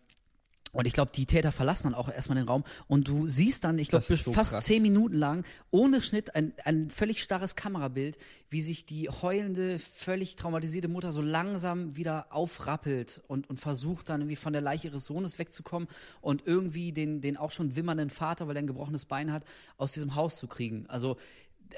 und 0.77 0.85
ich 0.85 0.93
glaube, 0.93 1.09
die 1.11 1.25
Täter 1.25 1.51
verlassen 1.51 1.85
dann 1.85 1.95
auch 1.95 2.07
erstmal 2.07 2.37
den 2.37 2.47
Raum. 2.47 2.63
Und 2.85 3.07
du 3.07 3.27
siehst 3.27 3.63
dann, 3.63 3.79
ich 3.79 3.87
glaube, 3.87 4.05
so 4.05 4.31
fast 4.31 4.51
krass. 4.51 4.65
zehn 4.65 4.83
Minuten 4.83 5.15
lang, 5.15 5.43
ohne 5.71 6.03
Schnitt, 6.03 6.35
ein, 6.35 6.53
ein 6.65 6.91
völlig 6.91 7.23
starres 7.23 7.55
Kamerabild, 7.55 8.15
wie 8.51 8.61
sich 8.61 8.85
die 8.85 9.09
heulende, 9.09 9.79
völlig 9.79 10.35
traumatisierte 10.35 10.87
Mutter 10.87 11.11
so 11.11 11.23
langsam 11.23 11.95
wieder 11.97 12.27
aufrappelt 12.29 13.23
und, 13.27 13.49
und 13.49 13.59
versucht 13.59 14.09
dann 14.09 14.21
irgendwie 14.21 14.35
von 14.35 14.53
der 14.53 14.61
Leiche 14.61 14.89
ihres 14.89 15.05
Sohnes 15.05 15.39
wegzukommen 15.39 15.87
und 16.21 16.45
irgendwie 16.45 16.91
den, 16.91 17.21
den 17.21 17.37
auch 17.37 17.49
schon 17.49 17.75
wimmernden 17.75 18.11
Vater, 18.11 18.47
weil 18.47 18.55
er 18.55 18.61
ein 18.61 18.67
gebrochenes 18.67 19.05
Bein 19.05 19.33
hat, 19.33 19.45
aus 19.77 19.93
diesem 19.93 20.13
Haus 20.13 20.37
zu 20.37 20.45
kriegen. 20.45 20.85
Also 20.89 21.17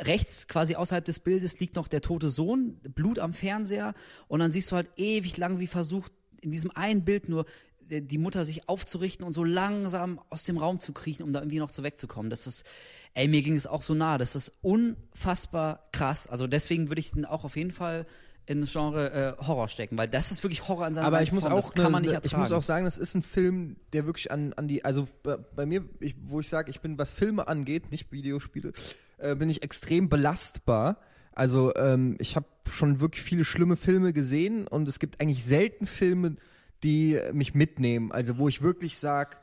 rechts 0.02 0.50
quasi 0.50 0.76
außerhalb 0.76 1.06
des 1.06 1.22
Bildes 1.22 1.58
liegt 1.62 1.78
noch 1.78 1.88
der 1.88 2.02
tote 2.02 2.28
Sohn, 2.28 2.74
Blut 2.96 3.18
am 3.18 3.32
Fernseher 3.32 3.94
und 4.28 4.42
dann 4.42 4.52
siehst 4.52 4.74
du 4.74 4.76
halt 4.76 4.90
ewig 4.98 5.38
lang, 5.38 5.62
wie 5.62 5.68
versucht 5.68 6.12
in 6.42 6.52
diesem 6.52 6.72
einen 6.72 7.06
Bild 7.06 7.30
nur 7.30 7.46
die 7.90 8.18
Mutter 8.18 8.46
sich 8.46 8.70
aufzurichten 8.70 9.26
und 9.26 9.34
so 9.34 9.44
langsam 9.44 10.22
aus 10.30 10.44
dem 10.44 10.58
Raum 10.58 10.80
zu 10.80 10.94
kriechen, 10.94 11.24
um 11.24 11.34
da 11.34 11.40
irgendwie 11.40 11.60
noch 11.60 11.72
so 11.72 11.84
wegzukommen. 11.84 12.30
Das 12.30 12.48
ist, 12.48 12.66
ey, 13.14 13.28
mir 13.28 13.42
ging 13.42 13.56
es 13.56 13.68
auch 13.68 13.82
so 13.82 13.94
nah. 13.94 14.18
Das 14.18 14.36
ist 14.36 14.54
unfassbar 14.62 15.90
krass. 15.92 16.28
Also 16.28 16.48
deswegen 16.48 16.90
würde 16.90 17.00
ich 17.00 17.12
den 17.12 17.26
auch 17.26 17.44
auf 17.44 17.56
jeden 17.56 17.72
Fall 17.72 18.06
in 18.46 18.62
das 18.62 18.72
Genre 18.72 19.38
äh, 19.40 19.46
Horror 19.46 19.70
stecken, 19.70 19.96
weil 19.96 20.08
das 20.08 20.32
ist 20.32 20.44
wirklich 20.44 20.68
Horror 20.68 20.88
in 20.88 20.94
seiner 20.96 21.06
Aber 21.06 21.22
ich 21.22 21.32
muss 21.32 21.46
auch, 21.46 21.72
kann 21.74 21.92
man 21.92 22.02
nicht 22.02 22.14
ertragen. 22.14 22.34
ich 22.34 22.38
muss 22.38 22.52
auch 22.52 22.64
sagen, 22.64 22.84
das 22.84 22.98
ist 22.98 23.14
ein 23.14 23.22
Film, 23.22 23.76
der 23.94 24.08
wirklich 24.08 24.32
an, 24.32 24.54
an 24.54 24.68
die, 24.68 24.84
also 24.84 25.08
bei, 25.22 25.38
bei 25.38 25.68
mir, 25.68 25.86
ich, 26.00 26.16
wo 26.20 26.40
ich 26.40 26.50
sage, 26.50 26.72
ich 26.72 26.82
bin, 26.82 26.98
was 26.98 27.12
Filme 27.12 27.48
angeht, 27.48 27.92
nicht 27.92 28.12
Videospiele, 28.12 28.74
äh, 29.20 29.36
bin 29.36 29.52
ich 29.52 29.62
extrem 29.62 30.10
belastbar. 30.10 30.98
Also 31.32 31.76
ähm, 31.76 32.18
ich 32.20 32.36
habe 32.36 32.48
schon 32.68 33.00
wirklich 33.00 33.22
viele 33.22 33.46
schlimme 33.46 33.76
Filme 33.76 34.14
gesehen 34.14 34.68
und 34.68 34.88
es 34.88 34.98
gibt 34.98 35.22
eigentlich 35.22 35.46
selten 35.46 35.86
Filme, 35.86 36.36
die 36.84 37.20
mich 37.34 37.54
mitnehmen. 37.54 38.12
Also 38.12 38.38
wo 38.38 38.48
ich 38.48 38.62
wirklich 38.62 38.98
sag, 38.98 39.42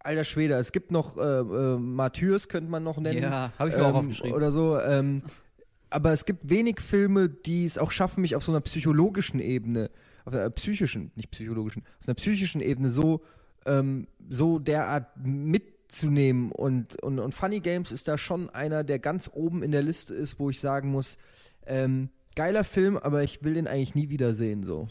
alter 0.00 0.24
Schwede, 0.24 0.54
es 0.54 0.72
gibt 0.72 0.90
noch 0.90 1.16
äh, 1.16 1.22
äh, 1.22 1.78
Martyrs, 1.78 2.48
könnte 2.48 2.70
man 2.70 2.84
noch 2.84 2.98
nennen. 2.98 3.22
Ja, 3.22 3.52
hab 3.58 3.68
ich 3.68 3.76
mir 3.76 3.86
auch 3.86 3.94
aufgeschrieben. 3.94 4.36
Oder 4.36 4.50
so. 4.50 4.78
Ähm, 4.78 5.22
aber 5.90 6.12
es 6.12 6.24
gibt 6.24 6.48
wenig 6.50 6.80
Filme, 6.80 7.28
die 7.28 7.64
es 7.64 7.78
auch 7.78 7.90
schaffen, 7.90 8.22
mich 8.22 8.34
auf 8.34 8.44
so 8.44 8.52
einer 8.52 8.60
psychologischen 8.60 9.40
Ebene, 9.40 9.90
auf 10.24 10.34
einer 10.34 10.50
psychischen, 10.50 11.12
nicht 11.14 11.30
psychologischen, 11.30 11.82
auf 12.00 12.08
einer 12.08 12.16
psychischen 12.16 12.60
Ebene 12.60 12.90
so, 12.90 13.22
ähm, 13.64 14.08
so 14.28 14.58
derart 14.58 15.06
mitzunehmen. 15.16 16.50
Und, 16.50 17.00
und, 17.02 17.18
und 17.18 17.32
Funny 17.32 17.60
Games 17.60 17.92
ist 17.92 18.08
da 18.08 18.18
schon 18.18 18.50
einer, 18.50 18.84
der 18.84 18.98
ganz 18.98 19.30
oben 19.32 19.62
in 19.62 19.70
der 19.70 19.82
Liste 19.82 20.14
ist, 20.14 20.38
wo 20.38 20.50
ich 20.50 20.60
sagen 20.60 20.90
muss, 20.90 21.16
ähm, 21.66 22.10
geiler 22.34 22.64
Film, 22.64 22.96
aber 22.96 23.22
ich 23.22 23.44
will 23.44 23.54
den 23.54 23.68
eigentlich 23.68 23.94
nie 23.94 24.10
wiedersehen, 24.10 24.64
so. 24.64 24.88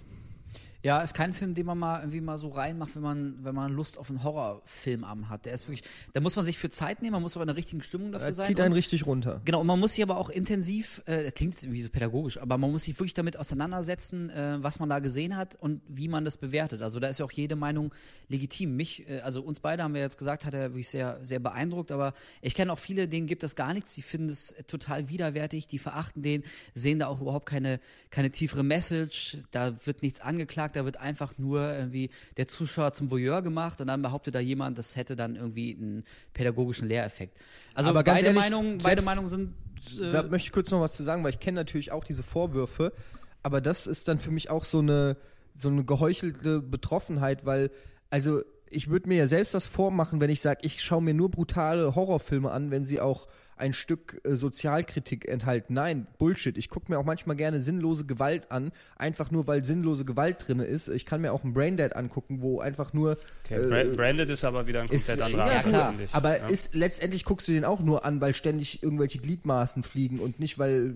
Ja, 0.84 1.02
ist 1.02 1.14
kein 1.14 1.32
Film, 1.32 1.54
den 1.56 1.66
man 1.66 1.78
mal 1.80 2.00
irgendwie 2.02 2.20
mal 2.20 2.38
so 2.38 2.50
reinmacht, 2.50 2.94
wenn 2.96 3.02
man, 3.04 3.44
wenn 3.44 3.56
man 3.56 3.72
Lust 3.72 3.98
auf 3.98 4.10
einen 4.10 4.22
Horrorfilm 4.24 5.06
am 5.06 5.30
hat. 5.30 5.46
Der 5.46 5.54
ist 5.54 5.68
wirklich, 5.70 5.82
da 6.12 6.20
muss 6.20 6.36
man 6.36 6.44
sich 6.44 6.58
für 6.58 6.70
Zeit 6.70 7.02
nehmen, 7.02 7.14
man 7.14 7.22
muss 7.22 7.38
auch 7.38 7.42
in 7.42 7.48
der 7.48 7.56
richtigen 7.56 7.82
Stimmung 7.82 8.12
dafür 8.12 8.28
Er 8.28 8.34
sein. 8.34 8.48
zieht 8.48 8.60
und- 8.60 8.66
einen 8.66 8.74
richtig 8.74 9.06
runter. 9.06 9.42
Genau, 9.46 9.62
und 9.62 9.68
man 9.68 9.80
muss 9.80 9.94
sich 9.94 10.04
aber 10.04 10.18
auch 10.18 10.30
intensiv, 10.30 11.02
äh, 11.06 11.24
das 11.24 11.34
klingt 11.36 11.54
jetzt 11.54 11.64
irgendwie 11.64 11.82
so 11.82 11.90
pädagogisch, 11.90 12.38
aber 12.38 12.58
man 12.58 12.70
muss 12.72 12.84
sich 12.84 13.00
wirklich 13.00 13.14
damit 13.14 13.38
auseinandersetzen, 13.38 14.30
äh, 14.30 14.58
was 14.62 14.80
man 14.80 14.90
da 14.90 15.00
gesehen 15.00 15.38
hat 15.38 15.56
und 15.56 15.82
wie 15.88 16.10
man 16.10 16.26
das 16.26 16.36
bewertet. 16.36 16.82
Also 16.82 17.00
da 17.00 17.08
ist 17.08 17.18
ja 17.20 17.26
auch 17.26 17.32
jede 17.32 17.56
Meinung 17.56 17.94
legitim. 18.28 18.76
Mich, 18.76 19.08
äh, 19.10 19.22
also 19.22 19.42
uns 19.42 19.62
beide 19.62 19.84
haben 19.84 19.94
wir 19.94 20.02
jetzt 20.02 20.18
gesagt, 20.18 20.44
hat 20.46 20.54
er 20.54 20.72
wirklich 20.72 20.90
sehr, 20.90 21.20
sehr 21.24 21.40
beeindruckt, 21.40 21.94
aber 21.94 22.14
ich 22.42 22.56
kenne 22.56 22.74
auch 22.74 22.80
viele, 22.80 23.08
denen 23.08 23.26
gibt 23.28 23.44
das 23.44 23.56
gar 23.56 23.74
nichts, 23.74 23.96
die 23.96 24.02
finden 24.02 24.28
es 24.30 24.52
äh, 24.52 24.64
total 24.64 25.08
widerwärtig, 25.08 25.68
die 25.68 25.80
verachten 25.80 26.22
den, 26.24 26.44
sehen 26.74 27.00
da 27.00 27.08
auch 27.08 27.22
überhaupt 27.22 27.46
keine, 27.46 27.80
keine 28.10 28.32
tiefere 28.32 28.64
Message, 28.64 29.38
da 29.52 29.74
wird 29.86 30.02
nichts 30.02 30.20
angeklagt, 30.20 30.73
da 30.76 30.86
wird 30.86 30.98
einfach 30.98 31.38
nur 31.38 31.74
irgendwie 31.74 32.10
der 32.38 32.48
Zuschauer 32.48 32.94
zum 32.94 33.12
Voyeur 33.12 33.42
gemacht 33.42 33.82
und 33.82 33.88
dann 33.88 34.02
behauptet 34.02 34.36
da 34.36 34.40
jemand, 34.40 34.78
das 34.78 34.96
hätte 34.96 35.16
dann 35.16 35.36
irgendwie 35.36 35.76
einen 35.76 36.04
pädagogischen 36.34 36.88
Lehreffekt. 36.88 37.38
Also 37.74 37.90
Aber 37.90 38.04
beide 38.04 38.28
ehrlich, 38.28 38.42
Meinungen, 38.42 38.78
beide 38.80 39.02
Meinungen 39.04 39.30
sind 39.30 39.54
äh, 40.00 40.10
da 40.10 40.24
möchte 40.24 40.48
ich 40.48 40.52
kurz 40.52 40.72
noch 40.72 40.82
was 40.82 40.96
zu 40.96 41.04
sagen, 41.04 41.24
weil 41.24 41.32
ich 41.32 41.40
kenne 41.40 41.56
natürlich 41.56 41.92
auch 41.92 42.04
diese 42.04 42.24
Vorwürfe, 42.24 42.94
aber 43.42 43.62
das 43.62 43.88
ist 43.88 44.08
dann 44.08 44.20
für 44.20 44.32
mich 44.32 44.50
auch 44.50 44.64
so 44.64 44.80
eine 44.80 45.18
so 45.56 45.70
eine 45.70 45.84
geheuchelte 45.84 46.62
Betroffenheit, 46.62 47.46
weil 47.46 47.70
also 48.10 48.42
ich 48.70 48.90
würde 48.90 49.08
mir 49.08 49.18
ja 49.18 49.28
selbst 49.28 49.54
was 49.54 49.66
vormachen, 49.66 50.20
wenn 50.20 50.30
ich 50.30 50.42
sage, 50.42 50.62
ich 50.64 50.82
schaue 50.84 51.02
mir 51.02 51.14
nur 51.14 51.30
brutale 51.30 51.96
Horrorfilme 51.96 52.50
an, 52.50 52.72
wenn 52.72 52.86
sie 52.86 53.00
auch 53.00 53.28
ein 53.58 53.74
Stück 53.74 54.22
äh, 54.24 54.36
Sozialkritik 54.36 55.28
enthalten. 55.28 55.74
Nein, 55.74 56.08
Bullshit. 56.18 56.58
Ich 56.58 56.70
gucke 56.70 56.92
mir 56.92 57.00
auch 57.00 57.06
manchmal 57.06 57.36
gerne 57.36 57.60
sinnlose 57.62 58.06
Gewalt 58.06 58.52
an, 58.52 58.72
einfach 58.98 59.32
nur 59.32 59.48
weil 59.48 59.64
sinnlose 59.64 60.06
Gewalt 60.06 60.48
drin 60.48 60.60
ist. 60.60 60.88
Ich 60.90 61.06
kann 61.06 61.22
mir 61.22 61.34
auch 61.34 61.44
einen 61.44 61.54
Braindead 61.54 61.96
angucken, 61.96 62.42
wo 62.42 62.60
einfach 62.60 62.94
nur 62.94 63.18
Okay, 63.46 63.56
äh, 63.56 63.68
Bra- 63.68 63.96
Branded 63.96 64.30
ist 64.30 64.44
aber 64.44 64.68
wieder 64.68 64.82
ein 64.82 64.88
komplett 64.88 65.22
anderer 65.22 65.52
ja, 65.52 65.64
klar, 65.64 65.94
aber 66.12 66.38
ja. 66.40 66.48
ist 66.48 66.76
letztendlich 66.76 67.26
guckst 67.26 67.48
du 67.48 67.52
den 67.52 67.66
auch 67.66 67.80
nur 67.80 68.06
an, 68.06 68.22
weil 68.22 68.34
ständig 68.34 68.84
irgendwelche 68.84 69.20
Gliedmaßen 69.20 69.84
fliegen 69.84 70.20
und 70.20 70.40
nicht 70.40 70.58
weil 70.60 70.96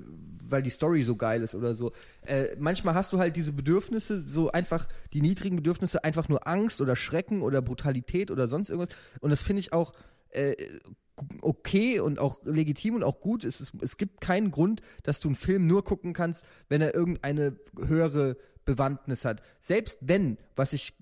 weil 0.49 0.61
die 0.63 0.69
Story 0.69 1.03
so 1.03 1.17
geil 1.17 1.43
ist 1.43 1.55
oder 1.55 1.73
so. 1.73 1.91
Äh, 2.25 2.55
manchmal 2.57 2.95
hast 2.95 3.11
du 3.11 3.17
halt 3.19 3.35
diese 3.35 3.51
Bedürfnisse, 3.51 4.19
so 4.19 4.49
einfach 4.49 4.88
die 5.11 5.21
niedrigen 5.21 5.57
Bedürfnisse, 5.57 6.05
einfach 6.05 6.29
nur 6.29 6.47
Angst 6.47 6.79
oder 6.79 6.95
Schrecken 6.95 7.41
oder 7.41 7.61
Brutalität 7.61 8.31
oder 8.31 8.47
sonst 8.47 8.69
irgendwas. 8.69 8.95
Und 9.19 9.29
das 9.29 9.41
finde 9.41 9.59
ich 9.59 9.73
auch 9.73 9.91
äh, 10.29 10.55
okay 11.41 11.99
und 11.99 12.19
auch 12.19 12.39
legitim 12.44 12.95
und 12.95 13.03
auch 13.03 13.19
gut. 13.19 13.44
Es, 13.44 13.61
ist, 13.61 13.73
es 13.81 13.98
gibt 13.98 14.22
keinen 14.22 14.52
Grund, 14.52 14.81
dass 15.03 15.19
du 15.19 15.30
einen 15.30 15.35
Film 15.35 15.68
nur 15.68 15.84
gucken 15.84 16.14
kannst, 16.14 16.45
wenn 16.69 16.81
er 16.81 16.94
irgendeine 16.94 17.57
höhere 17.77 18.38
Bewandtnis 18.65 19.26
hat. 19.26 19.41
Selbst 19.60 19.99
wenn, 20.02 20.38
was 20.56 20.73
ich 20.73 20.94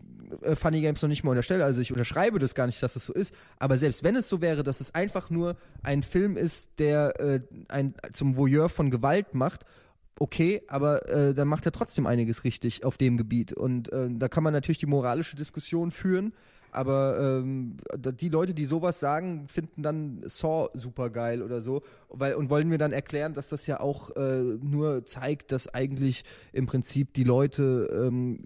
äh, 0.41 0.55
Funny 0.55 0.81
Games 0.81 1.01
noch 1.01 1.09
nicht 1.09 1.23
mal 1.23 1.31
unterstelle, 1.31 1.65
also 1.65 1.81
ich 1.81 1.91
unterschreibe 1.91 2.39
das 2.39 2.55
gar 2.55 2.67
nicht, 2.67 2.81
dass 2.81 2.95
es 2.95 3.05
so 3.05 3.13
ist, 3.13 3.33
aber 3.57 3.77
selbst 3.77 4.03
wenn 4.03 4.15
es 4.15 4.29
so 4.29 4.39
wäre, 4.39 4.63
dass 4.63 4.81
es 4.81 4.93
einfach 4.95 5.29
nur 5.29 5.57
ein 5.83 6.03
Film 6.03 6.37
ist, 6.37 6.79
der 6.79 7.19
äh, 7.19 7.41
ein 7.67 7.95
zum 8.13 8.37
Voyeur 8.37 8.69
von 8.69 8.91
Gewalt 8.91 9.33
macht 9.33 9.65
okay, 10.19 10.61
aber 10.67 11.07
äh, 11.09 11.33
dann 11.33 11.47
macht 11.47 11.65
er 11.65 11.71
trotzdem 11.71 12.05
einiges 12.05 12.43
richtig 12.43 12.85
auf 12.85 12.97
dem 12.97 13.17
Gebiet. 13.17 13.53
Und 13.53 13.91
äh, 13.91 14.07
da 14.09 14.27
kann 14.27 14.43
man 14.43 14.53
natürlich 14.53 14.77
die 14.77 14.85
moralische 14.85 15.35
Diskussion 15.35 15.91
führen, 15.91 16.33
aber 16.75 17.19
ähm, 17.19 17.77
die 17.95 18.29
Leute, 18.29 18.53
die 18.53 18.65
sowas 18.65 18.99
sagen, 18.99 19.47
finden 19.47 19.81
dann 19.81 20.21
Saw 20.25 20.69
super 20.73 21.09
geil 21.09 21.41
oder 21.41 21.61
so, 21.61 21.81
weil 22.09 22.35
und 22.35 22.49
wollen 22.49 22.67
mir 22.67 22.77
dann 22.77 22.91
erklären, 22.91 23.33
dass 23.33 23.47
das 23.47 23.67
ja 23.67 23.79
auch 23.79 24.15
äh, 24.15 24.41
nur 24.41 25.05
zeigt, 25.05 25.51
dass 25.51 25.73
eigentlich 25.73 26.23
im 26.53 26.65
Prinzip 26.65 27.13
die 27.13 27.23
Leute 27.23 27.89
ähm, 27.93 28.39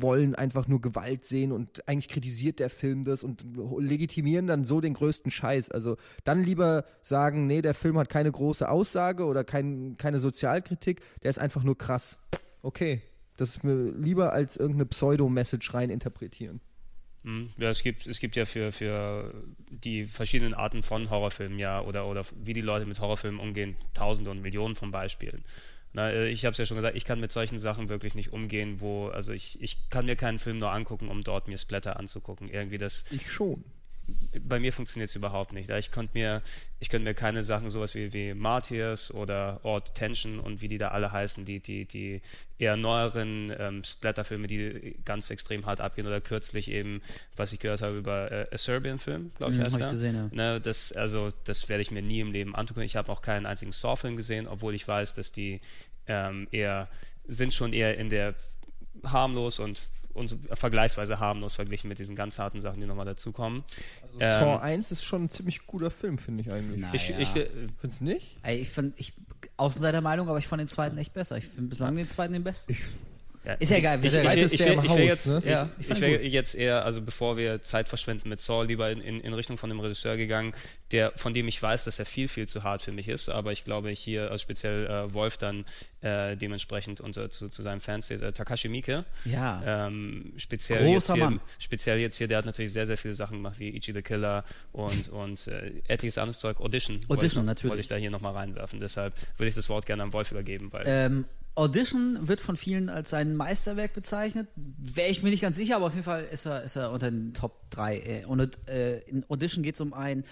wollen 0.00 0.34
einfach 0.34 0.68
nur 0.68 0.80
Gewalt 0.80 1.24
sehen 1.24 1.52
und 1.52 1.88
eigentlich 1.88 2.08
kritisiert 2.08 2.58
der 2.58 2.70
Film 2.70 3.04
das 3.04 3.24
und 3.24 3.44
legitimieren 3.78 4.46
dann 4.46 4.64
so 4.64 4.80
den 4.80 4.94
größten 4.94 5.30
Scheiß. 5.30 5.70
Also 5.70 5.96
dann 6.24 6.44
lieber 6.44 6.84
sagen, 7.02 7.46
nee, 7.46 7.62
der 7.62 7.74
Film 7.74 7.98
hat 7.98 8.08
keine 8.08 8.30
große 8.30 8.68
Aussage 8.68 9.24
oder 9.24 9.44
kein, 9.44 9.96
keine 9.96 10.18
Sozialkritik, 10.18 11.00
der 11.22 11.30
ist 11.30 11.38
einfach 11.38 11.62
nur 11.62 11.76
krass. 11.76 12.18
Okay, 12.62 13.00
das 13.36 13.56
ist 13.56 13.64
mir 13.64 13.90
lieber 13.92 14.34
als 14.34 14.58
irgendeine 14.58 14.86
Pseudo-Message 14.86 15.72
rein 15.72 15.88
interpretieren. 15.88 16.60
Hm, 17.24 17.50
ja, 17.58 17.70
es 17.70 17.82
gibt, 17.82 18.06
es 18.06 18.18
gibt 18.18 18.36
ja 18.36 18.46
für, 18.46 18.72
für 18.72 19.34
die 19.68 20.06
verschiedenen 20.06 20.54
Arten 20.54 20.82
von 20.82 21.10
Horrorfilmen 21.10 21.58
ja 21.58 21.80
oder, 21.82 22.06
oder 22.06 22.24
wie 22.42 22.54
die 22.54 22.62
Leute 22.62 22.86
mit 22.86 22.98
Horrorfilmen 22.98 23.40
umgehen, 23.40 23.76
tausende 23.92 24.30
und 24.30 24.40
Millionen 24.40 24.74
von 24.74 24.90
Beispielen. 24.90 25.44
Na, 25.92 26.10
äh, 26.10 26.28
ich 26.28 26.44
habe 26.44 26.52
es 26.52 26.58
ja 26.58 26.66
schon 26.66 26.76
gesagt, 26.76 26.96
ich 26.96 27.04
kann 27.04 27.20
mit 27.20 27.32
solchen 27.32 27.58
Sachen 27.58 27.88
wirklich 27.88 28.14
nicht 28.14 28.32
umgehen, 28.32 28.80
wo, 28.80 29.08
also 29.08 29.32
ich, 29.32 29.60
ich 29.60 29.90
kann 29.90 30.06
mir 30.06 30.16
keinen 30.16 30.38
Film 30.38 30.58
nur 30.58 30.72
angucken, 30.72 31.08
um 31.08 31.22
dort 31.22 31.48
mir 31.48 31.58
Splatter 31.58 31.98
anzugucken. 31.98 32.48
Irgendwie 32.48 32.78
das. 32.78 33.04
Ich 33.10 33.30
schon 33.30 33.64
bei 34.40 34.58
mir 34.58 34.72
funktioniert 34.72 35.10
es 35.10 35.16
überhaupt 35.16 35.52
nicht. 35.52 35.70
Ich 35.70 35.90
konnte 35.90 36.16
mir, 36.16 36.42
ich 36.78 36.88
könnte 36.88 37.04
mir 37.04 37.14
keine 37.14 37.44
Sachen 37.44 37.70
sowas 37.70 37.94
wie, 37.94 38.12
wie 38.12 38.34
Martyrs 38.34 39.12
oder 39.12 39.60
Odd 39.64 39.92
Tension 39.94 40.38
und 40.38 40.60
wie 40.60 40.68
die 40.68 40.78
da 40.78 40.88
alle 40.88 41.12
heißen, 41.12 41.44
die, 41.44 41.60
die, 41.60 41.84
die 41.84 42.22
eher 42.58 42.76
neueren 42.76 43.52
ähm, 43.58 43.84
Splatter-Filme, 43.84 44.46
die 44.46 44.96
ganz 45.04 45.30
extrem 45.30 45.66
hart 45.66 45.80
abgehen 45.80 46.06
oder 46.06 46.20
kürzlich 46.20 46.70
eben, 46.70 47.02
was 47.36 47.52
ich 47.52 47.60
gehört 47.60 47.82
habe 47.82 47.98
über 47.98 48.30
äh, 48.30 48.46
A 48.52 48.58
Serbian-Film, 48.58 49.32
glaube 49.36 49.52
ich, 49.52 49.58
mhm, 49.58 49.64
heißt 49.64 49.80
der. 49.80 49.88
Gesehen, 49.88 50.14
ja. 50.14 50.28
ne, 50.32 50.60
das, 50.60 50.92
also, 50.92 51.32
das 51.44 51.68
werde 51.68 51.82
ich 51.82 51.90
mir 51.90 52.02
nie 52.02 52.20
im 52.20 52.32
Leben 52.32 52.54
antun. 52.54 52.82
Ich 52.82 52.96
habe 52.96 53.10
auch 53.10 53.22
keinen 53.22 53.46
einzigen 53.46 53.72
Saw-Film 53.72 54.16
gesehen, 54.16 54.46
obwohl 54.46 54.74
ich 54.74 54.86
weiß, 54.86 55.14
dass 55.14 55.32
die 55.32 55.60
ähm, 56.06 56.48
eher, 56.50 56.88
sind 57.26 57.54
schon 57.54 57.72
eher 57.72 57.96
in 57.98 58.10
der 58.10 58.34
harmlos 59.04 59.58
und 59.58 59.80
und 60.14 60.28
so 60.28 60.38
vergleichsweise 60.54 61.18
harmlos 61.20 61.54
verglichen 61.54 61.88
mit 61.88 61.98
diesen 61.98 62.16
ganz 62.16 62.38
harten 62.38 62.60
Sachen, 62.60 62.80
die 62.80 62.86
nochmal 62.86 63.06
dazukommen. 63.06 63.64
Also 64.02 64.20
ähm, 64.20 64.56
Saw 64.56 64.62
1 64.62 64.92
ist 64.92 65.04
schon 65.04 65.24
ein 65.24 65.30
ziemlich 65.30 65.66
guter 65.66 65.90
Film, 65.90 66.18
finde 66.18 66.42
ich 66.42 66.50
eigentlich. 66.50 66.80
Naja. 66.80 66.94
Ich, 66.94 67.10
ich, 67.10 67.36
äh, 67.36 67.48
Findest 67.78 68.00
du 68.00 68.04
nicht? 68.04 68.36
Ey, 68.42 68.60
ich 68.60 68.70
finde, 68.70 68.92
ich, 68.96 69.12
Außenseiter 69.56 70.00
Meinung, 70.00 70.28
aber 70.28 70.38
ich 70.38 70.46
fand 70.46 70.60
den 70.60 70.68
zweiten 70.68 70.98
echt 70.98 71.12
besser. 71.12 71.36
Ich 71.36 71.46
finde 71.46 71.68
bislang 71.68 71.94
den 71.94 72.08
zweiten 72.08 72.32
den 72.32 72.44
besten. 72.44 72.72
Ich 72.72 72.80
ist 73.58 73.70
ja 73.70 73.78
egal. 73.78 74.04
Ich, 74.04 74.12
ich, 74.12 74.22
ich, 74.22 74.60
ich, 74.60 74.60
ich 74.60 74.68
wäre 74.68 75.02
jetzt, 75.02 75.26
ne? 75.26 75.42
ja, 75.46 75.70
ich, 75.78 75.88
ich 75.88 76.00
wär 76.00 76.26
jetzt 76.26 76.54
eher, 76.54 76.84
also 76.84 77.00
bevor 77.00 77.38
wir 77.38 77.62
Zeit 77.62 77.88
verschwenden 77.88 78.28
mit 78.28 78.38
Saul, 78.38 78.66
lieber 78.66 78.90
in, 78.90 79.00
in, 79.00 79.20
in, 79.20 79.32
Richtung 79.32 79.56
von 79.56 79.70
dem 79.70 79.80
Regisseur 79.80 80.18
gegangen, 80.18 80.52
der, 80.92 81.12
von 81.16 81.32
dem 81.32 81.48
ich 81.48 81.62
weiß, 81.62 81.84
dass 81.84 81.98
er 81.98 82.04
viel, 82.04 82.28
viel 82.28 82.46
zu 82.46 82.64
hart 82.64 82.82
für 82.82 82.92
mich 82.92 83.08
ist, 83.08 83.30
aber 83.30 83.52
ich 83.52 83.64
glaube 83.64 83.90
hier, 83.90 84.30
also 84.30 84.42
speziell 84.42 84.86
äh, 84.86 85.14
Wolf 85.14 85.38
dann 85.38 85.64
äh, 86.02 86.36
dementsprechend 86.36 87.00
unter, 87.00 87.30
zu, 87.30 87.48
zu 87.48 87.62
seinem 87.62 87.80
Fans, 87.80 88.10
äh, 88.10 88.32
Takashi 88.32 88.68
Miike. 88.68 89.04
Ja. 89.24 89.86
Ähm, 89.86 90.32
speziell, 90.36 90.86
jetzt 90.88 91.12
hier, 91.12 91.40
speziell 91.58 91.98
jetzt 91.98 92.16
hier, 92.16 92.28
der 92.28 92.38
hat 92.38 92.46
natürlich 92.46 92.72
sehr, 92.72 92.86
sehr 92.86 92.98
viele 92.98 93.14
Sachen 93.14 93.38
gemacht, 93.38 93.58
wie 93.58 93.70
Ichi 93.70 93.92
the 93.92 94.02
Killer 94.02 94.44
und, 94.72 95.08
und 95.12 95.46
äh, 95.46 95.72
etliches 95.88 96.18
anderes 96.18 96.40
Zeug. 96.40 96.60
Audition. 96.60 97.00
Audition, 97.08 97.18
wollte, 97.18 97.42
natürlich. 97.42 97.70
Wollte 97.70 97.80
ich 97.80 97.88
da 97.88 97.96
hier 97.96 98.10
nochmal 98.10 98.34
reinwerfen. 98.34 98.80
Deshalb 98.80 99.14
würde 99.38 99.48
ich 99.48 99.54
das 99.54 99.68
Wort 99.70 99.86
gerne 99.86 100.02
an 100.02 100.12
Wolf 100.12 100.30
übergeben. 100.30 100.68
Weil 100.72 100.84
ähm, 100.86 101.24
Audition 101.56 102.28
wird 102.28 102.40
von 102.40 102.56
vielen 102.56 102.88
als 102.88 103.10
sein 103.10 103.36
Meisterwerk 103.36 103.92
bezeichnet. 103.92 104.48
Wäre 104.54 105.08
ich 105.08 105.22
mir 105.22 105.30
nicht 105.30 105.42
ganz 105.42 105.56
sicher, 105.56 105.76
aber 105.76 105.86
auf 105.86 105.92
jeden 105.92 106.04
Fall 106.04 106.24
ist 106.24 106.46
er, 106.46 106.62
ist 106.62 106.76
er 106.76 106.92
unter 106.92 107.10
den 107.10 107.34
Top 107.34 107.68
3. 107.70 107.98
Äh, 107.98 108.24
und 108.24 108.58
äh, 108.68 109.00
in 109.00 109.24
Audition 109.28 109.62
geht 109.62 109.74
es 109.74 109.80
um 109.80 109.92
einen 109.92 110.24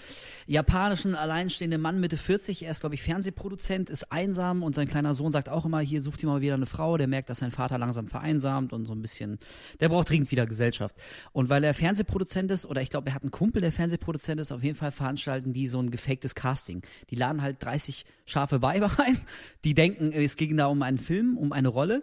japanischen, 0.47 1.15
alleinstehenden 1.15 1.81
Mann 1.81 2.01
Mitte 2.01 2.17
40. 2.17 2.63
Er 2.63 2.71
ist, 2.71 2.81
glaube 2.81 2.95
ich, 2.95 3.03
Fernsehproduzent, 3.03 3.91
ist 3.91 4.13
einsam 4.13 4.63
und 4.63 4.75
sein 4.75 4.87
kleiner 4.87 5.15
Sohn 5.15 5.33
sagt 5.33 5.49
auch 5.49 5.65
immer, 5.65 5.81
hier 5.81 6.03
sucht 6.03 6.23
ihr 6.23 6.29
mal 6.29 6.41
wieder 6.41 6.55
eine 6.55 6.67
Frau. 6.67 6.97
Der 6.97 7.09
merkt, 7.09 7.31
dass 7.31 7.39
sein 7.39 7.51
Vater 7.51 7.79
langsam 7.79 8.07
vereinsamt 8.07 8.73
und 8.73 8.85
so 8.85 8.93
ein 8.93 9.03
bisschen, 9.03 9.39
der 9.81 9.89
braucht 9.89 10.11
dringend 10.11 10.31
wieder 10.31 10.47
Gesellschaft. 10.47 10.95
Und 11.33 11.49
weil 11.49 11.65
er 11.65 11.75
Fernsehproduzent 11.75 12.51
ist, 12.53 12.65
oder 12.65 12.81
ich 12.81 12.91
glaube, 12.91 13.09
er 13.09 13.15
hat 13.15 13.23
einen 13.23 13.33
Kumpel, 13.33 13.61
der 13.61 13.73
Fernsehproduzent 13.73 14.41
ist, 14.41 14.53
auf 14.53 14.63
jeden 14.63 14.77
Fall 14.77 14.93
veranstalten 14.93 15.53
die 15.53 15.67
so 15.67 15.81
ein 15.81 15.91
gefaktes 15.91 16.35
Casting. 16.35 16.83
Die 17.11 17.17
laden 17.17 17.43
halt 17.43 17.63
30 17.63 18.05
scharfe 18.25 18.63
Weiber 18.63 18.91
ein, 19.05 19.21
die 19.65 19.75
denken, 19.75 20.13
es 20.13 20.37
ging 20.37 20.57
da 20.57 20.67
um 20.67 20.83
einen 20.83 20.99
Film, 21.09 21.39
um 21.39 21.53
eine 21.53 21.69
Rolle. 21.69 22.03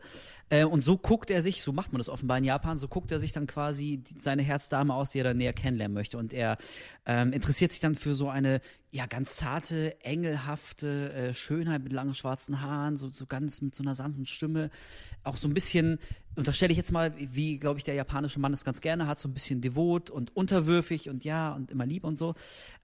Äh, 0.49 0.65
und 0.65 0.82
so 0.82 0.98
guckt 0.98 1.30
er 1.30 1.44
sich, 1.44 1.61
so 1.61 1.72
macht 1.72 1.94
man 1.94 1.99
das 1.99 2.10
offenbar 2.10 2.40
in 2.40 2.44
Japan, 2.44 2.80
so 2.80 2.88
guckt 2.88 3.11
er 3.11 3.19
sich 3.19 3.32
dann 3.32 3.45
quasi 3.45 4.03
seine 4.18 4.41
Herzdame 4.41 4.95
aus, 4.95 5.11
die 5.11 5.19
er 5.19 5.23
dann 5.23 5.38
näher 5.38 5.53
kennenlernen 5.53 5.94
möchte. 5.94 6.18
Und 6.18 6.34
er 6.34 6.57
ähm, 7.06 7.32
interessiert 7.34 7.72
sich 7.72 7.82
dann 7.82 7.94
für 7.94 8.15
so 8.15 8.30
eine 8.30 8.61
ja 8.90 9.06
ganz 9.06 9.36
zarte, 9.36 10.02
engelhafte 10.02 11.14
äh, 11.14 11.34
Schönheit 11.36 11.84
mit 11.84 11.94
langen 11.94 12.15
schwarzen 12.15 12.61
Haaren, 12.61 12.98
so, 12.98 13.11
so 13.11 13.27
ganz 13.27 13.61
mit 13.61 13.76
so 13.76 13.84
einer 13.84 13.94
sanften 13.94 14.26
Stimme. 14.26 14.72
Auch 15.23 15.38
so 15.38 15.48
ein 15.48 15.53
bisschen, 15.53 15.99
unterstelle 16.36 16.72
ich 16.72 16.78
jetzt 16.78 16.91
mal, 16.91 17.14
wie, 17.18 17.60
glaube 17.60 17.80
ich, 17.80 17.84
der 17.84 17.94
japanische 17.94 18.40
Mann 18.40 18.52
das 18.52 18.66
ganz 18.66 18.82
gerne 18.82 19.07
hat, 19.07 19.20
so 19.20 19.28
ein 19.28 19.34
bisschen 19.34 19.62
devot 19.62 20.10
und 20.10 20.36
unterwürfig 20.36 21.10
und 21.10 21.24
ja, 21.24 21.53
und 21.53 21.72
immer 21.72 21.86
lieb 21.86 22.03
und 22.03 22.18
so. 22.18 22.36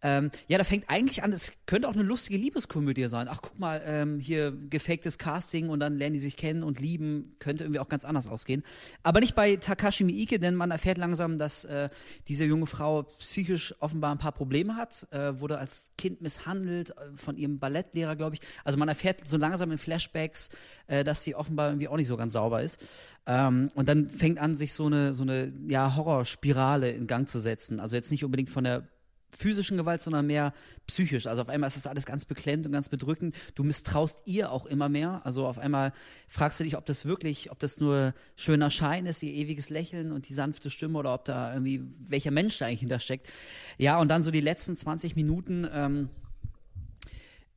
Ähm, 0.01 0.31
ja, 0.47 0.57
da 0.57 0.63
fängt 0.63 0.85
eigentlich 0.89 1.23
an, 1.23 1.33
es 1.33 1.53
könnte 1.65 1.87
auch 1.87 1.93
eine 1.93 2.03
lustige 2.03 2.37
Liebeskomödie 2.37 3.07
sein. 3.07 3.27
Ach, 3.29 3.41
guck 3.41 3.59
mal, 3.59 3.81
ähm, 3.85 4.19
hier 4.19 4.51
gefaktes 4.51 5.17
Casting 5.17 5.69
und 5.69 5.79
dann 5.79 5.97
lernen 5.97 6.13
die 6.13 6.19
sich 6.19 6.37
kennen 6.37 6.63
und 6.63 6.79
lieben, 6.79 7.35
könnte 7.39 7.63
irgendwie 7.63 7.79
auch 7.79 7.89
ganz 7.89 8.05
anders 8.05 8.27
ausgehen. 8.27 8.63
Aber 9.03 9.19
nicht 9.19 9.35
bei 9.35 9.55
Takashi 9.55 10.03
Miike, 10.03 10.39
denn 10.39 10.55
man 10.55 10.71
erfährt 10.71 10.97
langsam, 10.97 11.37
dass 11.37 11.65
äh, 11.65 11.89
diese 12.27 12.45
junge 12.45 12.65
Frau 12.65 13.03
psychisch 13.03 13.75
offenbar 13.79 14.13
ein 14.13 14.17
paar 14.17 14.31
Probleme 14.31 14.75
hat, 14.75 15.07
äh, 15.11 15.39
wurde 15.39 15.57
als 15.57 15.89
Kind 15.97 16.21
misshandelt 16.21 16.91
äh, 16.91 16.93
von 17.15 17.37
ihrem 17.37 17.59
Ballettlehrer, 17.59 18.15
glaube 18.15 18.35
ich. 18.35 18.41
Also 18.63 18.77
man 18.77 18.87
erfährt 18.87 19.27
so 19.27 19.37
langsam 19.37 19.71
in 19.71 19.77
Flashbacks, 19.77 20.49
äh, 20.87 21.03
dass 21.03 21.23
sie 21.23 21.35
offenbar 21.35 21.69
irgendwie 21.69 21.87
auch 21.87 21.97
nicht 21.97 22.07
so 22.07 22.17
ganz 22.17 22.33
sauber 22.33 22.61
ist. 22.61 22.79
Ähm, 23.27 23.69
und 23.75 23.87
dann 23.87 24.09
fängt 24.09 24.39
an, 24.39 24.55
sich 24.55 24.73
so 24.73 24.87
eine 24.87 25.13
so 25.13 25.23
eine 25.23 25.53
ja 25.67 25.95
Horrorspirale 25.95 26.91
in 26.91 27.07
Gang 27.07 27.29
zu 27.29 27.39
setzen. 27.39 27.79
Also 27.79 27.95
jetzt 27.95 28.11
nicht 28.11 28.25
unbedingt 28.25 28.49
von 28.49 28.63
der 28.63 28.87
physischen 29.35 29.77
Gewalt, 29.77 30.01
sondern 30.01 30.27
mehr 30.27 30.53
psychisch. 30.87 31.27
Also 31.27 31.41
auf 31.41 31.49
einmal 31.49 31.67
ist 31.67 31.77
das 31.77 31.87
alles 31.87 32.05
ganz 32.05 32.25
beklemmt 32.25 32.65
und 32.65 32.71
ganz 32.71 32.89
bedrückend. 32.89 33.35
Du 33.55 33.63
misstraust 33.63 34.21
ihr 34.25 34.51
auch 34.51 34.65
immer 34.65 34.89
mehr. 34.89 35.21
Also 35.23 35.47
auf 35.47 35.57
einmal 35.57 35.93
fragst 36.27 36.59
du 36.59 36.63
dich, 36.63 36.77
ob 36.77 36.85
das 36.85 37.05
wirklich, 37.05 37.51
ob 37.51 37.59
das 37.59 37.79
nur 37.79 38.13
schöner 38.35 38.71
Schein 38.71 39.05
ist, 39.05 39.23
ihr 39.23 39.33
ewiges 39.33 39.69
Lächeln 39.69 40.11
und 40.11 40.29
die 40.29 40.33
sanfte 40.33 40.69
Stimme 40.69 40.99
oder 40.99 41.13
ob 41.13 41.25
da 41.25 41.53
irgendwie 41.53 41.81
welcher 42.07 42.31
Mensch 42.31 42.57
da 42.57 42.65
eigentlich 42.65 42.81
hintersteckt. 42.81 43.29
Ja, 43.77 43.99
und 43.99 44.09
dann 44.09 44.21
so 44.21 44.31
die 44.31 44.41
letzten 44.41 44.75
20 44.75 45.15
Minuten. 45.15 45.67
Ähm, 45.71 46.09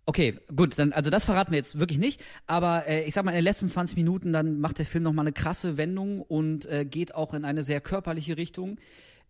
Okay, 0.06 0.38
gut, 0.54 0.78
dann 0.78 0.92
also 0.92 1.08
das 1.08 1.24
verraten 1.24 1.52
wir 1.52 1.56
jetzt 1.56 1.78
wirklich 1.78 1.98
nicht, 1.98 2.22
aber 2.46 2.86
äh, 2.86 3.04
ich 3.04 3.14
sag 3.14 3.24
mal 3.24 3.30
in 3.30 3.36
den 3.36 3.44
letzten 3.44 3.68
20 3.68 3.96
Minuten 3.96 4.34
dann 4.34 4.60
macht 4.60 4.78
der 4.78 4.84
Film 4.84 5.04
noch 5.04 5.14
mal 5.14 5.22
eine 5.22 5.32
krasse 5.32 5.78
Wendung 5.78 6.20
und 6.20 6.66
äh, 6.66 6.84
geht 6.84 7.14
auch 7.14 7.32
in 7.32 7.46
eine 7.46 7.62
sehr 7.62 7.80
körperliche 7.80 8.36
Richtung. 8.36 8.76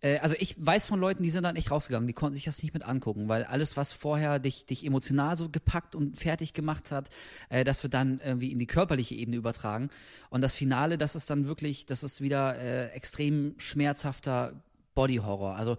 Äh, 0.00 0.18
also 0.18 0.34
ich 0.38 0.54
weiß 0.58 0.84
von 0.84 0.98
Leuten, 0.98 1.22
die 1.22 1.30
sind 1.30 1.44
dann 1.44 1.54
echt 1.56 1.70
rausgegangen, 1.70 2.06
die 2.06 2.12
konnten 2.12 2.34
sich 2.34 2.44
das 2.44 2.62
nicht 2.62 2.74
mit 2.74 2.82
angucken, 2.82 3.28
weil 3.28 3.44
alles, 3.44 3.76
was 3.76 3.92
vorher 3.92 4.40
dich, 4.40 4.66
dich 4.66 4.84
emotional 4.84 5.36
so 5.36 5.48
gepackt 5.48 5.94
und 5.94 6.18
fertig 6.18 6.52
gemacht 6.52 6.90
hat, 6.90 7.08
äh, 7.48 7.62
das 7.62 7.82
wird 7.82 7.94
dann 7.94 8.20
irgendwie 8.24 8.50
in 8.52 8.58
die 8.58 8.66
körperliche 8.66 9.14
Ebene 9.14 9.36
übertragen. 9.36 9.88
Und 10.28 10.42
das 10.42 10.56
Finale, 10.56 10.98
das 10.98 11.14
ist 11.14 11.30
dann 11.30 11.48
wirklich, 11.48 11.86
das 11.86 12.02
ist 12.02 12.20
wieder 12.20 12.58
äh, 12.58 12.88
extrem 12.88 13.54
schmerzhafter 13.58 14.54
Body 14.94 15.16
Horror. 15.16 15.56
Also 15.56 15.76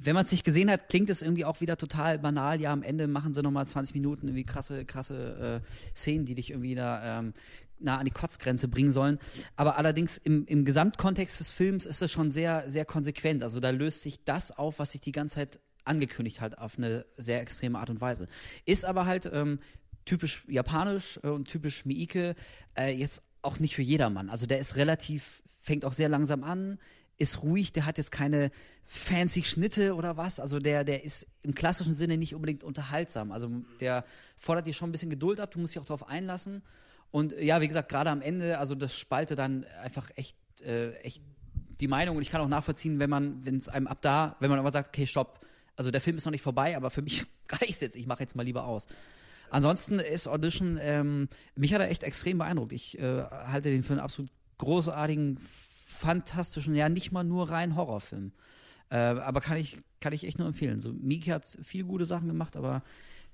wenn 0.00 0.14
man 0.14 0.24
es 0.24 0.32
nicht 0.32 0.44
gesehen 0.44 0.70
hat, 0.70 0.88
klingt 0.88 1.10
es 1.10 1.22
irgendwie 1.22 1.44
auch 1.44 1.60
wieder 1.60 1.76
total 1.76 2.18
banal. 2.18 2.60
Ja, 2.60 2.72
am 2.72 2.82
Ende 2.82 3.08
machen 3.08 3.34
sie 3.34 3.42
nochmal 3.42 3.66
20 3.66 3.94
Minuten 3.94 4.28
irgendwie 4.28 4.44
krasse, 4.44 4.84
krasse 4.84 5.62
äh, 5.64 5.96
Szenen, 5.96 6.24
die 6.24 6.34
dich 6.34 6.50
irgendwie 6.50 6.74
da 6.74 7.18
ähm, 7.18 7.34
nah 7.80 7.98
an 7.98 8.04
die 8.04 8.10
Kotzgrenze 8.10 8.68
bringen 8.68 8.92
sollen. 8.92 9.18
Aber 9.56 9.76
allerdings 9.76 10.16
im, 10.18 10.46
im 10.46 10.64
Gesamtkontext 10.64 11.40
des 11.40 11.50
Films 11.50 11.86
ist 11.86 12.02
es 12.02 12.10
schon 12.10 12.30
sehr, 12.30 12.68
sehr 12.68 12.84
konsequent. 12.84 13.42
Also 13.42 13.60
da 13.60 13.70
löst 13.70 14.02
sich 14.02 14.24
das 14.24 14.56
auf, 14.56 14.78
was 14.78 14.92
sich 14.92 15.00
die 15.00 15.12
ganze 15.12 15.36
Zeit 15.36 15.60
angekündigt 15.84 16.40
hat, 16.40 16.58
auf 16.58 16.78
eine 16.78 17.06
sehr 17.16 17.40
extreme 17.40 17.78
Art 17.78 17.90
und 17.90 18.00
Weise. 18.00 18.28
Ist 18.66 18.84
aber 18.84 19.06
halt 19.06 19.28
ähm, 19.32 19.58
typisch 20.04 20.44
japanisch 20.48 21.18
äh, 21.22 21.28
und 21.28 21.48
typisch 21.48 21.84
Miike 21.86 22.34
äh, 22.76 22.92
jetzt 22.92 23.22
auch 23.42 23.58
nicht 23.58 23.74
für 23.74 23.82
jedermann. 23.82 24.30
Also 24.30 24.46
der 24.46 24.58
ist 24.58 24.76
relativ, 24.76 25.42
fängt 25.60 25.84
auch 25.84 25.92
sehr 25.92 26.08
langsam 26.08 26.44
an, 26.44 26.78
ist 27.18 27.42
ruhig, 27.42 27.72
der 27.72 27.84
hat 27.84 27.98
jetzt 27.98 28.12
keine 28.12 28.50
fancy 28.86 29.42
Schnitte 29.42 29.94
oder 29.94 30.16
was. 30.16 30.40
Also 30.40 30.58
der, 30.58 30.84
der 30.84 31.04
ist 31.04 31.26
im 31.42 31.54
klassischen 31.54 31.94
Sinne 31.94 32.16
nicht 32.16 32.34
unbedingt 32.34 32.64
unterhaltsam. 32.64 33.32
Also 33.32 33.50
der 33.80 34.04
fordert 34.36 34.66
dir 34.66 34.72
schon 34.72 34.88
ein 34.88 34.92
bisschen 34.92 35.10
Geduld 35.10 35.40
ab, 35.40 35.50
du 35.50 35.58
musst 35.58 35.74
dich 35.74 35.80
auch 35.80 35.86
darauf 35.86 36.08
einlassen. 36.08 36.62
Und 37.10 37.32
äh, 37.32 37.44
ja, 37.44 37.60
wie 37.60 37.68
gesagt, 37.68 37.88
gerade 37.88 38.10
am 38.10 38.22
Ende, 38.22 38.58
also 38.58 38.74
das 38.74 38.98
spalte 38.98 39.34
dann 39.34 39.64
einfach 39.82 40.10
echt, 40.16 40.36
äh, 40.62 40.92
echt 40.98 41.22
die 41.80 41.88
Meinung. 41.88 42.16
Und 42.16 42.22
ich 42.22 42.30
kann 42.30 42.40
auch 42.40 42.48
nachvollziehen, 42.48 42.98
wenn 42.98 43.10
man, 43.10 43.44
wenn 43.44 43.56
es 43.56 43.68
einem 43.68 43.86
ab 43.86 43.98
da, 44.00 44.36
wenn 44.40 44.50
man 44.50 44.58
aber 44.58 44.72
sagt, 44.72 44.88
okay, 44.88 45.06
stopp, 45.06 45.40
also 45.76 45.90
der 45.90 46.00
Film 46.00 46.16
ist 46.16 46.24
noch 46.24 46.32
nicht 46.32 46.42
vorbei, 46.42 46.76
aber 46.76 46.90
für 46.90 47.02
mich 47.02 47.26
reicht's 47.48 47.80
jetzt, 47.80 47.96
ich 47.96 48.06
mache 48.06 48.20
jetzt 48.20 48.36
mal 48.36 48.42
lieber 48.42 48.66
aus. 48.66 48.86
Ansonsten 49.50 49.98
ist 49.98 50.28
Audition, 50.28 50.78
ähm, 50.80 51.28
mich 51.54 51.72
hat 51.72 51.80
er 51.80 51.90
echt 51.90 52.02
extrem 52.02 52.38
beeindruckt. 52.38 52.72
Ich 52.72 52.98
äh, 52.98 53.22
halte 53.22 53.70
den 53.70 53.82
für 53.82 53.94
einen 53.94 54.00
absolut 54.00 54.30
großartigen, 54.58 55.38
fantastischen, 55.98 56.74
ja 56.74 56.88
nicht 56.88 57.12
mal 57.12 57.24
nur 57.24 57.50
rein 57.50 57.76
Horrorfilm. 57.76 58.32
Äh, 58.90 58.96
aber 58.96 59.40
kann 59.40 59.56
ich, 59.56 59.78
kann 60.00 60.12
ich 60.12 60.24
echt 60.24 60.38
nur 60.38 60.46
empfehlen. 60.46 60.80
So, 60.80 60.92
Miki 60.92 61.30
hat 61.30 61.46
viel 61.62 61.84
gute 61.84 62.04
Sachen 62.04 62.28
gemacht, 62.28 62.56
aber 62.56 62.82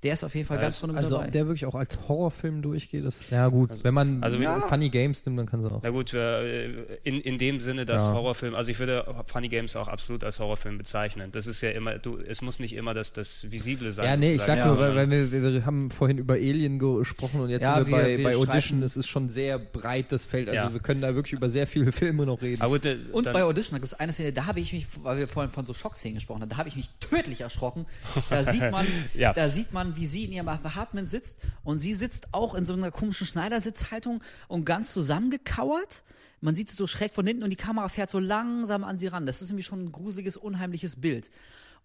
der 0.04 0.12
ist 0.12 0.22
auf 0.22 0.34
jeden 0.34 0.46
Fall 0.46 0.58
ganz 0.58 0.78
vorne 0.78 0.92
mit 0.92 1.02
Also 1.02 1.16
dabei. 1.16 1.26
ob 1.26 1.32
der 1.32 1.46
wirklich 1.46 1.66
auch 1.66 1.74
als 1.74 1.98
Horrorfilm 2.08 2.62
durchgeht, 2.62 3.04
das 3.04 3.30
ja 3.30 3.48
gut. 3.48 3.70
wenn 3.82 3.94
man 3.94 4.22
also 4.22 4.36
ja, 4.36 4.60
Funny 4.60 4.90
Games 4.90 5.24
nimmt, 5.26 5.38
dann 5.38 5.46
kann 5.46 5.62
sie 5.62 5.70
auch. 5.70 5.80
Na 5.82 5.90
gut, 5.90 6.12
äh, 6.14 6.66
in, 7.02 7.20
in 7.20 7.38
dem 7.38 7.58
Sinne, 7.60 7.84
dass 7.86 8.02
Ja. 8.02 8.12
Horrorfilm, 8.12 8.54
also 8.54 8.70
ich 8.70 8.78
würde 8.78 9.04
Funny 9.26 9.48
Games 9.48 9.74
auch 9.76 9.88
absolut 9.88 10.22
als 10.22 10.38
Horrorfilm 10.38 10.78
bezeichnen. 10.78 11.32
Das 11.32 11.46
ist 11.46 11.60
ja 11.62 11.70
immer, 11.70 11.98
du, 11.98 12.18
es 12.18 12.42
muss 12.42 12.60
nicht 12.60 12.74
immer 12.74 12.94
das, 12.94 13.12
das 13.12 13.50
Visible 13.50 13.92
sein. 13.92 14.04
Ja, 14.04 14.16
nee, 14.16 14.34
ich 14.34 14.42
sag 14.42 14.64
nur, 14.66 14.78
weil, 14.78 14.94
weil 14.94 15.10
wir, 15.10 15.32
wir 15.54 15.66
haben 15.66 15.90
vorhin 15.90 16.18
über 16.18 16.34
Alien 16.34 16.78
gesprochen 16.78 17.40
und 17.40 17.50
jetzt 17.50 17.62
Ja, 17.62 17.76
sind 17.76 17.88
wir, 17.88 17.96
wir- 17.96 18.02
bei, 18.04 18.18
wir 18.18 18.24
bei 18.24 18.36
Audition, 18.36 18.82
es 18.82 18.96
ist 18.96 19.08
schon 19.08 19.28
sehr 19.28 19.58
breit 19.58 20.12
das 20.12 20.24
Feld, 20.24 20.48
also 20.48 20.66
Ja. 20.68 20.72
wir 20.72 20.80
können 20.80 21.00
da 21.00 21.14
wirklich 21.14 21.32
über 21.32 21.48
sehr 21.48 21.66
viele 21.66 21.90
Filme 21.92 22.26
noch 22.26 22.42
reden. 22.42 22.60
Aber 22.60 22.76
äh, 22.84 22.96
Und 23.12 23.24
bei 23.32 23.42
Audition, 23.42 23.72
da 23.72 23.78
gibt 23.78 23.92
es 23.92 23.94
eine 23.98 24.12
Szene, 24.12 24.32
da 24.32 24.46
habe 24.46 24.60
ich 24.60 24.72
mich, 24.72 24.86
weil 25.02 25.16
wir 25.16 25.28
vorhin 25.28 25.50
von 25.50 25.64
so 25.64 25.72
Schockszenen 25.72 26.16
gesprochen 26.16 26.42
haben, 26.42 26.48
da 26.50 26.56
habe 26.58 26.68
ich 26.68 26.76
mich 26.76 26.90
tödlich 27.00 27.40
erschrocken. 27.40 27.86
Da 28.28 28.44
sieht 28.44 28.70
man, 28.70 28.86
Ja. 29.14 29.32
da 29.32 29.48
sieht 29.48 29.72
man, 29.72 29.93
wie 29.96 30.06
sie 30.06 30.24
in 30.24 30.32
ihrem 30.32 30.48
Apartment 30.48 31.08
sitzt 31.08 31.40
und 31.62 31.78
sie 31.78 31.94
sitzt 31.94 32.28
auch 32.32 32.54
in 32.54 32.64
so 32.64 32.74
einer 32.74 32.90
komischen 32.90 33.26
Schneidersitzhaltung 33.26 34.22
und 34.48 34.64
ganz 34.64 34.92
zusammengekauert. 34.92 36.02
Man 36.40 36.54
sieht 36.54 36.68
sie 36.68 36.76
so 36.76 36.86
schräg 36.86 37.14
von 37.14 37.26
hinten 37.26 37.42
und 37.42 37.50
die 37.50 37.56
Kamera 37.56 37.88
fährt 37.88 38.10
so 38.10 38.18
langsam 38.18 38.84
an 38.84 38.98
sie 38.98 39.06
ran. 39.06 39.26
Das 39.26 39.42
ist 39.42 39.50
irgendwie 39.50 39.64
schon 39.64 39.84
ein 39.84 39.92
gruseliges, 39.92 40.36
unheimliches 40.36 40.96
Bild. 40.96 41.30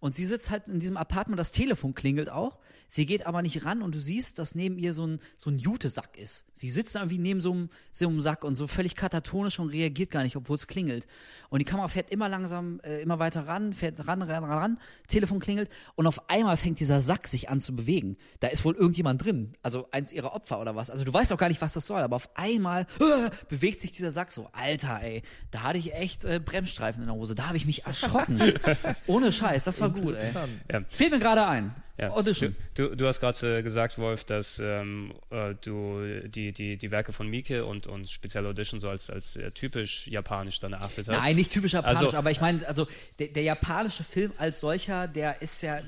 Und 0.00 0.14
sie 0.14 0.26
sitzt 0.26 0.50
halt 0.50 0.66
in 0.68 0.80
diesem 0.80 0.96
Apartment, 0.96 1.38
das 1.38 1.52
Telefon 1.52 1.94
klingelt 1.94 2.30
auch. 2.30 2.58
Sie 2.90 3.06
geht 3.06 3.24
aber 3.24 3.40
nicht 3.40 3.64
ran 3.64 3.82
und 3.82 3.94
du 3.94 4.00
siehst, 4.00 4.38
dass 4.40 4.54
neben 4.54 4.76
ihr 4.76 4.92
so 4.92 5.06
ein, 5.06 5.20
so 5.36 5.48
ein 5.48 5.58
Jutesack 5.58 6.18
ist. 6.18 6.44
Sie 6.52 6.68
sitzt 6.68 6.96
irgendwie 6.96 7.18
neben 7.18 7.40
so 7.40 7.52
einem, 7.52 7.70
so 7.92 8.08
einem 8.08 8.20
Sack 8.20 8.44
und 8.44 8.56
so 8.56 8.66
völlig 8.66 8.96
katatonisch 8.96 9.60
und 9.60 9.70
reagiert 9.70 10.10
gar 10.10 10.24
nicht, 10.24 10.36
obwohl 10.36 10.56
es 10.56 10.66
klingelt. 10.66 11.06
Und 11.50 11.60
die 11.60 11.64
Kamera 11.64 11.86
fährt 11.86 12.10
immer 12.10 12.28
langsam, 12.28 12.80
äh, 12.82 13.00
immer 13.00 13.20
weiter 13.20 13.46
ran, 13.46 13.72
fährt 13.72 14.06
ran, 14.08 14.22
ran, 14.22 14.44
ran, 14.44 14.58
ran, 14.58 14.78
Telefon 15.06 15.38
klingelt 15.38 15.70
und 15.94 16.08
auf 16.08 16.28
einmal 16.28 16.56
fängt 16.56 16.80
dieser 16.80 17.00
Sack 17.00 17.28
sich 17.28 17.48
an 17.48 17.60
zu 17.60 17.76
bewegen. 17.76 18.16
Da 18.40 18.48
ist 18.48 18.64
wohl 18.64 18.74
irgendjemand 18.74 19.24
drin, 19.24 19.54
also 19.62 19.86
eins 19.92 20.12
ihrer 20.12 20.34
Opfer 20.34 20.60
oder 20.60 20.74
was. 20.74 20.90
Also 20.90 21.04
du 21.04 21.12
weißt 21.14 21.32
auch 21.32 21.38
gar 21.38 21.48
nicht, 21.48 21.60
was 21.60 21.72
das 21.72 21.86
soll, 21.86 22.00
aber 22.00 22.16
auf 22.16 22.36
einmal 22.36 22.86
äh, 22.98 23.30
bewegt 23.48 23.80
sich 23.80 23.92
dieser 23.92 24.10
Sack 24.10 24.32
so. 24.32 24.48
Alter, 24.52 25.00
ey, 25.00 25.22
da 25.52 25.62
hatte 25.62 25.78
ich 25.78 25.94
echt 25.94 26.24
äh, 26.24 26.40
Bremsstreifen 26.44 27.02
in 27.02 27.06
der 27.06 27.16
Hose. 27.16 27.36
Da 27.36 27.46
habe 27.46 27.56
ich 27.56 27.66
mich 27.66 27.86
erschrocken. 27.86 28.40
Ohne 29.06 29.30
Scheiß, 29.30 29.62
das 29.62 29.80
war 29.80 29.90
gut, 29.90 30.16
ey. 30.16 30.32
ja. 30.72 30.80
Fehlt 30.90 31.12
mir 31.12 31.20
gerade 31.20 31.46
ein. 31.46 31.74
Ja. 32.00 32.10
Audition. 32.10 32.56
Du, 32.74 32.94
du, 32.96 33.06
hast 33.06 33.20
gerade 33.20 33.58
äh, 33.58 33.62
gesagt, 33.62 33.98
Wolf, 33.98 34.24
dass 34.24 34.58
ähm, 34.58 35.12
äh, 35.30 35.54
du 35.60 36.00
die, 36.28 36.52
die, 36.52 36.76
die 36.76 36.90
Werke 36.90 37.12
von 37.12 37.28
Mieke 37.28 37.66
und, 37.66 37.86
und 37.86 38.08
speziell 38.08 38.46
Audition 38.46 38.80
so 38.80 38.88
als, 38.88 39.10
als 39.10 39.36
äh, 39.36 39.50
typisch 39.50 40.06
japanisch 40.06 40.60
dann 40.60 40.72
erachtet 40.72 41.08
hast. 41.08 41.18
Nein, 41.18 41.36
nicht 41.36 41.52
typisch 41.52 41.72
japanisch, 41.72 41.98
Also- 41.98 42.16
aber 42.16 42.30
ich 42.30 42.40
meine, 42.40 42.66
also 42.66 42.86
der, 43.18 43.28
der 43.28 43.42
japanische 43.42 44.04
Film 44.04 44.32
als 44.38 44.60
solcher, 44.60 45.08
der 45.08 45.42
ist 45.42 45.62
ja, 45.62 45.80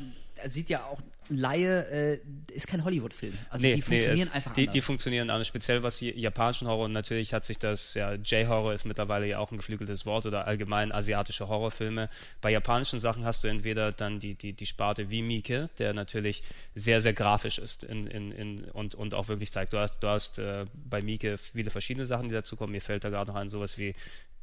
sieht 0.48 0.69
ja 0.69 0.85
auch 0.85 1.01
Laie, 1.28 1.86
äh, 1.90 2.19
ist 2.52 2.66
kein 2.66 2.85
Hollywood-Film. 2.85 3.36
Also 3.48 3.64
die 3.64 3.81
funktionieren 3.81 4.28
es, 4.28 4.35
einfach 4.35 4.55
die, 4.55 4.62
anders. 4.62 4.73
Die 4.74 4.81
funktionieren 4.81 5.31
anders, 5.31 5.47
speziell 5.47 5.82
was 5.82 5.98
die 5.98 6.10
japanischen 6.10 6.69
Horror 6.69 6.86
und 6.86 6.93
natürlich 6.93 7.32
hat 7.32 7.44
sich 7.44 7.59
das, 7.59 7.94
ja, 7.94 8.14
J-Horror 8.14 8.74
ist 8.74 8.85
mittlerweile 8.85 9.27
ja 9.27 9.39
auch 9.39 9.51
ein 9.51 9.56
geflügeltes 9.56 10.05
Wort 10.05 10.27
oder 10.27 10.47
allgemein 10.47 10.93
asiatische 10.93 11.48
Horrorfilme. 11.48 12.10
Bei 12.40 12.51
japanischen 12.51 12.98
Sachen 12.98 13.24
hast 13.24 13.44
du 13.44 13.48
entweder 13.48 13.93
dann 13.93 14.20
die, 14.20 14.35
die, 14.35 14.52
die 14.52 14.66
Sparte 14.66 15.10
wie 15.10 15.23
Mieke, 15.23 15.70
der 15.78 15.94
natürlich 15.94 16.43
sehr, 16.74 17.01
sehr 17.01 17.12
grafisch 17.12 17.59
ist 17.59 17.85
in, 17.85 18.06
in, 18.06 18.32
in, 18.32 18.64
und, 18.64 18.94
und 18.94 19.14
auch 19.14 19.28
wirklich 19.28 19.52
zeigt. 19.52 19.73
Du 19.73 19.78
hast, 19.78 20.01
du 20.01 20.09
hast 20.09 20.39
äh, 20.39 20.66
bei 20.74 21.02
Mieke 21.02 21.39
viele 21.39 21.70
verschiedene 21.70 22.06
Sachen, 22.06 22.28
die 22.28 22.35
dazu 22.35 22.56
kommen. 22.56 22.73
Mir 22.73 22.82
fällt 22.82 23.05
da 23.05 23.10
gerade 23.10 23.31
noch 23.31 23.39
ein, 23.39 23.48
sowas 23.48 23.78
wie 23.78 23.94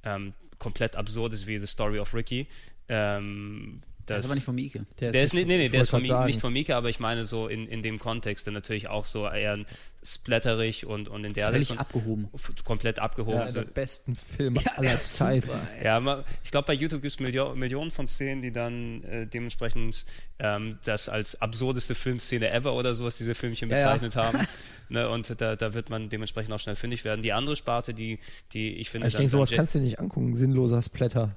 ähm, 0.04 0.34
komplett 0.60 0.96
absurdes 0.96 1.46
wie 1.46 1.60
The 1.60 1.68
Story 1.68 2.00
of 2.00 2.14
Ricky. 2.14 2.48
Ähm, 2.88 3.82
das 4.16 4.20
ist 4.20 4.26
aber 4.26 4.36
nicht 4.36 4.44
von 4.46 4.56
Mieke. 4.56 4.86
der, 5.00 5.14
ist 5.24 5.34
nicht, 5.34 5.48
nee, 5.48 5.58
nee, 5.58 5.70
der 5.70 5.82
ist 5.82 5.90
von 5.90 6.04
grad 6.04 6.26
nicht 6.26 6.36
sagen. 6.36 6.42
von 6.42 6.54
Mika, 6.54 6.78
aber 6.78 6.90
ich 6.90 7.00
meine 7.00 7.26
so 7.26 7.48
in, 7.48 7.68
in 7.68 7.82
dem 7.82 8.00
Kontext, 8.00 8.46
der 8.46 8.54
natürlich 8.54 8.88
auch 8.90 9.06
so 9.06 9.28
eher 9.28 9.60
splatterig 10.02 10.86
und, 10.86 11.10
und 11.10 11.26
in 11.26 11.34
der 11.34 11.50
Völlig 11.52 11.78
abgehoben. 11.78 12.30
komplett 12.64 13.00
abgehoben. 13.00 13.38
Ja, 13.40 13.52
so. 13.52 13.60
der 13.62 13.68
besten 13.70 14.16
Filme 14.16 14.62
Ja, 14.66 14.72
aller 14.78 14.90
der 14.90 14.98
Zeiten. 14.98 15.50
Ja, 15.84 16.00
ma- 16.00 16.24
ich 16.44 16.52
glaube, 16.52 16.68
bei 16.68 16.74
YouTube 16.74 17.02
gibt 17.02 17.14
es 17.14 17.20
Milio 17.20 17.54
Millionen 17.56 17.92
von 17.92 18.08
Szenen, 18.08 18.42
die 18.42 18.52
dann 18.52 19.04
äh, 19.04 19.28
dementsprechend 19.28 20.06
ähm, 20.40 20.80
das 20.86 21.10
als 21.10 21.42
absurdeste 21.42 21.96
Filmszene 21.96 22.50
ever 22.50 22.74
oder 22.76 22.96
sowas 22.96 23.18
diese 23.18 23.36
Filmchen 23.36 23.70
Ja, 23.70 23.78
ja. 23.78 23.84
bezeichnet 23.94 24.16
haben. 24.16 24.48
Ne, 24.92 25.08
und 25.08 25.40
da, 25.40 25.56
da 25.56 25.76
wird 25.76 25.92
man 25.92 26.10
dementsprechend 26.10 26.52
auch 26.52 26.60
schnell 26.60 26.76
fündig 26.76 27.06
werden. 27.06 27.22
Die 27.22 27.32
andere 27.32 27.56
Sparte, 27.56 27.94
die, 27.94 28.18
die 28.54 28.74
ich 28.78 28.90
finde, 28.90 29.08
Ich 29.08 29.14
denke, 29.14 29.30
sowas 29.30 29.52
kannst 29.52 29.76
du 29.76 29.78
dir 29.78 29.84
nicht 29.86 30.00
angucken, 30.00 30.34
sinnloser 30.34 30.82
Splatter. 30.82 31.36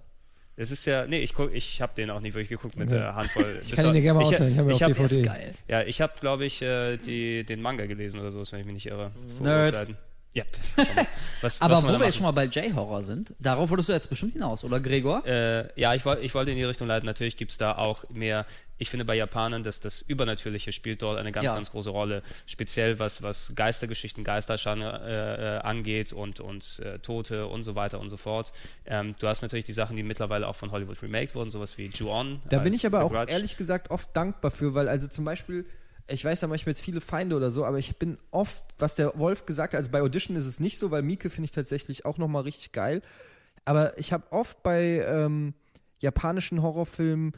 Es 0.56 0.70
ist 0.70 0.84
ja, 0.84 1.06
nee, 1.06 1.18
ich 1.20 1.34
guck, 1.34 1.52
ich 1.54 1.80
habe 1.80 1.92
den 1.96 2.10
auch 2.10 2.20
nicht 2.20 2.34
wirklich 2.34 2.48
geguckt 2.50 2.76
mit 2.76 2.88
Okay. 2.88 2.98
der 2.98 3.14
Handvoll. 3.14 3.60
Ich 3.62 3.72
kann 3.72 3.86
ihn 3.86 3.92
dir 3.94 4.02
gerne 4.02 4.18
mal 4.20 4.22
Ich- 4.28 4.34
ausleihen, 4.34 4.52
ich 4.52 4.58
habe 4.58 4.70
ihn 4.70 4.74
auf 4.74 4.80
hab- 4.82 4.94
Der 4.96 5.04
ist 5.04 5.10
DVD. 5.16 5.26
geil. 5.28 5.54
Ja, 5.68 5.82
ich 5.82 6.00
habe, 6.00 6.12
glaube 6.20 6.44
ich, 6.44 6.62
äh, 6.62 6.96
die, 6.98 7.44
den 7.44 7.62
Manga 7.62 7.86
gelesen 7.86 8.20
oder 8.20 8.32
sowas, 8.32 8.52
wenn 8.52 8.60
ich 8.60 8.66
mich 8.66 8.74
nicht 8.74 8.86
irre. 8.86 9.10
Vor 9.38 9.46
Nerd. 9.46 9.88
Ja. 10.34 10.44
Was, 11.42 11.60
Aber 11.60 11.82
was 11.82 11.84
wo 11.84 12.00
wir 12.00 12.12
schon 12.12 12.22
mal 12.22 12.30
bei 12.30 12.44
J-Horror 12.44 13.02
sind, 13.02 13.34
darauf 13.38 13.68
wolltest 13.68 13.88
du 13.90 13.92
jetzt 13.92 14.08
bestimmt 14.08 14.32
hinaus, 14.32 14.64
oder 14.64 14.80
Gregor? 14.80 15.26
Äh, 15.26 15.68
ja, 15.78 15.94
ich, 15.94 16.06
ich 16.06 16.34
wollte 16.34 16.52
in 16.52 16.56
die 16.56 16.64
Richtung 16.64 16.86
leiten. 16.88 17.04
Natürlich 17.06 17.36
gibt's 17.36 17.58
da 17.58 17.72
auch 17.76 18.08
mehr. 18.08 18.46
Ich 18.78 18.88
finde 18.88 19.04
bei 19.04 19.14
Japanern, 19.14 19.62
dass 19.62 19.80
das 19.80 20.00
Übernatürliche 20.00 20.72
spielt 20.72 21.02
dort 21.02 21.18
eine 21.18 21.32
ganz, 21.32 21.44
Ja. 21.44 21.54
ganz 21.54 21.70
große 21.70 21.90
Rolle. 21.90 22.22
Speziell 22.46 22.98
was, 22.98 23.22
was 23.22 23.52
Geistergeschichten, 23.54 24.24
Geisterschanne 24.24 25.00
äh, 25.04 25.56
äh, 25.56 25.58
angeht 25.60 26.12
und, 26.12 26.40
und 26.40 26.78
äh, 26.82 26.98
Tote 27.00 27.46
und 27.46 27.62
so 27.62 27.74
weiter 27.74 28.00
und 28.00 28.08
so 28.08 28.16
fort. 28.16 28.52
Ähm, 28.86 29.14
du 29.18 29.26
hast 29.28 29.42
natürlich 29.42 29.66
die 29.66 29.72
Sachen, 29.74 29.96
die 29.96 30.02
mittlerweile 30.02 30.48
auch 30.48 30.56
von 30.56 30.70
Hollywood 30.70 31.02
remaked 31.02 31.34
wurden, 31.34 31.50
sowas 31.50 31.76
wie 31.76 31.86
Ju-On. 31.86 32.40
Da 32.48 32.58
bin 32.60 32.72
ich 32.72 32.86
aber 32.86 33.04
auch 33.04 33.12
ehrlich 33.28 33.56
gesagt 33.56 33.90
oft 33.90 34.08
dankbar 34.16 34.50
für, 34.50 34.74
weil 34.74 34.88
also 34.88 35.08
zum 35.08 35.24
Beispiel, 35.26 35.66
ich 36.12 36.24
weiß 36.24 36.40
ja 36.40 36.48
manchmal 36.48 36.72
jetzt 36.72 36.82
viele 36.82 37.00
Feinde 37.00 37.36
oder 37.36 37.50
so, 37.50 37.64
aber 37.64 37.78
ich 37.78 37.96
bin 37.96 38.18
oft, 38.30 38.64
was 38.78 38.94
der 38.94 39.18
Wolf 39.18 39.46
gesagt 39.46 39.72
hat, 39.72 39.78
also 39.78 39.90
bei 39.90 40.02
Audition 40.02 40.36
ist 40.36 40.46
es 40.46 40.60
nicht 40.60 40.78
so, 40.78 40.90
weil 40.90 41.02
Mieke 41.02 41.30
finde 41.30 41.46
ich 41.46 41.52
tatsächlich 41.52 42.04
auch 42.04 42.18
nochmal 42.18 42.42
richtig 42.42 42.72
geil. 42.72 43.02
Aber 43.64 43.98
ich 43.98 44.12
habe 44.12 44.30
oft 44.30 44.62
bei 44.62 45.04
ähm, 45.06 45.54
japanischen 46.00 46.62
Horrorfilmen, 46.62 47.32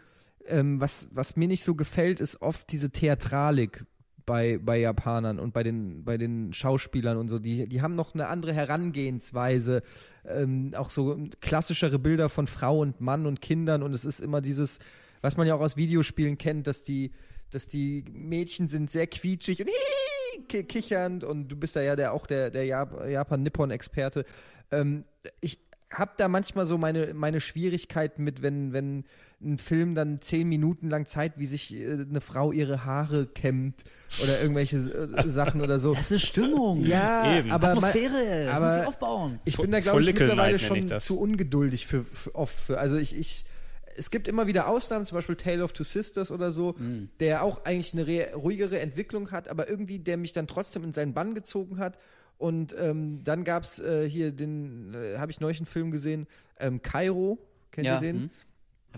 ähm, 0.47 0.81
was, 0.81 1.09
was 1.13 1.37
mir 1.37 1.49
nicht 1.49 1.65
so 1.65 1.75
gefällt, 1.75 2.21
ist 2.21 2.43
oft 2.43 2.71
diese 2.73 2.91
Theatralik 2.91 3.85
bei, 4.27 4.59
bei 4.59 4.79
Japanern 4.79 5.39
und 5.39 5.53
bei 5.53 5.63
den, 5.63 6.05
bei 6.05 6.17
den 6.17 6.53
Schauspielern 6.53 7.19
und 7.19 7.29
so. 7.29 7.39
Die, 7.39 7.69
die 7.69 7.83
haben 7.83 7.95
noch 7.95 8.15
eine 8.15 8.29
andere 8.29 8.53
Herangehensweise, 8.53 9.83
ähm, 10.27 10.73
auch 10.77 10.91
so 10.91 11.29
klassischere 11.41 11.99
Bilder 11.99 12.29
von 12.29 12.47
Frau 12.47 12.81
und 12.81 13.01
Mann 13.01 13.27
und 13.27 13.41
Kindern 13.41 13.83
und 13.83 13.93
es 13.93 14.05
ist 14.05 14.21
immer 14.21 14.41
dieses, 14.41 14.79
was 15.21 15.37
man 15.37 15.47
ja 15.47 15.55
auch 15.55 15.61
aus 15.61 15.77
Videospielen 15.77 16.39
kennt, 16.39 16.67
dass 16.67 16.83
die, 16.83 17.11
dass 17.55 17.67
die 17.67 18.05
Mädchen 18.13 18.69
sind 18.69 18.91
sehr 18.91 19.07
quietschig 19.07 19.61
und 19.63 19.69
ki- 20.49 20.65
kichernd 20.65 21.25
und 21.25 21.49
du 21.49 21.57
bist 21.57 21.77
da 21.77 21.81
ja 21.83 21.97
der, 21.97 22.13
auch 22.13 22.27
der, 22.27 22.51
der 22.51 22.65
Jap- 22.65 23.07
Japan-Nippon-Experte. 23.09 24.25
Ähm, 24.71 25.05
ich 25.41 25.61
habe 25.93 26.11
da 26.17 26.27
manchmal 26.27 26.67
so 26.67 26.77
meine, 26.77 27.15
meine 27.15 27.41
Schwierigkeiten 27.41 28.25
mit, 28.25 28.43
wenn, 28.43 28.73
wenn 28.73 29.05
ein 29.41 29.59
Film 29.59 29.95
dann 29.95 30.21
zehn 30.21 30.49
Minuten 30.49 30.91
lang 30.91 31.07
zeigt, 31.07 31.39
wie 31.39 31.47
sich 31.47 31.73
äh, 31.73 31.93
eine 31.93 32.21
Frau 32.21 32.51
ihre 32.51 32.85
Haare 32.85 33.27
kämmt 33.27 33.85
oder 34.21 34.41
irgendwelche 34.41 34.77
äh, 34.79 35.29
Sachen 35.29 35.61
oder 35.61 35.79
so. 35.79 35.95
Das 35.95 36.07
ist 36.07 36.11
eine 36.11 36.19
Stimmung. 36.19 36.85
Ja, 36.85 37.39
Eben. 37.39 37.53
aber 37.53 37.69
Atmosphäre, 37.69 38.47
das 38.47 38.55
aber 38.55 38.67
muss 38.73 38.77
ich 38.83 38.89
aufbauen. 38.89 39.39
ich 39.45 39.57
bin 39.57 39.71
da 39.71 39.79
glaube 39.81 40.01
ich 40.01 40.07
mittlerweile 40.09 40.37
Night 40.57 40.63
nenne 40.69 40.79
ich 40.87 40.91
schon 40.91 41.01
zu 41.01 41.21
ungeduldig 41.21 41.87
für, 41.87 42.03
für 42.03 42.35
oft 42.35 42.59
für. 42.59 42.79
Also 42.79 42.97
ich, 42.97 43.17
ich 43.17 43.45
es 43.97 44.11
gibt 44.11 44.29
immer 44.29 44.47
wieder 44.47 44.69
Ausnahmen, 44.69 45.05
zum 45.05 45.17
Beispiel 45.17 45.37
Tale 45.37 45.63
of 45.65 45.73
Two 45.73 45.85
Sisters 45.85 46.31
oder 46.31 46.53
so, 46.53 46.75
Mhm. 46.79 47.09
der 47.21 47.43
auch 47.43 47.65
eigentlich 47.65 47.93
eine 47.95 48.07
re- 48.07 48.35
ruhigere 48.35 48.79
Entwicklung 48.81 49.31
hat, 49.31 49.49
aber 49.49 49.69
irgendwie 49.69 49.99
der 49.99 50.17
mich 50.17 50.33
dann 50.33 50.47
trotzdem 50.47 50.85
in 50.85 50.93
seinen 50.93 51.15
Bann 51.15 51.35
gezogen 51.35 51.79
hat. 51.79 51.99
Und 52.37 52.75
ähm, 52.79 53.23
dann 53.25 53.45
gab 53.45 53.63
es 53.63 53.79
äh, 53.79 54.09
hier 54.09 54.33
den, 54.33 54.93
äh, 54.95 55.19
habe 55.19 55.31
ich 55.31 55.41
neulich 55.41 55.59
einen 55.59 55.67
Film 55.67 55.91
gesehen, 55.91 56.27
ähm, 56.59 56.83
Kairo, 56.83 57.39
kennt 57.71 57.87
ja, 57.87 57.95
ihr 57.97 58.01
den? 58.01 58.17
hm. 58.23 58.31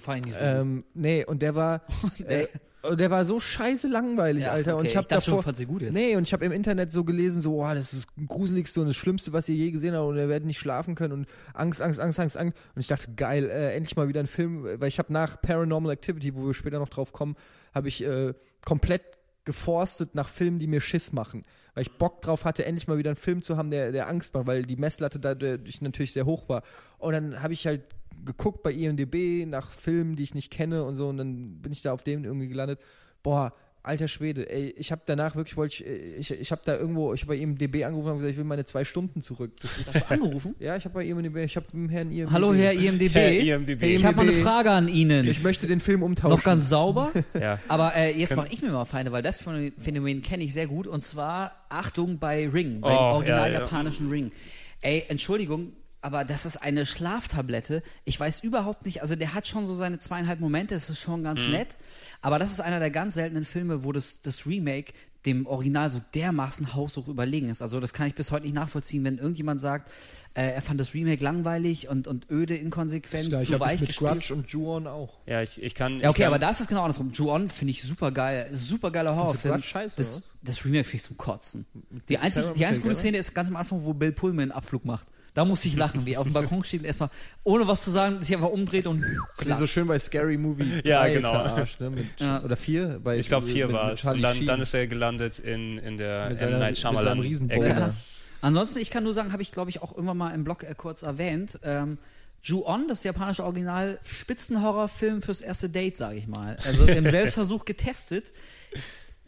So. 0.05 0.39
Ähm, 0.39 0.85
nee, 0.95 1.25
und 1.25 1.41
der 1.43 1.55
war, 1.55 1.83
äh, 2.27 2.47
der 2.95 3.11
war 3.11 3.25
so 3.25 3.41
scheiße 3.41 3.89
langweilig, 3.89 4.45
Ja, 4.45 4.53
Alter. 4.53 4.77
Und 4.77 4.81
okay, 4.81 4.91
ich 4.91 4.97
habe 4.97 5.07
ich 5.09 5.25
schon, 5.25 5.33
davor, 5.33 5.43
fandst 5.43 5.61
ihn 5.61 5.69
gut 5.69 5.83
jetzt. 5.83 5.95
nee, 5.95 6.17
und 6.17 6.27
ich 6.27 6.33
habe 6.33 6.45
im 6.45 6.53
Internet 6.53 6.93
so 6.93 7.05
gelesen, 7.05 7.41
so, 7.41 7.63
oh, 7.63 7.75
das 7.75 7.93
ist 7.93 8.07
das 8.07 8.27
gruseligste 8.29 8.81
und 8.81 8.87
das 8.87 8.97
Schlimmste, 8.97 9.33
was 9.33 9.49
ihr 9.49 9.55
je 9.55 9.71
gesehen 9.71 9.95
habt, 9.95 10.07
und 10.07 10.17
ihr 10.17 10.29
werdet 10.29 10.47
nicht 10.47 10.59
schlafen 10.59 10.95
können 10.95 11.13
und 11.13 11.29
Angst, 11.55 11.83
Angst, 11.83 12.01
Angst, 12.01 12.21
Angst, 12.21 12.37
Angst. 12.37 12.57
Und 12.75 12.81
ich 12.81 12.87
dachte, 12.87 13.13
geil, 13.17 13.49
äh, 13.49 13.75
endlich 13.75 13.97
mal 13.97 14.09
wieder 14.09 14.21
ein 14.21 14.27
Film, 14.27 14.65
weil 14.65 14.89
ich 14.89 14.99
habe 14.99 15.13
nach 15.13 15.41
Paranormal 15.41 15.93
Activity, 15.93 16.35
wo 16.35 16.47
wir 16.47 16.55
später 16.55 16.79
noch 16.79 16.89
drauf 16.89 17.13
kommen, 17.13 17.37
habe 17.75 17.89
ich 17.89 18.05
äh, 18.05 18.35
komplett 18.65 19.03
geforstet 19.47 20.15
nach 20.15 20.29
Filmen, 20.29 20.59
die 20.59 20.67
mir 20.67 20.81
Schiss 20.81 21.13
machen. 21.13 21.45
Weil 21.75 21.83
ich 21.83 21.93
Bock 21.93 22.21
drauf 22.21 22.45
hatte, 22.45 22.67
endlich 22.67 22.89
mal 22.89 22.99
wieder 22.99 23.11
einen 23.11 23.17
Film 23.17 23.41
zu 23.41 23.57
haben, 23.57 23.71
der, 23.71 23.93
der 23.93 24.09
Angst 24.09 24.35
macht, 24.35 24.47
weil 24.47 24.65
die 24.65 24.77
Messlatte 24.77 25.19
dadurch 25.19 25.81
natürlich 25.81 26.13
sehr 26.13 26.27
hoch 26.27 26.49
war. 26.49 26.63
Und 26.99 27.13
dann 27.13 27.43
habe 27.43 27.55
ich 27.55 27.67
halt 27.67 27.83
geguckt 28.25 28.63
bei 28.63 28.73
IMDB 28.73 29.47
nach 29.47 29.73
Filmen, 29.73 30.17
die 30.17 30.23
ich 30.23 30.35
nicht 30.35 30.51
kenne 30.51 30.85
und 30.85 30.95
so. 30.95 31.09
Und 31.09 31.19
dann 31.19 31.59
bin 31.63 31.73
ich 31.73 31.83
da 31.83 31.93
auf 31.93 32.03
dem 32.03 32.25
irgendwie 32.25 32.49
gelandet. 32.49 32.81
Boah, 33.23 33.53
alter 33.83 34.09
Schwede, 34.09 34.51
ey, 34.51 34.75
ich 34.77 34.91
habe 34.91 35.03
danach 35.07 35.37
wirklich, 35.37 35.57
wollte 35.57 35.85
ich, 35.85 36.31
ich, 36.31 36.41
ich 36.41 36.51
habe 36.51 36.61
da 36.65 36.77
irgendwo, 36.77 37.15
ich 37.15 37.23
habe 37.23 37.35
bei 37.35 37.41
IMDB 37.41 37.85
angerufen 37.85 38.09
und 38.11 38.17
gesagt, 38.17 38.33
ich 38.33 38.37
will 38.37 38.45
meine 38.45 38.65
zwei 38.65 38.85
Stunden 38.85 39.21
zurück. 39.21 39.53
Das 39.61 39.79
ist, 39.79 39.95
Hast 39.95 40.11
du 40.11 40.15
angerufen? 40.15 40.55
ja, 40.61 40.77
ich 40.77 40.85
habe 40.85 40.95
bei 40.95 41.05
IMDB, 41.07 41.37
ich 41.45 41.55
habe 41.57 41.67
dem 41.71 41.89
Herrn 41.89 42.11
IMDB. 42.11 42.33
Hallo 42.33 42.53
Herr 42.53 42.73
IMDB. 42.73 43.15
Herr 43.15 43.31
IMDb. 43.33 43.81
Hey, 43.81 43.95
Ich 43.95 44.05
habe 44.05 44.17
mal 44.17 44.23
eine. 44.25 44.33
Frage 44.33 44.73
an 44.73 44.89
Ihnen. 44.89 45.29
Ich 45.29 45.41
möchte 45.43 45.69
den 45.69 45.79
Film 45.79 46.03
umtauschen. 46.03 46.37
Noch 46.37 46.45
ganz 46.45 46.69
sauber. 46.69 47.13
Ja. 47.41 47.59
Aber 47.69 47.95
äh, 47.95 48.19
jetzt 48.19 48.35
mache 48.35 48.49
ich 48.51 48.61
mir 48.63 48.71
mal 48.73 48.85
Feinde, 48.87 49.13
weil 49.13 49.23
das 49.23 49.41
Phänomen 49.79 50.23
kenne 50.23 50.43
ich 50.43 50.53
sehr 50.53 50.67
gut. 50.67 50.87
Und 50.87 51.05
zwar, 51.05 51.53
Achtung, 51.69 52.19
bei 52.19 52.49
Ring, 52.49 52.81
bei 52.81 52.89
Oh, 52.89 52.93
dem 52.93 52.99
original 53.17 53.53
ja, 53.53 53.59
ja. 53.59 53.61
japanischen 53.61 54.09
Ring. 54.11 54.33
Ey, 54.81 55.05
Entschuldigung, 55.09 55.73
aber 56.07 56.25
das 56.25 56.47
ist 56.47 56.59
eine 56.59 56.87
Schlaftablette. 56.87 57.83
Ich 58.05 58.19
weiß 58.21 58.41
überhaupt 58.45 58.87
nicht, 58.87 59.03
also 59.03 59.17
der 59.17 59.35
hat 59.35 59.49
schon 59.49 59.67
so 59.67 59.75
seine 59.75 59.99
zweieinhalb 59.99 60.39
Momente, 60.39 60.75
das 60.75 60.89
ist 60.89 61.01
schon 61.01 61.21
Mhm. 61.21 61.25
ganz 61.25 61.47
nett. 61.49 61.79
Aber 62.23 62.39
das 62.39 62.53
ist 62.53 62.61
einer 62.61 62.79
der 62.79 62.91
ganz 62.91 63.15
seltenen 63.15 63.45
Filme, 63.45 63.83
wo 63.83 63.91
das, 63.91 64.21
das 64.23 64.47
Remake 64.47 64.93
dem 65.25 65.45
Original 65.49 65.91
so 65.91 66.01
dermaßen 66.15 66.75
haushoch 66.75 67.09
überlegen 67.09 67.49
ist. 67.49 67.61
Also 67.61 67.81
das 67.81 67.93
kann 67.93 68.07
ich 68.07 68.15
bis 68.15 68.31
heute 68.31 68.45
nicht 68.45 68.55
nachvollziehen, 68.55 69.03
wenn 69.03 69.19
irgendjemand 69.19 69.61
sagt, 69.61 69.91
äh, 70.35 70.53
er 70.53 70.63
fand 70.63 70.79
das 70.79 70.95
Remake 70.95 71.25
langweilig 71.25 71.89
und, 71.89 72.07
und 72.07 72.31
öde, 72.31 72.55
inkonsequent, 72.55 73.31
Ja, 73.33 73.41
ich 73.41 73.47
zu 73.49 73.55
habe 73.55 73.65
weich 73.65 73.81
mit 73.81 73.89
gespielt. 73.89 74.13
Grudge 74.13 74.33
und 74.33 74.49
Juon 74.51 74.87
auch. 74.87 75.19
Ja, 75.27 75.43
ich, 75.43 75.61
ich 75.61 75.75
kann. 75.75 75.99
Ja, 75.99 76.11
okay, 76.11 76.19
ich 76.21 76.25
kann, 76.27 76.27
aber 76.29 76.39
da 76.39 76.51
ist 76.51 76.61
es 76.61 76.69
genau 76.69 76.83
andersrum. 76.83 77.11
Ju-On 77.13 77.49
finde 77.51 77.73
ich 77.73 77.83
super 77.83 78.13
geil. 78.13 78.49
Super 78.53 78.93
geiler 78.93 79.17
Horrorfilm. 79.17 79.61
Scheiße, 79.61 79.97
das, 79.97 80.23
das 80.43 80.65
Remake 80.65 80.85
finde 80.85 80.97
ich 80.99 81.03
zum 81.03 81.17
Kotzen. 81.17 81.67
Die 82.09 82.15
Sarah 82.15 82.53
die 82.55 82.65
einzige 82.65 82.83
gute? 82.87 82.95
Szene 82.95 83.19
ist 83.19 83.35
ganz 83.35 83.49
am 83.49 83.57
Anfang, 83.57 83.83
wo 83.85 83.95
Bill 83.95 84.13
Pullman 84.13 84.43
einen 84.45 84.53
Abflug 84.53 84.85
macht. 84.85 85.09
Da 85.37 85.45
musste 85.45 85.69
ich 85.69 85.77
lachen, 85.77 86.07
wie 86.07 86.15
er 86.15 86.21
auf 86.21 86.27
dem 86.27 86.33
Balkon 86.33 86.65
steht 86.65 86.81
und 86.81 86.87
erstmal, 86.87 87.11
ohne 87.45 87.69
was 87.69 87.85
zu 87.85 87.91
sagen, 87.91 88.23
sich 88.23 88.35
einfach 88.35 88.49
umdreht 88.49 88.87
und 88.87 89.03
Wie 89.03 89.45
klar. 89.45 89.59
so 89.59 89.67
schön 89.67 89.87
bei 89.87 89.99
Scary 89.99 90.39
Movie 90.39 90.81
3 90.83 90.89
Ja, 90.89 91.07
genau. 91.09 91.31
verarscht, 91.33 91.79
ne? 91.79 91.91
Mit, 91.91 92.07
Ja. 92.19 92.43
Oder 92.43 92.57
vier? 92.57 93.01
Bei, 93.05 93.19
Ich 93.19 93.29
glaube, 93.29 93.47
vier 93.47 93.67
mit- 93.67 93.77
war 93.77 93.91
mit 93.91 93.99
es. 93.99 94.05
Und 94.05 94.23
dann, 94.23 94.47
dann 94.47 94.61
ist 94.63 94.73
er 94.75 94.87
gelandet 94.87 95.39
in, 95.39 95.77
in 95.79 95.99
der 95.99 96.31
Mit 96.31 96.39
seiner- 96.39 96.59
Night 96.59 96.71
mit 96.71 96.79
Shyamalan. 96.79 97.05
seinem 97.05 97.21
Riesenbogen. 97.21 97.63
Ecke. 97.65 97.79
Ja. 97.81 97.87
Ja. 97.89 97.95
Ansonsten, 98.41 98.79
ich 98.79 98.91
kann 98.91 99.05
nur 99.05 99.13
sagen, 99.13 99.33
habe 99.33 99.43
ich 99.43 99.53
glaube 99.53 99.69
ich 99.71 99.83
auch 99.83 99.93
irgendwann 99.95 100.17
mal 100.17 100.31
im 100.35 100.43
Blog 100.43 100.63
äh, 100.63 100.75
kurz 100.75 101.03
erwähnt, 101.03 101.59
ähm, 101.63 101.99
Ju-On, 102.43 102.89
das 102.89 103.05
japanische 103.05 103.45
Original, 103.45 103.99
Spitzenhorrorfilm 104.05 105.21
fürs 105.21 105.41
erste 105.43 105.69
Date, 105.69 105.97
sage 105.99 106.17
ich 106.17 106.27
mal. 106.29 106.57
Also 106.65 106.87
im 106.87 107.07
Selbstversuch 107.09 107.65
getestet. 107.67 108.33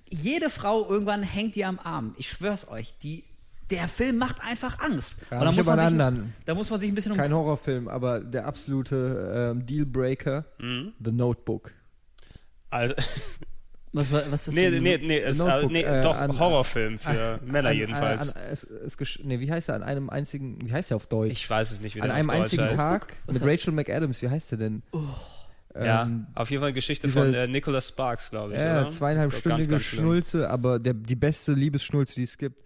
Jede 0.08 0.48
Frau 0.50 0.88
irgendwann 0.88 1.22
hängt 1.22 1.54
dir 1.54 1.68
am 1.68 1.78
Arm. 1.78 2.14
Ich 2.16 2.28
schwör's 2.30 2.68
euch, 2.68 2.94
die, 3.02 3.24
der 3.70 3.86
Film 3.88 4.16
macht 4.18 4.40
einfach 4.42 4.78
Angst. 4.80 5.20
Ja, 5.30 5.40
Und 5.40 5.52
ich 5.52 5.58
aber 5.60 5.76
man 5.76 5.78
sich, 5.78 5.86
anderen. 6.00 6.34
da 6.46 6.54
muss 6.54 6.70
man 6.70 6.80
sich 6.80 6.88
ein 6.90 6.94
bisschen 6.94 7.12
um 7.12 7.18
Kein 7.18 7.32
Horrorfilm, 7.32 7.88
aber 7.88 8.20
der 8.20 8.46
absolute 8.46 9.52
ähm, 9.54 9.66
Dealbreaker, 9.66 10.44
Mhm. 10.60 10.92
The 11.04 11.12
Notebook. 11.12 11.72
Also, 12.70 12.94
Was, 13.92 14.12
was 14.12 14.46
ist 14.48 14.54
nee, 14.54 14.70
denn? 14.70 14.82
nee, 14.82 14.98
nee, 14.98 15.18
es, 15.18 15.38
Notebook, 15.38 15.72
nee 15.72 15.80
äh, 15.82 16.02
doch, 16.02 16.14
an- 16.14 16.38
Horrorfilm 16.38 16.98
für 16.98 17.40
Männer 17.42 17.70
An- 17.70 17.76
jedenfalls. 17.76 18.20
An, 18.20 18.28
an, 18.28 18.34
es, 18.52 18.62
es, 18.64 18.98
gesch- 18.98 19.18
nee, 19.24 19.40
wie 19.40 19.50
heißt 19.50 19.70
er? 19.70 19.76
An 19.76 19.82
einem 19.82 20.10
einzigen, 20.10 20.58
wie 20.62 20.70
heißt 20.72 20.90
er 20.92 20.96
auf 20.96 21.06
Deutsch? 21.06 21.32
ich 21.32 21.48
weiß 21.48 21.70
es 21.70 21.80
nicht, 21.80 21.96
wie 21.96 22.02
an 22.02 22.08
der 22.08 22.16
einem 22.16 22.28
auf 22.28 22.36
Deutsch 22.36 22.42
einzigen 22.44 22.64
heißt. 22.64 22.76
Tag 22.76 23.14
Was 23.24 23.40
mit 23.40 23.48
Rachel 23.50 23.72
McAdams, 23.72 24.20
wie 24.20 24.28
heißt 24.28 24.52
er 24.52 24.58
denn? 24.58 24.82
Ja, 25.74 26.02
Ähm, 26.02 26.26
auf 26.34 26.50
jeden 26.50 26.62
Fall 26.62 26.74
Geschichte 26.74 27.06
diese- 27.06 27.18
von 27.18 27.32
äh, 27.32 27.46
Nicholas 27.46 27.88
Sparks, 27.88 28.28
glaube 28.30 28.52
ich. 28.54 28.60
Ja, 28.60 28.82
oder? 28.82 28.90
zweieinhalbstündige. 28.90 29.80
Schnulze, 29.80 30.50
aber 30.50 30.78
der, 30.78 30.92
die 30.92 31.16
beste 31.16 31.52
Liebesschnulze, 31.52 32.14
die 32.16 32.24
es 32.24 32.36
gibt. 32.36 32.62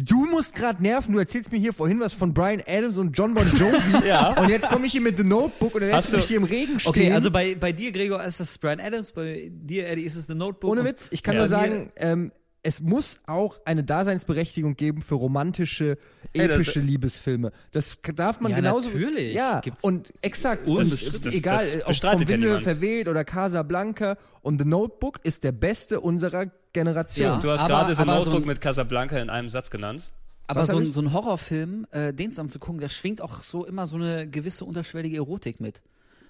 Du 0.00 0.26
musst 0.26 0.54
gerade 0.54 0.80
nerven, 0.82 1.12
du 1.12 1.18
erzählst 1.18 1.50
mir 1.50 1.58
hier 1.58 1.72
vorhin 1.72 1.98
was 1.98 2.12
von 2.12 2.32
Brian 2.32 2.62
Adams 2.68 2.98
und 2.98 3.12
John 3.18 3.34
Bon 3.34 3.44
Jovi. 3.56 4.06
Ja. 4.06 4.40
Und 4.40 4.48
jetzt 4.48 4.68
komme 4.68 4.86
ich 4.86 4.92
hier 4.92 5.00
mit 5.00 5.18
The 5.18 5.24
Notebook 5.24 5.74
und 5.74 5.80
dann 5.80 5.90
lässt 5.90 6.12
du 6.12 6.16
mich 6.18 6.26
hier 6.26 6.36
im 6.36 6.44
Regen 6.44 6.78
stehen. 6.78 6.90
Okay, 6.90 7.12
also 7.12 7.30
bei, 7.30 7.56
bei 7.56 7.72
dir, 7.72 7.90
Gregor, 7.90 8.22
ist 8.22 8.38
es 8.38 8.56
Brian 8.58 8.80
Adams, 8.80 9.10
bei 9.12 9.50
dir, 9.52 9.88
Eddie, 9.88 10.02
ist 10.04 10.14
es 10.14 10.26
The 10.26 10.34
Notebook. 10.34 10.70
Ohne 10.70 10.84
Witz, 10.84 11.08
ich 11.10 11.22
kann 11.22 11.34
Ja. 11.34 11.40
nur 11.40 11.48
sagen, 11.48 11.90
ähm, 11.96 12.30
es 12.62 12.80
muss 12.80 13.18
auch 13.26 13.58
eine 13.64 13.82
Daseinsberechtigung 13.82 14.76
geben 14.76 15.00
für 15.02 15.14
romantische, 15.16 15.96
Hey, 16.36 16.46
das- 16.48 16.56
epische 16.58 16.80
Liebesfilme. 16.80 17.50
Das 17.72 17.98
darf 18.14 18.40
man 18.40 18.50
Ja, 18.52 18.58
genauso. 18.58 18.90
natürlich. 18.90 19.34
Ja, 19.34 19.60
Gibt's 19.60 19.82
und 19.84 20.12
exakt. 20.22 20.68
unbestritten. 20.68 21.16
Und 21.16 21.26
Das- 21.26 21.34
egal, 21.34 21.66
das 21.86 21.88
ob 21.88 21.96
vom 22.10 22.20
ja 22.22 22.28
Winde 22.28 22.46
niemand. 22.46 22.62
verweht 22.64 23.08
oder 23.08 23.24
Casablanca. 23.24 24.16
Und 24.42 24.60
The 24.60 24.66
Notebook 24.68 25.20
ist 25.24 25.44
der 25.44 25.52
beste 25.52 26.00
unserer 26.00 26.46
Generation. 26.72 27.26
Ja. 27.26 27.40
Du 27.40 27.50
hast 27.50 27.66
gerade 27.66 27.94
The 27.94 28.02
aber 28.02 28.22
so 28.22 28.38
mit 28.40 28.60
Casablanca 28.60 29.18
in 29.18 29.30
einem 29.30 29.48
Satz 29.48 29.70
genannt. 29.70 30.02
Aber 30.46 30.64
so 30.64 30.78
ein, 30.78 30.92
so 30.92 31.00
ein 31.00 31.12
Horrorfilm, 31.12 31.86
äh, 31.90 32.12
den 32.14 32.30
zusammen 32.30 32.48
zu 32.48 32.58
gucken, 32.58 32.80
da 32.80 32.88
schwingt 32.88 33.20
auch 33.20 33.42
so 33.42 33.66
immer 33.66 33.86
so 33.86 33.96
eine 33.96 34.28
gewisse 34.28 34.64
unterschwellige 34.64 35.18
Erotik 35.18 35.60
mit. 35.60 35.82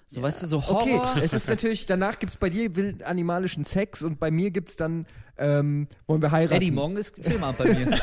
So, 0.07 0.21
weißt 0.21 0.41
du, 0.41 0.47
so 0.47 0.57
Okay, 0.57 0.97
Horror. 0.97 1.17
es 1.23 1.33
ist 1.33 1.47
natürlich, 1.47 1.85
danach 1.85 2.19
gibt's 2.19 2.35
bei 2.35 2.49
dir 2.49 2.75
wild 2.75 3.03
animalischen 3.03 3.63
Sex 3.63 4.01
und 4.01 4.19
bei 4.19 4.31
mir 4.31 4.51
gibt's 4.51 4.75
dann, 4.75 5.05
ähm, 5.37 5.87
wollen 6.07 6.21
wir 6.21 6.31
heiraten. 6.31 6.55
Eddie, 6.55 6.71
morgen 6.71 6.97
ist 6.97 7.15
Filmabend 7.23 7.59
bei 7.59 7.73
mir. 7.73 7.97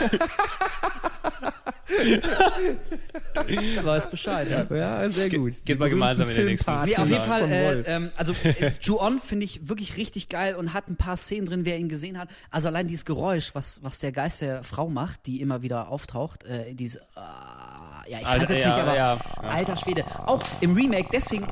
Weiß 3.82 4.10
Bescheid, 4.10 4.48
ja. 4.50 4.66
Ja, 4.74 5.08
sehr 5.10 5.30
gut. 5.30 5.54
geht 5.64 5.78
mal 5.78 5.88
gemeinsam 5.88 6.28
in 6.28 6.36
den 6.36 6.46
nächsten 6.46 6.84
Nee, 6.84 6.96
auf 6.96 7.08
jeden 7.08 7.22
Fall, 7.22 7.50
äh, 7.50 7.80
ähm, 7.82 8.10
also 8.16 8.32
äh, 8.42 8.72
Ju-On 8.80 9.18
finde 9.18 9.44
ich 9.44 9.68
wirklich 9.68 9.96
richtig 9.96 10.28
geil 10.28 10.56
und 10.56 10.74
hat 10.74 10.88
ein 10.88 10.96
paar 10.96 11.16
Szenen 11.16 11.46
drin, 11.46 11.64
wer 11.64 11.78
ihn 11.78 11.88
gesehen 11.88 12.18
hat. 12.18 12.28
Also 12.50 12.68
allein 12.68 12.88
dieses 12.88 13.04
Geräusch, 13.04 13.54
was, 13.54 13.82
was 13.84 14.00
der 14.00 14.10
Geist 14.12 14.40
der 14.40 14.64
Frau 14.64 14.88
macht, 14.88 15.26
die 15.26 15.40
immer 15.40 15.62
wieder 15.62 15.88
auftaucht, 15.88 16.44
äh, 16.44 16.74
diese, 16.74 17.02
ah, 17.14 18.02
ja, 18.08 18.18
ich 18.18 18.24
kann 18.24 18.34
es 18.34 18.40
Alter, 18.40 18.54
jetzt 18.54 18.64
ja, 18.64 18.68
nicht, 18.70 18.80
aber 18.82 18.96
ja. 18.96 19.18
alter 19.42 19.76
Schwede. 19.76 20.04
Auch 20.26 20.42
im 20.60 20.74
Remake, 20.74 21.08
deswegen, 21.12 21.46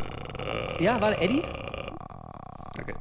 ja, 0.80 1.00
war 1.00 1.20
Eddie? 1.20 1.42
Okay. 2.78 2.94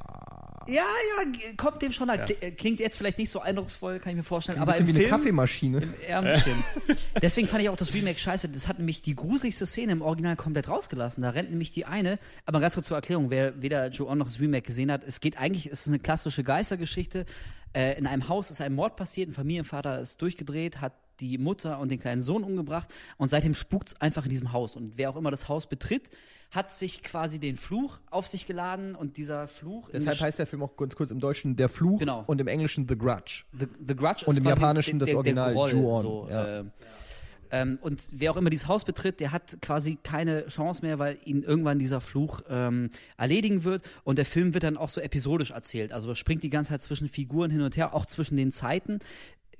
Ja, 0.67 0.83
ja, 0.83 1.53
kommt 1.57 1.81
dem 1.81 1.91
schon. 1.91 2.07
Ja. 2.07 2.25
Klingt 2.57 2.79
jetzt 2.79 2.97
vielleicht 2.97 3.17
nicht 3.17 3.29
so 3.29 3.39
eindrucksvoll, 3.39 3.99
kann 3.99 4.11
ich 4.11 4.17
mir 4.17 4.23
vorstellen. 4.23 4.57
Ein 4.57 4.63
aber 4.63 4.73
bisschen 4.73 4.87
im 4.87 4.95
wie 4.95 4.99
eine 4.99 5.07
Film, 5.07 5.11
Kaffeemaschine. 5.11 5.93
ja, 6.09 6.19
ein 6.19 6.33
bisschen. 6.33 6.63
Deswegen 7.21 7.47
fand 7.47 7.61
ich 7.61 7.69
auch 7.69 7.75
das 7.75 7.93
Remake 7.93 8.19
scheiße. 8.19 8.49
Das 8.49 8.67
hat 8.67 8.77
nämlich 8.79 9.01
die 9.01 9.15
gruseligste 9.15 9.65
Szene 9.65 9.91
im 9.91 10.01
Original 10.01 10.35
komplett 10.35 10.69
rausgelassen. 10.69 11.23
Da 11.23 11.31
rennt 11.31 11.49
nämlich 11.49 11.71
die 11.71 11.85
eine, 11.85 12.19
aber 12.45 12.59
ganz 12.59 12.73
kurz 12.73 12.87
zur 12.87 12.97
Erklärung, 12.97 13.29
wer 13.29 13.61
weder 13.61 13.87
Joe 13.89 14.15
noch 14.15 14.27
das 14.27 14.39
Remake 14.39 14.67
gesehen 14.67 14.91
hat, 14.91 15.03
es 15.03 15.19
geht 15.19 15.37
eigentlich, 15.39 15.67
es 15.67 15.81
ist 15.81 15.87
eine 15.87 15.99
klassische 15.99 16.43
Geistergeschichte. 16.43 17.25
Äh, 17.73 17.97
in 17.97 18.07
einem 18.07 18.27
Haus 18.29 18.51
ist 18.51 18.61
ein 18.61 18.73
Mord 18.73 18.95
passiert, 18.95 19.29
ein 19.29 19.33
Familienvater 19.33 19.99
ist 19.99 20.21
durchgedreht, 20.21 20.81
hat 20.81 20.93
die 21.19 21.37
Mutter 21.37 21.79
und 21.79 21.89
den 21.89 21.99
kleinen 21.99 22.21
Sohn 22.21 22.43
umgebracht 22.43 22.93
und 23.17 23.29
seitdem 23.29 23.53
spukt's 23.53 23.99
einfach 24.01 24.23
in 24.23 24.29
diesem 24.29 24.51
Haus. 24.51 24.75
Und 24.75 24.97
wer 24.97 25.09
auch 25.09 25.15
immer 25.15 25.31
das 25.31 25.47
Haus 25.47 25.67
betritt, 25.67 26.09
hat 26.53 26.71
sich 26.71 27.01
quasi 27.01 27.39
den 27.39 27.55
Fluch 27.57 27.99
auf 28.11 28.27
sich 28.27 28.45
geladen 28.45 28.93
und 28.93 29.17
dieser 29.17 29.47
Fluch. 29.47 29.89
Deshalb 29.91 30.19
heißt 30.21 30.37
der 30.37 30.45
Film 30.45 30.61
auch 30.61 30.77
ganz 30.77 30.95
kurz 30.95 31.09
im 31.09 31.19
Deutschen 31.19 31.55
Der 31.55 31.67
Fluch 31.67 31.99
Genau. 31.99 32.23
und 32.27 32.39
im 32.39 32.47
Englischen 32.47 32.87
The 32.87 32.95
Grudge. 32.95 33.43
The, 33.57 33.67
The 33.87 33.95
Grudge 33.95 34.25
Und 34.27 34.37
im 34.37 34.43
Japanischen 34.43 34.99
das 34.99 35.13
Original, 35.15 35.53
Ju-On, 35.53 36.01
So, 36.01 36.27
ja. 36.29 36.59
äh, 36.59 36.63
ähm, 37.49 37.79
und 37.81 38.03
wer 38.11 38.31
auch 38.31 38.37
immer 38.37 38.51
dieses 38.51 38.67
Haus 38.67 38.83
betritt, 38.83 39.19
der 39.19 39.31
hat 39.31 39.57
quasi 39.61 39.97
keine 40.01 40.47
Chance 40.47 40.83
mehr, 40.83 40.99
weil 40.99 41.17
ihn 41.25 41.43
irgendwann 41.43 41.79
dieser 41.79 42.01
Fluch 42.01 42.41
ähm, 42.49 42.89
erledigen 43.17 43.63
wird. 43.63 43.83
Und 44.03 44.17
der 44.17 44.25
Film 44.25 44.53
wird 44.53 44.63
dann 44.63 44.77
auch 44.77 44.89
so 44.89 45.01
episodisch 45.01 45.51
erzählt. 45.51 45.91
Also 45.91 46.13
springt 46.15 46.43
die 46.43 46.49
ganze 46.49 46.69
Zeit 46.69 46.81
zwischen 46.81 47.07
Figuren 47.07 47.49
hin 47.51 47.61
und 47.61 47.77
her, 47.77 47.93
auch 47.95 48.05
zwischen 48.07 48.37
den 48.37 48.51
Zeiten. 48.51 48.99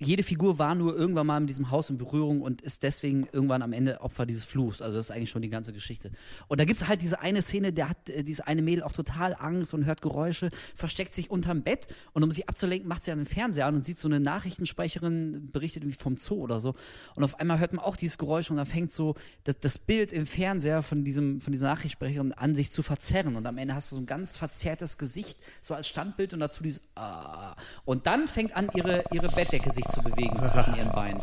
Jede 0.03 0.23
Figur 0.23 0.59
war 0.59 0.75
nur 0.75 0.95
irgendwann 0.95 1.27
mal 1.27 1.39
mit 1.39 1.49
diesem 1.49 1.71
Haus 1.71 1.89
in 1.89 1.97
Berührung 1.97 2.41
und 2.41 2.61
ist 2.61 2.84
deswegen 2.84 3.27
irgendwann 3.31 3.61
am 3.61 3.73
Ende 3.73 4.01
Opfer 4.01 4.25
dieses 4.25 4.43
Fluchs. 4.43 4.81
Also 4.81 4.97
das 4.97 5.07
ist 5.07 5.11
eigentlich 5.15 5.30
schon 5.30 5.41
die 5.41 5.49
ganze 5.49 5.73
Geschichte. 5.73 6.11
Und 6.47 6.59
da 6.59 6.65
gibt's 6.65 6.88
halt 6.88 7.01
diese 7.01 7.21
eine 7.21 7.41
Szene, 7.41 7.73
der 7.73 7.89
hat 7.89 8.09
äh, 8.09 8.23
dieses 8.23 8.41
eine 8.41 8.61
Mädel 8.61 8.84
auch 8.84 8.91
total 8.91 9.35
Angst 9.39 9.73
und 9.73 9.85
hört 9.85 10.01
Geräusche, 10.01 10.49
versteckt 10.75 11.13
sich 11.13 11.30
unterm 11.30 11.63
Bett 11.63 11.88
und 12.13 12.23
um 12.23 12.31
sich 12.31 12.49
abzulenken, 12.49 12.88
macht 12.88 13.03
sie 13.03 13.11
an 13.11 13.19
den 13.19 13.25
Fernseher 13.25 13.65
an 13.65 13.75
und 13.75 13.84
sieht 13.84 13.97
so 13.97 14.07
eine 14.07 14.19
Nachrichtensprecherin 14.19 15.49
berichtet 15.51 15.84
irgendwie 15.84 15.97
vom 15.97 16.17
Zoo 16.17 16.35
oder 16.35 16.59
so. 16.59 16.75
Und 17.15 17.23
auf 17.23 17.39
einmal 17.39 17.59
hört 17.59 17.73
man 17.73 17.84
auch 17.84 17.95
dieses 17.95 18.17
Geräusch 18.17 18.49
und 18.51 18.57
dann 18.57 18.65
fängt 18.65 18.91
so 18.91 19.15
das, 19.43 19.59
das 19.59 19.77
Bild 19.77 20.11
im 20.11 20.25
Fernseher 20.25 20.81
von 20.81 21.03
diesem 21.03 21.41
von 21.41 21.51
dieser 21.51 21.67
Nachrichtensprecherin 21.67 22.34
an 22.34 22.55
sich 22.55 22.71
zu 22.71 22.84
verzerren 22.84 23.35
und 23.35 23.45
am 23.45 23.57
Ende 23.57 23.75
hast 23.75 23.91
du 23.91 23.95
so 23.95 24.01
ein 24.01 24.05
ganz 24.05 24.38
verzerrtes 24.38 24.97
Gesicht 24.97 25.39
so 25.61 25.73
als 25.73 25.88
Standbild 25.88 26.34
und 26.34 26.39
dazu 26.39 26.63
dieses 26.63 26.81
ah. 26.95 27.55
und 27.85 28.07
dann 28.07 28.27
fängt 28.27 28.55
an 28.55 28.69
ihre 28.75 29.03
ihre 29.11 29.30
Bettdecke 29.30 29.71
sich 29.71 29.85
zu 29.93 30.03
bewegen 30.03 30.41
zwischen 30.43 30.75
ihren 30.75 30.91
Beinen. 30.91 31.19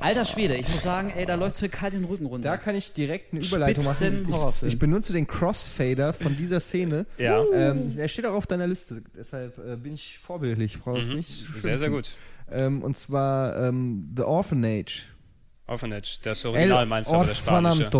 Alter 0.00 0.24
Schwede, 0.26 0.56
ich 0.56 0.68
muss 0.68 0.82
sagen, 0.82 1.10
ey, 1.16 1.24
da 1.24 1.34
läuft's 1.36 1.62
mir 1.62 1.68
kalt 1.70 1.94
den 1.94 2.04
Rücken 2.04 2.26
runter. 2.26 2.50
Da 2.50 2.56
kann 2.58 2.74
ich 2.74 2.92
direkt 2.92 3.32
eine 3.32 3.42
Überleitung 3.44 3.84
machen. 3.84 3.96
Spitzen-Horrorfilm. 3.96 4.68
Ich, 4.68 4.74
ich 4.74 4.78
benutze 4.78 5.12
den 5.14 5.26
Crossfader 5.26 6.12
von 6.12 6.36
dieser 6.36 6.60
Szene. 6.60 7.06
Ja. 7.18 7.42
Ähm, 7.52 7.90
er 7.96 8.06
steht 8.08 8.26
auch 8.26 8.34
auf 8.34 8.46
deiner 8.46 8.66
Liste, 8.66 9.02
deshalb 9.16 9.56
äh, 9.58 9.76
bin 9.76 9.94
ich 9.94 10.18
vorbildlich. 10.18 10.78
Brauchst 10.80 11.10
nicht 11.12 11.48
Mhm. 11.48 11.60
Sehr, 11.60 11.78
sehr 11.78 11.88
schimpfen. 11.88 11.92
gut. 11.92 12.12
Ähm, 12.50 12.82
und 12.82 12.98
zwar 12.98 13.56
ähm, 13.68 14.12
The 14.16 14.22
Orphanage. 14.22 15.04
Orphanage, 15.66 16.18
das 16.22 16.44
El 16.44 16.50
Original 16.50 16.86
meinst 16.86 17.10
du, 17.10 17.14
aber 17.14 17.26
das 17.26 17.38
Spanische. 17.38 17.90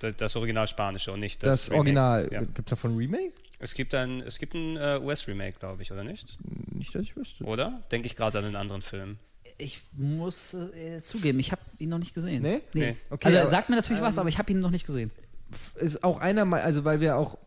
Das, 0.00 0.16
das 0.16 0.36
Original 0.36 0.68
Spanische 0.68 1.12
und 1.12 1.20
nicht 1.20 1.42
Das, 1.42 1.62
das, 1.62 1.70
Remake. 1.70 1.78
Original. 1.80 2.28
Ja. 2.32 2.40
Gibt 2.40 2.58
es 2.60 2.64
davon 2.66 2.92
ein 2.94 2.96
Remake? 2.96 3.32
Es 3.58 3.74
gibt 3.74 3.94
ein, 3.94 4.20
es 4.20 4.38
gibt 4.38 4.54
ein 4.54 4.76
äh, 4.76 4.98
US-Remake, 5.02 5.58
glaube 5.58 5.82
ich, 5.82 5.90
oder 5.92 6.04
nicht? 6.04 6.36
Nicht, 6.72 6.94
dass 6.94 7.02
ich 7.02 7.16
wüsste. 7.16 7.44
Oder? 7.44 7.82
Denke 7.90 8.06
ich 8.06 8.16
gerade 8.16 8.38
an 8.38 8.44
einen 8.44 8.56
anderen 8.56 8.82
Film. 8.82 9.18
Ich 9.58 9.82
muss 9.92 10.54
äh, 10.54 11.00
zugeben, 11.02 11.38
ich 11.38 11.52
habe 11.52 11.62
ihn 11.78 11.88
noch 11.88 11.98
nicht 11.98 12.14
gesehen. 12.14 12.42
Nee? 12.42 12.62
Nee. 12.72 12.96
Okay, 13.10 13.28
also 13.28 13.38
er 13.38 13.50
sagt 13.50 13.68
mir 13.68 13.76
natürlich 13.76 14.02
was, 14.02 14.16
ähm, 14.16 14.20
aber 14.20 14.28
ich 14.28 14.38
habe 14.38 14.50
ihn 14.50 14.60
noch 14.60 14.70
nicht 14.70 14.86
gesehen. 14.86 15.10
ist 15.76 16.02
auch 16.02 16.20
einer, 16.20 16.50
also 16.52 16.84
weil 16.84 17.00
wir 17.00 17.16
auch, 17.16 17.38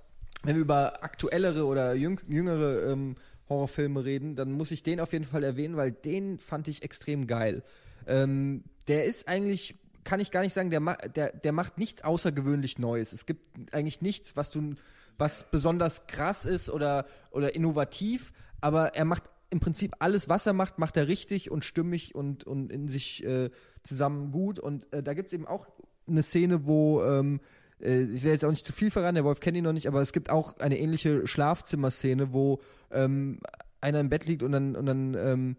wenn 0.43 0.55
wir 0.55 0.61
über 0.61 1.03
aktuellere 1.03 1.65
oder 1.65 1.93
jüng, 1.95 2.19
jüngere 2.29 2.91
ähm, 2.91 3.15
Horrorfilme 3.49 4.03
reden, 4.05 4.35
dann 4.35 4.51
muss 4.51 4.71
ich 4.71 4.83
den 4.83 4.99
auf 4.99 5.13
jeden 5.13 5.25
Fall 5.25 5.43
erwähnen, 5.43 5.75
weil 5.75 5.91
den 5.91 6.39
fand 6.39 6.67
ich 6.67 6.83
extrem 6.83 7.27
geil. 7.27 7.63
Ähm, 8.05 8.63
der 8.87 9.05
ist 9.05 9.27
eigentlich, 9.27 9.75
kann 10.03 10.19
ich 10.19 10.31
gar 10.31 10.41
nicht 10.41 10.53
sagen, 10.53 10.69
der, 10.69 10.79
ma 10.79 10.95
der, 10.95 11.33
der 11.33 11.51
macht 11.51 11.77
nichts 11.77 12.03
außergewöhnlich 12.03 12.79
Neues. 12.79 13.13
Es 13.13 13.25
gibt 13.25 13.73
eigentlich 13.73 14.01
nichts, 14.01 14.35
was 14.35 14.51
du, 14.51 14.75
was 15.17 15.49
besonders 15.49 16.07
krass 16.07 16.45
ist 16.45 16.69
oder, 16.69 17.05
oder 17.31 17.55
innovativ, 17.55 18.31
aber 18.61 18.95
er 18.95 19.05
macht 19.05 19.23
im 19.49 19.59
Prinzip 19.59 19.95
alles, 19.99 20.29
was 20.29 20.45
er 20.45 20.53
macht, 20.53 20.79
macht 20.79 20.97
er 20.97 21.07
richtig 21.07 21.51
und 21.51 21.63
stimmig 21.63 22.15
und, 22.15 22.43
und 22.43 22.71
in 22.71 22.87
sich 22.87 23.23
äh, 23.25 23.49
zusammen 23.83 24.31
gut. 24.31 24.59
Und 24.59 24.91
äh, 24.93 25.01
da 25.01 25.13
gibt 25.13 25.27
es 25.27 25.33
eben 25.33 25.47
auch 25.47 25.67
eine 26.07 26.23
Szene, 26.23 26.65
wo 26.65 27.03
ähm, 27.03 27.39
äh, 27.79 28.01
ich 28.01 28.23
will 28.23 28.31
jetzt 28.31 28.45
auch 28.45 28.49
nicht 28.49 28.65
zu 28.65 28.73
viel 28.73 28.91
verraten, 28.91 29.15
der 29.15 29.23
Wolf 29.23 29.39
kennt 29.39 29.57
ihn 29.57 29.63
noch 29.63 29.73
nicht, 29.73 29.87
aber 29.87 30.01
es 30.01 30.13
gibt 30.13 30.29
auch 30.29 30.57
eine 30.59 30.79
ähnliche 30.79 31.27
Schlafzimmerszene, 31.27 32.33
wo 32.33 32.61
ähm, 32.91 33.39
einer 33.81 33.99
im 33.99 34.09
Bett 34.09 34.25
liegt 34.25 34.43
und 34.43 34.51
dann, 34.51 34.75
und 34.75 34.85
dann 34.85 35.15
ähm, 35.15 35.57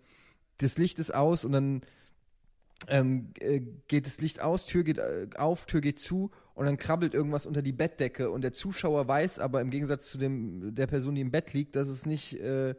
das 0.59 0.79
Licht 0.79 0.99
ist 0.99 1.15
aus 1.15 1.45
und 1.45 1.53
dann 1.53 1.83
ähm, 2.89 3.33
äh, 3.41 3.61
geht 3.89 4.07
das 4.07 4.21
Licht 4.21 4.43
aus, 4.43 4.67
Tür 4.67 4.85
geht 4.85 4.99
äh, 4.99 5.29
auf, 5.37 5.67
Tür 5.67 5.81
geht 5.81 5.99
zu 5.99 6.31
und 6.55 6.67
dann 6.67 6.77
krabbelt 6.77 7.15
irgendwas 7.15 7.47
unter 7.47 7.63
die 7.63 7.73
Bettdecke 7.73 8.31
und 8.31 8.43
der 8.43 8.53
Zuschauer 8.53 9.09
weiß 9.09 9.39
aber 9.39 9.61
im 9.61 9.71
Gegensatz 9.71 10.11
zu 10.11 10.19
dem 10.19 10.75
der 10.75 10.87
Person, 10.87 11.15
die 11.15 11.21
im 11.21 11.31
Bett 11.31 11.53
liegt, 11.53 11.77
dass 11.77 11.89
es 11.89 12.07
nicht 12.07 12.41
äh, 12.41 12.75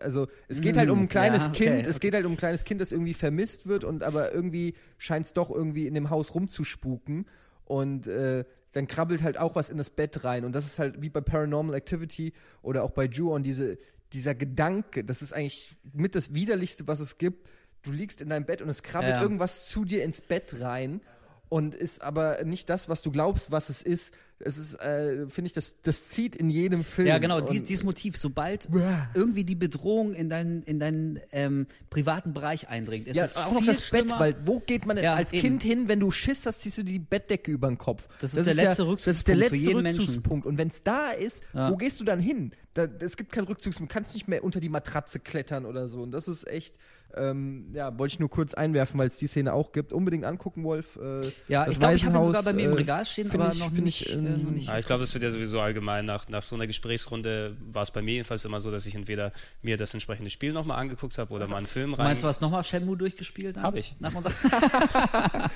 also 0.00 0.26
es 0.48 0.60
geht 0.60 0.76
halt 0.76 0.90
um 0.90 1.00
ein 1.00 1.08
kleines 1.08 1.42
ja, 1.42 1.48
okay, 1.50 1.64
Kind, 1.64 1.86
es 1.86 1.96
okay. 1.96 2.06
geht 2.06 2.14
halt 2.14 2.24
um 2.24 2.32
ein 2.32 2.36
kleines 2.36 2.64
Kind, 2.64 2.80
das 2.80 2.92
irgendwie 2.92 3.14
vermisst 3.14 3.66
wird 3.66 3.84
und 3.84 4.02
aber 4.02 4.32
irgendwie 4.32 4.74
scheint 4.98 5.26
es 5.26 5.32
doch 5.32 5.50
irgendwie 5.50 5.86
in 5.86 5.94
dem 5.94 6.10
Haus 6.10 6.34
rumzuspuken 6.34 7.26
und 7.64 8.06
äh, 8.06 8.44
dann 8.72 8.86
krabbelt 8.86 9.22
halt 9.22 9.38
auch 9.38 9.54
was 9.54 9.70
in 9.70 9.78
das 9.78 9.90
Bett 9.90 10.24
rein 10.24 10.44
und 10.44 10.52
das 10.54 10.64
ist 10.64 10.78
halt 10.78 11.02
wie 11.02 11.10
bei 11.10 11.20
Paranormal 11.20 11.74
Activity 11.74 12.32
oder 12.62 12.82
auch 12.82 12.90
bei 12.90 13.04
Ju-On 13.04 13.42
diese 13.42 13.78
dieser 14.12 14.34
Gedanke, 14.34 15.02
das 15.04 15.22
ist 15.22 15.32
eigentlich 15.32 15.76
mit 15.92 16.14
das 16.14 16.32
widerlichste, 16.34 16.86
was 16.86 17.00
es 17.00 17.18
gibt. 17.18 17.48
Du 17.82 17.90
liegst 17.90 18.20
in 18.20 18.28
deinem 18.28 18.46
Bett 18.46 18.62
und 18.62 18.68
es 18.68 18.82
krabbelt 18.82 19.16
Ja. 19.16 19.22
irgendwas 19.22 19.66
zu 19.66 19.84
dir 19.84 20.04
ins 20.04 20.20
Bett 20.20 20.60
rein 20.60 21.00
und 21.48 21.74
ist 21.74 22.00
aber 22.00 22.44
nicht 22.44 22.70
das, 22.70 22.88
was 22.88 23.02
du 23.02 23.10
glaubst, 23.10 23.50
was 23.50 23.68
es 23.68 23.82
ist. 23.82 24.14
Es 24.40 24.58
ist, 24.58 24.74
äh, 24.80 25.28
finde 25.28 25.46
ich, 25.46 25.52
das, 25.52 25.80
das 25.82 26.08
zieht 26.08 26.34
in 26.36 26.50
jedem 26.50 26.84
Film. 26.84 27.06
Ja, 27.06 27.18
genau, 27.18 27.40
dies, 27.40 27.62
dieses 27.62 27.84
Motiv, 27.84 28.16
sobald 28.16 28.68
irgendwie 29.14 29.44
die 29.44 29.54
Bedrohung 29.54 30.12
in 30.12 30.28
deinen, 30.28 30.62
in 30.64 30.80
deinen 30.80 31.20
ähm, 31.32 31.66
privaten 31.88 32.34
Bereich 32.34 32.68
eindringt, 32.68 33.06
ist 33.06 33.16
ja, 33.16 33.24
es 33.24 33.36
auch 33.36 33.52
noch 33.52 33.64
das 33.64 33.90
Bett, 33.90 34.06
schlimmer. 34.06 34.20
weil 34.20 34.36
wo 34.44 34.60
geht 34.60 34.86
man 34.86 34.98
Ja, 34.98 35.14
als 35.14 35.32
eben. 35.32 35.40
Kind 35.42 35.62
hin, 35.62 35.88
wenn 35.88 36.00
du 36.00 36.10
Schiss 36.10 36.44
hast, 36.46 36.60
ziehst 36.62 36.78
du 36.78 36.82
die 36.82 36.98
Bettdecke 36.98 37.50
über 37.52 37.68
den 37.68 37.78
Kopf. 37.78 38.08
Das 38.20 38.34
ist 38.34 38.46
der 38.46 38.54
letzte 38.54 38.64
Das 38.64 38.70
ist 38.70 38.78
der 38.78 38.86
Rückzugspunkt 38.86 39.24
für 39.28 39.34
letzte 39.54 39.56
jeden 39.56 39.82
Menschen. 39.82 40.00
Rückzugspunkt. 40.02 40.46
Und 40.46 40.58
wenn 40.58 40.68
es 40.68 40.82
da 40.82 41.10
ist, 41.10 41.44
Ja. 41.54 41.70
wo 41.70 41.76
gehst 41.76 42.00
du 42.00 42.04
dann 42.04 42.18
hin? 42.20 42.52
Da, 42.74 42.88
es 43.00 43.16
gibt 43.16 43.30
keinen 43.30 43.44
Rückzugspunkt. 43.46 43.92
Du 43.92 43.94
kannst 43.94 44.14
nicht 44.14 44.26
mehr 44.26 44.42
unter 44.42 44.58
die 44.58 44.68
Matratze 44.68 45.20
klettern 45.20 45.64
oder 45.64 45.86
so. 45.86 46.02
Und 46.02 46.10
das 46.10 46.26
ist 46.26 46.48
echt, 46.48 46.74
ähm, 47.14 47.68
ja, 47.72 47.96
wollte 47.96 48.14
ich 48.14 48.18
nur 48.18 48.28
kurz 48.28 48.52
einwerfen, 48.52 48.98
weil 48.98 49.06
es 49.06 49.16
die 49.16 49.28
Szene 49.28 49.52
auch 49.52 49.70
gibt. 49.70 49.92
Unbedingt 49.92 50.24
angucken, 50.24 50.64
Wolf. 50.64 50.96
Äh, 50.96 51.20
Ja, 51.46 51.66
das 51.66 51.74
ich 51.74 51.78
glaube, 51.78 51.94
ich 51.94 52.04
habe 52.04 52.18
ihn 52.18 52.24
sogar 52.24 52.42
bei 52.42 52.52
mir 52.52 52.64
im 52.64 52.72
äh, 52.72 52.76
Regal 52.76 53.04
stehen, 53.04 53.30
aber 53.30 53.52
ich- 53.52 53.60
noch, 53.60 53.70
nicht, 53.70 54.08
ich, 54.08 54.16
äh, 54.26 54.34
ähm, 54.34 54.42
noch 54.44 54.50
nicht. 54.50 54.68
Ja, 54.68 54.78
ich 54.78 54.86
glaube, 54.86 55.02
das 55.02 55.12
wird 55.14 55.24
ja 55.24 55.30
sowieso 55.30 55.60
allgemein 55.60 56.04
nach, 56.04 56.28
nach 56.28 56.42
so 56.42 56.54
einer 56.56 56.66
Gesprächsrunde 56.66 57.56
war 57.72 57.82
es 57.82 57.90
bei 57.90 58.02
mir 58.02 58.12
jedenfalls 58.14 58.44
immer 58.44 58.60
so, 58.60 58.70
dass 58.70 58.86
ich 58.86 58.94
entweder 58.94 59.32
mir 59.62 59.76
das 59.76 59.92
entsprechende 59.94 60.30
Spiel 60.30 60.52
nochmal 60.52 60.78
angeguckt 60.78 61.18
habe 61.18 61.32
oder 61.32 61.46
mal 61.46 61.56
einen 61.58 61.66
Film 61.66 61.92
Du 61.92 61.96
rein. 61.98 62.06
meinst, 62.06 62.22
du 62.22 62.26
hast 62.28 62.40
nochmal 62.40 62.64
Shenmue 62.64 62.96
durchgespielt? 62.96 63.56
dann? 63.56 63.62
Hab 63.64 63.76
ich. 63.76 63.94
Nach 64.00 64.14
unserer 64.14 64.32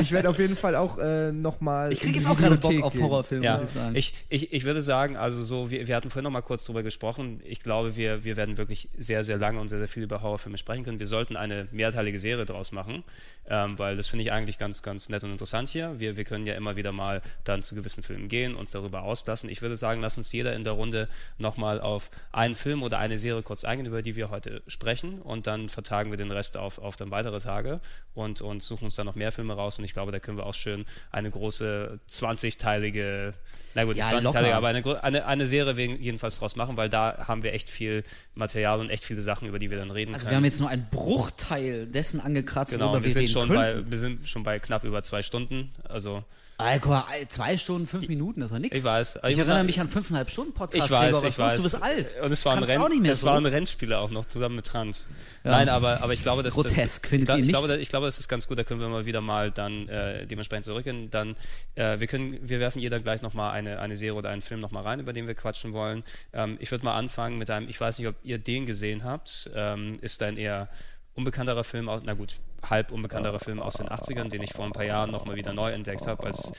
Ich 0.00 0.12
werde 0.12 0.28
auf 0.28 0.38
jeden 0.38 0.56
Fall 0.56 0.76
auch 0.76 0.98
äh, 0.98 1.32
nochmal. 1.32 1.92
ich 1.92 2.00
kriege 2.00 2.18
jetzt 2.18 2.28
auch 2.28 2.36
gerade 2.36 2.56
Bock 2.56 2.82
auf 2.82 2.94
Horrorfilme, 2.98 3.44
Ja, 3.44 3.52
muss 3.54 3.62
ich 3.64 3.70
sagen. 3.70 3.96
ich, 3.96 4.14
ich, 4.28 4.52
ich 4.52 4.64
würde 4.64 4.82
sagen, 4.82 5.16
also 5.16 5.42
so, 5.42 5.70
wir, 5.70 5.86
wir 5.86 5.96
hatten 5.96 6.10
vorhin 6.10 6.24
noch 6.24 6.30
mal 6.30 6.42
kurz 6.42 6.64
drüber 6.64 6.82
gesprochen. 6.82 7.40
Ich 7.44 7.60
glaube, 7.60 7.96
wir, 7.96 8.24
wir 8.24 8.36
werden 8.36 8.56
wirklich 8.56 8.88
sehr, 8.98 9.24
sehr 9.24 9.38
lange 9.38 9.60
und 9.60 9.68
sehr, 9.68 9.78
sehr 9.78 9.88
viel 9.88 10.02
über 10.02 10.22
Horrorfilme 10.22 10.58
sprechen 10.58 10.84
können. 10.84 10.98
Wir 10.98 11.06
sollten 11.06 11.36
eine 11.36 11.68
mehrteilige 11.72 12.18
Serie 12.18 12.44
draus 12.44 12.72
machen, 12.72 13.04
ähm, 13.48 13.78
weil 13.78 13.96
das 13.96 14.08
finde 14.08 14.24
ich 14.24 14.32
eigentlich 14.32 14.58
ganz, 14.58 14.82
ganz 14.82 15.08
nett 15.08 15.24
und 15.24 15.32
interessant 15.32 15.68
hier. 15.68 15.98
Wir, 15.98 16.16
wir 16.16 16.24
können 16.24 16.46
ja 16.46 16.54
immer 16.54 16.76
wieder 16.76 16.92
mal 16.92 17.22
dann 17.44 17.62
zu 17.62 17.74
gewissen 17.74 17.95
Filmen 18.02 18.28
gehen, 18.28 18.54
uns 18.54 18.70
darüber 18.70 19.02
auslassen. 19.02 19.48
Ich 19.48 19.62
würde 19.62 19.76
sagen, 19.76 20.00
lass 20.00 20.16
uns 20.16 20.32
jeder 20.32 20.54
in 20.54 20.64
der 20.64 20.74
Runde 20.74 21.08
nochmal 21.38 21.80
auf 21.80 22.10
einen 22.32 22.54
Film 22.54 22.82
oder 22.82 22.98
eine 22.98 23.18
Serie 23.18 23.42
kurz 23.42 23.64
eingehen, 23.64 23.86
über 23.86 24.02
die 24.02 24.16
wir 24.16 24.30
heute 24.30 24.62
sprechen 24.66 25.20
und 25.20 25.46
dann 25.46 25.68
vertagen 25.68 26.10
wir 26.10 26.18
den 26.18 26.30
Rest 26.30 26.56
auf, 26.56 26.78
auf 26.78 26.96
dann 26.96 27.10
weitere 27.10 27.40
Tage 27.40 27.80
und, 28.14 28.40
und 28.40 28.62
suchen 28.62 28.84
uns 28.86 28.96
dann 28.96 29.06
noch 29.06 29.14
mehr 29.14 29.32
Filme 29.32 29.54
raus 29.54 29.78
und 29.78 29.84
ich 29.84 29.92
glaube, 29.92 30.12
da 30.12 30.18
können 30.18 30.38
wir 30.38 30.46
auch 30.46 30.54
schön 30.54 30.84
eine 31.10 31.30
große 31.30 32.00
20-teilige, 32.08 33.34
na 33.74 33.84
gut, 33.84 33.96
Ja, 33.96 34.08
20 34.08 34.24
locker. 34.24 34.40
Teile, 34.40 34.54
aber 34.54 34.68
eine, 34.68 35.04
eine, 35.04 35.26
eine 35.26 35.46
Serie 35.46 35.74
jedenfalls 35.96 36.38
draus 36.38 36.56
machen, 36.56 36.76
weil 36.76 36.88
da 36.88 37.26
haben 37.28 37.42
wir 37.42 37.52
echt 37.52 37.68
viel 37.68 38.04
Material 38.34 38.80
und 38.80 38.90
echt 38.90 39.04
viele 39.04 39.22
Sachen, 39.22 39.48
über 39.48 39.58
die 39.58 39.70
wir 39.70 39.78
dann 39.78 39.90
reden 39.90 40.14
also 40.14 40.24
können. 40.24 40.30
wir 40.30 40.36
haben 40.36 40.44
jetzt 40.44 40.60
nur 40.60 40.68
einen 40.70 40.86
Bruchteil 40.90 41.86
dessen 41.86 42.20
angekratzt, 42.20 42.72
genau, 42.72 42.86
worüber 42.86 43.04
wir 43.04 43.08
wir 43.08 43.12
sind 43.12 43.22
reden 43.22 43.32
schon 43.32 43.48
könnten. 43.48 43.84
bei, 43.84 43.90
wir 43.90 43.98
sind 43.98 44.28
schon 44.28 44.42
bei 44.42 44.58
knapp 44.58 44.84
über 44.84 45.02
zwei 45.02 45.22
Stunden, 45.22 45.72
also 45.88 46.24
Ey, 46.58 46.78
guck 46.80 46.90
mal, 46.90 47.04
ey, 47.12 47.28
zwei 47.28 47.58
Stunden, 47.58 47.86
fünf 47.86 48.08
Minuten, 48.08 48.40
das 48.40 48.50
war 48.50 48.58
nix. 48.58 48.78
Ich 48.78 48.82
weiß, 48.82 49.18
Ich, 49.24 49.30
ich 49.32 49.38
erinnere 49.38 49.62
mich 49.64 49.78
an 49.78 49.88
fünfeinhalb 49.88 50.30
Stunden 50.30 50.54
Podcast. 50.54 50.86
ich 50.86 50.90
weiß, 50.90 51.12
Gregor, 51.12 51.28
ich 51.28 51.38
weiß. 51.38 51.56
Du 51.56 51.62
bist 51.62 51.82
alt. 51.82 52.16
Und 52.22 52.32
es 52.32 52.42
war 52.46 52.56
ein, 52.56 52.62
Renn, 52.64 52.80
auch 52.80 52.88
nicht 52.88 53.02
mehr 53.02 53.12
es 53.12 53.20
so. 53.20 53.26
war 53.26 53.36
ein 53.36 53.44
Rennspieler 53.44 54.00
auch 54.00 54.10
noch 54.10 54.24
zusammen 54.24 54.56
mit 54.56 54.66
Trans. 54.66 55.04
Ja. 55.44 55.50
Nein, 55.50 55.68
aber, 55.68 56.02
aber 56.02 56.14
ich 56.14 56.22
glaube, 56.22 56.42
dass 56.42 56.54
Grotesk, 56.54 57.02
das, 57.02 57.10
findet 57.10 57.28
ich, 57.28 57.34
ihr 57.34 57.40
ich 57.42 57.46
nicht? 57.48 57.58
glaube, 57.58 57.76
ich 57.76 57.88
glaube, 57.90 58.06
das 58.06 58.18
ist 58.18 58.28
ganz 58.28 58.48
gut. 58.48 58.58
Da 58.58 58.64
können 58.64 58.80
wir 58.80 58.88
mal 58.88 59.04
wieder 59.04 59.20
mal 59.20 59.50
dann 59.50 59.86
äh, 59.88 60.26
dementsprechend 60.26 60.64
zurückgehen. 60.64 61.10
Dann 61.10 61.36
äh, 61.74 62.00
wir 62.00 62.06
können, 62.06 62.38
wir 62.48 62.58
werfen 62.58 62.80
jeder 62.80 63.00
gleich 63.00 63.20
noch 63.20 63.34
mal 63.34 63.50
eine 63.50 63.78
eine 63.78 63.96
Serie 63.98 64.14
oder 64.14 64.30
einen 64.30 64.40
Film 64.42 64.60
noch 64.60 64.70
mal 64.70 64.82
rein, 64.82 64.98
über 64.98 65.12
den 65.12 65.26
wir 65.26 65.34
quatschen 65.34 65.74
wollen. 65.74 66.04
Ähm, 66.32 66.56
ich 66.58 66.70
würde 66.70 66.86
mal 66.86 66.96
anfangen 66.96 67.36
mit 67.36 67.50
einem. 67.50 67.68
Ich 67.68 67.78
weiß 67.78 67.98
nicht, 67.98 68.08
ob 68.08 68.14
ihr 68.22 68.38
den 68.38 68.64
gesehen 68.64 69.04
habt. 69.04 69.50
Ähm, 69.54 69.98
ist 70.00 70.22
ein 70.22 70.38
eher 70.38 70.70
unbekannterer 71.16 71.64
Film 71.64 71.88
aus, 71.88 72.02
na 72.04 72.14
gut, 72.14 72.38
halb 72.62 72.92
unbekannterer 72.92 73.38
Film 73.38 73.60
aus 73.60 73.74
den 73.74 73.88
80ern, 73.88 74.28
den 74.28 74.42
ich 74.42 74.52
vor 74.52 74.64
ein 74.64 74.72
paar 74.72 74.84
Jahren 74.84 75.10
nochmal 75.10 75.36
wieder 75.36 75.52
neu 75.52 75.70
entdeckt 75.70 76.06
habe. 76.06 76.24
Als, 76.24 76.52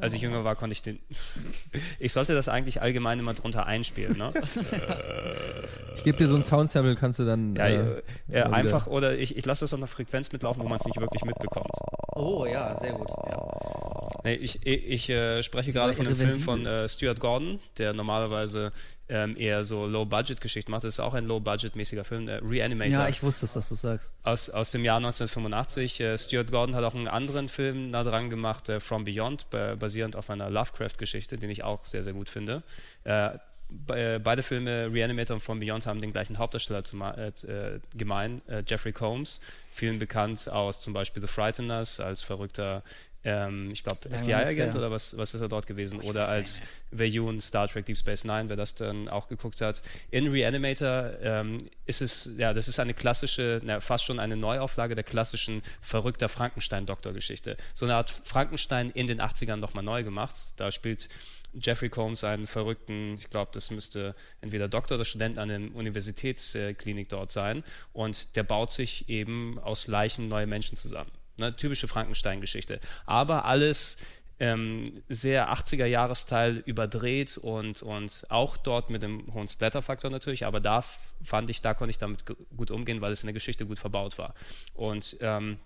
als 0.00 0.14
ich 0.14 0.20
jünger 0.20 0.44
war, 0.44 0.56
konnte 0.56 0.72
ich 0.72 0.82
den. 0.82 0.98
ich 1.98 2.12
sollte 2.12 2.34
das 2.34 2.48
eigentlich 2.48 2.82
allgemein 2.82 3.18
immer 3.18 3.34
drunter 3.34 3.66
einspielen, 3.66 4.16
ne? 4.16 4.32
Ich 5.96 6.04
gebe 6.04 6.18
dir 6.18 6.28
so 6.28 6.36
ein 6.36 6.44
Soundsample, 6.44 6.94
kannst 6.94 7.18
du 7.18 7.24
dann. 7.24 7.56
Ja, 7.56 7.66
äh, 7.66 8.02
ja 8.28 8.50
einfach, 8.50 8.86
oder 8.86 9.16
ich, 9.16 9.36
ich 9.36 9.44
lasse 9.44 9.64
das 9.64 9.72
auf 9.72 9.80
einer 9.80 9.88
Frequenz 9.88 10.30
mitlaufen, 10.30 10.62
wo 10.62 10.68
man 10.68 10.78
es 10.78 10.84
nicht 10.84 11.00
wirklich 11.00 11.24
mitbekommt. 11.24 11.70
Oh 12.14 12.44
ja, 12.46 12.76
sehr 12.76 12.92
gut. 12.92 13.08
Nee, 14.22 14.34
ich 14.34 14.64
ich, 14.66 14.86
ich 14.86 15.10
äh, 15.10 15.42
spreche 15.42 15.72
gerade 15.72 15.94
von 15.94 16.06
einem 16.06 16.16
Film 16.16 16.40
von 16.42 16.66
äh, 16.66 16.88
Stuart 16.88 17.18
Gordon, 17.18 17.60
der 17.78 17.92
normalerweise 17.92 18.72
ähm, 19.08 19.36
eher 19.36 19.62
so 19.64 19.86
Low-Budget-Geschichten 19.86 20.70
macht. 20.70 20.84
Das 20.84 20.94
ist 20.94 21.00
auch 21.00 21.14
ein 21.14 21.26
Low-Budget-mäßiger 21.26 22.04
Film, 22.04 22.28
äh, 22.28 22.40
Reanimator. 22.42 22.92
Ja, 22.92 23.08
ich 23.08 23.22
wusste 23.22 23.46
es, 23.46 23.52
dass 23.52 23.68
du 23.68 23.74
sagst. 23.76 24.12
aus, 24.24 24.50
aus 24.50 24.70
dem 24.72 24.84
Jahr 24.84 24.96
1985. 24.98 26.00
Äh, 26.00 26.18
Stuart 26.18 26.50
Gordon 26.50 26.74
hat 26.74 26.84
auch 26.84 26.94
einen 26.94 27.08
anderen 27.08 27.48
Film 27.48 27.90
nah 27.90 28.02
dran 28.04 28.30
gemacht, 28.30 28.68
äh, 28.68 28.80
From 28.80 29.04
Beyond, 29.04 29.48
ba- 29.50 29.74
basierend 29.76 30.16
auf 30.16 30.30
einer 30.30 30.50
Lovecraft-Geschichte, 30.50 31.38
den 31.38 31.50
ich 31.50 31.62
auch 31.62 31.84
sehr, 31.84 32.02
sehr 32.02 32.12
gut 32.14 32.28
finde. 32.28 32.62
Äh, 33.04 33.30
be 33.68 34.14
äh, 34.14 34.18
beide 34.22 34.42
Filme, 34.44 34.92
Reanimator 34.92 35.34
und 35.34 35.40
From 35.40 35.58
Beyond, 35.60 35.86
haben 35.86 36.00
den 36.00 36.12
gleichen 36.12 36.38
Hauptdarsteller 36.38 36.82
äh, 37.16 37.80
gemein, 37.96 38.40
Jeffrey 38.66 38.92
Combs, 38.92 39.40
vielen 39.72 39.98
bekannt 39.98 40.48
aus 40.48 40.82
zum 40.82 40.92
Beispiel 40.92 41.20
The 41.20 41.26
Frighteners, 41.28 41.98
als 42.00 42.22
verrückter, 42.22 42.82
ähm, 43.26 43.72
ich 43.72 43.82
glaube, 43.82 44.08
FBI-Agent 44.08 44.74
ja. 44.74 44.78
oder 44.78 44.92
was, 44.92 45.16
was 45.16 45.34
ist 45.34 45.40
er 45.40 45.48
dort 45.48 45.66
gewesen? 45.66 46.00
ich 46.00 46.08
oder 46.08 46.28
als 46.28 46.62
Veyun, 46.92 47.40
Star 47.40 47.66
Trek 47.66 47.84
Deep 47.84 47.96
Space 47.98 48.22
Nine, 48.22 48.48
wer 48.48 48.54
das 48.54 48.76
dann 48.76 49.08
auch 49.08 49.26
geguckt 49.26 49.60
hat. 49.60 49.82
In 50.12 50.28
Reanimator 50.28 51.10
ähm, 51.20 51.68
ist 51.86 52.02
es, 52.02 52.30
ja, 52.38 52.54
das 52.54 52.68
ist 52.68 52.78
eine 52.78 52.94
klassische, 52.94 53.60
na, 53.64 53.80
fast 53.80 54.04
schon 54.04 54.20
eine 54.20 54.36
Neuauflage 54.36 54.94
der 54.94 55.02
klassischen 55.02 55.62
verrückter 55.82 56.28
Frankenstein-Doktor-Geschichte. 56.28 57.56
So 57.74 57.84
eine 57.86 57.96
Art 57.96 58.14
Frankenstein 58.22 58.90
in 58.90 59.08
den 59.08 59.20
80ern 59.20 59.56
nochmal 59.56 59.82
neu 59.82 60.04
gemacht. 60.04 60.36
Da 60.56 60.70
spielt 60.70 61.08
Jeffrey 61.52 61.88
Combs 61.88 62.22
einen 62.22 62.46
verrückten, 62.46 63.16
ich 63.18 63.28
glaube, 63.28 63.50
das 63.54 63.72
müsste 63.72 64.14
entweder 64.40 64.68
Doktor 64.68 64.94
oder 64.94 65.04
Student 65.04 65.38
an 65.38 65.48
der 65.48 65.74
Universitätsklinik 65.74 67.08
dort 67.08 67.32
sein. 67.32 67.64
Und 67.92 68.36
der 68.36 68.44
baut 68.44 68.70
sich 68.70 69.08
eben 69.08 69.58
aus 69.58 69.88
Leichen 69.88 70.28
neue 70.28 70.46
Menschen 70.46 70.76
zusammen. 70.76 71.10
Ne, 71.38 71.54
typische 71.54 71.86
Frankenstein-Geschichte. 71.88 72.80
Aber 73.04 73.44
alles 73.44 73.98
ähm, 74.40 75.02
sehr 75.08 75.52
80er-Jahresteil 75.52 76.62
überdreht 76.66 77.36
und, 77.38 77.82
und 77.82 78.24
auch 78.28 78.56
dort 78.56 78.90
mit 78.90 79.02
einem 79.04 79.32
hohen 79.34 79.48
Splatter-Faktor 79.48 80.10
natürlich, 80.10 80.44
aber 80.46 80.60
da 80.60 80.84
fand 81.24 81.50
ich, 81.50 81.60
da 81.62 81.74
konnte 81.74 81.90
ich 81.90 81.98
damit 81.98 82.24
gu- 82.26 82.34
gut 82.56 82.70
umgehen, 82.70 83.00
weil 83.00 83.12
es 83.12 83.22
in 83.22 83.26
der 83.26 83.34
Geschichte 83.34 83.66
gut 83.66 83.78
verbaut 83.78 84.18
war. 84.18 84.34
Und 84.74 85.16
ähm, 85.20 85.58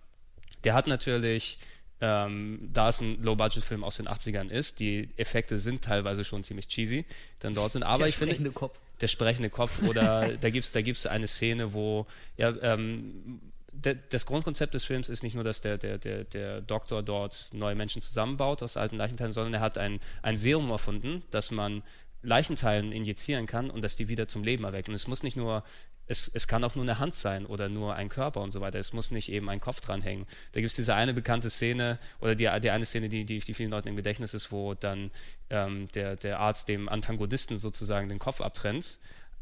der 0.65 0.75
hat 0.75 0.87
natürlich 0.87 1.59
ähm, 2.03 2.71
da 2.73 2.89
es 2.89 3.01
ein 3.01 3.23
Low-Budget-Film 3.23 3.85
aus 3.85 3.97
den 3.99 4.09
80ern 4.09 4.49
ist, 4.49 4.81
die 4.81 5.11
Effekte 5.19 5.59
sind 5.59 5.85
teilweise 5.85 6.25
schon 6.25 6.43
ziemlich 6.43 6.67
cheesy, 6.69 7.05
dann 7.41 7.55
dort 7.55 7.73
sind. 7.73 7.83
Aber 7.83 7.99
Der 7.99 8.07
ich 8.09 8.17
finde, 8.17 8.35
sprechende 8.35 8.53
Kopf. 8.53 8.79
der 9.03 9.09
sprechende 9.09 9.51
Kopf 9.51 9.83
oder 9.83 10.29
da 10.41 10.49
gibt's 10.51 10.73
da 10.73 10.81
gibt's 10.81 11.07
eine 11.07 11.27
Szene, 11.27 11.75
wo 11.75 12.07
ja 12.39 12.55
ähm, 12.63 13.41
der, 13.85 13.95
das 13.95 14.27
Grundkonzept 14.27 14.75
des 14.75 14.85
Films 14.85 15.09
ist 15.09 15.23
nicht 15.23 15.35
nur, 15.35 15.45
dass 15.45 15.61
der, 15.61 15.79
der, 15.79 15.99
der, 15.99 16.25
der 16.25 16.61
Doktor 16.61 17.03
dort 17.03 17.51
neue 17.53 17.75
Menschen 17.75 18.03
zusammenbaut 18.03 18.63
aus 18.63 18.77
alten 18.77 18.97
Leichenteilen, 18.97 19.33
sondern 19.33 19.55
er 19.55 19.61
hat 19.61 19.79
ein, 19.79 20.01
ein 20.23 20.37
Serum 20.37 20.71
erfunden, 20.71 21.23
das 21.31 21.51
man 21.51 21.83
Leichenteilen 22.23 22.93
injizieren 22.93 23.47
kann 23.47 23.71
und 23.71 23.83
dass 23.83 23.97
die 23.97 24.09
wieder 24.09 24.27
zum 24.27 24.45
Leben 24.45 24.65
erwecken. 24.65 24.91
Und 24.91 24.97
es 24.97 25.07
muss 25.07 25.23
nicht 25.23 25.37
nur, 25.37 25.65
es, 26.07 26.31
es 26.35 26.47
kann 26.47 26.63
auch 26.65 26.75
nur 26.75 26.85
eine 26.85 26.99
Hand 26.99 27.15
sein 27.15 27.47
oder 27.47 27.69
nur 27.69 27.95
ein 27.95 28.09
Körper 28.09 28.43
und 28.43 28.51
so 28.51 28.61
weiter. 28.61 28.79
Es 28.79 28.93
muss 28.93 29.11
nicht 29.11 29.31
eben 29.31 29.49
ein 29.49 29.61
Kopf 29.61 29.81
dranhängen. 29.81 30.27
Da 30.53 30.61
gibt 30.61 30.71
es 30.71 30.77
diese 30.77 30.95
eine 30.95 31.15
bekannte 31.15 31.49
Szene 31.49 31.99
oder 32.21 32.35
die, 32.35 32.49
die 32.61 32.71
eine 32.71 32.85
Szene, 32.85 33.09
die, 33.09 33.25
die, 33.25 33.39
die 33.39 33.55
vielen 33.55 33.71
Leuten 33.71 33.89
im 33.89 33.97
Gedächtnis 33.97 34.35
ist, 34.35 34.53
wo 34.53 34.75
dann 34.75 35.11
ähm, 35.49 35.89
der, 35.95 36.17
der 36.17 36.41
Arzt 36.41 36.69
dem 36.69 36.89
Antagonisten 36.89 37.57
sozusagen 37.57 38.09
den 38.09 38.19
Kopf 38.19 38.41
abtrennt 38.41 38.99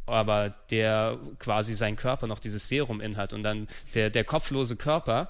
aber 0.08 0.50
der 0.70 1.18
quasi 1.38 1.74
sein 1.74 1.96
Körper 1.96 2.26
noch 2.26 2.38
dieses 2.38 2.68
Serum 2.68 3.00
inhat 3.00 3.32
und 3.32 3.42
dann 3.42 3.68
der, 3.94 4.10
der 4.10 4.24
kopflose 4.24 4.76
Körper 4.76 5.28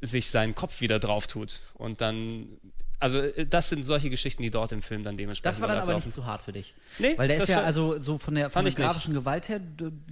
sich 0.00 0.30
seinen 0.30 0.54
Kopf 0.54 0.80
wieder 0.80 0.98
drauf 0.98 1.26
tut 1.26 1.60
und 1.74 2.00
dann 2.00 2.48
also 3.00 3.18
äh, 3.18 3.46
das 3.46 3.68
sind 3.68 3.84
solche 3.84 4.10
Geschichten, 4.10 4.42
die 4.42 4.50
dort 4.50 4.72
im 4.72 4.82
Film 4.82 5.04
dann 5.04 5.16
dementsprechend 5.16 5.54
Das 5.54 5.60
war 5.60 5.68
dann 5.68 5.78
aber 5.78 5.94
nicht 5.94 6.10
zu 6.10 6.26
hart 6.26 6.42
für 6.42 6.52
dich. 6.52 6.74
Nee, 6.98 7.14
Weil 7.16 7.28
der 7.28 7.36
ist 7.38 7.48
ja, 7.48 7.62
also 7.62 7.98
so 7.98 8.18
von 8.18 8.34
der, 8.34 8.50
von 8.50 8.64
der 8.64 8.70
ich 8.70 8.78
nicht. 8.78 8.84
grafischen 8.84 9.14
Gewalt 9.14 9.48
her, 9.48 9.60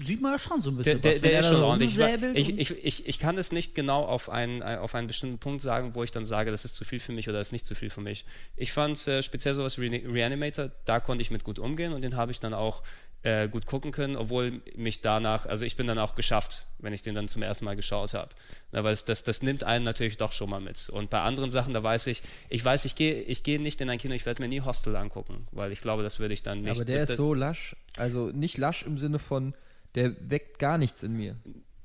sieht 0.01 0.21
man 0.21 0.33
ja 0.33 0.39
schon 0.39 0.61
so 0.63 0.71
ein 0.71 0.77
Der, 0.77 0.95
bisschen 0.97 1.03
der, 1.03 1.15
was. 1.15 1.23
Wenn 1.23 1.31
der 1.31 1.41
ist 1.41 1.47
schon 1.47 1.57
so 1.57 1.65
ordentlich. 1.65 1.99
Ich, 2.35 2.59
ich, 2.59 2.85
ich, 2.85 3.09
ich, 3.09 3.19
kann 3.19 3.39
es 3.39 3.53
nicht 3.53 3.75
genau 3.75 4.05
auf 4.05 4.29
einen, 4.29 4.63
auf 4.63 4.95
einen 4.95 5.09
bestimmten 5.09 5.39
Punkt 5.39 5.63
sagen, 5.63 5.95
wo 5.95 6.05
ich 6.05 6.11
dann 6.11 6.25
sage, 6.25 6.51
das 6.51 6.65
ist 6.65 6.75
zu 6.75 6.85
viel 6.85 7.01
für 7.01 7.13
mich 7.13 7.29
oder 7.29 7.39
das 7.39 7.49
ist 7.49 7.53
nicht 7.53 7.67
zu 7.67 7.75
viel 7.75 7.91
für 7.91 8.01
mich. 8.01 8.25
Ich 8.57 8.73
fand 8.73 9.07
äh, 9.09 9.23
speziell 9.23 9.55
sowas 9.55 9.79
wie 9.79 9.89
Re 9.89 10.03
Reanimator, 10.13 10.71
da 10.85 11.01
konnte 11.01 11.23
ich 11.23 11.31
mit 11.31 11.45
gut 11.45 11.59
umgehen 11.59 11.93
und 11.93 12.03
den 12.03 12.17
habe 12.17 12.31
ich 12.31 12.41
dann 12.41 12.55
auch 12.55 12.83
äh, 13.27 13.49
gut 13.49 13.67
gucken 13.67 13.91
können, 13.91 14.15
obwohl 14.15 14.63
mich 14.77 15.01
danach, 15.01 15.47
also 15.47 15.65
ich 15.65 15.75
bin 15.75 15.89
dann 15.89 15.99
auch 15.99 16.15
geschafft, 16.15 16.65
wenn 16.79 16.93
ich 16.93 17.03
den 17.03 17.17
dann 17.17 17.27
zum 17.27 17.43
ersten 17.43 17.65
Mal 17.65 17.75
geschaut 17.75 18.15
habe. 18.15 18.31
Na, 18.71 18.85
weil 18.85 18.93
es, 18.93 19.05
das, 19.05 19.25
das 19.25 19.43
nimmt 19.43 19.65
einen 19.65 19.85
natürlich 19.85 20.17
doch 20.17 20.31
schon 20.31 20.49
mal 20.49 20.61
mit. 20.61 20.89
Und 20.91 21.11
bei 21.11 21.21
anderen 21.21 21.51
Sachen, 21.51 21.73
da 21.75 21.83
weiß 21.83 22.07
ich, 22.07 22.23
ich 22.51 22.65
weiß, 22.65 22.85
ich 22.85 22.95
gehe 22.95 23.23
ich 23.23 23.43
gehe 23.43 23.61
nicht 23.61 23.81
in 23.81 23.91
ein 23.91 23.99
Kino, 23.99 24.15
ich 24.15 24.27
werde 24.27 24.41
mir 24.41 24.49
nie 24.49 24.61
Hostel 24.61 24.95
angucken, 24.95 25.49
weil 25.51 25.73
ich 25.73 25.81
glaube, 25.81 26.05
das 26.05 26.21
würde 26.21 26.35
ich 26.35 26.45
dann 26.45 26.61
nicht. 26.61 26.71
Aber 26.71 26.85
der 26.85 27.03
ist 27.03 27.17
so 27.17 27.35
lasch, 27.35 27.75
also 27.97 28.29
nicht 28.29 28.59
lasch 28.59 28.85
im 28.85 28.97
Sinne 28.97 29.19
von, 29.19 29.55
der 29.97 30.15
weckt 30.31 30.61
gar 30.61 30.79
nichts 30.79 31.03
in 31.03 31.17
mir. 31.17 31.35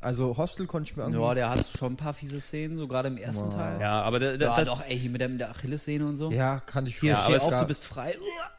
Also 0.01 0.35
Hostel 0.35 0.65
konnte 0.65 0.89
ich 0.89 0.97
mir 0.97 1.03
angucken. 1.03 1.23
ja, 1.23 1.33
der 1.35 1.49
hat 1.51 1.65
schon 1.77 1.93
ein 1.93 1.97
paar 1.97 2.13
fiese 2.13 2.41
Szenen, 2.41 2.77
so 2.77 2.87
gerade 2.87 3.07
im 3.07 3.17
ersten 3.17 3.51
Teil. 3.51 3.79
Ja, 3.79 4.01
aber 4.01 4.19
der, 4.19 4.37
der, 4.37 4.49
Ja, 4.49 4.55
das, 4.55 4.65
doch, 4.65 4.83
ey, 4.83 4.99
hier 4.99 5.11
mit 5.11 5.21
der, 5.21 5.29
mit 5.29 5.39
der 5.39 5.51
Achillessehne 5.51 6.05
und 6.07 6.15
so. 6.15 6.31
Ja, 6.31 6.59
kannte 6.59 6.89
ich 6.89 6.99
Hier, 6.99 7.11
Ja, 7.11 7.17
steh 7.17 7.37
auf, 7.37 7.49
gab, 7.51 7.61
du 7.61 7.67
bist 7.67 7.85
frei. 7.85 8.15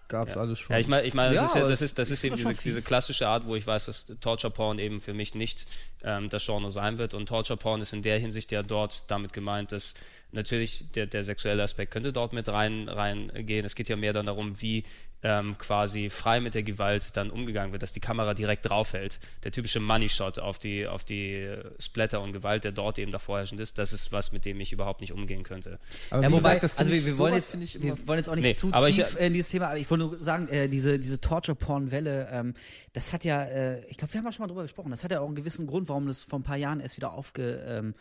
Gab's 0.07 0.37
alles 0.37 0.61
schon. 0.61 0.75
Ja, 0.75 0.81
ich 0.81 0.87
meine, 0.87 1.07
ich 1.07 1.15
mein, 1.15 1.33
Ja, 1.35 1.43
das 1.43 1.51
ist, 1.51 1.55
ja, 1.57 1.61
aber 1.63 1.71
das 1.71 1.81
ist, 1.83 1.99
das 1.99 2.11
ist 2.11 2.23
eben 2.23 2.37
diese, 2.37 2.49
schon 2.55 2.59
diese 2.63 2.83
klassische 2.83 3.27
Art, 3.27 3.47
wo 3.47 3.57
ich 3.57 3.67
weiß, 3.67 3.87
dass 3.87 4.07
Torture 4.21 4.53
Porn 4.53 4.79
eben 4.79 5.01
für 5.01 5.15
mich 5.15 5.35
nicht 5.35 5.67
ähm, 6.05 6.29
das 6.31 6.45
Genre 6.47 6.71
sein 6.71 6.99
wird. 6.99 7.13
Und 7.13 7.27
Torture 7.27 7.57
Porn 7.57 7.81
ist 7.81 7.93
in 7.93 8.03
der 8.03 8.19
Hinsicht 8.19 8.53
ja 8.53 8.63
dort 8.63 9.11
damit 9.11 9.33
gemeint, 9.33 9.73
dass 9.73 9.95
natürlich 10.31 10.93
der, 10.93 11.07
der 11.07 11.25
sexuelle 11.25 11.63
Aspekt 11.63 11.93
könnte 11.93 12.13
dort 12.13 12.33
mit 12.33 12.49
rein 12.49 12.89
reingehen. 12.89 13.65
Es 13.65 13.75
geht 13.75 13.89
ja 13.89 13.97
mehr 13.97 14.13
dann 14.13 14.27
darum, 14.27 14.61
wie 14.61 14.85
ähm, 15.25 15.57
quasi 15.59 16.11
frei 16.11 16.41
mit 16.41 16.55
der 16.55 16.63
Gewalt 16.65 17.17
dann 17.17 17.31
umgegangen 17.31 17.73
wird, 17.73 17.83
dass 17.83 17.93
die 17.93 18.01
Kamera 18.01 18.35
direkt 18.35 18.69
draufhält. 18.69 19.21
Der 19.45 19.53
typische 19.53 19.79
Money 19.81 20.09
Shot 20.09 20.39
auf 20.39 20.59
die 20.59 20.87
auf 20.87 21.05
die 21.05 21.35
äh, 21.35 21.65
Splatter 21.81 22.21
und 22.21 22.33
Gewalt, 22.33 22.65
der 22.65 22.73
dort 22.73 22.99
eben 22.99 23.13
da 23.13 23.19
vorherrschend 23.19 23.61
ist, 23.61 23.79
das 23.79 23.93
ist 23.93 24.11
was, 24.13 24.33
mit 24.33 24.45
dem 24.45 24.59
ich 24.61 24.73
überhaupt 24.73 25.01
nicht 25.01 25.13
umgehen 25.13 25.43
könnte. 25.45 25.79
aber 26.11 26.23
Ja, 26.23 26.29
wie 26.29 26.33
wobei, 26.33 26.55
gesagt, 26.57 26.65
das 26.65 26.79
also 26.79 26.91
wir, 26.93 27.07
wir, 27.07 27.19
wollen 27.19 27.35
jetzt, 27.35 27.83
wir 27.83 28.07
wollen 28.09 28.19
jetzt 28.19 28.29
auch 28.29 28.35
nicht 28.35 28.45
Nee, 28.45 28.55
zu 28.55 28.73
aber 28.73 28.89
ich- 28.89 28.97
tief 28.97 29.17
in 29.19 29.33
dieses 29.33 29.51
Thema, 29.51 29.69
aber 29.69 29.79
ich 29.79 29.89
wollte 29.91 30.05
nur 30.07 30.21
sagen, 30.23 30.49
äh, 30.49 30.69
diese, 30.69 30.99
diese 30.99 31.21
Torture-Porn-Welle, 31.21 32.29
ähm, 32.33 32.55
das 32.93 33.13
hat 33.13 33.25
ja, 33.25 33.43
äh, 33.45 33.85
ich 33.89 33.99
glaube, 33.99 34.13
wir 34.15 34.19
haben 34.19 34.25
ja 34.27 34.33
schon 34.33 34.43
mal 34.43 34.49
drüber 34.49 34.63
gesprochen, 34.63 34.91
das 34.91 35.05
hat 35.05 35.11
ja 35.13 35.21
auch 35.21 35.27
einen 35.27 35.35
gewissen 35.37 35.67
Grund, 35.67 35.89
warum 35.89 36.07
das 36.07 36.25
vor 36.25 36.39
ein 36.39 36.43
paar 36.43 36.57
Jahren 36.57 36.81
erst 36.81 36.97
wieder 36.97 37.13
aufgekommen 37.13 37.95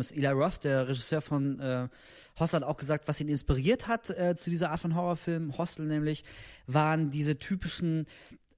ist. 0.00 0.12
Eli 0.12 0.26
Roth, 0.26 0.64
der 0.64 0.88
Regisseur 0.88 1.20
von 1.20 1.60
äh, 1.60 1.88
Hostel, 2.38 2.60
hat 2.60 2.68
auch 2.68 2.76
gesagt, 2.76 3.08
was 3.08 3.20
ihn 3.20 3.28
inspiriert 3.28 3.88
hat 3.88 4.10
äh, 4.10 4.34
zu 4.36 4.50
dieser 4.50 4.70
Art 4.70 4.80
von 4.80 4.94
Horrorfilm, 4.94 5.56
Hostel 5.56 5.86
nämlich, 5.86 6.24
waren 6.66 7.10
diese 7.10 7.38
typischen 7.38 8.06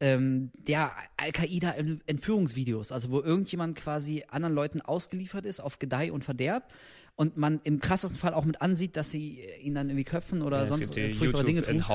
ähm, 0.00 0.50
der 0.54 0.92
Al-Qaida-Entführungsvideos, 1.16 2.92
also 2.92 3.10
wo 3.10 3.20
irgendjemand 3.20 3.76
quasi 3.76 4.24
anderen 4.28 4.54
Leuten 4.54 4.80
ausgeliefert 4.80 5.46
ist 5.46 5.60
auf 5.60 5.78
Gedeih 5.78 6.12
und 6.12 6.24
Verderb 6.24 6.70
und 7.16 7.38
man 7.38 7.60
im 7.64 7.80
krassesten 7.80 8.18
Fall 8.18 8.34
auch 8.34 8.44
mit 8.44 8.60
ansieht, 8.60 8.96
dass 8.96 9.10
sie 9.10 9.40
äh, 9.40 9.60
ihn 9.62 9.74
dann 9.74 9.88
irgendwie 9.88 10.04
köpfen 10.04 10.42
oder 10.42 10.60
Ja, 10.60 10.66
sonst 10.66 10.96
äh, 10.96 11.10
furchtbare 11.10 11.44
Dinge 11.44 11.62
tun. 11.62 11.78
So 11.78 11.88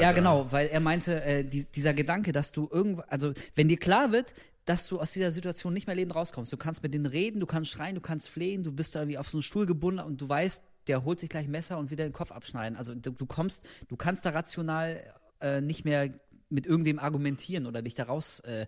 Ja, 0.00 0.12
genau, 0.12 0.50
weil 0.50 0.66
er 0.66 0.80
meinte, 0.80 1.22
äh, 1.22 1.44
die, 1.44 1.64
dieser 1.64 1.94
Gedanke, 1.94 2.32
dass 2.32 2.50
du 2.50 2.68
irgendwann, 2.70 3.04
also 3.08 3.32
wenn 3.54 3.68
dir 3.68 3.78
klar 3.78 4.10
wird, 4.10 4.34
dass 4.64 4.88
du 4.88 5.00
aus 5.00 5.12
dieser 5.12 5.32
Situation 5.32 5.72
nicht 5.72 5.86
mehr 5.86 5.96
lebend 5.96 6.14
rauskommst, 6.14 6.52
du 6.52 6.56
kannst 6.56 6.82
mit 6.82 6.92
denen 6.92 7.06
reden, 7.06 7.40
du 7.40 7.46
kannst 7.46 7.70
schreien, 7.70 7.94
du 7.94 8.00
kannst 8.00 8.28
flehen, 8.28 8.62
du 8.64 8.72
bist 8.72 8.94
da 8.94 9.06
wie 9.08 9.18
auf 9.18 9.28
so 9.28 9.38
einen 9.38 9.42
Stuhl 9.42 9.66
gebunden 9.66 10.00
und 10.00 10.20
du 10.20 10.28
weißt, 10.28 10.62
der 10.86 11.04
holt 11.04 11.20
sich 11.20 11.28
gleich 11.28 11.48
Messer 11.48 11.78
und 11.78 11.90
will 11.90 11.96
den 11.96 12.12
Kopf 12.12 12.32
abschneiden. 12.32 12.76
Also 12.76 12.94
du, 12.94 13.10
du 13.10 13.26
kommst, 13.26 13.64
du 13.88 13.96
kannst 13.96 14.24
da 14.24 14.30
rational 14.30 15.02
äh, 15.40 15.60
nicht 15.60 15.84
mehr 15.84 16.10
mit 16.52 16.66
irgendwem 16.66 16.98
argumentieren 16.98 17.66
oder 17.66 17.82
dich 17.82 17.94
da 17.94 18.04
raus, 18.04 18.40
äh, 18.40 18.66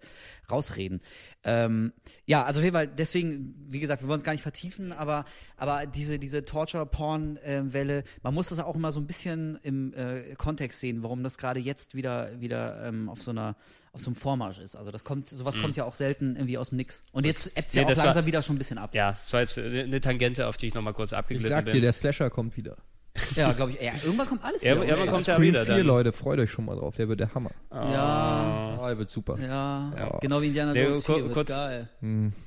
rausreden. 0.51 1.01
Ähm, 1.45 1.93
ja, 2.27 2.43
also 2.45 2.61
auf 2.61 2.65
jeden 2.65 2.75
Fall, 2.75 2.89
deswegen, 2.89 3.55
wie 3.69 3.81
gesagt, 3.81 4.03
wir 4.03 4.09
wollen 4.09 4.19
es 4.19 4.25
gar 4.25 4.33
nicht 4.33 4.43
vertiefen, 4.43 4.93
aber, 4.93 5.25
aber 5.57 5.87
diese, 5.87 6.19
diese 6.19 6.45
Torture-Porn-Welle, 6.45 8.05
man 8.23 8.35
muss 8.35 8.49
das 8.49 8.59
auch 8.59 8.75
immer 8.75 8.93
so 8.93 9.01
ein 9.01 9.07
bisschen 9.07 9.59
im 9.63 9.93
äh, 9.95 10.35
Kontext 10.37 10.81
sehen, 10.81 11.03
warum 11.03 11.23
das 11.23 11.39
gerade 11.39 11.61
jetzt 11.61 11.95
wieder, 11.95 12.41
wieder 12.41 12.85
ähm, 12.87 13.09
auf 13.09 13.23
so 13.23 13.31
einer 13.31 13.57
auf 13.93 14.01
so 14.01 14.09
einem 14.09 14.17
Vormarsch 14.17 14.59
ist. 14.59 14.75
Also 14.75 14.91
das 14.91 15.05
kommt, 15.05 15.29
sowas 15.29 15.57
kommt 15.61 15.77
ja 15.77 15.85
auch 15.85 15.95
selten 15.95 16.35
irgendwie 16.35 16.59
aus 16.59 16.71
dem 16.71 16.79
Nix. 16.79 17.05
Und 17.13 17.25
jetzt 17.27 17.57
ebbt 17.57 17.73
Mhm. 17.73 17.75
Nee, 17.75 17.81
ja 17.81 17.85
auch 17.85 17.89
das 17.91 17.99
war- 17.99 18.05
langsam 18.07 18.27
wieder 18.27 18.43
schon 18.43 18.57
ein 18.57 18.59
bisschen 18.59 18.77
ab. 18.79 18.93
Ja, 18.93 19.13
das 19.13 19.33
war 19.33 19.41
jetzt 19.41 19.57
eine 19.57 20.01
Tangente, 20.01 20.49
auf 20.49 20.57
die 20.57 20.67
ich 20.67 20.75
nochmal 20.75 20.95
kurz 20.95 21.13
Ich 21.13 21.17
abgeglitten 21.19 21.49
sag 21.49 21.65
bin. 21.67 21.75
dir, 21.75 21.81
der 21.81 21.93
Slasher 21.93 22.29
kommt 22.29 22.57
wieder. 22.57 22.77
Ja, 23.37 23.53
glaube 23.53 23.73
ich. 23.73 23.81
Ja, 23.81 23.93
irgendwann 24.03 24.27
kommt 24.27 24.45
alles 24.45 24.63
Ja, 24.63 24.75
wieder. 24.75 24.87
irgendwann 24.87 25.11
kommt 25.15 25.29
er 25.29 25.35
Scream 25.37 25.49
wieder 25.49 25.65
4, 25.67 25.77
dann. 25.77 25.87
Leute, 25.87 26.13
freut 26.13 26.39
euch 26.39 26.51
schon 26.51 26.65
mal 26.65 26.77
drauf, 26.77 26.97
der 26.97 27.09
wird 27.09 27.21
der 27.21 27.35
Hammer. 27.35 27.51
Ja, 27.73 28.79
Ah, 28.81 28.89
der 28.89 28.99
wird 28.99 29.11
super. 29.11 29.39
ja, 29.39 29.93
Ja. 29.97 30.19
genau 30.21 30.41
wie 30.43 30.49
Indiana 30.49 30.75
Jones 30.75 31.05
kur- 31.05 31.15
4, 31.17 31.25
wird 31.25 31.35
kurz- 31.35 31.49
geil. 31.51 31.89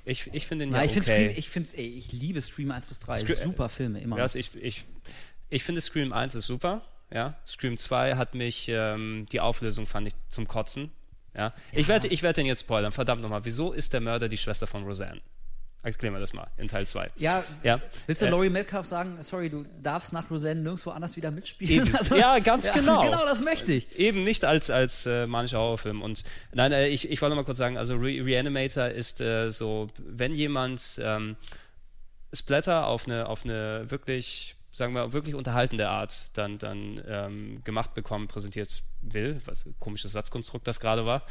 Ich, 0.05 0.29
ich 0.33 0.45
finde 0.47 0.65
ihn 0.65 0.71
Ja, 0.71 0.79
ja, 0.79 0.83
ich 0.85 0.91
okay. 0.91 1.01
Scream, 1.03 1.31
ich 1.37 1.49
finde, 1.49 1.69
ey, 1.77 1.87
ich 1.87 2.11
liebe 2.11 2.41
Scream 2.41 2.71
1 2.71 2.87
bis 2.87 2.99
3. 2.99 3.21
Scre- 3.21 3.35
Super 3.43 3.69
Filme, 3.69 3.99
immer. 4.01 4.17
Ja, 4.17 4.23
also 4.23 4.37
ich, 4.39 4.51
ich, 4.55 4.85
ich 5.49 5.63
finde 5.63 5.81
Scream 5.81 6.13
1 6.13 6.35
ist 6.35 6.45
super. 6.47 6.81
Ja, 7.13 7.35
Scream 7.45 7.77
2 7.77 8.15
hat 8.15 8.35
mich, 8.35 8.67
ähm, 8.69 9.25
die 9.31 9.39
Auflösung 9.39 9.87
fand 9.87 10.07
ich 10.07 10.13
zum 10.29 10.47
Kotzen. 10.47 10.91
Ja, 11.33 11.53
ich 11.71 11.87
werde, 11.87 12.07
ich 12.07 12.23
werde 12.23 12.41
den 12.41 12.45
jetzt 12.47 12.61
spoilern. 12.61 12.91
Verdammt 12.91 13.21
nochmal. 13.21 13.45
Wieso 13.45 13.71
ist 13.71 13.93
der 13.93 14.01
Mörder 14.01 14.27
die 14.27 14.37
Schwester 14.37 14.65
von 14.67 14.83
Roseanne? 14.83 15.21
Erklären 15.83 16.13
wir 16.13 16.19
das 16.19 16.33
mal 16.33 16.47
in 16.57 16.67
Teil 16.67 16.85
2. 16.85 17.11
Ja, 17.15 17.43
Ja. 17.63 17.79
willst 18.07 18.21
du 18.21 18.25
Äh, 18.25 18.29
Laurie 18.29 18.49
Metcalf 18.49 18.85
sagen, 18.85 19.17
sorry, 19.21 19.49
du 19.49 19.63
darfst 19.81 20.11
nach 20.11 20.29
Roseanne 20.29 20.59
nirgendwo 20.61 20.89
anders 20.89 21.15
wieder 21.15 21.31
mitspielen? 21.31 21.89
Also. 21.97 22.15
Ja, 22.17 22.39
ganz 22.39 22.69
genau. 22.71 23.03
Genau, 23.03 23.23
das 23.25 23.41
möchte 23.41 23.71
ich. 23.73 23.97
Eben 23.97 24.23
nicht 24.25 24.43
als, 24.43 24.69
als 24.69 25.05
äh, 25.05 25.27
manischer 25.27 25.59
Horrorfilm. 25.59 26.01
Und 26.01 26.23
nein, 26.51 26.73
äh, 26.73 26.87
ich, 26.89 27.09
ich 27.09 27.21
wollte 27.21 27.35
mal 27.35 27.45
kurz 27.45 27.57
sagen, 27.57 27.77
also 27.77 27.95
Re 27.95 28.25
Reanimator 28.25 28.87
ist 28.87 29.21
äh, 29.21 29.49
so, 29.49 29.87
wenn 29.99 30.33
jemand 30.35 30.99
ähm, 31.01 31.37
Splatter 32.33 32.87
auf 32.87 33.05
eine, 33.05 33.29
auf 33.29 33.45
eine 33.45 33.89
wirklich, 33.89 34.57
sagen 34.73 34.93
wir, 34.93 35.13
wirklich 35.13 35.35
unterhaltende 35.35 35.87
Art 35.87 36.25
dann, 36.33 36.57
dann 36.57 37.01
ähm, 37.07 37.61
gemacht 37.63 37.93
bekommen, 37.93 38.27
präsentiert 38.27 38.83
will, 39.01 39.41
was 39.45 39.63
komisches 39.79 40.11
Satzkonstrukt 40.11 40.67
das 40.67 40.81
gerade 40.81 41.05
war. 41.05 41.23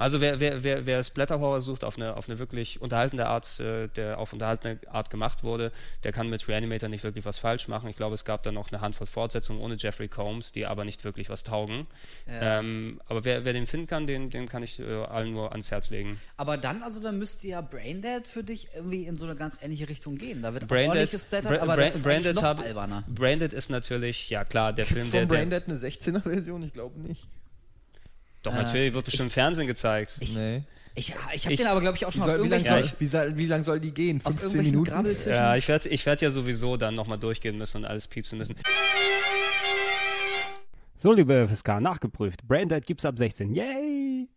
Also 0.00 0.20
wer, 0.20 0.40
wer, 0.40 0.62
wer, 0.62 0.86
wer 0.86 1.04
Splatter-Horror 1.04 1.60
sucht 1.60 1.84
auf 1.84 1.96
eine, 1.96 2.16
auf 2.16 2.28
eine 2.28 2.38
wirklich 2.38 2.80
unterhaltende 2.80 3.26
Art, 3.26 3.60
äh, 3.60 3.88
der 3.88 4.18
auf 4.18 4.32
unterhaltende 4.32 4.78
Art 4.90 5.10
gemacht 5.10 5.44
wurde, 5.44 5.72
der 6.04 6.12
kann 6.12 6.30
mit 6.30 6.48
Reanimator 6.48 6.88
nicht 6.88 7.04
wirklich 7.04 7.24
was 7.24 7.38
falsch 7.38 7.68
machen. 7.68 7.88
Ich 7.90 7.96
glaube, 7.96 8.14
es 8.14 8.24
gab 8.24 8.42
dann 8.42 8.54
noch 8.54 8.72
eine 8.72 8.80
Handvoll 8.80 9.06
Fortsetzungen 9.06 9.60
ohne 9.60 9.76
Jeffrey 9.78 10.08
Combs, 10.08 10.52
die 10.52 10.64
aber 10.66 10.84
nicht 10.84 11.04
wirklich 11.04 11.28
was 11.28 11.44
taugen. 11.44 11.86
Ähm, 12.26 13.00
aber 13.06 13.24
wer, 13.24 13.44
wer 13.44 13.52
den 13.52 13.66
finden 13.66 13.86
kann, 13.86 14.06
den, 14.06 14.30
den 14.30 14.48
kann 14.48 14.62
ich 14.62 14.80
äh, 14.80 14.84
allen 15.04 15.32
nur 15.32 15.52
ans 15.52 15.70
Herz 15.70 15.90
legen. 15.90 16.20
Aber 16.36 16.56
dann, 16.56 16.82
also 16.82 17.02
dann 17.02 17.18
müsste 17.18 17.46
ja 17.48 17.60
Braindead 17.60 18.26
für 18.26 18.42
dich 18.42 18.68
irgendwie 18.74 19.04
in 19.04 19.16
so 19.16 19.26
eine 19.26 19.36
ganz 19.36 19.62
ähnliche 19.62 19.88
Richtung 19.88 20.16
gehen. 20.16 20.42
Da 20.42 20.52
wird 20.54 20.64
auch 20.64 20.68
Braindead, 20.68 20.88
ordentlich 20.90 21.10
gesplattert, 21.10 21.50
Bra- 21.52 21.62
aber 21.62 21.74
Bra- 21.76 21.82
das 21.84 21.94
ist 21.96 22.06
eigentlich 22.06 22.34
noch 22.34 22.42
hab- 22.42 22.60
alberner. 22.60 23.04
Branded 23.08 23.52
ist 23.52 23.68
natürlich, 23.70 24.30
ja 24.30 24.44
klar, 24.44 24.72
der 24.72 24.86
Gibt's 24.86 25.08
Film, 25.08 25.12
der, 25.12 25.20
von 25.20 25.28
der 25.28 25.36
Braindead 25.36 25.68
eine 25.68 25.76
16er-Version? 25.78 26.62
Ich 26.62 26.72
glaube 26.72 26.98
nicht. 27.00 27.26
Doch 28.42 28.52
Äh, 28.54 28.62
natürlich 28.62 28.94
wird 28.94 29.04
bestimmt 29.04 29.28
im 29.28 29.32
Fernsehen 29.32 29.66
gezeigt. 29.66 30.16
Ich, 30.20 30.34
Nee. 30.34 30.62
ich, 30.94 31.14
ich 31.32 31.46
habe 31.46 31.56
den 31.56 31.66
aber, 31.66 31.80
glaube 31.80 31.96
ich, 31.96 32.06
auch 32.06 32.12
schon 32.12 32.22
soll, 32.22 32.38
auf 32.40 32.44
wie, 32.44 32.48
lang 32.48 32.60
irgendwelchen, 32.60 32.88
soll, 32.88 33.00
wie, 33.00 33.06
soll, 33.06 33.36
wie 33.36 33.46
lang 33.46 33.62
soll 33.64 33.80
die 33.80 33.92
gehen? 33.92 34.20
auf 34.24 34.38
15 34.38 34.60
irgendwelchen 34.60 35.02
Minuten? 35.04 35.28
Ja, 35.30 35.56
ich 35.56 35.68
werde 35.68 35.88
ich 35.88 36.06
werd 36.06 36.20
ja 36.20 36.30
sowieso 36.30 36.76
dann 36.76 36.94
nochmal 36.94 37.18
durchgehen 37.18 37.58
müssen 37.58 37.78
und 37.78 37.84
alles 37.84 38.06
piepsen 38.08 38.38
müssen. 38.38 38.56
So, 40.96 41.12
liebe 41.12 41.48
FSK, 41.48 41.80
nachgeprüft. 41.80 42.46
Braindead 42.46 42.84
gibt's 42.84 43.04
ab 43.06 43.18
16. 43.18 43.54
Yay! 43.54 44.28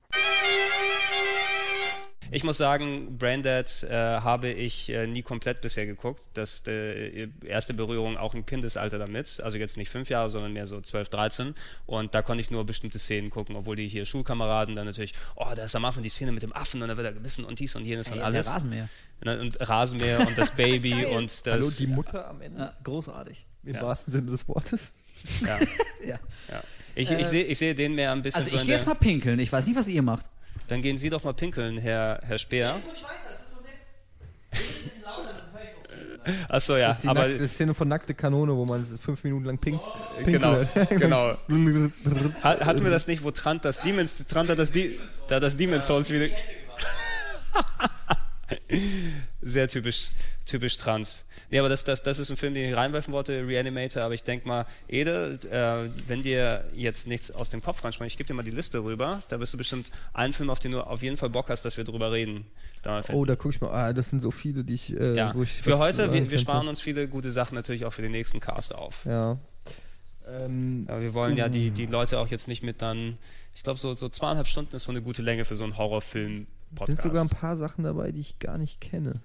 Ich 2.33 2.43
muss 2.43 2.57
sagen, 2.57 3.17
Braindead 3.19 3.83
äh, 3.83 3.93
habe 3.93 4.49
ich 4.49 4.89
äh, 4.89 5.05
nie 5.05 5.21
komplett 5.21 5.61
bisher 5.61 5.85
geguckt. 5.85 6.21
Das 6.33 6.63
äh, 6.67 7.27
erste 7.45 7.73
Berührung 7.75 8.17
auch 8.17 8.33
im 8.33 8.45
Kindesalter 8.45 8.97
damit. 8.97 9.39
Also 9.41 9.57
jetzt 9.57 9.77
nicht 9.77 9.89
fünf 9.89 10.09
Jahre, 10.09 10.29
sondern 10.31 10.51
mehr 10.51 10.65
so 10.65 10.81
12, 10.81 11.09
13. 11.09 11.55
Und 11.85 12.15
da 12.15 12.23
konnte 12.23 12.41
ich 12.41 12.49
nur 12.49 12.65
bestimmte 12.65 12.97
Szenen 12.97 13.29
gucken, 13.29 13.55
obwohl 13.55 13.75
die 13.75 13.87
hier 13.87 14.05
Schulkameraden 14.05 14.75
dann 14.75 14.87
natürlich, 14.87 15.13
oh, 15.35 15.45
da 15.55 15.63
ist 15.65 15.75
am 15.75 15.85
Anfang 15.85 16.01
die 16.01 16.09
Szene 16.09 16.31
mit 16.31 16.41
dem 16.41 16.53
Affen 16.53 16.81
und 16.81 16.87
da 16.87 16.97
wird 16.97 17.05
er 17.05 17.13
gebissen 17.13 17.45
und 17.45 17.59
dies 17.59 17.75
und 17.75 17.85
jenes 17.85 18.07
Ey, 18.07 18.13
und 18.13 18.17
der 18.19 18.25
alles. 18.25 18.47
Rasenmäher. 18.47 18.89
Ne, 19.23 19.39
Und 19.39 19.57
Rasenmäher 19.69 20.25
und 20.27 20.35
das 20.37 20.51
Baby 20.51 21.05
und 21.15 21.29
das. 21.45 21.53
Hallo, 21.53 21.69
die 21.69 21.87
Mutter 21.87 22.27
am 22.27 22.41
Ende, 22.41 22.59
Ja, 22.59 22.73
großartig. 22.83 23.45
im 23.63 23.75
Ja. 23.75 23.81
wahrsten 23.83 24.11
Sinne 24.11 24.31
des 24.31 24.47
Wortes. 24.47 24.91
Ja, 25.45 25.59
Ja. 26.07 26.19
ja. 26.49 26.63
Ich, 26.95 27.09
ich 27.11 27.27
sehe 27.27 27.43
ich 27.43 27.57
sehe 27.57 27.75
den 27.75 27.93
mehr 27.95 28.11
ein 28.11 28.21
bisschen 28.21 28.37
Also 28.37 28.49
so 28.49 28.55
ich 28.55 28.61
in 28.61 28.65
gehe 28.67 28.73
der, 28.73 28.79
jetzt 28.79 28.87
mal 28.87 28.95
pinkeln. 28.95 29.39
Ich 29.39 29.51
weiß 29.51 29.67
nicht, 29.67 29.77
was 29.77 29.87
ihr 29.87 30.01
macht. 30.01 30.25
Dann 30.67 30.81
gehen 30.81 30.97
Sie 30.97 31.09
doch 31.09 31.23
mal 31.23 31.33
pinkeln, 31.33 31.77
Herr, 31.77 32.19
Herr 32.25 32.37
Speer. 32.39 32.79
Achso, 36.47 36.77
ja, 36.77 36.89
das 36.89 36.97
ist 36.99 37.03
die 37.03 37.07
aber 37.09 37.27
nackte 37.27 37.47
Szene 37.49 37.73
von 37.73 37.87
Nackte 37.89 38.13
Kanone, 38.13 38.55
wo 38.55 38.63
man 38.63 38.85
fünf 38.85 39.25
Minuten 39.25 39.43
lang 39.45 39.57
pink, 39.57 39.81
genau, 40.25 40.55
pinkelt. 40.73 41.01
genau. 41.01 41.33
Hat, 42.41 42.61
hatten 42.65 42.81
wir 42.83 42.91
das 42.91 43.07
nicht, 43.07 43.23
wo 43.25 43.31
Trant 43.31 43.65
das 43.65 43.81
Demons, 43.81 44.15
Trant 44.29 44.49
hat 44.49 44.57
das, 44.57 44.71
Die- 44.71 44.97
da 45.27 45.41
das 45.41 45.57
Demon's 45.57 45.85
Souls 45.85 46.09
wieder. 46.09 46.27
Sehr 49.41 49.67
typisch, 49.67 50.11
typisch 50.45 50.77
Trans. 50.77 51.23
Nee, 51.49 51.59
aber 51.59 51.69
das, 51.69 51.83
das, 51.83 52.03
das 52.03 52.19
ist 52.19 52.29
ein 52.29 52.37
Film, 52.37 52.53
den 52.53 52.69
ich 52.69 52.75
reinwerfen 52.75 53.13
wollte, 53.13 53.47
Reanimator, 53.47 54.03
aber 54.03 54.13
ich 54.13 54.23
denke 54.23 54.47
mal, 54.47 54.65
Ede, 54.87 55.39
äh, 55.49 55.89
wenn 56.07 56.23
dir 56.23 56.65
jetzt 56.73 57.07
nichts 57.07 57.31
aus 57.31 57.49
dem 57.49 57.61
Kopf 57.61 57.83
reinspringt, 57.83 58.11
ich 58.11 58.17
gebe 58.17 58.27
dir 58.27 58.33
mal 58.33 58.43
die 58.43 58.51
Liste 58.51 58.83
rüber, 58.83 59.23
da 59.29 59.37
bist 59.37 59.53
du 59.53 59.57
bestimmt 59.57 59.91
einen 60.13 60.33
Film, 60.33 60.49
auf 60.49 60.59
den 60.59 60.71
du 60.71 60.81
auf 60.81 61.01
jeden 61.01 61.17
Fall 61.17 61.29
Bock 61.29 61.49
hast, 61.49 61.63
dass 61.63 61.77
wir 61.77 61.83
drüber 61.83 62.11
reden. 62.11 62.45
Da 62.81 63.01
Oh, 63.13 63.23
da 63.23 63.35
guck 63.35 63.53
ich 63.53 63.61
mal. 63.61 63.71
Ah, 63.71 63.93
das 63.93 64.09
sind 64.09 64.19
so 64.19 64.31
viele, 64.31 64.63
die 64.63 64.73
ich. 64.73 64.99
Äh, 64.99 65.15
ja. 65.15 65.33
wo 65.33 65.43
ich 65.43 65.51
Für 65.51 65.77
heute, 65.77 66.11
wir, 66.11 66.29
wir 66.29 66.39
sparen 66.39 66.67
uns 66.67 66.81
viele 66.81 67.07
gute 67.07 67.31
Sachen 67.31 67.55
natürlich 67.55 67.85
auch 67.85 67.93
für 67.93 68.01
den 68.01 68.11
nächsten 68.11 68.39
Cast 68.39 68.75
auf. 68.75 69.05
Ja. 69.05 69.37
Ähm, 70.27 70.85
Aber 70.89 71.01
wir 71.01 71.13
wollen 71.13 71.37
ja 71.37 71.49
die, 71.49 71.71
die 71.71 71.85
Leute 71.85 72.19
auch 72.19 72.27
jetzt 72.27 72.47
nicht 72.47 72.63
mit 72.63 72.81
dann, 72.81 73.17
ich 73.55 73.63
glaube, 73.63 73.79
so, 73.79 73.93
so 73.93 74.09
zweieinhalb 74.09 74.47
Stunden 74.47 74.75
ist 74.75 74.83
so 74.83 74.91
eine 74.91 75.01
gute 75.01 75.21
Länge 75.21 75.45
für 75.45 75.55
so 75.55 75.63
einen 75.63 75.77
Horrorfilm-Podcast. 75.77 76.87
sind 76.87 77.01
sogar 77.01 77.23
ein 77.23 77.29
paar 77.29 77.57
Sachen 77.57 77.83
dabei, 77.83 78.11
die 78.11 78.21
ich 78.21 78.39
gar 78.39 78.57
nicht 78.57 78.81
kenne. 78.81 79.21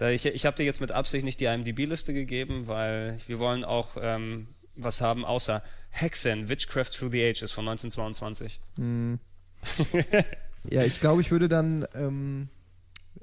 Ich, 0.00 0.26
ich 0.26 0.44
habe 0.46 0.56
dir 0.56 0.64
jetzt 0.64 0.80
mit 0.80 0.92
Absicht 0.92 1.24
nicht 1.24 1.40
die 1.40 1.46
IMDb-Liste 1.46 2.12
gegeben, 2.12 2.66
weil 2.66 3.18
wir 3.26 3.38
wollen 3.38 3.64
auch 3.64 3.96
ähm, 4.00 4.48
was 4.74 5.00
haben 5.00 5.24
außer 5.24 5.62
Hexen, 5.90 6.48
Witchcraft 6.48 6.90
Through 6.92 7.12
the 7.12 7.24
Ages 7.24 7.52
von 7.52 7.66
1922. 7.68 8.60
Ja, 10.70 10.82
ich 10.82 11.00
glaube, 11.00 11.20
ich 11.20 11.30
würde 11.30 11.48
dann. 11.48 11.86
Ähm, 11.94 12.48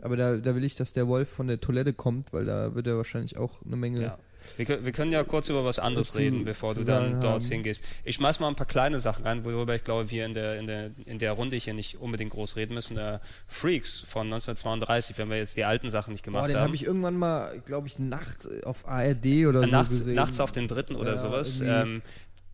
aber 0.02 0.18
da, 0.18 0.38
da 0.38 0.56
will 0.56 0.64
ich, 0.64 0.76
dass 0.76 0.94
der 0.94 1.08
Wolf 1.08 1.30
von 1.30 1.48
der 1.48 1.60
Toilette 1.60 1.94
kommt, 1.94 2.34
weil 2.34 2.46
da 2.46 2.74
wird 2.76 2.88
er 2.88 2.98
wahrscheinlich 2.98 3.38
auch 3.38 3.62
eine 3.66 3.76
Menge. 3.76 4.02
Ja. 4.02 4.18
Wir, 4.58 4.66
können- 4.66 4.86
wir 4.86 4.92
können 4.92 5.12
ja 5.12 5.24
kurz 5.24 5.50
über 5.50 5.66
was 5.66 5.80
anderes 5.80 6.12
Zu- 6.12 6.20
reden, 6.20 6.46
bevor 6.46 6.76
du 6.76 6.84
dann 6.84 7.20
dort 7.22 7.44
hingehst. 7.44 7.84
Ich 8.04 8.16
schmeiß 8.16 8.40
mal 8.40 8.48
ein 8.48 8.56
paar 8.56 8.66
kleine 8.68 9.00
Sachen 9.00 9.26
rein, 9.26 9.44
worüber 9.46 9.76
ich 9.76 9.84
glaube, 9.84 10.10
wir 10.12 10.26
in 10.26 10.34
der, 10.34 10.60
in 10.60 10.68
der, 10.68 10.92
in 11.06 11.20
der 11.20 11.32
Runde 11.34 11.56
hier 11.58 11.74
nicht 11.74 11.98
unbedingt 12.00 12.32
groß 12.32 12.56
reden 12.56 12.74
müssen. 12.74 12.98
Äh, 12.98 13.20
Freaks 13.48 14.06
von 14.08 14.28
1932, 14.28 15.18
wenn 15.18 15.30
wir 15.30 15.38
jetzt 15.38 15.58
die 15.58 15.64
alten 15.66 15.90
Sachen 15.90 16.12
nicht 16.14 16.24
Boah, 16.24 16.32
gemacht 16.32 16.50
den 16.50 16.56
haben. 16.58 16.64
habe 16.66 16.76
ich 16.76 16.86
irgendwann 16.86 17.18
mal, 17.18 17.60
glaube 17.66 17.88
ich, 17.88 18.00
nachts 18.00 18.48
auf 18.64 18.88
ARD 18.88 19.46
oder 19.48 19.64
so 19.66 19.72
nachts, 19.72 19.90
gesehen. 19.98 20.16
nachts 20.16 20.40
auf 20.40 20.52
den 20.52 20.68
dritten 20.68 20.96
oder 20.96 21.12
Ja, 21.12 21.18
sowas. 21.18 21.62
Ähm, 21.62 22.02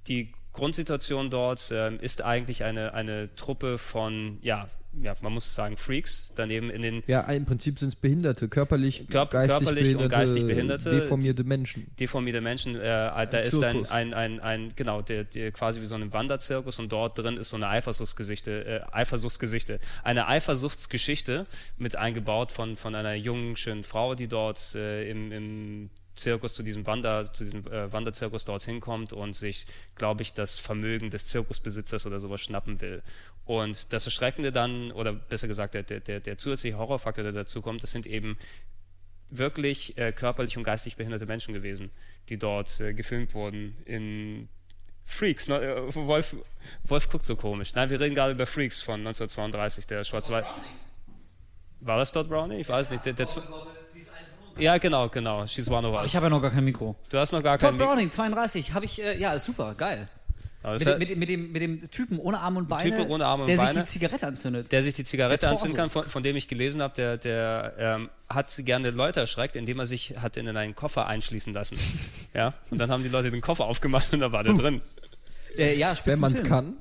die 0.08 0.32
Grundsituation 0.54 1.30
dort 1.30 1.70
ähm, 1.72 2.00
ist 2.02 2.22
eigentlich 2.24 2.64
eine, 2.64 2.94
eine 2.94 3.34
Truppe 3.36 3.78
von, 3.78 4.40
ja, 4.42 4.68
ja, 5.02 5.16
man 5.22 5.34
muss 5.34 5.54
sagen, 5.54 5.78
Freaks. 5.78 6.32
Daneben 6.36 6.70
in 6.70 6.82
den 6.82 7.04
Ja, 7.08 7.22
im 7.22 7.46
Prinzip 7.46 7.80
sind 7.80 7.90
es 7.90 7.96
Behinderte, 7.96 8.48
körperlich, 8.50 9.06
Körp- 9.10 9.32
geistig, 9.32 9.58
körperlich 9.58 9.88
und 9.96 10.10
behinderte, 10.10 10.10
geistig 10.10 10.46
Behinderte. 10.46 10.90
deformierte 10.90 11.44
Menschen. 11.44 11.88
deformierte 12.00 12.42
Menschen, 12.42 12.76
äh, 12.76 12.82
da 12.82 13.24
ist 13.40 13.64
ein, 13.64 13.86
ein, 13.88 14.14
ein, 14.14 14.40
ein 14.40 14.74
genau, 14.76 15.02
der, 15.02 15.24
der 15.24 15.52
quasi 15.52 15.82
wie 15.82 15.86
so 15.86 15.96
ein 15.96 16.12
Wanderzirkus 16.14 16.80
und 16.80 16.92
dort 16.92 17.18
drin 17.18 17.38
ist 17.38 17.50
so 17.50 17.56
eine 17.58 17.68
Eifersuchtsgeschichte, 17.70 18.66
äh, 18.66 18.82
Eifersuchtsgeschichte, 18.92 19.80
eine 20.04 20.28
Eifersuchtsgeschichte 20.28 21.46
mit 21.78 21.96
eingebaut 21.96 22.52
von, 22.52 22.76
von 22.76 22.96
einer 22.96 23.14
jungen, 23.14 23.56
schönen 23.56 23.84
Frau, 23.84 24.16
die 24.16 24.28
dort 24.28 24.76
äh, 24.76 25.10
im, 25.10 25.32
im 25.32 25.90
Zirkus 26.16 26.54
zu 26.54 26.64
diesem 26.64 26.86
Wander, 26.86 27.32
zu 27.32 27.46
diesem 27.46 27.66
äh, 27.68 27.92
Wanderzirkus 27.94 28.44
dorthin 28.44 28.82
kommt 28.82 29.14
und 29.14 29.34
sich, 29.34 29.66
glaube 29.96 30.22
ich, 30.22 30.34
das 30.34 30.60
Vermögen 30.60 31.10
des 31.10 31.28
Zirkusbesitzers 31.28 32.06
oder 32.06 32.20
sowas 32.20 32.42
schnappen 32.42 32.82
will. 32.82 33.02
Und 33.50 33.94
das 33.94 34.06
Erschreckende 34.06 34.52
dann, 34.52 34.92
oder 34.92 35.12
besser 35.12 35.48
gesagt, 35.48 35.74
der, 35.74 35.82
der, 35.82 36.20
der, 36.20 36.38
zusätzliche 36.38 36.78
Horrorfaktor, 36.78 37.24
der 37.24 37.34
dazu 37.34 37.64
kommt, 37.64 37.82
das 37.82 37.90
sind 37.90 38.06
eben 38.06 38.38
wirklich 39.32 39.98
äh, 39.98 40.12
körperlich 40.12 40.56
und 40.56 40.62
geistig 40.64 40.98
behinderte 40.98 41.26
Menschen 41.26 41.56
gewesen, 41.56 41.90
die 42.30 42.38
dort 42.38 42.80
äh, 42.80 42.94
gefilmt 42.94 43.34
wurden 43.34 43.76
in 43.86 44.50
Freaks. 45.04 45.48
Ne? 45.48 45.60
Äh, 45.64 45.96
Wolf, 45.96 46.36
Wolf 46.84 47.10
guckt 47.10 47.26
so 47.26 47.36
komisch. 47.36 47.74
Nein, 47.74 47.90
wir 47.90 48.00
reden 48.00 48.14
gerade 48.14 48.34
über 48.34 48.46
Freaks 48.46 48.84
von 48.84 49.00
1932, 49.00 49.88
der 49.88 50.04
schwarz-weiß. 50.04 50.46
War 51.80 51.98
das 51.98 52.12
dort 52.12 52.30
Brownie? 52.30 52.58
Ich 52.58 52.70
weiß 52.70 52.92
nicht. 52.92 53.04
Der, 53.04 53.14
der 53.14 53.28
ja, 54.60 54.78
genau, 54.78 55.10
genau. 55.10 55.48
She's 55.48 55.68
one 55.68 55.88
of 55.88 56.00
us. 56.00 56.06
Ich 56.06 56.16
habe 56.16 56.28
ja 56.28 56.30
noch 56.30 56.42
gar 56.44 56.52
kein 56.52 56.66
Mikro. 56.66 56.96
du 57.10 57.18
hast 57.18 57.32
noch 57.32 57.42
gar 57.42 57.58
Todd 57.58 57.70
keinen. 57.70 57.80
Mik- 57.80 57.88
Browning, 57.88 58.10
32, 58.12 58.74
habe 58.74 58.86
ich, 58.86 59.02
äh, 59.02 59.18
ja, 59.18 59.40
super, 59.40 59.74
geil. 59.74 60.08
Mit, 60.62 60.86
hat- 60.86 61.00
mit, 61.00 61.16
mit, 61.18 61.30
dem, 61.30 61.52
mit 61.54 61.62
dem 61.62 61.90
Typen 61.90 62.20
ohne 62.20 62.40
Arme 62.40 62.60
und 62.60 62.68
Beine, 62.68 62.90
Typen 62.90 63.10
ohne 63.10 63.26
Arme 63.26 63.44
und 63.44 63.50
der 63.50 63.56
Beine. 63.56 63.74
sich 63.76 63.84
die 63.84 63.88
Zigarette 63.90 64.28
anzündet. 64.28 64.72
der 64.72 64.84
sich 64.84 64.94
die 64.94 65.06
Zigarette 65.06 65.48
anzünden 65.48 65.78
kann, 65.78 65.90
von, 65.90 66.04
von 66.04 66.22
dem 66.22 66.36
ich 66.36 66.50
gelesen 66.50 66.82
habe, 66.82 66.94
der, 66.96 67.18
der 67.18 67.74
ähm, 67.78 68.10
hat 68.28 68.54
gerne 68.66 68.90
Leute 68.90 69.22
erschreckt, 69.22 69.56
indem 69.56 69.80
er 69.80 69.86
sich 69.86 70.16
hat 70.18 70.36
in 70.36 70.50
einen 70.50 70.76
Koffer 70.76 71.08
einschließen 71.08 71.54
lassen. 71.54 71.78
ja, 72.34 72.54
und 72.72 72.78
dann 72.78 72.92
haben 72.92 73.04
die 73.04 73.10
Leute 73.10 73.32
den 73.32 73.40
Koffer 73.42 73.66
aufgemacht 73.66 74.14
und 74.14 74.20
da 74.20 74.34
war 74.34 74.44
der 74.44 74.54
drin. 74.54 74.82
Äh, 75.58 75.78
ja, 75.78 75.94
Wenn 76.06 76.20
man 76.20 76.34
es 76.34 76.44
kann. 76.44 76.74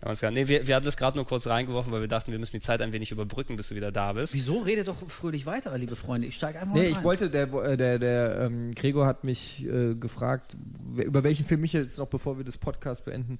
Ja, 0.00 0.06
ganz 0.08 0.18
klar. 0.20 0.30
Nee, 0.30 0.46
wir, 0.46 0.66
wir 0.66 0.76
hatten 0.76 0.86
das 0.86 0.96
gerade 0.96 1.16
nur 1.16 1.26
kurz 1.26 1.46
reingeworfen, 1.46 1.90
weil 1.92 2.00
wir 2.00 2.08
dachten, 2.08 2.30
wir 2.30 2.38
müssen 2.38 2.56
die 2.56 2.60
Zeit 2.60 2.80
ein 2.82 2.92
wenig 2.92 3.10
überbrücken, 3.10 3.56
bis 3.56 3.68
du 3.68 3.74
wieder 3.74 3.90
da 3.90 4.12
bist. 4.12 4.32
Wieso? 4.32 4.58
Redet 4.58 4.86
doch 4.88 4.96
fröhlich 5.08 5.44
weiter, 5.46 5.76
liebe 5.76 5.96
Freunde. 5.96 6.28
Ich 6.28 6.36
steige 6.36 6.60
einfach 6.60 6.72
mal 6.74 6.80
Nee, 6.80 6.86
rein. 6.88 6.96
ich 6.98 7.02
wollte, 7.04 7.30
der, 7.30 7.46
der, 7.76 7.98
der 7.98 8.40
ähm, 8.42 8.74
Gregor 8.74 9.06
hat 9.06 9.24
mich 9.24 9.64
äh, 9.66 9.94
gefragt, 9.94 10.56
über 10.96 11.24
welchen 11.24 11.46
Film 11.46 11.64
ich 11.64 11.72
jetzt 11.72 11.98
noch, 11.98 12.06
bevor 12.06 12.38
wir 12.38 12.44
das 12.44 12.56
Podcast 12.58 13.04
beenden, 13.06 13.38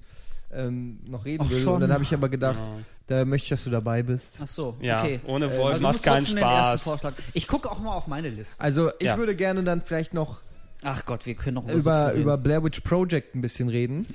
ähm, 0.51 0.99
noch 1.07 1.25
reden 1.25 1.43
Ach, 1.45 1.49
will. 1.51 1.61
schon? 1.61 1.75
Und 1.75 1.81
dann 1.81 1.93
habe 1.93 2.03
ich 2.03 2.13
aber 2.13 2.27
gedacht, 2.27 2.59
Ja. 2.59 2.71
da 3.07 3.23
möchte 3.25 3.45
ich, 3.45 3.49
dass 3.51 3.63
du 3.63 3.69
dabei 3.69 4.03
bist. 4.03 4.39
Ach 4.43 4.47
so, 4.47 4.75
Ja, 4.81 4.99
okay. 5.01 5.19
ohne 5.27 5.45
Äh, 5.45 5.57
Wolf 5.57 5.59
Also 5.67 5.77
du 5.77 5.83
macht 5.83 5.93
musst 5.93 6.03
keinen 6.03 6.17
trotzdem 6.19 6.35
den 6.37 6.43
ersten 6.43 6.65
Spaß. 6.65 6.83
Vorschlag. 6.83 7.13
Ich 7.33 7.47
gucke 7.47 7.71
auch 7.71 7.79
mal 7.79 7.93
auf 7.93 8.07
meine 8.07 8.29
Liste. 8.29 8.61
Also 8.61 8.89
ich 8.99 9.05
Ja. 9.07 9.17
würde 9.17 9.35
gerne 9.35 9.63
dann 9.63 9.81
vielleicht 9.81 10.13
noch 10.13 10.41
Ach 10.81 11.05
Gott, 11.05 11.25
wir 11.25 11.35
können 11.35 11.55
noch 11.55 11.67
so 11.67 11.73
über, 11.77 12.11
viel 12.11 12.21
über. 12.21 12.37
Blair 12.37 12.63
Witch 12.63 12.79
Project 12.81 13.35
ein 13.35 13.41
bisschen 13.41 13.67
reden. 13.69 14.07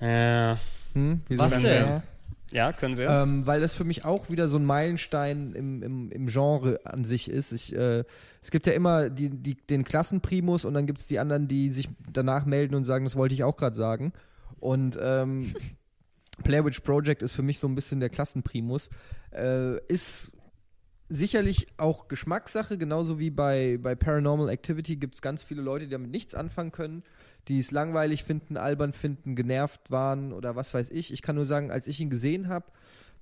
Yeah. 0.00 0.52
Ja, 0.54 0.58
Hm? 0.98 1.20
Wieso 1.28 1.42
Was 1.42 1.62
denn? 1.62 1.86
Ja. 1.86 2.02
ja, 2.50 2.72
können 2.72 2.96
wir. 2.96 3.08
Ähm, 3.08 3.46
weil 3.46 3.60
das 3.60 3.74
für 3.74 3.84
mich 3.84 4.04
auch 4.04 4.28
wieder 4.30 4.48
so 4.48 4.58
ein 4.58 4.64
Meilenstein 4.64 5.52
im, 5.54 5.82
im, 5.82 6.10
im 6.10 6.26
Genre 6.26 6.80
an 6.84 7.04
sich 7.04 7.30
ist. 7.30 7.52
Ich, 7.52 7.74
äh, 7.74 8.04
es 8.42 8.50
gibt 8.50 8.66
ja 8.66 8.72
immer 8.72 9.10
die, 9.10 9.30
die, 9.30 9.54
den 9.54 9.84
Klassenprimus 9.84 10.64
und 10.64 10.74
dann 10.74 10.86
gibt 10.86 10.98
es 10.98 11.06
die 11.06 11.18
anderen, 11.18 11.46
die 11.46 11.70
sich 11.70 11.88
danach 12.10 12.46
melden 12.46 12.74
und 12.74 12.84
sagen, 12.84 13.04
das 13.04 13.16
wollte 13.16 13.34
ich 13.34 13.44
auch 13.44 13.56
gerade 13.56 13.76
sagen. 13.76 14.12
Und 14.58 14.98
ähm, 15.00 15.54
Blair 16.42 16.64
Witch 16.64 16.80
Project 16.80 17.22
ist 17.22 17.32
für 17.32 17.42
mich 17.42 17.58
so 17.58 17.68
ein 17.68 17.74
bisschen 17.74 18.00
der 18.00 18.10
Klassenprimus. 18.10 18.90
Äh, 19.32 19.76
ist 19.86 20.32
sicherlich 21.08 21.66
auch 21.78 22.08
Geschmackssache, 22.08 22.76
genauso 22.76 23.18
wie 23.18 23.30
bei, 23.30 23.78
bei 23.80 23.94
Paranormal 23.94 24.48
Activity 24.50 24.96
gibt 24.96 25.14
es 25.14 25.22
ganz 25.22 25.42
viele 25.42 25.62
Leute, 25.62 25.86
die 25.86 25.92
damit 25.92 26.10
nichts 26.10 26.34
anfangen 26.34 26.72
können, 26.72 27.02
die 27.48 27.58
es 27.58 27.70
langweilig 27.70 28.24
finden, 28.24 28.56
albern 28.56 28.92
finden, 28.92 29.34
genervt 29.34 29.90
waren 29.90 30.32
oder 30.32 30.54
was 30.54 30.74
weiß 30.74 30.90
ich. 30.90 31.12
Ich 31.12 31.22
kann 31.22 31.36
nur 31.36 31.44
sagen, 31.46 31.70
als 31.70 31.86
ich 31.86 32.00
ihn 32.00 32.10
gesehen 32.10 32.48
habe, 32.48 32.66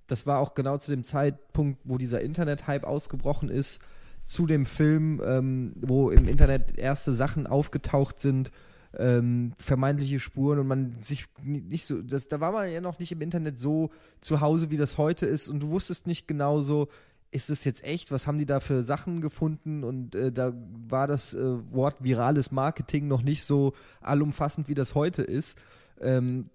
das 0.06 0.26
war 0.26 0.40
auch 0.40 0.54
genau 0.54 0.78
zu 0.78 0.90
dem 0.90 1.04
Zeitpunkt, 1.04 1.80
wo 1.84 1.98
dieser 1.98 2.20
Internet-Hype 2.20 2.84
ausgebrochen 2.84 3.48
ist, 3.48 3.80
zu 4.24 4.46
dem 4.46 4.66
Film, 4.66 5.22
ähm, 5.24 5.72
wo 5.80 6.10
im 6.10 6.26
Internet 6.26 6.76
erste 6.78 7.12
Sachen 7.12 7.46
aufgetaucht 7.46 8.18
sind, 8.18 8.50
ähm, 8.98 9.52
vermeintliche 9.58 10.18
Spuren 10.18 10.58
und 10.58 10.66
man 10.66 11.00
sich 11.00 11.26
ni- 11.42 11.60
nicht 11.60 11.86
so, 11.86 12.02
das, 12.02 12.28
da 12.28 12.40
war 12.40 12.50
man 12.50 12.70
ja 12.70 12.80
noch 12.80 12.98
nicht 12.98 13.12
im 13.12 13.20
Internet 13.20 13.58
so 13.58 13.90
zu 14.20 14.40
Hause, 14.40 14.70
wie 14.70 14.76
das 14.76 14.98
heute 14.98 15.26
ist 15.26 15.48
und 15.48 15.60
du 15.60 15.68
wusstest 15.68 16.06
nicht 16.06 16.26
genau 16.26 16.60
so, 16.60 16.88
ist 17.30 17.50
das 17.50 17.64
jetzt 17.64 17.84
echt? 17.84 18.10
Was 18.10 18.26
haben 18.26 18.38
die 18.38 18.46
da 18.46 18.60
für 18.60 18.82
Sachen 18.82 19.20
gefunden? 19.20 19.84
Und 19.84 20.14
äh, 20.14 20.32
da 20.32 20.52
war 20.88 21.06
das 21.06 21.34
äh, 21.34 21.72
Wort 21.72 22.02
virales 22.02 22.50
Marketing 22.50 23.08
noch 23.08 23.22
nicht 23.22 23.44
so 23.44 23.74
allumfassend, 24.00 24.68
wie 24.68 24.74
das 24.74 24.94
heute 24.94 25.22
ist. 25.22 25.58
Ähm, 26.00 26.50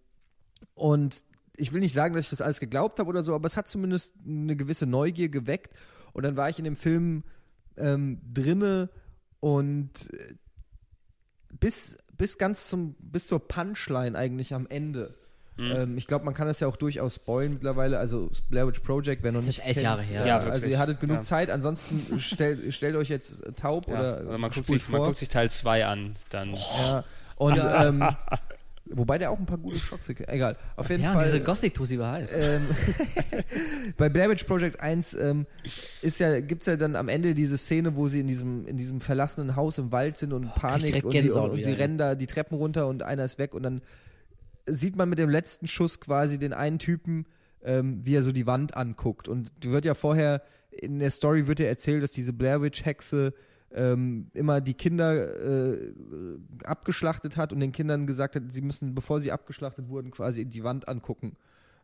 und 0.73 1.23
ich 1.57 1.73
will 1.73 1.81
nicht 1.81 1.93
sagen, 1.93 2.15
dass 2.15 2.25
ich 2.25 2.29
das 2.29 2.41
alles 2.41 2.59
geglaubt 2.59 2.99
habe 2.99 3.09
oder 3.09 3.23
so, 3.23 3.35
aber 3.35 3.45
es 3.47 3.57
hat 3.57 3.67
zumindest 3.67 4.15
eine 4.25 4.55
gewisse 4.55 4.87
Neugier 4.87 5.29
geweckt. 5.29 5.73
Und 6.13 6.23
dann 6.23 6.35
war 6.35 6.49
ich 6.49 6.57
in 6.57 6.65
dem 6.65 6.75
Film 6.75 7.23
ähm, 7.77 8.19
drinne 8.27 8.89
und 9.39 10.11
äh, 10.13 10.35
bis, 11.59 11.97
bis 12.17 12.37
ganz 12.37 12.67
zum, 12.67 12.95
bis 12.99 13.27
zur 13.27 13.47
Punchline 13.47 14.17
eigentlich 14.17 14.53
am 14.53 14.67
Ende, 14.67 15.15
Ähm, 15.59 15.97
ich 15.97 16.07
glaube, 16.07 16.25
man 16.25 16.33
kann 16.33 16.47
das 16.47 16.59
ja 16.59 16.67
auch 16.67 16.75
durchaus 16.77 17.15
spoilen 17.15 17.53
mittlerweile. 17.53 17.99
Also 17.99 18.29
Blair 18.49 18.67
Witch 18.67 18.79
Project, 18.79 19.21
wer 19.21 19.31
noch 19.31 19.39
Das 19.39 19.47
ist 19.47 19.57
nicht 19.57 19.65
elf 19.67 19.73
kennt, 19.75 19.83
Jahre 19.83 20.01
her. 20.01 20.21
da- 20.21 20.27
Ja, 20.27 20.39
also 20.39 20.65
ihr 20.67 20.79
hattet 20.79 20.99
genug 20.99 21.17
Ja. 21.17 21.23
Zeit. 21.23 21.51
Ansonsten 21.51 22.19
stellt, 22.19 22.73
stellt 22.73 22.95
euch 22.95 23.09
jetzt 23.09 23.43
taub 23.57 23.87
Ja, 23.87 23.93
oder 23.93 24.17
also 24.17 24.37
man, 24.37 24.49
guckt 24.51 24.65
sich, 24.65 24.87
man 24.89 24.97
vor. 24.97 25.05
guckt 25.07 25.17
sich 25.17 25.29
Teil 25.29 25.51
2 25.51 25.85
an, 25.85 26.15
dann. 26.29 26.53
Ja. 26.55 27.03
Und 27.35 27.59
ähm, 27.81 28.03
wobei 28.85 29.17
der 29.17 29.29
auch 29.31 29.37
ein 29.39 29.45
paar 29.45 29.57
gute 29.57 29.77
Schocksequenzen. 29.77 30.33
Egal. 30.33 30.57
Auf 30.77 30.89
jeden 30.89 31.03
Ja, 31.03 31.11
und 31.11 31.17
Fall. 31.17 31.25
diese 31.25 31.41
Gothic-Tussi 31.41 31.99
war 31.99 32.13
heiß. 32.13 32.31
ähm, 32.33 32.61
bei 33.97 34.09
Blair 34.09 34.29
Witch 34.29 34.43
Project 34.45 34.79
1 34.79 35.13
ähm, 35.15 35.45
ist 36.01 36.19
ja, 36.19 36.39
gibt's 36.39 36.65
ja 36.65 36.75
dann 36.75 36.95
am 36.95 37.07
Ende 37.09 37.35
diese 37.35 37.57
Szene, 37.57 37.95
wo 37.95 38.07
sie 38.07 38.19
in 38.21 38.27
diesem, 38.27 38.65
in 38.67 38.77
diesem 38.77 39.01
verlassenen 39.01 39.55
Haus 39.55 39.77
im 39.77 39.91
Wald 39.91 40.17
sind 40.17 40.33
und 40.33 40.53
Panik 40.55 40.87
direkt 40.87 41.05
und, 41.05 41.13
die, 41.13 41.29
und, 41.29 41.49
und 41.51 41.61
sie 41.61 41.71
ja. 41.71 41.75
rennen 41.77 41.97
da 41.97 42.15
die 42.15 42.27
Treppen 42.27 42.57
runter 42.57 42.87
und 42.87 43.03
einer 43.03 43.25
ist 43.25 43.37
weg 43.37 43.53
und 43.53 43.63
dann 43.63 43.81
sieht 44.73 44.95
man 44.95 45.09
mit 45.09 45.19
dem 45.19 45.29
letzten 45.29 45.67
Schuss 45.67 45.99
quasi 45.99 46.37
den 46.39 46.53
einen 46.53 46.79
Typen, 46.79 47.25
ähm, 47.63 47.99
wie 48.05 48.15
er 48.15 48.23
so 48.23 48.31
die 48.31 48.47
Wand 48.47 48.75
anguckt. 48.75 49.27
Und 49.27 49.51
die 49.63 49.71
wird 49.71 49.85
ja 49.85 49.93
vorher, 49.93 50.41
in 50.71 50.99
der 50.99 51.11
Story 51.11 51.47
wird 51.47 51.59
ja 51.59 51.67
erzählt, 51.67 52.03
dass 52.03 52.11
diese 52.11 52.33
Blair 52.33 52.61
Witch 52.61 52.85
Hexe 52.85 53.33
ähm, 53.73 54.29
immer 54.33 54.59
die 54.61 54.73
Kinder 54.73 55.73
äh, 55.73 55.93
abgeschlachtet 56.63 57.37
hat 57.37 57.53
und 57.53 57.59
den 57.59 57.71
Kindern 57.71 58.07
gesagt 58.07 58.35
hat, 58.35 58.43
sie 58.51 58.61
müssen, 58.61 58.93
bevor 58.95 59.19
sie 59.19 59.31
abgeschlachtet 59.31 59.87
wurden, 59.87 60.11
quasi 60.11 60.45
die 60.45 60.63
Wand 60.63 60.87
angucken, 60.87 61.37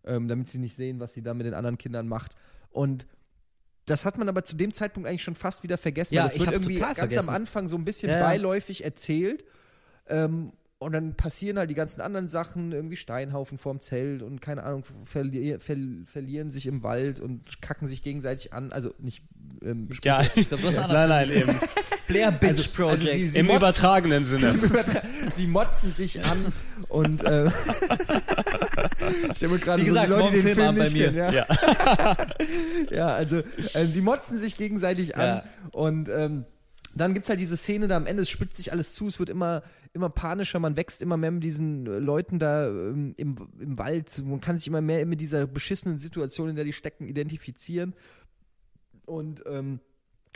ähm, 0.03 0.27
damit 0.27 0.49
sie 0.49 0.59
nicht 0.59 0.75
sehen, 0.75 0.99
was 0.99 1.13
sie 1.13 1.21
da 1.21 1.33
mit 1.33 1.45
den 1.45 1.53
anderen 1.53 1.77
Kindern 1.77 2.07
macht. 2.07 2.35
Und 2.71 3.07
das 3.85 4.03
hat 4.03 4.17
man 4.17 4.27
aber 4.27 4.43
zu 4.43 4.57
dem 4.57 4.73
Zeitpunkt 4.73 5.07
eigentlich 5.07 5.23
schon 5.23 5.35
fast 5.35 5.63
wieder 5.63 5.77
vergessen. 5.77 6.13
Ja, 6.13 6.21
weil 6.21 6.27
das 6.27 6.35
ich 6.35 6.41
wird 6.41 6.51
irgendwie 6.53 6.75
ganz 6.75 6.97
vergessen. 6.99 7.29
am 7.29 7.35
Anfang 7.35 7.69
so 7.69 7.77
ein 7.77 7.85
bisschen 7.85 8.09
Ja, 8.09 8.17
ja. 8.17 8.23
beiläufig 8.23 8.83
erzählt. 8.83 9.45
Ähm, 10.07 10.51
und 10.79 10.91
dann 10.93 11.15
passieren 11.15 11.57
halt 11.57 11.69
die 11.69 11.75
ganzen 11.75 12.01
anderen 12.01 12.27
Sachen, 12.27 12.71
irgendwie 12.71 12.95
Steinhaufen 12.97 13.57
vorm 13.57 13.79
Zelt 13.79 14.21
und 14.21 14.41
keine 14.41 14.63
Ahnung, 14.63 14.83
verli 15.03 15.57
ver 15.59 15.75
verlieren 16.05 16.51
sich 16.51 16.67
im 16.67 16.83
Wald 16.83 17.19
und 17.19 17.61
kacken 17.61 17.87
sich 17.87 18.03
gegenseitig 18.03 18.53
an. 18.53 18.71
Also 18.71 18.93
nicht 18.99 19.23
ähm, 19.63 19.89
Ja, 20.03 20.21
Ich 20.35 20.47
glaub, 20.49 20.61
du 20.61 20.67
hast 20.67 20.77
nein, 20.77 21.09
nein, 21.09 21.29
im, 21.31 21.49
Blair 22.07 22.31
Bitch 22.31 22.49
Also- 22.51 22.61
also 22.61 22.69
Project. 23.05 23.11
sie- 23.11 23.27
sie 23.27 23.39
im 23.39 23.47
motzen- 23.47 23.57
übertragenen 23.57 24.23
Sinne. 24.23 24.51
Übertra- 24.53 25.01
sie 25.33 25.47
motzen 25.47 25.91
sich 25.91 26.23
an 26.23 26.53
und 26.89 27.23
äh, 27.23 27.47
ich 29.31 29.37
stelle 29.37 29.53
mir 29.53 29.59
gerade 29.59 29.79
so 29.79 29.85
die 29.85 29.89
gesagt, 29.89 30.09
Leute, 30.09 30.29
die 30.35 30.41
den 30.41 30.55
Film 30.55 30.75
bei 30.75 30.83
nicht 30.83 30.93
mir. 30.93 31.05
kennen. 31.11 31.17
Ja, 31.17 31.31
Ja. 31.31 31.47
ja 32.91 33.07
also 33.07 33.41
äh, 33.73 33.87
sie 33.87 34.01
motzen 34.01 34.37
sich 34.37 34.57
gegenseitig 34.57 35.15
an 35.17 35.25
Ja. 35.27 35.43
und 35.71 36.07
ähm, 36.09 36.45
dann 37.01 37.13
gibt's 37.13 37.29
halt 37.29 37.39
diese 37.39 37.57
Szene 37.57 37.87
da 37.87 37.97
am 37.97 38.05
Ende, 38.05 38.21
es 38.21 38.29
spitzt 38.29 38.57
sich 38.57 38.71
alles 38.71 38.93
zu, 38.93 39.07
es 39.07 39.19
wird 39.19 39.29
immer, 39.29 39.63
immer 39.93 40.09
panischer, 40.09 40.59
man 40.59 40.77
wächst 40.77 41.01
immer 41.01 41.17
mehr 41.17 41.31
mit 41.31 41.43
diesen 41.43 41.85
äh, 41.85 41.99
Leuten 41.99 42.39
da 42.39 42.67
ähm, 42.67 43.13
im, 43.17 43.35
im 43.59 43.77
Wald, 43.77 44.23
man 44.25 44.41
kann 44.41 44.57
sich 44.57 44.67
immer 44.67 44.81
mehr 44.81 45.05
mit 45.05 45.21
dieser 45.21 45.47
beschissenen 45.47 45.97
Situation, 45.97 46.49
in 46.49 46.55
der 46.55 46.65
die 46.65 46.73
stecken, 46.73 47.05
identifizieren. 47.05 47.93
Und 49.05 49.43
ähm, 49.47 49.79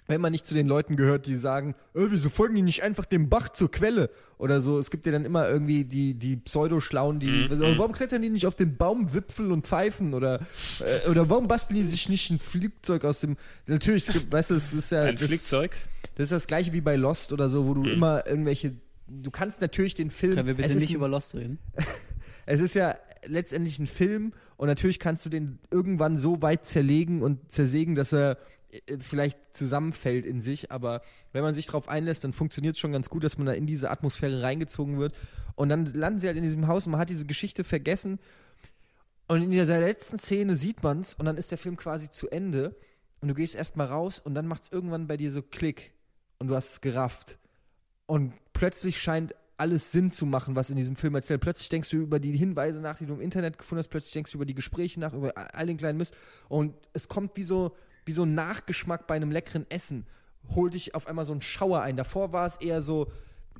wenn 0.08 0.20
man 0.20 0.32
nicht 0.32 0.46
zu 0.46 0.54
den 0.56 0.68
Leuten 0.68 0.96
gehört, 0.98 1.26
die 1.28 1.36
sagen, 1.36 1.74
äh, 1.94 2.02
wieso 2.10 2.30
folgen 2.30 2.56
die 2.56 2.62
nicht 2.62 2.84
einfach 2.84 3.06
dem 3.06 3.30
Bach 3.30 3.50
zur 3.50 3.72
Quelle 3.72 4.10
oder 4.38 4.60
so. 4.60 4.78
Es 4.80 4.92
gibt 4.92 5.06
ja 5.06 5.12
dann 5.12 5.24
immer 5.26 5.48
irgendwie 5.48 5.86
die, 5.86 6.16
die 6.16 6.36
Pseudoschlauen, 6.38 7.20
die, 7.20 7.28
Mhm. 7.28 7.48
also, 7.50 7.64
warum 7.78 7.92
klettern 7.94 8.22
die 8.22 8.30
nicht 8.30 8.46
auf 8.48 8.56
den 8.56 8.76
Baumwipfel 8.76 9.52
und 9.52 9.66
pfeifen 9.68 10.14
oder, 10.14 10.40
äh, 10.80 11.10
oder 11.10 11.30
warum 11.30 11.48
basteln 11.48 11.78
die 11.80 11.86
sich 11.86 12.10
nicht 12.10 12.30
ein 12.30 12.40
Flugzeug 12.40 13.06
aus 13.06 13.22
dem, 13.22 13.38
natürlich, 13.68 14.08
es 14.08 14.14
gibt, 14.14 14.32
weißt 14.32 14.52
du, 14.52 14.56
es 14.56 14.74
ist 14.74 14.92
ja, 14.92 15.04
Ein 15.04 15.16
das, 15.16 15.28
Flickzeug. 15.28 15.72
das 16.16 16.26
ist 16.26 16.32
das 16.32 16.48
gleiche 16.48 16.74
wie 16.74 16.82
bei 16.82 16.96
Lost 16.96 17.32
oder 17.32 17.50
so, 17.50 17.66
wo 17.68 17.74
du 17.74 17.84
immer 17.86 18.26
irgendwelche, 18.28 18.74
du 19.08 19.32
kannst 19.32 19.62
natürlich 19.62 19.94
den 19.94 20.12
Film, 20.12 20.36
Können 20.36 20.48
wir 20.48 20.56
bitte 20.56 20.68
es 20.68 20.76
ist 20.76 20.82
nicht 20.82 20.92
ein, 20.92 20.96
über 20.96 21.08
Lost 21.08 21.36
reden? 21.36 21.60
es 22.46 22.60
ist 22.60 22.76
ja 22.76 22.96
letztendlich 23.28 23.78
ein 23.80 23.88
Film 23.88 24.34
und 24.58 24.68
natürlich 24.68 25.00
kannst 25.00 25.26
du 25.26 25.30
den 25.30 25.60
irgendwann 25.70 26.18
so 26.18 26.42
weit 26.42 26.66
zerlegen 26.66 27.22
und 27.22 27.52
zersägen, 27.52 27.94
dass 27.96 28.12
er 28.14 28.38
vielleicht 29.00 29.38
zusammenfällt 29.54 30.26
in 30.26 30.42
sich, 30.42 30.72
aber 30.72 31.02
wenn 31.34 31.44
man 31.44 31.54
sich 31.54 31.66
darauf 31.66 31.90
einlässt, 31.90 32.24
dann 32.24 32.34
funktioniert 32.34 32.76
es 32.76 32.80
schon 32.80 32.92
ganz 32.92 33.10
gut, 33.10 33.24
dass 33.24 33.38
man 33.38 33.48
da 33.48 33.54
in 33.54 33.66
diese 33.66 33.92
Atmosphäre 33.92 34.42
reingezogen 34.42 34.98
wird. 35.00 35.14
Und 35.56 35.70
dann 35.70 35.86
landen 35.86 36.20
sie 36.20 36.28
halt 36.28 36.38
in 36.38 36.44
diesem 36.44 36.68
Haus 36.68 36.86
und 36.86 36.92
man 36.92 37.02
hat 37.02 37.10
diese 37.10 37.26
Geschichte 37.26 37.64
vergessen. 37.64 38.20
Und 39.28 39.44
in 39.44 39.52
dieser 39.52 39.80
letzten 39.80 40.20
Szene 40.20 40.56
sieht 40.56 40.84
man 40.84 41.02
es 41.02 41.14
und 41.14 41.26
dann 41.26 41.38
ist 41.38 41.52
der 41.52 41.58
Film 41.58 41.78
quasi 41.78 42.10
zu 42.10 42.30
Ende. 42.30 42.76
Und 43.22 43.28
du 43.28 43.34
gehst 43.34 43.56
erstmal 43.56 43.88
raus 43.88 44.20
und 44.20 44.34
dann 44.34 44.48
macht 44.48 44.64
es 44.64 44.72
irgendwann 44.72 45.08
bei 45.08 45.18
dir 45.18 45.32
so 45.32 45.42
Klick. 45.42 45.94
Und 46.40 46.48
du 46.48 46.56
hast 46.56 46.72
es 46.72 46.82
gerafft. 46.82 47.38
Und 48.08 48.34
plötzlich 48.54 49.00
scheint 49.00 49.36
alles 49.58 49.92
Sinn 49.92 50.12
zu 50.12 50.26
machen, 50.26 50.56
was 50.56 50.72
in 50.72 50.76
diesem 50.76 50.96
Film 50.96 51.14
erzählt. 51.14 51.40
Plötzlich 51.40 51.70
denkst 51.70 51.92
du 51.92 51.98
über 51.98 52.20
die 52.20 52.36
Hinweise 52.36 52.82
nach, 52.82 52.98
die 52.98 53.06
du 53.06 53.14
im 53.14 53.22
Internet 53.22 53.60
gefunden 53.60 53.80
hast, 53.80 53.90
plötzlich 53.90 54.14
denkst 54.14 54.32
du 54.32 54.40
über 54.40 54.46
die 54.46 54.56
Gespräche 54.56 55.00
nach, 55.00 55.14
über 55.14 55.34
all 55.36 55.68
den 55.68 55.78
kleinen 55.78 56.00
Mist. 56.00 56.16
Und 56.50 56.74
es 56.94 57.08
kommt 57.08 57.38
wie 57.38 57.44
so, 57.44 57.76
wie 58.12 58.16
so 58.16 58.24
ein 58.24 58.36
Nachgeschmack 58.36 59.08
bei 59.08 59.16
einem 59.16 59.32
leckeren 59.32 59.66
Essen. 59.70 60.06
Hol 60.54 60.70
dich 60.70 60.96
auf 60.96 61.08
einmal 61.08 61.24
so 61.24 61.32
ein 61.32 61.40
Schauer 61.40 61.80
ein. 61.82 61.96
Davor 61.96 62.34
war 62.34 62.46
es 62.46 62.58
eher 62.58 62.82
so, 62.82 63.10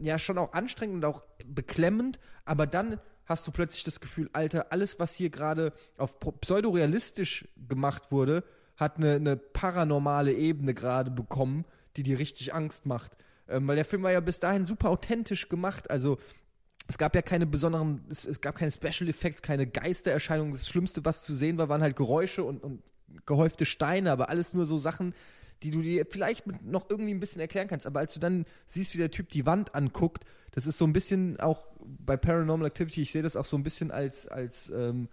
ja, 0.02 0.20
schon 0.20 0.38
auch 0.38 0.52
anstrengend 0.52 0.98
und 0.98 1.06
auch 1.06 1.24
beklemmend, 1.46 2.20
aber 2.44 2.68
dann 2.68 3.00
hast 3.28 3.48
du 3.48 3.52
plötzlich 3.52 3.86
das 3.86 4.02
Gefühl, 4.02 4.30
Alter, 4.34 4.74
alles, 4.74 5.00
was 5.00 5.16
hier 5.16 5.30
gerade 5.30 5.72
auf 5.98 6.20
pseudorealistisch 6.20 7.48
gemacht 7.70 8.12
wurde, 8.12 8.44
hat 8.76 8.98
eine, 8.98 9.14
eine 9.14 9.38
paranormale 9.38 10.34
Ebene 10.34 10.74
gerade 10.74 11.12
bekommen, 11.12 11.64
die 11.96 12.04
dir 12.04 12.20
richtig 12.20 12.54
Angst 12.54 12.86
macht. 12.86 13.16
Ähm, 13.48 13.66
weil 13.70 13.78
der 13.78 13.86
Film 13.86 14.04
war 14.04 14.12
ja 14.12 14.20
bis 14.20 14.42
dahin 14.42 14.66
super 14.66 14.90
authentisch 14.90 15.48
gemacht. 15.48 15.90
Also 15.90 16.18
es 16.90 16.98
gab 16.98 17.16
ja 17.16 17.22
keine 17.22 17.46
besonderen, 17.46 18.04
es, 18.10 18.26
es 18.26 18.42
gab 18.42 18.56
keine 18.56 18.72
Special 18.72 19.08
Effects, 19.08 19.42
keine 19.42 19.66
Geistererscheinungen. 19.66 20.52
Das 20.52 20.68
Schlimmste, 20.68 21.06
was 21.06 21.24
zu 21.24 21.34
sehen 21.34 21.58
war, 21.58 21.70
waren 21.70 21.82
halt 21.82 21.96
Geräusche 21.96 22.44
und, 22.44 22.62
und 22.62 22.84
gehäufte 23.26 23.66
Steine, 23.66 24.12
aber 24.12 24.30
alles 24.30 24.54
nur 24.54 24.66
so 24.66 24.78
Sachen, 24.78 25.14
die 25.64 25.72
du 25.72 25.82
dir 25.82 26.06
vielleicht 26.10 26.46
noch 26.64 26.90
irgendwie 26.90 27.14
ein 27.14 27.20
bisschen 27.20 27.42
erklären 27.42 27.68
kannst. 27.68 27.86
Aber 27.86 28.00
als 28.00 28.14
du 28.14 28.20
dann 28.20 28.46
siehst, 28.66 28.94
wie 28.94 28.98
der 28.98 29.12
Typ 29.12 29.30
die 29.30 29.46
Wand 29.46 29.76
anguckt, 29.76 30.26
das 30.52 30.66
ist 30.68 30.78
so 30.78 30.86
ein 30.86 30.94
bisschen 30.94 31.40
auch 31.40 31.72
bei 32.06 32.18
Paranormal 32.18 32.68
Activity, 32.68 33.02
ich 33.02 33.12
sehe 33.12 33.22
das 33.22 33.36
auch 33.36 33.46
so 33.46 33.58
ein 33.58 33.64
bisschen 33.64 33.92
als, 33.92 34.28
als 34.28 34.72
ähm, 34.76 35.08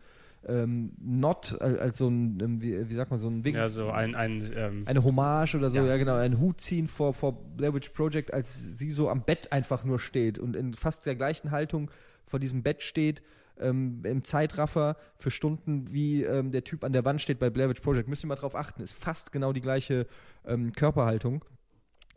ähm, 0.46 0.92
Not, 0.98 1.60
als, 1.60 1.98
so 1.98 2.08
ein, 2.08 2.38
ähm, 2.40 2.62
wie, 2.62 2.88
wie 2.88 2.94
sagt 2.94 3.10
man, 3.10 3.18
so 3.20 3.28
ein 3.28 3.44
Wink, 3.44 3.56
Ja, 3.56 3.68
so 3.68 3.90
ein, 3.90 4.14
ein 4.14 4.52
ähm, 4.56 4.82
eine 4.86 5.02
Hommage 5.04 5.56
oder 5.56 5.68
so, 5.68 5.78
ja, 5.78 5.86
Ja. 5.86 5.96
genau, 5.96 6.16
einen 6.16 6.38
Hut 6.38 6.60
ziehen 6.60 6.88
vor, 6.88 7.12
vor 7.12 7.32
Blair 7.56 7.74
Witch 7.74 7.90
Project, 7.90 8.32
als 8.32 8.78
sie 8.78 8.90
so 8.90 9.10
am 9.10 9.22
Bett 9.22 9.52
einfach 9.52 9.84
nur 9.84 9.98
steht 9.98 10.38
und 10.38 10.56
in 10.56 10.74
fast 10.74 11.06
der 11.06 11.16
gleichen 11.16 11.50
Haltung 11.50 11.90
vor 12.24 12.38
diesem 12.38 12.62
Bett 12.62 12.82
steht, 12.82 13.22
ähm, 13.60 14.02
im 14.04 14.24
Zeitraffer 14.24 14.96
für 15.16 15.30
Stunden, 15.30 15.92
wie 15.92 16.22
ähm, 16.24 16.50
der 16.50 16.64
Typ 16.64 16.84
an 16.84 16.92
der 16.92 17.04
Wand 17.04 17.20
steht 17.20 17.38
bei 17.38 17.50
Blair 17.50 17.68
Witch 17.68 17.80
Project. 17.80 18.08
Müsst 18.08 18.24
ihr 18.24 18.28
mal 18.28 18.36
drauf 18.36 18.54
achten, 18.54 18.82
ist 18.82 18.92
fast 18.92 19.32
genau 19.32 19.52
die 19.52 19.60
gleiche 19.60 20.06
ähm, 20.46 20.72
Körperhaltung. 20.72 21.44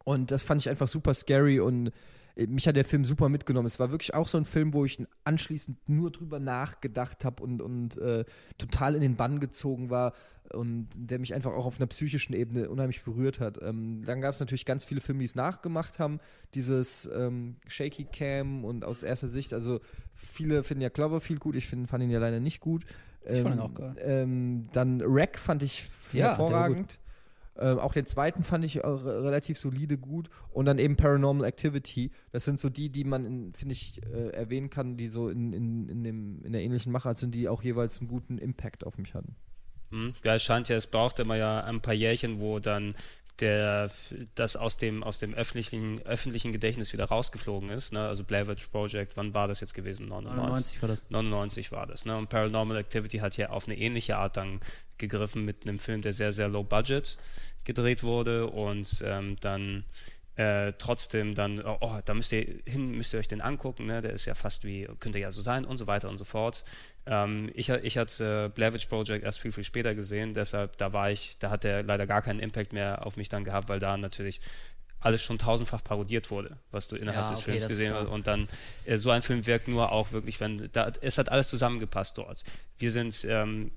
Und 0.04 0.32
das 0.32 0.44
fand 0.44 0.62
ich 0.62 0.70
einfach 0.70 0.88
super 0.88 1.14
scary 1.14 1.60
und 1.60 1.92
mich 2.36 2.68
hat 2.68 2.76
der 2.76 2.86
Film 2.86 3.06
super 3.06 3.30
mitgenommen. 3.30 3.68
Es 3.68 3.80
war 3.80 3.92
wirklich 3.92 4.14
auch 4.14 4.28
so 4.28 4.38
ein 4.38 4.46
Film, 4.46 4.74
wo 4.74 4.86
ich 4.86 5.04
anschließend 5.24 5.90
nur 5.90 6.12
drüber 6.12 6.40
nachgedacht 6.40 7.26
habe 7.26 7.44
und, 7.44 7.62
und 7.62 7.98
äh, 7.98 8.26
total 8.58 8.96
in 8.96 9.02
den 9.02 9.16
Bann 9.16 9.40
gezogen 9.40 9.90
war 9.90 10.14
und 10.54 10.90
der 10.96 11.20
mich 11.20 11.34
einfach 11.34 11.54
auch 11.54 11.66
auf 11.66 11.80
einer 11.80 11.88
psychischen 11.88 12.34
Ebene 12.34 12.70
unheimlich 12.70 13.04
berührt 13.04 13.40
hat. 13.40 13.62
Ähm, 13.62 14.04
dann 14.06 14.22
gab 14.22 14.34
es 14.34 14.40
natürlich 14.40 14.66
ganz 14.66 14.84
viele 14.84 15.02
Filme, 15.02 15.20
die 15.20 15.26
es 15.26 15.36
nachgemacht 15.36 16.00
haben. 16.00 16.20
Dieses 16.54 17.10
ähm, 17.14 17.56
Shaky 17.68 18.06
Cam 18.06 18.66
und 18.66 18.84
aus 18.84 19.04
erster 19.04 19.28
Sicht, 19.28 19.54
also 19.54 19.80
viele 20.16 20.64
finden 20.64 20.82
ja 20.82 20.90
Cloverfield 20.90 21.40
gut, 21.40 21.56
ich 21.56 21.68
find, 21.68 21.90
fand 21.90 22.04
ihn 22.04 22.10
ja 22.10 22.20
leider 22.20 22.40
nicht 22.40 22.60
gut. 22.60 22.86
Ich 23.24 23.42
fand 23.42 23.56
ihn 23.56 23.60
Ähm, 23.60 23.60
auch 23.60 23.74
geil. 23.74 23.96
Ähm, 24.00 24.68
dann 24.74 25.02
Wreck 25.02 25.38
fand 25.38 25.64
ich 25.64 25.88
Ja, 26.12 26.30
hervorragend. 26.30 27.00
Ähm, 27.62 27.80
auch 27.80 27.94
den 27.94 28.06
zweiten 28.06 28.44
fand 28.44 28.66
ich 28.66 28.78
re- 28.84 29.24
relativ 29.24 29.60
solide 29.60 29.98
gut. 29.98 30.30
Und 30.52 30.66
dann 30.66 30.80
eben 30.80 30.98
Paranormal 30.98 31.46
Activity. 31.48 32.12
Das 32.32 32.44
sind 32.46 32.60
so 32.60 32.70
die, 32.70 32.90
die 32.90 33.04
man, 33.04 33.26
in- 33.26 33.54
finde 33.54 33.74
ich, 33.74 34.02
äh, 34.06 34.30
erwähnen 34.30 34.70
kann, 34.70 34.98
die 34.98 35.08
so 35.08 35.30
in, 35.30 35.54
in, 35.54 35.88
in, 35.90 36.04
dem, 36.04 36.44
in 36.44 36.54
der 36.54 36.62
ähnlichen 36.62 36.92
Machart 36.92 37.18
sind, 37.18 37.36
die 37.36 37.48
auch 37.48 37.64
jeweils 37.64 38.00
einen 38.02 38.10
guten 38.10 38.38
Impact 38.38 38.86
auf 38.86 38.98
mich 38.98 39.14
hatten. 39.14 39.36
Hm. 39.92 40.14
Ja, 40.26 40.36
es 40.36 40.44
scheint 40.44 40.70
ja, 40.70 40.76
es 40.78 40.88
braucht 40.88 41.20
immer 41.20 41.36
ja 41.36 41.62
ein 41.64 41.82
paar 41.82 41.94
Jährchen, 41.94 42.40
wo 42.40 42.60
dann 42.60 42.96
der 43.40 43.90
das 44.36 44.56
aus 44.56 44.78
dem 44.78 45.04
aus 45.04 45.18
dem 45.18 45.34
öffentlichen 45.34 46.00
öffentlichen 46.06 46.52
Gedächtnis 46.52 46.94
wieder 46.94 47.06
rausgeflogen 47.06 47.70
ist. 47.70 47.92
Ne? 47.92 48.00
Also 48.02 48.24
Blair 48.24 48.48
Witch 48.48 48.68
Project, 48.68 49.18
wann 49.18 49.34
war 49.34 49.48
das 49.48 49.62
jetzt 49.62 49.74
gewesen? 49.74 50.08
99. 50.10 50.80
99 50.80 50.82
war 50.82 50.90
das. 50.90 51.10
99 51.10 51.72
war 51.72 51.88
das. 51.88 52.06
Ne? 52.06 52.18
Und 52.18 52.30
Paranormal 52.30 52.78
Activity 52.78 53.18
hat 53.18 53.38
ja 53.38 53.50
auf 53.50 53.68
eine 53.68 53.78
ähnliche 53.78 54.18
Art 54.18 54.38
dann 54.38 54.60
gegriffen 54.98 55.44
mit 55.44 55.64
einem 55.64 55.80
Film, 55.80 56.02
der 56.04 56.14
sehr, 56.14 56.32
sehr 56.34 56.50
low 56.50 56.64
budget 56.64 57.18
gedreht 57.64 58.04
wurde 58.04 58.48
und 58.48 59.04
ähm, 59.06 59.38
dann 59.42 59.84
äh, 60.36 60.74
trotzdem 60.78 61.36
dann, 61.36 61.64
oh, 61.64 61.78
oh, 61.82 62.00
da 62.06 62.14
müsst 62.14 62.32
ihr 62.32 62.62
hin, 62.66 62.92
müsst 62.92 63.14
ihr 63.14 63.20
euch 63.20 63.28
den 63.28 63.42
angucken, 63.42 63.86
ne? 63.86 64.02
der 64.02 64.14
ist 64.14 64.26
ja 64.26 64.34
fast 64.34 64.64
wie, 64.64 64.88
könnte 65.00 65.20
ja 65.20 65.30
so 65.30 65.42
sein 65.42 65.66
und 65.66 65.78
so 65.78 65.88
weiter 65.88 66.10
und 66.10 66.18
so 66.18 66.26
fort. 66.26 66.64
Ähm, 67.06 67.52
ich, 67.54 67.70
ich 67.70 67.98
hatte 67.98 68.46
äh, 68.46 68.50
Blair 68.50 68.74
Witch 68.74 68.86
Project 68.86 69.26
erst 69.26 69.40
viel, 69.40 69.52
viel 69.52 69.64
später 69.64 69.94
gesehen, 69.94 70.34
deshalb 70.34 70.78
da 70.78 70.94
war 70.94 71.12
ich, 71.12 71.38
da 71.40 71.50
hat 71.50 71.64
der 71.64 71.84
leider 71.84 72.08
gar 72.08 72.22
keinen 72.22 72.40
Impact 72.40 72.72
mehr 72.72 73.06
auf 73.06 73.18
mich 73.18 73.30
dann 73.30 73.44
gehabt, 73.44 73.68
weil 73.70 73.80
da 73.80 73.98
natürlich 73.98 74.40
alles 75.02 75.22
schon 75.22 75.38
tausendfach 75.38 75.84
parodiert 75.84 76.32
wurde, 76.32 76.58
was 76.70 76.88
du 76.88 76.96
innerhalb 76.96 77.26
Ja, 77.26 77.30
des 77.32 77.40
okay, 77.40 77.52
Films 77.52 77.68
gesehen 77.68 77.94
hast. 77.94 78.08
Und 78.08 78.28
dann 78.28 78.48
äh, 78.86 78.98
so 78.98 79.10
ein 79.10 79.24
Film 79.24 79.46
wirkt 79.48 79.68
nur 79.68 79.92
auch 79.92 80.12
wirklich, 80.12 80.40
wenn 80.40 80.70
da, 80.72 80.92
es 81.02 81.18
hat 81.18 81.30
alles 81.30 81.50
zusammengepasst 81.50 82.18
dort. 82.18 82.44
Wir 82.78 82.92
sind 82.92 83.26
ähm, 83.28 83.72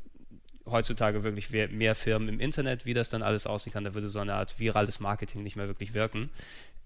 heutzutage 0.66 1.24
wirklich 1.24 1.50
mehr, 1.50 1.94
Firmen 1.94 2.28
im 2.28 2.40
Internet, 2.40 2.86
wie 2.86 2.94
das 2.94 3.10
dann 3.10 3.22
alles 3.22 3.46
aussehen 3.46 3.72
kann. 3.72 3.84
Da 3.84 3.94
würde 3.94 4.08
so 4.08 4.18
eine 4.18 4.34
Art 4.34 4.58
virales 4.58 5.00
Marketing 5.00 5.42
nicht 5.42 5.56
mehr 5.56 5.66
wirklich 5.66 5.94
wirken. 5.94 6.30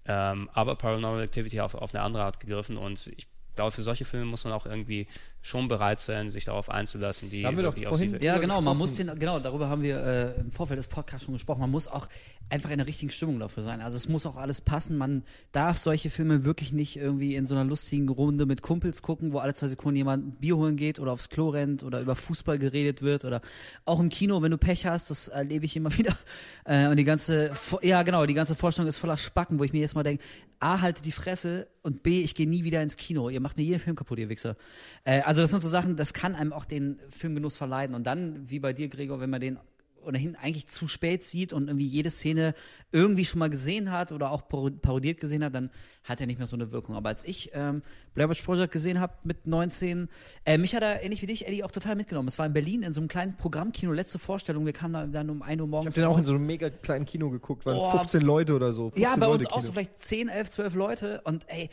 Ähm, 0.05 0.49
aber 0.53 0.75
Paranormal 0.75 1.23
Activity 1.23 1.59
auf, 1.61 1.75
auf 1.75 1.93
eine 1.93 2.03
andere 2.03 2.23
Art 2.23 2.39
gegriffen 2.39 2.77
und 2.77 3.07
ich 3.15 3.27
glaube, 3.55 3.71
für 3.71 3.83
solche 3.83 4.05
Filme 4.05 4.25
muss 4.25 4.45
man 4.45 4.53
auch 4.53 4.65
irgendwie 4.65 5.05
schon 5.41 5.69
bereit 5.69 5.99
sein, 6.01 6.27
sich 6.27 6.43
darauf 6.45 6.69
einzulassen, 6.69 7.29
die 7.29 7.41
Da 7.43 7.47
haben 7.47 7.55
wir 7.57 7.63
doch 7.63 7.75
vorhin- 7.89 8.17
Ja, 8.21 8.37
genau, 8.39 8.59
man 8.61 8.77
muss 8.77 8.95
den, 8.95 9.17
genau, 9.17 9.39
darüber 9.39 9.69
haben 9.69 9.81
wir 9.81 9.97
äh, 10.35 10.39
im 10.41 10.51
Vorfeld 10.51 10.77
des 10.77 10.87
Podcasts 10.87 11.23
schon 11.25 11.33
gesprochen. 11.33 11.61
Man 11.61 11.71
muss 11.71 11.87
auch 11.87 12.07
einfach 12.49 12.69
in 12.71 12.77
der 12.77 12.87
richtigen 12.87 13.09
Stimmung 13.11 13.39
dafür 13.39 13.63
sein. 13.63 13.79
Also 13.81 13.95
es 13.95 14.09
muss 14.09 14.25
auch 14.25 14.35
alles 14.35 14.59
passen. 14.59 14.97
Man 14.97 15.23
darf 15.53 15.77
solche 15.77 16.09
Filme 16.09 16.43
wirklich 16.43 16.73
nicht 16.73 16.97
irgendwie 16.97 17.35
in 17.35 17.45
so 17.45 17.55
einer 17.55 17.63
lustigen 17.63 18.09
Runde 18.09 18.45
mit 18.45 18.61
Kumpels 18.61 19.01
gucken, 19.01 19.31
wo 19.31 19.37
alle 19.37 19.53
zwei 19.53 19.67
Sekunden 19.67 19.95
jemand 19.95 20.27
ein 20.27 20.31
Bier 20.39 20.57
holen 20.57 20.75
geht 20.75 20.99
oder 20.99 21.13
aufs 21.13 21.29
Klo 21.29 21.49
rennt 21.49 21.83
oder 21.83 22.01
über 22.01 22.15
Fußball 22.15 22.59
geredet 22.59 23.01
wird 23.01 23.23
oder 23.23 23.41
auch 23.85 23.99
im 24.01 24.09
Kino, 24.09 24.41
wenn 24.41 24.51
du 24.51 24.57
Pech 24.57 24.85
hast, 24.87 25.09
das 25.09 25.29
erlebe 25.29 25.63
ich 25.65 25.75
immer 25.77 25.91
wieder. 25.97 26.17
Äh, 26.65 26.87
und 26.87 26.97
die 26.97 27.05
ganze, 27.05 27.51
ja 27.81 28.03
genau, 28.03 28.25
die 28.25 28.33
ganze 28.33 28.55
Vorstellung 28.55 28.89
ist 28.89 28.97
voller 28.97 29.17
Spacken, 29.17 29.57
wo 29.57 29.63
ich 29.63 29.71
mir 29.71 29.79
jetzt 29.79 29.95
mal 29.95 30.03
denke, 30.03 30.21
A, 30.61 30.81
halte 30.81 31.01
die 31.01 31.13
Fresse 31.13 31.67
und 31.83 32.03
B, 32.03 32.19
ich 32.21 32.35
gehe 32.35 32.45
nie 32.49 32.65
wieder 32.65 32.81
ins 32.83 32.97
Kino. 32.97 33.29
Ihr 33.29 33.39
macht 33.39 33.55
mir 33.55 33.63
jeden 33.63 33.79
Film 33.79 33.95
kaputt, 33.95 34.19
ihr 34.19 34.27
Wichser. 34.27 34.57
Äh, 35.05 35.21
also 35.29 35.41
das 35.41 35.51
sind 35.51 35.59
so 35.61 35.69
Sachen, 35.69 35.95
das 35.95 36.13
kann 36.13 36.33
einem 36.35 36.53
auch 36.53 36.65
den 36.65 36.99
Filmgenuss 37.09 37.55
verleiden. 37.55 37.95
Und 37.95 38.05
dann, 38.07 38.49
wie 38.49 38.59
bei 38.59 38.73
dir, 38.73 38.87
Gregor, 38.89 39.19
wenn 39.19 39.29
man 39.29 39.39
den 39.41 39.59
ohnehin 40.01 40.35
eigentlich 40.37 40.65
zu 40.67 40.87
spät 40.87 41.23
sieht 41.25 41.51
und 41.53 41.67
irgendwie 41.67 41.85
jede 41.85 42.09
Szene 42.09 42.55
irgendwie 42.93 43.25
schon 43.25 43.37
mal 43.39 43.49
gesehen 43.49 43.91
hat 43.91 44.11
oder 44.13 44.31
auch 44.31 44.41
paro- 44.49 44.71
parodiert 44.71 45.19
gesehen 45.19 45.43
hat, 45.43 45.53
dann 45.53 45.69
hat 46.05 46.21
er 46.21 46.25
nicht 46.25 46.37
mehr 46.37 46.47
so 46.47 46.55
eine 46.55 46.71
Wirkung. 46.71 46.95
Aber 46.95 47.09
als 47.09 47.25
ich 47.25 47.51
ähm, 47.53 47.83
Blair 48.15 48.29
Witch 48.29 48.41
Project 48.41 48.71
gesehen 48.71 48.99
habe 49.01 49.13
mit 49.23 49.45
19, 49.45 50.07
äh, 50.45 50.57
mich 50.57 50.73
hat 50.73 50.81
er 50.83 51.03
ähnlich 51.03 51.21
wie 51.21 51.25
dich, 51.27 51.45
Eddie, 51.47 51.63
auch 51.65 51.71
total 51.71 51.95
mitgenommen. 51.95 52.29
Es 52.29 52.39
war 52.39 52.45
in 52.45 52.53
Berlin 52.53 52.81
in 52.81 52.93
so 52.93 53.01
einem 53.01 53.09
kleinen 53.09 53.35
Programmkino, 53.35 53.91
letzte 53.91 54.17
Vorstellung. 54.19 54.65
Wir 54.65 54.73
kamen 54.73 54.93
da 54.93 55.05
dann 55.05 55.29
um 55.29 55.41
1 55.41 55.59
Uhr 55.61 55.67
Ich 55.67 55.71
morgens. 55.71 55.95
habe 55.97 56.01
den 56.05 56.11
auch 56.11 56.17
in 56.17 56.23
so 56.23 56.33
einem 56.33 56.45
mega 56.47 56.69
kleinen 56.69 57.05
Kino 57.05 57.29
geguckt, 57.29 57.65
waren 57.65 57.75
Oh. 57.77 57.91
15 57.91 58.21
Leute 58.21 58.55
oder 58.55 58.71
so. 58.73 58.91
15 58.91 59.03
Ja, 59.03 59.15
bei 59.17 59.27
uns 59.27 59.43
Leute 59.43 59.53
auch 59.53 59.61
so 59.61 59.67
Kino. 59.67 59.73
vielleicht 59.73 59.99
10, 60.01 60.29
11, 60.29 60.49
12 60.49 60.75
Leute 60.75 61.21
und 61.25 61.43
ey, 61.49 61.69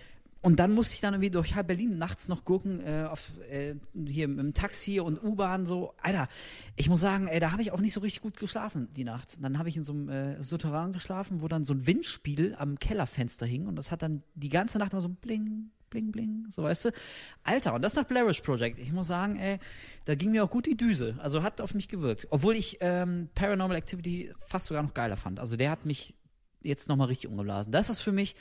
und 0.47 0.61
dann 0.61 0.75
musste 0.75 0.95
ich 0.95 1.01
dann 1.01 1.13
irgendwie 1.13 1.31
durch 1.31 1.57
Berlin 1.65 1.99
nachts 1.99 2.29
noch 2.29 2.45
gucken, 2.45 2.81
äh, 2.81 3.09
auf, 3.11 3.33
äh, 3.51 3.75
hier 4.07 4.27
im 4.27 4.55
Taxi 4.55 5.01
und 5.01 5.21
U-Bahn 5.21 5.67
so. 5.67 5.93
Alter, 6.01 6.29
ich 6.77 6.89
muss 6.89 7.01
sagen, 7.01 7.27
ey, 7.27 7.41
da 7.41 7.51
habe 7.51 7.63
ich 7.63 7.73
auch 7.73 7.81
nicht 7.81 7.93
so 7.93 7.99
richtig 7.99 8.23
gut 8.23 8.37
geschlafen 8.37 8.87
die 8.95 9.03
Nacht. 9.03 9.39
Dann 9.43 9.59
habe 9.59 9.69
ich 9.69 9.77
in 9.77 9.83
so 9.83 9.93
einem 9.93 10.09
äh, 10.09 10.41
Souterrain 10.41 10.93
geschlafen, 10.93 11.41
wo 11.43 11.49
dann 11.49 11.65
so 11.65 11.75
ein 11.75 11.85
Windspiegel 11.89 12.55
am 12.55 12.79
Kellerfenster 12.79 13.45
hing 13.45 13.67
und 13.67 13.75
das 13.75 13.91
hat 13.91 14.03
dann 14.03 14.23
die 14.37 14.49
ganze 14.49 14.79
Nacht 14.79 14.93
immer 14.93 15.03
so 15.03 15.09
bling, 15.09 15.73
bling, 15.91 16.13
bling, 16.13 16.47
so 16.49 16.63
weißt 16.63 16.85
du. 16.85 16.91
Alter, 17.43 17.75
und 17.75 17.83
das 17.83 17.97
nach 17.97 18.05
Blair 18.05 18.25
Witch 18.29 18.43
Project. 18.43 18.79
Ich 18.79 18.93
muss 18.93 19.09
sagen, 19.09 19.41
ey, 19.41 19.59
da 20.05 20.15
ging 20.15 20.31
mir 20.31 20.45
auch 20.45 20.51
gut 20.51 20.67
die 20.67 20.77
Düse. 20.77 21.17
Also 21.19 21.43
hat 21.43 21.61
auf 21.61 21.75
mich 21.75 21.89
gewirkt. 21.89 22.29
Obwohl 22.31 22.55
ich 22.55 22.77
ähm, 22.83 23.31
Paranormal 23.35 23.77
Activity 23.77 24.33
fast 24.39 24.69
sogar 24.69 24.85
noch 24.85 24.95
geiler 24.95 25.17
fand. 25.17 25.41
Also 25.41 25.57
der 25.57 25.73
hat 25.73 25.85
mich 25.87 26.15
jetzt 26.63 26.89
nochmal 26.89 27.09
richtig 27.09 27.31
umgeblasen. 27.31 27.73
Das 27.73 27.91
ist 27.91 28.01
für 28.01 28.13
mich, 28.13 28.37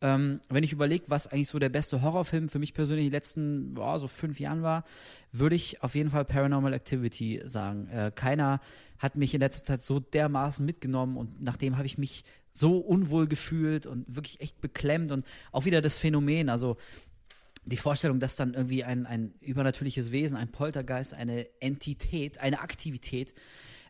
ähm, 0.00 0.40
wenn 0.48 0.64
ich 0.64 0.72
überlege, 0.72 1.04
was 1.08 1.26
eigentlich 1.26 1.48
so 1.48 1.58
der 1.58 1.68
beste 1.68 2.02
Horrorfilm 2.02 2.48
für 2.48 2.58
mich 2.58 2.74
persönlich 2.74 3.06
in 3.06 3.10
den 3.10 3.16
letzten 3.16 3.74
boah, 3.74 3.98
so 3.98 4.08
fünf 4.08 4.38
Jahren 4.38 4.62
war, 4.62 4.84
würde 5.32 5.56
ich 5.56 5.82
auf 5.82 5.94
jeden 5.94 6.10
Fall 6.10 6.24
Paranormal 6.24 6.72
Activity 6.72 7.42
sagen. 7.44 7.88
Äh, 7.88 8.12
keiner 8.14 8.60
hat 8.98 9.16
mich 9.16 9.34
in 9.34 9.40
letzter 9.40 9.64
Zeit 9.64 9.82
so 9.82 10.00
dermaßen 10.00 10.64
mitgenommen 10.64 11.16
und 11.16 11.42
nachdem 11.42 11.76
habe 11.76 11.86
ich 11.86 11.98
mich 11.98 12.24
so 12.52 12.78
unwohl 12.78 13.28
gefühlt 13.28 13.86
und 13.86 14.04
wirklich 14.08 14.40
echt 14.40 14.60
beklemmt 14.60 15.12
und 15.12 15.24
auch 15.52 15.64
wieder 15.64 15.80
das 15.80 15.98
Phänomen, 15.98 16.48
also 16.48 16.76
die 17.64 17.76
Vorstellung, 17.76 18.18
dass 18.18 18.36
dann 18.36 18.54
irgendwie 18.54 18.84
ein, 18.84 19.06
ein 19.06 19.34
übernatürliches 19.40 20.10
Wesen, 20.10 20.36
ein 20.36 20.50
Poltergeist, 20.50 21.14
eine 21.14 21.46
Entität, 21.60 22.38
eine 22.38 22.60
Aktivität 22.60 23.34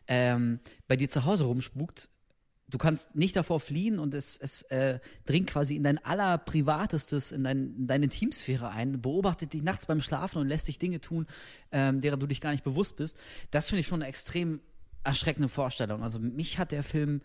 ähm, 0.07 0.59
bei 0.87 0.95
dir 0.95 1.09
zu 1.09 1.25
Hause 1.25 1.45
rumspukt, 1.45 2.09
du 2.69 2.77
kannst 2.77 3.15
nicht 3.15 3.35
davor 3.35 3.59
fliehen 3.59 3.99
und 3.99 4.13
es, 4.13 4.37
es 4.37 4.61
äh, 4.63 4.99
dringt 5.25 5.47
quasi 5.49 5.75
in 5.75 5.83
dein 5.83 5.97
allerprivatestes, 6.03 7.31
in, 7.31 7.43
dein, 7.43 7.75
in 7.77 7.87
deine 7.87 8.07
Teamsphäre 8.07 8.69
ein, 8.69 9.01
beobachtet 9.01 9.53
dich 9.53 9.63
nachts 9.63 9.85
beim 9.85 10.01
Schlafen 10.01 10.39
und 10.39 10.47
lässt 10.47 10.67
dich 10.67 10.77
Dinge 10.79 11.01
tun, 11.01 11.25
ähm, 11.71 12.01
derer 12.01 12.17
du 12.17 12.27
dich 12.27 12.41
gar 12.41 12.51
nicht 12.51 12.63
bewusst 12.63 12.95
bist. 12.97 13.17
Das 13.51 13.67
finde 13.69 13.81
ich 13.81 13.87
schon 13.87 14.01
eine 14.01 14.09
extrem 14.09 14.61
erschreckende 15.03 15.49
Vorstellung. 15.49 16.03
Also 16.03 16.19
mich 16.19 16.59
hat 16.59 16.71
der 16.71 16.83
Film 16.83 17.21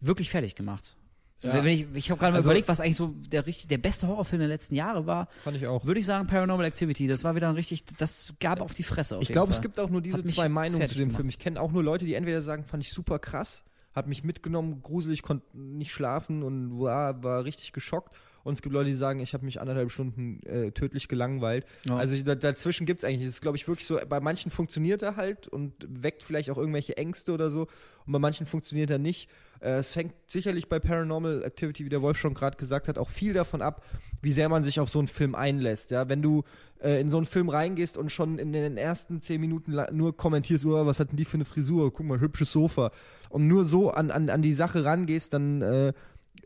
wirklich 0.00 0.30
fertig 0.30 0.54
gemacht. 0.54 0.96
Ja. 1.42 1.52
Wenn 1.62 1.66
ich 1.66 1.86
ich 1.92 2.10
habe 2.10 2.18
gerade 2.18 2.32
mal 2.32 2.38
Also- 2.38 2.48
überlegt, 2.48 2.66
was 2.68 2.80
eigentlich 2.80 2.96
so 2.96 3.08
der, 3.30 3.46
richtig, 3.46 3.68
der 3.68 3.76
beste 3.78 4.08
Horrorfilm 4.08 4.40
der 4.40 4.48
letzten 4.48 4.74
Jahre 4.74 5.06
war. 5.06 5.28
Fand 5.44 5.56
ich 5.58 5.66
auch. 5.66 5.84
Würde 5.84 6.00
ich 6.00 6.06
sagen, 6.06 6.26
Paranormal 6.26 6.64
Activity. 6.64 7.06
Das 7.06 7.24
war 7.24 7.34
wieder 7.34 7.48
ein 7.50 7.54
richtig, 7.56 7.84
das 7.98 8.32
gab 8.40 8.62
auf 8.62 8.72
die 8.72 8.82
Fresse. 8.82 9.16
Auf 9.16 9.22
Ich 9.22 9.28
glaube, 9.28 9.52
es 9.52 9.60
gibt 9.60 9.78
auch 9.78 9.90
nur 9.90 10.00
diese 10.00 10.24
zwei 10.24 10.48
Meinungen 10.48 10.88
zu 10.88 10.94
dem 10.94 11.08
gemacht. 11.08 11.16
Film. 11.16 11.28
Ich 11.28 11.38
kenne 11.38 11.60
auch 11.60 11.72
nur 11.72 11.82
Leute, 11.84 12.06
die 12.06 12.14
entweder 12.14 12.40
sagen, 12.40 12.64
fand 12.64 12.82
ich 12.82 12.90
super 12.90 13.18
krass, 13.18 13.64
hat 13.96 14.06
mich 14.06 14.22
mitgenommen, 14.22 14.82
gruselig, 14.82 15.22
konnte 15.22 15.46
nicht 15.56 15.90
schlafen 15.90 16.42
und 16.42 16.78
war, 16.78 17.22
war 17.24 17.44
richtig 17.44 17.72
geschockt. 17.72 18.14
Und 18.46 18.54
es 18.54 18.62
gibt 18.62 18.72
Leute, 18.72 18.90
die 18.90 18.96
sagen, 18.96 19.18
ich 19.18 19.34
habe 19.34 19.44
mich 19.44 19.60
anderthalb 19.60 19.90
Stunden 19.90 20.38
äh, 20.46 20.70
tödlich 20.70 21.08
gelangweilt. 21.08 21.66
Ja. 21.84 21.96
Also 21.96 22.16
da, 22.22 22.36
dazwischen 22.36 22.86
gibt 22.86 23.00
es 23.00 23.04
eigentlich, 23.04 23.22
das 23.22 23.30
ist 23.30 23.40
glaube 23.40 23.56
ich 23.56 23.66
wirklich 23.66 23.88
so, 23.88 23.98
bei 24.08 24.20
manchen 24.20 24.52
funktioniert 24.52 25.02
er 25.02 25.16
halt 25.16 25.48
und 25.48 25.72
weckt 25.84 26.22
vielleicht 26.22 26.48
auch 26.50 26.56
irgendwelche 26.56 26.96
Ängste 26.96 27.32
oder 27.32 27.50
so 27.50 27.62
und 28.06 28.12
bei 28.12 28.20
manchen 28.20 28.46
funktioniert 28.46 28.88
er 28.90 28.98
nicht. 28.98 29.28
Äh, 29.58 29.78
es 29.78 29.90
fängt 29.90 30.14
sicherlich 30.28 30.68
bei 30.68 30.78
Paranormal 30.78 31.42
Activity, 31.42 31.84
wie 31.84 31.88
der 31.88 32.02
Wolf 32.02 32.18
schon 32.18 32.34
gerade 32.34 32.56
gesagt 32.56 32.86
hat, 32.86 32.98
auch 32.98 33.10
viel 33.10 33.32
davon 33.32 33.62
ab, 33.62 33.84
wie 34.22 34.30
sehr 34.30 34.48
man 34.48 34.62
sich 34.62 34.78
auf 34.78 34.90
so 34.90 35.00
einen 35.00 35.08
Film 35.08 35.34
einlässt. 35.34 35.90
Ja, 35.90 36.08
wenn 36.08 36.22
du 36.22 36.44
äh, 36.80 37.00
in 37.00 37.08
so 37.08 37.16
einen 37.16 37.26
Film 37.26 37.48
reingehst 37.48 37.96
und 37.96 38.12
schon 38.12 38.38
in 38.38 38.52
den 38.52 38.76
ersten 38.76 39.22
zehn 39.22 39.40
Minuten 39.40 39.76
nur 39.90 40.16
kommentierst, 40.16 40.64
oh, 40.66 40.86
was 40.86 41.00
hat 41.00 41.10
denn 41.10 41.16
die 41.16 41.24
für 41.24 41.36
eine 41.36 41.44
Frisur? 41.44 41.92
Guck 41.92 42.06
mal, 42.06 42.20
hübsches 42.20 42.52
Sofa. 42.52 42.92
Und 43.28 43.48
nur 43.48 43.64
so 43.64 43.90
an, 43.90 44.12
an, 44.12 44.30
an 44.30 44.42
die 44.42 44.52
Sache 44.52 44.84
rangehst, 44.84 45.32
dann 45.32 45.62
äh, 45.62 45.92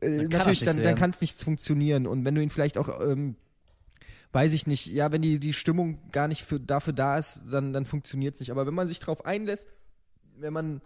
äh, 0.01 0.25
natürlich, 0.25 0.60
dann, 0.60 0.83
dann 0.83 0.94
kann 0.94 1.10
es 1.10 1.20
nichts 1.20 1.43
funktionieren. 1.43 2.07
Und 2.07 2.25
wenn 2.25 2.35
du 2.35 2.43
ihn 2.43 2.51
vielleicht 2.51 2.78
auch 2.78 3.01
ähm, 3.01 3.36
weiß 4.33 4.52
ich 4.52 4.67
nicht, 4.67 4.86
ja, 4.86 5.10
wenn 5.12 5.23
die, 5.23 5.41
die 5.41 5.52
Stimmung 5.52 5.99
gar 6.12 6.28
nicht 6.28 6.44
für, 6.44 6.60
dafür 6.60 6.93
da 6.93 7.19
ist, 7.19 7.47
dann, 7.51 7.73
dann 7.73 7.85
funktioniert 7.85 8.35
es 8.35 8.41
nicht. 8.41 8.51
Aber 8.51 8.67
wenn 8.67 8.75
man 8.75 8.89
sich 8.89 9.01
drauf 9.01 9.25
einlässt, 9.25 9.67
wenn 10.39 10.52
man 10.52 10.81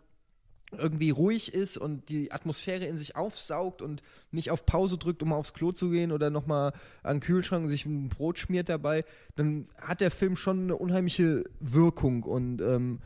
irgendwie 0.72 1.10
ruhig 1.10 1.54
ist 1.54 1.76
und 1.76 2.08
die 2.08 2.32
Atmosphäre 2.32 2.86
in 2.86 2.96
sich 2.96 3.16
aufsaugt 3.16 3.82
und 3.82 4.02
nicht 4.32 4.50
auf 4.50 4.66
Pause 4.66 4.98
drückt, 4.98 5.22
um 5.22 5.32
aufs 5.32 5.52
Klo 5.52 5.72
zu 5.72 5.90
gehen 5.90 6.10
oder 6.10 6.30
nochmal 6.30 6.72
an 7.02 7.16
den 7.16 7.20
Kühlschrank 7.20 7.68
sich 7.68 7.86
ein 7.86 8.08
Brot 8.08 8.38
schmiert 8.38 8.68
dabei, 8.68 9.04
dann 9.36 9.68
hat 9.80 10.00
der 10.00 10.10
Film 10.10 10.36
schon 10.36 10.64
eine 10.64 10.76
unheimliche 10.76 11.44
Wirkung 11.60 12.24
und 12.24 12.60
ähm, 12.60 13.00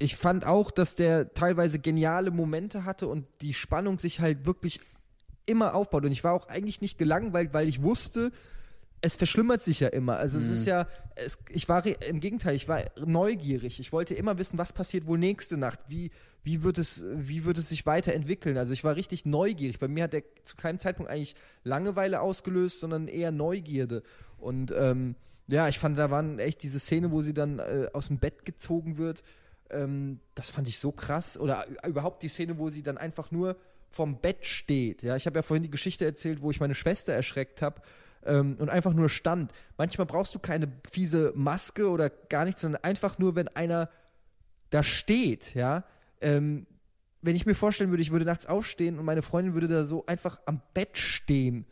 ich 0.00 0.16
fand 0.16 0.46
auch, 0.46 0.70
dass 0.70 0.94
der 0.94 1.34
teilweise 1.34 1.78
geniale 1.78 2.30
Momente 2.30 2.84
hatte 2.84 3.08
und 3.08 3.26
die 3.40 3.52
Spannung 3.52 3.98
sich 3.98 4.20
halt 4.20 4.46
wirklich 4.46 4.80
immer 5.48 5.74
aufbaut 5.74 6.04
und 6.04 6.12
ich 6.12 6.24
war 6.24 6.34
auch 6.34 6.48
eigentlich 6.48 6.80
nicht 6.80 6.98
gelangweilt, 6.98 7.52
weil 7.52 7.68
ich 7.68 7.82
wusste, 7.82 8.30
es 9.00 9.16
verschlimmert 9.16 9.62
sich 9.62 9.80
ja 9.80 9.88
immer. 9.88 10.16
Also 10.16 10.38
es 10.38 10.50
ist 10.50 10.66
ja, 10.66 10.86
es, 11.14 11.38
ich 11.50 11.68
war 11.68 11.84
im 11.86 12.18
Gegenteil, 12.20 12.54
ich 12.56 12.68
war 12.68 12.82
neugierig. 13.04 13.78
Ich 13.78 13.92
wollte 13.92 14.14
immer 14.14 14.38
wissen, 14.38 14.58
was 14.58 14.72
passiert 14.72 15.06
wohl 15.06 15.18
nächste 15.18 15.56
Nacht. 15.56 15.78
Wie, 15.88 16.10
wie 16.42 16.62
wird 16.62 16.78
es, 16.78 17.04
wie 17.14 17.44
wird 17.44 17.58
es 17.58 17.68
sich 17.68 17.86
weiterentwickeln? 17.86 18.56
Also 18.56 18.72
ich 18.72 18.82
war 18.82 18.96
richtig 18.96 19.24
neugierig. 19.24 19.78
Bei 19.78 19.88
mir 19.88 20.04
hat 20.04 20.14
der 20.14 20.24
zu 20.42 20.56
keinem 20.56 20.78
Zeitpunkt 20.78 21.10
eigentlich 21.10 21.36
Langeweile 21.62 22.20
ausgelöst, 22.20 22.80
sondern 22.80 23.06
eher 23.06 23.30
Neugierde. 23.30 24.02
Und 24.36 24.72
ähm, 24.76 25.14
ja, 25.48 25.68
ich 25.68 25.78
fand, 25.78 25.96
da 25.96 26.10
waren 26.10 26.38
echt 26.38 26.62
diese 26.62 26.80
Szene, 26.80 27.10
wo 27.12 27.20
sie 27.20 27.34
dann 27.34 27.60
äh, 27.60 27.88
aus 27.92 28.08
dem 28.08 28.18
Bett 28.18 28.44
gezogen 28.44 28.98
wird. 28.98 29.22
Ähm, 29.70 30.20
das 30.34 30.50
fand 30.50 30.66
ich 30.66 30.78
so 30.78 30.90
krass. 30.90 31.38
Oder 31.38 31.66
überhaupt 31.86 32.22
die 32.22 32.28
Szene, 32.28 32.58
wo 32.58 32.68
sie 32.68 32.82
dann 32.82 32.98
einfach 32.98 33.30
nur 33.30 33.56
vom 33.90 34.20
Bett 34.20 34.44
steht. 34.46 35.02
Ja, 35.02 35.16
ich 35.16 35.26
habe 35.26 35.38
ja 35.38 35.42
vorhin 35.42 35.62
die 35.62 35.70
Geschichte 35.70 36.04
erzählt, 36.04 36.42
wo 36.42 36.50
ich 36.50 36.60
meine 36.60 36.74
Schwester 36.74 37.12
erschreckt 37.12 37.62
habe 37.62 37.80
ähm, 38.24 38.56
und 38.58 38.68
einfach 38.70 38.92
nur 38.92 39.08
stand. 39.08 39.52
Manchmal 39.76 40.06
brauchst 40.06 40.34
du 40.34 40.38
keine 40.38 40.70
fiese 40.90 41.32
Maske 41.34 41.88
oder 41.90 42.10
gar 42.10 42.44
nichts, 42.44 42.60
sondern 42.62 42.82
einfach 42.84 43.18
nur, 43.18 43.34
wenn 43.34 43.48
einer 43.48 43.88
da 44.70 44.82
steht, 44.82 45.54
ja. 45.54 45.84
Ähm, 46.20 46.66
wenn 47.22 47.34
ich 47.34 47.46
mir 47.46 47.54
vorstellen 47.54 47.90
würde, 47.90 48.02
ich 48.02 48.10
würde 48.12 48.24
nachts 48.24 48.46
aufstehen 48.46 48.98
und 48.98 49.04
meine 49.04 49.22
Freundin 49.22 49.54
würde 49.54 49.66
da 49.68 49.84
so 49.84 50.06
einfach 50.06 50.40
am 50.46 50.60
Bett 50.74 50.96
stehen 50.98 51.64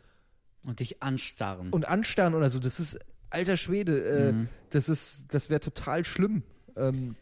Und 0.65 0.79
dich 0.81 1.01
anstarren. 1.01 1.69
und 1.69 1.87
anstarren 1.87 2.33
oder 2.33 2.49
so, 2.49 2.59
das 2.59 2.79
ist 2.79 2.99
alter 3.29 3.55
Schwede, 3.57 4.03
äh, 4.09 4.31
Mhm. 4.33 4.49
das 4.71 4.89
ist, 4.89 5.25
das 5.33 5.49
wäre 5.49 5.59
total 5.61 6.03
schlimm. 6.03 6.43
Ähm, 6.75 7.15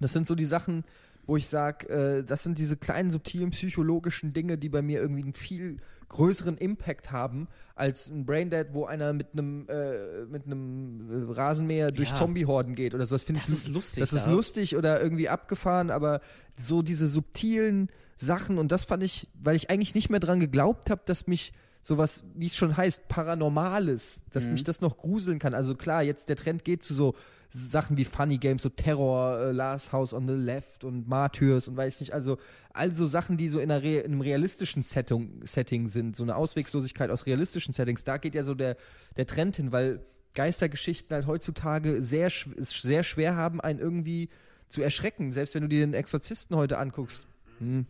das 0.00 0.12
sind 0.12 0.26
so 0.26 0.34
die 0.34 0.44
Sachen, 0.44 0.84
wo 1.26 1.36
ich 1.36 1.48
sage, 1.48 1.88
äh, 1.88 2.24
das 2.24 2.42
sind 2.42 2.58
diese 2.58 2.76
kleinen 2.76 3.10
subtilen 3.10 3.50
psychologischen 3.50 4.32
Dinge, 4.32 4.58
die 4.58 4.68
bei 4.68 4.82
mir 4.82 5.00
irgendwie 5.00 5.22
einen 5.22 5.34
viel 5.34 5.78
größeren 6.08 6.56
Impact 6.56 7.10
haben 7.10 7.48
als 7.74 8.10
ein 8.10 8.24
Braindead, 8.26 8.68
wo 8.72 8.84
einer 8.84 9.12
mit 9.12 9.32
einem 9.32 9.66
äh, 9.68 10.24
mit 10.26 10.46
einem 10.46 11.28
äh, 11.28 11.32
Rasenmäher 11.32 11.90
durch 11.90 12.10
Ja. 12.10 12.14
Zombie-Horden 12.14 12.76
geht 12.76 12.94
oder 12.94 13.06
so. 13.06 13.16
Das 13.16 13.24
finde 13.24 13.40
ich 13.44 13.48
ist 13.48 13.68
lustig, 13.68 14.00
Das 14.00 14.12
ist 14.12 14.26
ja. 14.26 14.32
lustig 14.32 14.76
oder 14.76 15.02
irgendwie 15.02 15.28
abgefahren, 15.28 15.90
aber 15.90 16.20
so 16.56 16.82
diese 16.82 17.08
subtilen 17.08 17.90
Sachen 18.16 18.58
und 18.58 18.70
das 18.72 18.84
fand 18.84 19.02
ich, 19.02 19.28
weil 19.42 19.56
ich 19.56 19.68
eigentlich 19.68 19.94
nicht 19.96 20.08
mehr 20.08 20.20
dran 20.20 20.38
geglaubt 20.40 20.90
habe, 20.90 21.02
dass 21.06 21.26
mich 21.26 21.52
sowas, 21.86 22.24
wie 22.34 22.46
es 22.46 22.56
schon 22.56 22.76
heißt, 22.76 23.06
Paranormales, 23.06 24.22
dass 24.32 24.46
Mhm. 24.46 24.52
mich 24.52 24.64
das 24.64 24.80
noch 24.80 24.96
gruseln 24.96 25.38
kann. 25.38 25.54
Also 25.54 25.76
klar, 25.76 26.02
jetzt 26.02 26.28
der 26.28 26.34
Trend 26.34 26.64
geht 26.64 26.82
zu 26.82 26.94
so 26.94 27.14
Sachen 27.50 27.96
wie 27.96 28.04
Funny 28.04 28.38
Games, 28.38 28.62
so 28.62 28.68
Terror, 28.70 29.38
äh, 29.38 29.52
Last 29.52 29.92
House 29.92 30.12
on 30.12 30.26
the 30.26 30.34
Left 30.34 30.82
und 30.82 31.06
Martyrs 31.08 31.68
und 31.68 31.76
weiß 31.76 32.00
nicht, 32.00 32.12
also 32.12 32.38
all 32.72 32.92
so 32.92 33.06
Sachen, 33.06 33.36
die 33.36 33.48
so 33.48 33.60
in, 33.60 33.70
einer 33.70 33.84
Re 33.84 33.98
in 33.98 34.12
einem 34.12 34.20
realistischen 34.20 34.82
Setting, 34.82 35.40
Setting 35.44 35.86
sind, 35.86 36.16
so 36.16 36.24
eine 36.24 36.34
Ausweglosigkeit 36.34 37.08
aus 37.10 37.24
realistischen 37.24 37.72
Settings, 37.72 38.02
da 38.02 38.16
geht 38.16 38.34
ja 38.34 38.42
so 38.42 38.54
der, 38.54 38.76
der 39.16 39.26
Trend 39.26 39.54
hin, 39.54 39.70
weil 39.70 40.00
Geistergeschichten 40.34 41.14
halt 41.14 41.26
heutzutage 41.28 42.02
sehr, 42.02 42.30
sehr 42.58 43.04
schwer 43.04 43.36
haben, 43.36 43.60
einen 43.60 43.78
irgendwie 43.78 44.28
zu 44.68 44.82
erschrecken. 44.82 45.30
Selbst 45.30 45.54
wenn 45.54 45.62
du 45.62 45.68
dir 45.68 45.86
den 45.86 45.94
Exorzisten 45.94 46.56
heute 46.56 46.78
anguckst. 46.78 47.28
Hm, 47.58 47.86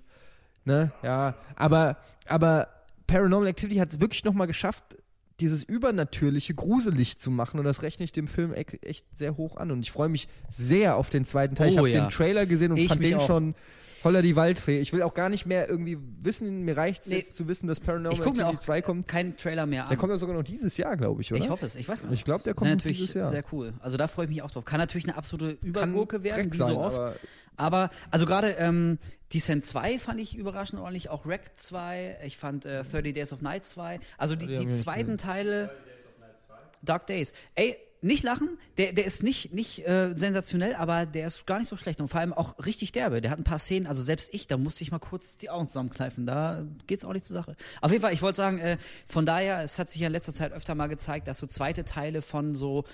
ne, 0.66 0.92
ja, 1.02 1.34
aber, 1.56 1.96
aber 2.28 2.68
Paranormal 3.06 3.48
Activity 3.48 3.76
hat 3.76 3.92
es 3.92 4.00
wirklich 4.00 4.24
nochmal 4.24 4.46
geschafft, 4.46 4.82
dieses 5.40 5.62
Übernatürliche 5.64 6.54
gruselig 6.54 7.18
zu 7.18 7.30
machen 7.30 7.58
und 7.58 7.64
das 7.66 7.82
rechne 7.82 8.04
ich 8.04 8.12
dem 8.12 8.26
Film 8.26 8.54
echt 8.54 9.04
sehr 9.14 9.36
hoch 9.36 9.56
an 9.58 9.70
und 9.70 9.80
ich 9.80 9.90
freue 9.92 10.08
mich 10.08 10.28
sehr 10.50 10.96
auf 10.96 11.10
den 11.10 11.24
zweiten 11.26 11.54
Teil. 11.54 11.68
ich 11.68 11.74
Oh 11.74 11.78
habe 11.78 11.90
ja. 11.90 12.06
den 12.06 12.10
Trailer 12.10 12.46
gesehen 12.46 12.72
und 12.72 12.78
Ich 12.78 12.88
fand 12.88 13.04
den 13.04 13.16
auch. 13.16 13.26
schon 13.26 13.54
holler 14.02 14.22
die 14.22 14.34
Waldfee. 14.36 14.78
Ich 14.80 14.92
will 14.94 15.02
auch 15.02 15.12
gar 15.14 15.28
nicht 15.28 15.44
mehr 15.46 15.68
irgendwie 15.68 15.98
wissen, 16.22 16.62
mir 16.64 16.76
reicht 16.76 17.02
es 17.02 17.08
Nee. 17.08 17.16
jetzt 17.16 17.36
zu 17.36 17.48
wissen, 17.48 17.66
dass 17.66 17.80
Paranormal 17.80 18.12
Ich 18.14 18.20
Activity 18.20 18.42
auch 18.44 18.58
2 18.58 18.80
kommt. 18.80 19.08
keinen 19.08 19.36
Trailer 19.36 19.66
mehr 19.66 19.82
an. 19.84 19.88
Der 19.90 19.98
kommt 19.98 20.10
ja 20.12 20.16
sogar 20.16 20.36
noch 20.36 20.44
dieses 20.44 20.76
Jahr, 20.78 20.96
glaube 20.96 21.20
ich, 21.20 21.32
oder? 21.32 21.42
Ich 21.42 21.50
hoffe 21.50 21.66
es. 21.66 21.74
Ich 21.76 21.86
weiß 21.88 22.02
gar 22.02 22.10
nicht. 22.10 22.20
Ich 22.20 22.24
glaub, 22.24 22.42
der 22.42 22.54
kommt 22.54 22.70
noch 22.70 22.76
natürlich 22.76 22.98
dieses 22.98 23.14
Jahr. 23.14 23.24
sehr 23.26 23.44
cool. 23.52 23.74
Also 23.80 23.96
da 23.98 24.06
freue 24.08 24.24
ich 24.26 24.30
mich 24.30 24.42
auch 24.42 24.50
drauf. 24.50 24.64
Kann 24.64 24.78
natürlich 24.78 25.04
eine 25.06 25.16
absolute 25.18 25.58
Übergurke 25.62 26.22
werden, 26.22 26.50
wie 26.52 26.56
sein, 26.56 26.68
so 26.68 26.78
oft. 26.78 27.18
Aber 27.56 27.90
also 28.10 28.26
gerade 28.26 28.50
ähm, 28.52 28.98
Descent 29.32 29.64
2 29.64 29.98
fand 29.98 30.20
ich 30.20 30.36
überraschend 30.36 30.80
ordentlich, 30.80 31.08
auch 31.08 31.26
Wreck 31.26 31.52
2, 31.56 32.18
ich 32.24 32.36
fand 32.36 32.64
äh, 32.64 32.84
30 32.84 33.14
Days 33.14 33.32
of 33.32 33.42
Night 33.42 33.64
2, 33.64 34.00
also 34.18 34.36
die, 34.36 34.46
Die 34.46 34.66
die 34.66 34.74
zweiten 34.74 35.18
Teile. 35.18 35.70
Dark 36.82 37.06
Days. 37.06 37.32
Ey, 37.54 37.76
nicht 38.02 38.22
lachen, 38.22 38.58
der, 38.78 38.92
der 38.92 39.04
ist 39.04 39.22
nicht, 39.22 39.52
nicht 39.52 39.86
äh, 39.86 40.14
sensationell, 40.14 40.74
aber 40.74 41.06
der 41.06 41.26
ist 41.26 41.46
gar 41.46 41.58
nicht 41.58 41.68
so 41.68 41.76
schlecht 41.76 42.00
und 42.00 42.08
vor 42.08 42.20
allem 42.20 42.32
auch 42.32 42.54
richtig 42.64 42.92
derbe. 42.92 43.20
Der 43.20 43.30
hat 43.30 43.38
ein 43.38 43.44
paar 43.44 43.58
Szenen, 43.58 43.86
also 43.86 44.02
selbst 44.02 44.32
ich, 44.32 44.46
da 44.46 44.56
musste 44.56 44.82
ich 44.84 44.92
mal 44.92 44.98
kurz 44.98 45.36
die 45.36 45.50
Augen 45.50 45.68
zusammenkneifen, 45.68 46.26
da 46.26 46.64
geht's 46.86 47.04
auch 47.04 47.12
nicht 47.12 47.24
zur 47.24 47.34
Sache. 47.34 47.56
Auf 47.80 47.90
jeden 47.90 48.02
Fall, 48.02 48.12
ich 48.12 48.22
wollte 48.22 48.36
sagen, 48.36 48.58
äh, 48.58 48.76
von 49.06 49.26
daher, 49.26 49.62
es 49.62 49.78
hat 49.78 49.90
sich 49.90 50.00
ja 50.00 50.06
in 50.06 50.12
letzter 50.12 50.34
Zeit 50.34 50.52
öfter 50.52 50.74
mal 50.74 50.86
gezeigt, 50.86 51.26
dass 51.26 51.38
so 51.38 51.46
zweite 51.46 51.84
Teile 51.84 52.22
von 52.22 52.54
so 52.54 52.84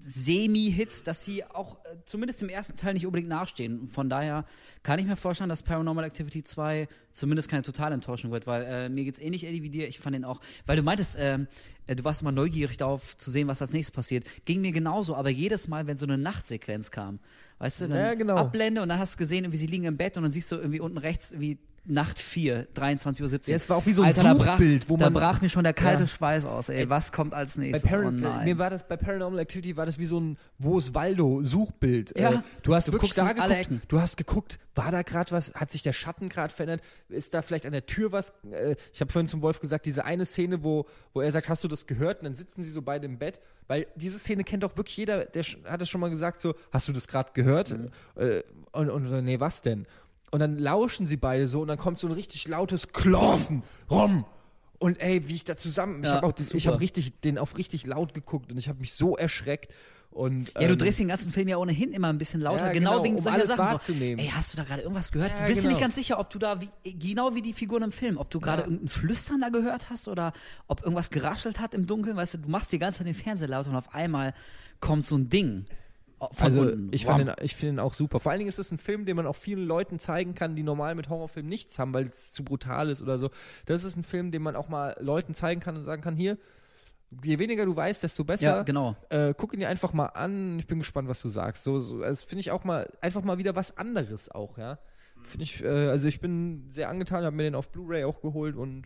Semi-Hits, 0.00 1.02
dass 1.04 1.24
sie 1.24 1.44
auch 1.44 1.76
äh, 1.84 1.96
zumindest 2.04 2.42
im 2.42 2.48
ersten 2.48 2.76
Teil 2.76 2.94
nicht 2.94 3.06
unbedingt 3.06 3.28
nachstehen. 3.28 3.88
Von 3.88 4.10
daher 4.10 4.44
kann 4.82 4.98
ich 4.98 5.06
mir 5.06 5.16
vorstellen, 5.16 5.48
dass 5.48 5.62
Paranormal 5.62 6.04
Activity 6.04 6.42
2 6.42 6.88
zumindest 7.12 7.48
keine 7.48 7.62
Totalenttäuschung 7.62 8.30
wird, 8.30 8.46
weil 8.46 8.62
äh, 8.64 8.88
mir 8.88 9.04
geht's 9.04 9.18
ähnlich, 9.18 9.44
Eddie, 9.44 9.62
wie 9.62 9.70
dir. 9.70 9.88
Ich 9.88 9.98
fand 9.98 10.14
den 10.14 10.24
auch, 10.24 10.40
weil 10.66 10.76
du 10.76 10.82
meintest, 10.82 11.16
ähm, 11.18 11.46
äh, 11.86 11.94
du 11.94 12.04
warst 12.04 12.22
immer 12.22 12.32
neugierig 12.32 12.76
darauf 12.76 13.16
zu 13.16 13.30
sehen, 13.30 13.48
was 13.48 13.62
als 13.62 13.72
nächstes 13.72 13.92
passiert. 13.92 14.24
Ging 14.44 14.60
mir 14.60 14.72
genauso, 14.72 15.14
aber 15.14 15.30
jedes 15.30 15.68
Mal, 15.68 15.86
wenn 15.86 15.96
so 15.96 16.06
eine 16.06 16.18
Nachtsequenz 16.18 16.90
kam, 16.90 17.20
weißt 17.58 17.82
du, 17.82 17.88
dann 17.88 17.98
Ja, 17.98 18.14
genau. 18.14 18.36
Abblende 18.36 18.82
und 18.82 18.88
dann 18.88 18.98
hast 18.98 19.14
du 19.14 19.18
gesehen, 19.18 19.50
wie 19.52 19.56
sie 19.56 19.66
liegen 19.66 19.84
im 19.84 19.96
Bett 19.96 20.16
und 20.16 20.24
dann 20.24 20.32
siehst 20.32 20.50
du 20.50 20.56
irgendwie 20.56 20.80
unten 20.80 20.98
rechts 20.98 21.38
wie 21.38 21.58
Nacht 21.86 22.18
4, 22.18 22.66
23.17 22.74 23.22
Uhr. 23.22 23.40
Ja, 23.46 23.56
es 23.56 23.68
war 23.68 23.76
auch 23.76 23.84
wie 23.84 23.92
so 23.92 24.02
ein 24.02 24.08
Alter, 24.08 24.22
da 24.22 24.34
Suchbild, 24.34 24.86
brach, 24.86 24.88
wo 24.90 24.96
Da 24.96 25.04
man- 25.10 25.14
brach 25.14 25.40
mir 25.42 25.50
schon 25.50 25.64
der 25.64 25.74
kalte 25.74 26.04
Ja. 26.04 26.06
Schweiß 26.06 26.46
aus, 26.46 26.70
ey. 26.70 26.88
Was 26.88 27.12
kommt 27.12 27.34
als 27.34 27.56
bei 27.56 27.62
nächstes? 27.62 27.90
Par 27.90 28.00
oh 28.06 28.10
nein. 28.10 28.44
mir 28.46 28.56
war 28.58 28.70
das 28.70 28.88
bei 28.88 28.96
Paranormal 28.96 29.40
Activity 29.40 29.76
war 29.76 29.84
das 29.84 29.98
wie 29.98 30.06
so 30.06 30.18
ein 30.18 30.38
Wo 30.58 30.78
ist 30.78 30.94
Waldo 30.94 31.42
Suchbild. 31.42 32.18
Ja. 32.18 32.32
Äh, 32.32 32.38
du 32.62 32.74
hast 32.74 32.88
Du 32.88 32.92
wirklich 32.92 33.12
da 33.12 33.32
geguckt, 33.32 33.82
du 33.88 34.00
hast 34.00 34.16
geguckt, 34.16 34.58
war 34.74 34.90
da 34.90 35.02
gerade 35.02 35.30
was, 35.32 35.52
hat 35.54 35.70
sich 35.70 35.82
der 35.82 35.92
Schatten 35.92 36.30
gerade 36.30 36.52
verändert, 36.54 36.80
ist 37.10 37.34
da 37.34 37.42
vielleicht 37.42 37.66
an 37.66 37.72
der 37.72 37.84
Tür 37.84 38.12
was? 38.12 38.30
Äh, 38.50 38.76
ich 38.92 39.00
habe 39.02 39.12
vorhin 39.12 39.28
zum 39.28 39.42
Wolf 39.42 39.60
gesagt, 39.60 39.84
diese 39.84 40.04
eine 40.06 40.24
Szene, 40.24 40.64
wo 40.64 40.86
wo 41.12 41.20
er 41.20 41.30
sagt, 41.30 41.48
hast 41.48 41.62
du 41.64 41.68
das 41.68 41.86
gehört? 41.86 42.20
Und 42.20 42.24
dann 42.24 42.34
sitzen 42.34 42.62
sie 42.62 42.70
so 42.70 42.80
beide 42.82 43.04
im 43.06 43.18
Bett, 43.18 43.40
weil 43.68 43.86
diese 43.94 44.18
Szene 44.18 44.42
kennt 44.42 44.62
doch 44.62 44.76
wirklich 44.76 44.96
jeder, 44.96 45.26
der 45.26 45.44
hat 45.66 45.80
es 45.82 45.88
schon 45.88 46.00
mal 46.00 46.10
gesagt 46.10 46.40
so, 46.40 46.54
hast 46.72 46.88
du 46.88 46.92
das 46.92 47.06
gerade 47.06 47.30
gehört? 47.34 47.70
Mhm. 47.70 47.90
Äh, 48.16 48.42
und, 48.72 48.90
und 48.90 49.06
so, 49.06 49.20
nee, 49.20 49.38
was 49.38 49.62
denn? 49.62 49.86
Und 50.34 50.40
dann 50.40 50.58
lauschen 50.58 51.06
sie 51.06 51.16
beide 51.16 51.46
so 51.46 51.60
und 51.62 51.68
dann 51.68 51.78
kommt 51.78 52.00
so 52.00 52.08
ein 52.08 52.12
richtig 52.12 52.48
lautes 52.48 52.88
Klopfen 52.88 53.62
rum. 53.88 54.24
Und 54.80 55.00
ey, 55.00 55.28
wie 55.28 55.34
ich 55.36 55.44
da 55.44 55.54
zusammen, 55.54 56.00
ich 56.02 56.08
Ja, 56.08 56.16
habe 56.16 56.26
auch, 56.26 56.32
das- 56.32 56.50
ich 56.52 56.66
habe 56.66 56.80
richtig 56.80 57.20
den 57.20 57.38
auf 57.38 57.56
richtig 57.56 57.86
laut 57.86 58.14
geguckt 58.14 58.50
und 58.50 58.58
ich 58.58 58.68
habe 58.68 58.80
mich 58.80 58.94
so 58.94 59.16
erschreckt 59.16 59.72
und 60.10 60.52
Ja, 60.54 60.66
du 60.66 60.72
ähm, 60.72 60.78
drehst 60.78 60.98
den 60.98 61.06
ganzen 61.06 61.30
Film 61.30 61.46
ja 61.46 61.56
ohnehin 61.58 61.92
immer 61.92 62.08
ein 62.08 62.18
bisschen 62.18 62.40
lauter, 62.40 62.66
Ja, 62.66 62.72
genau, 62.72 62.90
genau, 62.94 63.04
wegen 63.04 63.14
um 63.14 63.20
solcher 63.22 63.36
alles 63.36 63.48
Sachen. 63.50 63.60
wahrzunehmen. 63.64 64.18
So, 64.18 64.24
ey, 64.24 64.32
hast 64.34 64.52
du 64.52 64.56
da 64.56 64.64
gerade 64.64 64.82
irgendwas 64.82 65.12
gehört? 65.12 65.30
Ja, 65.30 65.36
du 65.42 65.44
bist 65.46 65.58
dir 65.58 65.62
genau. 65.62 65.74
nicht 65.74 65.80
ganz 65.80 65.94
sicher, 65.94 66.18
ob 66.18 66.30
du 66.30 66.40
da, 66.40 66.60
wie, 66.60 66.70
genau 66.98 67.36
wie 67.36 67.40
die 67.42 67.52
Figuren 67.52 67.84
im 67.84 67.92
Film, 67.92 68.18
ob 68.18 68.28
du 68.30 68.40
gerade 68.40 68.62
Ja. 68.62 68.66
irgendein 68.66 68.88
Flüstern 68.88 69.40
da 69.40 69.50
gehört 69.50 69.88
hast 69.88 70.08
oder 70.08 70.32
ob 70.66 70.80
irgendwas 70.82 71.10
geraschelt 71.10 71.60
hat 71.60 71.74
im 71.74 71.86
Dunkeln. 71.86 72.16
Weißt 72.16 72.34
du, 72.34 72.38
du 72.38 72.48
machst 72.50 72.72
die 72.72 72.80
ganze 72.80 72.98
Zeit 72.98 73.06
den 73.06 73.14
Fernseher 73.14 73.46
laut 73.46 73.68
und 73.68 73.76
auf 73.76 73.94
einmal 73.94 74.34
kommt 74.80 75.06
so 75.06 75.16
ein 75.16 75.28
Ding 75.28 75.66
also 76.18 76.62
unten. 76.62 76.88
ich 76.92 77.06
finde 77.06 77.22
ihn, 77.22 77.32
ich 77.42 77.56
finde 77.56 77.74
ihn 77.74 77.78
auch 77.80 77.92
super. 77.92 78.20
Vor 78.20 78.32
allen 78.32 78.38
Dingen 78.38 78.48
ist 78.48 78.58
es 78.58 78.70
ein 78.70 78.78
Film, 78.78 79.04
den 79.04 79.16
man 79.16 79.26
auch 79.26 79.36
vielen 79.36 79.66
Leuten 79.66 79.98
zeigen 79.98 80.34
kann, 80.34 80.56
die 80.56 80.62
normal 80.62 80.94
mit 80.94 81.08
Horrorfilmen 81.08 81.48
nichts 81.48 81.78
haben, 81.78 81.92
weil 81.94 82.04
es 82.04 82.32
zu 82.32 82.44
brutal 82.44 82.90
ist 82.90 83.02
oder 83.02 83.18
so. 83.18 83.30
Das 83.66 83.84
ist 83.84 83.96
ein 83.96 84.04
Film, 84.04 84.30
den 84.30 84.42
man 84.42 84.56
auch 84.56 84.68
mal 84.68 84.96
Leuten 85.00 85.34
zeigen 85.34 85.60
kann 85.60 85.76
und 85.76 85.82
sagen 85.82 86.02
kann, 86.02 86.16
hier, 86.16 86.38
je 87.22 87.38
weniger 87.38 87.64
du 87.64 87.76
weißt, 87.76 88.02
desto 88.02 88.24
besser. 88.24 88.56
Ja, 88.56 88.62
genau. 88.62 88.96
Äh, 89.10 89.34
guck 89.36 89.52
ihn 89.52 89.60
dir 89.60 89.68
einfach 89.68 89.92
mal 89.92 90.06
an. 90.06 90.58
Ich 90.58 90.66
bin 90.66 90.78
gespannt, 90.78 91.08
was 91.08 91.20
du 91.20 91.28
sagst. 91.28 91.64
So, 91.64 91.78
so 91.78 92.02
also 92.02 92.26
finde 92.26 92.40
ich 92.40 92.50
auch 92.50 92.64
mal 92.64 92.90
einfach 93.00 93.22
mal 93.22 93.38
wieder 93.38 93.54
was 93.56 93.76
anderes 93.76 94.30
auch, 94.30 94.58
ja. 94.58 94.78
Finde 95.22 95.44
ich, 95.44 95.62
äh, 95.62 95.68
also 95.68 96.08
ich 96.08 96.20
bin 96.20 96.66
sehr 96.70 96.88
angetan, 96.88 97.24
habe 97.24 97.36
mir 97.36 97.44
den 97.44 97.54
auf 97.54 97.70
Blu-ray 97.70 98.04
auch 98.04 98.20
geholt 98.20 98.56
und 98.56 98.84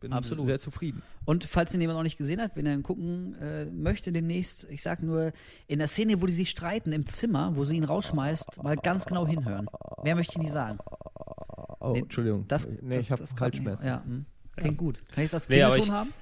bin 0.00 0.12
Absolut. 0.12 0.46
sehr 0.46 0.58
zufrieden. 0.58 1.02
Und 1.24 1.44
falls 1.44 1.72
ihn 1.74 1.80
jemand 1.80 1.98
noch 1.98 2.02
nicht 2.02 2.18
gesehen 2.18 2.40
hat, 2.40 2.56
wenn 2.56 2.66
er 2.66 2.74
ihn 2.74 2.82
gucken 2.82 3.34
äh, 3.40 3.64
möchte 3.66 4.12
demnächst, 4.12 4.64
ich 4.70 4.82
sag 4.82 5.02
nur, 5.02 5.32
in 5.66 5.78
der 5.78 5.88
Szene, 5.88 6.20
wo 6.20 6.26
die 6.26 6.32
sich 6.32 6.50
streiten 6.50 6.92
im 6.92 7.06
Zimmer, 7.06 7.56
wo 7.56 7.64
sie 7.64 7.76
ihn 7.76 7.84
rausschmeißt, 7.84 8.62
mal 8.62 8.76
ganz 8.76 9.06
genau 9.06 9.26
hinhören. 9.26 9.66
Mehr 10.04 10.14
möchte 10.14 10.32
ich 10.32 10.38
nicht 10.38 10.52
sagen. 10.52 10.78
Oh, 11.80 11.92
Nee, 11.92 12.00
Entschuldigung. 12.00 12.44
Das, 12.48 12.68
nee, 12.68 12.94
das, 12.94 13.04
ich 13.04 13.10
habe 13.10 13.22
nicht- 13.22 13.82
Ja, 13.84 14.02
hm. 14.04 14.24
klingt 14.56 14.76
gut. 14.78 14.98
Kann 15.12 15.24
ich 15.24 15.30
das 15.30 15.48
Nee, 15.48 15.56
Klingelton 15.56 15.82
ich- 15.82 15.90
haben? 15.90 16.12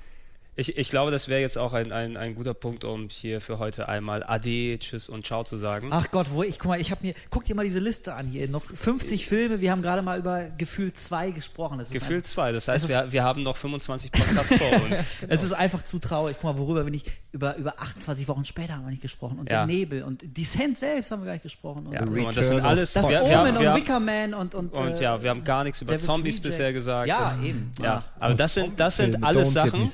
Ich, 0.57 0.77
ich 0.79 0.89
glaube, 0.89 1.11
das 1.11 1.27
wäre 1.27 1.41
jetzt 1.41 1.59
auch 1.59 1.73
ein, 1.73 1.91
ein, 1.91 2.17
ein 2.17 2.37
guter 2.37 2.55
Punkt, 2.55 2.85
um 2.85 3.09
hier 3.09 3.41
für 3.41 3.59
heute 3.59 3.89
einmal 3.89 4.23
Ade, 4.23 4.79
Tschüss 4.79 5.09
und 5.09 5.27
Ciao 5.27 5.43
zu 5.43 5.57
sagen. 5.57 5.89
Ach 5.91 6.13
Gott, 6.13 6.31
wo 6.31 6.45
ich, 6.45 6.61
guck 6.61 6.69
mal, 6.69 6.81
ich 6.81 6.93
habe 6.93 7.05
mir, 7.05 7.15
guck 7.29 7.43
dir 7.45 7.57
mal 7.57 7.65
diese 7.65 7.81
Liste 7.81 8.15
an 8.15 8.29
hier, 8.29 8.49
noch 8.49 8.63
50 8.63 9.27
Filme, 9.27 9.61
wir 9.61 9.73
haben 9.73 9.83
gerade 9.83 10.03
mal 10.03 10.17
über 10.19 10.45
Gefühl 10.51 10.93
2 10.93 11.33
gesprochen. 11.33 11.79
Das 11.79 11.89
ist 11.89 11.95
Gefühl 11.95 12.19
einfach, 12.19 12.29
2, 12.31 12.53
das 12.53 12.69
heißt, 12.69 12.89
wir, 12.89 13.11
wir 13.11 13.25
haben 13.25 13.43
noch 13.43 13.57
25 13.57 14.13
Podcasts 14.13 14.55
vor 14.57 14.73
uns. 14.91 15.17
es 15.27 15.43
ist 15.43 15.53
einfach 15.55 15.83
zu 15.83 15.99
traurig. 15.99 16.37
Guck 16.41 16.53
mal, 16.55 16.59
worüber 16.61 16.85
bin 16.85 16.95
ich, 16.95 17.03
über, 17.33 17.57
über 17.57 17.81
28 17.81 18.29
Wochen 18.29 18.45
später 18.45 18.75
haben 18.75 18.85
wir 18.85 18.91
nicht 18.91 19.03
gesprochen 19.03 19.41
und 19.41 19.51
Ja. 19.51 19.67
der 19.67 19.75
Nebel 19.75 20.05
und 20.05 20.23
Descent 20.37 20.79
selbst 20.79 21.11
haben 21.11 21.23
wir 21.23 21.27
gar 21.27 21.33
nicht 21.33 21.43
gesprochen. 21.43 21.89
Und 21.89 21.95
Ja, 21.95 22.05
guck 22.05 22.15
mal, 22.17 22.33
das 22.33 22.47
sind 22.47 22.61
alles. 22.61 22.93
das 22.93 23.09
wir, 23.09 23.23
Omen 23.23 23.29
wir, 23.31 23.39
haben- 23.39 23.57
und 23.57 23.67
haben- 23.67 23.81
Wicker 23.81 23.99
Man 23.99 24.35
und, 24.35 24.55
und, 24.55 24.73
Und 24.77 24.87
äh, 25.01 25.03
ja, 25.03 25.21
wir 25.21 25.31
haben 25.31 25.43
gar 25.43 25.65
nichts 25.65 25.83
über 25.83 25.99
Zombies 25.99 26.35
Rejects. 26.37 26.49
bisher 26.49 26.73
gesagt. 26.73 27.09
Ja, 27.09 27.35
das, 27.37 27.39
eben. 27.45 27.73
Ja, 27.83 28.05
aber 28.21 28.35
das 28.35 28.55
sind, 28.55 28.79
das 28.79 28.97
sind 28.99 29.25
alles 29.25 29.53
Sachen, 29.53 29.89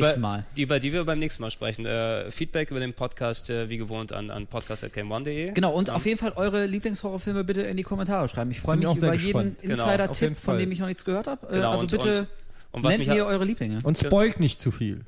nächsten 0.00 0.20
Mal. 0.20 0.44
die, 0.56 0.62
über 0.62 0.80
die 0.80 0.92
wir 0.92 1.04
beim 1.04 1.18
nächsten 1.18 1.42
Mal 1.42 1.50
sprechen. 1.50 1.86
Äh, 1.86 2.30
Feedback 2.30 2.70
über 2.70 2.80
den 2.80 2.92
Podcast, 2.94 3.50
äh, 3.50 3.68
wie 3.68 3.76
gewohnt, 3.78 4.12
an, 4.12 4.30
an 4.30 4.46
podcast.game1.de. 4.46 5.52
Genau, 5.52 5.72
und 5.72 5.90
auf 5.90 6.04
jeden 6.06 6.18
Fall 6.18 6.32
eure 6.36 6.66
Lieblingshorrorfilme 6.66 7.44
bitte 7.44 7.62
in 7.62 7.76
die 7.76 7.82
Kommentare 7.82 8.28
schreiben. 8.28 8.50
Ich 8.50 8.60
freue 8.60 8.76
mich 8.76 8.86
über 8.86 9.12
jeden 9.14 9.22
gespannt. 9.22 9.58
Genau, 9.62 9.74
auf 9.74 9.90
jeden 9.90 9.92
Insider-Tipp, 10.00 10.36
von 10.36 10.52
Fall. 10.54 10.58
dem 10.58 10.72
ich 10.72 10.78
noch 10.80 10.86
nichts 10.86 11.04
gehört 11.04 11.26
habe. 11.26 11.46
Äh, 11.48 11.52
Genau, 11.56 11.70
also 11.70 11.82
und- 11.82 11.90
bitte 11.90 12.18
und- 12.20 12.28
Und 12.76 12.84
was 12.84 12.90
nennt 12.98 13.08
mich 13.08 13.16
mir 13.16 13.24
eure 13.26 13.44
Lieblinge. 13.44 13.78
Und 13.84 13.98
spoilt 13.98 14.38
nicht 14.38 14.60
zu 14.60 14.70
viel. 14.70 15.04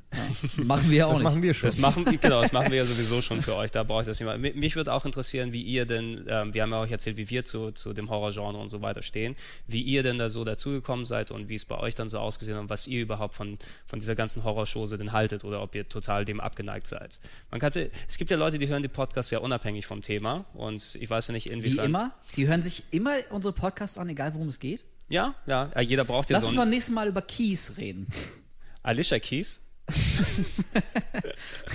Machen 0.57 0.89
wir 0.89 0.97
ja 0.97 1.05
auch 1.05 1.09
Das 1.11 1.17
nicht. 1.19 1.23
machen 1.23 1.41
wir 1.43 1.53
schon. 1.53 1.69
Das 1.69 1.77
machen, 1.77 2.03
genau, 2.19 2.41
das 2.41 2.51
machen 2.51 2.71
wir 2.71 2.77
ja 2.79 2.85
sowieso 2.85 3.21
schon 3.21 3.41
für 3.43 3.55
euch, 3.55 3.69
da 3.71 3.83
brauche 3.83 4.01
ich 4.01 4.07
das 4.07 4.19
nicht 4.19 4.27
mehr. 4.27 4.37
Mi- 4.39 4.55
Mich 4.57 4.75
würde 4.75 4.91
auch 4.91 5.05
interessieren, 5.05 5.53
wie 5.53 5.61
ihr 5.61 5.85
denn, 5.85 6.25
ähm, 6.27 6.53
wir 6.53 6.63
haben 6.63 6.71
ja 6.71 6.81
euch 6.81 6.91
erzählt, 6.91 7.17
wie 7.17 7.29
wir 7.29 7.45
zu, 7.45 7.71
zu 7.71 7.93
dem 7.93 8.09
Horrorgenre 8.09 8.57
und 8.59 8.67
so 8.69 8.81
weiter 8.81 9.03
stehen, 9.03 9.35
wie 9.67 9.81
ihr 9.83 10.01
denn 10.03 10.17
da 10.17 10.29
so 10.29 10.43
dazugekommen 10.43 11.05
seid 11.05 11.29
und 11.31 11.47
wie 11.47 11.55
es 11.55 11.65
bei 11.65 11.77
euch 11.77 11.93
dann 11.95 12.09
so 12.09 12.17
ausgesehen 12.17 12.55
hat 12.57 12.63
und 12.63 12.69
was 12.69 12.87
ihr 12.87 13.01
überhaupt 13.01 13.35
von, 13.35 13.59
von 13.85 13.99
dieser 13.99 14.15
ganzen 14.15 14.43
Horrorschose 14.43 14.97
denn 14.97 15.11
haltet 15.11 15.43
oder 15.43 15.61
ob 15.61 15.75
ihr 15.75 15.87
total 15.87 16.25
dem 16.25 16.39
abgeneigt 16.39 16.87
seid. 16.87 17.19
Man 17.51 17.59
kann, 17.59 17.71
es 18.07 18.17
gibt 18.17 18.31
ja 18.31 18.37
Leute, 18.37 18.57
die 18.57 18.67
hören 18.67 18.81
die 18.81 18.87
Podcasts 18.87 19.29
ja 19.31 19.39
unabhängig 19.39 19.85
vom 19.85 20.01
Thema 20.01 20.45
und 20.55 20.95
ich 20.99 21.09
weiß 21.09 21.27
ja 21.27 21.33
nicht 21.33 21.47
Wie 21.49 21.53
inwiefern. 21.53 21.85
immer, 21.85 22.11
die 22.35 22.47
hören 22.47 22.63
sich 22.63 22.83
immer 22.89 23.11
unsere 23.29 23.53
Podcasts 23.53 23.97
an, 23.99 24.09
egal 24.09 24.33
worum 24.33 24.47
es 24.47 24.59
geht. 24.59 24.83
Ja, 25.09 25.35
ja, 25.47 25.71
ja 25.75 25.81
jeder 25.81 26.05
braucht 26.05 26.29
ja 26.29 26.35
Lass 26.35 26.43
so 26.43 26.49
uns 26.49 26.57
beim 26.57 26.69
nächsten 26.69 26.93
Mal 26.93 27.07
über 27.07 27.21
Keys 27.21 27.73
reden. 27.77 28.07
Alicia 28.83 29.19
Keys? 29.19 29.59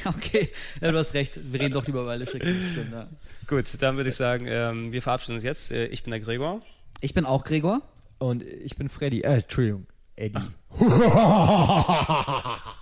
okay, 0.04 0.48
ja, 0.80 0.92
du 0.92 0.98
hast 0.98 1.14
recht. 1.14 1.40
Wir 1.52 1.60
reden 1.60 1.74
doch 1.74 1.84
lieber 1.84 2.02
über 2.02 2.12
Alicia 2.12 2.38
Keys. 2.38 2.70
Stimmt, 2.70 2.92
ja. 2.92 3.08
Gut, 3.48 3.66
dann 3.80 3.96
würde 3.96 4.10
ich 4.10 4.16
sagen, 4.16 4.46
ähm, 4.48 4.92
wir 4.92 5.02
verabschieden 5.02 5.34
uns 5.34 5.42
jetzt. 5.42 5.72
Äh, 5.72 5.86
ich 5.86 6.04
bin 6.04 6.12
der 6.12 6.20
Gregor. 6.20 6.62
Ich 7.00 7.12
bin 7.12 7.26
auch 7.26 7.44
Gregor. 7.44 7.82
Und 8.18 8.42
ich 8.42 8.76
bin 8.76 8.88
Freddy. 8.88 9.22
Äh, 9.22 9.38
Entschuldigung, 9.38 9.86
Eddie. 10.14 10.38
Ah. 10.38 10.52